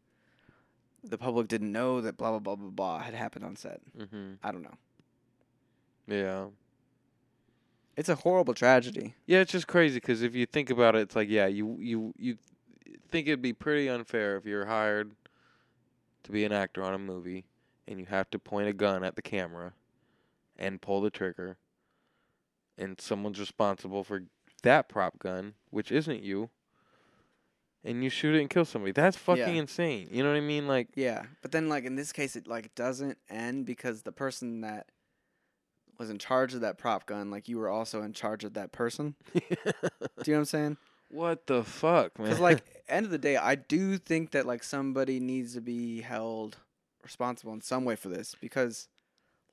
the 1.03 1.17
public 1.17 1.47
didn't 1.47 1.71
know 1.71 2.01
that 2.01 2.17
blah 2.17 2.31
blah 2.31 2.39
blah 2.39 2.55
blah 2.55 2.69
blah 2.69 2.99
had 2.99 3.13
happened 3.13 3.45
on 3.45 3.55
set. 3.55 3.79
hmm 3.97 4.33
I 4.43 4.51
don't 4.51 4.63
know. 4.63 4.77
yeah. 6.07 6.45
It's 7.95 8.09
a 8.09 8.15
horrible 8.15 8.53
tragedy. 8.53 9.15
Yeah, 9.25 9.39
it's 9.39 9.51
just 9.51 9.67
crazy 9.67 9.95
because 9.95 10.21
if 10.21 10.35
you 10.35 10.45
think 10.45 10.69
about 10.69 10.95
it, 10.95 10.99
it's 10.99 11.15
like 11.15 11.29
yeah, 11.29 11.47
you 11.47 11.77
you 11.79 12.13
you 12.19 12.37
think 13.09 13.27
it'd 13.27 13.41
be 13.41 13.53
pretty 13.53 13.87
unfair 13.89 14.35
if 14.35 14.45
you're 14.45 14.65
hired 14.65 15.15
to 16.23 16.31
be 16.31 16.43
an 16.43 16.51
actor 16.51 16.83
on 16.83 16.93
a 16.93 16.99
movie 16.99 17.45
and 17.87 17.99
you 17.99 18.05
have 18.05 18.29
to 18.31 18.37
point 18.37 18.67
a 18.67 18.73
gun 18.73 19.03
at 19.05 19.15
the 19.15 19.21
camera 19.21 19.71
and 20.57 20.81
pull 20.81 20.99
the 21.01 21.09
trigger, 21.09 21.57
and 22.77 22.99
someone's 22.99 23.39
responsible 23.39 24.03
for 24.03 24.23
that 24.63 24.89
prop 24.89 25.19
gun, 25.19 25.53
which 25.69 25.91
isn't 25.91 26.23
you, 26.23 26.49
and 27.83 28.03
you 28.03 28.09
shoot 28.09 28.35
it 28.35 28.41
and 28.41 28.49
kill 28.49 28.65
somebody. 28.65 28.91
That's 28.91 29.17
fucking 29.17 29.55
Yeah. 29.55 29.61
insane. 29.61 30.09
You 30.11 30.23
know 30.23 30.29
what 30.29 30.37
I 30.37 30.41
mean? 30.41 30.67
Like, 30.67 30.89
Yeah, 30.95 31.25
but 31.41 31.51
then 31.51 31.69
like 31.69 31.85
in 31.85 31.95
this 31.95 32.11
case, 32.11 32.35
it 32.35 32.47
like 32.47 32.73
doesn't 32.75 33.17
end 33.29 33.65
because 33.65 34.01
the 34.03 34.11
person 34.11 34.61
that 34.61 34.87
was 35.97 36.09
in 36.09 36.19
charge 36.19 36.53
of 36.53 36.61
that 36.61 36.77
prop 36.77 37.05
gun, 37.05 37.31
like 37.31 37.47
you 37.47 37.57
were 37.57 37.69
also 37.69 38.01
in 38.03 38.13
charge 38.13 38.43
of 38.43 38.53
that 38.53 38.71
person. 38.71 39.15
Do 39.33 39.41
you 39.41 39.55
know 39.63 40.33
what 40.33 40.37
I'm 40.39 40.45
saying? 40.45 40.77
what 41.09 41.47
the 41.47 41.63
fuck, 41.63 42.19
man? 42.19 42.27
Because 42.27 42.41
like 42.41 42.63
end 42.89 43.05
of 43.05 43.11
the 43.11 43.17
day, 43.17 43.37
I 43.37 43.55
do 43.55 43.97
think 43.97 44.31
that 44.31 44.45
like 44.45 44.61
somebody 44.61 45.19
needs 45.21 45.53
to 45.53 45.61
be 45.61 46.01
held 46.01 46.57
responsible 47.01 47.53
in 47.53 47.61
some 47.61 47.85
way 47.85 47.95
for 47.95 48.09
this 48.09 48.35
because 48.41 48.89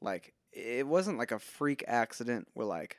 like 0.01 0.35
it 0.53 0.87
wasn't 0.87 1.17
like 1.19 1.31
a 1.31 1.39
freak 1.39 1.85
accident 1.87 2.49
where 2.55 2.67
like 2.67 2.99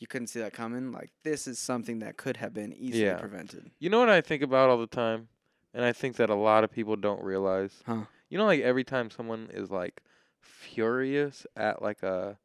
you 0.00 0.06
couldn't 0.06 0.26
see 0.28 0.40
that 0.40 0.52
coming. 0.52 0.92
Like 0.92 1.10
this 1.22 1.46
is 1.46 1.58
something 1.58 2.00
that 2.00 2.16
could 2.16 2.36
have 2.38 2.52
been 2.52 2.72
easily 2.72 3.04
Yeah. 3.04 3.16
prevented. 3.18 3.70
You 3.78 3.90
know 3.90 3.98
what 4.00 4.08
I 4.10 4.20
think 4.20 4.42
about 4.42 4.70
all 4.70 4.78
the 4.78 4.86
time? 4.86 5.28
And 5.72 5.84
I 5.84 5.92
think 5.92 6.16
that 6.16 6.30
a 6.30 6.34
lot 6.34 6.62
of 6.64 6.70
people 6.70 6.96
don't 6.96 7.22
realize. 7.22 7.82
Huh. 7.86 8.04
You 8.28 8.38
know 8.38 8.46
like 8.46 8.60
every 8.62 8.84
time 8.84 9.10
someone 9.10 9.48
is 9.52 9.70
like 9.70 10.02
furious 10.40 11.46
at 11.56 11.82
like 11.82 12.02
a 12.02 12.38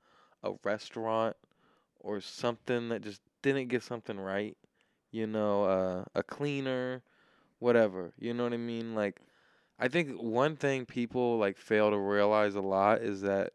a 0.43 0.51
restaurant 0.63 1.35
or 1.99 2.21
something 2.21 2.89
that 2.89 3.01
just 3.01 3.21
didn't 3.41 3.67
get 3.67 3.83
something 3.83 4.17
right, 4.19 4.55
you 5.11 5.27
know, 5.27 5.65
uh, 5.65 6.03
a 6.15 6.23
cleaner, 6.23 7.01
whatever. 7.59 8.13
You 8.17 8.33
know 8.33 8.43
what 8.43 8.53
I 8.53 8.57
mean? 8.57 8.95
Like 8.95 9.21
I 9.79 9.87
think 9.87 10.11
one 10.21 10.55
thing 10.55 10.85
people 10.85 11.37
like 11.37 11.57
fail 11.57 11.89
to 11.89 11.97
realize 11.97 12.55
a 12.55 12.61
lot 12.61 13.01
is 13.01 13.21
that 13.21 13.53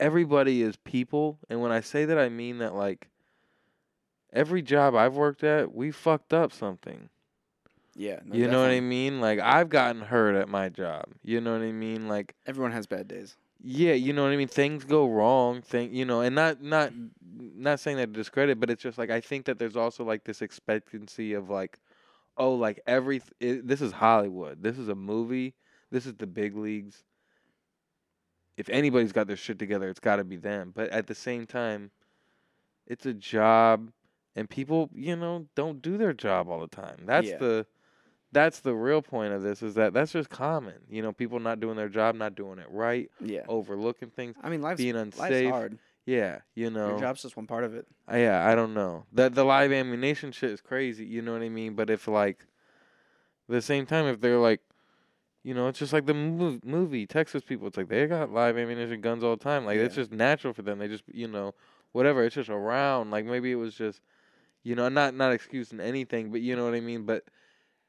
everybody 0.00 0.62
is 0.62 0.76
people, 0.76 1.38
and 1.48 1.60
when 1.60 1.72
I 1.72 1.80
say 1.80 2.04
that 2.04 2.18
I 2.18 2.28
mean 2.28 2.58
that 2.58 2.74
like 2.74 3.08
every 4.34 4.62
job 4.62 4.94
I've 4.94 5.14
worked 5.16 5.44
at, 5.44 5.74
we 5.74 5.90
fucked 5.92 6.34
up 6.34 6.52
something. 6.52 7.08
Yeah, 7.96 8.20
no, 8.24 8.34
you 8.36 8.48
know 8.48 8.60
what 8.60 8.70
I 8.72 8.80
mean? 8.80 9.20
Like 9.20 9.38
I've 9.40 9.68
gotten 9.70 10.02
hurt 10.02 10.34
at 10.34 10.48
my 10.48 10.68
job. 10.68 11.04
You 11.22 11.40
know 11.40 11.52
what 11.52 11.62
I 11.62 11.72
mean? 11.72 12.08
Like 12.08 12.34
Everyone 12.46 12.72
has 12.72 12.86
bad 12.86 13.08
days. 13.08 13.36
yeah, 13.62 13.94
you 13.94 14.12
know 14.12 14.24
what 14.24 14.32
I 14.32 14.36
mean. 14.36 14.48
Things 14.48 14.84
go 14.84 15.06
wrong. 15.08 15.62
Thing 15.62 15.94
you 15.94 16.04
know, 16.04 16.20
and 16.22 16.34
not 16.34 16.62
not 16.62 16.92
not 17.32 17.80
saying 17.80 17.98
that 17.98 18.06
to 18.06 18.12
discredit, 18.12 18.60
but 18.60 18.70
it's 18.70 18.82
just 18.82 18.98
like 18.98 19.10
I 19.10 19.20
think 19.20 19.46
that 19.46 19.58
there's 19.58 19.76
also 19.76 20.04
like 20.04 20.24
this 20.24 20.42
expectancy 20.42 21.34
of 21.34 21.50
like, 21.50 21.78
oh, 22.36 22.54
like 22.54 22.80
every 22.86 23.22
it, 23.40 23.66
this 23.66 23.80
is 23.80 23.92
Hollywood. 23.92 24.62
This 24.62 24.78
is 24.78 24.88
a 24.88 24.94
movie. 24.96 25.54
This 25.92 26.06
is 26.06 26.14
the 26.14 26.26
big 26.26 26.56
leagues. 26.56 27.04
If 28.56 28.68
anybody's 28.68 29.12
got 29.12 29.26
their 29.28 29.36
shit 29.36 29.58
together, 29.58 29.88
it's 29.88 30.00
got 30.00 30.16
to 30.16 30.24
be 30.24 30.36
them. 30.36 30.72
But 30.74 30.90
at 30.90 31.06
the 31.06 31.14
same 31.14 31.46
time, 31.46 31.90
it's 32.86 33.06
a 33.06 33.14
job, 33.14 33.90
and 34.36 34.48
people, 34.48 34.90
you 34.94 35.16
know, 35.16 35.46
don't 35.54 35.80
do 35.82 35.96
their 35.96 36.12
job 36.12 36.48
all 36.48 36.60
the 36.60 36.66
time. 36.68 37.02
That's 37.06 37.28
Yeah. 37.28 37.38
the 37.38 37.66
that's 38.32 38.58
the 38.60 38.74
real 38.74 39.00
point 39.00 39.32
of 39.32 39.42
this 39.42 39.62
is 39.62 39.74
that 39.76 39.92
that's 39.92 40.10
just 40.10 40.28
common. 40.28 40.74
You 40.88 41.02
know, 41.02 41.12
people 41.12 41.38
not 41.38 41.60
doing 41.60 41.76
their 41.76 41.88
job, 41.88 42.16
not 42.16 42.34
doing 42.34 42.58
it 42.58 42.66
right, 42.68 43.08
Yeah. 43.20 43.44
overlooking 43.48 44.10
things. 44.10 44.34
I 44.42 44.48
mean, 44.50 44.60
life's, 44.60 44.78
being 44.78 44.96
life's 44.96 45.18
unsafe, 45.20 45.50
hard. 45.50 45.78
Yeah, 46.04 46.40
you 46.54 46.68
know. 46.68 46.88
Your 46.90 46.98
job's 46.98 47.22
just 47.22 47.36
one 47.36 47.46
part 47.46 47.62
of 47.62 47.74
it. 47.76 47.86
Uh, 48.12 48.16
yeah, 48.16 48.44
I 48.46 48.56
don't 48.56 48.74
know. 48.74 49.06
That 49.12 49.34
the 49.36 49.44
live 49.44 49.70
ammunition 49.70 50.32
shit 50.32 50.50
is 50.50 50.60
crazy, 50.60 51.04
you 51.06 51.22
know 51.22 51.32
what 51.32 51.42
I 51.42 51.48
mean? 51.48 51.74
But 51.74 51.90
if 51.90 52.08
like 52.08 52.46
the 53.48 53.62
same 53.62 53.86
time 53.86 54.06
if 54.06 54.20
they're 54.20 54.38
like 54.38 54.60
you 55.44 55.52
know, 55.52 55.68
it's 55.68 55.78
just 55.78 55.92
like 55.92 56.06
the 56.06 56.14
mov- 56.14 56.64
movie 56.64 57.06
Texas 57.06 57.44
people. 57.44 57.68
It's 57.68 57.76
like 57.76 57.88
they 57.88 58.06
got 58.06 58.32
live 58.32 58.56
ammunition 58.56 59.02
guns 59.02 59.22
all 59.22 59.36
the 59.36 59.44
time. 59.44 59.66
Like 59.66 59.76
it's 59.76 59.94
just 59.94 60.10
natural 60.10 60.54
for 60.54 60.62
them. 60.62 60.78
They 60.78 60.88
just, 60.88 61.04
you 61.12 61.28
know, 61.28 61.54
whatever. 61.92 62.24
It's 62.24 62.34
just 62.34 62.48
around. 62.48 63.10
Like 63.10 63.26
maybe 63.26 63.52
it 63.52 63.56
was 63.56 63.74
just, 63.74 64.00
you 64.64 64.74
know, 64.74 64.88
not 64.88 65.14
not 65.14 65.32
excusing 65.32 65.78
anything, 65.80 66.32
but 66.32 66.40
you 66.40 66.56
know 66.56 66.64
what 66.64 66.74
I 66.74 66.80
mean. 66.80 67.04
But 67.04 67.24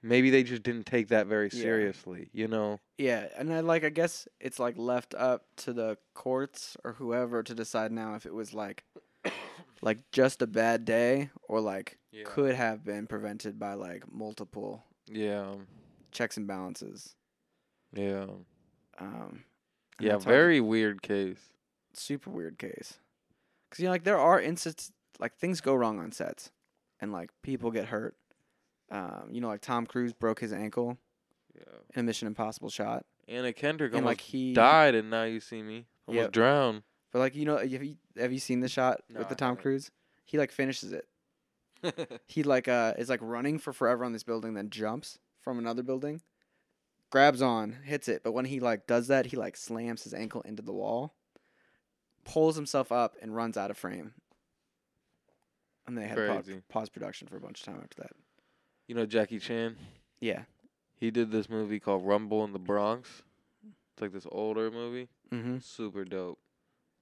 maybe 0.03 0.30
they 0.30 0.43
just 0.43 0.61
didn't 0.61 0.85
take 0.85 1.07
that 1.07 1.26
very 1.26 1.49
Yeah. 1.52 1.61
seriously. 1.61 2.30
You 2.34 2.47
know. 2.47 2.80
Yeah, 2.99 3.27
and 3.38 3.52
I 3.52 3.61
like 3.61 3.84
I 3.84 3.89
guess 3.89 4.27
it's 4.39 4.60
like 4.60 4.77
left 4.77 5.15
up 5.15 5.45
to 5.57 5.73
the 5.73 5.97
courts 6.14 6.77
or 6.84 6.93
whoever 6.93 7.41
to 7.41 7.56
decide 7.56 7.91
now 7.91 8.14
if 8.15 8.26
it 8.27 8.34
was 8.34 8.53
like 8.53 8.84
like 9.81 10.11
just 10.11 10.41
a 10.41 10.47
bad 10.47 10.85
day 10.85 11.30
or 11.47 11.60
like 11.60 11.97
Yeah. 12.11 12.23
could 12.26 12.53
have 12.56 12.84
been 12.84 13.07
prevented 13.07 13.57
by 13.57 13.73
like 13.73 14.11
multiple 14.11 14.84
Yeah. 15.07 15.56
checks 16.11 16.38
and 16.38 16.45
balances. 16.47 17.15
Yeah. 17.93 18.27
Um 18.99 19.43
and 19.97 20.06
Yeah. 20.07 20.11
that's 20.14 20.26
hard 20.26 20.34
to- 20.34 20.39
Very 20.39 20.61
weird 20.61 21.02
case. 21.02 21.39
super 21.93 22.30
weird 22.30 22.57
case. 22.60 22.99
Cuz 23.72 23.80
you 23.80 23.85
know 23.85 23.91
like 23.91 24.03
there 24.03 24.19
are 24.19 24.39
instances 24.41 24.91
like 25.19 25.35
things 25.38 25.61
go 25.61 25.73
wrong 25.73 25.97
on 25.99 26.11
sets 26.11 26.52
and 27.02 27.12
like 27.12 27.30
people 27.42 27.72
get 27.72 27.86
hurt. 27.86 28.16
Um 28.92 29.30
you 29.32 29.42
know 29.42 29.48
like 29.48 29.62
Tom 29.62 29.86
Cruise 29.86 30.14
broke 30.14 30.40
his 30.40 30.54
ankle 30.54 30.98
Yeah. 31.56 31.64
in 31.94 32.00
a 32.02 32.04
Mission 32.04 32.28
Impossible 32.28 32.70
shot. 32.70 33.06
Anna 33.28 33.52
Kendrick 33.54 33.92
And 33.94 34.02
almost 34.04 34.20
like 34.20 34.22
he 34.22 34.54
died, 34.54 34.94
and 34.96 35.10
now 35.10 35.24
you 35.24 35.40
see 35.40 35.62
me 35.64 35.88
almost 36.08 36.24
Yep. 36.26 36.32
drowned. 36.34 36.84
But 37.12 37.20
like 37.20 37.36
you 37.36 37.46
know, 37.46 37.58
have 37.58 37.84
you 37.84 37.96
have 38.18 38.32
you 38.34 38.40
seen 38.40 38.60
the 38.60 38.70
shot 38.70 39.02
No, 39.10 39.20
with 39.20 39.30
the 39.30 39.36
Tom. 39.36 39.56
Cruise? 39.56 39.90
He 40.26 40.38
like 40.38 40.52
finishes 40.52 40.92
it. 40.94 41.08
He 42.28 42.44
like 42.44 42.68
uh 42.68 42.94
is 42.98 43.10
like 43.10 43.20
running 43.22 43.58
for 43.60 43.72
forever 43.74 44.04
on 44.06 44.14
this 44.14 44.24
building, 44.24 44.54
then 44.54 44.70
jumps 44.70 45.20
from 45.42 45.60
another 45.60 45.84
building, 45.84 46.22
grabs 47.12 47.42
on, 47.42 47.78
hits 47.84 48.08
it. 48.08 48.24
But 48.24 48.34
when 48.34 48.46
he 48.46 48.60
like 48.60 48.88
does 48.88 49.08
that, 49.08 49.28
he 49.28 49.38
like 49.38 49.56
slams 49.58 50.04
his 50.04 50.14
ankle 50.14 50.42
into 50.42 50.62
the 50.64 50.74
wall, 50.74 51.14
pulls 52.24 52.56
himself 52.56 52.92
up, 52.92 53.16
and 53.22 53.36
runs 53.36 53.58
out 53.58 53.70
of 53.72 53.78
frame. 53.78 54.14
And 55.88 55.98
they 55.98 56.07
had 56.07 56.16
to 56.16 56.28
pause, 56.28 56.49
pause 56.70 56.90
production 56.90 57.28
for 57.28 57.38
a 57.38 57.40
bunch 57.40 57.62
of 57.62 57.66
time 57.68 57.80
after 57.84 58.02
that. 58.02 58.12
you 58.88 58.95
know 58.95 59.06
Jackie 59.06 59.40
Chan. 59.40 59.76
Yeah. 60.20 60.44
He 60.98 61.12
did 61.12 61.32
this 61.32 61.49
movie 61.49 61.80
called 61.80 62.06
Rumble 62.06 62.44
in 62.44 62.53
the 62.53 62.60
Bronx. 62.60 63.22
It's 63.94 64.02
like 64.02 64.14
this 64.14 64.26
older 64.32 64.72
movie. 64.72 65.10
Mm-hmm. 65.32 65.57
Super 65.60 66.06
dope. 66.06 66.40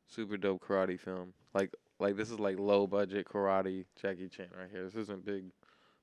Super 0.07 0.37
dope 0.37 0.63
karate 0.65 0.99
film. 0.99 1.33
Like 1.53 1.73
like 1.99 2.17
this 2.17 2.29
is 2.29 2.39
like 2.39 2.59
low 2.59 2.87
budget 2.87 3.27
karate 3.27 3.85
Jackie 4.01 4.27
Chan 4.29 4.47
right 4.57 4.69
here. 4.71 4.83
This 4.83 4.95
isn't 4.95 5.25
big 5.25 5.45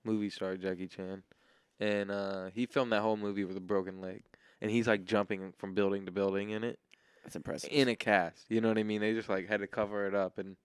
movie 0.05 0.31
star 0.31 0.57
Jackie 0.57 0.89
Chan. 0.89 1.23
And 1.78 2.11
uh 2.11 2.47
he 2.55 2.66
filmed 2.66 2.93
that 2.93 3.02
whole 3.02 3.16
movie 3.16 3.44
with 3.44 3.57
a 3.57 3.61
broken 3.61 4.01
leg. 4.01 4.23
And 4.62 4.70
he's 4.70 4.86
like 4.86 5.05
jumping 5.05 5.52
from 5.59 5.74
building 5.74 6.07
to 6.07 6.12
building 6.12 6.51
in 6.51 6.65
it. 6.65 6.78
That's 7.24 7.36
impressive. 7.36 7.70
In 7.73 7.89
a 7.89 7.97
cast. 7.97 8.47
You 8.51 8.61
know 8.61 8.69
what 8.69 8.78
I 8.78 8.82
mean? 8.82 9.01
They 9.01 9.12
just 9.12 9.28
like 9.28 9.48
had 9.48 9.61
to 9.61 9.66
cover 9.66 10.07
it 10.07 10.15
up 10.15 10.39
and 10.39 10.57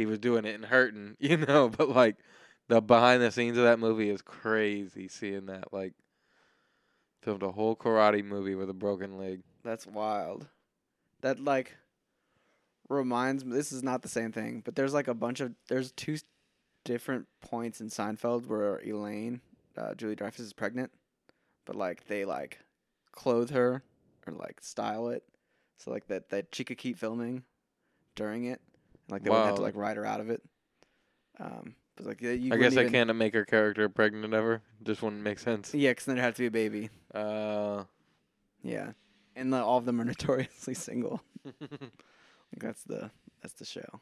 he 0.00 0.06
was 0.06 0.18
doing 0.18 0.44
it 0.44 0.54
and 0.54 0.64
hurting, 0.64 1.16
you 1.20 1.36
know, 1.36 1.68
but 1.68 1.88
like 1.88 2.16
the 2.68 2.80
behind 2.80 3.22
the 3.22 3.30
scenes 3.30 3.58
of 3.58 3.64
that 3.64 3.78
movie 3.78 4.10
is 4.10 4.22
crazy 4.22 5.08
seeing 5.08 5.46
that. 5.46 5.72
Like 5.72 5.92
filmed 7.22 7.42
a 7.42 7.52
whole 7.52 7.76
karate 7.76 8.24
movie 8.24 8.54
with 8.54 8.70
a 8.70 8.74
broken 8.74 9.18
leg. 9.18 9.42
That's 9.62 9.86
wild. 9.86 10.48
That 11.20 11.38
like 11.38 11.76
reminds 12.88 13.44
me. 13.44 13.54
This 13.54 13.72
is 13.72 13.82
not 13.82 14.02
the 14.02 14.08
same 14.08 14.32
thing, 14.32 14.62
but 14.64 14.74
there's 14.74 14.94
like 14.94 15.08
a 15.08 15.14
bunch 15.14 15.40
of 15.40 15.52
there's 15.68 15.92
two 15.92 16.16
different 16.84 17.26
points 17.40 17.80
in 17.80 17.88
Seinfeld 17.88 18.46
where 18.46 18.78
Elaine, 18.78 19.42
uh, 19.76 19.94
Julie 19.94 20.16
Dreyfus, 20.16 20.40
is 20.40 20.52
pregnant, 20.54 20.90
but 21.66 21.76
like 21.76 22.06
they 22.06 22.24
like 22.24 22.58
clothe 23.12 23.50
her 23.50 23.82
or 24.26 24.32
like 24.32 24.60
style 24.62 25.08
it 25.08 25.24
so 25.76 25.90
like 25.90 26.06
that 26.08 26.30
that 26.30 26.46
she 26.52 26.64
could 26.64 26.78
keep 26.78 26.98
filming 26.98 27.42
during 28.14 28.44
it, 28.44 28.60
like 29.10 29.22
they 29.22 29.30
wouldn't 29.30 29.46
have 29.46 29.56
to 29.56 29.62
like 29.62 29.76
write 29.76 29.96
her 29.96 30.06
out 30.06 30.20
of 30.20 30.30
it. 30.30 30.42
Um, 31.38 31.74
but 31.96 32.06
like 32.06 32.20
yeah, 32.20 32.32
you 32.32 32.52
I 32.52 32.56
guess 32.56 32.76
I 32.76 32.82
even- 32.82 32.92
can't 32.92 33.16
make 33.16 33.34
her 33.34 33.44
character 33.44 33.88
pregnant 33.88 34.32
ever. 34.34 34.62
Just 34.82 35.02
wouldn't 35.02 35.22
make 35.22 35.38
sense. 35.38 35.74
Yeah, 35.74 35.90
because 35.90 36.04
then 36.06 36.16
there 36.16 36.24
had 36.24 36.36
to 36.36 36.42
be 36.42 36.46
a 36.46 36.50
baby. 36.50 36.90
Uh, 37.14 37.84
Yeah, 38.62 38.92
and 39.36 39.52
the, 39.52 39.58
all 39.62 39.78
of 39.78 39.84
them 39.86 40.00
are 40.00 40.04
notoriously 40.12 40.74
single. 40.74 41.20
Like, 42.52 42.62
that's 42.62 42.82
the 42.82 43.10
that's 43.42 43.54
the 43.54 43.64
show. 43.64 44.00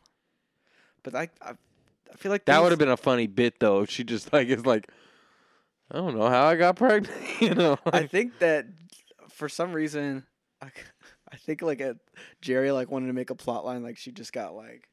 But 1.02 1.14
I 1.14 1.28
I, 1.42 1.50
I 2.10 2.16
feel 2.16 2.32
like 2.32 2.46
that 2.46 2.62
would 2.62 2.72
have 2.72 2.78
been 2.78 2.88
a 2.88 2.96
funny 2.96 3.26
bit 3.26 3.60
though 3.60 3.82
if 3.82 3.90
she 3.90 4.04
just 4.04 4.32
like 4.32 4.48
is 4.48 4.64
like 4.64 4.88
I 5.90 5.96
don't 5.98 6.16
know 6.16 6.28
how 6.30 6.46
I 6.46 6.56
got 6.56 6.76
pregnant. 6.76 7.14
you 7.40 7.54
know, 7.54 7.78
I 7.86 8.06
think 8.06 8.38
that 8.38 8.66
for 9.28 9.48
some 9.50 9.72
reason, 9.74 10.24
I, 10.62 10.68
I 11.30 11.36
think 11.36 11.60
like 11.60 11.82
at 11.82 11.96
Jerry 12.40 12.72
like 12.72 12.90
wanted 12.90 13.08
to 13.08 13.12
make 13.12 13.28
a 13.28 13.34
plot 13.34 13.66
line 13.66 13.82
like 13.82 13.98
she 13.98 14.12
just 14.12 14.32
got 14.32 14.54
like 14.54 14.88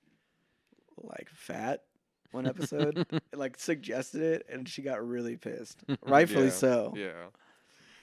like 0.98 1.30
fat 1.30 1.84
one 2.32 2.46
episode, 2.48 3.06
like 3.34 3.58
suggested 3.58 4.22
it, 4.22 4.46
and 4.50 4.68
she 4.68 4.82
got 4.82 5.06
really 5.06 5.38
pissed, 5.38 5.84
rightfully 6.02 6.46
Yeah, 6.46 6.52
so. 6.52 6.94
Yeah. 6.96 7.26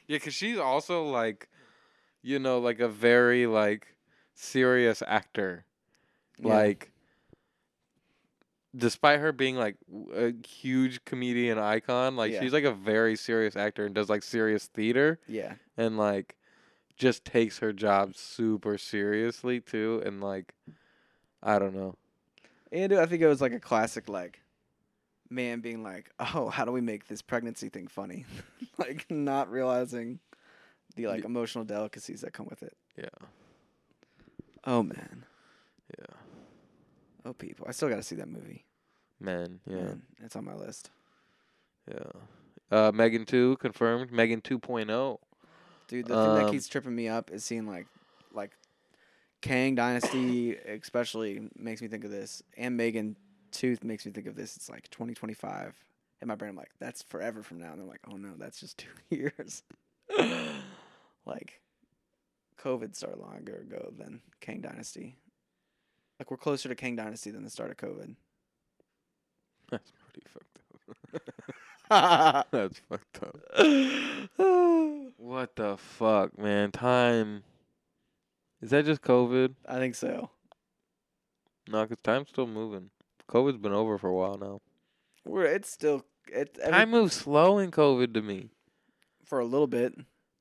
Yeah, 0.09 0.17
because 0.17 0.35
she's 0.35 0.59
also 0.59 1.05
like, 1.05 1.49
you 2.23 2.39
know, 2.39 2.59
like 2.59 2.81
a 2.81 2.89
very 2.89 3.47
like 3.47 3.95
serious 4.35 5.03
actor. 5.07 5.65
Yeah. 6.39 6.49
Like, 6.55 6.93
despite 8.75 9.21
her 9.21 9.33
being 9.33 9.57
like 9.57 9.77
a 10.15 10.33
huge 10.47 11.05
comedian 11.05 11.59
icon, 11.59 12.17
like 12.17 12.33
Yeah. 12.33 12.41
she's 12.41 12.53
like 12.53 12.65
a 12.65 12.73
very 12.73 13.17
serious 13.17 13.55
actor 13.57 13.85
and 13.85 13.95
does 13.95 14.09
like 14.09 14.23
serious 14.23 14.67
theater 14.67 15.21
Yeah, 15.27 15.55
and 15.77 15.99
like 15.99 16.37
just 16.97 17.25
takes 17.25 17.59
her 17.59 17.73
job 17.73 18.15
super 18.17 18.79
seriously 18.79 19.61
too. 19.61 20.03
And 20.05 20.21
like, 20.21 20.55
I 21.43 21.59
don't 21.59 21.75
know. 21.75 21.97
And 22.73 22.93
I 22.95 23.07
think 23.07 23.23
it 23.23 23.29
was 23.29 23.41
like 23.41 23.53
a 23.53 23.61
classic 23.61 24.09
like 24.09 24.41
man 25.31 25.61
being 25.61 25.83
like, 25.83 26.11
oh, 26.19 26.49
how 26.49 26.65
do 26.65 26.73
we 26.73 26.81
make 26.81 27.07
this 27.09 27.23
pregnancy 27.23 27.69
thing 27.69 27.87
funny? 27.87 28.25
like 28.79 29.07
not 29.11 29.51
realizing 29.51 30.19
the 30.97 31.07
like 31.07 31.25
emotional 31.25 31.65
delicacies 31.65 32.21
that 32.23 32.33
come 32.33 32.47
with 32.49 32.63
it. 32.63 32.77
Yeah. 32.97 33.27
Oh 34.65 34.83
man, 34.83 35.25
Yeah. 35.99 36.15
oh 37.25 37.33
people, 37.33 37.67
I 37.69 37.73
still 37.73 37.89
got 37.89 37.97
to 37.97 38.03
see 38.03 38.17
that 38.17 38.29
movie. 38.29 38.65
Man. 39.19 39.61
Yeah. 39.67 39.77
Man, 39.77 40.03
it's 40.23 40.37
on 40.37 40.45
my 40.45 40.55
list. 40.55 40.91
Yeah. 41.91 42.11
Uh, 42.71 42.93
Megan 42.93 43.25
2 43.25 43.57
confirmed. 43.59 44.13
Megan 44.13 44.41
oh. 44.45 44.59
2.0. 44.59 45.19
Dude, 45.89 46.07
the 46.07 46.15
thing 46.15 46.35
that 46.35 46.45
Um, 46.47 46.51
keeps 46.51 46.69
tripping 46.69 46.95
me 46.95 47.09
up 47.09 47.31
is 47.31 47.45
seeing 47.45 47.67
like 47.67 47.87
like 48.33 48.53
Kang 49.43 49.75
Dynasty 49.75 50.55
especially 50.57 51.43
makes 51.57 51.83
me 51.83 51.89
think 51.89 52.05
of 52.05 52.11
this. 52.11 52.43
And 52.57 52.77
Megan 52.77 53.17
Tooth 53.51 53.85
makes 53.85 54.07
me 54.07 54.13
think 54.13 54.27
of 54.27 54.37
this. 54.37 54.57
It's 54.57 54.71
like 54.71 54.89
twenty 54.91 55.13
twenty 55.15 55.35
five. 55.35 55.75
In 56.23 56.29
my 56.29 56.37
brain 56.37 56.51
I'm 56.51 56.57
like, 56.57 56.71
that's 56.79 57.03
forever 57.03 57.43
from 57.43 57.59
now. 57.59 57.73
And 57.73 57.83
I'm 57.83 57.89
like, 57.89 58.01
oh 58.11 58.17
no, 58.17 58.31
that's 58.39 58.61
just 58.61 58.79
two 59.11 59.17
years. 59.17 59.63
like 61.27 61.61
COVID 62.63 62.95
started 62.95 63.21
longer 63.21 63.57
ago 63.57 63.93
than 63.99 64.21
Kang 64.41 64.61
Dynasty. 64.61 65.17
Like 66.19 66.31
we're 66.31 66.37
closer 66.37 66.69
to 66.69 66.75
Kang 66.77 66.97
Dynasty 66.97 67.31
than 67.31 67.43
the 67.43 67.51
start 67.51 67.71
of 67.71 67.77
COVID. 67.77 68.15
That's 69.71 69.91
pretty 70.13 70.27
fucked 70.29 70.59
up. 71.91 72.47
That's 72.53 72.81
fucked 72.89 73.23
up. 73.25 73.37
What 75.17 75.57
the 75.57 75.77
fuck, 75.77 76.39
man? 76.39 76.71
Time. 76.71 77.43
Is 78.63 78.71
that 78.71 78.85
just 78.87 79.03
COVID? 79.03 79.55
I 79.67 79.77
think 79.79 79.95
so. 79.95 80.31
No, 81.69 81.83
because 81.83 82.01
time's 82.03 82.29
still 82.29 82.47
moving. 82.47 82.91
COVID's 83.29 83.59
been 83.59 83.73
over 83.73 83.99
for 83.99 84.09
a 84.09 84.15
while 84.15 84.39
now. 84.39 84.61
We're 85.25 85.45
it's 85.45 85.71
still 85.71 86.05
it 86.33 86.57
every, 86.61 86.73
Time 86.73 86.91
moves 86.91 87.15
slow 87.15 87.59
in 87.59 87.71
COVID 87.71 88.15
to 88.15 88.23
me. 88.23 88.51
for 89.25 89.39
a 89.41 89.45
little 89.45 89.67
bit. 89.67 89.95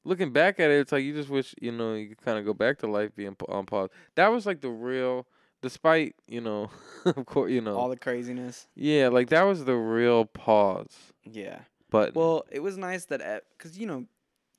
Looking 0.03 0.31
back 0.31 0.59
at 0.59 0.71
it, 0.71 0.79
it's 0.79 0.91
like 0.91 1.03
you 1.03 1.13
just 1.13 1.29
wish, 1.29 1.53
you 1.61 1.71
know, 1.71 1.93
you 1.93 2.09
could 2.09 2.21
kind 2.21 2.39
of 2.39 2.45
go 2.45 2.53
back 2.53 2.79
to 2.79 2.87
life 2.87 3.15
being 3.15 3.35
on 3.49 3.65
pause. 3.67 3.89
That 4.15 4.29
was 4.29 4.47
like 4.47 4.61
the 4.61 4.69
real, 4.71 5.27
despite, 5.61 6.15
you 6.27 6.41
know, 6.41 6.71
of 7.05 7.25
course, 7.27 7.51
you 7.51 7.61
know. 7.61 7.75
All 7.77 7.89
the 7.89 7.97
craziness. 7.97 8.67
yeah, 8.75 9.09
like 9.09 9.29
that 9.29 9.43
was 9.43 9.65
the 9.65 9.75
real 9.75 10.25
pause. 10.25 11.13
Yeah. 11.23 11.59
But 11.91 12.15
Well, 12.15 12.45
it 12.51 12.61
was 12.61 12.77
nice 12.77 13.05
that 13.05 13.21
eh, 13.21 13.39
because 13.57 13.77
you 13.77 13.85
know, 13.85 14.05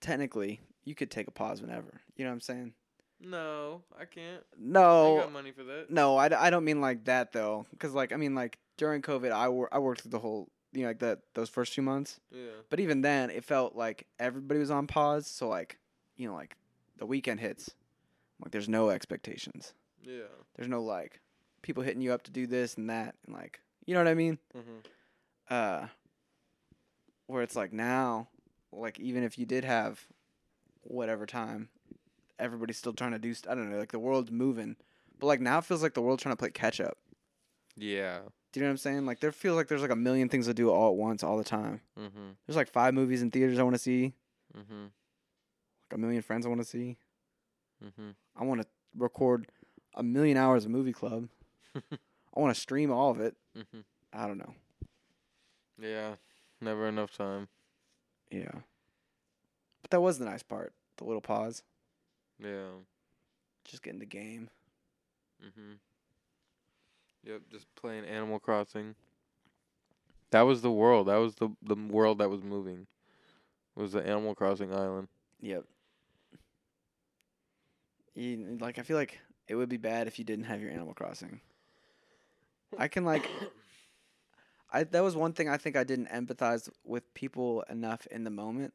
technically 0.01 0.61
you 0.85 0.95
could 0.95 1.11
take 1.11 1.27
a 1.27 1.33
pause 1.33 1.61
whenever. 1.61 2.01
You 2.17 2.25
know 2.25 2.31
what 2.31 2.35
I'm 2.35 2.41
saying? 2.41 2.75
No, 3.23 3.83
I 3.99 4.05
can't. 4.05 4.43
No. 4.59 5.19
I 5.19 5.21
got 5.23 5.33
money 5.33 5.53
for 5.53 5.65
that. 5.65 5.91
no, 5.91 6.17
I, 6.17 6.47
I 6.47 6.51
don't 6.51 6.65
mean 6.65 6.81
like 6.81 7.05
that 7.05 7.33
though. 7.33 7.67
Because 7.71 7.95
like 7.95 8.13
I 8.13 8.17
mean 8.17 8.35
like 8.35 8.59
during 8.77 9.03
COVID, 9.03 9.31
I 9.33 9.49
wor- 9.49 9.69
I 9.73 9.79
worked 9.79 10.03
through 10.03 10.11
the 10.11 10.19
whole 10.19 10.49
you 10.73 10.83
know 10.83 10.89
like 10.89 10.99
that 11.01 11.21
those 11.35 11.49
first 11.49 11.75
few 11.75 11.83
months. 11.83 12.21
Yeah. 12.31 12.51
But 12.71 12.81
even 12.81 13.01
then, 13.03 13.31
it 13.31 13.45
felt 13.45 13.77
like 13.77 14.07
everybody 14.19 14.61
was 14.61 14.71
on 14.71 14.87
pause. 14.87 15.27
So 15.27 15.49
like 15.49 15.79
you 16.17 16.29
know 16.29 16.35
like 16.35 16.57
the 16.99 17.07
weekend 17.07 17.41
hits, 17.41 17.71
like 18.43 18.51
there's 18.53 18.69
no 18.69 18.91
expectations. 18.91 19.75
Yeah. 20.03 20.31
There's 20.57 20.69
no 20.69 20.83
like 20.83 21.21
people 21.63 21.83
hitting 21.83 22.03
you 22.03 22.13
up 22.13 22.23
to 22.25 22.31
do 22.33 22.47
this 22.47 22.75
and 22.77 22.91
that 22.91 23.15
and 23.27 23.35
like 23.35 23.61
you 23.87 23.95
know 23.95 24.01
what 24.01 24.09
I 24.09 24.15
mean. 24.15 24.39
Mm-hmm. 24.57 24.79
uh 25.51 25.87
where 27.27 27.43
it's 27.43 27.57
like 27.57 27.73
now 27.73 28.29
like 28.73 28.99
even 29.01 29.23
if 29.23 29.39
you 29.39 29.47
did 29.47 29.65
have 29.65 30.07
whatever 30.83 31.25
time 31.27 31.69
everybody's 32.43 32.77
still 32.79 32.93
trying 32.93 33.13
to 33.13 33.19
do 33.19 33.33
st- 33.35 33.51
i 33.51 33.55
don't 33.55 33.71
know 33.71 33.79
like 33.79 33.93
the 33.93 33.99
world's 33.99 34.31
moving 34.31 34.77
but 35.19 35.27
like 35.27 35.41
now 35.41 35.59
it 35.59 35.65
feels 35.65 35.83
like 35.83 35.95
the 35.95 36.01
world's 36.03 36.23
trying 36.23 36.33
to 36.35 36.39
play 36.39 36.51
catch 36.51 36.81
up 36.81 36.99
Yeah. 37.77 38.21
do 38.53 38.61
you 38.61 38.63
know 38.63 38.69
what 38.69 38.73
i'm 38.73 38.77
saying 38.79 39.07
like 39.07 39.21
there 39.21 39.33
feels 39.33 39.57
like 39.57 39.69
there's 39.69 39.83
like 39.83 39.91
a 39.91 39.97
million 39.97 40.29
things 40.29 40.47
to 40.47 40.55
do 40.55 40.71
all 40.71 40.91
at 40.91 40.97
once 40.97 41.23
all 41.23 41.37
the 41.39 41.45
time 41.45 41.81
Mm-hmm. 41.99 42.31
there's 42.47 42.57
like 42.57 42.69
five 42.69 42.95
movies 42.95 43.23
in 43.23 43.31
theaters 43.31 43.59
i 43.59 43.63
want 43.63 43.75
to 43.75 43.79
see 43.83 44.15
Mm-hmm. 44.57 44.83
like 44.83 45.93
a 45.95 45.99
million 45.99 46.23
friends 46.23 46.45
i 46.45 46.49
want 46.49 46.61
to 46.61 46.67
see 46.67 46.97
Mm-hmm. 47.85 48.11
i 48.37 48.45
want 48.45 48.61
to 48.63 48.67
record 48.97 49.47
a 49.95 50.03
million 50.03 50.37
hours 50.37 50.65
of 50.65 50.71
movie 50.71 50.93
club 50.93 51.29
i 51.77 52.41
want 52.41 52.55
to 52.55 52.61
stream 52.61 52.91
all 52.91 53.11
of 53.11 53.21
it 53.21 53.37
Mm-hmm. 53.57 53.81
i 54.13 54.27
don't 54.27 54.39
know 54.39 54.55
Yeah. 55.81 56.15
Never 56.61 56.87
enough 56.87 57.17
time. 57.17 57.49
yeah 58.31 58.61
but 59.83 59.91
that 59.91 60.01
was 60.01 60.19
the 60.19 60.25
nice 60.25 60.43
part 60.43 60.73
the 60.99 61.05
little 61.05 61.21
pause 61.21 61.63
Yeah. 62.39 62.69
just 63.65 63.83
getting 63.83 64.01
the 64.01 64.07
game 64.07 64.49
Mm-hmm. 65.45 65.73
Yep, 67.25 67.41
just 67.51 67.67
playing 67.75 68.05
Animal 68.05 68.39
Crossing. 68.39 68.95
That 70.31 70.43
was 70.43 70.63
the 70.63 70.71
world. 70.71 71.09
That 71.09 71.17
was 71.17 71.35
the 71.35 71.51
the 71.63 71.75
world 71.75 72.19
that 72.19 72.31
was 72.31 72.43
moving. 72.43 72.87
Was 73.75 73.93
the 73.93 74.07
Animal 74.07 74.35
Crossing 74.35 74.73
island. 74.73 75.09
Yep. 75.41 75.65
You, 78.15 78.59
like 78.61 78.79
I 78.79 78.83
feel 78.83 78.97
like 78.97 79.19
it 79.49 79.55
would 79.55 79.69
be 79.69 79.77
bad 79.79 80.07
if 80.07 80.19
you 80.19 80.25
didn't 80.25 80.45
have 80.45 80.61
your 80.61 80.71
Animal 80.71 80.95
Crossing. 80.95 81.41
I 82.79 82.89
can 82.89 83.05
like 83.05 83.29
I 84.73 84.85
that 84.85 85.03
was 85.03 85.17
one 85.17 85.33
thing 85.33 85.49
I 85.49 85.57
think 85.57 85.77
I 85.77 85.85
didn't 85.85 86.09
empathize 86.09 86.69
with 86.85 87.13
people 87.15 87.63
enough 87.69 88.07
in 88.11 88.25
the 88.25 88.31
moment. 88.31 88.75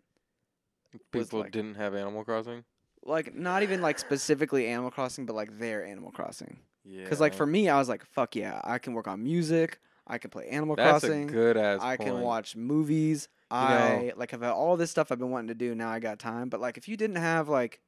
People 1.11 1.39
like- 1.39 1.51
didn't 1.51 1.75
have 1.75 1.95
Animal 1.95 2.23
Crossing. 2.23 2.63
Like 3.07 3.33
not 3.33 3.63
even 3.63 3.81
like 3.81 3.97
specifically 3.97 4.67
Animal 4.67 4.91
Crossing, 4.91 5.25
but 5.25 5.35
like 5.35 5.57
their 5.57 5.85
Animal 5.85 6.11
Crossing. 6.11 6.59
Yeah. 6.83 7.03
Because 7.03 7.19
like 7.19 7.33
for 7.33 7.45
me, 7.45 7.69
I 7.69 7.79
was 7.79 7.89
like, 7.89 8.05
fuck 8.05 8.35
yeah, 8.35 8.61
I 8.63 8.77
can 8.77 8.93
work 8.93 9.07
on 9.07 9.23
music. 9.23 9.79
I 10.05 10.17
can 10.17 10.29
play 10.29 10.47
Animal 10.49 10.75
that's 10.75 11.05
Crossing. 11.05 11.29
a 11.29 11.31
good 11.31 11.57
ass. 11.57 11.79
I 11.81 11.97
can 11.97 12.21
watch 12.21 12.55
movies. 12.55 13.27
You 13.49 13.57
I 13.57 14.11
like 14.15 14.31
have 14.31 14.43
all 14.43 14.77
this 14.77 14.91
stuff 14.91 15.11
I've 15.11 15.19
been 15.19 15.31
wanting 15.31 15.47
to 15.47 15.55
do. 15.55 15.73
Now 15.73 15.89
I 15.89 15.99
got 15.99 16.19
time. 16.19 16.49
But 16.49 16.59
like, 16.59 16.77
if 16.77 16.87
you 16.87 16.97
didn't 16.97 17.15
have 17.17 17.49
like, 17.49 17.79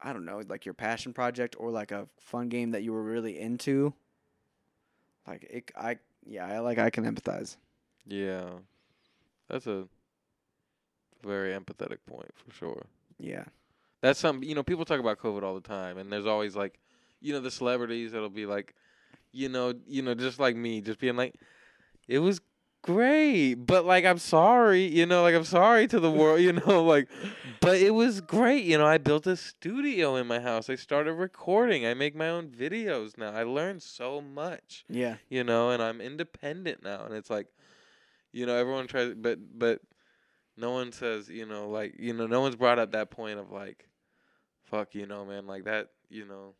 I 0.00 0.12
don't 0.12 0.24
know, 0.24 0.42
like 0.48 0.64
your 0.64 0.74
passion 0.74 1.12
project 1.12 1.56
or 1.58 1.70
like 1.70 1.90
a 1.92 2.06
fun 2.20 2.48
game 2.48 2.70
that 2.70 2.82
you 2.82 2.92
were 2.92 3.02
really 3.02 3.38
into, 3.38 3.94
like 5.26 5.44
it, 5.50 5.70
I 5.76 5.98
yeah, 6.24 6.46
I 6.46 6.60
like 6.60 6.78
I 6.78 6.90
can 6.90 7.04
empathize. 7.04 7.56
Yeah. 8.06 8.48
That's 9.48 9.66
a 9.66 9.88
very 11.24 11.52
empathetic 11.52 11.98
point 12.06 12.30
for 12.34 12.54
sure. 12.54 12.86
Yeah, 13.20 13.44
That's 14.00 14.18
something 14.18 14.48
you 14.48 14.54
know. 14.54 14.62
People 14.62 14.84
talk 14.84 15.00
about 15.00 15.18
COVID 15.18 15.42
all 15.42 15.54
the 15.54 15.60
time, 15.60 15.98
and 15.98 16.10
there's 16.10 16.26
always 16.26 16.56
like, 16.56 16.78
you 17.20 17.32
know, 17.32 17.40
the 17.40 17.50
celebrities 17.50 18.12
that'll 18.12 18.30
be 18.30 18.46
like, 18.46 18.74
you 19.32 19.48
know, 19.48 19.74
you 19.86 20.02
know, 20.02 20.14
just 20.14 20.38
like 20.40 20.56
me, 20.56 20.80
just 20.80 20.98
being 20.98 21.16
like, 21.16 21.34
it 22.08 22.18
was 22.20 22.40
great, 22.82 23.54
but 23.54 23.84
like 23.84 24.04
I'm 24.06 24.18
sorry, 24.18 24.86
you 24.86 25.04
know, 25.06 25.22
like 25.22 25.34
I'm 25.34 25.44
sorry 25.44 25.86
to 25.88 26.00
the 26.00 26.10
world, 26.20 26.40
you 26.40 26.52
know, 26.54 26.82
like, 26.84 27.08
but 27.60 27.76
it 27.76 27.90
was 27.90 28.20
great, 28.22 28.64
you 28.64 28.78
know. 28.78 28.86
I 28.86 28.96
built 28.98 29.26
a 29.26 29.36
studio 29.36 30.16
in 30.16 30.26
my 30.26 30.40
house. 30.40 30.70
I 30.70 30.76
started 30.76 31.12
recording. 31.14 31.86
I 31.86 31.92
make 31.94 32.14
my 32.16 32.28
own 32.30 32.48
videos 32.48 33.18
now. 33.18 33.32
I 33.32 33.42
learned 33.42 33.82
so 33.82 34.20
much 34.22 34.84
yeah, 34.88 35.16
you 35.28 35.44
know, 35.44 35.70
and 35.70 35.82
I'm 35.82 36.00
independent 36.00 36.82
now, 36.82 37.04
and 37.04 37.14
it's 37.14 37.28
like, 37.30 37.48
you 38.32 38.46
know, 38.46 38.56
everyone 38.56 38.86
tries, 38.86 39.14
but 39.14 39.38
but 39.58 39.80
no 40.56 40.70
one 40.72 40.92
says, 40.92 41.28
you 41.28 41.46
know, 41.46 41.68
like 41.68 41.94
you 41.98 42.12
know, 42.12 42.26
no 42.26 42.40
one's 42.40 42.56
brought 42.56 42.78
up 42.78 42.92
that 42.92 43.10
point 43.10 43.38
of 43.38 43.50
like, 43.50 43.88
fuck, 44.64 44.94
you 44.94 45.06
know, 45.06 45.24
man, 45.24 45.46
like 45.46 45.64
that, 45.64 45.88
you 46.08 46.26
know, 46.26 46.54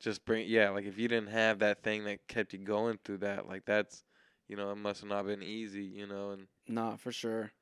just 0.00 0.24
bring, 0.24 0.46
yeah, 0.48 0.70
like 0.70 0.84
if 0.84 0.98
you 0.98 1.08
didn't 1.08 1.30
have 1.30 1.60
that 1.60 1.82
thing 1.82 2.04
that 2.04 2.26
kept 2.28 2.52
you 2.52 2.58
going 2.58 2.98
through 3.04 3.18
that, 3.18 3.48
like 3.48 3.64
that's, 3.64 4.04
you 4.48 4.56
know, 4.56 4.70
it 4.70 4.76
must 4.76 5.00
have 5.00 5.08
not 5.08 5.26
been 5.26 5.42
easy, 5.42 5.84
you 5.84 6.06
know, 6.06 6.30
and 6.30 6.46
nah, 6.68 6.96
for 6.96 7.12
sure. 7.12 7.52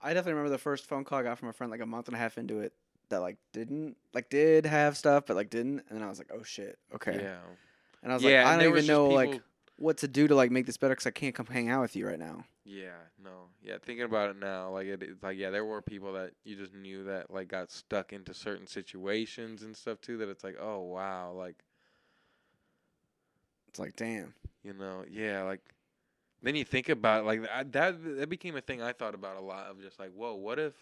I 0.00 0.08
definitely 0.12 0.34
remember 0.34 0.50
the 0.50 0.58
first 0.58 0.84
phone 0.86 1.04
call 1.04 1.18
I 1.18 1.22
got 1.22 1.38
from 1.38 1.48
a 1.48 1.52
friend 1.52 1.70
like 1.70 1.80
a 1.80 1.86
month 1.86 2.08
and 2.08 2.16
a 2.16 2.18
half 2.18 2.38
into 2.38 2.60
it 2.60 2.72
that 3.08 3.20
like 3.20 3.36
didn't 3.52 3.96
like 4.12 4.28
did 4.30 4.66
have 4.66 4.96
stuff 4.96 5.24
but 5.26 5.36
like 5.36 5.50
didn't, 5.50 5.84
and 5.88 5.98
then 5.98 6.02
I 6.02 6.08
was 6.08 6.18
like, 6.18 6.30
oh 6.34 6.42
shit, 6.42 6.78
okay. 6.94 7.20
yeah, 7.22 7.38
And 8.02 8.12
I 8.12 8.14
was 8.14 8.24
yeah, 8.24 8.44
like, 8.44 8.54
I 8.54 8.56
don't 8.58 8.68
even 8.72 8.86
know 8.86 9.08
people, 9.08 9.14
like 9.14 9.42
what 9.76 9.98
to 9.98 10.08
do 10.08 10.26
to 10.28 10.34
like 10.34 10.50
make 10.50 10.66
this 10.66 10.76
better 10.76 10.94
because 10.94 11.06
I 11.06 11.10
can't 11.10 11.34
come 11.34 11.46
hang 11.46 11.68
out 11.68 11.82
with 11.82 11.96
you 11.96 12.06
right 12.06 12.18
now. 12.18 12.44
Yeah, 12.64 12.98
no, 13.22 13.50
yeah. 13.62 13.78
Thinking 13.80 14.04
about 14.04 14.30
it 14.30 14.36
now, 14.38 14.70
like 14.70 14.86
it, 14.86 15.02
it's 15.02 15.22
like 15.22 15.38
yeah, 15.38 15.50
there 15.50 15.64
were 15.64 15.80
people 15.80 16.12
that 16.14 16.32
you 16.44 16.56
just 16.56 16.74
knew 16.74 17.04
that 17.04 17.30
like 17.30 17.48
got 17.48 17.70
stuck 17.70 18.12
into 18.12 18.34
certain 18.34 18.66
situations 18.66 19.62
and 19.62 19.76
stuff 19.76 20.00
too. 20.00 20.16
That 20.18 20.28
it's 20.28 20.42
like, 20.42 20.56
oh 20.60 20.80
wow, 20.80 21.32
like 21.32 21.62
It's 23.68 23.78
like, 23.78 23.96
damn. 23.96 24.34
you 24.62 24.72
know, 24.74 25.04
yeah, 25.10 25.42
like 25.42 25.60
then 26.42 26.54
you 26.56 26.64
think 26.64 26.88
about 26.88 27.22
it, 27.22 27.26
like 27.26 27.40
I, 27.50 27.62
that 27.64 28.02
that 28.18 28.28
became 28.28 28.56
a 28.56 28.60
thing 28.60 28.82
I 28.82 28.92
thought 28.92 29.14
about 29.14 29.36
a 29.36 29.40
lot 29.40 29.66
of 29.66 29.80
just 29.80 29.98
like, 29.98 30.12
whoa, 30.12 30.34
what 30.34 30.58
if 30.58 30.74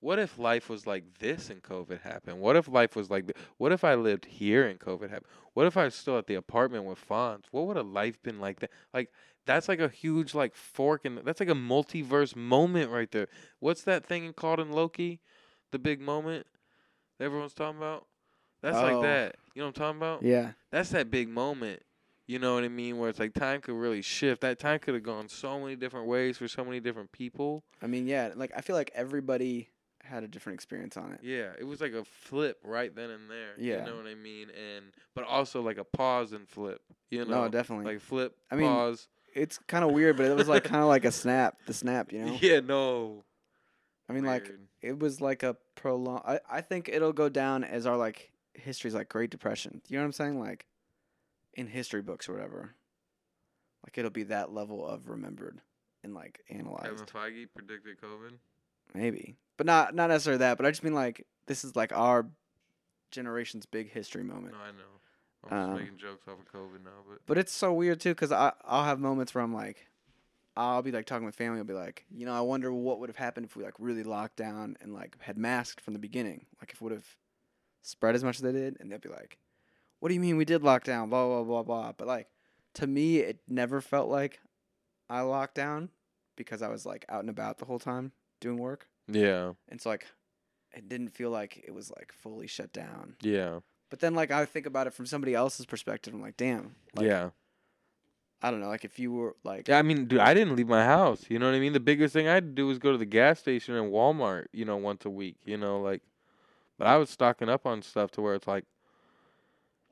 what 0.00 0.18
if 0.18 0.38
life 0.38 0.68
was 0.68 0.86
like 0.86 1.04
this 1.18 1.50
and 1.50 1.62
COVID 1.62 2.00
happened? 2.02 2.40
What 2.40 2.56
if 2.56 2.68
life 2.68 2.96
was 2.96 3.10
like 3.10 3.26
th- 3.26 3.36
what 3.58 3.70
if 3.72 3.84
I 3.84 3.94
lived 3.94 4.24
here 4.24 4.66
and 4.66 4.78
COVID 4.80 5.10
happened? 5.10 5.26
What 5.54 5.66
if 5.66 5.76
I 5.76 5.84
was 5.84 5.94
still 5.94 6.18
at 6.18 6.26
the 6.26 6.34
apartment 6.34 6.84
with 6.84 6.98
Fonz? 7.06 7.44
What 7.50 7.66
would 7.66 7.76
a 7.76 7.82
life 7.82 8.22
been 8.22 8.40
like 8.40 8.60
that? 8.60 8.70
Like 8.94 9.10
that's 9.46 9.68
like 9.68 9.80
a 9.80 9.88
huge 9.88 10.34
like 10.34 10.54
fork 10.54 11.04
and 11.04 11.18
that's 11.24 11.40
like 11.40 11.48
a 11.48 11.54
multiverse 11.54 12.36
moment 12.36 12.90
right 12.90 13.10
there. 13.10 13.28
What's 13.58 13.82
that 13.82 14.04
thing 14.06 14.32
called 14.32 14.60
in 14.60 14.70
Loki? 14.72 15.20
The 15.72 15.78
big 15.78 16.00
moment 16.00 16.46
that 17.18 17.24
everyone's 17.26 17.54
talking 17.54 17.78
about? 17.78 18.06
That's 18.62 18.76
Oh. 18.76 18.82
like 18.82 19.02
that. 19.02 19.36
You 19.54 19.62
know 19.62 19.66
what 19.68 19.76
I'm 19.78 19.82
talking 19.82 19.96
about? 19.98 20.22
Yeah. 20.22 20.52
that's 20.70 20.90
that 20.90 21.10
big 21.10 21.28
moment. 21.28 21.82
You 22.26 22.38
know 22.38 22.54
what 22.54 22.62
I 22.62 22.68
mean? 22.68 22.98
Where 22.98 23.08
it's 23.10 23.18
like 23.18 23.34
time 23.34 23.60
could 23.60 23.74
really 23.74 24.02
shift. 24.02 24.42
That 24.42 24.60
time 24.60 24.78
could 24.78 24.94
have 24.94 25.02
gone 25.02 25.28
so 25.28 25.58
many 25.58 25.74
different 25.74 26.06
ways 26.06 26.38
for 26.38 26.46
so 26.46 26.64
many 26.64 26.78
different 26.78 27.10
people. 27.10 27.64
I 27.82 27.88
mean, 27.88 28.06
yeah. 28.06 28.30
Like 28.36 28.52
I 28.56 28.60
feel 28.60 28.76
like 28.76 28.92
everybody 28.94 29.68
had 30.10 30.22
a 30.24 30.28
different 30.28 30.54
experience 30.56 30.96
on 30.96 31.12
it. 31.12 31.20
Yeah, 31.22 31.50
it 31.58 31.64
was 31.64 31.80
like 31.80 31.92
a 31.92 32.04
flip 32.04 32.58
right 32.64 32.94
then 32.94 33.10
and 33.10 33.30
there. 33.30 33.54
Yeah. 33.58 33.80
You 33.84 33.90
know 33.90 33.96
what 33.96 34.06
I 34.06 34.14
mean? 34.14 34.48
And 34.50 34.86
but 35.14 35.24
also 35.24 35.62
like 35.62 35.78
a 35.78 35.84
pause 35.84 36.32
and 36.32 36.48
flip. 36.48 36.82
You 37.10 37.24
know, 37.24 37.44
No, 37.44 37.48
definitely. 37.48 37.86
like 37.86 38.00
flip, 38.00 38.36
I 38.50 38.56
mean, 38.56 38.66
pause. 38.68 39.08
It's 39.34 39.58
kind 39.68 39.84
of 39.84 39.92
weird, 39.92 40.16
but 40.16 40.26
it 40.26 40.36
was 40.36 40.48
like 40.48 40.64
kind 40.64 40.82
of 40.82 40.88
like 40.88 41.04
a 41.04 41.12
snap. 41.12 41.56
The 41.66 41.72
snap, 41.74 42.12
you 42.12 42.18
know. 42.26 42.38
Yeah, 42.40 42.60
no. 42.60 43.24
I 44.08 44.12
mean, 44.12 44.24
like 44.24 44.50
it 44.82 44.98
was 44.98 45.20
like 45.20 45.42
a 45.44 45.56
prolong. 45.76 46.20
I 46.26 46.40
I 46.50 46.60
think 46.60 46.88
it'll 46.88 47.12
go 47.12 47.28
down 47.28 47.62
as 47.64 47.86
our 47.86 47.96
like 47.96 48.32
history's 48.54 48.94
like 48.94 49.08
Great 49.08 49.30
Depression. 49.30 49.80
You 49.88 49.96
know 49.96 50.02
what 50.02 50.06
I'm 50.06 50.12
saying? 50.12 50.40
Like 50.40 50.66
in 51.54 51.66
history 51.68 52.02
books 52.02 52.28
or 52.28 52.32
whatever. 52.32 52.74
Like 53.86 53.96
it'll 53.96 54.10
be 54.10 54.24
that 54.24 54.52
level 54.52 54.86
of 54.86 55.08
remembered 55.08 55.60
and 56.02 56.12
like 56.14 56.40
Kevin 56.48 56.66
analyzed. 56.66 57.06
Feige 57.06 57.46
predicted 57.54 58.00
COVID. 58.00 58.32
Maybe, 58.94 59.36
but 59.60 59.66
not 59.66 59.94
not 59.94 60.08
necessarily 60.08 60.38
that. 60.38 60.56
But 60.56 60.64
I 60.64 60.70
just 60.70 60.82
mean 60.82 60.94
like 60.94 61.26
this 61.46 61.64
is 61.64 61.76
like 61.76 61.92
our 61.92 62.26
generation's 63.10 63.66
big 63.66 63.90
history 63.92 64.22
moment. 64.24 64.54
No, 64.54 64.58
I 64.58 64.70
know. 64.70 64.88
I'm 65.44 65.50
just 65.50 65.68
Um, 65.68 65.74
making 65.76 65.98
jokes 65.98 66.26
off 66.26 66.38
of 66.38 66.46
COVID 66.50 66.82
now, 66.82 67.04
but 67.06 67.18
But 67.26 67.36
it's 67.36 67.52
so 67.52 67.70
weird 67.74 68.00
too, 68.00 68.14
cause 68.14 68.32
I 68.32 68.54
I'll 68.64 68.84
have 68.84 68.98
moments 68.98 69.34
where 69.34 69.44
I'm 69.44 69.52
like, 69.52 69.86
I'll 70.56 70.80
be 70.80 70.92
like 70.92 71.04
talking 71.04 71.26
with 71.26 71.34
family. 71.34 71.58
I'll 71.58 71.66
be 71.66 71.74
like, 71.74 72.06
you 72.10 72.24
know, 72.24 72.32
I 72.32 72.40
wonder 72.40 72.72
what 72.72 73.00
would 73.00 73.10
have 73.10 73.18
happened 73.18 73.44
if 73.44 73.54
we 73.54 73.62
like 73.62 73.74
really 73.78 74.02
locked 74.02 74.36
down 74.36 74.78
and 74.80 74.94
like 74.94 75.20
had 75.20 75.36
masked 75.36 75.82
from 75.82 75.92
the 75.92 76.00
beginning. 76.00 76.46
Like 76.58 76.70
if 76.70 76.76
it 76.76 76.80
would 76.80 76.92
have 76.92 77.16
spread 77.82 78.14
as 78.14 78.24
much 78.24 78.36
as 78.36 78.40
they 78.40 78.52
did, 78.52 78.78
and 78.80 78.90
they'd 78.90 79.02
be 79.02 79.10
like, 79.10 79.36
what 79.98 80.08
do 80.08 80.14
you 80.14 80.20
mean 80.20 80.38
we 80.38 80.46
did 80.46 80.62
lock 80.62 80.84
down? 80.84 81.10
Blah 81.10 81.26
blah 81.26 81.44
blah 81.44 81.62
blah. 81.64 81.92
But 81.92 82.06
like 82.06 82.28
to 82.76 82.86
me, 82.86 83.18
it 83.18 83.40
never 83.46 83.82
felt 83.82 84.08
like 84.08 84.40
I 85.10 85.20
locked 85.20 85.56
down 85.56 85.90
because 86.34 86.62
I 86.62 86.68
was 86.68 86.86
like 86.86 87.04
out 87.10 87.20
and 87.20 87.28
about 87.28 87.58
the 87.58 87.66
whole 87.66 87.78
time 87.78 88.12
doing 88.40 88.56
work, 88.56 88.88
yeah, 89.10 89.52
and 89.68 89.80
so 89.80 89.90
like 89.90 90.06
it 90.72 90.88
didn't 90.88 91.10
feel 91.10 91.30
like 91.30 91.62
it 91.66 91.74
was 91.74 91.90
like 91.90 92.12
fully 92.12 92.46
shut 92.46 92.72
down. 92.72 93.16
yeah, 93.22 93.60
But 93.90 94.00
then 94.00 94.14
like 94.14 94.30
I 94.30 94.44
think 94.44 94.66
about 94.66 94.86
it 94.86 94.94
from 94.94 95.06
somebody 95.06 95.34
else's 95.34 95.66
perspective. 95.66 96.14
I'm 96.14 96.22
like, 96.22 96.36
damn. 96.36 96.74
Like, 96.94 97.06
yeah. 97.06 97.30
I 98.42 98.50
don't 98.50 98.60
know, 98.60 98.68
like 98.68 98.84
if 98.84 98.98
you 98.98 99.12
were 99.12 99.36
like 99.44 99.68
Yeah, 99.68 99.78
I 99.78 99.82
mean, 99.82 100.06
dude, 100.06 100.20
I 100.20 100.32
didn't 100.32 100.56
leave 100.56 100.68
my 100.68 100.84
house. 100.84 101.24
You 101.28 101.38
know 101.38 101.46
what 101.46 101.54
I 101.54 101.60
mean? 101.60 101.72
The 101.74 101.80
biggest 101.80 102.14
thing 102.14 102.26
I 102.26 102.34
had 102.34 102.44
to 102.44 102.52
do 102.52 102.66
was 102.66 102.78
go 102.78 102.92
to 102.92 102.98
the 102.98 103.04
gas 103.04 103.38
station 103.38 103.74
and 103.74 103.92
Walmart, 103.92 104.46
you 104.52 104.64
know, 104.64 104.76
once 104.76 105.04
a 105.04 105.10
week, 105.10 105.36
you 105.44 105.56
know, 105.58 105.80
like 105.80 106.02
but 106.78 106.86
I 106.86 106.96
was 106.96 107.10
stocking 107.10 107.50
up 107.50 107.66
on 107.66 107.82
stuff 107.82 108.10
to 108.12 108.22
where 108.22 108.34
it's 108.34 108.46
like 108.46 108.64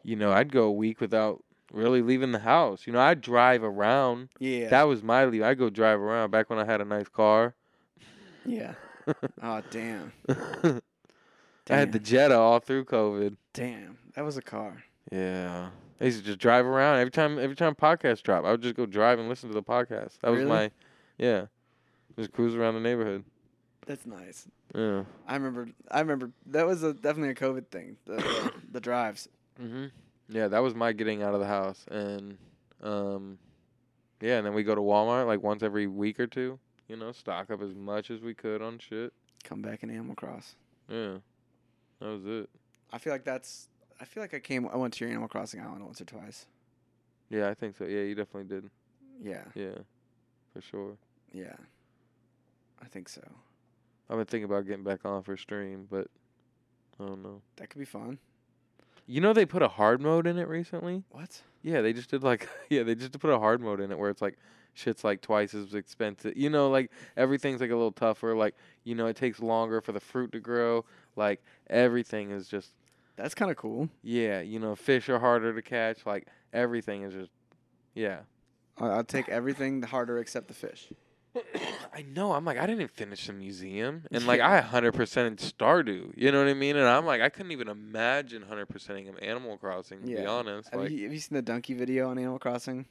you 0.02 0.16
know, 0.16 0.32
I'd 0.32 0.52
go 0.52 0.64
a 0.64 0.72
week 0.72 1.00
without 1.00 1.44
really 1.72 2.00
leaving 2.00 2.32
the 2.32 2.38
house. 2.38 2.86
You 2.86 2.92
know, 2.94 3.00
I'd 3.00 3.20
drive 3.20 3.62
around. 3.62 4.30
yeah, 4.38 4.68
That 4.68 4.84
was 4.84 5.02
my 5.02 5.24
leave. 5.26 5.42
I'd 5.42 5.58
go 5.58 5.68
drive 5.68 6.00
around 6.00 6.30
back 6.30 6.48
when 6.48 6.58
I 6.58 6.64
had 6.64 6.80
a 6.80 6.84
nice 6.86 7.08
car. 7.08 7.54
yeah. 8.46 8.74
Oh 9.42 9.62
damn, 9.70 10.12
I 10.28 11.76
had 11.76 11.92
the 11.92 11.98
Jetta 11.98 12.36
all 12.36 12.60
through 12.60 12.84
COVID. 12.86 13.36
damn. 13.52 13.98
That 14.14 14.24
was 14.24 14.36
a 14.36 14.42
car. 14.42 14.82
Yeah. 15.12 15.68
I 16.00 16.04
used 16.04 16.18
to 16.20 16.24
just 16.24 16.38
drive 16.38 16.66
around 16.66 16.98
every 16.98 17.10
time 17.10 17.38
every 17.38 17.56
time 17.56 17.74
podcast 17.74 18.22
drop. 18.22 18.44
I 18.44 18.50
would 18.50 18.62
just 18.62 18.74
go 18.74 18.86
drive 18.86 19.18
and 19.18 19.28
listen 19.28 19.48
to 19.48 19.54
the 19.54 19.62
podcast. 19.62 20.18
That 20.22 20.30
was 20.30 20.44
my 20.44 20.70
yeah. 21.18 21.46
Just 22.18 22.32
cruise 22.32 22.54
around 22.54 22.74
the 22.74 22.80
neighborhood. 22.80 23.24
That's 23.86 24.06
nice. 24.06 24.46
Yeah. 24.74 25.04
I 25.26 25.34
remember. 25.34 25.68
I 25.90 26.00
remember 26.00 26.30
that 26.46 26.66
was 26.66 26.82
a, 26.82 26.92
definitely 26.92 27.30
a 27.30 27.34
COVID 27.34 27.68
thing. 27.68 27.96
The 28.06 28.52
the, 28.72 28.80
drives. 28.80 29.28
hmm 29.58 29.86
Yeah, 30.28 30.48
that 30.48 30.58
was 30.58 30.74
my 30.74 30.92
getting 30.92 31.22
out 31.22 31.34
of 31.34 31.40
the 31.40 31.46
house, 31.46 31.84
and 31.90 32.36
um, 32.82 33.38
yeah, 34.20 34.38
and 34.38 34.46
then 34.46 34.54
we 34.54 34.62
go 34.64 34.74
to 34.74 34.80
Walmart 34.80 35.26
like 35.26 35.42
once 35.42 35.62
every 35.62 35.86
week 35.86 36.20
or 36.20 36.26
two. 36.26 36.58
You 36.88 36.96
know, 36.96 37.12
stock 37.12 37.50
up 37.50 37.60
as 37.62 37.74
much 37.74 38.10
as 38.10 38.20
we 38.20 38.34
could 38.34 38.62
on 38.62 38.78
shit. 38.78 39.12
Come 39.44 39.60
back 39.62 39.82
in 39.82 39.90
Animal 39.90 40.14
Cross. 40.14 40.54
Yeah, 40.88 41.18
that 42.00 42.06
was 42.06 42.24
it. 42.26 42.48
I 42.92 42.98
feel 42.98 43.12
like 43.12 43.24
that's. 43.24 43.68
I 44.00 44.04
feel 44.04 44.22
like 44.22 44.32
I 44.34 44.38
came. 44.40 44.66
I 44.68 44.76
went 44.76 44.94
to 44.94 45.04
your 45.04 45.10
Animal 45.10 45.28
Crossing 45.28 45.60
island 45.60 45.84
once 45.84 46.00
or 46.00 46.04
twice. 46.06 46.46
Yeah, 47.28 47.48
I 47.48 47.54
think 47.54 47.76
so. 47.76 47.84
Yeah, 47.84 48.00
you 48.02 48.14
definitely 48.14 48.44
did. 48.54 48.70
Yeah, 49.22 49.42
Yeah, 49.54 49.74
for 50.54 50.60
sure. 50.62 50.96
yeah. 51.32 51.56
I 52.80 52.86
think 52.86 53.08
so. 53.08 53.20
I've 54.08 54.16
been 54.16 54.24
thinking 54.26 54.44
about 54.44 54.64
getting 54.66 54.84
back 54.84 55.04
on 55.04 55.22
for 55.24 55.36
stream, 55.36 55.86
but 55.90 56.06
I 57.00 57.04
don't 57.06 57.22
know. 57.22 57.42
That 57.56 57.68
could 57.68 57.80
be 57.80 57.84
fun. 57.84 58.18
You 59.06 59.20
know, 59.20 59.32
they 59.32 59.44
put 59.44 59.60
a 59.62 59.68
hard 59.68 60.00
mode 60.00 60.26
in 60.28 60.38
it 60.38 60.46
recently. 60.48 61.02
What? 61.10 61.42
Yeah, 61.62 61.80
they 61.82 61.92
just 61.92 62.08
did 62.10 62.22
like 62.22 62.48
yeah, 62.70 62.84
they 62.84 62.94
just 62.94 63.18
put 63.18 63.30
a 63.30 63.38
hard 63.38 63.60
mode 63.60 63.80
in 63.80 63.90
it 63.90 63.98
where 63.98 64.08
it's 64.10 64.22
like 64.22 64.38
shit's 64.74 65.04
like 65.04 65.20
twice 65.20 65.54
as 65.54 65.74
expensive. 65.74 66.36
You 66.36 66.50
know, 66.50 66.70
like 66.70 66.90
everything's 67.16 67.60
like 67.60 67.70
a 67.70 67.74
little 67.76 67.92
tougher. 67.92 68.34
Like 68.34 68.54
you 68.84 68.94
know, 68.94 69.06
it 69.06 69.16
takes 69.16 69.40
longer 69.40 69.80
for 69.80 69.92
the 69.92 70.00
fruit 70.00 70.32
to 70.32 70.40
grow. 70.40 70.84
Like 71.16 71.42
everything 71.68 72.30
is 72.30 72.48
just 72.48 72.70
That's 73.16 73.34
kind 73.34 73.50
of 73.50 73.56
cool. 73.56 73.88
yeah. 74.02 74.40
You 74.40 74.58
know, 74.58 74.74
fish 74.76 75.08
are 75.08 75.18
harder 75.18 75.52
to 75.54 75.62
catch. 75.62 76.06
Like 76.06 76.26
everything 76.52 77.02
is 77.02 77.12
just 77.14 77.30
yeah. 77.94 78.20
I'll 78.78 79.02
take 79.02 79.28
everything 79.28 79.82
harder 79.82 80.18
except 80.18 80.46
the 80.48 80.54
fish. 80.54 80.92
I 81.94 82.02
know. 82.02 82.32
I'm 82.32 82.44
like 82.44 82.56
I 82.58 82.62
didn't 82.62 82.76
even 82.82 82.88
finish 82.88 83.26
the 83.26 83.32
museum, 83.32 84.04
and 84.12 84.26
like 84.28 84.40
I 84.40 84.60
100% 84.62 85.26
in 85.26 85.36
Stardew. 85.36 86.12
You 86.16 86.30
know 86.32 86.38
what 86.38 86.48
I 86.48 86.54
mean? 86.54 86.76
And 86.76 86.86
I'm 86.88 87.04
like 87.04 87.20
I 87.20 87.28
couldn't 87.28 87.52
even 87.52 87.68
imagine 87.68 88.44
100%ing 88.48 89.08
of 89.08 89.18
Animal 89.20 89.56
Crossing. 89.58 90.00
To 90.00 90.06
be 90.06 90.12
Yeah. 90.12 90.28
honest, 90.28 90.70
Have, 90.70 90.80
like 90.80 90.90
you, 90.92 91.04
have 91.04 91.12
you 91.12 91.18
seen 91.18 91.34
the 91.36 91.42
donkey 91.42 91.74
video 91.74 92.08
on 92.08 92.18
Animal 92.18 92.38
Crossing? 92.38 92.86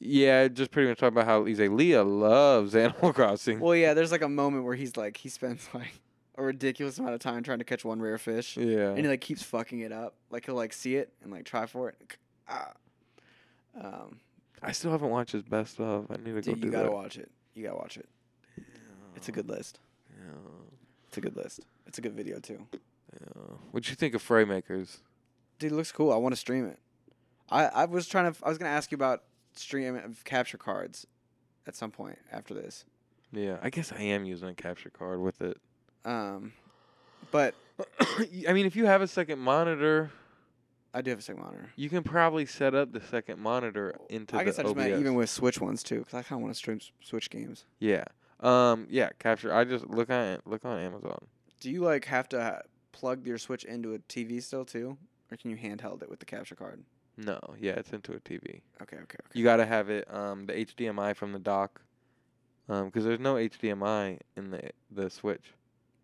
Yeah, 0.00 0.48
just 0.48 0.70
pretty 0.70 0.88
much 0.88 0.98
talking 0.98 1.14
about 1.16 1.26
how 1.26 1.44
he's 1.44 1.60
like 1.60 1.70
Leah 1.70 2.02
loves 2.04 2.74
Animal 2.76 3.12
Crossing. 3.12 3.60
Well, 3.60 3.76
yeah. 3.76 3.94
There's 3.94 4.12
like 4.12 4.22
a 4.22 4.28
moment 4.28 4.64
where 4.64 4.74
he's 4.74 4.96
like 4.96 5.16
he 5.16 5.28
spends 5.28 5.68
like 5.74 6.00
a 6.36 6.42
ridiculous 6.42 6.98
amount 6.98 7.14
of 7.14 7.20
time 7.20 7.42
trying 7.42 7.58
to 7.58 7.64
catch 7.64 7.84
one 7.84 8.00
rare 8.00 8.18
fish, 8.18 8.56
yeah. 8.56 8.90
and 8.90 8.98
he 8.98 9.08
like 9.08 9.20
keeps 9.20 9.42
fucking 9.42 9.80
it 9.80 9.92
up. 9.92 10.14
Like 10.30 10.46
he'll 10.46 10.54
like 10.56 10.72
see 10.72 10.96
it 10.96 11.12
and 11.22 11.30
like 11.32 11.44
try 11.44 11.66
for 11.66 11.90
it. 11.90 12.16
Ah. 12.48 12.72
Um, 13.80 14.20
I 14.62 14.72
still 14.72 14.90
haven't 14.90 15.10
watched 15.10 15.32
his 15.32 15.42
best 15.42 15.80
of. 15.80 16.06
I 16.10 16.16
need 16.16 16.24
to 16.24 16.32
go 16.32 16.40
dude, 16.40 16.60
do 16.60 16.66
you 16.68 16.72
gotta 16.72 16.90
watch 16.90 17.16
it. 17.18 17.30
You 17.54 17.62
gotta 17.64 17.76
watch 17.76 17.96
it. 17.96 18.08
It's 19.16 19.28
a 19.28 19.32
good 19.32 19.48
list. 19.48 19.78
Yeah, 20.10 20.32
It's 21.08 21.16
a 21.16 21.20
good 21.20 21.36
list. 21.36 21.60
It's 21.86 21.98
a 21.98 22.00
good 22.00 22.14
video 22.14 22.40
too. 22.40 22.66
yeah. 22.72 23.42
What'd 23.70 23.88
you 23.88 23.96
think 23.96 24.14
of 24.14 24.22
Fraymakers? 24.26 24.98
Dude, 25.58 25.72
it 25.72 25.74
looks 25.74 25.92
cool. 25.92 26.12
I 26.12 26.16
want 26.16 26.32
to 26.34 26.40
stream 26.40 26.66
it. 26.66 26.78
I 27.50 27.66
I 27.66 27.84
was 27.84 28.08
trying 28.08 28.32
to. 28.32 28.44
I 28.44 28.48
was 28.48 28.58
gonna 28.58 28.70
ask 28.70 28.90
you 28.90 28.96
about 28.96 29.22
stream 29.56 29.96
of 29.96 30.24
capture 30.24 30.58
cards 30.58 31.06
at 31.66 31.74
some 31.76 31.90
point 31.90 32.18
after 32.32 32.54
this. 32.54 32.84
Yeah, 33.32 33.56
I 33.62 33.70
guess 33.70 33.92
I 33.92 34.00
am 34.02 34.24
using 34.24 34.48
a 34.48 34.54
capture 34.54 34.90
card 34.90 35.20
with 35.20 35.40
it. 35.42 35.56
Um, 36.04 36.52
but 37.30 37.54
I 38.48 38.52
mean, 38.52 38.66
if 38.66 38.76
you 38.76 38.86
have 38.86 39.02
a 39.02 39.08
second 39.08 39.38
monitor, 39.40 40.10
I 40.92 41.00
do 41.02 41.10
have 41.10 41.18
a 41.18 41.22
second 41.22 41.42
monitor. 41.42 41.68
you 41.76 41.88
can 41.88 42.02
probably 42.04 42.46
set 42.46 42.74
up 42.74 42.92
the 42.92 43.00
second 43.00 43.40
monitor 43.40 43.96
into 44.10 44.36
I 44.36 44.40
the 44.40 44.44
guess 44.44 44.58
I 44.58 44.62
just 44.62 44.76
meant 44.76 44.92
OBS. 44.92 45.00
even 45.00 45.14
with 45.14 45.30
Switch 45.30 45.60
ones 45.60 45.82
too, 45.82 45.98
because 46.00 46.14
I 46.14 46.22
kind 46.22 46.38
of 46.38 46.42
want 46.42 46.54
to 46.54 46.58
stream 46.58 46.80
Switch 47.02 47.30
games. 47.30 47.64
yeah, 47.80 48.04
um, 48.40 48.86
yeah, 48.90 49.08
capture. 49.18 49.52
I 49.52 49.64
just 49.64 49.88
look 49.88 50.10
on 50.10 50.38
look 50.44 50.64
on 50.64 50.78
Amazon. 50.78 51.18
Do 51.60 51.70
you 51.70 51.80
like 51.80 52.04
have 52.04 52.28
to 52.30 52.62
plug 52.92 53.26
your 53.26 53.38
Switch 53.38 53.64
into 53.64 53.94
a 53.94 53.98
TV 54.00 54.40
still 54.42 54.64
too, 54.64 54.96
or 55.32 55.36
can 55.36 55.50
you 55.50 55.56
handheld 55.56 56.02
it 56.02 56.10
with 56.10 56.20
the 56.20 56.26
capture 56.26 56.54
card? 56.54 56.84
No, 57.16 57.38
yeah, 57.60 57.72
it's 57.72 57.92
into 57.92 58.12
a 58.12 58.20
TV. 58.20 58.60
Okay, 58.82 58.96
okay, 58.96 58.96
okay. 58.96 59.16
You 59.34 59.44
got 59.44 59.56
to 59.56 59.66
have 59.66 59.88
it 59.88 60.12
um 60.12 60.46
the 60.46 60.52
HDMI 60.52 61.14
from 61.14 61.32
the 61.32 61.38
dock, 61.38 61.80
um, 62.68 62.86
because 62.86 63.04
there's 63.04 63.20
no 63.20 63.34
HDMI 63.34 64.18
in 64.36 64.50
the 64.50 64.70
the 64.90 65.10
Switch. 65.10 65.54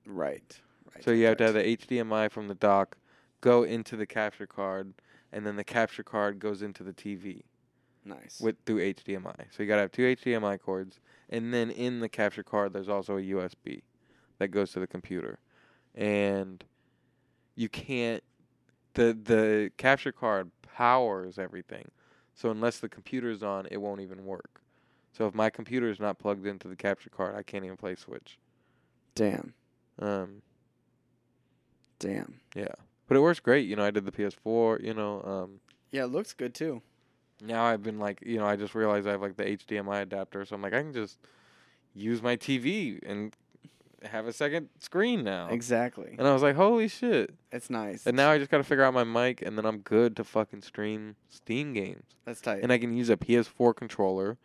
right, 0.06 0.60
right. 0.94 1.04
So 1.04 1.10
you 1.10 1.26
have 1.26 1.36
to 1.38 1.44
have 1.44 1.54
the 1.54 1.76
HDMI 1.76 2.30
from 2.30 2.48
the 2.48 2.54
dock 2.54 2.96
go 3.40 3.64
into 3.64 3.96
the 3.96 4.06
capture 4.06 4.46
card, 4.46 4.92
and 5.32 5.46
then 5.46 5.56
the 5.56 5.64
capture 5.64 6.02
card 6.02 6.38
goes 6.38 6.62
into 6.62 6.82
the 6.82 6.92
TV. 6.92 7.42
Nice. 8.02 8.40
with 8.40 8.56
through 8.64 8.78
HDMI. 8.78 9.46
So 9.50 9.62
you 9.62 9.68
gotta 9.68 9.82
have 9.82 9.92
two 9.92 10.02
HDMI 10.16 10.58
cords, 10.58 11.00
and 11.28 11.52
then 11.52 11.70
in 11.70 12.00
the 12.00 12.08
capture 12.08 12.42
card, 12.42 12.72
there's 12.72 12.88
also 12.88 13.18
a 13.18 13.20
USB 13.20 13.82
that 14.38 14.48
goes 14.48 14.72
to 14.72 14.80
the 14.80 14.86
computer, 14.86 15.38
and 15.94 16.64
you 17.56 17.68
can't. 17.68 18.22
the 18.94 19.12
The 19.12 19.70
capture 19.76 20.12
card 20.12 20.50
powers 20.76 21.38
everything, 21.38 21.90
so 22.34 22.50
unless 22.50 22.78
the 22.78 22.88
computer's 22.88 23.42
on, 23.42 23.66
it 23.70 23.78
won't 23.78 24.00
even 24.00 24.24
work. 24.26 24.60
So 25.12 25.26
if 25.26 25.34
my 25.34 25.50
computer 25.50 25.90
is 25.90 25.98
not 26.00 26.18
plugged 26.18 26.46
into 26.46 26.68
the 26.68 26.76
capture 26.76 27.10
card, 27.10 27.34
I 27.34 27.42
can't 27.42 27.64
even 27.64 27.76
play 27.76 27.94
Switch. 27.96 28.38
Damn. 29.14 29.54
Um, 29.98 30.42
Damn. 31.98 32.40
yeah, 32.54 32.68
but 33.08 33.16
it 33.16 33.20
works 33.20 33.40
great. 33.40 33.66
You 33.68 33.76
know, 33.76 33.84
I 33.84 33.90
did 33.90 34.06
the 34.06 34.12
PS4. 34.12 34.82
You 34.82 34.94
know, 34.94 35.22
um, 35.22 35.60
Yeah, 35.90 36.04
it 36.04 36.12
looks 36.12 36.32
good 36.32 36.54
too. 36.54 36.80
now 37.42 37.64
I've 37.64 37.82
been 37.82 37.98
like, 37.98 38.22
you 38.24 38.38
know, 38.38 38.46
I 38.46 38.56
just 38.56 38.74
realized 38.74 39.06
I 39.06 39.10
have 39.12 39.20
like 39.22 39.36
the 39.36 39.44
HDMI 39.44 40.02
adapter, 40.02 40.44
so 40.44 40.54
I'm 40.54 40.62
like, 40.62 40.72
I 40.74 40.82
can 40.82 40.92
just 40.92 41.18
use 41.94 42.22
my 42.22 42.36
TV 42.36 43.00
and 43.04 43.34
have 44.04 44.26
a 44.26 44.32
second 44.32 44.68
screen 44.78 45.22
now. 45.24 45.48
Exactly. 45.48 46.14
And 46.18 46.26
I 46.26 46.32
was 46.32 46.42
like, 46.42 46.56
holy 46.56 46.88
shit. 46.88 47.34
It's 47.52 47.68
nice. 47.70 48.06
And 48.06 48.16
now 48.16 48.30
I 48.30 48.38
just 48.38 48.50
got 48.50 48.58
to 48.58 48.64
figure 48.64 48.84
out 48.84 48.94
my 48.94 49.04
mic, 49.04 49.42
and 49.42 49.56
then 49.58 49.64
I'm 49.66 49.78
good 49.78 50.16
to 50.16 50.24
fucking 50.24 50.62
stream 50.62 51.16
Steam 51.28 51.72
games. 51.72 52.04
That's 52.24 52.40
tight. 52.40 52.62
And 52.62 52.72
I 52.72 52.78
can 52.78 52.96
use 52.96 53.10
a 53.10 53.16
PS4 53.16 53.74
controller. 53.76 54.38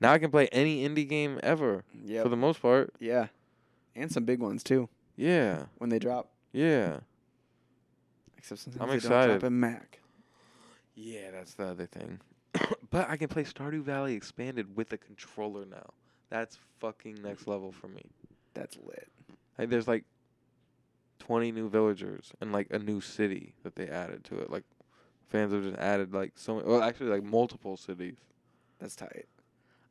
Now 0.00 0.12
I 0.12 0.18
can 0.18 0.30
play 0.30 0.48
any 0.48 0.88
indie 0.88 1.08
game 1.08 1.40
ever 1.42 1.84
Yep. 2.04 2.22
for 2.22 2.28
the 2.28 2.36
most 2.36 2.60
part. 2.62 2.94
yeah. 3.00 3.28
And 3.96 4.12
some 4.12 4.24
big 4.24 4.38
ones 4.40 4.62
too 4.62 4.88
Yeah. 5.16 5.64
when 5.78 5.90
they 5.90 5.98
drop. 5.98 6.30
Yeah. 6.52 7.00
Except 8.36 8.60
sometimes 8.60 8.82
I'm 8.82 8.88
they 8.90 8.94
excited. 8.96 9.26
don't 9.28 9.38
drop 9.40 9.44
in 9.48 9.58
Mac. 9.60 10.00
Yeah, 10.94 11.30
that's 11.32 11.54
the 11.54 11.64
other 11.66 11.86
thing. 11.86 12.20
but 12.90 13.08
I 13.10 13.16
can 13.16 13.28
play 13.28 13.44
Stardew 13.44 13.82
Valley 13.82 14.14
Expanded 14.14 14.76
with 14.76 14.92
a 14.92 14.98
controller 14.98 15.64
now. 15.64 15.90
That's 16.30 16.58
fucking 16.80 17.20
next 17.22 17.46
level 17.48 17.72
for 17.72 17.88
me. 17.88 18.02
That's 18.58 18.76
lit. 18.84 19.08
Like 19.58 19.70
there's 19.70 19.88
like 19.88 20.04
20 21.20 21.52
new 21.52 21.68
villagers 21.68 22.32
and 22.40 22.52
like 22.52 22.68
a 22.70 22.78
new 22.78 23.00
city 23.00 23.54
that 23.62 23.76
they 23.76 23.88
added 23.88 24.24
to 24.24 24.38
it. 24.38 24.50
Like 24.50 24.64
fans 25.28 25.52
have 25.52 25.62
just 25.62 25.76
added 25.76 26.12
like 26.12 26.32
so 26.36 26.56
many, 26.56 26.66
well 26.68 26.82
actually 26.82 27.10
like 27.10 27.22
multiple 27.22 27.76
cities. 27.76 28.16
That's 28.78 28.96
tight. 28.96 29.26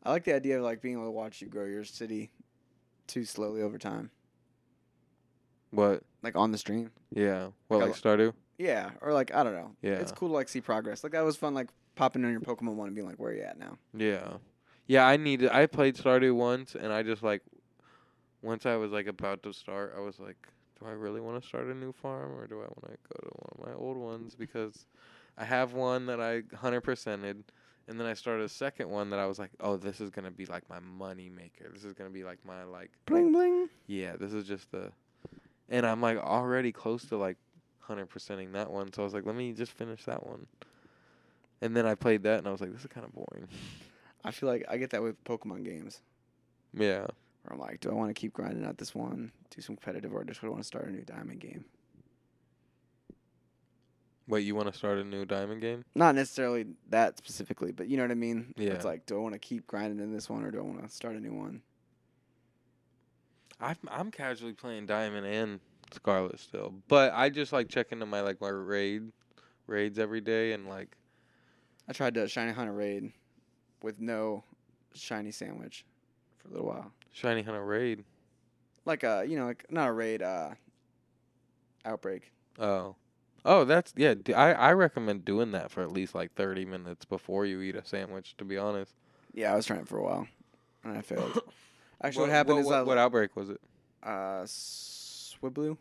I 0.03 0.11
like 0.11 0.23
the 0.23 0.33
idea 0.35 0.57
of 0.57 0.63
like 0.63 0.81
being 0.81 0.95
able 0.95 1.05
to 1.05 1.11
watch 1.11 1.41
you 1.41 1.47
grow 1.47 1.65
your 1.65 1.83
city 1.83 2.31
too 3.07 3.23
slowly 3.25 3.61
over 3.61 3.77
time, 3.77 4.09
What? 5.71 6.03
like 6.23 6.35
on 6.35 6.51
the 6.51 6.57
stream. 6.57 6.91
Yeah. 7.13 7.49
What 7.67 7.79
Like 7.79 7.89
like 7.89 8.01
Stardew? 8.01 8.33
Yeah, 8.57 8.91
or 9.01 9.13
like 9.13 9.33
I 9.33 9.43
don't 9.43 9.53
know. 9.53 9.71
Yeah. 9.81 9.93
it's 9.95 10.11
cool 10.11 10.29
to 10.29 10.33
like 10.33 10.49
see 10.49 10.61
progress. 10.61 11.03
Like 11.03 11.13
that 11.13 11.23
was 11.23 11.35
fun. 11.37 11.53
Like 11.53 11.69
popping 11.95 12.23
on 12.25 12.31
your 12.31 12.41
Pokemon 12.41 12.75
one 12.75 12.87
and 12.87 12.95
being 12.95 13.07
like, 13.07 13.17
"Where 13.17 13.31
are 13.31 13.35
you 13.35 13.41
at 13.43 13.57
now?" 13.59 13.77
Yeah. 13.93 14.37
Yeah, 14.87 15.05
I 15.05 15.17
needed 15.17 15.49
I 15.51 15.65
played 15.67 15.95
Stardew 15.95 16.33
once 16.35 16.73
and 16.75 16.91
I 16.93 17.03
just 17.03 17.21
like 17.21 17.41
once 18.47 18.65
I 18.65 18.77
was 18.77 18.91
like 18.91 19.07
about 19.07 19.43
to 19.43 19.53
start, 19.53 19.93
I 19.95 19.99
was 19.99 20.19
like, 20.19 20.37
do 20.79 20.87
I 20.87 20.91
really 20.91 21.19
want 21.19 21.41
to 21.41 21.47
start 21.47 21.65
a 21.67 21.73
new 21.73 21.91
farm 21.91 22.31
or 22.31 22.47
do 22.47 22.55
I 22.55 22.67
want 22.67 22.83
to 22.83 22.97
go 23.09 23.29
to 23.29 23.35
one 23.35 23.51
of 23.51 23.67
my 23.67 23.73
old 23.73 23.97
ones 23.97 24.35
because 24.35 24.85
I 25.37 25.43
have 25.43 25.73
one 25.73 26.05
that 26.05 26.21
I 26.21 26.41
100%ed 26.41 27.43
and 27.89 27.99
then 27.99 28.07
I 28.07 28.13
started 28.13 28.43
a 28.43 28.49
second 28.49 28.89
one 28.89 29.09
that 29.09 29.19
I 29.19 29.25
was 29.25 29.37
like, 29.37 29.51
oh, 29.59 29.75
this 29.75 29.99
is 29.99 30.09
going 30.09 30.25
to 30.25 30.31
be 30.31 30.45
like 30.45 30.67
my 30.69 30.79
money 30.79 31.29
maker. 31.29 31.69
This 31.73 31.83
is 31.83 31.93
going 31.93 32.09
to 32.09 32.13
be 32.13 32.23
like 32.23 32.39
my 32.45 32.63
like 32.63 32.91
Bling 33.05 33.33
bling. 33.33 33.69
yeah, 33.87 34.15
this 34.17 34.33
is 34.33 34.47
just 34.47 34.71
the 34.71 34.91
and 35.69 35.85
I'm 35.85 36.01
like 36.01 36.17
already 36.17 36.71
close 36.71 37.03
to 37.05 37.17
like 37.17 37.37
100%ing 37.87 38.53
that 38.53 38.71
one. 38.71 38.93
So 38.93 39.01
I 39.01 39.05
was 39.05 39.13
like, 39.13 39.25
let 39.25 39.35
me 39.35 39.51
just 39.51 39.73
finish 39.73 40.05
that 40.05 40.25
one. 40.25 40.47
And 41.61 41.75
then 41.75 41.85
I 41.85 41.95
played 41.95 42.23
that 42.23 42.39
and 42.39 42.47
I 42.47 42.51
was 42.51 42.61
like, 42.61 42.71
this 42.71 42.81
is 42.81 42.87
kind 42.87 43.05
of 43.05 43.13
boring. 43.13 43.47
I 44.23 44.31
feel 44.31 44.47
like 44.47 44.65
I 44.69 44.77
get 44.77 44.91
that 44.91 45.03
with 45.03 45.21
Pokemon 45.25 45.65
games. 45.65 46.01
Yeah. 46.73 47.07
I'm 47.49 47.59
like, 47.59 47.79
do 47.79 47.89
I 47.89 47.93
want 47.93 48.09
to 48.09 48.13
keep 48.13 48.33
grinding 48.33 48.65
out 48.65 48.77
this 48.77 48.93
one, 48.93 49.31
do 49.49 49.61
some 49.61 49.75
competitive, 49.75 50.13
or 50.13 50.23
just 50.23 50.41
do 50.41 50.47
I 50.47 50.49
want 50.49 50.63
to 50.63 50.67
start 50.67 50.87
a 50.87 50.91
new 50.91 51.03
Diamond 51.03 51.39
game? 51.39 51.65
Wait, 54.27 54.45
you 54.45 54.55
want 54.55 54.71
to 54.71 54.77
start 54.77 54.97
a 54.97 55.03
new 55.03 55.25
diamond 55.25 55.61
game? 55.61 55.85
Not 55.95 56.13
necessarily 56.13 56.65
that 56.89 57.17
specifically, 57.17 57.71
but 57.71 57.87
you 57.87 57.95
know 57.95 58.03
what 58.03 58.11
I 58.11 58.15
mean. 58.15 58.53
Yeah. 58.57 58.71
It's 58.71 58.83
like, 58.83 59.05
do 59.05 59.15
I 59.15 59.19
want 59.19 59.33
to 59.33 59.39
keep 59.39 59.65
grinding 59.67 59.99
in 59.99 60.11
this 60.11 60.29
one, 60.29 60.43
or 60.43 60.51
do 60.51 60.59
I 60.59 60.63
want 60.63 60.83
to 60.83 60.93
start 60.93 61.15
a 61.15 61.19
new 61.19 61.33
one? 61.33 61.61
I've, 63.59 63.79
I'm 63.89 64.11
casually 64.11 64.53
playing 64.53 64.85
diamond 64.85 65.25
and 65.25 65.59
scarlet 65.93 66.39
still, 66.39 66.73
but 66.87 67.13
I 67.13 67.29
just 67.29 67.53
like 67.53 67.69
check 67.69 67.91
into 67.91 68.05
my 68.05 68.21
like 68.21 68.41
my 68.41 68.49
raid 68.49 69.11
raids 69.65 69.97
every 69.97 70.21
day 70.21 70.51
and 70.51 70.67
like 70.67 70.95
I 71.87 71.93
tried 71.93 72.13
to 72.15 72.27
shiny 72.27 72.51
hunt 72.51 72.69
a 72.69 72.73
raid 72.73 73.11
with 73.81 73.99
no 73.99 74.43
shiny 74.93 75.31
sandwich 75.31 75.85
for 76.37 76.49
a 76.49 76.51
little 76.51 76.67
while. 76.67 76.91
Shiny 77.17 77.41
hunter 77.41 77.65
raid. 77.65 78.03
Like 78.85 79.03
a, 79.03 79.25
you 79.27 79.37
know, 79.39 79.47
like 79.47 79.65
not 79.71 79.89
a 79.89 79.91
raid, 79.91 80.21
uh, 80.21 80.51
outbreak. 81.83 82.31
Oh, 82.59 82.95
oh, 83.43 83.63
that's 83.63 83.91
yeah. 83.97 84.13
I 84.35 84.53
I 84.53 84.73
recommend 84.73 85.25
doing 85.25 85.51
that 85.51 85.71
for 85.71 85.81
at 85.81 85.91
least 85.91 86.13
like 86.13 86.33
30 86.35 86.65
minutes 86.65 87.05
before 87.05 87.45
you 87.45 87.61
eat 87.61 87.75
a 87.75 87.83
sandwich. 87.83 88.35
To 88.37 88.45
be 88.45 88.55
honest. 88.55 88.93
Yeah, 89.33 89.51
I 89.51 89.55
was 89.55 89.65
trying 89.65 89.85
for 89.85 89.97
a 89.97 90.03
while, 90.03 90.27
and 90.83 90.95
I 90.95 91.01
failed. 91.01 91.41
Actually, 92.03 92.21
what, 92.25 92.29
happened 92.29 92.55
what, 92.57 92.61
is 92.61 92.67
what, 92.67 92.75
I, 92.75 92.83
what 92.83 92.97
outbreak 92.99 93.35
was 93.35 93.49
it? 93.49 93.61
uh, 94.03 94.43
Swablu. 94.43 95.75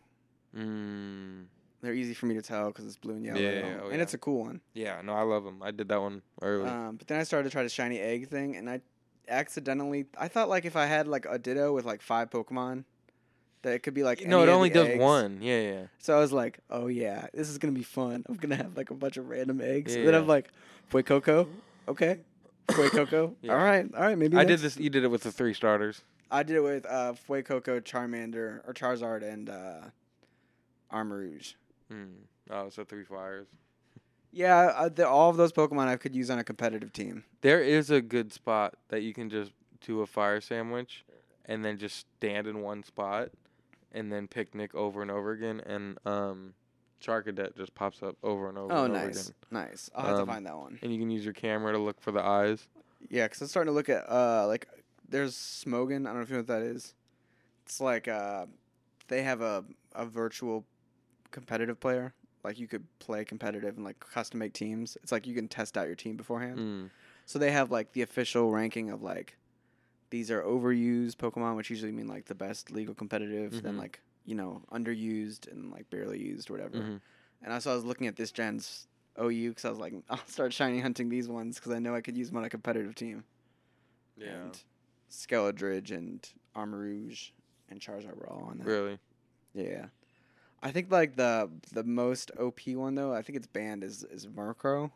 Mm, 0.55 1.45
They're 1.81 1.93
easy 1.93 2.15
for 2.15 2.25
me 2.25 2.33
to 2.33 2.41
tell 2.41 2.67
because 2.69 2.85
it's 2.87 2.97
blue 2.97 3.13
and 3.13 3.23
yellow, 3.25 3.39
Yeah, 3.39 3.51
yeah, 3.51 3.79
oh, 3.83 3.89
and 3.89 4.01
it's 4.01 4.15
a 4.15 4.17
cool 4.17 4.45
one. 4.45 4.61
yeah, 4.73 5.01
no, 5.03 5.13
I 5.13 5.21
love 5.21 5.43
them. 5.43 5.61
I 5.61 5.69
did 5.69 5.87
that 5.89 6.01
one 6.01 6.23
early. 6.41 6.67
Um, 6.67 6.95
but 6.95 7.07
then 7.07 7.19
I 7.19 7.23
started 7.23 7.43
to 7.43 7.51
try 7.51 7.61
the 7.61 7.69
shiny 7.69 7.99
egg 7.99 8.29
thing, 8.29 8.55
and 8.55 8.67
I 8.67 8.81
accidentally 9.27 10.05
I 10.17 10.27
thought 10.27 10.49
like 10.49 10.65
if 10.65 10.75
I 10.75 10.85
had 10.85 11.07
like 11.07 11.25
a 11.29 11.37
Ditto 11.37 11.73
with 11.73 11.85
like 11.85 12.01
five 12.01 12.29
Pokemon, 12.29 12.83
that 13.63 13.73
it 13.73 13.79
could 13.79 13.93
be 13.93 14.03
like 14.03 14.25
no, 14.25 14.43
it 14.43 14.49
only 14.49 14.69
does 14.69 14.87
eggs. 14.87 15.01
one. 15.01 15.39
Yeah, 15.41 15.59
yeah. 15.59 15.81
So 15.99 16.15
I 16.15 16.19
was 16.19 16.31
like, 16.31 16.59
oh 16.69 16.87
yeah, 16.87 17.27
this 17.33 17.49
is 17.49 17.57
gonna 17.57 17.73
be 17.73 17.83
fun. 17.83 18.25
I'm 18.27 18.35
gonna 18.35 18.55
have 18.55 18.77
like 18.77 18.89
a 18.91 18.95
bunch 18.95 19.17
of 19.17 19.29
random 19.29 19.61
eggs. 19.61 19.93
Yeah, 19.93 19.99
and 19.99 20.07
then 20.07 20.13
yeah. 20.13 20.21
I'm 20.21 20.27
like, 20.27 20.49
Fuecoco, 20.91 21.47
okay, 21.87 22.19
Fuecoco, 22.69 23.35
Yeah. 23.41 23.53
all 23.53 23.63
right, 23.63 23.85
all 23.93 24.01
right, 24.01 24.17
maybe 24.17 24.37
I 24.37 24.45
did 24.45 24.59
this. 24.59 24.77
You 24.77 24.89
did 24.89 25.03
it 25.03 25.09
with 25.09 25.23
the 25.23 25.31
three 25.31 25.53
starters. 25.53 26.01
I 26.29 26.43
did 26.43 26.57
it 26.57 26.63
with 26.63 26.85
uh, 26.85 27.13
Fuecoco, 27.27 27.81
Charmander, 27.81 28.61
or 28.67 28.73
Charizard, 28.73 29.23
and 29.23 29.49
uh, 29.49 29.81
Armarouge. 30.91 31.55
Mm. 31.91 32.09
Oh, 32.49 32.69
so 32.69 32.83
three 32.83 33.03
fires. 33.03 33.47
Yeah, 34.37 34.57
uh, 34.75 34.89
the, 34.89 35.07
all 35.07 35.31
of 35.31 35.37
those 35.37 35.51
Pokemon 35.51 35.87
I 35.87 35.95
could 35.95 36.13
use 36.15 36.29
on 36.29 36.37
a 36.37 36.43
competitive 36.43 36.93
team. 36.93 37.23
There 37.41 37.59
is 37.59 37.89
a 37.89 38.01
good 38.01 38.31
spot 38.31 38.75
that 38.89 39.01
you 39.01 39.11
can 39.11 39.31
just 39.31 39.51
do 39.81 40.01
a 40.01 40.05
fire 40.05 40.39
sandwich 40.41 41.03
and 41.45 41.65
then 41.65 41.79
just 41.79 42.05
stand 42.17 42.45
in 42.45 42.61
one 42.61 42.83
spot 42.83 43.29
and 43.91 44.11
then 44.13 44.27
picnic 44.27 44.75
over 44.75 45.01
and 45.01 45.09
over 45.09 45.31
again 45.31 45.59
and 45.65 45.97
um 46.05 46.53
Charcadet 47.01 47.55
just 47.57 47.73
pops 47.75 48.01
up 48.03 48.15
over 48.23 48.49
and 48.49 48.57
over. 48.57 48.73
Oh, 48.73 48.83
and 48.85 48.95
over 48.95 49.05
nice, 49.07 49.21
again. 49.29 49.35
nice. 49.51 49.89
I'll 49.95 50.05
have 50.05 50.19
Um, 50.19 50.27
to 50.27 50.33
find 50.33 50.45
that 50.45 50.57
one. 50.57 50.79
And 50.81 50.91
you 50.93 50.99
can 50.99 51.09
use 51.11 51.23
your 51.23 51.33
camera 51.33 51.71
to 51.73 51.77
look 51.79 51.99
for 52.01 52.11
the 52.11 52.23
eyes. 52.23 52.67
Yeah, 53.09 53.25
because 53.25 53.41
I'm 53.41 53.47
starting 53.47 53.71
to 53.71 53.75
look 53.75 53.89
at 53.89 54.07
uh 54.09 54.45
like 54.47 54.67
there's 55.09 55.35
Smogon. 55.35 56.01
I 56.05 56.09
don't 56.09 56.15
know 56.17 56.21
if 56.21 56.29
you 56.29 56.35
know 56.35 56.39
what 56.41 56.47
that 56.47 56.61
is. 56.61 56.93
It's 57.65 57.79
like 57.81 58.07
uh 58.07 58.45
they 59.07 59.23
have 59.23 59.41
a 59.41 59.63
a 59.95 60.05
virtual 60.05 60.63
competitive 61.31 61.79
player. 61.79 62.13
Like 62.47 62.59
you 62.59 62.67
could 62.67 62.85
play 62.99 63.25
competitive 63.25 63.75
and 63.75 63.83
like 63.83 63.99
custom 63.99 64.39
make 64.39 64.53
teams. 64.53 64.97
It's 65.03 65.11
like 65.11 65.27
you 65.27 65.35
can 65.35 65.47
test 65.49 65.77
out 65.77 65.85
your 65.87 65.95
team 65.97 66.15
beforehand. 66.15 66.57
Mm. 66.57 66.89
So 67.25 67.37
they 67.39 67.51
have 67.51 67.71
like 67.71 67.91
the 67.91 68.03
official 68.03 68.51
ranking 68.51 68.89
of 68.89 69.01
like 69.03 69.35
these 70.11 70.31
are 70.31 70.41
overused 70.41 71.15
Pokemon, 71.17 71.57
which 71.57 71.69
usually 71.69 71.91
mean 71.91 72.07
like 72.07 72.25
the 72.25 72.35
best 72.35 72.71
legal 72.71 72.95
competitive, 72.95 73.61
then 73.61 73.75
Mhm. 73.75 73.79
like 73.79 73.99
you 74.25 74.33
know 74.35 74.61
underused 74.71 75.51
and 75.51 75.71
like 75.71 75.89
barely 75.89 76.19
used 76.19 76.49
or 76.49 76.53
whatever. 76.53 76.77
Mhm. 76.77 77.01
And 77.43 77.53
I 77.53 77.59
so 77.59 77.71
I 77.71 77.75
was 77.75 77.83
looking 77.83 78.07
at 78.07 78.15
this 78.15 78.31
gen's 78.31 78.87
OU 79.19 79.49
because 79.49 79.65
I 79.65 79.69
was 79.69 79.79
like, 79.79 79.93
I'll 80.09 80.25
start 80.27 80.53
shiny 80.53 80.79
hunting 80.79 81.09
these 81.09 81.27
ones 81.27 81.55
because 81.57 81.73
I 81.73 81.79
know 81.79 81.93
I 81.93 81.99
could 82.01 82.15
use 82.15 82.29
them 82.29 82.37
on 82.37 82.45
a 82.45 82.49
competitive 82.49 82.95
team. 82.95 83.25
Yeah. 84.15 84.43
And 84.43 84.63
Skeledirge 85.11 85.91
and 85.91 86.25
Armarouge 86.55 87.31
and 87.69 87.81
Charizard 87.81 88.15
were 88.15 88.29
all 88.29 88.43
on 88.45 88.59
that. 88.59 88.67
Really? 88.67 88.99
Yeah. 89.53 89.87
I 90.61 90.71
think 90.71 90.91
like 90.91 91.15
the 91.15 91.49
the 91.71 91.83
most 91.83 92.31
OP 92.39 92.59
one 92.67 92.95
though, 92.95 93.13
I 93.13 93.21
think 93.21 93.37
it's 93.37 93.47
banned 93.47 93.83
is 93.83 94.03
is 94.03 94.27
Murkrow, 94.27 94.91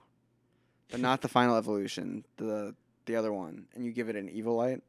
but 0.89 0.99
not 0.99 1.21
the 1.21 1.27
final 1.27 1.55
evolution. 1.55 2.25
The 2.37 2.75
the 3.05 3.15
other 3.15 3.31
one, 3.33 3.65
and 3.75 3.85
you 3.85 3.91
give 3.91 4.09
it 4.09 4.15
an 4.15 4.27
Eviolite. 4.29 4.81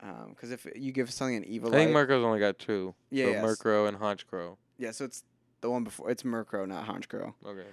Um 0.00 0.30
Because 0.30 0.50
if 0.50 0.66
you 0.76 0.92
give 0.92 1.10
something 1.12 1.36
an 1.36 1.44
Eviolite, 1.44 1.74
I 1.74 1.84
think 1.84 1.90
Murkrow's 1.92 2.24
only 2.24 2.40
got 2.40 2.58
two. 2.58 2.94
Yeah, 3.10 3.26
So 3.26 3.30
yes. 3.30 3.44
Murkrow 3.44 3.88
and 3.88 3.98
Honchkrow. 3.98 4.56
yeah, 4.78 4.90
so 4.92 5.04
it's 5.04 5.24
the 5.60 5.70
one 5.70 5.84
before. 5.84 6.10
It's 6.10 6.22
Murkrow, 6.22 6.66
not 6.68 6.86
Honchkrow. 6.86 7.34
Okay. 7.44 7.66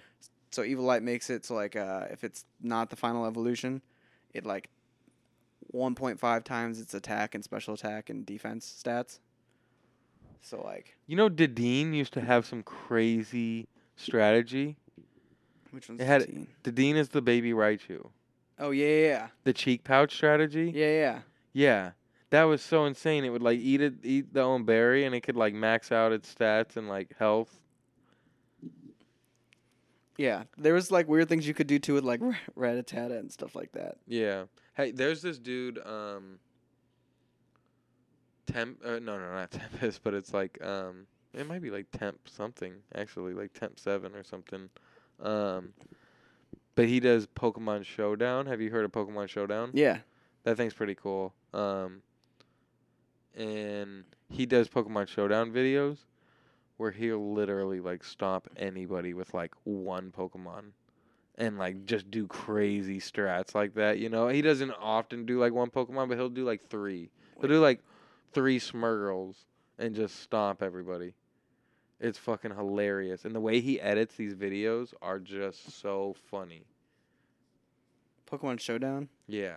So 0.52 0.64
Eviolite 0.64 1.04
makes 1.04 1.30
it 1.30 1.46
so 1.46 1.56
like 1.56 1.76
uh, 1.76 2.06
if 2.12 2.24
it's 2.24 2.46
not 2.62 2.90
the 2.90 2.96
final 2.96 3.26
evolution, 3.26 3.82
it 4.34 4.46
like 4.46 4.70
1.5 5.74 6.44
times 6.44 6.80
its 6.80 6.94
attack 6.94 7.36
and 7.36 7.44
special 7.44 7.74
attack 7.74 8.10
and 8.10 8.26
defense 8.26 8.82
stats. 8.84 9.20
So 10.42 10.62
like 10.62 10.96
You 11.08 11.16
know 11.16 11.30
Dedenne 11.30 11.94
used 11.94 12.14
to 12.14 12.22
have 12.22 12.46
some 12.46 12.64
crazy 12.64 13.68
strategy. 13.96 14.78
Which 15.72 15.90
one's 15.90 16.02
It 16.02 16.06
had-? 16.06 16.48
Dedenne 16.64 16.96
is 16.96 17.10
the 17.10 17.22
baby 17.22 17.52
Raichu. 17.52 18.10
Oh 18.58 18.72
yeah, 18.72 18.86
yeah, 18.88 19.08
yeah, 19.08 19.28
The 19.44 19.54
cheek 19.54 19.84
pouch 19.84 20.14
strategy. 20.16 20.72
yeah, 20.74 20.92
yeah. 20.92 21.20
Yeah. 21.54 21.92
That 22.30 22.44
was 22.44 22.62
so 22.62 22.86
insane. 22.86 23.24
It 23.24 23.30
would 23.30 23.42
like 23.42 23.60
eat 23.60 23.82
it, 23.82 23.94
eat 24.04 24.34
the 24.34 24.42
own 24.42 24.64
berry, 24.66 25.06
and 25.06 25.14
it 25.14 25.22
could 25.22 25.36
like 25.36 25.54
max 25.54 25.92
out 25.92 26.12
its 26.12 26.34
stats 26.34 26.76
and 26.76 26.88
like 26.90 27.16
health. 27.18 27.60
Yeah, 30.18 30.44
there 30.58 30.74
was 30.74 30.92
like 30.92 31.08
weird 31.10 31.28
things 31.28 31.48
you 31.48 31.54
could 31.54 31.68
do 31.68 31.78
too 31.80 31.94
with 31.94 32.04
like 32.06 32.22
Rattata 32.58 33.20
and 33.20 33.32
stuff 33.32 33.56
like 33.56 33.74
that. 33.74 33.98
Yeah. 34.08 34.46
Hey, 34.76 34.92
there's 34.92 35.22
this 35.22 35.38
dude. 35.38 35.80
Um. 35.86 36.40
Temp. 38.46 38.80
Uh, 38.84 39.00
no, 39.00 39.18
no, 39.18 39.34
not 39.34 39.52
Tempest, 39.52 40.02
but 40.04 40.14
it's 40.14 40.34
like 40.34 40.64
um. 40.64 41.08
It 41.34 41.46
might 41.48 41.62
be 41.62 41.70
like 41.70 41.88
Temp 41.92 42.18
something 42.30 42.76
actually, 42.96 43.34
like 43.34 43.54
Temp 43.54 43.80
Seven 43.80 44.16
or 44.16 44.24
something. 44.24 44.70
Um. 45.22 45.74
But 46.76 46.88
he 46.88 47.00
does 47.00 47.26
Pokemon 47.28 47.86
Showdown. 47.86 48.48
Have 48.48 48.60
you 48.60 48.70
heard 48.70 48.84
of 48.84 48.92
Pokemon 48.92 49.30
Showdown? 49.30 49.72
Yeah, 49.74 50.00
That 50.44 50.58
thing's 50.58 50.74
pretty 50.74 50.96
cool. 50.96 51.34
Um, 51.54 52.02
and 53.34 54.04
he 54.30 54.46
does 54.46 54.68
Pokemon 54.68 55.08
Showdown 55.08 55.52
videos 55.52 56.00
where 56.78 56.92
he'll 56.92 57.34
literally 57.34 57.80
like 57.80 58.04
stomp 58.04 58.50
anybody 58.58 59.14
with 59.14 59.34
like 59.34 59.54
one 59.64 60.12
Pokemon 60.12 60.72
and 61.38 61.58
like 61.58 61.86
just 61.86 62.12
do 62.12 62.28
crazy 62.28 63.00
strats 63.00 63.56
like 63.56 63.76
that. 63.76 64.00
You 64.00 64.10
know, 64.10 64.28
he 64.28 64.42
doesn't 64.42 64.72
often 64.72 65.26
do 65.26 65.40
like 65.40 65.54
one 65.54 65.70
Pokemon, 65.70 66.10
but 66.10 66.18
he'll 66.18 66.30
do 66.30 66.44
like 66.46 66.68
three. 66.70 67.10
He'll 67.40 67.50
do 67.50 67.62
like 67.62 67.82
three 68.36 68.60
Smeargles 68.60 69.46
and 69.80 69.96
just 69.96 70.20
stomp 70.20 70.62
everybody. 70.62 71.16
It's 72.00 72.20
fucking 72.20 72.54
hilarious. 72.54 73.26
And 73.26 73.34
the 73.34 73.40
way 73.40 73.62
he 73.62 73.82
edits 73.82 74.16
these 74.16 74.36
videos 74.36 74.94
are 75.02 75.18
just 75.18 75.82
so 75.82 76.14
funny. 76.30 76.66
Pokemon 78.30 78.60
Showdown. 78.60 79.08
Yeah. 79.28 79.56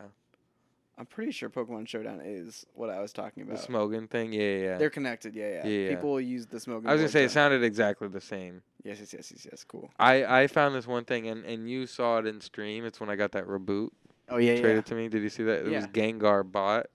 I'm 0.97 1.07
pretty 1.07 1.33
sure 1.33 1.51
Pokemon 1.51 1.87
Showdown 1.89 2.21
is 2.25 2.67
what 2.75 2.91
I 2.91 3.01
was 3.01 3.13
talking 3.13 3.43
about. 3.43 3.61
The. 3.61 3.67
Smogon 3.67 4.09
thing. 4.09 4.33
Yeah, 4.33 4.41
yeah. 4.41 4.59
yeah. 4.59 4.79
They're 4.79 4.91
connected. 4.91 5.35
Yeah, 5.35 5.49
yeah. 5.49 5.67
Yeah, 5.67 5.81
yeah. 5.91 5.95
People 5.97 6.21
use 6.21 6.47
the 6.47 6.59
Smogon. 6.59 6.87
I 6.89 6.93
was 6.93 7.01
gonna 7.03 7.09
say 7.09 7.25
it 7.25 7.31
sounded 7.31 7.63
exactly 7.63 8.09
the 8.09 8.21
same. 8.21 8.63
Yes, 8.83 8.99
yes, 9.01 9.13
yes, 9.13 9.31
yes, 9.31 9.47
yes. 9.51 9.65
Cool. 9.65 9.91
I 9.99 10.43
I 10.43 10.47
found 10.49 10.75
this 10.75 10.87
one 10.89 11.05
thing 11.05 11.29
and 11.29 11.45
and 11.45 11.71
you 11.71 11.87
saw 11.87 12.19
it 12.19 12.27
in 12.27 12.41
stream. 12.41 12.85
It's 12.85 12.99
when 12.99 13.11
I 13.11 13.17
got 13.17 13.33
that 13.33 13.47
Raboot 13.47 13.91
Oh 14.29 14.39
yeah, 14.39 14.55
yeah. 14.55 14.61
traded 14.61 14.87
to 14.87 14.95
me. 14.95 15.09
Did 15.09 15.23
you 15.23 15.29
see 15.29 15.45
that? 15.45 15.61
It 15.61 15.65
was 15.65 15.73
Yeah. 15.73 15.87
Gengar 15.87 16.51
bot, 16.51 16.87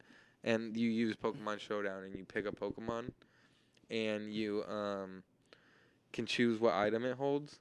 and 0.43 0.75
you 0.75 0.89
use 0.89 1.15
Pokemon 1.15 1.59
Showdown 1.59 2.03
and 2.03 2.15
you 2.15 2.25
pick 2.25 2.45
a 2.47 2.51
Pokemon, 2.51 3.11
and 3.89 4.33
you 4.33 4.63
um 4.65 5.23
can 6.11 6.25
choose 6.25 6.59
what 6.59 6.73
item 6.73 7.05
it 7.05 7.17
holds, 7.17 7.59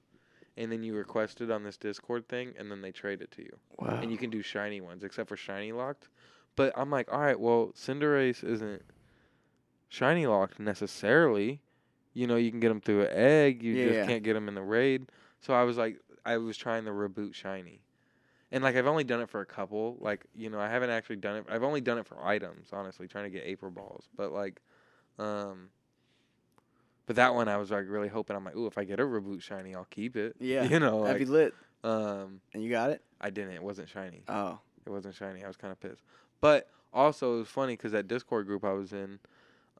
and 0.57 0.71
then 0.71 0.83
you 0.83 0.95
request 0.95 1.41
it 1.41 1.51
on 1.51 1.63
this 1.65 1.77
Discord 1.77 2.29
thing, 2.29 2.53
and 2.59 2.71
then 2.71 2.83
they 2.83 2.93
trade 2.93 3.23
it 3.23 3.31
to 3.33 3.43
you. 3.43 3.57
Wow. 3.79 3.99
And 4.03 4.11
you 4.11 4.19
can 4.19 4.29
do 4.31 4.43
shiny 4.43 4.81
ones, 4.81 5.03
except 5.05 5.29
for 5.29 5.37
shiny 5.37 5.73
locked. 5.73 6.09
But 6.55 6.73
I'm 6.77 6.91
like, 6.91 7.11
all 7.11 7.21
right, 7.21 7.41
well, 7.41 7.73
Cinderace 7.75 8.45
isn't 8.45 8.83
shiny 9.89 10.27
locked 10.27 10.61
necessarily. 10.61 11.63
You 12.13 12.27
know, 12.27 12.37
you 12.37 12.51
can 12.51 12.61
get 12.61 12.69
them 12.69 12.81
through 12.83 13.03
an 13.03 13.09
egg. 13.13 13.63
You 13.63 13.75
Yeah, 13.75 13.85
just 13.85 13.97
yeah. 14.01 14.07
can't 14.07 14.23
get 14.23 14.35
them 14.35 14.49
in 14.49 14.55
the 14.55 14.63
raid. 14.63 15.07
So 15.41 15.55
I 15.55 15.63
was 15.63 15.79
like, 15.79 15.99
I 16.27 16.37
was 16.37 16.59
trying 16.59 16.85
to 16.85 16.91
Raboot 16.91 17.35
shiny, 17.35 17.81
and 18.53 18.63
like 18.63 18.77
I've 18.77 18.87
only 18.87 19.03
done 19.03 19.21
it 19.21 19.29
for 19.29 19.41
a 19.41 19.47
couple. 19.47 19.97
Like 20.01 20.25
you 20.37 20.49
know, 20.51 20.61
I 20.61 20.69
haven't 20.69 20.91
actually 20.91 21.17
done 21.17 21.37
it. 21.39 21.47
I've 21.49 21.65
only 21.65 21.81
done 21.81 21.99
it 21.99 22.07
for 22.07 22.25
items, 22.25 22.69
honestly, 22.73 23.09
trying 23.09 23.25
to 23.25 23.31
get 23.31 23.47
Apriballs. 23.47 24.03
But 24.17 24.33
like, 24.33 24.61
um. 25.19 25.71
But 27.07 27.17
that 27.17 27.35
one 27.35 27.49
I 27.49 27.57
was 27.57 27.71
like 27.73 27.87
really 27.89 28.09
hoping 28.09 28.37
I'm 28.37 28.45
like, 28.45 28.55
ooh, 28.57 28.67
if 28.69 28.79
I 28.79 28.85
get 28.85 29.01
a 29.01 29.03
Raboot 29.03 29.43
shiny, 29.43 29.75
I'll 29.75 29.87
keep 29.91 30.17
it. 30.17 30.37
Yeah, 30.41 30.63
You 30.63 30.79
know, 30.79 31.03
That'd 31.03 31.19
like, 31.21 31.27
be 31.27 31.33
lit. 31.33 31.55
um, 31.83 32.41
And 32.55 32.63
you 32.63 32.71
got 32.71 32.91
it. 32.91 33.03
I 33.21 33.31
didn't. 33.31 33.55
It 33.55 33.63
wasn't 33.63 33.89
shiny. 33.89 34.23
Oh. 34.29 34.61
It 34.87 34.91
wasn't 34.91 35.17
shiny. 35.17 35.43
I 35.43 35.49
was 35.49 35.57
kind 35.57 35.73
of 35.73 35.81
pissed. 35.81 36.03
But 36.41 36.69
also, 36.93 37.35
it 37.35 37.39
was 37.39 37.49
funny 37.49 37.73
because 37.75 37.91
that 37.93 38.07
Discord 38.07 38.47
group 38.47 38.65
I 38.65 38.73
was 38.73 38.93
in, 38.93 39.19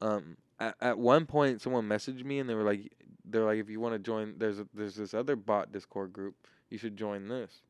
um, 0.01 0.35
at, 0.59 0.75
at 0.81 0.97
one 0.99 1.25
point 1.25 1.61
someone 1.61 1.87
messaged 1.87 2.25
me 2.25 2.39
and 2.39 2.49
they 2.49 2.55
were 2.55 2.63
like, 2.63 2.91
they're 3.23 3.45
like, 3.45 3.57
if 3.59 3.69
you 3.69 3.79
want 3.79 3.93
to 3.95 3.99
join, 3.99 4.35
there's 4.37 4.59
a, 4.59 4.67
there's 4.73 4.95
this 4.95 5.13
other 5.13 5.37
bot 5.37 5.71
Discord 5.71 6.11
group. 6.11 6.35
You 6.69 6.77
should 6.77 6.97
join 6.97 7.29
this. 7.29 7.61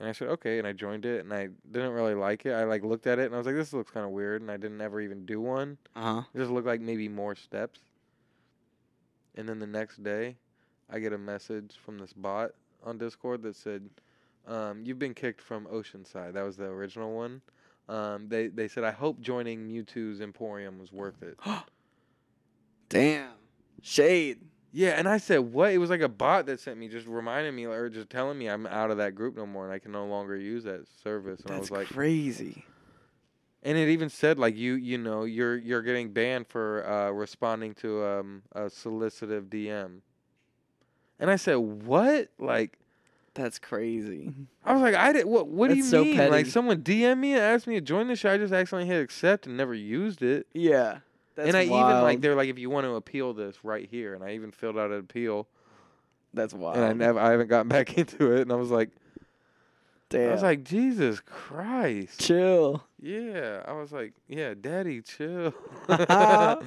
And 0.00 0.08
I 0.08 0.12
said 0.12 0.28
okay, 0.28 0.58
and 0.58 0.66
I 0.66 0.72
joined 0.72 1.04
it, 1.04 1.20
and 1.20 1.32
I 1.32 1.50
didn't 1.70 1.92
really 1.92 2.14
like 2.14 2.46
it. 2.46 2.52
I 2.52 2.64
like 2.64 2.82
looked 2.82 3.06
at 3.06 3.18
it, 3.18 3.26
and 3.26 3.34
I 3.34 3.38
was 3.38 3.46
like, 3.46 3.54
this 3.54 3.74
looks 3.74 3.90
kind 3.90 4.06
of 4.06 4.12
weird, 4.12 4.40
and 4.40 4.50
I 4.50 4.56
didn't 4.56 4.80
ever 4.80 4.98
even 4.98 5.26
do 5.26 5.42
one. 5.42 5.76
Uh 5.94 6.14
huh. 6.14 6.22
It 6.32 6.38
just 6.38 6.50
looked 6.50 6.66
like 6.66 6.80
maybe 6.80 7.06
more 7.06 7.36
steps. 7.36 7.80
And 9.34 9.46
then 9.46 9.58
the 9.58 9.66
next 9.66 10.02
day, 10.02 10.36
I 10.88 11.00
get 11.00 11.12
a 11.12 11.18
message 11.18 11.74
from 11.84 11.98
this 11.98 12.14
bot 12.14 12.52
on 12.82 12.96
Discord 12.96 13.42
that 13.42 13.54
said, 13.54 13.90
um, 14.46 14.82
"You've 14.86 14.98
been 14.98 15.12
kicked 15.12 15.42
from 15.42 15.66
Oceanside." 15.66 16.32
That 16.32 16.44
was 16.44 16.56
the 16.56 16.64
original 16.64 17.14
one. 17.14 17.42
Um, 17.86 18.26
they 18.26 18.46
they 18.46 18.68
said, 18.68 18.84
"I 18.84 18.92
hope 18.92 19.20
joining 19.20 19.68
Mewtwo's 19.68 20.22
Emporium 20.22 20.78
was 20.78 20.92
worth 20.94 21.22
it." 21.22 21.38
Damn. 22.88 23.32
Shade. 23.82 24.40
Yeah, 24.72 24.90
and 24.90 25.08
I 25.08 25.18
said, 25.18 25.38
"What?" 25.38 25.72
It 25.72 25.78
was 25.78 25.90
like 25.90 26.00
a 26.00 26.08
bot 26.08 26.46
that 26.46 26.60
sent 26.60 26.78
me, 26.78 26.88
just 26.88 27.06
reminding 27.06 27.54
me 27.54 27.66
or 27.66 27.88
just 27.88 28.10
telling 28.10 28.38
me 28.38 28.48
I'm 28.48 28.66
out 28.66 28.90
of 28.90 28.98
that 28.98 29.14
group 29.14 29.36
no 29.36 29.46
more 29.46 29.64
and 29.64 29.72
I 29.72 29.78
can 29.78 29.92
no 29.92 30.06
longer 30.06 30.36
use 30.36 30.64
that 30.64 30.86
service. 31.02 31.40
And 31.40 31.50
I 31.50 31.54
That's 31.54 31.70
was 31.70 31.78
like, 31.78 31.88
crazy. 31.88 32.64
And 33.62 33.76
it 33.76 33.90
even 33.90 34.08
said 34.08 34.38
like 34.38 34.56
you 34.56 34.74
you 34.74 34.96
know 34.96 35.24
you're 35.24 35.56
you're 35.56 35.82
getting 35.82 36.12
banned 36.12 36.46
for 36.48 36.86
uh, 36.88 37.10
responding 37.10 37.74
to 37.74 38.04
um, 38.04 38.42
a 38.52 38.70
solicitive 38.70 39.44
DM. 39.44 40.00
And 41.18 41.30
I 41.30 41.36
said 41.36 41.56
what? 41.56 42.28
Like 42.38 42.78
That's 43.34 43.58
crazy. 43.58 44.32
I 44.64 44.72
was 44.72 44.80
like 44.80 44.94
I 44.94 45.12
did 45.12 45.26
what? 45.26 45.48
What 45.48 45.68
do 45.68 45.76
you 45.76 45.82
so 45.82 46.04
mean? 46.04 46.16
petty. 46.16 46.30
Like 46.30 46.46
someone 46.46 46.82
DM 46.82 47.18
me 47.18 47.32
and 47.32 47.42
asked 47.42 47.66
me 47.66 47.74
to 47.74 47.80
join 47.82 48.08
the 48.08 48.16
show. 48.16 48.32
I 48.32 48.38
just 48.38 48.52
accidentally 48.52 48.86
hit 48.88 49.02
accept 49.02 49.46
and 49.46 49.56
never 49.58 49.74
used 49.74 50.22
it. 50.22 50.46
Yeah. 50.54 51.00
That's 51.36 51.48
and 51.48 51.56
I 51.56 51.62
even 51.64 52.02
like 52.02 52.20
they're 52.20 52.34
like 52.34 52.48
if 52.48 52.58
you 52.58 52.70
want 52.70 52.84
to 52.86 52.94
appeal 52.94 53.32
this 53.34 53.64
right 53.64 53.88
here, 53.88 54.14
and 54.14 54.22
I 54.24 54.34
even 54.34 54.50
filled 54.50 54.76
out 54.78 54.90
an 54.90 54.98
appeal, 54.98 55.46
That's 56.34 56.52
wild. 56.52 56.76
and 56.76 56.84
I 56.84 56.92
never 56.92 57.18
I 57.18 57.30
haven't 57.30 57.48
gotten 57.48 57.68
back 57.68 57.96
into 57.98 58.32
it, 58.32 58.42
and 58.42 58.52
I 58.52 58.56
was 58.56 58.70
like 58.70 58.90
Damn. 60.10 60.30
I 60.30 60.32
was 60.32 60.42
like 60.42 60.64
Jesus 60.64 61.20
Christ. 61.20 62.20
chill. 62.20 62.84
Yeah, 63.00 63.62
I 63.66 63.72
was 63.72 63.92
like, 63.92 64.12
yeah, 64.26 64.54
daddy, 64.60 65.02
chill. 65.02 65.54
yeah, 65.88 66.58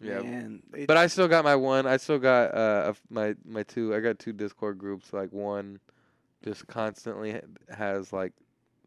Man, 0.00 0.62
but 0.86 0.98
I 0.98 1.06
still 1.06 1.26
got 1.26 1.42
my 1.44 1.56
one. 1.56 1.86
I 1.86 1.96
still 1.96 2.18
got 2.18 2.54
uh 2.54 2.92
my 3.08 3.34
my 3.46 3.62
two. 3.62 3.94
I 3.94 4.00
got 4.00 4.18
two 4.18 4.32
Discord 4.34 4.78
groups. 4.78 5.12
Like 5.14 5.32
one, 5.32 5.80
just 6.44 6.66
constantly 6.66 7.40
has 7.70 8.12
like 8.12 8.32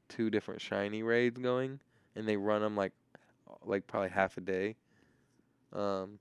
two 0.08 0.30
different 0.30 0.62
shiny 0.62 1.02
raids 1.02 1.40
going, 1.40 1.80
and 2.16 2.28
they 2.28 2.38
run 2.38 2.62
them 2.62 2.76
like 2.76 2.94
like 3.68 3.88
probably 3.88 4.10
half 4.10 4.38
a 4.38 4.42
day. 4.42 4.76
Um, 5.74 6.20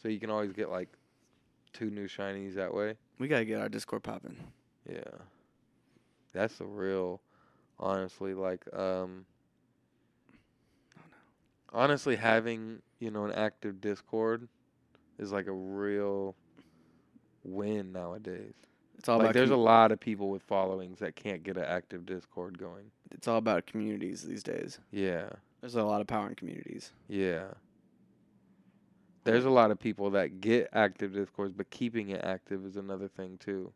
so 0.00 0.08
you 0.08 0.20
can 0.20 0.30
always 0.30 0.52
get 0.52 0.70
like 0.70 0.88
two 1.72 1.90
new 1.90 2.06
shinies 2.06 2.54
that 2.54 2.72
way. 2.72 2.94
we 3.18 3.28
gotta 3.28 3.44
get 3.44 3.60
our 3.60 3.68
Discord 3.68 4.02
popping. 4.02 4.36
Yeah. 4.88 5.02
That's 6.32 6.56
the 6.58 6.66
real 6.66 7.20
honestly 7.78 8.34
like 8.34 8.62
um 8.74 9.24
honestly 11.72 12.16
having, 12.16 12.80
you 13.00 13.10
know, 13.10 13.24
an 13.24 13.32
active 13.32 13.80
Discord 13.80 14.48
is 15.18 15.32
like 15.32 15.46
a 15.46 15.52
real 15.52 16.36
win 17.44 17.92
nowadays. 17.92 18.54
It's 18.98 19.08
all 19.08 19.18
like 19.18 19.26
about 19.26 19.34
there's 19.34 19.50
a 19.50 19.56
lot 19.56 19.90
of 19.90 19.98
people 19.98 20.30
with 20.30 20.42
followings 20.42 20.98
that 21.00 21.16
can't 21.16 21.42
get 21.42 21.56
an 21.56 21.64
active 21.64 22.06
Discord 22.06 22.58
going. 22.58 22.90
it's 23.10 23.26
all 23.26 23.38
about 23.38 23.66
communities 23.66 24.22
these 24.22 24.42
days. 24.42 24.78
Yeah. 24.90 25.28
There's 25.62 25.76
a 25.76 25.84
lot 25.84 26.00
of 26.00 26.08
power 26.08 26.28
in 26.28 26.34
communities. 26.34 26.90
Yeah. 27.08 27.44
There's 29.24 29.44
a 29.44 29.50
lot 29.50 29.70
of 29.70 29.78
people 29.78 30.10
that 30.10 30.40
get 30.40 30.68
active 30.72 31.14
Discords, 31.14 31.54
but 31.56 31.70
keeping 31.70 32.08
it 32.08 32.20
active 32.24 32.66
is 32.66 32.76
another 32.76 33.06
thing 33.06 33.38
too. 33.38 33.72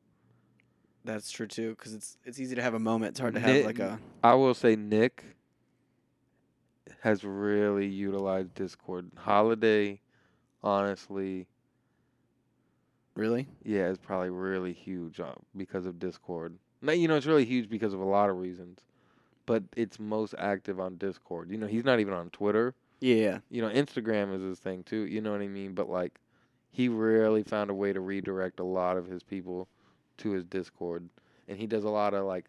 That's 1.04 1.30
true 1.30 1.46
too, 1.46 1.70
because 1.70 1.94
it's 1.94 2.18
it's 2.24 2.40
easy 2.40 2.56
to 2.56 2.62
have 2.62 2.74
a 2.74 2.80
moment. 2.80 3.10
It's 3.10 3.20
hard 3.20 3.34
to 3.34 3.40
have 3.40 3.64
like 3.64 3.78
a 3.78 4.00
I 4.24 4.34
will 4.34 4.54
say 4.54 4.74
Nick 4.74 5.24
has 7.02 7.22
really 7.22 7.86
utilized 7.86 8.52
Discord. 8.54 9.12
Holiday, 9.16 10.00
honestly, 10.64 11.46
really. 13.14 13.46
yeah, 13.62 13.86
is 13.86 13.98
probably 13.98 14.30
really 14.30 14.72
huge 14.72 15.20
uh, 15.20 15.34
because 15.56 15.86
of 15.86 16.00
Discord. 16.00 16.58
Now, 16.82 16.92
you 16.92 17.06
know, 17.06 17.14
it's 17.14 17.26
really 17.26 17.44
huge 17.44 17.68
because 17.68 17.94
of 17.94 18.00
a 18.00 18.04
lot 18.04 18.28
of 18.28 18.36
reasons, 18.36 18.80
but 19.46 19.62
it's 19.76 19.98
most 19.98 20.34
active 20.38 20.78
on 20.80 20.96
Discord. 20.96 21.50
You 21.50 21.58
know, 21.58 21.66
he's 21.66 21.84
not 21.84 22.00
even 22.00 22.12
on 22.14 22.30
Twitter. 22.30 22.74
Yeah. 23.00 23.38
You 23.50 23.62
know, 23.62 23.68
Instagram 23.68 24.34
is 24.34 24.42
his 24.42 24.58
thing 24.58 24.82
too. 24.82 25.06
You 25.06 25.20
know 25.20 25.32
what 25.32 25.40
I 25.40 25.48
mean? 25.48 25.74
But 25.74 25.88
like, 25.88 26.18
he 26.70 26.88
really 26.88 27.42
found 27.42 27.70
a 27.70 27.74
way 27.74 27.92
to 27.92 28.00
redirect 28.00 28.60
a 28.60 28.64
lot 28.64 28.96
of 28.96 29.06
his 29.06 29.22
people 29.22 29.68
to 30.18 30.30
his 30.32 30.44
Discord, 30.44 31.08
and 31.48 31.58
he 31.58 31.66
does 31.66 31.84
a 31.84 31.88
lot 31.88 32.14
of 32.14 32.24
like, 32.24 32.46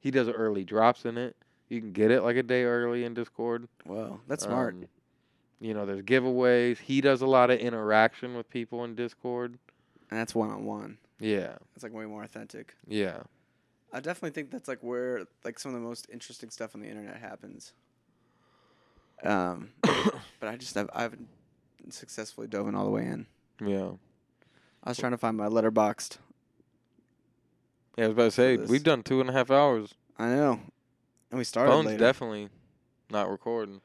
he 0.00 0.10
does 0.10 0.28
early 0.28 0.64
drops 0.64 1.04
in 1.04 1.18
it. 1.18 1.36
You 1.68 1.80
can 1.80 1.92
get 1.92 2.10
it 2.10 2.22
like 2.22 2.36
a 2.36 2.42
day 2.42 2.64
early 2.64 3.04
in 3.04 3.14
Discord. 3.14 3.68
Well, 3.86 4.20
that's 4.28 4.44
smart. 4.44 4.74
Um, 4.74 4.86
you 5.60 5.72
know, 5.72 5.86
there's 5.86 6.02
giveaways. 6.02 6.78
He 6.78 7.00
does 7.00 7.22
a 7.22 7.26
lot 7.26 7.50
of 7.50 7.58
interaction 7.58 8.34
with 8.36 8.48
people 8.50 8.84
in 8.84 8.94
Discord. 8.94 9.58
and 10.10 10.20
that's 10.20 10.34
one 10.34 10.50
on 10.50 10.64
one. 10.64 10.98
Yeah. 11.18 11.56
It's 11.74 11.82
like 11.82 11.94
way 11.94 12.04
more 12.04 12.22
authentic. 12.22 12.74
Yeah. 12.86 13.22
I 13.94 14.00
definitely 14.00 14.30
think 14.30 14.50
that's 14.50 14.66
like 14.66 14.80
where 14.80 15.24
like 15.44 15.60
some 15.60 15.72
of 15.72 15.80
the 15.80 15.86
most 15.86 16.08
interesting 16.12 16.50
stuff 16.50 16.74
on 16.74 16.80
the 16.80 16.88
internet 16.88 17.16
happens. 17.16 17.72
Um, 19.22 19.70
but 19.82 20.48
I 20.48 20.56
just 20.56 20.74
have, 20.74 20.90
I 20.92 21.02
haven't 21.02 21.28
successfully 21.90 22.48
dove 22.48 22.66
in 22.66 22.74
all 22.74 22.84
the 22.84 22.90
way 22.90 23.06
in. 23.06 23.26
Yeah. 23.64 23.92
I 24.82 24.90
was 24.90 24.98
trying 24.98 25.12
to 25.12 25.18
find 25.18 25.36
my 25.36 25.46
Letterboxd. 25.46 26.18
Yeah, 27.96 28.06
I 28.06 28.08
was 28.08 28.14
about 28.14 28.24
to 28.24 28.30
say 28.32 28.56
this. 28.56 28.68
we've 28.68 28.82
done 28.82 29.04
two 29.04 29.20
and 29.20 29.30
a 29.30 29.32
half 29.32 29.52
hours. 29.52 29.94
I 30.18 30.26
know, 30.26 30.60
and 31.30 31.38
we 31.38 31.44
started 31.44 31.70
Phone's 31.70 31.86
later. 31.86 31.98
definitely 31.98 32.48
not 33.10 33.30
recording. 33.30 33.80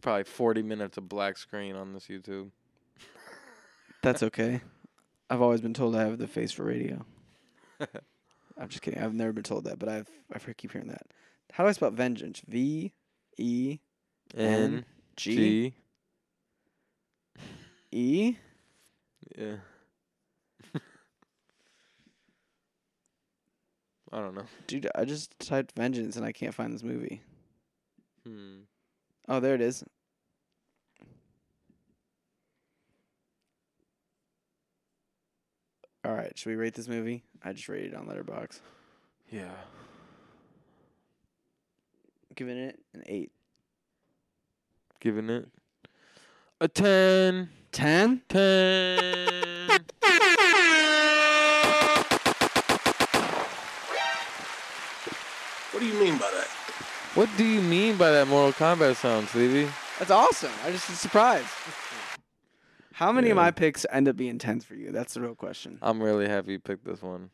Probably 0.00 0.22
forty 0.22 0.62
minutes 0.62 0.96
of 0.96 1.08
black 1.08 1.36
screen 1.36 1.74
on 1.74 1.92
this 1.92 2.06
YouTube. 2.06 2.50
That's 4.02 4.22
okay. 4.22 4.60
I've 5.28 5.42
always 5.42 5.60
been 5.60 5.74
told 5.74 5.96
I 5.96 6.04
have 6.04 6.18
the 6.18 6.28
face 6.28 6.52
for 6.52 6.64
radio. 6.64 7.04
I'm 8.58 8.68
just 8.68 8.82
kidding. 8.82 9.02
I've 9.02 9.14
never 9.14 9.32
been 9.32 9.42
told 9.42 9.64
that, 9.64 9.78
but 9.78 9.88
I've 9.88 10.08
I 10.34 10.38
keep 10.52 10.72
hearing 10.72 10.88
that. 10.88 11.06
How 11.52 11.64
do 11.64 11.68
I 11.68 11.72
spell 11.72 11.90
vengeance? 11.90 12.42
V 12.46 12.92
E 13.38 13.78
N 14.36 14.84
G. 15.16 15.74
E. 17.90 18.36
Yeah. 19.36 19.56
I 24.12 24.18
don't 24.18 24.34
know. 24.34 24.44
Dude, 24.66 24.88
I 24.94 25.04
just 25.04 25.38
typed 25.38 25.72
vengeance 25.76 26.16
and 26.16 26.24
I 26.24 26.32
can't 26.32 26.54
find 26.54 26.72
this 26.72 26.82
movie. 26.82 27.22
Hmm. 28.26 28.60
Oh, 29.28 29.40
there 29.40 29.54
it 29.54 29.60
is. 29.60 29.84
All 36.04 36.14
right, 36.14 36.36
should 36.36 36.50
we 36.50 36.56
rate 36.56 36.74
this 36.74 36.88
movie? 36.88 37.22
I 37.44 37.52
just 37.52 37.68
rated 37.68 37.92
it 37.92 37.96
on 37.96 38.06
Letterboxd. 38.06 38.60
Yeah. 39.30 39.50
Giving 42.34 42.56
it 42.56 42.78
an 42.94 43.02
eight. 43.06 43.32
Giving 45.00 45.28
it 45.28 45.48
a 46.60 46.68
ten. 46.68 47.48
Ten? 47.72 48.22
Ten. 48.28 49.80
What 55.70 55.80
do 55.80 55.86
you 55.86 55.94
mean 55.94 56.18
by 56.18 56.30
that? 56.30 56.48
what 57.14 57.28
do 57.36 57.44
you 57.44 57.60
mean 57.60 57.96
by 57.96 58.10
that 58.12 58.28
Mortal 58.28 58.52
Kombat 58.52 58.96
sound, 58.96 59.28
Stevie? 59.28 59.68
That's 59.98 60.10
awesome. 60.10 60.52
I 60.64 60.70
just 60.70 60.86
surprised. 60.86 61.48
How 62.92 63.12
many 63.12 63.30
of 63.30 63.36
my 63.36 63.50
picks 63.50 63.86
end 63.90 64.08
up 64.08 64.16
being 64.16 64.38
tens 64.38 64.64
for 64.64 64.74
you? 64.74 64.92
That's 64.92 65.14
the 65.14 65.20
real 65.20 65.34
question. 65.34 65.78
I'm 65.82 66.02
really 66.02 66.28
happy 66.28 66.52
you 66.52 66.58
picked 66.58 66.84
this 66.84 67.02
one. 67.02 67.30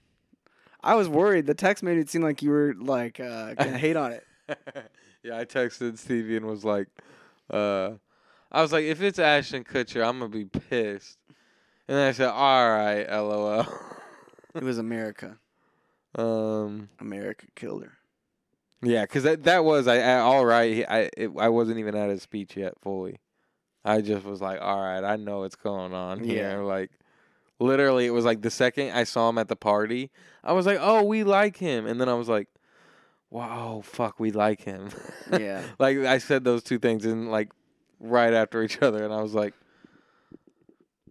I 0.83 0.95
was 0.95 1.09
worried. 1.09 1.47
The 1.47 1.55
text 1.55 1.83
made 1.83 1.99
it 1.99 2.09
seem 2.09 2.23
like 2.23 2.43
you 2.43 2.51
were 2.51 2.75
like 2.79 3.21
uh, 3.21 3.55
gonna 3.59 3.79
hate 3.79 3.97
on 3.97 4.13
it. 4.13 4.25
yeah, 5.23 5.39
I 5.39 5.45
texted 5.45 5.99
Stevie 5.99 6.37
and 6.37 6.47
was 6.47 6.65
like, 6.65 6.89
uh, 7.51 7.93
I 8.51 8.63
was 8.63 8.73
like, 8.73 8.85
if 8.85 9.03
it's 9.03 9.19
Ashton 9.19 9.65
Kutcher, 9.65 10.07
I'm 10.07 10.21
gonna 10.21 10.31
be 10.31 10.45
pissed. 10.45 11.19
And 11.89 11.97
then 11.97 12.09
I 12.09 12.13
said, 12.13 12.29
all 12.29 12.71
right, 12.71 13.11
lol. 13.11 13.67
It 14.55 14.63
was 14.63 14.79
America. 14.79 15.39
um, 16.15 16.89
America 17.01 17.47
killed 17.55 17.85
her. 17.85 17.93
yeah, 18.83 19.03
because 19.03 19.25
that 19.25 19.45
that 19.45 19.65
was 19.65 19.87
I, 19.89 19.99
I 19.99 20.19
all 20.19 20.47
right. 20.47 20.73
He, 20.73 20.87
I 20.87 21.11
it, 21.17 21.31
I 21.39 21.49
wasn't 21.49 21.79
even 21.79 21.95
at 21.95 22.11
his 22.11 22.23
speech 22.23 22.57
yet 22.57 22.75
fully. 22.81 23.19
I 23.85 24.01
just 24.01 24.25
was 24.25 24.41
like, 24.41 24.61
all 24.61 24.81
right, 24.81 25.05
I 25.05 25.17
know 25.17 25.41
what's 25.41 25.57
going 25.57 25.95
on 25.95 26.23
here. 26.23 26.59
Yeah. 26.59 26.65
Like, 26.65 26.91
literally, 27.59 28.07
it 28.07 28.11
was 28.11 28.25
like 28.25 28.43
the 28.43 28.51
second 28.51 28.91
I 28.93 29.05
saw 29.05 29.29
him 29.29 29.39
at 29.39 29.49
the 29.49 29.57
party, 29.57 30.11
I 30.45 30.53
was 30.53 30.67
like, 30.67 30.79
oh, 30.81 31.03
we 31.05 31.25
like 31.25 31.57
him, 31.57 31.87
and 31.87 32.01
then 32.01 32.09
I 32.09 32.15
was 32.15 32.29
like, 32.29 32.49
wow, 33.31 33.83
fuck, 33.85 34.19
we 34.21 34.31
like 34.33 34.63
him. 34.63 34.91
Yeah. 35.33 35.63
like 35.79 35.99
I 35.99 36.19
said 36.19 36.45
those 36.45 36.63
two 36.63 36.79
things 36.79 37.05
and 37.05 37.31
like 37.31 37.51
right 38.01 38.33
after 38.33 38.63
each 38.63 38.81
other, 38.83 39.05
and 39.05 39.13
I 39.13 39.23
was 39.23 39.35
like, 39.35 39.55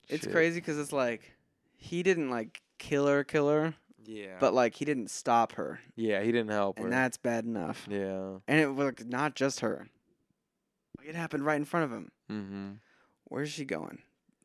It's 0.08 0.28
crazy 0.28 0.60
because 0.60 0.78
it's 0.78 0.94
like 0.94 1.34
he 1.76 2.04
didn't 2.04 2.30
like 2.30 2.62
kill 2.80 3.08
her, 3.08 3.24
kill 3.24 3.50
her, 3.50 3.74
Yeah, 4.06 4.38
but 4.40 4.54
like 4.54 4.76
he 4.76 4.86
didn't 4.86 5.10
stop 5.10 5.54
her, 5.54 5.80
yeah, 5.96 6.22
he 6.22 6.32
didn't 6.32 6.52
help 6.52 6.78
her. 6.80 6.86
and 6.86 6.94
that's 6.94 7.18
bad 7.18 7.46
enough. 7.46 7.88
yeah. 7.90 8.38
And 8.48 8.60
it 8.60 8.68
was 8.74 8.86
like, 8.86 9.06
not 9.06 9.36
just 9.36 9.60
her. 9.62 9.88
It 11.04 11.16
happened 11.16 11.46
right 11.46 11.56
in 11.56 11.66
front 11.66 11.86
of 11.86 11.92
him. 11.92 12.10
Mm-hmm. 12.32 12.72
Where's 13.26 13.50
she 13.50 13.66
going? 13.66 14.00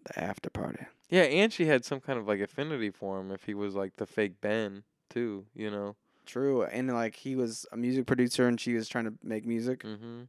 The 0.04 0.22
after 0.22 0.50
party. 0.50 0.86
Yeah, 1.08 1.22
and 1.22 1.52
she 1.52 1.66
had 1.66 1.84
some 1.84 2.00
kind 2.00 2.18
of 2.18 2.26
like 2.26 2.40
affinity 2.40 2.90
for 2.90 3.20
him 3.20 3.30
if 3.30 3.44
he 3.44 3.54
was 3.54 3.74
like 3.74 3.96
the 3.96 4.06
fake 4.06 4.40
Ben 4.40 4.82
too, 5.10 5.46
you 5.54 5.70
know. 5.70 5.96
True, 6.24 6.62
and 6.64 6.92
like 6.92 7.16
he 7.16 7.36
was 7.36 7.66
a 7.72 7.76
music 7.76 8.06
producer, 8.06 8.46
and 8.46 8.60
she 8.60 8.74
was 8.74 8.88
trying 8.88 9.04
to 9.04 9.14
make 9.22 9.44
music. 9.44 9.82
Mm-hmm. 9.82 10.22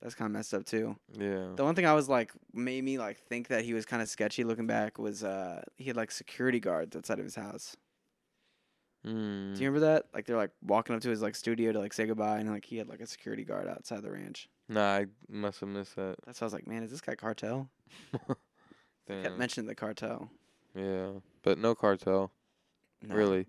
That's 0.00 0.16
kind 0.16 0.26
of 0.26 0.32
messed 0.32 0.52
up 0.52 0.64
too. 0.64 0.96
Yeah. 1.16 1.50
The 1.54 1.62
one 1.62 1.76
thing 1.76 1.86
I 1.86 1.94
was 1.94 2.08
like 2.08 2.32
made 2.52 2.82
me 2.82 2.98
like 2.98 3.18
think 3.18 3.48
that 3.48 3.64
he 3.64 3.72
was 3.72 3.86
kind 3.86 4.02
of 4.02 4.08
sketchy 4.08 4.42
looking 4.42 4.66
back 4.66 4.98
was 4.98 5.22
uh 5.22 5.62
he 5.76 5.84
had 5.84 5.96
like 5.96 6.10
security 6.10 6.58
guards 6.58 6.96
outside 6.96 7.20
of 7.20 7.24
his 7.24 7.36
house. 7.36 7.76
Mm. 9.06 9.54
Do 9.54 9.62
you 9.62 9.68
remember 9.68 9.86
that? 9.86 10.06
Like 10.12 10.26
they're 10.26 10.36
like 10.36 10.50
walking 10.60 10.96
up 10.96 11.02
to 11.02 11.10
his 11.10 11.22
like 11.22 11.36
studio 11.36 11.70
to 11.72 11.78
like 11.78 11.92
say 11.92 12.06
goodbye, 12.06 12.38
and 12.38 12.50
like 12.50 12.64
he 12.64 12.78
had 12.78 12.88
like 12.88 13.00
a 13.00 13.06
security 13.06 13.44
guard 13.44 13.68
outside 13.68 14.02
the 14.02 14.10
ranch. 14.10 14.48
Nah, 14.68 14.96
I 14.98 15.06
must 15.28 15.60
have 15.60 15.68
missed 15.68 15.96
that. 15.96 16.16
That's 16.26 16.40
why 16.40 16.44
I 16.44 16.46
was 16.46 16.52
like, 16.54 16.66
man, 16.66 16.82
is 16.82 16.90
this 16.90 17.00
guy 17.00 17.14
cartel? 17.14 17.68
Kept 18.12 18.38
Damn. 19.08 19.38
mentioning 19.38 19.66
the 19.68 19.74
cartel. 19.74 20.30
Yeah, 20.74 21.08
but 21.42 21.58
no 21.58 21.74
cartel, 21.74 22.30
No. 23.02 23.14
really. 23.14 23.46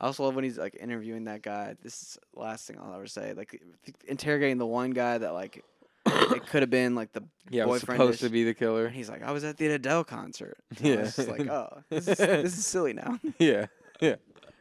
I 0.00 0.06
also 0.06 0.24
love 0.24 0.34
when 0.34 0.44
he's 0.44 0.58
like 0.58 0.76
interviewing 0.80 1.24
that 1.24 1.42
guy. 1.42 1.76
This 1.82 1.94
is 2.02 2.18
the 2.34 2.40
last 2.40 2.66
thing 2.66 2.76
I'll 2.80 2.94
ever 2.94 3.06
say. 3.06 3.34
Like 3.34 3.60
interrogating 4.08 4.58
the 4.58 4.66
one 4.66 4.90
guy 4.90 5.18
that 5.18 5.32
like 5.32 5.62
it 6.06 6.46
could 6.46 6.62
have 6.62 6.70
been 6.70 6.94
like 6.96 7.12
the 7.12 7.22
Yeah, 7.50 7.64
it 7.64 7.68
was 7.68 7.82
boyfriend. 7.82 8.00
supposed 8.00 8.20
to 8.22 8.28
be 8.30 8.42
the 8.44 8.54
killer. 8.54 8.86
And 8.86 8.94
he's 8.96 9.08
like, 9.08 9.22
I 9.22 9.30
was 9.32 9.44
at 9.44 9.58
the 9.58 9.66
Adele 9.68 10.02
concert. 10.04 10.56
I 10.82 10.88
Yeah. 10.88 10.96
just 11.02 11.28
like, 11.28 11.46
oh, 11.48 11.82
this 11.90 12.08
is, 12.08 12.16
this 12.18 12.56
is 12.58 12.66
silly 12.66 12.94
now. 12.94 13.18
yeah, 13.38 13.66
yeah. 14.00 14.16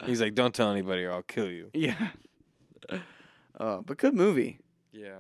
He's 0.06 0.22
like, 0.22 0.36
don't 0.36 0.54
tell 0.54 0.72
anybody 0.72 1.06
or 1.06 1.12
I'll 1.14 1.22
kill 1.24 1.50
you. 1.50 1.70
yeah. 1.74 2.10
Oh, 3.60 3.82
but 3.86 3.98
good 3.98 4.14
movie. 4.16 4.60
Yeah. 4.92 5.16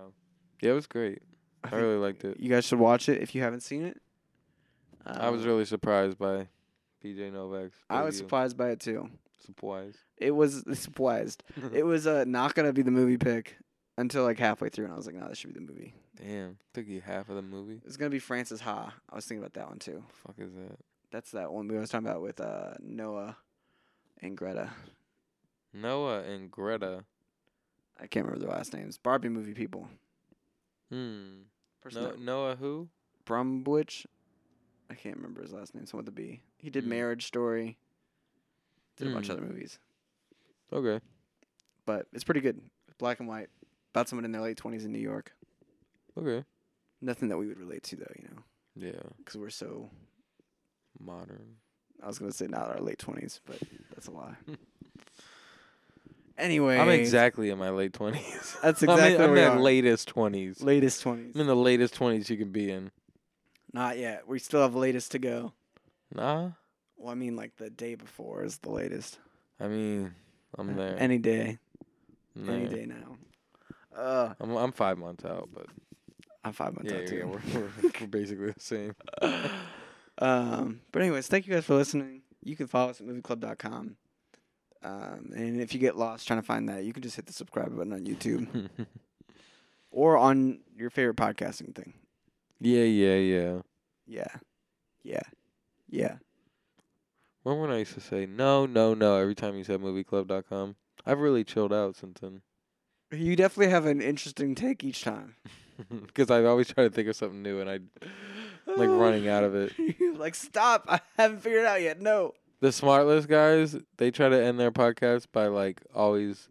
Yeah, 0.61 0.71
it 0.71 0.75
was 0.75 0.87
great. 0.87 1.21
I, 1.63 1.69
think 1.69 1.81
really 1.81 1.97
liked 1.97 2.23
it. 2.23 2.39
You 2.39 2.49
guys 2.49 2.65
should 2.65 2.79
watch 2.79 3.09
it 3.09 3.21
if 3.21 3.35
you 3.35 3.41
haven't 3.41 3.61
seen 3.61 3.83
it. 3.83 4.01
I 5.05 5.29
was 5.29 5.41
Um, 5.41 5.47
really 5.47 5.65
surprised 5.65 6.17
by 6.17 6.47
B.J. 7.01 7.31
Novak's. 7.31 7.77
I 7.89 8.03
was 8.03 8.17
surprised 8.17 8.55
by 8.57 8.69
it 8.69 8.79
too. 8.79 9.09
Surprised. 9.45 9.97
It 10.17 10.31
was 10.31 10.63
surprised. 10.79 11.43
it 11.73 11.83
was 11.83 12.07
uh, 12.07 12.23
not 12.27 12.53
gonna 12.55 12.73
be 12.73 12.81
the 12.83 12.91
movie 12.91 13.17
pick 13.17 13.57
until 13.97 14.23
like 14.23 14.37
halfway 14.39 14.69
through, 14.69 14.85
and 14.85 14.93
I 14.93 14.97
was 14.97 15.05
like, 15.07 15.15
no, 15.15 15.27
this 15.27 15.37
should 15.39 15.53
be 15.53 15.59
the 15.59 15.65
movie. 15.65 15.93
Damn, 16.15 16.57
took 16.73 16.87
you 16.87 17.01
half 17.01 17.29
of 17.29 17.35
the 17.35 17.41
movie. 17.41 17.81
It's 17.85 17.97
gonna 17.97 18.09
be 18.11 18.19
Frances 18.19 18.61
Ha. 18.61 18.93
I 19.09 19.15
was 19.15 19.25
thinking 19.25 19.43
about 19.43 19.53
that 19.53 19.67
one 19.67 19.79
too. 19.79 20.03
Fuck 20.25 20.35
is 20.39 20.53
that? 20.53 20.77
That's 21.11 21.31
that 21.31 21.51
one 21.51 21.67
we 21.67 21.77
was 21.77 21.89
talking 21.89 22.07
about 22.07 22.21
with 22.21 22.39
uh, 22.39 22.73
Noah 22.79 23.35
and 24.21 24.37
Greta. 24.37 24.69
Noah 25.73 26.21
and 26.23 26.49
Greta. 26.51 27.03
I 27.99 28.07
can't 28.07 28.25
remember 28.25 28.45
their 28.45 28.55
last 28.55 28.73
names. 28.73 28.97
Barbie 28.97 29.29
movie 29.29 29.53
people. 29.53 29.87
Hmm. 30.91 31.43
Person 31.81 32.03
No, 32.03 32.09
that- 32.11 32.19
Noah 32.19 32.55
who? 32.57 32.89
Brumwich. 33.25 34.05
I 34.89 34.93
can't 34.95 35.15
remember 35.15 35.41
his 35.41 35.53
last 35.53 35.73
name. 35.73 35.85
Someone 35.85 36.05
with 36.05 36.13
a 36.13 36.15
B. 36.15 36.41
He 36.57 36.69
did 36.69 36.83
Hmm. 36.83 36.89
Marriage 36.89 37.25
Story. 37.25 37.77
Did 38.97 39.07
a 39.07 39.13
bunch 39.13 39.29
of 39.29 39.37
Hmm. 39.37 39.43
other 39.45 39.53
movies, 39.53 39.79
Okay. 40.71 40.99
but 41.85 42.07
it's 42.13 42.23
pretty 42.25 42.41
good. 42.41 42.61
Black 42.97 43.19
and 43.19 43.27
white. 43.27 43.49
About 43.91 44.07
someone 44.09 44.25
in 44.25 44.31
their 44.31 44.41
late 44.41 44.57
twenties 44.57 44.85
in 44.85 44.91
New 44.91 44.99
York. 44.99 45.33
Okay. 46.17 46.45
Nothing 46.99 47.29
that 47.29 47.37
we 47.37 47.47
would 47.47 47.57
relate 47.57 47.83
to 47.83 47.95
though, 47.95 48.13
you 48.19 48.27
know, 48.27 48.43
Yeah. 48.75 49.01
because 49.17 49.37
we're 49.37 49.49
so. 49.49 49.89
Modern. 50.99 51.57
I 52.03 52.07
was 52.07 52.19
gonna 52.19 52.31
say 52.31 52.47
not 52.47 52.67
our 52.69 52.79
late 52.81 52.99
twenties, 52.99 53.39
but 53.45 53.59
that's 53.91 54.07
a 54.07 54.11
lie. 54.11 54.35
anyway, 56.41 56.77
I'm 56.77 56.89
exactly 56.89 57.49
in 57.49 57.57
my 57.57 57.69
late 57.69 57.93
twenties. 57.93 58.57
That's 58.63 58.83
I'm 58.83 58.89
exactly 58.89 59.15
in, 59.15 59.21
I'm 59.21 59.31
we 59.31 59.41
in 59.41 59.55
the 59.55 59.61
latest 59.61 60.07
twenties. 60.07 60.61
latest 60.61 61.01
twenties. 61.01 61.35
I'm 61.35 61.41
in 61.41 61.47
the 61.47 61.55
latest 61.55 61.93
twenties 61.93 62.29
you 62.29 62.37
can 62.37 62.51
be 62.51 62.71
in. 62.71 62.91
Not 63.73 63.97
yet. 63.97 64.27
We 64.27 64.39
still 64.39 64.61
have 64.61 64.75
latest 64.75 65.11
to 65.11 65.19
go. 65.19 65.53
Nah. 66.13 66.51
Well, 66.97 67.11
I 67.11 67.15
mean, 67.15 67.35
like 67.35 67.55
the 67.55 67.69
day 67.69 67.95
before 67.95 68.43
is 68.43 68.57
the 68.57 68.71
latest. 68.71 69.19
I 69.59 69.67
mean, 69.67 70.13
I'm 70.57 70.75
there. 70.75 70.97
Any 70.99 71.17
day, 71.17 71.59
I'm 72.35 72.49
any 72.49 72.67
day 72.67 72.85
now. 72.85 73.17
Uh, 73.95 74.33
I'm 74.39 74.55
I'm 74.55 74.71
five 74.71 74.97
months 74.97 75.23
out, 75.25 75.49
but 75.53 75.67
I'm 76.43 76.53
five 76.53 76.73
months 76.75 76.91
yeah, 76.91 76.97
out 76.97 77.03
yeah, 77.03 77.21
too. 77.21 77.27
we're, 77.27 77.61
we're 77.61 77.91
we're 78.01 78.07
basically 78.07 78.51
the 78.51 78.59
same. 78.59 78.95
Um, 80.17 80.81
but 80.91 81.01
anyways, 81.01 81.27
thank 81.27 81.47
you 81.47 81.53
guys 81.53 81.65
for 81.65 81.75
listening. 81.75 82.21
You 82.43 82.55
can 82.55 82.67
follow 82.67 82.91
us 82.91 83.01
at 83.01 83.07
movieclub.com. 83.07 83.97
Um, 84.83 85.31
and 85.35 85.61
if 85.61 85.73
you 85.73 85.79
get 85.79 85.95
lost 85.97 86.25
trying 86.27 86.39
to 86.41 86.45
find 86.45 86.67
that, 86.69 86.83
you 86.83 86.93
can 86.93 87.03
just 87.03 87.15
hit 87.15 87.25
the 87.27 87.33
subscribe 87.33 87.75
button 87.75 87.93
on 87.93 88.05
YouTube 88.05 88.69
or 89.91 90.17
on 90.17 90.59
your 90.75 90.89
favorite 90.89 91.17
podcasting 91.17 91.75
thing. 91.75 91.93
yeah, 92.59 92.83
yeah, 92.83 93.15
yeah. 93.15 93.59
Yeah. 94.07 94.27
Yeah. 95.03 95.21
Yeah. 95.89 96.15
Remember 97.43 97.67
when 97.67 97.71
I 97.75 97.79
used 97.79 97.93
to 97.93 98.01
say 98.01 98.25
no, 98.25 98.65
no, 98.65 98.93
no 98.93 99.15
every 99.17 99.35
time 99.35 99.55
you 99.55 99.63
said 99.63 99.79
movieclub.com? 99.79 100.75
I've 101.05 101.19
really 101.19 101.43
chilled 101.43 101.73
out 101.73 101.95
since 101.95 102.19
then. 102.19 102.41
You 103.11 103.35
definitely 103.35 103.71
have 103.71 103.85
an 103.85 104.01
interesting 104.01 104.55
take 104.55 104.83
each 104.83 105.03
time. 105.03 105.35
Because 105.89 106.29
I 106.29 106.43
always 106.43 106.67
try 106.67 106.83
to 106.83 106.91
think 106.91 107.07
of 107.07 107.15
something 107.15 107.41
new 107.41 107.59
and 107.59 107.67
I 107.67 107.79
like 108.67 108.87
running 108.87 109.27
out 109.27 109.43
of 109.43 109.55
it. 109.55 109.73
Like, 110.15 110.35
stop! 110.35 110.85
I 110.87 110.99
haven't 111.17 111.39
figured 111.41 111.61
it 111.63 111.67
out 111.67 111.81
yet. 111.81 111.99
No. 111.99 112.33
The 112.61 112.67
Smartless 112.67 113.27
guys, 113.27 113.75
they 113.97 114.11
try 114.11 114.29
to 114.29 114.41
end 114.41 114.59
their 114.59 114.71
podcast 114.71 115.25
by 115.31 115.47
like 115.47 115.81
always, 115.95 116.47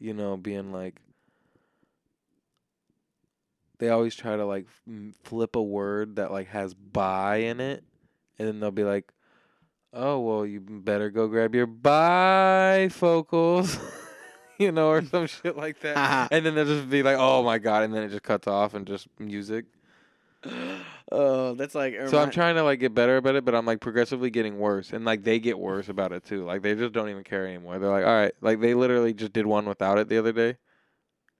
you 0.00 0.12
know, 0.12 0.36
being 0.36 0.72
like, 0.72 1.00
they 3.78 3.88
always 3.88 4.16
try 4.16 4.36
to 4.36 4.44
like 4.44 4.66
flip 5.22 5.54
a 5.54 5.62
word 5.62 6.16
that 6.16 6.32
like 6.32 6.48
has 6.48 6.74
"by" 6.74 7.36
in 7.36 7.60
it, 7.60 7.84
and 8.36 8.48
then 8.48 8.58
they'll 8.58 8.72
be 8.72 8.82
like, 8.82 9.12
"Oh 9.92 10.18
well, 10.18 10.44
you 10.44 10.60
better 10.60 11.08
go 11.10 11.28
grab 11.28 11.54
your 11.54 11.68
bifocals," 11.68 13.80
you 14.58 14.72
know, 14.72 14.88
or 14.88 15.02
some 15.04 15.28
shit 15.28 15.56
like 15.56 15.78
that. 15.82 16.28
and 16.32 16.44
then 16.44 16.56
they'll 16.56 16.64
just 16.64 16.90
be 16.90 17.04
like, 17.04 17.16
"Oh 17.16 17.44
my 17.44 17.58
god," 17.58 17.84
and 17.84 17.94
then 17.94 18.02
it 18.02 18.08
just 18.08 18.24
cuts 18.24 18.48
off 18.48 18.74
and 18.74 18.88
just 18.88 19.06
music. 19.20 19.66
Oh, 21.16 21.54
that's 21.54 21.74
like. 21.74 21.94
So 22.08 22.18
I'm 22.18 22.30
trying 22.30 22.56
to 22.56 22.62
like 22.64 22.80
get 22.80 22.94
better 22.94 23.16
about 23.16 23.36
it, 23.36 23.44
but 23.44 23.54
I'm 23.54 23.64
like 23.66 23.80
progressively 23.80 24.30
getting 24.30 24.58
worse, 24.58 24.92
and 24.92 25.04
like 25.04 25.22
they 25.22 25.38
get 25.38 25.58
worse 25.58 25.88
about 25.88 26.12
it 26.12 26.24
too. 26.24 26.44
Like 26.44 26.62
they 26.62 26.74
just 26.74 26.92
don't 26.92 27.08
even 27.08 27.22
care 27.24 27.46
anymore. 27.46 27.78
They're 27.78 27.90
like, 27.90 28.04
all 28.04 28.12
right, 28.12 28.32
like 28.40 28.60
they 28.60 28.74
literally 28.74 29.14
just 29.14 29.32
did 29.32 29.46
one 29.46 29.66
without 29.66 29.98
it 29.98 30.08
the 30.08 30.18
other 30.18 30.32
day, 30.32 30.56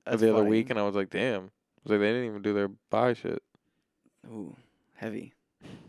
or 0.06 0.16
the 0.16 0.32
other 0.32 0.44
week, 0.44 0.70
and 0.70 0.78
I 0.78 0.82
was 0.82 0.94
like, 0.94 1.10
damn, 1.10 1.42
I 1.42 1.44
was 1.84 1.90
like 1.90 2.00
they 2.00 2.12
didn't 2.12 2.26
even 2.26 2.42
do 2.42 2.54
their 2.54 2.68
buy 2.90 3.14
shit. 3.14 3.42
Ooh, 4.28 4.54
heavy. 4.94 5.32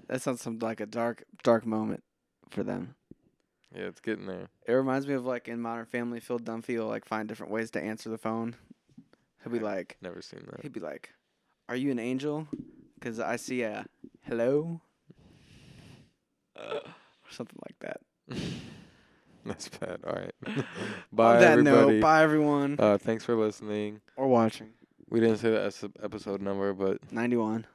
That 0.07 0.21
sounds 0.21 0.41
some 0.41 0.57
like 0.59 0.79
a 0.79 0.85
dark, 0.85 1.23
dark 1.43 1.65
moment 1.65 2.03
for 2.49 2.63
them. 2.63 2.95
Yeah, 3.75 3.83
it's 3.83 3.99
getting 4.01 4.25
there. 4.25 4.47
It 4.67 4.73
reminds 4.73 5.05
me 5.05 5.13
of 5.13 5.25
like 5.25 5.47
in 5.47 5.59
Modern 5.61 5.85
Family, 5.85 6.19
Phil 6.19 6.39
Dunphy 6.39 6.77
will 6.77 6.87
like 6.87 7.05
find 7.05 7.27
different 7.27 7.51
ways 7.51 7.71
to 7.71 7.81
answer 7.83 8.09
the 8.09 8.17
phone. 8.17 8.55
He'll 9.43 9.51
be 9.53 9.59
like, 9.59 9.97
Never 10.01 10.21
seen 10.21 10.45
that. 10.49 10.61
he'd 10.61 10.73
be 10.73 10.79
like, 10.79 11.11
"Are 11.69 11.75
you 11.75 11.91
an 11.91 11.99
angel? 11.99 12.47
Because 12.95 13.19
I 13.19 13.35
see 13.35 13.61
a 13.63 13.85
hello." 14.23 14.81
or 16.57 16.81
something 17.29 17.59
like 17.67 17.77
that. 17.79 17.99
That's 19.45 19.67
bad. 19.69 19.99
All 20.07 20.13
right. 20.13 20.31
bye 21.13 21.35
On 21.35 21.41
that 21.41 21.59
everybody. 21.59 21.93
note, 21.97 22.01
bye 22.01 22.23
everyone 22.23 22.77
Uh, 22.79 22.97
thanks 22.97 23.23
for 23.25 23.35
listening. 23.35 23.99
or 24.15 24.27
watching. 24.27 24.69
We 25.09 25.19
didn't 25.19 25.37
say 25.37 25.51
the 25.51 25.91
episode 26.01 26.41
number, 26.41 26.73
but 26.73 26.97
Ninety-one, 27.11 27.67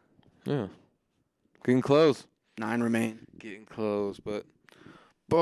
yeah, 0.45 0.67
getting 1.65 1.81
close. 1.83 2.27
nine 2.59 2.83
remain. 2.83 3.21
Getting 3.39 3.67
close, 3.67 4.19
but 4.19 4.45
bye. 5.29 5.37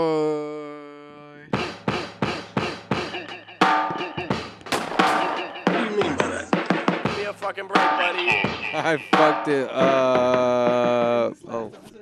What 5.65 5.67
do 5.67 5.85
you 5.85 6.03
mean 6.03 6.17
by 6.17 6.27
that? 6.29 7.03
Give 7.05 7.17
me 7.17 7.25
a 7.25 7.33
fucking 7.33 7.67
break, 7.69 7.77
buddy. 7.77 8.58
I 8.73 8.97
fucked 9.11 9.49
it 9.49 9.69
up. 9.71 11.35
Oh 11.49 11.71
Did 11.71 11.99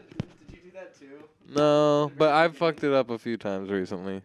you 0.51 0.57
do 0.65 0.70
that 0.75 0.99
too? 0.99 1.07
no, 1.55 2.11
but 2.17 2.31
I 2.33 2.49
fucked 2.49 2.85
it 2.85 2.93
up 2.93 3.11
a 3.11 3.19
few 3.19 3.36
times 3.36 3.70
recently. 3.70 4.23